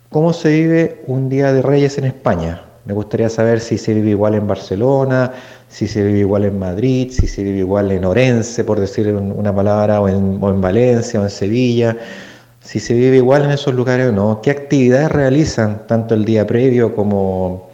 cómo 0.09 0.33
se 0.33 0.49
vive 0.49 1.03
un 1.07 1.29
Día 1.29 1.53
de 1.53 1.61
Reyes 1.61 1.97
en 1.99 2.05
España. 2.05 2.63
Me 2.89 2.95
gustaría 2.95 3.29
saber 3.29 3.59
si 3.59 3.77
se 3.77 3.93
vive 3.93 4.09
igual 4.09 4.33
en 4.33 4.47
Barcelona, 4.47 5.31
si 5.69 5.87
se 5.87 6.03
vive 6.03 6.21
igual 6.21 6.45
en 6.45 6.57
Madrid, 6.57 7.11
si 7.11 7.27
se 7.27 7.43
vive 7.43 7.59
igual 7.59 7.91
en 7.91 8.03
Orense, 8.03 8.63
por 8.63 8.79
decir 8.79 9.09
un- 9.13 9.31
una 9.31 9.53
palabra, 9.53 10.01
o 10.01 10.09
en, 10.09 10.39
o 10.41 10.49
en 10.49 10.59
Valencia 10.59 11.19
o 11.21 11.23
en 11.23 11.29
Sevilla, 11.29 11.95
si 12.59 12.79
se 12.79 12.95
vive 12.95 13.17
igual 13.17 13.43
en 13.45 13.51
esos 13.51 13.75
lugares 13.75 14.07
o 14.09 14.11
no, 14.11 14.41
qué 14.41 14.49
actividades 14.49 15.11
realizan 15.11 15.85
tanto 15.85 16.15
el 16.15 16.25
día 16.25 16.47
previo 16.47 16.95
como, 16.95 17.69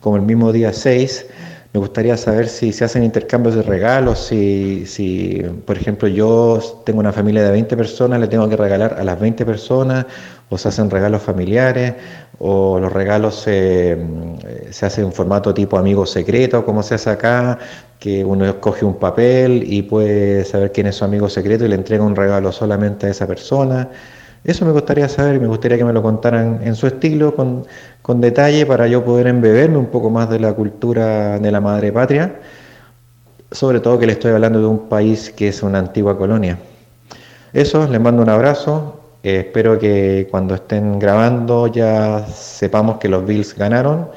como 0.00 0.16
el 0.16 0.22
mismo 0.22 0.52
día 0.52 0.74
6. 0.74 1.24
Me 1.74 1.80
gustaría 1.80 2.16
saber 2.16 2.46
si 2.48 2.72
se 2.72 2.84
hacen 2.84 3.02
intercambios 3.02 3.56
de 3.56 3.62
regalos, 3.62 4.20
si, 4.26 4.86
si, 4.86 5.42
por 5.66 5.76
ejemplo, 5.76 6.06
yo 6.06 6.60
tengo 6.86 7.00
una 7.00 7.12
familia 7.12 7.42
de 7.42 7.50
20 7.50 7.76
personas, 7.76 8.20
le 8.20 8.28
tengo 8.28 8.48
que 8.48 8.56
regalar 8.56 8.94
a 8.94 9.02
las 9.02 9.18
20 9.18 9.44
personas, 9.44 10.06
o 10.50 10.56
se 10.56 10.68
hacen 10.68 10.88
regalos 10.88 11.22
familiares, 11.22 11.94
o 12.38 12.78
los 12.78 12.92
regalos 12.92 13.34
se, 13.34 13.98
se 14.70 14.86
hacen 14.86 15.06
en 15.06 15.12
formato 15.12 15.52
tipo 15.52 15.76
amigo 15.76 16.06
secreto, 16.06 16.64
como 16.64 16.80
se 16.84 16.94
hace 16.94 17.10
acá, 17.10 17.58
que 17.98 18.24
uno 18.24 18.46
escoge 18.46 18.84
un 18.84 19.00
papel 19.00 19.64
y 19.66 19.82
puede 19.82 20.44
saber 20.44 20.70
quién 20.70 20.86
es 20.86 20.94
su 20.94 21.04
amigo 21.04 21.28
secreto 21.28 21.64
y 21.64 21.68
le 21.68 21.74
entrega 21.74 22.04
un 22.04 22.14
regalo 22.14 22.52
solamente 22.52 23.06
a 23.08 23.10
esa 23.10 23.26
persona. 23.26 23.88
Eso 24.44 24.66
me 24.66 24.72
gustaría 24.72 25.08
saber 25.08 25.36
y 25.36 25.40
me 25.40 25.46
gustaría 25.46 25.78
que 25.78 25.84
me 25.86 25.92
lo 25.94 26.02
contaran 26.02 26.60
en 26.62 26.74
su 26.74 26.86
estilo, 26.86 27.34
con, 27.34 27.64
con 28.02 28.20
detalle, 28.20 28.66
para 28.66 28.86
yo 28.86 29.02
poder 29.02 29.26
embeberme 29.26 29.78
un 29.78 29.86
poco 29.86 30.10
más 30.10 30.28
de 30.28 30.38
la 30.38 30.52
cultura 30.52 31.38
de 31.38 31.50
la 31.50 31.62
madre 31.62 31.90
patria, 31.90 32.40
sobre 33.50 33.80
todo 33.80 33.98
que 33.98 34.06
le 34.06 34.12
estoy 34.12 34.32
hablando 34.32 34.60
de 34.60 34.66
un 34.66 34.88
país 34.88 35.30
que 35.30 35.48
es 35.48 35.62
una 35.62 35.78
antigua 35.78 36.18
colonia. 36.18 36.58
Eso, 37.54 37.88
les 37.88 38.00
mando 38.00 38.22
un 38.22 38.28
abrazo, 38.28 39.00
eh, 39.22 39.44
espero 39.46 39.78
que 39.78 40.28
cuando 40.30 40.54
estén 40.56 40.98
grabando 40.98 41.66
ya 41.68 42.26
sepamos 42.26 42.98
que 42.98 43.08
los 43.08 43.24
Bills 43.24 43.56
ganaron 43.56 44.08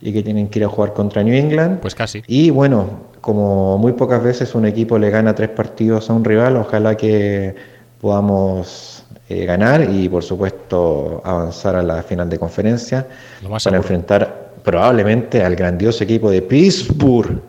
y 0.00 0.12
que 0.12 0.24
tienen 0.24 0.48
que 0.48 0.58
ir 0.58 0.64
a 0.64 0.68
jugar 0.68 0.94
contra 0.94 1.22
New 1.22 1.34
England. 1.34 1.78
Pues 1.78 1.94
casi. 1.94 2.24
Y 2.26 2.50
bueno, 2.50 2.88
como 3.20 3.78
muy 3.78 3.92
pocas 3.92 4.20
veces 4.22 4.54
un 4.56 4.66
equipo 4.66 4.98
le 4.98 5.10
gana 5.10 5.34
tres 5.34 5.50
partidos 5.50 6.10
a 6.10 6.12
un 6.14 6.24
rival, 6.24 6.56
ojalá 6.56 6.96
que 6.96 7.54
podamos 8.00 8.95
eh, 9.28 9.44
ganar 9.44 9.88
y 9.90 10.08
por 10.08 10.22
supuesto 10.22 11.20
avanzar 11.24 11.76
a 11.76 11.82
la 11.82 12.02
final 12.02 12.28
de 12.28 12.38
conferencia 12.38 13.06
Lo 13.42 13.48
más 13.50 13.64
para 13.64 13.76
seguro. 13.76 13.94
enfrentar 13.94 14.52
probablemente 14.62 15.42
al 15.42 15.54
grandioso 15.56 16.04
equipo 16.04 16.30
de 16.30 16.42
Pittsburgh. 16.42 17.40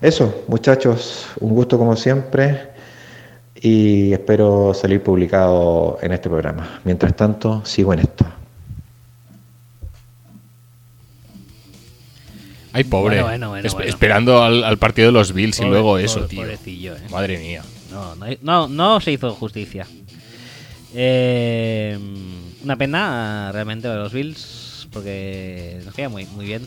Eso, 0.00 0.44
muchachos, 0.48 1.26
un 1.40 1.50
gusto 1.54 1.76
como 1.78 1.96
siempre 1.96 2.68
y 3.60 4.12
espero 4.12 4.72
salir 4.74 5.02
publicado 5.02 5.98
en 6.00 6.12
este 6.12 6.28
programa. 6.28 6.80
Mientras 6.84 7.14
tanto, 7.16 7.64
sigo 7.64 7.92
en 7.92 7.98
esto. 8.00 8.24
Ay, 12.72 12.84
pobre. 12.84 13.22
Bueno, 13.22 13.26
bueno, 13.26 13.48
bueno, 13.50 13.68
Espe- 13.68 13.72
bueno. 13.74 13.88
Esperando 13.88 14.42
al, 14.42 14.62
al 14.62 14.78
partido 14.78 15.06
de 15.08 15.12
los 15.12 15.32
Bills 15.32 15.58
y 15.58 15.62
Pobre- 15.62 15.70
luego 15.70 15.98
eso, 15.98 16.20
pobre- 16.20 16.28
tío. 16.28 16.40
pobrecillo, 16.42 16.96
eh. 16.96 17.00
Madre 17.10 17.38
mía. 17.38 17.62
No, 17.90 18.14
no, 18.14 18.26
no, 18.42 18.68
no 18.68 19.00
se 19.00 19.12
hizo 19.12 19.30
justicia. 19.34 19.86
Eh, 20.94 21.98
una 22.64 22.76
pena 22.76 23.50
realmente 23.52 23.88
de 23.88 23.96
los 23.96 24.12
Bills, 24.12 24.88
porque 24.92 25.80
nos 25.84 25.94
queda 25.94 26.08
muy, 26.08 26.26
muy 26.26 26.46
bien. 26.46 26.66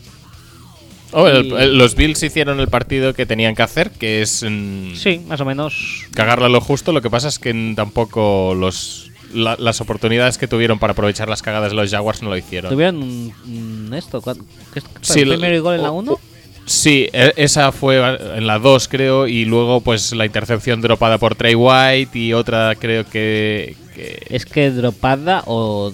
Oh, 1.14 1.28
el- 1.28 1.46
Y- 1.46 1.52
el- 1.54 1.76
los 1.78 1.94
Bills 1.94 2.22
hicieron 2.22 2.58
el 2.60 2.68
partido 2.68 3.12
que 3.14 3.26
tenían 3.26 3.54
que 3.54 3.62
hacer, 3.62 3.90
que 3.90 4.22
es 4.22 4.42
mm, 4.48 4.94
Sí, 4.94 5.20
más 5.28 5.40
o 5.40 5.44
menos. 5.44 6.06
cagarla 6.14 6.48
lo 6.48 6.60
justo. 6.60 6.92
Lo 6.92 7.02
que 7.02 7.10
pasa 7.10 7.28
es 7.28 7.38
que 7.38 7.52
mm, 7.52 7.74
tampoco 7.74 8.54
los 8.54 9.08
la- 9.34 9.56
las 9.58 9.80
oportunidades 9.80 10.36
que 10.36 10.46
tuvieron 10.46 10.78
para 10.78 10.92
aprovechar 10.92 11.26
las 11.28 11.40
cagadas 11.40 11.70
de 11.70 11.76
los 11.76 11.90
Jaguars 11.90 12.22
no 12.22 12.28
lo 12.28 12.36
hicieron. 12.36 12.70
Tuvieron 12.70 12.96
un 13.02 13.90
esto, 13.96 14.20
¿cuál- 14.20 14.36
¿qué 14.74 14.78
es- 14.80 14.84
Sí, 15.00 15.20
el 15.20 15.28
primero 15.30 15.62
gol 15.62 15.76
en 15.76 15.82
la 15.82 15.90
o- 15.90 15.98
1? 15.98 16.12
o- 16.12 16.20
Sí, 16.66 17.08
e- 17.12 17.32
esa 17.36 17.72
fue 17.72 17.96
en 18.36 18.46
la 18.46 18.58
2 18.58 18.88
creo 18.88 19.26
y 19.26 19.44
luego 19.46 19.80
pues 19.80 20.12
la 20.12 20.26
intercepción 20.26 20.80
dropada 20.82 21.16
por 21.18 21.34
Trey 21.34 21.54
White 21.54 22.16
y 22.18 22.34
otra 22.34 22.74
creo 22.76 23.04
que, 23.08 23.74
que- 23.94 24.26
Es 24.30 24.46
que 24.46 24.70
dropada 24.70 25.42
o. 25.46 25.92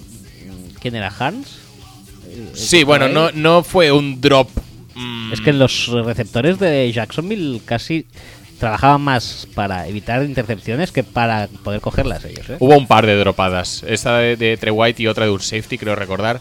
¿Quién 0.81 0.95
era? 0.95 1.13
¿Hans? 1.19 1.57
Sí, 2.53 2.79
¿el 2.79 2.85
bueno, 2.85 3.09
no, 3.09 3.31
no 3.31 3.63
fue 3.63 3.91
un 3.91 4.21
drop. 4.21 4.49
mm, 4.95 5.33
Es 5.33 5.41
que 5.41 5.51
los 5.53 5.87
receptores 5.87 6.57
de 6.59 6.91
Jacksonville 6.91 7.61
casi 7.65 8.05
trabajaban 8.59 9.01
más 9.01 9.47
para 9.55 9.87
evitar 9.87 10.23
intercepciones 10.23 10.91
que 10.91 11.03
para 11.03 11.47
poder 11.63 11.79
cogerlas 11.81 12.23
ellos, 12.25 12.49
¿eh? 12.49 12.57
Hubo 12.59 12.77
un 12.77 12.87
par 12.87 13.05
de 13.05 13.15
dropadas. 13.15 13.83
Esta 13.87 14.17
de, 14.19 14.35
de 14.35 14.57
Trey 14.57 14.71
White 14.71 15.01
y 15.03 15.07
otra 15.07 15.25
de 15.25 15.31
un 15.31 15.39
safety, 15.39 15.77
creo 15.77 15.95
recordar. 15.95 16.39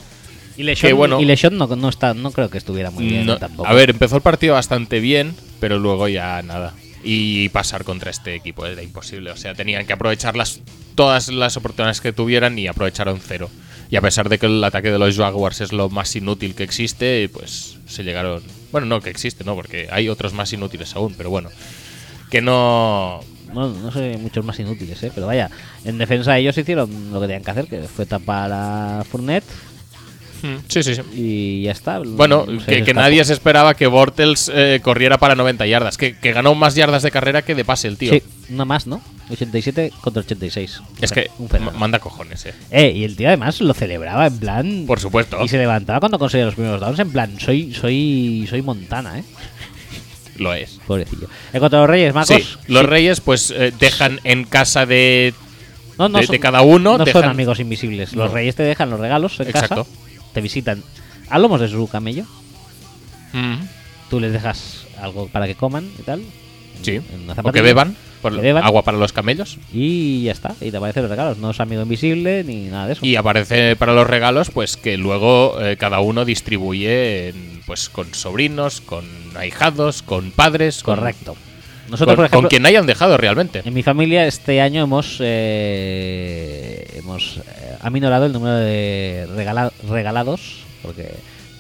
Y 0.57 0.65
Lechon, 0.65 0.89
que 0.89 0.93
bueno, 0.93 1.21
y 1.21 1.25
no, 1.53 1.67
no, 1.77 1.89
está, 1.89 2.15
no 2.15 2.33
creo 2.33 2.51
que 2.51 2.59
estuviera 2.59 2.91
muy 2.91 3.07
bien 3.07 3.27
no- 3.27 3.39
tampoco. 3.39 3.69
a 3.69 3.73
ver, 3.73 3.91
empezó 3.91 4.17
el 4.17 4.23
partido 4.23 4.55
bastante 4.55 4.99
bien, 4.99 5.35
pero 5.61 5.79
luego 5.79 6.09
ya 6.09 6.43
nada. 6.43 6.75
Y 7.03 7.49
pasar 7.51 7.85
contra 7.85 8.11
este 8.11 8.35
equipo 8.35 8.67
era 8.67 8.83
imposible. 8.83 9.31
O 9.31 9.37
sea, 9.37 9.55
tenían 9.55 9.87
que 9.87 9.93
aprovechar 9.93 10.37
las, 10.37 10.61
todas 10.95 11.29
las 11.29 11.57
oportunidades 11.57 12.01
que 12.01 12.13
tuvieran 12.13 12.59
y 12.59 12.67
aprovecharon 12.67 13.21
cero. 13.25 13.49
Y 13.91 13.97
a 13.97 14.01
pesar 14.01 14.29
de 14.29 14.39
que 14.39 14.47
el 14.47 14.63
ataque 14.63 14.91
de 14.91 14.99
los 14.99 15.17
Jaguars 15.17 15.61
es 15.61 15.73
lo 15.73 15.89
más 15.89 16.15
inútil 16.15 16.55
que 16.55 16.63
existe, 16.63 17.29
pues 17.33 17.79
se 17.87 18.05
llegaron. 18.05 18.43
Bueno, 18.71 18.87
no 18.87 19.01
que 19.01 19.11
existe, 19.11 19.45
¿no? 19.45 19.55
Porque 19.55 19.89
hay 19.91 20.09
otros 20.09 20.35
más 20.35 20.53
inútiles 20.53 20.95
aún, 20.95 21.15
pero 21.17 21.31
bueno. 21.31 21.49
Que 22.31 22.43
no. 22.43 23.21
No, 23.55 23.69
no 23.69 23.91
sé, 23.91 24.19
muchos 24.19 24.45
más 24.45 24.59
inútiles, 24.61 25.03
¿eh? 25.03 25.11
Pero 25.15 25.27
vaya, 25.27 25.51
en 25.85 25.97
defensa 25.97 26.37
ellos 26.37 26.59
hicieron 26.59 27.13
lo 27.13 27.21
que 27.21 27.27
tenían 27.29 27.45
que 27.45 27.51
hacer, 27.51 27.67
que 27.67 27.81
fue 27.83 28.05
tapar 28.05 28.51
a 28.53 29.05
Fournette 29.11 29.47
Sí, 30.69 30.83
sí, 30.83 30.95
sí. 30.95 31.03
y 31.15 31.63
ya 31.63 31.73
está. 31.73 32.01
Bueno, 32.05 32.47
que, 32.67 32.95
nadie 32.95 33.25
se 33.25 33.33
esperaba 33.33 33.75
que 33.75 33.87
Bortles 33.87 34.51
eh, 34.55 34.81
corriera 34.83 35.19
para 35.19 35.35
90 35.35 35.67
yardas. 35.67 35.97
Que, 35.97 36.17
que 36.17 36.33
ganó 36.33 36.55
más 36.55 36.75
yardas 36.75 37.03
de 37.03 37.11
carrera 37.11 37.43
que 37.43 37.55
de 37.55 37.65
pase 37.65 37.89
el 37.89 37.97
tío. 37.97 38.13
Sí, 38.13 38.23
una 38.51 38.65
más, 38.65 38.87
¿no? 38.87 39.01
87 39.31 39.93
contra 40.01 40.21
86. 40.21 40.81
Es 41.03 41.13
que 41.13 41.31
Un 41.39 41.49
manda 41.79 41.99
cojones, 41.99 42.47
eh. 42.47 42.55
Eh, 42.71 42.93
y 42.97 43.05
el 43.05 43.17
tío 43.17 43.29
además 43.29 43.61
lo 43.61 43.75
celebraba 43.75 44.27
en 44.27 44.39
plan. 44.39 44.85
Por 44.87 45.01
supuesto. 45.01 45.39
Y 45.45 45.49
se 45.49 45.59
levantaba 45.59 46.01
cuando 46.01 46.19
conseguía 46.19 46.47
los 46.47 46.55
primeros 46.55 46.81
downs 46.81 46.99
en 46.99 47.11
plan, 47.11 47.39
soy, 47.41 47.75
soy, 47.75 48.47
soy 48.49 48.63
Montana, 48.63 49.19
¿eh? 49.19 49.25
Lo 50.39 50.55
es. 50.55 50.79
Pobrecillo. 50.87 51.29
En 51.53 51.59
cuanto 51.59 51.79
a 51.79 51.81
los 51.81 51.91
Reyes 51.91 52.15
Magos. 52.15 52.29
Sí, 52.29 52.45
los 52.69 52.83
sí. 52.83 52.87
Reyes 52.87 53.21
pues 53.21 53.51
eh, 53.51 53.73
dejan 53.79 54.21
en 54.25 54.45
casa 54.45 54.87
de... 54.87 55.35
No, 55.99 56.09
no 56.09 56.19
de- 56.21 56.27
son- 56.27 56.33
de 56.35 56.39
cada 56.41 56.63
uno 56.63 56.97
No 56.97 57.05
son 57.07 57.25
amigos 57.25 57.59
invisibles. 57.59 58.13
Los 58.15 58.29
No. 58.29 58.35
Reyes 58.35 58.55
te 58.55 58.63
dejan 58.63 58.89
los 58.89 59.01
regalos 59.01 59.41
en 59.41 59.49
Exacto. 59.49 59.85
casa. 59.85 59.91
Te 60.39 60.43
visitan 60.43 60.85
a 61.31 61.39
lomos 61.41 61.61
de 61.61 61.67
su 61.69 61.89
camello. 61.89 62.25
Mm, 63.33 63.57
Tú 64.09 64.21
les 64.21 64.33
dejas 64.33 64.87
algo 65.03 65.27
para 65.27 65.49
que 65.49 65.57
coman 65.57 65.91
y 65.99 66.03
tal. 66.03 66.23
sí. 66.81 66.93
en 66.93 67.23
una 67.25 67.35
O 67.43 67.51
que 67.53 67.61
beban. 67.61 67.97
Por 68.23 68.37
Que 68.37 68.41
beban. 68.41 68.63
Agua 68.65 68.83
para 68.83 68.99
los 68.99 69.13
camellos. 69.13 69.59
Y 69.73 70.23
ya 70.23 70.31
está. 70.33 70.55
Y 70.61 70.71
te 70.71 70.77
aparecen 70.77 71.03
los 71.03 71.11
regalos. 71.11 71.39
No 71.39 71.51
es 71.51 71.59
amigo 71.59 71.83
invisible 71.83 72.45
ni 72.45 72.67
nada 72.69 72.87
de 72.87 72.93
eso. 72.93 73.05
Y 73.05 73.17
aparece 73.17 73.75
para 73.75 73.93
los 73.95 74.07
regalos 74.07 74.51
pues 74.51 74.77
que 74.77 74.97
luego 74.97 75.61
eh, 75.61 75.77
cada 75.77 75.99
uno 75.99 76.25
distribuye 76.25 77.31
en, 77.31 77.61
pues 77.67 77.89
con 77.89 78.15
sobrinos, 78.15 78.81
con 78.81 79.05
ahijados, 79.37 80.03
con 80.03 80.31
padres. 80.31 80.85
con- 80.85 80.97
Correcto. 80.99 81.37
Con, 81.89 81.93
Nosotros, 81.93 82.17
por 82.17 82.25
con 82.25 82.27
ejemplo, 82.27 82.49
quien 82.51 82.67
hayan 82.67 82.87
dejado 82.87 83.17
realmente. 83.17 83.63
en 83.65 83.73
mi 83.75 83.83
familia 83.83 84.27
este 84.27 84.61
año 84.61 84.83
hemos 84.85 85.17
eh, 85.21 86.87
hemos 86.97 87.39
eh, 87.39 87.43
aminorado 87.81 88.27
el 88.27 88.33
número 88.33 88.57
de 88.57 89.27
regala- 89.35 89.73
regalados, 89.89 90.61
porque 90.83 91.11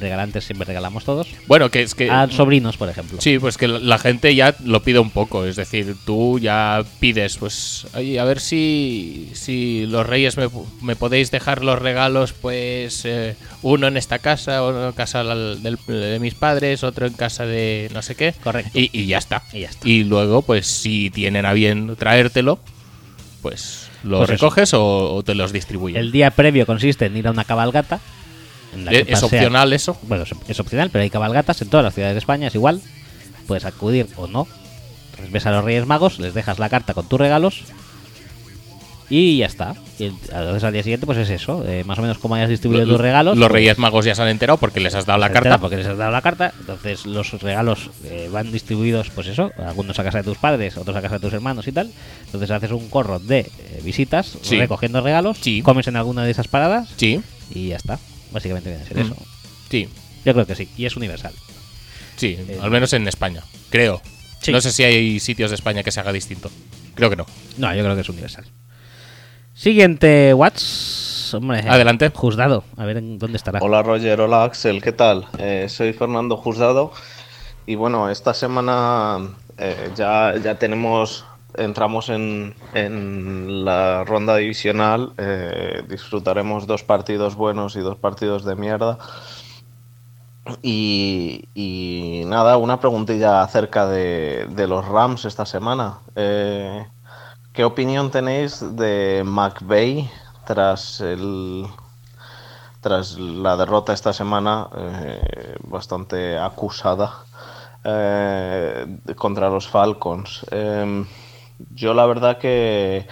regalantes 0.01 0.45
siempre 0.45 0.67
regalamos 0.67 1.05
todos, 1.05 1.29
Bueno, 1.47 1.71
que 1.71 1.83
es 1.83 1.95
que... 1.95 2.11
a 2.11 2.29
sobrinos, 2.31 2.77
por 2.77 2.89
ejemplo. 2.89 3.21
Sí, 3.21 3.39
pues 3.39 3.57
que 3.57 3.69
la- 3.69 3.99
gente 3.99 4.35
ya 4.35 4.55
lo 4.65 4.83
pide 4.83 4.99
un 5.01 5.11
poco. 5.11 5.45
Es 5.45 5.57
decir, 5.57 5.97
tú 6.07 6.39
ya 6.39 6.85
pides, 7.01 7.37
pues, 7.37 7.87
oye, 7.95 8.19
a 8.21 8.25
ver 8.25 8.41
si, 8.41 9.31
si 9.35 9.87
los 9.87 10.07
reyes 10.07 10.37
me, 10.37 10.49
me 10.83 10.95
podéis 10.97 11.31
dejar 11.31 11.65
los 11.65 11.79
regalos, 11.79 12.33
pues, 12.33 13.05
eh, 13.05 13.35
uno 13.63 13.89
en 13.89 13.97
esta 13.97 14.19
casa, 14.21 14.63
uno 14.63 14.87
en 14.89 14.93
casa 14.93 15.25
del- 15.25 15.63
de 15.87 16.19
mis 16.21 16.35
padres, 16.35 16.85
otro 16.85 17.07
en 17.07 17.15
casa 17.15 17.45
de 17.47 17.91
no 17.93 18.03
sé 18.03 18.15
qué. 18.15 18.35
Correcto. 18.43 18.71
Y, 18.79 18.91
y 18.93 19.07
ya 19.07 19.19
está. 19.19 19.43
Y 19.53 19.61
ya 19.61 19.69
está. 19.71 19.89
Y 19.89 20.05
luego, 20.05 20.43
pues, 20.43 20.67
si 20.67 21.11
tienen 21.11 21.45
a 21.47 21.53
bien 21.53 21.97
traértelo, 21.97 22.61
pues, 23.43 23.89
los 24.05 24.19
Pues 24.21 24.31
recoges 24.31 24.75
o, 24.75 25.15
o 25.15 25.23
te 25.23 25.35
los 25.35 25.53
distribuyen. 25.53 26.01
El 26.01 26.13
día 26.13 26.31
previo 26.31 26.67
consiste 26.67 27.07
en 27.07 27.17
ir 27.17 27.27
a 27.27 27.31
una 27.31 27.45
cabalgata. 27.45 28.01
Es 28.91 29.07
pasea- 29.09 29.25
opcional 29.25 29.73
eso. 29.73 29.97
Bueno, 30.03 30.25
es, 30.25 30.31
es 30.49 30.61
opcional, 30.61 30.91
pero 30.91 31.03
hay 31.03 31.11
cabalgatas 31.11 31.61
en 31.63 31.69
todas 31.69 31.85
las 31.85 31.95
ciudades 31.95 32.15
de 32.15 32.19
España, 32.21 32.49
es 32.49 32.55
igual. 32.55 32.81
Puedes 33.47 33.65
acudir 33.65 34.07
o 34.17 34.27
no. 34.27 34.47
Entonces 35.11 35.33
ves 35.33 35.47
a 35.47 35.51
los 35.53 35.65
Reyes 35.65 35.87
Magos, 35.87 36.19
les 36.21 36.35
dejas 36.35 36.59
la 36.59 36.69
carta 36.69 36.95
con 36.95 37.09
tus 37.09 37.19
regalos 37.19 37.63
y 39.11 39.39
ya 39.39 39.47
está. 39.47 39.75
Y 39.99 40.05
entonces 40.05 40.63
al 40.65 40.73
día 40.75 40.83
siguiente, 40.83 41.07
pues 41.07 41.17
es 41.19 41.31
eso. 41.31 41.65
eh, 41.67 41.83
más 41.85 41.99
o 41.99 42.03
menos 42.03 42.19
como 42.19 42.35
hayas 42.35 42.51
distribuido 42.51 42.87
tus 42.87 43.01
regalos. 43.01 43.39
Los 43.39 43.49
pues, 43.49 43.53
reyes 43.55 43.79
magos 43.79 44.05
ya 44.05 44.15
se 44.15 44.21
han 44.21 44.29
enterado 44.29 44.59
porque 44.59 44.81
les 44.81 44.95
has 44.95 45.07
dado 45.07 45.19
la 45.19 45.31
carta. 45.31 45.57
Porque 45.59 45.77
les 45.79 45.87
has 45.87 45.97
dado 45.97 46.13
la 46.13 46.21
carta. 46.21 46.53
Entonces 46.61 47.07
los 47.07 47.33
regalos 47.41 47.91
eh, 48.05 48.29
van 48.31 48.53
distribuidos, 48.53 49.09
pues 49.11 49.29
eso. 49.29 49.51
Algunos 49.67 49.99
a 49.99 50.05
casa 50.05 50.19
de 50.19 50.25
tus 50.25 50.37
padres, 50.37 50.77
otros 50.77 50.95
a 50.95 51.01
casa 51.01 51.15
de 51.15 51.21
tus 51.21 51.33
hermanos 51.33 51.67
y 51.67 51.73
tal. 51.73 51.91
Entonces 52.27 52.51
haces 52.51 52.71
un 52.71 52.89
corro 52.91 53.19
de 53.19 53.41
eh, 53.41 53.81
visitas, 53.83 54.37
Sí. 54.43 54.59
recogiendo 54.59 55.01
regalos. 55.01 55.39
Sí. 55.41 55.63
Comes 55.63 55.89
en 55.89 55.97
alguna 55.97 56.25
de 56.25 56.31
esas 56.31 56.47
paradas 56.49 56.91
Sí, 56.97 57.23
y 57.51 57.69
ya 57.69 57.77
está. 57.77 57.99
Básicamente 58.33 58.71
viene 58.71 58.85
a 58.85 58.87
ser 58.89 58.97
Mm. 58.99 59.01
eso. 59.01 59.17
sí. 59.71 59.89
Yo 60.25 60.35
creo 60.35 60.47
que 60.47 60.55
sí. 60.57 60.69
Y 60.77 60.85
es 60.85 60.97
universal. 60.97 61.33
Sí, 62.17 62.37
Eh, 62.49 62.59
al 62.61 62.71
menos 62.71 62.93
en 62.93 63.07
España, 63.09 63.43
creo. 63.71 64.03
Sí. 64.43 64.53
No 64.53 64.61
sé 64.61 64.73
si 64.73 64.83
hay 64.85 65.21
sitios 65.21 65.51
de 65.51 65.55
España 65.55 65.83
que 65.83 65.91
se 65.93 66.01
haga 66.01 66.13
distinto. 66.13 66.51
Creo 66.95 67.09
que 67.09 67.17
no. 67.17 67.27
No, 67.57 67.73
yo 67.75 67.83
creo 67.83 67.95
que 67.95 68.01
es 68.03 68.09
universal. 68.09 68.45
Siguiente, 69.55 70.35
Watts. 70.35 71.35
Hombre, 71.35 71.61
Adelante. 71.69 72.11
Juzgado. 72.15 72.65
A 72.77 72.85
ver 72.85 72.99
en 72.99 73.19
dónde 73.19 73.37
estará. 73.37 73.59
Hola 73.63 73.83
Roger, 73.83 74.21
hola 74.21 74.45
Axel, 74.45 74.81
¿qué 74.83 74.93
tal? 74.93 75.27
Eh, 75.39 75.67
soy 75.69 75.93
Fernando 75.93 76.37
Juzgado 76.37 76.93
y 77.67 77.75
bueno, 77.75 78.09
esta 78.11 78.33
semana 78.35 79.29
eh, 79.59 79.91
ya, 79.95 80.35
ya 80.43 80.55
tenemos, 80.59 81.25
entramos 81.59 82.09
en, 82.09 82.55
en 82.75 83.65
la 83.65 84.05
ronda 84.05 84.37
divisional, 84.37 85.13
eh, 85.19 85.83
disfrutaremos 85.89 86.67
dos 86.67 86.83
partidos 86.83 87.35
buenos 87.35 87.77
y 87.77 87.81
dos 87.81 87.97
partidos 87.97 88.45
de 88.45 88.57
mierda. 88.57 88.99
Y, 90.63 91.49
y 91.55 92.23
nada, 92.27 92.57
una 92.57 92.81
preguntilla 92.81 93.43
acerca 93.43 93.87
de, 93.87 94.47
de 94.51 94.67
los 94.67 94.87
Rams 94.87 95.25
esta 95.27 95.45
semana. 95.45 95.99
Eh, 96.17 96.87
¿Qué 97.53 97.65
opinión 97.65 98.11
tenéis 98.11 98.65
de 98.77 99.23
McVeigh 99.27 100.11
tras 100.47 101.01
el, 101.03 101.67
tras 102.81 103.19
la 103.19 103.57
derrota 103.57 103.93
esta 103.93 104.13
semana, 104.13 104.69
eh, 104.75 105.57
bastante 105.65 106.39
acusada 106.39 107.25
contra 109.17 109.49
los 109.49 109.69
Falcons. 109.69 110.45
Yo 111.75 111.95
la 111.95 112.07
verdad 112.07 112.39
que 112.39 113.07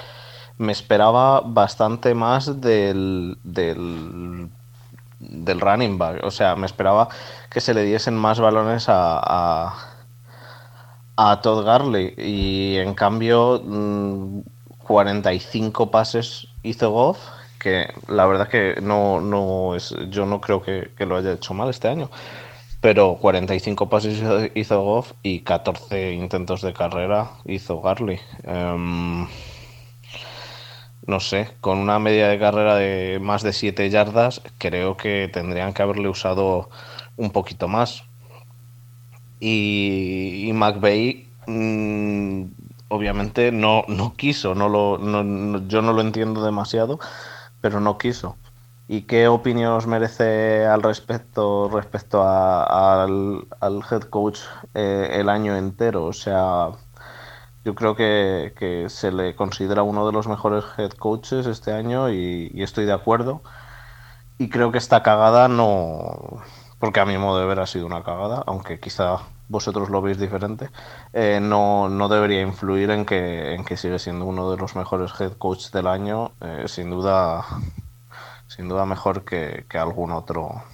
me 0.59 0.73
esperaba 0.73 1.43
bastante 1.43 2.14
más 2.14 2.60
del, 2.60 3.39
del, 3.44 4.48
del 5.20 5.60
running 5.60 5.98
back. 5.98 6.24
O 6.24 6.31
sea, 6.31 6.56
me 6.56 6.66
esperaba 6.66 7.09
que 7.51 7.60
se 7.60 7.74
le 7.74 7.82
diesen 7.85 8.16
más 8.16 8.40
balones 8.40 8.89
a, 8.89 9.20
a, 9.23 9.74
a 11.16 11.40
Todd 11.40 11.64
Garley. 11.64 12.14
Y 12.16 12.77
en 12.77 12.94
cambio, 12.94 13.60
mm, 13.64 14.40
45 14.78 15.90
pases 15.90 16.48
hizo 16.62 16.90
Goff, 16.90 17.18
que 17.59 17.93
la 18.09 18.27
verdad 18.27 18.48
que 18.48 18.77
no, 18.82 19.20
no 19.20 19.74
es, 19.74 19.94
yo 20.10 20.27
no 20.27 20.40
creo 20.40 20.62
que, 20.62 20.93
que 20.97 21.06
lo 21.06 21.16
haya 21.16 21.32
hecho 21.32 21.55
mal 21.55 21.68
este 21.70 21.89
año. 21.89 22.10
Pero 22.87 23.17
45 23.21 23.89
pases 23.89 24.23
hizo- 24.55 24.81
Goff 24.85 25.15
y 25.25 25.41
14 25.41 26.13
intentos 26.13 26.63
de 26.63 26.73
carrera 26.73 27.33
hizo 27.45 27.81
Garley. 27.81 28.21
Em, 28.45 29.27
no 31.05 31.19
sé, 31.19 31.49
con 31.61 31.79
una 31.79 31.99
media 31.99 32.29
de 32.29 32.39
carrera 32.39 32.77
de 32.77 33.19
más 33.21 33.43
de 33.43 33.53
7 33.53 33.91
yardas, 33.91 34.41
creo 34.59 34.97
que 34.97 35.29
tendrían 35.33 35.73
que 35.75 35.83
haberle 35.83 36.09
usado 36.09 36.71
un 37.17 37.31
poquito 37.31 37.67
más. 37.67 38.05
Y, 39.41 40.51
McVeigh, 40.55 41.29
mm, 41.49 42.43
obviamente, 42.89 43.51
no, 43.51 43.85
no 43.89 44.15
quiso, 44.17 44.55
no 44.55 44.69
lo, 44.69 44.99
yo 45.67 45.83
no 45.83 45.93
lo 45.93 46.01
entiendo 46.03 46.45
demasiado, 46.45 47.01
pero 47.61 47.81
no 47.81 47.99
quiso. 47.99 48.37
¿Y 48.89 49.03
qué 49.03 49.27
opinión 49.29 49.73
os 49.73 49.87
merece 49.87 50.65
al 50.67 50.83
respecto 50.83 51.69
respecto 51.69 52.23
a- 52.23 53.03
al, 53.05 53.47
al 53.61 53.83
head 53.91 54.03
coach 54.05 54.41
eh, 54.75 55.09
el 55.21 55.29
año 55.29 55.57
entero? 55.57 56.05
O 56.07 56.13
sea, 56.13 56.71
yo 57.65 57.75
creo 57.75 57.97
que, 57.97 58.55
que 58.59 58.89
se 58.91 59.13
le 59.13 59.37
considera 59.37 59.83
uno 59.83 60.07
de 60.07 60.13
los 60.13 60.29
mejores 60.29 60.65
head 60.79 60.93
coaches 60.93 61.47
este 61.47 61.73
año 61.73 62.11
y, 62.11 62.51
y 62.55 62.63
estoy 62.63 62.87
de 62.87 62.93
acuerdo. 62.93 63.43
Y 64.39 64.49
creo 64.51 64.73
que 64.73 64.79
esta 64.79 65.03
cagada 65.03 65.49
no, 65.49 66.43
porque 66.79 67.01
a 67.01 67.07
mi 67.07 67.19
modo 67.19 67.41
de 67.41 67.47
ver 67.47 67.61
ha 67.61 67.67
sido 67.67 67.87
una 67.87 68.03
cagada, 68.05 68.43
aunque 68.47 68.81
quizá 68.81 69.19
vosotros 69.49 69.91
lo 69.91 70.03
veis 70.03 70.19
diferente, 70.19 70.71
eh, 71.13 71.39
no, 71.43 71.89
no 71.89 72.09
debería 72.09 72.43
influir 72.43 72.91
en 72.91 73.07
que, 73.07 73.55
en 73.55 73.65
que 73.65 73.77
sigue 73.77 73.99
siendo 73.99 74.27
uno 74.27 74.51
de 74.51 74.59
los 74.59 74.77
mejores 74.77 75.13
head 75.21 75.33
coaches 75.35 75.73
del 75.73 75.87
año, 75.87 76.33
eh, 76.43 76.65
sin 76.69 76.91
duda, 76.91 77.45
sin 78.57 78.69
duda 78.69 78.87
mejor 78.87 79.24
que, 79.24 79.66
que 79.69 79.78
algún 79.78 80.11
otro 80.12 80.65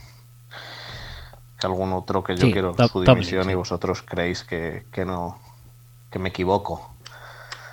que 1.59 1.67
algún 1.67 1.93
otro 1.93 2.25
que 2.25 2.37
yo 2.37 2.51
Sí, 2.51 2.51
quiero 2.51 2.77
top- 2.77 2.91
su 2.91 3.01
dimisión 3.03 3.49
league, 3.49 3.51
y 3.51 3.55
vosotros 3.55 4.03
creéis 4.03 4.45
que, 4.45 4.87
que 4.93 5.05
no 5.05 5.39
que 6.11 6.19
me 6.21 6.31
equivoco. 6.31 6.95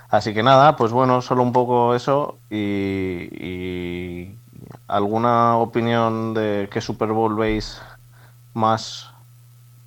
Así 0.09 0.33
que 0.33 0.43
nada, 0.43 0.75
pues 0.77 0.91
bueno, 0.91 1.21
solo 1.21 1.43
un 1.43 1.53
poco 1.53 1.95
eso 1.95 2.39
y, 2.49 3.29
y- 3.33 4.39
¿Alguna 4.87 5.57
opinión 5.57 6.33
de 6.33 6.69
qué 6.71 6.81
Super 6.81 7.09
Bowl 7.11 7.35
veis 7.35 7.81
más 8.53 9.13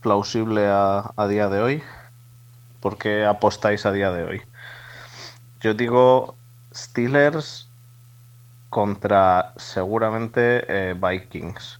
plausible 0.02 0.66
a, 0.68 1.12
a 1.16 1.28
día 1.28 1.48
de 1.48 1.62
hoy? 1.62 1.82
¿Por 2.80 2.98
qué 2.98 3.24
apostáis 3.26 3.86
a 3.86 3.92
día 3.92 4.12
de 4.12 4.24
hoy? 4.24 4.42
Yo 5.60 5.74
digo 5.74 6.36
Steelers 6.74 7.71
contra 8.72 9.52
seguramente 9.58 10.64
eh, 10.66 10.94
Vikings 10.94 11.78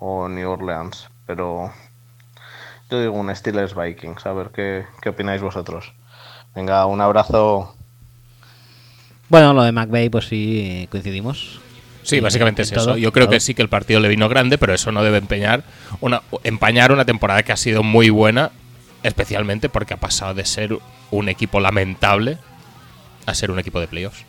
o 0.00 0.28
New 0.28 0.50
Orleans, 0.50 1.08
pero 1.24 1.72
yo 2.90 3.00
digo 3.00 3.12
un 3.12 3.34
Steelers 3.34 3.76
Vikings, 3.76 4.26
a 4.26 4.32
ver 4.32 4.50
qué, 4.52 4.84
qué 5.00 5.10
opináis 5.10 5.40
vosotros. 5.40 5.92
Venga, 6.56 6.84
un 6.86 7.00
abrazo. 7.00 7.76
Bueno, 9.28 9.52
lo 9.54 9.62
de 9.62 9.70
McVeigh, 9.70 10.10
pues 10.10 10.24
sí 10.26 10.88
coincidimos. 10.90 11.60
Sí, 12.02 12.16
En- 12.16 12.24
básicamente 12.24 12.62
en 12.62 12.64
es 12.68 12.72
todo, 12.74 12.90
eso. 12.90 12.96
Yo 12.96 13.12
creo 13.12 13.26
todo. 13.26 13.34
que 13.34 13.40
sí 13.40 13.54
que 13.54 13.62
el 13.62 13.68
partido 13.68 14.00
le 14.00 14.08
vino 14.08 14.28
grande, 14.28 14.58
pero 14.58 14.74
eso 14.74 14.90
no 14.90 15.04
debe 15.04 15.18
empeñar 15.18 15.62
una, 16.00 16.22
empañar 16.42 16.90
una 16.90 17.04
temporada 17.04 17.44
que 17.44 17.52
ha 17.52 17.56
sido 17.56 17.84
muy 17.84 18.10
buena, 18.10 18.50
especialmente 19.04 19.68
porque 19.68 19.94
ha 19.94 19.98
pasado 19.98 20.34
de 20.34 20.44
ser 20.44 20.76
un 21.12 21.28
equipo 21.28 21.60
lamentable 21.60 22.38
a 23.26 23.34
ser 23.34 23.52
un 23.52 23.60
equipo 23.60 23.78
de 23.78 23.86
playoffs. 23.86 24.24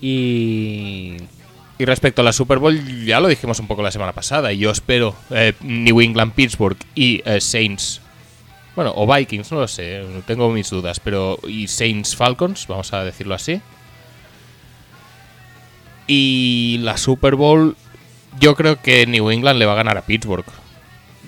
Y. 0.00 1.16
Y 1.78 1.86
respecto 1.86 2.20
a 2.20 2.24
la 2.26 2.34
Super 2.34 2.58
Bowl, 2.58 2.78
ya 3.06 3.20
lo 3.20 3.28
dijimos 3.28 3.58
un 3.58 3.66
poco 3.66 3.82
la 3.82 3.90
semana 3.90 4.12
pasada. 4.12 4.52
y 4.52 4.58
Yo 4.58 4.70
espero 4.70 5.14
eh, 5.30 5.54
New 5.62 6.02
England, 6.02 6.34
Pittsburgh 6.34 6.76
y 6.94 7.22
eh, 7.24 7.40
Saints. 7.40 8.02
Bueno, 8.76 8.92
o 8.94 9.10
Vikings, 9.10 9.50
no 9.50 9.60
lo 9.60 9.66
sé, 9.68 10.04
tengo 10.26 10.50
mis 10.50 10.68
dudas. 10.68 11.00
Pero. 11.00 11.38
Y 11.48 11.68
Saints 11.68 12.14
Falcons, 12.14 12.66
vamos 12.66 12.92
a 12.92 13.02
decirlo 13.02 13.34
así. 13.34 13.62
Y 16.06 16.80
la 16.82 16.98
Super 16.98 17.36
Bowl, 17.36 17.76
yo 18.38 18.54
creo 18.56 18.82
que 18.82 19.06
New 19.06 19.30
England 19.30 19.58
le 19.58 19.64
va 19.64 19.72
a 19.72 19.76
ganar 19.76 19.96
a 19.96 20.02
Pittsburgh. 20.02 20.44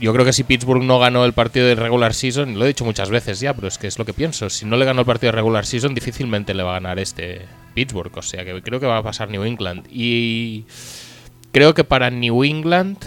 Yo 0.01 0.13
creo 0.13 0.25
que 0.25 0.33
si 0.33 0.43
Pittsburgh 0.43 0.83
no 0.83 0.99
ganó 0.99 1.25
el 1.25 1.33
partido 1.33 1.67
de 1.67 1.77
regular 1.77 2.13
season, 2.13 2.59
lo 2.59 2.65
he 2.65 2.69
dicho 2.69 2.85
muchas 2.85 3.09
veces 3.09 3.39
ya, 3.41 3.55
pero 3.55 3.69
es 3.69 3.79
que 3.79 3.87
es 3.87 3.99
lo 3.99 4.05
que 4.05 4.13
pienso. 4.13 4.51
Si 4.51 4.67
no 4.67 4.77
le 4.77 4.85
ganó 4.85 5.01
el 5.01 5.07
partido 5.07 5.31
de 5.31 5.37
regular 5.37 5.65
season, 5.65 5.95
difícilmente 5.95 6.53
le 6.53 6.63
va 6.63 6.73
a 6.73 6.81
ganar 6.81 6.99
este 6.99 7.47
Pittsburgh. 7.75 8.17
O 8.17 8.23
sea 8.23 8.45
que 8.45 8.63
creo 8.63 8.81
que 8.81 8.87
va 8.87 8.99
a 8.99 9.03
pasar 9.03 9.31
New 9.31 9.45
England. 9.45 9.87
Y 9.91 10.65
creo 11.53 11.75
que 11.75 11.85
para 11.85 12.11
New 12.11 12.45
England 12.45 12.99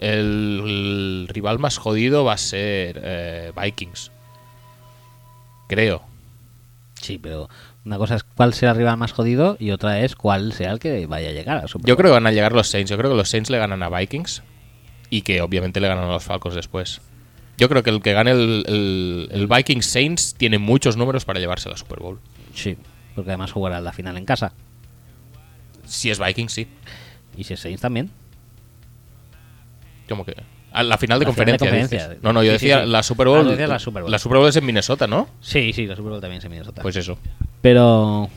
el, 0.00 0.60
el 0.64 1.28
rival 1.28 1.58
más 1.58 1.78
jodido 1.78 2.24
va 2.24 2.34
a 2.34 2.38
ser 2.38 3.00
eh, 3.02 3.52
Vikings. 3.60 4.10
Creo. 5.68 6.02
Sí, 7.00 7.18
pero 7.18 7.48
una 7.84 7.98
cosa 7.98 8.16
es 8.16 8.24
cuál 8.24 8.54
será 8.54 8.72
el 8.72 8.78
rival 8.78 8.96
más 8.96 9.12
jodido 9.12 9.56
y 9.60 9.70
otra 9.70 10.00
es 10.00 10.16
cuál 10.16 10.52
sea 10.52 10.72
el 10.72 10.78
que 10.78 11.06
vaya 11.06 11.28
a 11.28 11.32
llegar 11.32 11.58
a 11.58 11.68
Super 11.68 11.86
Yo 11.86 11.96
creo 11.96 12.10
que 12.10 12.14
van 12.14 12.26
a 12.26 12.32
llegar 12.32 12.52
los 12.52 12.68
Saints. 12.68 12.90
Yo 12.90 12.96
creo 12.96 13.10
que 13.10 13.16
los 13.16 13.28
Saints 13.28 13.50
le 13.50 13.58
ganan 13.58 13.82
a 13.82 13.88
Vikings. 13.88 14.42
Y 15.08 15.22
que 15.22 15.40
obviamente 15.40 15.80
le 15.80 15.86
ganan 15.86 16.04
a 16.04 16.12
los 16.12 16.24
Falcons 16.24 16.56
después. 16.56 17.00
Yo 17.58 17.68
creo 17.68 17.84
que 17.84 17.90
el 17.90 18.02
que 18.02 18.12
gane 18.12 18.32
el, 18.32 18.64
el, 18.66 19.28
el 19.30 19.46
Vikings 19.46 19.86
Saints 19.86 20.34
tiene 20.36 20.58
muchos 20.58 20.96
números 20.96 21.24
para 21.24 21.38
llevarse 21.38 21.68
a 21.68 21.72
la 21.72 21.78
Super 21.78 22.00
Bowl. 22.00 22.18
Sí, 22.54 22.76
porque 23.16 23.30
además 23.30 23.50
jugará 23.50 23.80
la 23.80 23.92
final 23.92 24.16
en 24.16 24.24
casa. 24.24 24.52
Si 25.84 26.10
es 26.10 26.18
Vikings, 26.24 26.52
sí. 26.52 26.68
Y 27.36 27.42
si 27.44 27.54
es 27.54 27.60
Saints 27.60 27.80
también. 27.82 28.10
Como 30.08 30.24
que. 30.24 30.34
A 30.72 30.82
la 30.82 30.98
final 30.98 31.18
de 31.18 31.24
La 31.26 31.32
final 31.32 31.46
de 31.52 31.58
conferencia. 31.58 32.08
dices. 32.08 32.22
No, 32.22 32.32
no, 32.32 32.42
yo 32.42 32.50
Sí, 32.50 32.66
decía 32.66 32.82
sí. 32.84 32.90
la 32.90 33.02
Super 33.02 33.26
Ah, 33.28 33.30
Bowl. 33.30 33.48
decías 33.48 33.68
la 33.68 33.78
Super 33.78 34.02
Bowl. 34.02 34.12
La 34.12 34.18
Super 34.18 34.38
Bowl 34.38 34.48
es 34.48 34.56
en 34.56 34.66
Minnesota, 34.66 35.06
¿no? 35.06 35.28
Sí, 35.40 35.72
sí, 35.72 35.86
la 35.86 35.96
Super 35.96 36.12
Bowl 36.12 36.20
también 36.20 36.40
se 36.42 36.48
Minnesota. 36.48 36.82
Pues 36.82 36.96
eso. 36.96 37.18
Pero. 37.62 38.28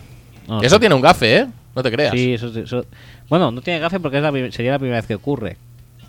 no 0.48 0.62
Eso 0.62 0.80
tiene 0.80 0.96
un 0.96 1.02
gafe, 1.02 1.38
¿eh? 1.38 1.48
No 1.76 1.84
te 1.84 1.92
creas. 1.92 2.12
Sí, 2.14 2.34
eso, 2.34 2.48
eso- 2.58 2.86
Bueno, 3.28 3.52
no 3.52 3.62
tiene 3.62 3.80
gafe 3.80 4.00
porque 4.00 4.18
es 4.18 4.24
la 4.24 4.32
sería 4.52 4.72
la 4.72 4.80
primera 4.80 4.98
vez 5.00 5.06
que 5.08 5.16
ocurre. 5.16 5.58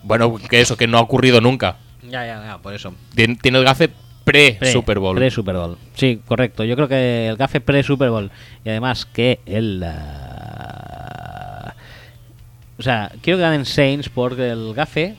Bueno, 0.03 0.37
que 0.37 0.61
eso, 0.61 0.77
que 0.77 0.87
no 0.87 0.97
ha 0.99 1.01
ocurrido 1.03 1.41
nunca. 1.41 1.77
Ya, 2.03 2.25
ya, 2.25 2.43
ya, 2.45 2.59
por 2.59 2.73
eso. 2.75 2.95
Tien- 3.15 3.39
Tiene 3.41 3.59
el 3.59 3.65
gafe 3.65 3.91
pre-Super 4.32 4.98
Bowl. 4.98 5.16
Pre-Super 5.16 5.55
Bowl. 5.57 5.78
Sí, 5.94 6.20
correcto. 6.27 6.65
Yo 6.65 6.77
creo 6.77 6.89
que 6.89 7.28
el 7.28 7.36
gafe 7.36 7.61
pre-Super 7.61 8.11
Bowl. 8.11 8.31
Y 8.65 8.69
además 8.70 9.07
que 9.07 9.40
el. 9.47 9.82
ah, 9.85 11.74
O 12.78 12.82
sea, 12.82 13.12
quiero 13.23 13.39
que 13.39 13.43
ganen 13.43 13.65
Saints 13.66 14.09
porque 14.09 14.51
el 14.51 14.73
gafe. 14.74 15.16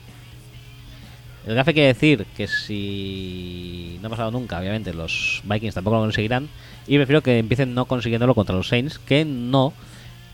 El 1.46 1.54
gafe 1.56 1.74
quiere 1.74 1.88
decir 1.88 2.24
que 2.36 2.46
si 2.46 3.98
no 4.00 4.06
ha 4.06 4.10
pasado 4.10 4.30
nunca, 4.30 4.60
obviamente, 4.60 4.94
los 4.94 5.42
Vikings 5.44 5.74
tampoco 5.74 5.96
lo 5.96 6.02
conseguirán. 6.02 6.48
Y 6.86 6.96
prefiero 6.96 7.20
que 7.22 7.38
empiecen 7.38 7.74
no 7.74 7.86
consiguiéndolo 7.86 8.34
contra 8.34 8.54
los 8.54 8.68
Saints, 8.68 8.98
que 8.98 9.24
no 9.24 9.72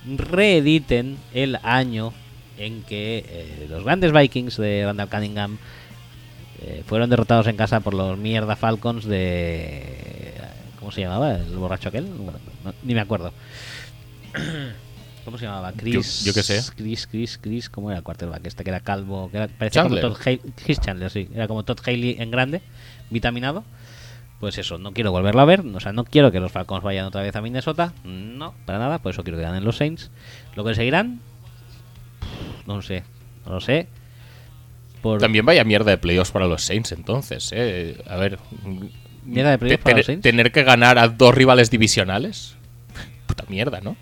reediten 0.06 1.16
el 1.34 1.58
año 1.62 2.12
en 2.58 2.82
que 2.82 3.24
eh, 3.28 3.66
los 3.70 3.84
grandes 3.84 4.12
Vikings 4.12 4.56
de 4.56 4.84
Randall 4.84 5.08
Cunningham 5.08 5.58
eh, 6.60 6.82
fueron 6.86 7.10
derrotados 7.10 7.46
en 7.46 7.56
casa 7.56 7.80
por 7.80 7.94
los 7.94 8.18
mierda 8.18 8.56
Falcons 8.56 9.04
de. 9.04 10.34
¿Cómo 10.78 10.90
se 10.92 11.00
llamaba? 11.02 11.34
¿El 11.36 11.56
borracho 11.56 11.88
aquel? 11.88 12.04
Bueno, 12.04 12.38
no- 12.64 12.74
ni 12.82 12.94
me 12.94 13.00
acuerdo. 13.00 13.32
¿Cómo 15.24 15.36
se 15.38 15.44
llamaba? 15.44 15.72
Chris. 15.72 16.24
yo 16.24 16.32
qué 16.32 16.42
sé. 16.42 16.62
Chris, 16.76 17.06
Chris, 17.06 17.38
Chris. 17.40 17.68
¿Cómo 17.68 17.90
era 17.90 17.98
el 17.98 18.02
quarterback? 18.04 18.46
Este 18.46 18.64
que 18.64 18.70
era 18.70 18.80
calvo. 18.80 19.30
Que 19.30 19.36
era, 19.38 19.48
parecía 19.48 19.82
como. 19.82 19.96
Todd 20.00 20.16
Haley. 20.24 20.40
Chris 20.64 20.80
Chandler, 20.80 21.10
sí. 21.10 21.28
Era 21.34 21.46
como 21.48 21.64
Todd 21.64 21.80
Haley 21.84 22.16
en 22.18 22.30
grande, 22.30 22.62
vitaminado. 23.10 23.64
Pues 24.40 24.56
eso, 24.56 24.78
no 24.78 24.92
quiero 24.92 25.10
volverlo 25.10 25.40
a 25.40 25.44
ver. 25.44 25.60
O 25.60 25.80
sea, 25.80 25.92
no 25.92 26.04
quiero 26.04 26.30
que 26.32 26.40
los 26.40 26.50
Falcons 26.52 26.82
vayan 26.84 27.04
otra 27.06 27.22
vez 27.22 27.34
a 27.36 27.42
Minnesota. 27.42 27.92
No, 28.04 28.54
para 28.64 28.78
nada. 28.78 29.00
Por 29.00 29.12
eso 29.12 29.22
quiero 29.22 29.36
que 29.36 29.42
ganen 29.44 29.64
los 29.64 29.76
Saints. 29.76 30.10
¿Lo 30.54 30.62
conseguirán? 30.64 31.20
No 32.66 32.76
lo 32.76 32.82
sé. 32.82 33.02
No 33.44 33.52
lo 33.54 33.60
sé. 33.60 33.88
Por 35.02 35.20
También 35.20 35.46
vaya 35.46 35.62
mierda 35.64 35.90
de 35.90 35.98
playoffs 35.98 36.30
para 36.32 36.46
los 36.46 36.62
Saints, 36.64 36.92
entonces. 36.92 37.50
¿eh? 37.54 38.02
A 38.08 38.16
ver. 38.16 38.38
Mierda 39.24 39.50
de 39.52 39.58
playoffs 39.58 39.82
para 39.82 39.94
tener- 39.94 39.96
los 39.98 40.06
Saints. 40.06 40.22
Tener 40.22 40.52
que 40.52 40.62
ganar 40.64 40.98
a 40.98 41.08
dos 41.08 41.34
rivales 41.34 41.70
divisionales. 41.70 42.56
Puta 43.26 43.44
mierda, 43.48 43.80
¿no? 43.80 43.96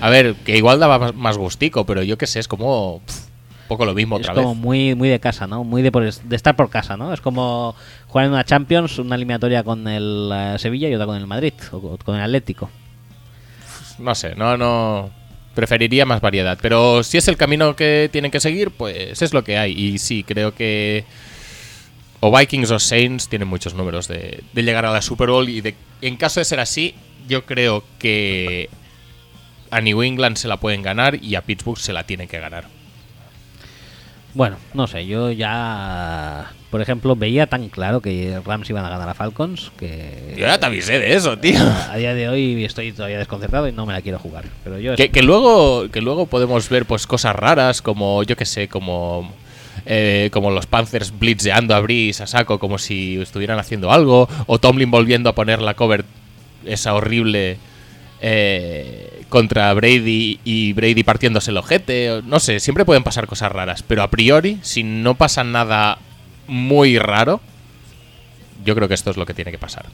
A 0.00 0.10
ver, 0.10 0.34
que 0.44 0.56
igual 0.56 0.78
daba 0.80 1.12
más- 1.12 1.36
gustico, 1.36 1.84
pero 1.86 2.02
yo 2.02 2.18
qué 2.18 2.26
sé, 2.26 2.40
es 2.40 2.48
como. 2.48 2.96
un 2.96 3.02
poco 3.68 3.86
lo 3.86 3.94
mismo 3.94 4.16
es 4.18 4.22
otra 4.28 4.34
como 4.34 4.54
vez. 4.54 4.62
muy 4.62 4.94
muy 4.94 5.08
de 5.08 5.20
casa, 5.20 5.46
¿no? 5.46 5.64
Muy 5.64 5.80
de, 5.82 5.90
por 5.90 6.04
es- 6.04 6.28
de 6.28 6.36
estar 6.36 6.54
por 6.56 6.68
casa, 6.70 6.96
¿no? 6.96 7.12
Es 7.12 7.20
como 7.20 7.74
jugar 8.08 8.26
en 8.26 8.32
una 8.32 8.44
Champions, 8.44 8.98
una 8.98 9.16
eliminatoria 9.16 9.62
con 9.62 9.88
el 9.88 10.30
eh, 10.32 10.56
Sevilla 10.58 10.88
y 10.88 10.94
otra 10.94 11.06
con 11.06 11.16
el 11.16 11.26
Madrid 11.26 11.54
o 11.72 11.80
co- 11.80 11.98
con 12.04 12.16
el 12.16 12.22
Atlético. 12.22 12.70
No 13.98 14.14
sé, 14.14 14.34
no, 14.34 14.56
no. 14.56 15.10
Preferiría 15.54 16.04
más 16.04 16.20
variedad. 16.20 16.58
Pero 16.60 17.02
si 17.02 17.18
es 17.18 17.28
el 17.28 17.36
camino 17.36 17.76
que 17.76 18.08
tienen 18.12 18.30
que 18.30 18.40
seguir, 18.40 18.70
pues 18.70 19.22
es 19.22 19.32
lo 19.32 19.44
que 19.44 19.58
hay. 19.58 19.72
Y 19.72 19.98
sí, 19.98 20.24
creo 20.24 20.54
que. 20.54 21.04
O 22.20 22.36
Vikings 22.36 22.70
o 22.70 22.78
Saints 22.78 23.28
tienen 23.28 23.48
muchos 23.48 23.74
números 23.74 24.08
de, 24.08 24.42
de 24.52 24.62
llegar 24.62 24.86
a 24.86 24.92
la 24.92 25.02
Super 25.02 25.28
Bowl. 25.28 25.48
Y 25.48 25.60
de, 25.60 25.74
en 26.00 26.16
caso 26.16 26.40
de 26.40 26.44
ser 26.44 26.60
así, 26.60 26.94
yo 27.28 27.44
creo 27.44 27.84
que 27.98 28.68
a 29.70 29.80
New 29.80 30.02
England 30.02 30.36
se 30.36 30.48
la 30.48 30.58
pueden 30.58 30.82
ganar 30.82 31.22
y 31.22 31.34
a 31.34 31.42
Pittsburgh 31.42 31.78
se 31.78 31.92
la 31.92 32.04
tienen 32.04 32.28
que 32.28 32.38
ganar. 32.38 32.64
Bueno, 34.34 34.56
no 34.74 34.88
sé, 34.88 35.06
yo 35.06 35.30
ya, 35.30 36.50
por 36.70 36.80
ejemplo, 36.80 37.14
veía 37.14 37.46
tan 37.46 37.68
claro 37.68 38.00
que 38.00 38.40
Rams 38.44 38.68
iban 38.68 38.84
a 38.84 38.90
ganar 38.90 39.08
a 39.08 39.14
Falcons 39.14 39.70
que 39.78 40.34
Yo 40.36 40.46
ya 40.46 40.58
te 40.58 40.66
avisé 40.66 40.98
de 40.98 41.14
eso, 41.14 41.38
tío. 41.38 41.60
a 41.90 41.96
día 41.96 42.14
de 42.14 42.28
hoy 42.28 42.64
estoy 42.64 42.90
todavía 42.92 43.18
desconcertado 43.18 43.68
y 43.68 43.72
no 43.72 43.86
me 43.86 43.92
la 43.92 44.02
quiero 44.02 44.18
jugar. 44.18 44.44
Pero 44.64 44.80
yo 44.80 44.96
Que, 44.96 45.10
que 45.10 45.22
luego, 45.22 45.88
que 45.90 46.00
luego 46.00 46.26
podemos 46.26 46.68
ver 46.68 46.84
pues 46.84 47.06
cosas 47.06 47.36
raras 47.36 47.80
como, 47.80 48.24
yo 48.24 48.36
que 48.36 48.44
sé, 48.44 48.66
como, 48.66 49.32
eh, 49.86 50.30
como 50.32 50.50
los 50.50 50.66
Panthers 50.66 51.16
blitzeando 51.16 51.72
a 51.76 51.80
Breeze 51.80 52.24
a 52.24 52.26
saco 52.26 52.58
como 52.58 52.78
si 52.78 53.20
estuvieran 53.20 53.60
haciendo 53.60 53.92
algo, 53.92 54.28
o 54.46 54.58
Tomlin 54.58 54.90
volviendo 54.90 55.30
a 55.30 55.34
poner 55.36 55.62
la 55.62 55.74
cover 55.74 56.04
esa 56.64 56.94
horrible 56.94 57.58
eh, 58.20 59.13
contra 59.28 59.72
Brady 59.74 60.40
y 60.44 60.72
Brady 60.72 61.02
partiéndose 61.02 61.50
el 61.50 61.56
ojete, 61.56 62.22
no 62.24 62.40
sé, 62.40 62.60
siempre 62.60 62.84
pueden 62.84 63.02
pasar 63.02 63.26
cosas 63.26 63.52
raras, 63.52 63.82
pero 63.82 64.02
a 64.02 64.10
priori, 64.10 64.58
si 64.62 64.82
no 64.82 65.14
pasa 65.14 65.44
nada 65.44 65.98
muy 66.46 66.98
raro, 66.98 67.40
yo 68.64 68.74
creo 68.74 68.88
que 68.88 68.94
esto 68.94 69.10
es 69.10 69.16
lo 69.16 69.26
que 69.26 69.34
tiene 69.34 69.50
que 69.50 69.58
pasar. 69.58 69.86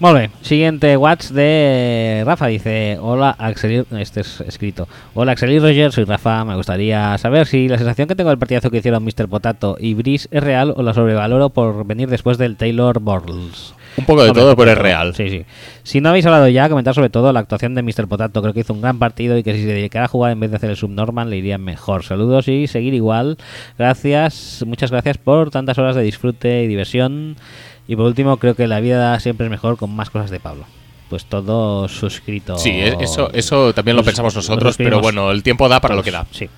Molt 0.00 0.18
bé, 0.18 0.30
siguiente 0.42 0.96
watch 0.96 1.26
de 1.28 2.24
Rafa 2.26 2.48
dice, 2.48 2.98
hola 3.00 3.30
Axel, 3.38 3.86
este 3.92 4.22
es 4.22 4.40
escrito, 4.40 4.88
hola 5.14 5.32
Axel 5.32 5.52
y 5.52 5.60
Roger, 5.60 5.92
soy 5.92 6.02
Rafa, 6.02 6.44
me 6.44 6.56
gustaría 6.56 7.16
saber 7.16 7.46
si 7.46 7.68
la 7.68 7.78
sensación 7.78 8.08
que 8.08 8.16
tengo 8.16 8.30
del 8.30 8.38
partidazo 8.38 8.70
que 8.70 8.78
hicieron 8.78 9.04
Mr. 9.04 9.28
Potato 9.28 9.76
y 9.78 9.94
Brice 9.94 10.26
es 10.32 10.42
real 10.42 10.74
o 10.76 10.82
la 10.82 10.94
sobrevaloro 10.94 11.50
por 11.50 11.86
venir 11.86 12.08
después 12.08 12.38
del 12.38 12.56
Taylor 12.56 12.98
Bortles. 12.98 13.74
Un 13.96 14.04
poco 14.06 14.24
de 14.24 14.32
todo, 14.32 14.50
poco 14.50 14.56
pero 14.62 14.72
es 14.72 14.78
real. 14.78 15.14
Sí, 15.14 15.30
sí. 15.30 15.44
Si 15.82 16.00
no 16.00 16.08
habéis 16.08 16.26
hablado 16.26 16.48
ya, 16.48 16.68
comentar 16.68 16.94
sobre 16.94 17.10
todo 17.10 17.32
la 17.32 17.40
actuación 17.40 17.74
de 17.74 17.82
Mr. 17.82 18.08
Potato. 18.08 18.42
Creo 18.42 18.54
que 18.54 18.60
hizo 18.60 18.72
un 18.72 18.80
gran 18.80 18.98
partido 18.98 19.38
y 19.38 19.42
que 19.42 19.54
si 19.54 19.62
se 19.62 19.68
dedicara 19.68 20.06
a 20.06 20.08
jugar 20.08 20.32
en 20.32 20.40
vez 20.40 20.50
de 20.50 20.56
hacer 20.56 20.70
el 20.70 20.76
subnormal 20.76 21.30
le 21.30 21.36
iría 21.36 21.58
mejor. 21.58 22.04
Saludos 22.04 22.48
y 22.48 22.66
seguir 22.66 22.94
igual. 22.94 23.38
Gracias, 23.78 24.64
muchas 24.66 24.90
gracias 24.90 25.18
por 25.18 25.50
tantas 25.50 25.78
horas 25.78 25.94
de 25.96 26.02
disfrute 26.02 26.64
y 26.64 26.66
diversión. 26.66 27.36
Y 27.86 27.96
por 27.96 28.06
último, 28.06 28.38
creo 28.38 28.54
que 28.54 28.66
la 28.66 28.80
vida 28.80 29.18
siempre 29.20 29.46
es 29.46 29.50
mejor 29.50 29.76
con 29.76 29.94
más 29.94 30.10
cosas 30.10 30.30
de 30.30 30.40
Pablo. 30.40 30.64
pues 31.08 31.26
todo 31.26 31.86
suscrito. 31.88 32.58
Sí, 32.58 32.72
eso, 33.00 33.30
eso 33.32 33.72
también 33.74 33.96
lo 33.96 34.02
pensamos 34.02 34.34
nosotros, 34.34 34.76
pero 34.76 34.96
suscribimos 34.96 35.02
bueno, 35.02 35.30
el 35.30 35.42
tiempo 35.42 35.68
da 35.68 35.80
para 35.80 35.94
lo 35.94 36.02
que 36.02 36.10
da. 36.10 36.26
Sí. 36.30 36.48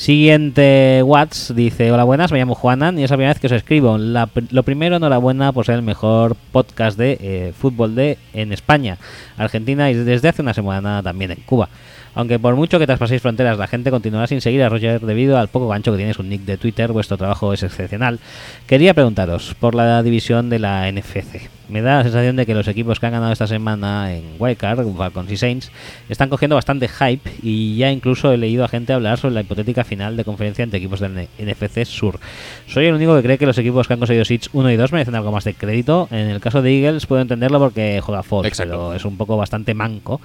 Siguiente 0.00 1.02
Watts 1.04 1.54
dice: 1.54 1.92
Hola, 1.92 2.04
buenas, 2.04 2.32
me 2.32 2.38
llamo 2.38 2.54
Juanan 2.54 2.98
y 2.98 3.04
es 3.04 3.10
la 3.10 3.18
primera 3.18 3.34
vez 3.34 3.38
que 3.38 3.48
os 3.48 3.52
escribo. 3.52 3.98
La 3.98 4.30
lo 4.50 4.62
primero, 4.62 4.96
enhorabuena 4.96 5.52
por 5.52 5.66
ser 5.66 5.74
el 5.74 5.82
mejor 5.82 6.36
podcast 6.52 6.96
de 6.96 7.18
eh, 7.20 7.52
fútbol 7.54 7.94
de 7.94 8.16
en 8.32 8.50
España, 8.54 8.96
Argentina 9.36 9.90
y 9.90 9.94
desde 9.94 10.30
hace 10.30 10.40
una 10.40 10.54
semana 10.54 11.02
también 11.02 11.32
en 11.32 11.40
Cuba. 11.40 11.68
Aunque 12.14 12.38
por 12.38 12.56
mucho 12.56 12.78
que 12.78 12.86
traspaséis 12.86 13.22
fronteras, 13.22 13.58
la 13.58 13.66
gente 13.66 13.90
continuará 13.90 14.26
sin 14.26 14.40
seguir 14.40 14.62
a 14.62 14.68
Roger 14.68 15.00
debido 15.00 15.38
al 15.38 15.48
poco 15.48 15.68
gancho 15.68 15.92
que 15.92 15.98
tiene 15.98 16.14
su 16.14 16.22
nick 16.22 16.42
de 16.42 16.58
Twitter. 16.58 16.92
Vuestro 16.92 17.16
trabajo 17.16 17.52
es 17.52 17.62
excepcional. 17.62 18.18
Quería 18.66 18.94
preguntaros 18.94 19.54
por 19.58 19.74
la 19.74 20.02
división 20.02 20.50
de 20.50 20.58
la 20.58 20.90
NFC. 20.90 21.48
Me 21.68 21.82
da 21.82 21.98
la 21.98 22.02
sensación 22.02 22.34
de 22.34 22.46
que 22.46 22.54
los 22.54 22.66
equipos 22.66 22.98
que 22.98 23.06
han 23.06 23.12
ganado 23.12 23.32
esta 23.32 23.46
semana 23.46 24.12
en 24.12 24.24
Wildcard, 24.40 24.84
Falcons 24.96 25.30
y 25.30 25.36
Saints, 25.36 25.70
están 26.08 26.28
cogiendo 26.28 26.56
bastante 26.56 26.88
hype 26.88 27.30
y 27.44 27.76
ya 27.76 27.92
incluso 27.92 28.32
he 28.32 28.36
leído 28.36 28.64
a 28.64 28.68
gente 28.68 28.92
hablar 28.92 29.18
sobre 29.18 29.34
la 29.34 29.42
hipotética 29.42 29.84
final 29.84 30.16
de 30.16 30.24
conferencia 30.24 30.64
entre 30.64 30.78
equipos 30.78 30.98
del 30.98 31.28
NFC 31.38 31.84
Sur. 31.84 32.18
Soy 32.66 32.86
el 32.86 32.94
único 32.94 33.14
que 33.14 33.22
cree 33.22 33.38
que 33.38 33.46
los 33.46 33.56
equipos 33.56 33.86
que 33.86 33.92
han 33.92 34.00
conseguido 34.00 34.24
Seeds 34.24 34.50
1 34.52 34.70
y 34.72 34.76
2 34.76 34.92
merecen 34.92 35.14
algo 35.14 35.30
más 35.30 35.44
de 35.44 35.54
crédito. 35.54 36.08
En 36.10 36.28
el 36.28 36.40
caso 36.40 36.60
de 36.60 36.76
Eagles 36.76 37.06
puedo 37.06 37.22
entenderlo 37.22 37.60
porque 37.60 38.00
juega 38.02 38.20
Exacto. 38.20 38.54
pero 38.58 38.94
es 38.94 39.04
un 39.04 39.16
poco 39.16 39.36
bastante 39.36 39.72
manco. 39.72 40.20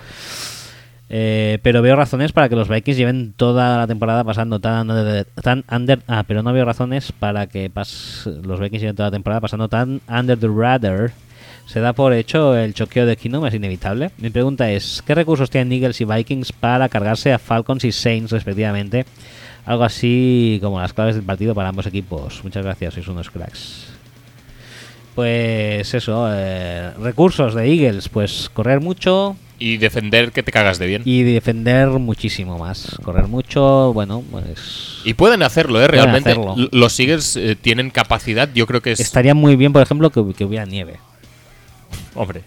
Eh, 1.08 1.60
pero 1.62 1.82
veo 1.84 1.96
razones 1.96 2.32
para 2.32 2.50
que 2.50 2.56
los 2.56 2.68
Vikings 2.68 2.98
lleven 2.98 3.34
toda 3.38 3.78
la 3.78 3.88
temporada 3.88 4.24
pasando 4.24 4.60
tan, 4.60 4.88
tan 5.42 5.64
under. 5.72 6.00
Ah, 6.08 6.24
pero 6.28 6.42
no 6.42 6.52
veo 6.52 6.66
razones 6.66 7.12
para 7.12 7.48
que 7.48 7.72
pas- 7.72 8.26
los 8.44 8.60
Vikings 8.60 8.82
lleven 8.82 8.96
toda 8.96 9.10
la 9.10 9.16
temporada 9.16 9.42
pasando 9.42 9.70
tan 9.70 10.02
under 10.10 10.38
the 10.38 10.48
radar. 10.48 11.12
Se 11.68 11.80
da 11.80 11.94
por 11.94 12.14
hecho 12.14 12.56
el 12.58 12.74
choqueo 12.74 13.06
de 13.06 13.18
Kingdom, 13.18 13.46
es 13.46 13.54
inevitable. 13.54 14.12
Mi 14.18 14.30
pregunta 14.30 14.70
es: 14.72 15.04
¿qué 15.06 15.14
recursos 15.16 15.50
tienen 15.50 15.72
Eagles 15.74 16.02
y 16.02 16.06
Vikings 16.06 16.52
para 16.52 16.90
cargarse 16.90 17.34
a 17.34 17.40
Falcons 17.40 17.84
y 17.86 17.92
Saints, 17.92 18.32
respectivamente? 18.32 19.06
Algo 19.66 19.84
así 19.84 20.60
como 20.62 20.80
las 20.80 20.94
claves 20.94 21.16
del 21.16 21.24
partido 21.24 21.56
para 21.56 21.70
ambos 21.70 21.88
equipos. 21.88 22.44
Muchas 22.44 22.64
gracias, 22.64 22.94
sois 22.96 23.08
unos 23.08 23.32
cracks. 23.32 23.88
Pues 25.16 25.94
eso, 25.94 26.28
eh, 26.32 26.92
recursos 27.02 27.56
de 27.56 27.66
Eagles, 27.72 28.10
pues 28.10 28.50
correr 28.54 28.82
mucho, 28.82 29.38
Y 29.58 29.78
defender 29.78 30.32
que 30.34 30.44
te 30.44 30.52
cagas 30.52 30.80
de 30.80 30.88
bien. 30.88 31.02
Y, 31.06 31.20
y 31.20 31.24
defender 31.24 31.88
muchísimo 31.88 32.58
más. 32.58 32.98
Correr 33.04 33.28
mucho, 33.28 33.94
bueno, 33.94 34.22
pues. 34.30 35.02
pueden 35.16 35.44
hacerlo, 35.44 35.82
¿eh? 35.82 35.88
Realmente. 35.88 36.32
hacerlo. 36.32 36.56
Los 36.72 37.00
Eagles 37.00 37.38
eh, 37.38 37.56
tienen 37.56 37.90
capacidad, 37.90 38.50
yo 38.54 38.68
creo 38.68 38.82
que 38.82 38.92
es. 38.92 39.00
Estaría 39.00 39.34
muy 39.34 39.56
bien, 39.56 39.72
por 39.72 39.82
ejemplo, 39.82 40.10
que, 40.10 40.22
que 40.34 40.44
hubiera 40.44 40.66
nieve. 40.66 41.00
Hombre. 42.16 42.42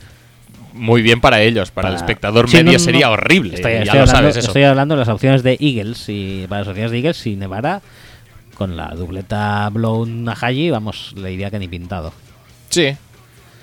Muy 0.75 1.03
bien 1.03 1.21
para 1.21 1.41
ellos, 1.41 1.71
para, 1.71 1.89
el 1.89 1.95
Para- 1.95 2.05
espectador 2.05 2.49
Sí, 2.49 2.59
medio 2.59 2.75
no, 2.75 2.79
sería 2.79 3.07
no. 3.07 3.13
horrible. 3.15 3.55
Estoy, 3.55 3.73
ya 3.73 3.79
estoy 3.79 3.87
lo 3.87 4.03
hablando, 4.03 4.13
sabes 4.21 4.37
eso. 4.37 4.47
estoy 4.49 4.63
hablando 4.65 4.95
de 4.95 4.99
las 5.01 5.09
opciones 5.09 5.43
de 5.43 5.57
Eagles. 5.61 6.05
Y 6.09 6.47
para 6.49 6.61
las 6.61 6.69
opciones 6.69 6.93
de 6.93 6.99
Eagles, 6.99 7.17
si 7.17 7.37
nevara, 7.37 7.81
con 8.55 8.77
la 8.77 8.89
dubleta 8.91 9.69
Blown 9.71 10.29
Haji, 10.29 10.71
vamos, 10.71 11.15
le 11.17 11.31
diría 11.31 11.51
que 11.51 11.59
ni 11.59 11.69
pintado. 11.69 12.13
Sí. 12.69 12.95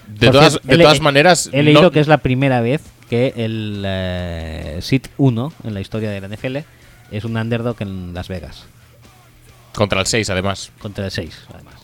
De 0.08 0.30
todas, 0.30 0.60
de 0.64 0.78
todas 0.78 1.00
maneras. 1.00 1.50
He 1.54 1.64
leído 1.64 1.84
no- 1.84 1.92
que 1.92 2.00
es 2.00 2.08
la 2.08 2.18
primera 2.18 2.60
vez 2.62 2.82
que 3.10 3.34
el 3.36 3.84
eh, 3.86 4.80
Seed 4.82 5.03
1 5.18 5.53
en 5.64 5.73
la 5.73 5.82
historia 5.82 6.10
de 6.10 6.22
la 6.22 6.27
NFL 6.27 6.57
es 7.11 7.23
un 7.23 7.38
underdog 7.38 7.77
en 7.80 8.14
Las 8.14 8.27
Vegas. 8.27 8.65
Contra 9.73 9.99
el 9.99 10.07
6, 10.07 10.30
además. 10.30 10.72
Contra 10.80 11.06
el 11.06 11.11
6, 11.11 11.45
además. 11.53 11.76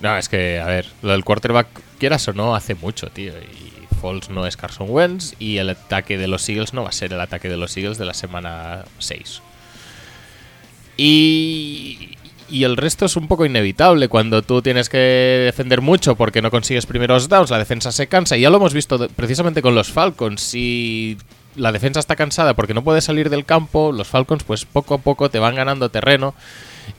No, 0.00 0.16
es 0.16 0.28
que, 0.28 0.60
a 0.60 0.66
ver, 0.66 0.86
lo 1.02 1.12
del 1.12 1.24
quarterback, 1.24 1.66
quieras 1.98 2.28
o 2.28 2.32
no, 2.32 2.54
hace 2.54 2.74
mucho, 2.74 3.08
tío. 3.08 3.32
Y 3.38 3.86
Foles 3.96 4.28
no 4.28 4.46
es 4.46 4.56
Carson 4.56 4.88
Wentz 4.90 5.34
y 5.38 5.56
el 5.56 5.70
ataque 5.70 6.18
de 6.18 6.28
los 6.28 6.46
Eagles 6.48 6.74
no 6.74 6.82
va 6.82 6.90
a 6.90 6.92
ser 6.92 7.12
el 7.12 7.20
ataque 7.20 7.48
de 7.48 7.56
los 7.56 7.76
Eagles 7.76 7.96
de 7.98 8.04
la 8.04 8.14
semana 8.14 8.84
6. 8.98 9.42
Y, 10.98 12.15
y 12.48 12.64
el 12.64 12.76
resto 12.76 13.06
es 13.06 13.16
un 13.16 13.28
poco 13.28 13.44
inevitable. 13.46 14.08
Cuando 14.08 14.42
tú 14.42 14.62
tienes 14.62 14.88
que 14.88 14.98
defender 15.44 15.80
mucho 15.80 16.14
porque 16.16 16.42
no 16.42 16.50
consigues 16.50 16.86
primeros 16.86 17.28
downs, 17.28 17.50
la 17.50 17.58
defensa 17.58 17.92
se 17.92 18.06
cansa. 18.06 18.36
Y 18.36 18.42
ya 18.42 18.50
lo 18.50 18.56
hemos 18.56 18.74
visto 18.74 19.08
precisamente 19.16 19.62
con 19.62 19.74
los 19.74 19.90
Falcons. 19.90 20.40
Si 20.40 21.18
la 21.56 21.72
defensa 21.72 22.00
está 22.00 22.16
cansada 22.16 22.54
porque 22.54 22.74
no 22.74 22.84
puede 22.84 23.00
salir 23.00 23.30
del 23.30 23.44
campo, 23.44 23.90
los 23.92 24.08
Falcons 24.08 24.44
pues 24.44 24.64
poco 24.64 24.94
a 24.94 24.98
poco 24.98 25.30
te 25.30 25.38
van 25.38 25.54
ganando 25.54 25.88
terreno 25.88 26.34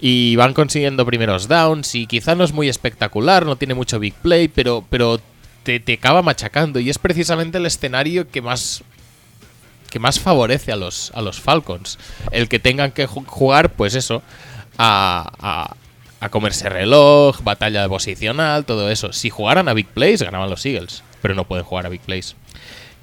y 0.01 0.35
van 0.35 0.53
consiguiendo 0.53 1.05
primeros 1.05 1.47
downs 1.47 1.95
y 1.95 2.07
quizá 2.07 2.35
no 2.35 2.43
es 2.43 2.51
muy 2.53 2.67
espectacular, 2.67 3.45
no 3.45 3.55
tiene 3.55 3.73
mucho 3.75 3.99
big 3.99 4.13
play, 4.15 4.47
pero, 4.47 4.83
pero 4.89 5.21
te, 5.63 5.79
te 5.79 5.93
acaba 5.93 6.21
machacando 6.23 6.79
y 6.79 6.89
es 6.89 6.97
precisamente 6.97 7.57
el 7.59 7.65
escenario 7.67 8.29
que 8.29 8.41
más 8.41 8.83
que 9.89 9.99
más 9.99 10.19
favorece 10.19 10.73
a 10.73 10.75
los, 10.75 11.11
a 11.15 11.21
los 11.21 11.39
Falcons. 11.39 11.97
El 12.31 12.49
que 12.49 12.59
tengan 12.59 12.91
que 12.91 13.07
ju- 13.07 13.25
jugar, 13.25 13.71
pues 13.71 13.95
eso, 13.95 14.21
a, 14.77 15.31
a, 15.39 15.75
a 16.25 16.29
comerse 16.29 16.69
reloj, 16.69 17.41
batalla 17.43 17.87
posicional, 17.89 18.65
todo 18.65 18.89
eso. 18.89 19.13
Si 19.13 19.29
jugaran 19.29 19.67
a 19.69 19.73
big 19.73 19.87
plays, 19.87 20.21
ganaban 20.21 20.49
los 20.49 20.65
Eagles, 20.65 21.03
pero 21.21 21.35
no 21.35 21.45
pueden 21.45 21.65
jugar 21.65 21.85
a 21.85 21.89
big 21.89 22.01
plays. 22.01 22.35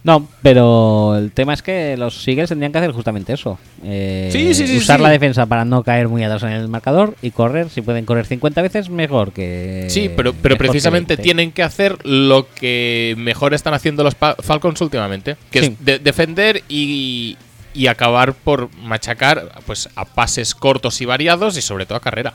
No, 0.03 0.29
pero 0.43 1.17
el 1.17 1.33
tema 1.33 1.55
es 1.55 1.63
que 1.63 1.97
los 1.97 2.29
Eagles 2.29 2.51
tendrían 2.51 2.73
que 2.73 2.77
hacer 2.77 2.93
justamente 2.93 3.33
eso. 3.33 3.59
Eh, 3.83 4.29
Sí, 4.31 4.53
sí, 4.55 4.67
sí, 4.67 4.77
usar 4.77 5.01
la 5.01 5.09
defensa 5.09 5.47
para 5.47 5.65
no 5.65 5.83
caer 5.83 6.09
muy 6.09 6.23
atrás 6.23 6.43
en 6.43 6.51
el 6.51 6.69
marcador 6.69 7.17
y 7.23 7.31
correr. 7.31 7.71
Si 7.71 7.81
pueden 7.81 8.05
correr 8.05 8.27
50 8.27 8.61
veces, 8.61 8.91
mejor 8.91 9.33
que. 9.33 9.87
Sí, 9.89 10.11
pero, 10.15 10.35
pero 10.35 10.57
que 10.57 10.59
precisamente 10.59 11.15
20. 11.15 11.23
tienen 11.23 11.53
que 11.53 11.63
hacer 11.63 11.97
lo 12.07 12.47
que 12.55 13.15
mejor 13.17 13.55
están 13.55 13.73
haciendo 13.73 14.05
los 14.05 14.15
Falcons 14.15 14.79
últimamente, 14.83 15.37
que 15.51 15.59
es 15.61 15.73
de- 15.83 15.99
defender 16.01 16.63
y, 16.69 17.39
y 17.75 17.89
acabar 17.89 18.33
por 18.35 18.73
machacar 18.77 19.53
pues 19.67 19.89
a 19.97 20.05
pases 20.05 20.55
cortos 20.55 21.01
y 21.01 21.05
variados 21.05 21.57
y 21.57 21.63
sobre 21.63 21.85
todo 21.87 21.97
a 21.99 22.01
carrera. 22.01 22.33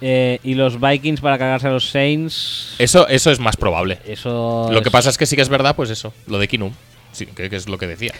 Eh, 0.00 0.40
y 0.42 0.54
los 0.54 0.80
Vikings 0.80 1.20
para 1.20 1.38
cagarse 1.38 1.68
a 1.68 1.70
los 1.70 1.88
Saints. 1.90 2.74
Eso, 2.78 3.06
eso 3.08 3.30
es 3.30 3.38
más 3.38 3.56
probable. 3.56 3.98
Eso. 4.06 4.68
Lo 4.72 4.82
que 4.82 4.90
pasa 4.90 5.10
es 5.10 5.18
que 5.18 5.26
sí 5.26 5.36
que 5.36 5.42
es 5.42 5.48
verdad, 5.48 5.76
pues 5.76 5.90
eso, 5.90 6.12
lo 6.26 6.38
de 6.38 6.48
Kinum. 6.48 6.72
Sí, 7.12 7.26
que, 7.26 7.48
que 7.48 7.56
es 7.56 7.68
lo 7.68 7.78
que 7.78 7.86
decía. 7.86 8.12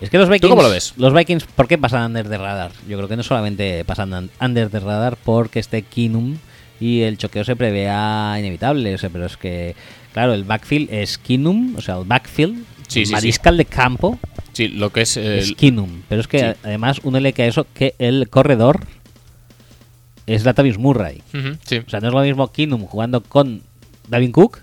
Es 0.00 0.10
que 0.10 0.18
los 0.18 0.28
Vikings. 0.28 0.50
cómo 0.50 0.62
lo 0.62 0.70
ves? 0.70 0.94
Los 0.96 1.14
Vikings, 1.14 1.44
¿por 1.44 1.68
qué 1.68 1.78
pasan 1.78 2.06
under 2.06 2.28
the 2.28 2.38
radar? 2.38 2.72
Yo 2.88 2.96
creo 2.96 3.08
que 3.08 3.16
no 3.16 3.22
solamente 3.22 3.84
pasan 3.84 4.12
un- 4.12 4.30
under 4.40 4.68
the 4.68 4.80
radar 4.80 5.16
porque 5.22 5.60
este 5.60 5.82
Kinum 5.82 6.38
y 6.80 7.02
el 7.02 7.18
choqueo 7.18 7.44
se 7.44 7.54
prevea 7.54 8.34
inevitable. 8.38 8.92
O 8.94 8.98
sea, 8.98 9.10
pero 9.10 9.26
es 9.26 9.36
que, 9.36 9.76
claro, 10.12 10.34
el 10.34 10.42
backfield 10.42 10.92
es 10.92 11.18
Kinum, 11.18 11.76
o 11.76 11.80
sea, 11.80 11.98
el 11.98 12.04
backfield, 12.04 12.64
Sí, 12.88 13.00
el 13.00 13.06
sí, 13.06 13.06
sí. 13.06 13.12
mariscal 13.12 13.56
de 13.56 13.64
campo 13.64 14.18
Sí, 14.52 14.68
lo 14.68 14.90
que 14.90 15.02
es... 15.02 15.16
el- 15.16 15.38
es 15.38 15.52
Kinum. 15.52 16.02
Pero 16.08 16.20
es 16.20 16.28
que 16.28 16.38
sí. 16.38 16.58
además, 16.62 17.00
únele 17.04 17.32
que 17.32 17.42
a 17.42 17.46
eso 17.46 17.66
que 17.74 17.94
el 17.98 18.28
corredor 18.28 18.86
es 20.26 20.44
Latavius 20.44 20.78
Murray. 20.78 21.22
Sí. 21.64 21.78
O 21.78 21.90
sea, 21.90 22.00
no 22.00 22.08
es 22.08 22.14
lo 22.14 22.20
mismo 22.22 22.52
Kinum 22.52 22.86
jugando 22.86 23.22
con 23.22 23.62
Davin 24.08 24.32
Cook 24.32 24.58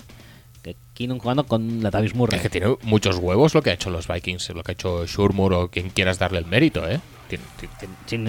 que 0.63 0.75
Kinum 0.93 1.19
jugando 1.19 1.45
con 1.45 1.81
Latavius 1.83 2.15
Murray. 2.15 2.37
Es 2.37 2.43
que 2.43 2.49
tiene 2.49 2.75
muchos 2.83 3.17
huevos 3.17 3.53
lo 3.53 3.61
que 3.61 3.71
ha 3.71 3.73
hecho 3.73 3.89
los 3.89 4.07
Vikings, 4.07 4.49
lo 4.49 4.63
que 4.63 4.71
ha 4.71 4.73
hecho 4.73 5.05
Shurmur 5.05 5.53
o 5.53 5.67
quien 5.69 5.89
quieras 5.89 6.19
darle 6.19 6.39
el 6.39 6.45
mérito, 6.45 6.87
¿eh? 6.87 6.99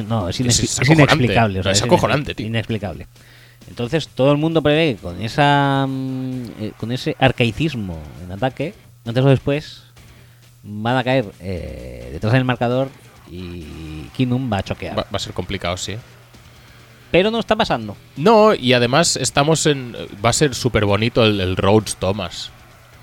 No, 0.09 0.29
es, 0.29 0.41
inexplicable. 0.41 1.61
o 1.61 1.63
sea, 1.63 1.73
Es 1.73 1.83
acojonante, 1.83 2.35
tío. 2.35 2.47
Inexplicable. 2.47 3.07
Entonces 3.69 4.09
todo 4.09 4.33
el 4.33 4.39
mundo 4.39 4.63
prevé 4.63 4.95
que 4.97 5.01
con 5.01 5.23
esa 5.23 5.87
mm, 5.89 6.43
eh, 6.61 6.73
con 6.77 6.93
ese 6.93 7.17
arcaicismo 7.19 7.99
en 8.25 8.33
ataque, 8.33 8.75
antes 9.07 9.25
o 9.25 9.29
después 9.29 9.85
van 10.63 10.97
a 10.97 11.05
caer 11.05 11.27
eh, 11.41 12.11
detrás 12.13 12.33
del 12.33 12.45
marcador 12.45 12.89
y 13.31 14.05
Kinum 14.17 14.53
va 14.53 14.59
a 14.59 14.63
choquear. 14.63 14.99
Va, 14.99 15.03
va 15.03 15.17
a 15.17 15.19
ser 15.19 15.33
complicado, 15.33 15.77
sí. 15.77 15.97
Pero 17.11 17.31
no 17.31 17.41
está 17.41 17.57
pasando. 17.57 17.97
No, 18.17 18.55
y 18.55 18.73
además 18.73 19.17
estamos 19.17 19.67
en... 19.67 19.97
Va 20.25 20.31
a 20.31 20.33
ser 20.33 20.55
súper 20.55 20.85
bonito 20.85 21.25
el, 21.25 21.41
el 21.41 21.57
Rhodes 21.57 21.97
Thomas. 21.97 22.53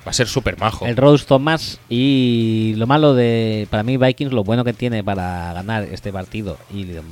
Va 0.07 0.11
a 0.11 0.13
ser 0.13 0.27
súper 0.29 0.57
majo. 0.57 0.85
El 0.85 0.95
Rose 0.95 1.25
Thomas 1.25 1.81
y 1.89 2.73
lo 2.77 2.87
malo 2.87 3.13
de 3.13 3.67
para 3.69 3.83
mí 3.83 3.97
Vikings 3.97 4.31
lo 4.31 4.45
bueno 4.45 4.63
que 4.63 4.71
tiene 4.71 5.03
para 5.03 5.51
ganar 5.51 5.83
este 5.83 6.13
partido 6.13 6.57
y 6.73 6.85
lo, 6.85 7.03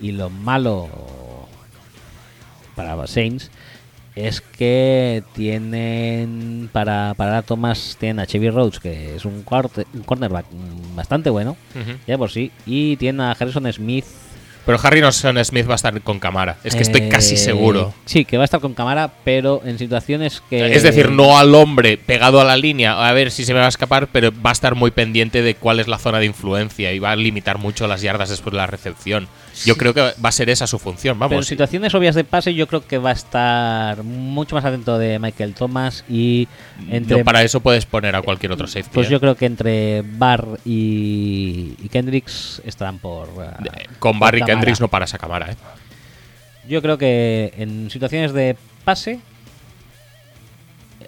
y 0.00 0.12
lo 0.12 0.30
malo 0.30 0.88
para 2.74 3.06
Saints 3.06 3.50
es 4.16 4.40
que 4.40 5.22
tienen 5.34 6.68
para 6.72 7.14
para 7.16 7.38
a 7.38 7.42
Thomas 7.42 7.96
tienen 7.98 8.20
a 8.20 8.26
Chevy 8.26 8.50
Rhodes 8.50 8.80
que 8.80 9.16
es 9.16 9.24
un, 9.24 9.44
cuarte- 9.44 9.86
un 9.94 10.02
cornerback 10.02 10.46
bastante 10.94 11.30
bueno 11.30 11.56
ya 12.06 12.18
por 12.18 12.30
sí 12.30 12.50
y 12.66 12.96
tienen 12.96 13.20
a 13.20 13.32
Harrison 13.32 13.70
Smith 13.72 14.04
Pero 14.66 14.78
Harrison 14.82 15.42
Smith 15.44 15.66
va 15.68 15.72
a 15.72 15.76
estar 15.76 15.98
con 16.02 16.18
cámara. 16.20 16.58
Es 16.64 16.74
que 16.76 16.82
estoy 16.82 17.08
casi 17.08 17.34
Eh, 17.34 17.38
seguro. 17.38 17.94
Sí, 18.04 18.24
que 18.26 18.36
va 18.36 18.44
a 18.44 18.44
estar 18.44 18.60
con 18.60 18.74
cámara, 18.74 19.10
pero 19.24 19.62
en 19.64 19.78
situaciones 19.78 20.42
que. 20.50 20.74
Es 20.74 20.82
decir, 20.82 21.10
no 21.10 21.38
al 21.38 21.54
hombre 21.54 21.96
pegado 21.96 22.40
a 22.40 22.44
la 22.44 22.56
línea 22.58 23.08
a 23.08 23.12
ver 23.14 23.30
si 23.30 23.44
se 23.46 23.54
me 23.54 23.58
va 23.60 23.64
a 23.66 23.70
escapar, 23.70 24.08
pero 24.12 24.30
va 24.44 24.50
a 24.50 24.52
estar 24.52 24.74
muy 24.74 24.90
pendiente 24.90 25.40
de 25.42 25.54
cuál 25.54 25.80
es 25.80 25.88
la 25.88 25.98
zona 25.98 26.18
de 26.18 26.26
influencia 26.26 26.92
y 26.92 26.98
va 26.98 27.12
a 27.12 27.16
limitar 27.16 27.56
mucho 27.58 27.86
las 27.88 28.02
yardas 28.02 28.28
después 28.28 28.52
de 28.52 28.58
la 28.58 28.66
recepción. 28.66 29.28
Yo 29.64 29.76
creo 29.76 29.92
que 29.94 30.00
va 30.00 30.28
a 30.28 30.32
ser 30.32 30.48
esa 30.50 30.66
su 30.66 30.78
función, 30.78 31.18
Pero 31.18 31.26
en 31.26 31.30
vamos. 31.32 31.46
situaciones 31.46 31.94
obvias 31.94 32.14
de 32.14 32.24
pase, 32.24 32.54
yo 32.54 32.66
creo 32.66 32.86
que 32.86 32.98
va 32.98 33.10
a 33.10 33.12
estar 33.12 34.02
mucho 34.02 34.54
más 34.56 34.64
atento 34.64 34.98
de 34.98 35.18
Michael 35.18 35.54
Thomas 35.54 36.04
y 36.08 36.48
entre. 36.88 37.18
No, 37.18 37.24
para 37.24 37.42
eso 37.42 37.60
puedes 37.60 37.86
poner 37.86 38.16
a 38.16 38.22
cualquier 38.22 38.52
otro 38.52 38.66
safety. 38.66 38.90
pues 38.94 39.08
¿eh? 39.08 39.10
yo 39.10 39.20
creo 39.20 39.34
que 39.36 39.46
entre 39.46 40.02
Barr 40.02 40.58
y, 40.64 41.74
y 41.82 41.88
Kendricks 41.90 42.62
estarán 42.64 42.98
por. 42.98 43.28
uh, 43.28 43.40
De- 43.62 43.70
Con 43.98 44.12
por 44.12 44.20
Barry 44.28 44.40
cámara. 44.40 44.54
Kendricks 44.56 44.80
no 44.80 44.88
paras 44.88 45.14
a 45.14 45.18
cámara, 45.18 45.50
¿eh? 45.52 45.56
Yo 46.68 46.80
creo 46.82 46.96
que 46.98 47.52
en 47.56 47.90
situaciones 47.90 48.32
de 48.32 48.56
pase, 48.84 49.20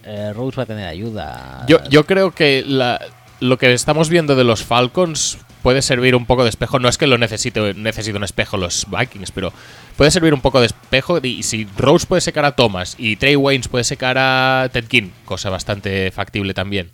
eh, 0.04 0.32
Rose 0.34 0.56
va 0.56 0.62
a 0.64 0.66
tener 0.66 0.86
ayuda. 0.88 1.64
Yo, 1.68 1.78
yo 1.88 2.04
creo 2.06 2.32
que 2.32 2.64
la- 2.66 3.00
lo 3.40 3.58
que 3.58 3.72
estamos 3.72 4.08
viendo 4.08 4.34
de 4.36 4.44
los 4.44 4.64
Falcons 4.64 5.38
puede 5.62 5.82
servir 5.82 6.14
un 6.14 6.26
poco 6.26 6.42
de 6.42 6.50
espejo. 6.50 6.78
No 6.78 6.88
es 6.88 6.98
que 6.98 7.06
lo 7.06 7.18
necesite, 7.18 7.74
necesite 7.74 8.16
un 8.16 8.24
espejo 8.24 8.56
los 8.56 8.86
Vikings, 8.90 9.30
pero 9.30 9.52
puede 9.96 10.10
servir 10.10 10.34
un 10.34 10.40
poco 10.40 10.60
de 10.60 10.66
espejo. 10.66 11.18
Y 11.22 11.42
si 11.42 11.66
Rose 11.76 12.06
puede 12.06 12.20
secar 12.20 12.44
a 12.44 12.52
Thomas 12.52 12.96
y 12.98 13.16
Trey 13.16 13.36
Waynes 13.36 13.68
puede 13.68 13.84
secar 13.84 14.18
a 14.18 14.68
Ted 14.72 14.84
King, 14.84 15.10
cosa 15.24 15.50
bastante 15.50 16.10
factible 16.10 16.54
también. 16.54 16.90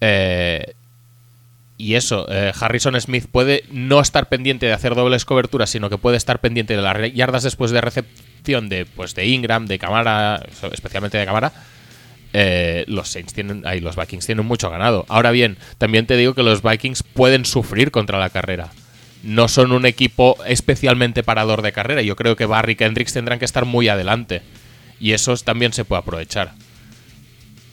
Eh, 0.00 0.74
y 1.76 1.94
eso, 1.94 2.26
eh, 2.28 2.52
Harrison 2.58 3.00
Smith 3.00 3.26
puede 3.30 3.64
no 3.70 4.00
estar 4.00 4.28
pendiente 4.28 4.66
de 4.66 4.72
hacer 4.72 4.96
dobles 4.96 5.24
coberturas, 5.24 5.70
sino 5.70 5.88
que 5.88 5.96
puede 5.96 6.16
estar 6.16 6.40
pendiente 6.40 6.74
de 6.74 6.82
las 6.82 7.14
yardas 7.14 7.44
después 7.44 7.70
de 7.70 7.80
recepción 7.80 8.68
de, 8.68 8.84
pues, 8.84 9.14
de 9.14 9.26
Ingram, 9.26 9.66
de 9.66 9.78
Camara, 9.78 10.42
especialmente 10.72 11.18
de 11.18 11.24
Camara. 11.24 11.52
Eh, 12.40 12.84
los 12.86 13.08
Saints 13.08 13.34
tienen, 13.34 13.66
ahí 13.66 13.80
los 13.80 13.96
Vikings 13.96 14.24
tienen 14.24 14.46
mucho 14.46 14.70
ganado. 14.70 15.04
Ahora 15.08 15.32
bien, 15.32 15.56
también 15.76 16.06
te 16.06 16.16
digo 16.16 16.34
que 16.34 16.44
los 16.44 16.62
Vikings 16.62 17.02
pueden 17.02 17.44
sufrir 17.44 17.90
contra 17.90 18.20
la 18.20 18.30
carrera. 18.30 18.70
No 19.24 19.48
son 19.48 19.72
un 19.72 19.84
equipo 19.86 20.36
especialmente 20.46 21.24
parador 21.24 21.62
de 21.62 21.72
carrera. 21.72 22.00
Yo 22.02 22.14
creo 22.14 22.36
que 22.36 22.46
Barry 22.46 22.74
y 22.74 22.76
Kendricks 22.76 23.12
tendrán 23.12 23.40
que 23.40 23.44
estar 23.44 23.64
muy 23.64 23.88
adelante. 23.88 24.42
Y 25.00 25.14
eso 25.14 25.36
también 25.38 25.72
se 25.72 25.84
puede 25.84 25.98
aprovechar. 25.98 26.52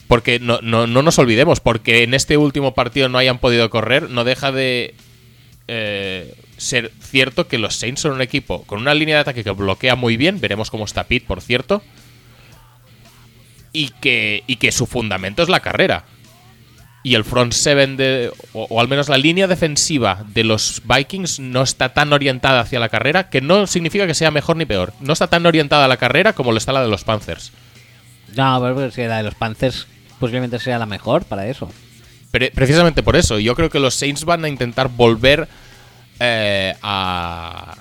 Porque 0.07 0.39
no, 0.39 0.57
no, 0.63 0.87
no 0.87 1.03
nos 1.03 1.19
olvidemos, 1.19 1.59
porque 1.59 2.01
en 2.01 2.15
este 2.15 2.35
último 2.35 2.73
partido 2.73 3.07
no 3.07 3.19
hayan 3.19 3.37
podido 3.37 3.69
correr, 3.69 4.09
no 4.09 4.23
deja 4.23 4.51
de 4.51 4.95
eh, 5.67 6.33
ser 6.57 6.91
cierto 7.01 7.47
que 7.47 7.59
los 7.59 7.75
Saints 7.75 8.01
son 8.01 8.13
un 8.13 8.21
equipo 8.23 8.63
con 8.63 8.79
una 8.79 8.95
línea 8.95 9.17
de 9.17 9.21
ataque 9.21 9.43
que 9.43 9.51
bloquea 9.51 9.95
muy 9.95 10.17
bien. 10.17 10.41
Veremos 10.41 10.71
cómo 10.71 10.85
está 10.85 11.03
Pete, 11.03 11.27
por 11.27 11.41
cierto. 11.41 11.83
Y 13.77 13.89
que, 13.99 14.43
y 14.47 14.55
que 14.55 14.71
su 14.71 14.85
fundamento 14.85 15.43
es 15.43 15.49
la 15.49 15.59
carrera. 15.59 16.05
Y 17.03 17.15
el 17.15 17.25
front 17.25 17.51
seven 17.51 17.97
de. 17.97 18.31
O, 18.53 18.67
o 18.69 18.79
al 18.79 18.87
menos 18.87 19.09
la 19.09 19.17
línea 19.17 19.47
defensiva 19.47 20.23
de 20.29 20.45
los 20.45 20.81
Vikings 20.85 21.41
no 21.41 21.61
está 21.61 21.93
tan 21.93 22.13
orientada 22.13 22.61
hacia 22.61 22.79
la 22.79 22.87
carrera, 22.87 23.29
que 23.29 23.41
no 23.41 23.67
significa 23.67 24.07
que 24.07 24.13
sea 24.13 24.31
mejor 24.31 24.55
ni 24.55 24.65
peor. 24.65 24.93
No 25.01 25.11
está 25.11 25.27
tan 25.27 25.45
orientada 25.45 25.85
a 25.85 25.87
la 25.89 25.97
carrera 25.97 26.31
como 26.31 26.51
lo 26.51 26.57
está 26.57 26.71
la 26.71 26.81
de 26.81 26.87
los 26.87 27.03
Panthers. 27.03 27.51
No, 28.35 28.59
pero 28.61 28.85
es 28.85 28.95
que 28.95 29.07
la 29.07 29.17
de 29.17 29.23
los 29.23 29.35
Panthers 29.35 29.87
posiblemente 30.19 30.57
sea 30.57 30.79
la 30.79 30.85
mejor 30.85 31.25
para 31.25 31.45
eso. 31.47 31.69
Pre- 32.31 32.51
precisamente 32.51 33.03
por 33.03 33.17
eso, 33.17 33.39
yo 33.39 33.55
creo 33.55 33.69
que 33.69 33.79
los 33.79 33.93
Saints 33.93 34.23
van 34.23 34.45
a 34.45 34.49
intentar 34.49 34.87
volver 34.87 35.47
eh, 36.19 36.73
a, 36.81 37.75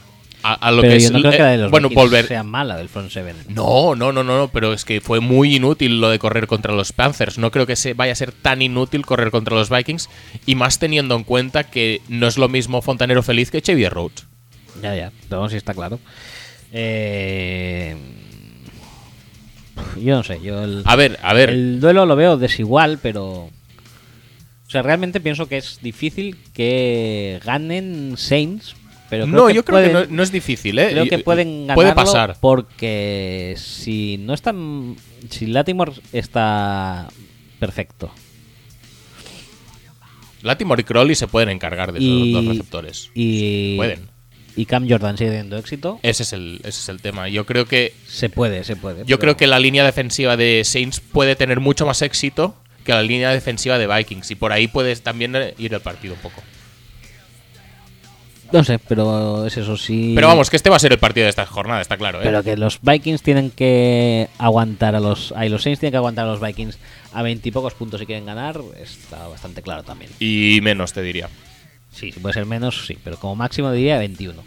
a, 0.45 0.55
a 0.55 0.71
lo 0.71 0.83
pero 0.83 0.93
que 0.95 1.01
yo 1.01 1.07
es. 1.07 1.13
no 1.13 1.19
creo 1.21 1.33
que 1.33 1.39
la 1.39 1.51
de 1.51 1.59
los 1.59 1.71
bueno, 1.71 1.89
Vikings 1.89 2.05
volver. 2.05 2.27
sea 2.27 2.43
mala 2.43 2.77
del 2.77 2.89
front 2.89 3.11
seven. 3.11 3.35
No, 3.49 3.95
no, 3.97 4.13
no, 4.13 4.23
no, 4.23 4.37
no, 4.39 4.49
pero 4.49 4.73
es 4.73 4.85
que 4.85 5.01
fue 5.01 5.21
muy 5.21 5.57
inútil 5.57 6.01
lo 6.01 6.11
de 6.11 6.19
correr 6.19 6.47
contra 6.47 6.73
los 6.75 6.93
Panthers. 6.93 7.39
No 7.39 7.51
creo 7.51 7.67
que 7.67 7.77
se 7.77 7.95
vaya 7.95 8.13
a 8.13 8.17
ser 8.17 8.31
tan 8.31 8.63
inútil 8.63 9.07
correr 9.07 9.31
contra 9.31 9.57
los 9.57 9.71
Vikings. 9.71 10.09
Y 10.47 10.55
más 10.55 10.79
teniendo 10.79 11.17
en 11.17 11.25
cuenta 11.25 11.65
que 11.65 12.03
no 12.09 12.27
es 12.27 12.39
lo 12.39 12.49
mismo 12.49 12.83
Fontanero 12.83 13.23
Feliz 13.23 13.51
que 13.51 13.63
Xavier 13.63 13.93
Rhodes. 13.93 14.27
Ya, 14.83 14.95
ya, 14.95 15.13
no, 15.31 15.49
sí 15.49 15.57
está 15.57 15.73
claro. 15.73 15.99
Eh, 16.73 17.97
yo 20.01 20.17
no 20.17 20.23
sé, 20.25 20.41
yo 20.43 20.63
el, 20.63 20.83
A 20.85 20.97
ver, 20.97 21.19
a 21.23 21.33
ver. 21.35 21.51
el 21.51 21.81
duelo 21.81 22.07
lo 22.07 22.17
veo 22.17 22.37
desigual, 22.37 22.99
pero... 23.03 23.51
O 24.67 24.71
sea, 24.75 24.83
realmente 24.83 25.21
pienso 25.21 25.47
que 25.47 25.57
es 25.57 25.79
difícil 25.83 26.37
que 26.53 27.41
ganen 27.45 28.15
Saints, 28.17 28.75
pero 29.15 29.27
creo 29.27 29.37
no, 29.43 29.47
que 29.49 29.55
yo 29.55 29.65
creo 29.65 29.87
que 29.87 29.93
no, 29.93 30.17
no 30.17 30.23
es 30.23 30.31
difícil, 30.33 30.79
¿eh? 30.79 30.89
Creo 30.91 31.07
que 31.07 31.19
pueden 31.19 31.67
ganarlo 31.67 31.75
Puede 31.83 31.95
pasar. 31.95 32.37
porque 32.41 33.55
si 33.59 34.19
no 34.19 34.35
están... 34.35 34.97
Si 35.31 35.47
Latimore 35.47 35.93
está 36.13 37.09
perfecto 37.59 38.11
Latimore 40.43 40.83
y 40.83 40.85
Crowley 40.85 41.15
se 41.15 41.27
pueden 41.27 41.49
encargar 41.49 41.93
de 41.93 41.99
esos 41.99 42.09
y, 42.11 42.33
dos 42.33 42.45
receptores. 42.47 43.11
y, 43.15 43.77
Pueden. 43.77 44.11
y 44.55 44.67
Cam 44.67 44.87
Jordan 44.89 45.17
sigue 45.17 45.31
teniendo 45.31 45.57
éxito, 45.57 45.99
Ese 46.03 46.23
es 46.23 46.33
el, 46.35 46.57
ese 46.61 46.69
es 46.81 46.89
el 46.91 47.01
tema. 47.01 47.29
Yo 47.29 47.47
creo 47.47 47.65
que 47.65 47.95
se 48.07 48.29
puede, 48.29 48.63
se 48.65 48.77
puede. 48.77 49.01
Yo 49.01 49.05
pero- 49.07 49.19
creo 49.19 49.37
que 49.39 49.47
la 49.47 49.59
línea 49.59 49.85
defensiva 49.85 50.37
de 50.37 50.63
Saints 50.65 51.01
puede 51.01 51.35
tener 51.35 51.61
mucho 51.61 51.87
más 51.87 52.03
éxito 52.03 52.55
que 52.85 52.93
la 52.93 53.03
línea 53.03 53.31
defensiva 53.31 53.79
de 53.79 53.87
Vikings. 53.87 54.31
Y 54.31 54.35
por 54.35 54.53
ahí 54.53 54.69
puedes 54.69 55.01
también 55.03 55.35
ir 55.57 55.73
el 55.73 55.81
partido 55.81 56.13
un 56.15 56.21
poco. 56.21 56.43
No 58.55 58.63
sé, 58.63 58.79
pero 58.79 59.45
es 59.47 59.57
eso 59.57 59.77
sí. 59.77 60.13
Pero 60.15 60.29
vamos, 60.29 60.49
que 60.49 60.55
este 60.55 60.71
va 60.71 60.77
a 60.77 60.79
ser 60.79 60.93
el 60.93 61.01
partido 61.01 61.25
de 61.25 61.31
esta 61.31 61.45
jornada, 61.45 61.81
está 61.81 61.97
claro. 61.97 62.21
¿eh? 62.21 62.23
Pero 62.23 62.45
que 62.45 62.57
los 62.57 62.79
Vikings 62.81 63.21
tienen 63.21 63.51
que 63.51 64.29
aguantar 64.39 64.95
a 64.95 65.01
los. 65.01 65.35
Ay, 65.37 65.49
los 65.49 65.65
Saints 65.65 65.81
tienen 65.81 65.91
que 65.91 65.97
aguantar 65.97 66.25
a 66.25 66.29
los 66.29 66.41
Vikings 66.41 66.79
a 67.13 67.23
veintipocos 67.23 67.75
puntos 67.75 67.99
si 67.99 68.07
quieren 68.07 68.27
ganar. 68.27 68.61
Está 68.79 69.27
bastante 69.27 69.61
claro 69.61 69.83
también. 69.83 70.13
Y 70.21 70.61
menos, 70.63 70.93
te 70.93 71.03
diría. 71.03 71.29
Sí, 71.91 72.13
si 72.13 72.21
puede 72.21 72.33
ser 72.33 72.47
menos, 72.47 72.87
sí, 72.87 72.97
pero 73.03 73.17
como 73.19 73.35
máximo 73.35 73.73
diría 73.73 73.99
21. 73.99 74.41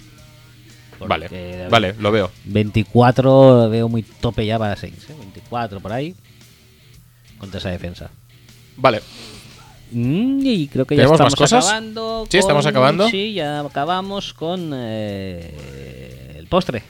Porque 0.99 1.09
Vale, 1.09 1.67
vale, 1.67 1.95
lo 1.99 2.09
veo. 2.09 2.31
24 2.45 3.69
veo 3.69 3.89
muy 3.89 4.03
tope 4.03 4.45
ya 4.45 4.57
para 4.57 4.77
Saints, 4.77 5.09
¿eh? 5.09 5.15
24 5.19 5.81
por 5.81 5.91
ahí. 5.91 6.15
Contra 7.39 7.57
esa 7.59 7.71
defensa. 7.71 8.09
Vale. 8.77 9.01
Mm, 9.91 10.39
y 10.45 10.67
creo 10.67 10.85
que 10.85 10.95
ya 10.95 11.03
¿Tenemos 11.03 11.15
estamos 11.15 11.33
más 11.33 11.39
cosas? 11.39 11.65
acabando. 11.65 12.27
Sí, 12.29 12.37
estamos 12.37 12.65
con- 12.65 12.69
acabando. 12.71 13.09
Sí, 13.09 13.33
ya 13.33 13.59
acabamos 13.61 14.33
con 14.33 14.71
eh, 14.73 16.35
el 16.37 16.47
postre. 16.47 16.83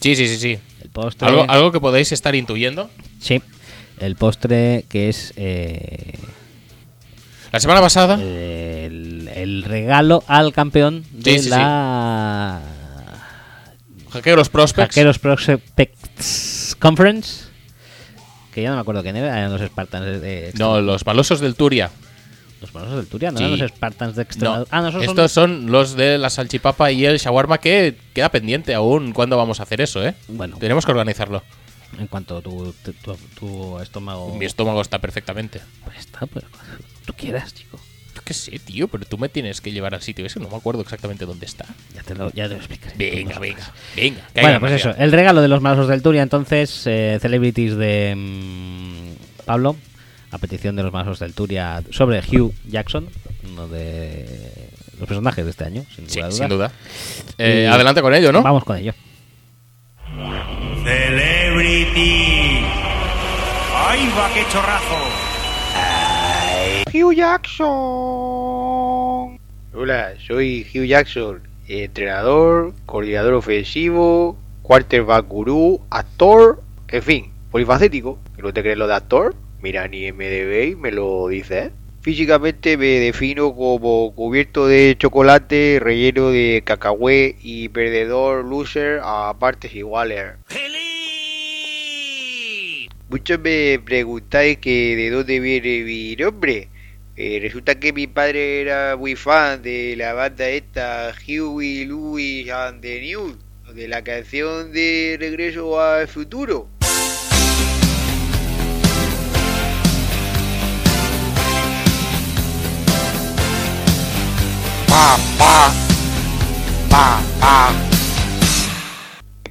Sí, 0.00 0.16
sí, 0.16 0.26
sí, 0.28 0.36
sí. 0.38 0.58
El 0.82 0.88
postre. 0.90 1.28
Algo, 1.28 1.44
algo 1.48 1.72
que 1.72 1.80
podéis 1.80 2.12
estar 2.12 2.34
intuyendo. 2.34 2.88
Sí, 3.20 3.42
el 3.98 4.16
postre 4.16 4.86
que 4.88 5.10
es 5.10 5.34
eh, 5.36 6.14
La 7.52 7.60
semana 7.60 7.80
pasada, 7.82 8.14
el, 8.14 9.28
el 9.34 9.62
regalo 9.64 10.24
al 10.26 10.52
campeón 10.54 11.04
de 11.12 11.32
Sí, 11.32 11.38
sí, 11.38 11.44
sí. 11.44 11.50
la 11.50 12.60
Hackeros 14.12 14.48
Prospects. 14.48 14.88
Hackeros 14.94 15.18
Prospects 15.18 16.76
Conference. 16.80 17.44
Que 18.54 18.62
ya 18.62 18.70
no 18.70 18.74
me 18.76 18.80
acuerdo 18.80 19.02
quién 19.02 19.14
era, 19.16 19.38
eran 19.38 19.52
los 19.52 19.60
Spartans 19.60 20.04
de, 20.06 20.18
de 20.20 20.52
No, 20.58 20.80
los 20.80 21.06
malosos 21.06 21.38
del 21.40 21.54
Turia. 21.54 21.90
Los 22.60 22.74
malosos 22.74 22.96
del 22.96 23.06
Turia, 23.06 23.30
no 23.30 23.38
Sí. 23.38 23.44
eran 23.44 23.58
los 23.58 23.70
Spartans 23.70 24.16
de 24.16 24.22
No, 24.22 24.28
Extremadura. 24.28 24.68
ah, 24.70 24.80
no, 24.82 24.92
son- 24.92 25.02
estos 25.02 25.32
son 25.32 25.70
los 25.72 25.96
de 25.96 26.18
la 26.18 26.30
salchipapa 26.30 26.90
y 26.92 27.04
el 27.06 27.18
shawarma 27.18 27.58
que 27.58 27.96
queda 28.12 28.28
pendiente 28.30 28.74
aún. 28.74 29.12
¿Cuándo 29.12 29.36
vamos 29.36 29.60
a 29.60 29.62
hacer 29.64 29.80
eso, 29.80 30.04
eh? 30.06 30.14
Bueno, 30.28 30.56
Tenemos 30.58 30.84
que 30.84 30.90
organizarlo. 30.92 31.42
en 31.98 32.06
cuanto 32.06 32.40
tu, 32.40 32.72
tu, 32.84 32.92
tu- 33.38 33.78
estómago. 33.80 34.36
Mi 34.36 34.44
estómago 34.46 34.80
está 34.80 34.98
perfectamente. 35.00 35.60
Pues 35.84 35.98
está, 35.98 36.24
pues, 36.26 36.44
tú 37.04 37.12
quieras, 37.14 37.52
chico. 37.54 37.78
Yo 38.14 38.22
qué 38.24 38.34
sé, 38.34 38.58
tío, 38.58 38.88
pero 38.88 39.04
tú 39.06 39.18
me 39.18 39.28
tienes 39.28 39.60
que 39.60 39.72
llevar 39.72 39.94
al 39.94 40.02
sitio 40.02 40.24
ese. 40.26 40.38
No 40.40 40.48
me 40.48 40.56
acuerdo 40.56 40.82
exactamente 40.82 41.26
dónde 41.26 41.46
está. 41.46 41.64
Ya 41.94 42.02
te 42.02 42.14
lo, 42.14 42.30
ya 42.32 42.44
te 42.48 42.54
lo 42.54 42.56
explicaré. 42.60 42.94
Venga, 42.96 43.34
No 43.36 43.40
venga, 43.40 43.72
venga. 43.96 44.20
Bueno, 44.34 44.60
pues 44.60 44.72
eso, 44.72 44.94
el 44.98 45.10
regalo 45.12 45.40
de 45.42 45.48
los 45.48 45.60
malosos 45.60 45.88
del 45.88 46.02
Turia, 46.02 46.22
entonces, 46.22 46.82
eh, 46.86 47.18
celebrities 47.20 47.76
de 47.76 48.14
mm, 48.16 49.44
Pablo, 49.44 49.76
a 50.30 50.38
petición 50.38 50.76
de 50.76 50.82
los 50.82 50.92
malosos 50.92 51.18
del 51.20 51.34
Turia, 51.34 51.82
sobre 51.90 52.20
Hugh 52.20 52.52
Jackson, 52.68 53.08
uno 53.50 53.68
de 53.68 54.26
los 54.98 55.08
personajes 55.08 55.44
de 55.44 55.50
este 55.50 55.64
año, 55.64 55.84
sin 55.94 56.08
Sí, 56.08 56.20
duda. 56.48 56.70
Eh, 57.38 57.66
adelante 57.66 58.00
con 58.02 58.14
ello, 58.14 58.32
¿no? 58.32 58.42
Vamos 58.42 58.64
con 58.64 58.76
ello. 58.76 58.92
Celebrity. 60.84 62.60
¡Ay, 63.74 64.08
va, 64.16 64.30
qué 64.34 64.44
chorrazo! 64.52 64.96
Hugh 66.92 67.14
Jackson. 67.14 67.68
Hola, 69.72 70.14
soy 70.26 70.66
Hugh 70.74 70.86
Jackson, 70.86 71.40
entrenador, 71.68 72.74
coordinador 72.86 73.34
ofensivo, 73.34 74.36
quarterback 74.62 75.26
gurú, 75.28 75.80
actor, 75.90 76.62
en 76.88 77.02
fin, 77.02 77.32
polifacético. 77.50 78.18
¿Que 78.36 78.42
no 78.42 78.52
te 78.52 78.62
crees 78.62 78.76
lo 78.78 78.86
de 78.88 78.94
actor? 78.94 79.34
Mira, 79.62 79.88
ni 79.88 80.10
MDB 80.10 80.76
me 80.76 80.90
lo 80.90 81.28
dice, 81.28 81.58
¿eh? 81.58 81.70
Físicamente 82.00 82.78
me 82.78 82.98
defino 82.98 83.54
como 83.54 84.14
cubierto 84.14 84.66
de 84.66 84.96
chocolate, 84.98 85.78
relleno 85.82 86.30
de 86.30 86.62
cacahué 86.64 87.36
y 87.42 87.68
perdedor 87.68 88.42
loser 88.46 89.00
a 89.02 89.34
partes 89.38 89.74
iguales. 89.74 90.32
Muchos 93.10 93.38
me 93.40 93.78
preguntáis 93.84 94.56
que 94.58 94.96
de 94.96 95.10
dónde 95.10 95.40
viene 95.40 95.82
mi 95.84 96.16
nombre. 96.16 96.68
Eh, 97.16 97.38
resulta 97.42 97.78
que 97.78 97.92
mi 97.92 98.06
padre 98.06 98.62
era 98.62 98.96
muy 98.96 99.14
fan 99.14 99.60
de 99.60 99.94
la 99.94 100.14
banda 100.14 100.48
esta, 100.48 101.12
Huey, 101.26 101.84
Louis 101.84 102.50
and 102.50 102.80
the 102.80 102.98
News, 103.02 103.36
de 103.74 103.88
la 103.88 104.02
canción 104.02 104.72
de 104.72 105.18
Regreso 105.20 105.78
al 105.78 106.08
Futuro. 106.08 106.79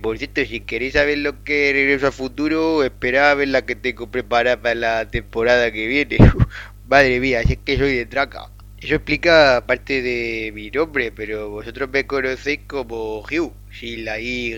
Por 0.01 0.17
cierto, 0.17 0.45
si 0.45 0.61
queréis 0.61 0.93
saber 0.93 1.19
lo 1.19 1.43
que 1.43 1.69
es 1.69 1.75
Regreso 1.75 2.07
al 2.07 2.13
Futuro, 2.13 2.83
esperad 2.83 3.31
a 3.31 3.35
ver 3.35 3.49
la 3.49 3.65
que 3.65 3.75
tengo 3.75 4.09
preparada 4.09 4.61
para 4.61 4.75
la 4.75 5.07
temporada 5.07 5.71
que 5.71 5.87
viene. 5.87 6.17
Madre 6.87 7.19
mía, 7.19 7.43
si 7.43 7.53
es 7.53 7.59
que 7.59 7.77
soy 7.77 7.95
de 7.95 8.05
traca. 8.05 8.49
Eso 8.81 8.95
explica 8.95 9.63
parte 9.67 10.01
de 10.01 10.51
mi 10.53 10.71
nombre, 10.71 11.11
pero 11.11 11.49
vosotros 11.49 11.89
me 11.91 12.07
conocéis 12.07 12.61
como 12.65 13.19
Hugh, 13.19 13.53
sin 13.71 14.05
la 14.05 14.19
Y. 14.19 14.53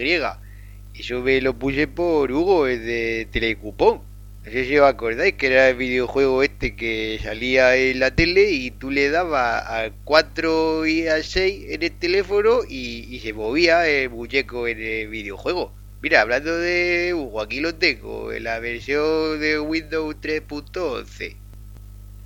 Eso 0.94 1.22
me 1.22 1.42
lo 1.42 1.58
puse 1.58 1.88
por 1.88 2.32
Hugo, 2.32 2.68
es 2.68 2.82
de 2.86 3.28
Telecupón. 3.32 4.11
Si 4.44 4.76
os 4.80 4.90
acordáis 4.90 5.36
que 5.36 5.48
era 5.48 5.70
el 5.70 5.76
videojuego 5.76 6.42
este 6.42 6.76
que 6.76 7.20
salía 7.22 7.76
en 7.76 8.00
la 8.00 8.10
tele 8.10 8.50
y 8.50 8.72
tú 8.72 8.90
le 8.90 9.12
dabas 9.12 9.68
al 9.68 9.94
4 10.04 10.88
y 10.88 11.08
al 11.08 11.24
6 11.24 11.66
en 11.70 11.84
el 11.84 11.92
teléfono 11.92 12.62
y, 12.68 13.20
se 13.20 13.34
movía 13.34 13.88
el 13.88 14.10
muñeco 14.10 14.68
en 14.68 14.82
el 14.82 15.10
videojuego. 15.10 15.76
Mira, 16.02 16.22
hablando 16.22 16.58
de 16.58 17.14
Hugo, 17.14 17.40
aquí 17.40 17.60
lo 17.60 17.76
tengo, 17.76 18.32
en 18.32 18.46
la 18.46 18.58
versión 18.58 19.40
de 19.40 19.60
Windows 19.60 20.16
3.11. 20.20 21.36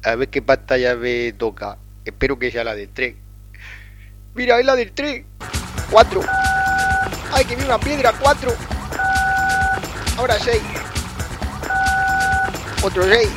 A 0.05 0.15
ver 0.15 0.29
qué 0.29 0.41
pantalla 0.41 0.95
me 0.95 1.33
toca. 1.33 1.77
Espero 2.05 2.39
que 2.39 2.49
sea 2.49 2.63
la 2.63 2.75
del 2.75 2.87
3. 2.87 3.13
Mira, 4.35 4.57
es 4.57 4.65
la 4.65 4.77
del 4.77 4.93
3. 4.93 5.25
4. 5.91 6.21
Ay, 7.33 7.43
que 7.43 7.57
vi 7.57 7.63
piedra. 7.83 8.13
4. 8.17 8.53
Ahora 10.17 10.39
6. 10.39 10.84
Otro 12.85 13.03
6. 13.03 13.27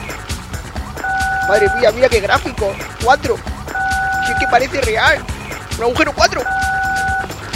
Madre 1.48 1.70
mía, 1.78 1.90
mira 1.90 2.06
qué 2.10 2.20
gráfico. 2.20 2.70
4. 3.02 3.36
Si 4.26 4.32
es 4.32 4.38
que 4.38 4.46
parece 4.46 4.78
real. 4.82 5.24
Un 5.78 5.84
agujero 5.84 6.12
4. 6.14 6.42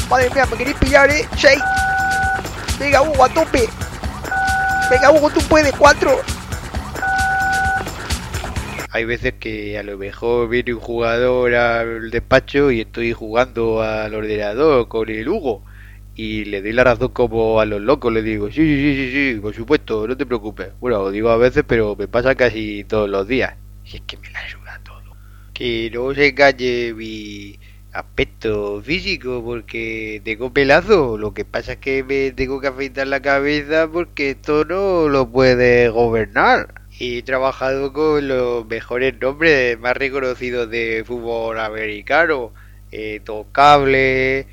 Madre 0.08 0.30
mía, 0.30 0.46
me 0.50 0.56
queréis 0.56 0.76
pillar, 0.78 1.10
eh. 1.10 1.28
6. 1.36 1.58
Venga, 2.78 3.02
Hugo, 3.02 3.22
a 3.22 3.28
tope. 3.28 3.68
Venga, 4.90 5.10
Hugo, 5.10 5.28
tú 5.28 5.42
puedes. 5.42 5.70
4. 5.74 6.18
Hay 8.88 9.04
veces 9.04 9.34
que 9.38 9.78
a 9.78 9.82
lo 9.82 9.98
mejor 9.98 10.48
viene 10.48 10.72
un 10.72 10.80
jugador 10.80 11.54
al 11.54 12.10
despacho 12.10 12.70
y 12.70 12.80
estoy 12.80 13.12
jugando 13.12 13.82
al 13.82 14.14
ordenador 14.14 14.88
con 14.88 15.10
el 15.10 15.28
Hugo 15.28 15.62
y 16.14 16.44
le 16.44 16.60
doy 16.62 16.72
la 16.72 16.84
razón 16.84 17.08
como 17.08 17.60
a 17.60 17.64
los 17.64 17.80
locos, 17.80 18.12
le 18.12 18.22
digo, 18.22 18.50
sí, 18.50 18.56
sí, 18.56 18.94
sí, 18.94 19.10
sí, 19.12 19.32
sí, 19.34 19.40
por 19.40 19.54
supuesto, 19.54 20.06
no 20.06 20.16
te 20.16 20.26
preocupes. 20.26 20.68
Bueno, 20.80 20.98
lo 20.98 21.10
digo 21.10 21.30
a 21.30 21.36
veces, 21.36 21.64
pero 21.66 21.96
me 21.96 22.08
pasa 22.08 22.34
casi 22.34 22.84
todos 22.84 23.08
los 23.08 23.26
días. 23.26 23.54
Y 23.84 23.96
es 23.96 24.02
que 24.02 24.16
me 24.18 24.30
la 24.30 24.40
ayuda 24.40 24.80
todo. 24.84 25.16
Que 25.54 25.90
no 25.92 26.12
se 26.14 26.28
engañe 26.28 26.92
mi 26.94 27.58
aspecto 27.92 28.82
físico 28.82 29.42
porque 29.44 30.20
tengo 30.24 30.52
pelazo. 30.52 31.16
Lo 31.18 31.34
que 31.34 31.44
pasa 31.44 31.72
es 31.74 31.78
que 31.78 32.04
me 32.04 32.32
tengo 32.32 32.60
que 32.60 32.68
afeitar 32.68 33.06
la 33.06 33.22
cabeza 33.22 33.88
porque 33.90 34.30
esto 34.30 34.64
no 34.64 35.08
lo 35.08 35.30
puede 35.30 35.88
gobernar. 35.88 36.74
Y 36.98 37.18
he 37.18 37.22
trabajado 37.22 37.92
con 37.92 38.28
los 38.28 38.66
mejores 38.66 39.18
nombres 39.20 39.78
más 39.78 39.96
reconocidos 39.96 40.70
de 40.70 41.04
fútbol 41.06 41.58
americano. 41.58 42.52
Eh, 42.92 43.20
Tocable, 43.24 44.46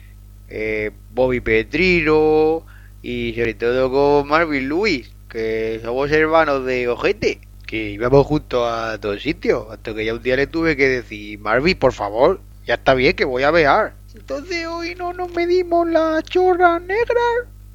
eh, 0.49 0.91
Bobby 1.19 1.41
Petrino 1.41 2.65
y 3.01 3.33
sobre 3.33 3.53
todo 3.53 3.91
con 3.91 4.29
Marvin 4.29 4.69
Lewis, 4.69 5.11
que 5.27 5.81
somos 5.83 6.09
hermanos 6.11 6.65
de 6.65 6.87
Ojete, 6.87 7.41
que 7.67 7.89
íbamos 7.89 8.25
juntos 8.25 8.65
a 8.65 8.97
todos 9.01 9.21
sitios, 9.21 9.65
hasta 9.69 9.93
que 9.93 10.05
ya 10.05 10.13
un 10.13 10.23
día 10.23 10.37
le 10.37 10.47
tuve 10.47 10.77
que 10.77 10.87
decir, 10.87 11.37
Marvin, 11.39 11.77
por 11.77 11.91
favor, 11.91 12.39
ya 12.65 12.75
está 12.75 12.93
bien 12.93 13.17
que 13.17 13.25
voy 13.25 13.43
a 13.43 13.51
vear. 13.51 13.95
Entonces 14.15 14.65
hoy 14.65 14.95
no 14.95 15.11
nos 15.11 15.29
medimos 15.35 15.89
la 15.89 16.21
chorra 16.23 16.79
negra. 16.79 17.19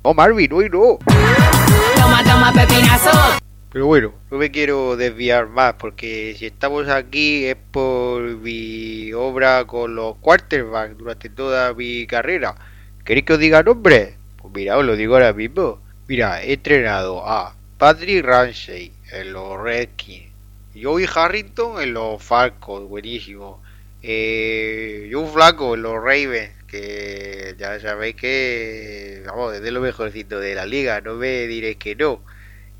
No, 0.04 0.14
Marvin, 0.14 0.50
hoy 0.50 0.70
no. 0.70 0.98
Toma, 1.96 2.24
toma, 2.24 2.50
pepinazo. 2.50 3.10
Pero 3.70 3.86
bueno, 3.86 4.14
no 4.30 4.38
me 4.38 4.50
quiero 4.50 4.96
desviar 4.96 5.48
más 5.48 5.74
porque 5.74 6.34
si 6.38 6.46
estamos 6.46 6.88
aquí 6.88 7.44
es 7.44 7.56
por 7.72 8.22
mi 8.22 9.12
obra 9.12 9.66
con 9.66 9.96
los 9.96 10.16
quarterbacks 10.16 10.96
durante 10.96 11.28
toda 11.28 11.74
mi 11.74 12.06
carrera. 12.06 12.54
¿Queréis 13.04 13.26
que 13.26 13.34
os 13.34 13.38
diga 13.38 13.62
nombre? 13.62 14.14
Pues 14.40 14.54
mira, 14.54 14.78
os 14.78 14.84
lo 14.84 14.96
digo 14.96 15.12
ahora 15.12 15.34
mismo. 15.34 15.78
Mira, 16.08 16.42
he 16.42 16.54
entrenado 16.54 17.28
a 17.28 17.54
Patrick 17.76 18.24
Ramsey 18.24 18.92
en 19.12 19.34
los 19.34 19.60
Redskins, 19.60 20.32
Joey 20.74 21.06
Harrington 21.14 21.82
en 21.82 21.92
los 21.92 22.22
Falcons, 22.22 22.88
buenísimo. 22.88 23.62
Eh, 24.02 25.10
Joe 25.12 25.28
Flaco 25.28 25.74
en 25.74 25.82
los 25.82 25.96
Ravens, 25.96 26.50
que 26.66 27.54
ya 27.58 27.78
sabéis 27.78 28.16
que, 28.16 29.22
vamos, 29.26 29.54
es 29.54 29.60
de 29.60 29.70
lo 29.70 29.82
mejorcito 29.82 30.40
de 30.40 30.54
la 30.54 30.64
liga, 30.64 31.02
no 31.02 31.14
me 31.14 31.46
diréis 31.46 31.76
que 31.76 31.94
no. 31.94 32.22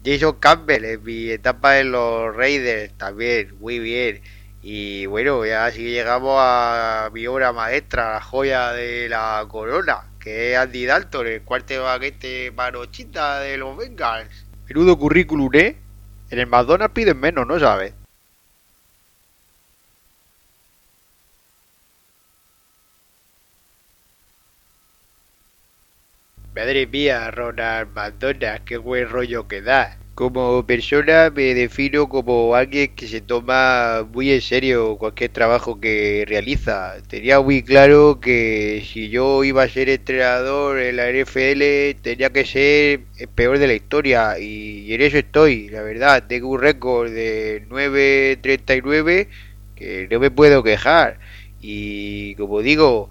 Jason 0.02 0.36
Campbell 0.40 0.86
en 0.86 1.04
mi 1.04 1.28
etapa 1.28 1.78
en 1.80 1.92
los 1.92 2.34
Raiders 2.34 2.94
también, 2.96 3.54
muy 3.60 3.78
bien. 3.78 4.22
Y 4.62 5.04
bueno, 5.04 5.44
ya 5.44 5.66
así 5.66 5.82
llegamos 5.82 6.38
a 6.40 7.10
mi 7.12 7.26
obra 7.26 7.52
maestra, 7.52 8.14
la 8.14 8.20
joya 8.22 8.72
de 8.72 9.10
la 9.10 9.44
corona, 9.48 10.04
que 10.24 10.52
es 10.52 10.58
Andy 10.58 10.86
Dalton, 10.86 11.26
el 11.26 11.42
cuarto 11.42 11.82
baguete 11.82 12.50
manochita 12.50 13.40
de 13.40 13.58
los 13.58 13.76
Bengals. 13.76 14.46
Menudo 14.66 14.98
currículum, 14.98 15.50
¿eh? 15.52 15.76
En 16.30 16.38
el 16.38 16.46
McDonald's 16.46 16.94
piden 16.94 17.20
menos, 17.20 17.46
¿no 17.46 17.60
sabes? 17.60 17.92
Madre 26.54 26.86
mía, 26.86 27.30
Ronald 27.30 27.94
McDonald, 27.94 28.64
qué 28.64 28.78
buen 28.78 29.10
rollo 29.10 29.46
que 29.46 29.60
da. 29.60 29.98
Como 30.14 30.64
persona 30.64 31.30
me 31.34 31.54
defino 31.54 32.08
como 32.08 32.54
alguien 32.54 32.94
que 32.94 33.08
se 33.08 33.20
toma 33.20 34.06
muy 34.12 34.30
en 34.30 34.40
serio 34.42 34.96
cualquier 34.96 35.30
trabajo 35.32 35.80
que 35.80 36.24
realiza. 36.28 36.94
Tenía 37.08 37.40
muy 37.40 37.64
claro 37.64 38.20
que 38.20 38.84
si 38.86 39.08
yo 39.08 39.42
iba 39.42 39.64
a 39.64 39.68
ser 39.68 39.88
entrenador 39.88 40.78
en 40.78 40.96
la 40.96 41.10
NFL 41.10 42.00
tenía 42.00 42.30
que 42.30 42.44
ser 42.44 43.00
el 43.18 43.28
peor 43.34 43.58
de 43.58 43.66
la 43.66 43.74
historia 43.74 44.38
y 44.38 44.94
en 44.94 45.00
eso 45.02 45.18
estoy, 45.18 45.68
la 45.68 45.82
verdad. 45.82 46.24
Tengo 46.28 46.48
un 46.50 46.60
récord 46.60 47.10
de 47.10 47.64
9.39 47.68 49.26
que 49.74 50.06
no 50.10 50.20
me 50.20 50.30
puedo 50.30 50.62
quejar. 50.62 51.18
Y 51.60 52.36
como 52.36 52.62
digo, 52.62 53.10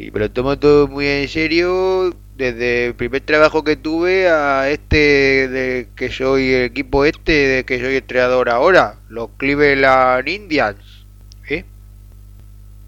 y 0.00 0.10
me 0.10 0.20
lo 0.20 0.30
tomo 0.30 0.58
todo 0.58 0.88
muy 0.88 1.06
en 1.06 1.28
serio 1.28 2.14
desde 2.36 2.86
el 2.86 2.94
primer 2.94 3.20
trabajo 3.20 3.64
que 3.64 3.76
tuve 3.76 4.30
a 4.30 4.70
este 4.70 5.46
de 5.48 5.88
que 5.94 6.10
soy 6.10 6.52
el 6.52 6.62
equipo 6.62 7.04
este 7.04 7.32
de 7.32 7.64
que 7.66 7.78
soy 7.78 7.96
entrenador 7.96 8.48
ahora, 8.48 8.98
los 9.10 9.28
Cleveland 9.36 10.26
Indians. 10.26 11.04
¿Eh? 11.50 11.66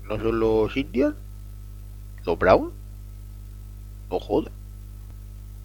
¿No 0.08 0.18
son 0.18 0.40
los 0.40 0.74
Indians? 0.74 1.14
¿Los 2.24 2.38
Browns? 2.38 2.72
No 4.10 4.18
jodas. 4.18 4.52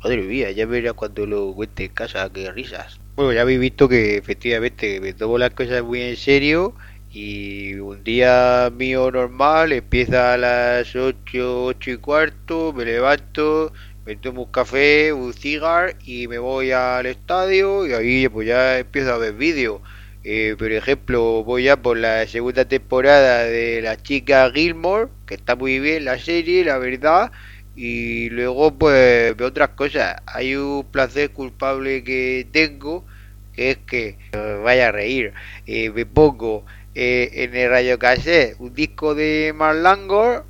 Madre 0.04 0.24
mía, 0.24 0.52
ya 0.52 0.66
verás 0.66 0.94
cuando 0.94 1.26
lo 1.26 1.54
cuente 1.54 1.86
en 1.86 1.94
casa, 1.94 2.30
qué 2.34 2.52
risas. 2.52 3.00
Bueno, 3.16 3.32
ya 3.32 3.44
habéis 3.44 3.62
visto 3.62 3.88
que 3.88 4.18
efectivamente 4.18 5.00
me 5.00 5.14
tomo 5.14 5.38
las 5.38 5.52
cosas 5.52 5.82
muy 5.82 6.02
en 6.02 6.18
serio 6.18 6.74
y 7.20 7.74
un 7.80 8.04
día 8.04 8.72
mío 8.78 9.10
normal 9.10 9.74
empieza 9.74 10.34
a 10.34 10.38
las 10.38 10.96
8, 10.96 11.66
8 11.66 11.92
y 11.92 11.98
cuarto, 11.98 12.74
me 12.74 12.86
levanto, 12.86 13.74
me 14.06 14.16
tomo 14.18 14.44
un 14.44 14.52
café, 14.52 15.12
un 15.14 15.34
cigar 15.34 15.96
y 16.06 16.28
me 16.28 16.38
voy 16.38 16.72
al 16.72 17.08
estadio 17.08 17.88
y 17.88 17.94
ahí 17.94 18.30
pues 18.30 18.48
ya 18.48 18.78
empiezo 18.78 19.14
a 19.14 19.18
ver 19.18 19.34
vídeos. 19.34 19.82
Eh, 20.24 20.56
por 20.60 20.72
ejemplo, 20.72 21.44
voy 21.44 21.64
ya 21.64 21.78
por 21.78 21.98
la 21.98 22.28
segunda 22.28 22.66
temporada 22.66 23.46
de 23.46 23.82
La 23.82 23.98
chica 23.98 24.52
Gilmore, 24.54 25.10
que 25.26 25.36
está 25.36 25.56
muy 25.56 25.80
bien 25.80 26.06
la 26.06 26.20
serie, 26.20 26.66
la 26.66 26.78
verdad. 26.78 27.32
Y 27.76 28.30
luego 28.30 28.78
pues 28.78 29.36
veo 29.36 29.48
otras 29.48 29.70
cosas. 29.70 30.22
Hay 30.28 30.56
un 30.56 30.86
placer 30.92 31.32
culpable 31.32 32.04
que 32.04 32.46
tengo, 32.52 33.06
que 33.54 33.72
es 33.72 33.78
que, 33.78 34.18
vaya 34.64 34.90
a 34.90 34.92
reír, 34.92 35.34
eh, 35.66 35.90
me 35.90 36.06
pongo 36.06 36.64
eh, 37.00 37.44
en 37.44 37.56
el 37.56 37.70
radio 37.70 38.00
cassette 38.00 38.56
un 38.58 38.74
disco 38.74 39.14
de 39.14 39.54
Mark 39.56 39.78
Langor 39.78 40.46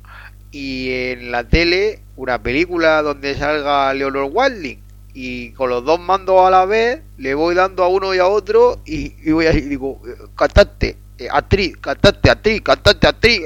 y 0.50 0.90
en 0.90 1.30
la 1.30 1.46
tele 1.46 2.00
una 2.16 2.42
película 2.42 3.02
donde 3.02 3.34
salga 3.34 3.92
Leonard 3.92 4.30
Wilding. 4.32 4.78
Y 5.12 5.52
con 5.52 5.68
los 5.68 5.84
dos 5.84 6.00
mandos 6.00 6.40
a 6.40 6.48
la 6.48 6.64
vez 6.64 7.02
le 7.18 7.34
voy 7.34 7.54
dando 7.54 7.84
a 7.84 7.88
uno 7.88 8.14
y 8.14 8.18
a 8.18 8.28
otro 8.28 8.80
y, 8.86 9.30
voy 9.30 9.44
así, 9.44 9.60
digo, 9.60 10.00
eh, 10.08 10.14
cantante, 10.34 10.96
eh, 11.18 11.28
actriz, 11.30 11.76
cantante, 11.76 12.30
actriz, 12.30 12.62
cantante, 12.62 13.06
actriz. 13.06 13.40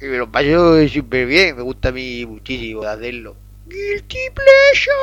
Y 0.00 0.04
me 0.04 0.18
lo 0.18 0.30
paso 0.30 0.86
súper 0.86 1.26
bien, 1.26 1.56
me 1.56 1.62
gusta 1.62 1.88
a 1.88 1.92
mí 1.92 2.24
muchísimo 2.26 2.84
hacerlo. 2.84 3.34
Guilty 3.66 4.30
Pleasure. 4.36 4.94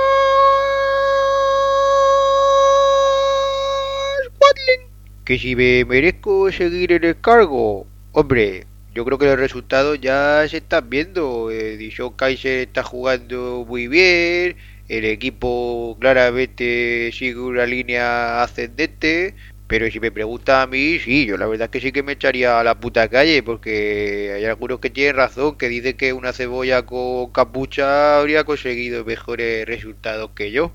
Wadling. 4.39 4.86
Que 5.27 5.37
si 5.37 5.57
me 5.57 5.83
merezco 5.83 6.49
seguir 6.53 6.93
en 6.93 7.03
el 7.03 7.19
cargo, 7.19 7.85
hombre, 8.13 8.65
yo 8.95 9.03
creo 9.03 9.17
que 9.17 9.25
los 9.25 9.37
resultados 9.37 9.99
ya 9.99 10.47
se 10.47 10.57
están 10.57 10.89
viendo. 10.89 11.51
Eh, 11.51 11.75
Dishon 11.75 12.13
Kaiser 12.13 12.59
está 12.59 12.81
jugando 12.81 13.65
muy 13.67 13.89
bien, 13.89 14.55
el 14.87 15.03
equipo 15.03 15.97
claramente 15.99 17.11
sigue 17.11 17.39
una 17.39 17.65
línea 17.65 18.41
ascendente. 18.41 19.35
Pero 19.67 19.91
si 19.91 19.99
me 19.99 20.13
pregunta 20.13 20.61
a 20.61 20.67
mí, 20.67 20.97
sí, 20.99 21.25
yo 21.25 21.35
la 21.35 21.45
verdad 21.47 21.65
es 21.65 21.71
que 21.71 21.81
sí 21.81 21.91
que 21.91 22.03
me 22.03 22.13
echaría 22.13 22.57
a 22.61 22.63
la 22.63 22.79
puta 22.79 23.09
calle, 23.09 23.43
porque 23.43 24.31
hay 24.33 24.45
algunos 24.45 24.79
que 24.79 24.89
tienen 24.89 25.17
razón, 25.17 25.57
que 25.57 25.67
dicen 25.67 25.97
que 25.97 26.13
una 26.13 26.31
cebolla 26.31 26.85
con 26.85 27.33
capucha 27.33 28.17
habría 28.19 28.45
conseguido 28.45 29.03
mejores 29.03 29.65
resultados 29.65 30.31
que 30.33 30.51
yo. 30.51 30.71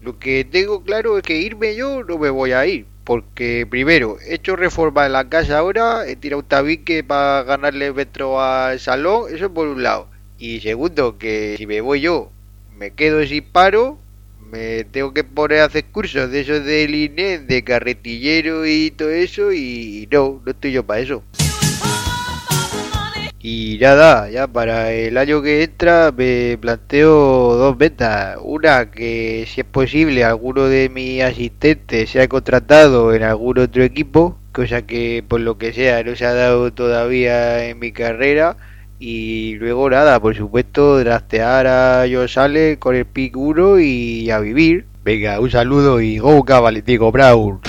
Lo 0.00 0.18
que 0.18 0.44
tengo 0.44 0.82
claro 0.82 1.16
es 1.16 1.22
que 1.22 1.38
irme 1.38 1.76
yo 1.76 2.02
no 2.02 2.18
me 2.18 2.30
voy 2.30 2.52
a 2.52 2.66
ir, 2.66 2.86
porque 3.04 3.64
primero, 3.68 4.18
he 4.26 4.34
hecho 4.34 4.56
reforma 4.56 5.06
en 5.06 5.12
la 5.12 5.28
casa 5.28 5.58
ahora, 5.58 6.06
he 6.06 6.16
tirado 6.16 6.42
un 6.42 6.48
tabique 6.48 7.04
para 7.04 7.44
ganarle 7.44 7.92
metro 7.92 8.40
al 8.40 8.80
salón, 8.80 9.32
eso 9.32 9.52
por 9.52 9.68
un 9.68 9.84
lado. 9.84 10.08
Y 10.38 10.60
segundo, 10.60 11.16
que 11.18 11.54
si 11.56 11.66
me 11.66 11.80
voy 11.80 12.00
yo, 12.00 12.32
me 12.76 12.92
quedo 12.92 13.24
sin 13.24 13.44
paro, 13.44 13.98
me 14.50 14.84
tengo 14.84 15.14
que 15.14 15.22
poner 15.22 15.60
a 15.60 15.66
hacer 15.66 15.84
cursos 15.84 16.30
de 16.32 16.40
esos 16.40 16.64
del 16.64 16.94
INE, 16.94 17.38
de 17.38 17.62
carretillero 17.62 18.66
y 18.66 18.90
todo 18.90 19.10
eso, 19.10 19.52
y 19.52 20.08
no, 20.10 20.42
no 20.44 20.50
estoy 20.50 20.72
yo 20.72 20.84
para 20.84 21.00
eso. 21.00 21.22
Y 23.44 23.76
nada, 23.80 24.30
ya 24.30 24.46
para 24.46 24.92
el 24.92 25.18
año 25.18 25.42
que 25.42 25.64
entra 25.64 26.12
me 26.16 26.56
planteo 26.58 27.56
dos 27.56 27.76
metas. 27.76 28.38
Una, 28.40 28.92
que 28.92 29.46
si 29.48 29.62
es 29.62 29.66
posible 29.66 30.22
alguno 30.22 30.66
de 30.66 30.88
mis 30.88 31.22
asistentes 31.22 32.10
sea 32.10 32.28
contratado 32.28 33.12
en 33.12 33.24
algún 33.24 33.58
otro 33.58 33.82
equipo, 33.82 34.38
cosa 34.52 34.82
que 34.82 35.24
por 35.26 35.40
lo 35.40 35.58
que 35.58 35.72
sea 35.72 36.04
no 36.04 36.14
se 36.14 36.24
ha 36.24 36.34
dado 36.34 36.72
todavía 36.72 37.68
en 37.68 37.80
mi 37.80 37.90
carrera. 37.90 38.56
Y 39.00 39.56
luego 39.56 39.90
nada, 39.90 40.20
por 40.20 40.36
supuesto, 40.36 41.00
draftear 41.00 41.66
a 41.66 42.04
Josh 42.08 42.38
Allen 42.38 42.76
con 42.76 42.94
el 42.94 43.06
pick 43.06 43.36
1 43.36 43.80
y 43.80 44.30
a 44.30 44.38
vivir. 44.38 44.86
Venga, 45.02 45.40
un 45.40 45.50
saludo 45.50 46.00
y 46.00 46.18
go 46.18 46.44
Valentico 46.44 47.10
Brown. 47.10 47.60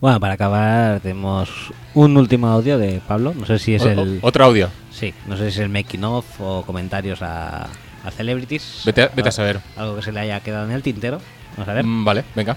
Bueno, 0.00 0.20
para 0.20 0.34
acabar 0.34 1.00
tenemos 1.00 1.72
un 1.94 2.16
último 2.16 2.48
audio 2.48 2.78
de 2.78 3.00
Pablo. 3.06 3.32
No 3.34 3.46
sé 3.46 3.58
si 3.58 3.74
es 3.74 3.82
O- 3.82 3.88
el... 3.88 4.18
otro 4.22 4.44
audio. 4.44 4.68
Sí, 4.90 5.14
no 5.26 5.36
sé 5.36 5.44
si 5.44 5.48
es 5.48 5.58
el 5.58 5.68
making 5.70 6.04
of 6.04 6.26
o 6.40 6.62
comentarios 6.66 7.22
a, 7.22 7.62
a 8.04 8.10
celebrities. 8.10 8.82
Vete 8.84 9.02
a- 9.04 9.10
vete 9.14 9.30
a 9.30 9.32
saber. 9.32 9.60
Algo 9.76 9.96
que 9.96 10.02
se 10.02 10.12
le 10.12 10.20
haya 10.20 10.40
quedado 10.40 10.66
en 10.66 10.72
el 10.72 10.82
tintero. 10.82 11.18
Vamos 11.56 11.68
a 11.68 11.72
ver. 11.74 11.84
Mm, 11.84 12.04
vale, 12.04 12.24
venga. 12.34 12.56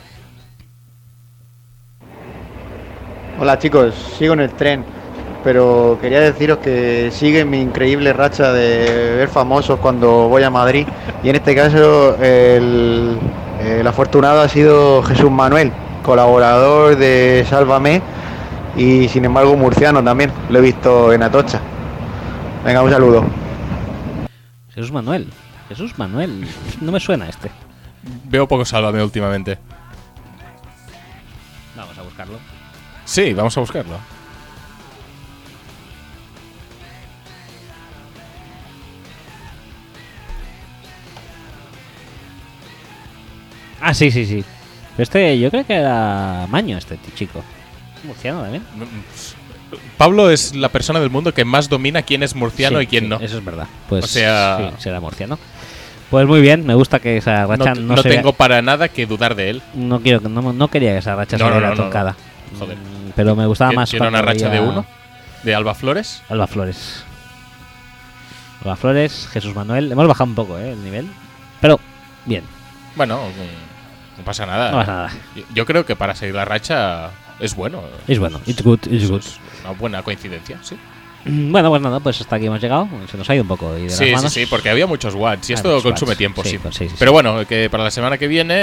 Hola 3.39 3.57
chicos, 3.57 3.93
sigo 4.17 4.33
en 4.33 4.41
el 4.41 4.49
tren, 4.49 4.83
pero 5.45 5.97
quería 6.01 6.19
deciros 6.19 6.57
que 6.57 7.09
sigue 7.13 7.45
mi 7.45 7.61
increíble 7.61 8.11
racha 8.11 8.51
de 8.51 9.15
ver 9.15 9.29
famosos 9.29 9.79
cuando 9.79 10.27
voy 10.27 10.43
a 10.43 10.49
Madrid 10.49 10.85
y 11.23 11.29
en 11.29 11.37
este 11.37 11.55
caso 11.55 12.21
el, 12.21 13.17
el 13.61 13.87
afortunado 13.87 14.41
ha 14.41 14.49
sido 14.49 15.01
Jesús 15.03 15.31
Manuel, 15.31 15.71
colaborador 16.09 16.97
de 16.97 17.45
Sálvame 17.47 18.01
y 18.75 19.07
sin 19.09 19.25
embargo 19.25 19.55
murciano 19.55 20.03
también, 20.03 20.31
lo 20.49 20.57
he 20.57 20.61
visto 20.63 21.13
en 21.13 21.21
Atocha. 21.21 21.61
Venga, 22.65 22.81
un 22.81 22.89
saludo. 22.89 23.25
Jesús 24.73 24.91
Manuel. 24.91 25.27
Jesús 25.67 25.99
Manuel. 25.99 26.47
No 26.81 26.91
me 26.91 26.99
suena 26.99 27.29
este. 27.29 27.51
Veo 28.23 28.47
poco 28.47 28.65
sálvame 28.65 29.03
últimamente. 29.03 29.59
Vamos 31.75 31.95
a 31.95 32.01
buscarlo. 32.01 32.39
Sí, 33.05 33.35
vamos 33.35 33.55
a 33.55 33.59
buscarlo. 33.59 33.99
Ah, 43.79 43.93
sí, 43.93 44.09
sí, 44.09 44.25
sí. 44.25 44.43
Este, 45.01 45.39
yo 45.39 45.49
creo 45.49 45.65
que 45.65 45.73
era 45.75 46.45
Maño, 46.49 46.77
este 46.77 46.99
chico. 47.15 47.43
Murciano 48.03 48.41
también. 48.41 48.63
Pablo 49.97 50.29
es 50.29 50.55
la 50.55 50.69
persona 50.69 50.99
del 50.99 51.09
mundo 51.09 51.33
que 51.33 51.45
más 51.45 51.69
domina 51.69 52.01
quién 52.01 52.23
es 52.23 52.35
murciano 52.35 52.79
Sí, 52.79 52.83
y 52.85 52.87
quién 52.87 53.03
sí, 53.05 53.09
no. 53.09 53.15
Eso 53.19 53.37
es 53.37 53.45
verdad. 53.45 53.67
Pues 53.87 54.05
o 54.05 54.07
sea, 54.07 54.71
sí, 54.77 54.83
será 54.83 54.99
murciano. 54.99 55.37
Pues 56.09 56.25
muy 56.27 56.41
bien, 56.41 56.65
me 56.65 56.73
gusta 56.73 56.99
que 56.99 57.17
esa 57.17 57.45
racha 57.45 57.75
no, 57.75 57.81
no, 57.81 57.95
no 57.95 58.03
tengo 58.03 58.33
para 58.33 58.61
nada 58.61 58.87
que 58.89 59.05
dudar 59.05 59.35
de 59.35 59.51
él. 59.51 59.61
No 59.75 60.01
quiero, 60.01 60.21
que- 60.21 60.29
no, 60.29 60.41
no 60.53 60.67
quería 60.69 60.93
que 60.93 60.97
esa 60.97 61.15
racha 61.15 61.37
No, 61.37 61.45
se 61.53 61.59
no. 61.61 61.91
Joder. 62.57 62.77
Mm, 62.77 63.11
Pero 63.15 63.35
me 63.35 63.45
gustaba 63.45 63.69
¿Tiene- 63.69 63.81
más. 63.81 63.89
tiene 63.91 64.07
una 64.07 64.21
racha 64.21 64.49
de 64.49 64.59
uno? 64.59 64.85
¿De 65.43 65.53
Alba 65.53 65.75
Flores? 65.75 66.23
Alba 66.29 66.47
Flores. 66.47 67.03
Alba 68.63 68.75
Flores, 68.75 69.29
Jesús 69.31 69.53
Manuel. 69.55 69.91
Hemos 69.91 70.07
bajado 70.07 70.29
un 70.29 70.35
poco 70.35 70.57
eh, 70.57 70.71
el 70.71 70.83
nivel. 70.83 71.07
Pero, 71.61 71.79
bien. 72.25 72.43
Bueno, 72.95 73.19
mm, 73.27 73.68
no 74.19 74.25
pasa 74.25 74.45
nada. 74.45 74.71
No 74.71 74.77
pasa 74.77 74.91
nada. 74.93 75.11
Yo, 75.35 75.43
yo 75.55 75.65
creo 75.65 75.85
que 75.85 75.95
para 75.95 76.13
seguir 76.15 76.35
la 76.35 76.45
racha 76.45 77.09
es 77.39 77.55
bueno. 77.55 77.81
Es 78.07 78.19
bueno. 78.19 78.39
It's 78.45 78.61
good, 78.61 78.79
it's 78.89 79.03
Es- 79.03 79.09
good. 79.09 79.19
es 79.19 79.39
una 79.63 79.71
buena 79.73 80.03
coincidencia, 80.03 80.59
sí. 80.61 80.75
Bueno, 81.25 81.69
pues 81.69 81.81
nada, 81.81 81.99
pues 81.99 82.21
hasta 82.21 82.37
aquí 82.37 82.45
hemos 82.45 82.61
llegado. 82.61 82.87
Se 83.11 83.17
nos 83.17 83.29
ha 83.29 83.33
ido 83.35 83.41
un 83.41 83.49
poco 83.49 83.77
y 83.77 83.83
de 83.83 83.89
Sí, 83.89 84.05
las 84.05 84.07
sí, 84.09 84.15
manos. 84.15 84.33
sí, 84.33 84.45
porque 84.45 84.69
había 84.69 84.87
muchos 84.87 85.13
watts 85.15 85.49
y 85.49 85.53
esto 85.53 85.81
consume 85.83 86.11
watts. 86.11 86.17
tiempo, 86.17 86.43
Sí, 86.43 86.51
sí. 86.51 86.57
pues 86.59 86.75
sí, 86.75 86.87
sí, 86.87 86.95
Pero 86.97 87.11
bueno, 87.11 87.45
que 87.45 87.69
para 87.69 87.83
la 87.83 87.91
semana 87.91 88.17
que 88.17 88.29
viene 88.29 88.53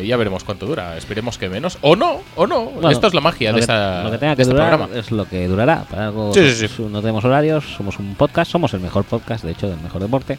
eh, 0.00 0.06
ya 0.06 0.16
veremos 0.16 0.42
cuánto 0.42 0.64
dura. 0.64 0.96
Esperemos 0.96 1.36
que 1.36 1.50
menos. 1.50 1.76
O 1.82 1.94
no, 1.94 2.22
o 2.34 2.46
no. 2.46 2.64
Bueno, 2.64 2.88
Esto 2.90 3.08
es 3.08 3.14
la 3.14 3.20
magia 3.20 3.50
de, 3.50 3.56
que, 3.56 3.60
esta, 3.60 4.04
lo 4.04 4.10
que 4.10 4.16
tenga 4.18 4.34
que 4.34 4.42
este 4.42 4.54
durar 4.54 4.70
programa. 4.70 4.98
es 4.98 5.10
lo 5.10 5.26
que 5.28 5.46
durará. 5.46 5.84
Para 5.84 6.06
algo 6.06 6.32
Sí, 6.32 6.40
sí, 6.50 6.66
sí. 6.66 6.74
pues, 6.74 6.90
no 6.90 7.02
tenemos 7.02 7.24
horarios, 7.26 7.62
somos 7.76 7.98
un 7.98 8.14
podcast, 8.14 8.50
somos 8.50 8.72
el 8.72 8.80
mejor 8.80 9.04
podcast, 9.04 9.44
de 9.44 9.52
hecho, 9.52 9.68
del 9.68 9.78
mejor 9.80 10.00
deporte. 10.00 10.38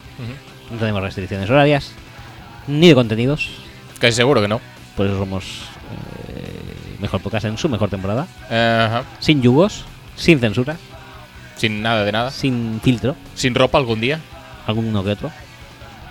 No 0.72 0.78
tenemos 0.78 1.02
restricciones 1.02 1.48
horarias, 1.48 1.92
ni 2.66 2.88
de 2.88 2.94
contenidos. 2.96 3.48
Casi 4.04 4.16
seguro 4.16 4.42
que 4.42 4.48
no. 4.48 4.60
Por 4.96 5.06
eso 5.06 5.16
somos 5.18 5.44
eh, 6.28 6.96
mejor 7.00 7.22
podcast 7.22 7.46
en 7.46 7.56
su 7.56 7.70
mejor 7.70 7.88
temporada. 7.88 8.26
Ajá. 8.44 9.04
Sin 9.18 9.40
yugos, 9.40 9.86
sin 10.14 10.38
censura, 10.40 10.76
Sin 11.56 11.80
nada 11.80 12.04
de 12.04 12.12
nada. 12.12 12.30
sin 12.30 12.80
filtro, 12.82 13.16
Sin 13.34 13.54
ropa 13.54 13.78
algún 13.78 14.00
día. 14.02 14.20
alguno 14.66 15.02
que 15.02 15.10
otro. 15.12 15.30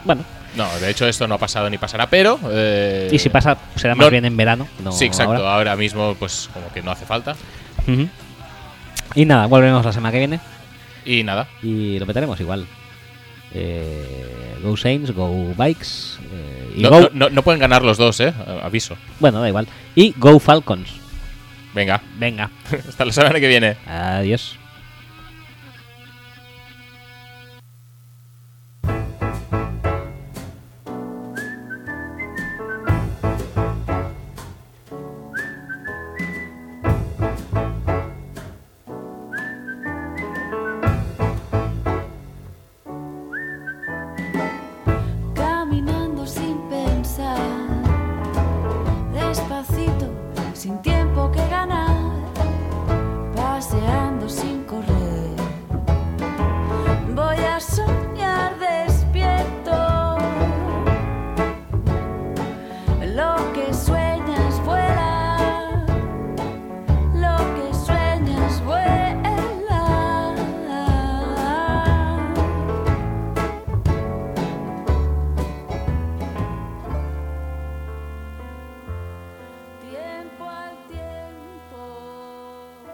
Bueno, 0.06 0.24
No, 0.56 0.68
de 0.80 0.90
hecho 0.90 1.08
esto 1.08 1.28
no 1.28 1.36
ha 1.36 1.38
pasado 1.38 1.70
ni 1.70 1.78
pasará, 1.78 2.08
pero... 2.10 2.40
eh, 2.52 3.10
y 3.12 3.20
si 3.20 3.30
pasa, 3.30 3.58
será 3.76 3.94
más 3.96 4.08
no- 4.08 4.12
bien 4.12 4.26
en 4.26 4.36
verano. 4.38 4.68
No 4.84 4.92
sí, 4.92 5.06
exacto. 5.06 5.34
ahora. 5.36 5.54
Ahora 5.56 5.76
mismo 5.76 6.16
pues 6.18 6.50
como 6.52 6.72
que 6.74 6.82
no 6.82 6.90
hace 6.92 7.06
falta. 7.06 7.36
Ujú. 7.88 8.08
Y 9.16 9.26
nada, 9.26 9.46
volvemos 9.46 9.86
la 9.86 9.94
semana 9.94 10.12
que 10.12 10.18
viene 10.18 10.40
Y 11.06 11.22
nada. 11.24 11.48
y 11.62 12.00
lo 12.00 12.06
meteremos 12.08 12.40
igual. 12.40 12.66
Eh, 13.54 14.58
go 14.64 14.76
Saints, 14.76 15.12
Go 15.12 15.54
Bikes 15.56 16.18
eh, 16.32 16.63
y 16.76 16.82
No, 16.82 16.90
Go. 16.90 17.02
no- 17.02 17.10
no- 17.14 17.30
no 17.30 17.42
pueden 17.44 17.60
ganar 17.60 17.84
los 17.84 17.98
dos, 17.98 18.20
eh. 18.20 18.34
Aviso. 18.64 18.96
Bueno, 19.20 19.40
da 19.42 19.48
igual. 19.50 19.68
Y 19.96 20.14
Go 20.18 20.40
Falcons. 20.40 20.90
Venga. 21.74 22.02
Venga, 22.18 22.52
Hasta 22.88 23.06
la 23.06 23.12
semana 23.12 23.40
que 23.40 23.48
viene. 23.48 23.78
adiós. 23.88 24.58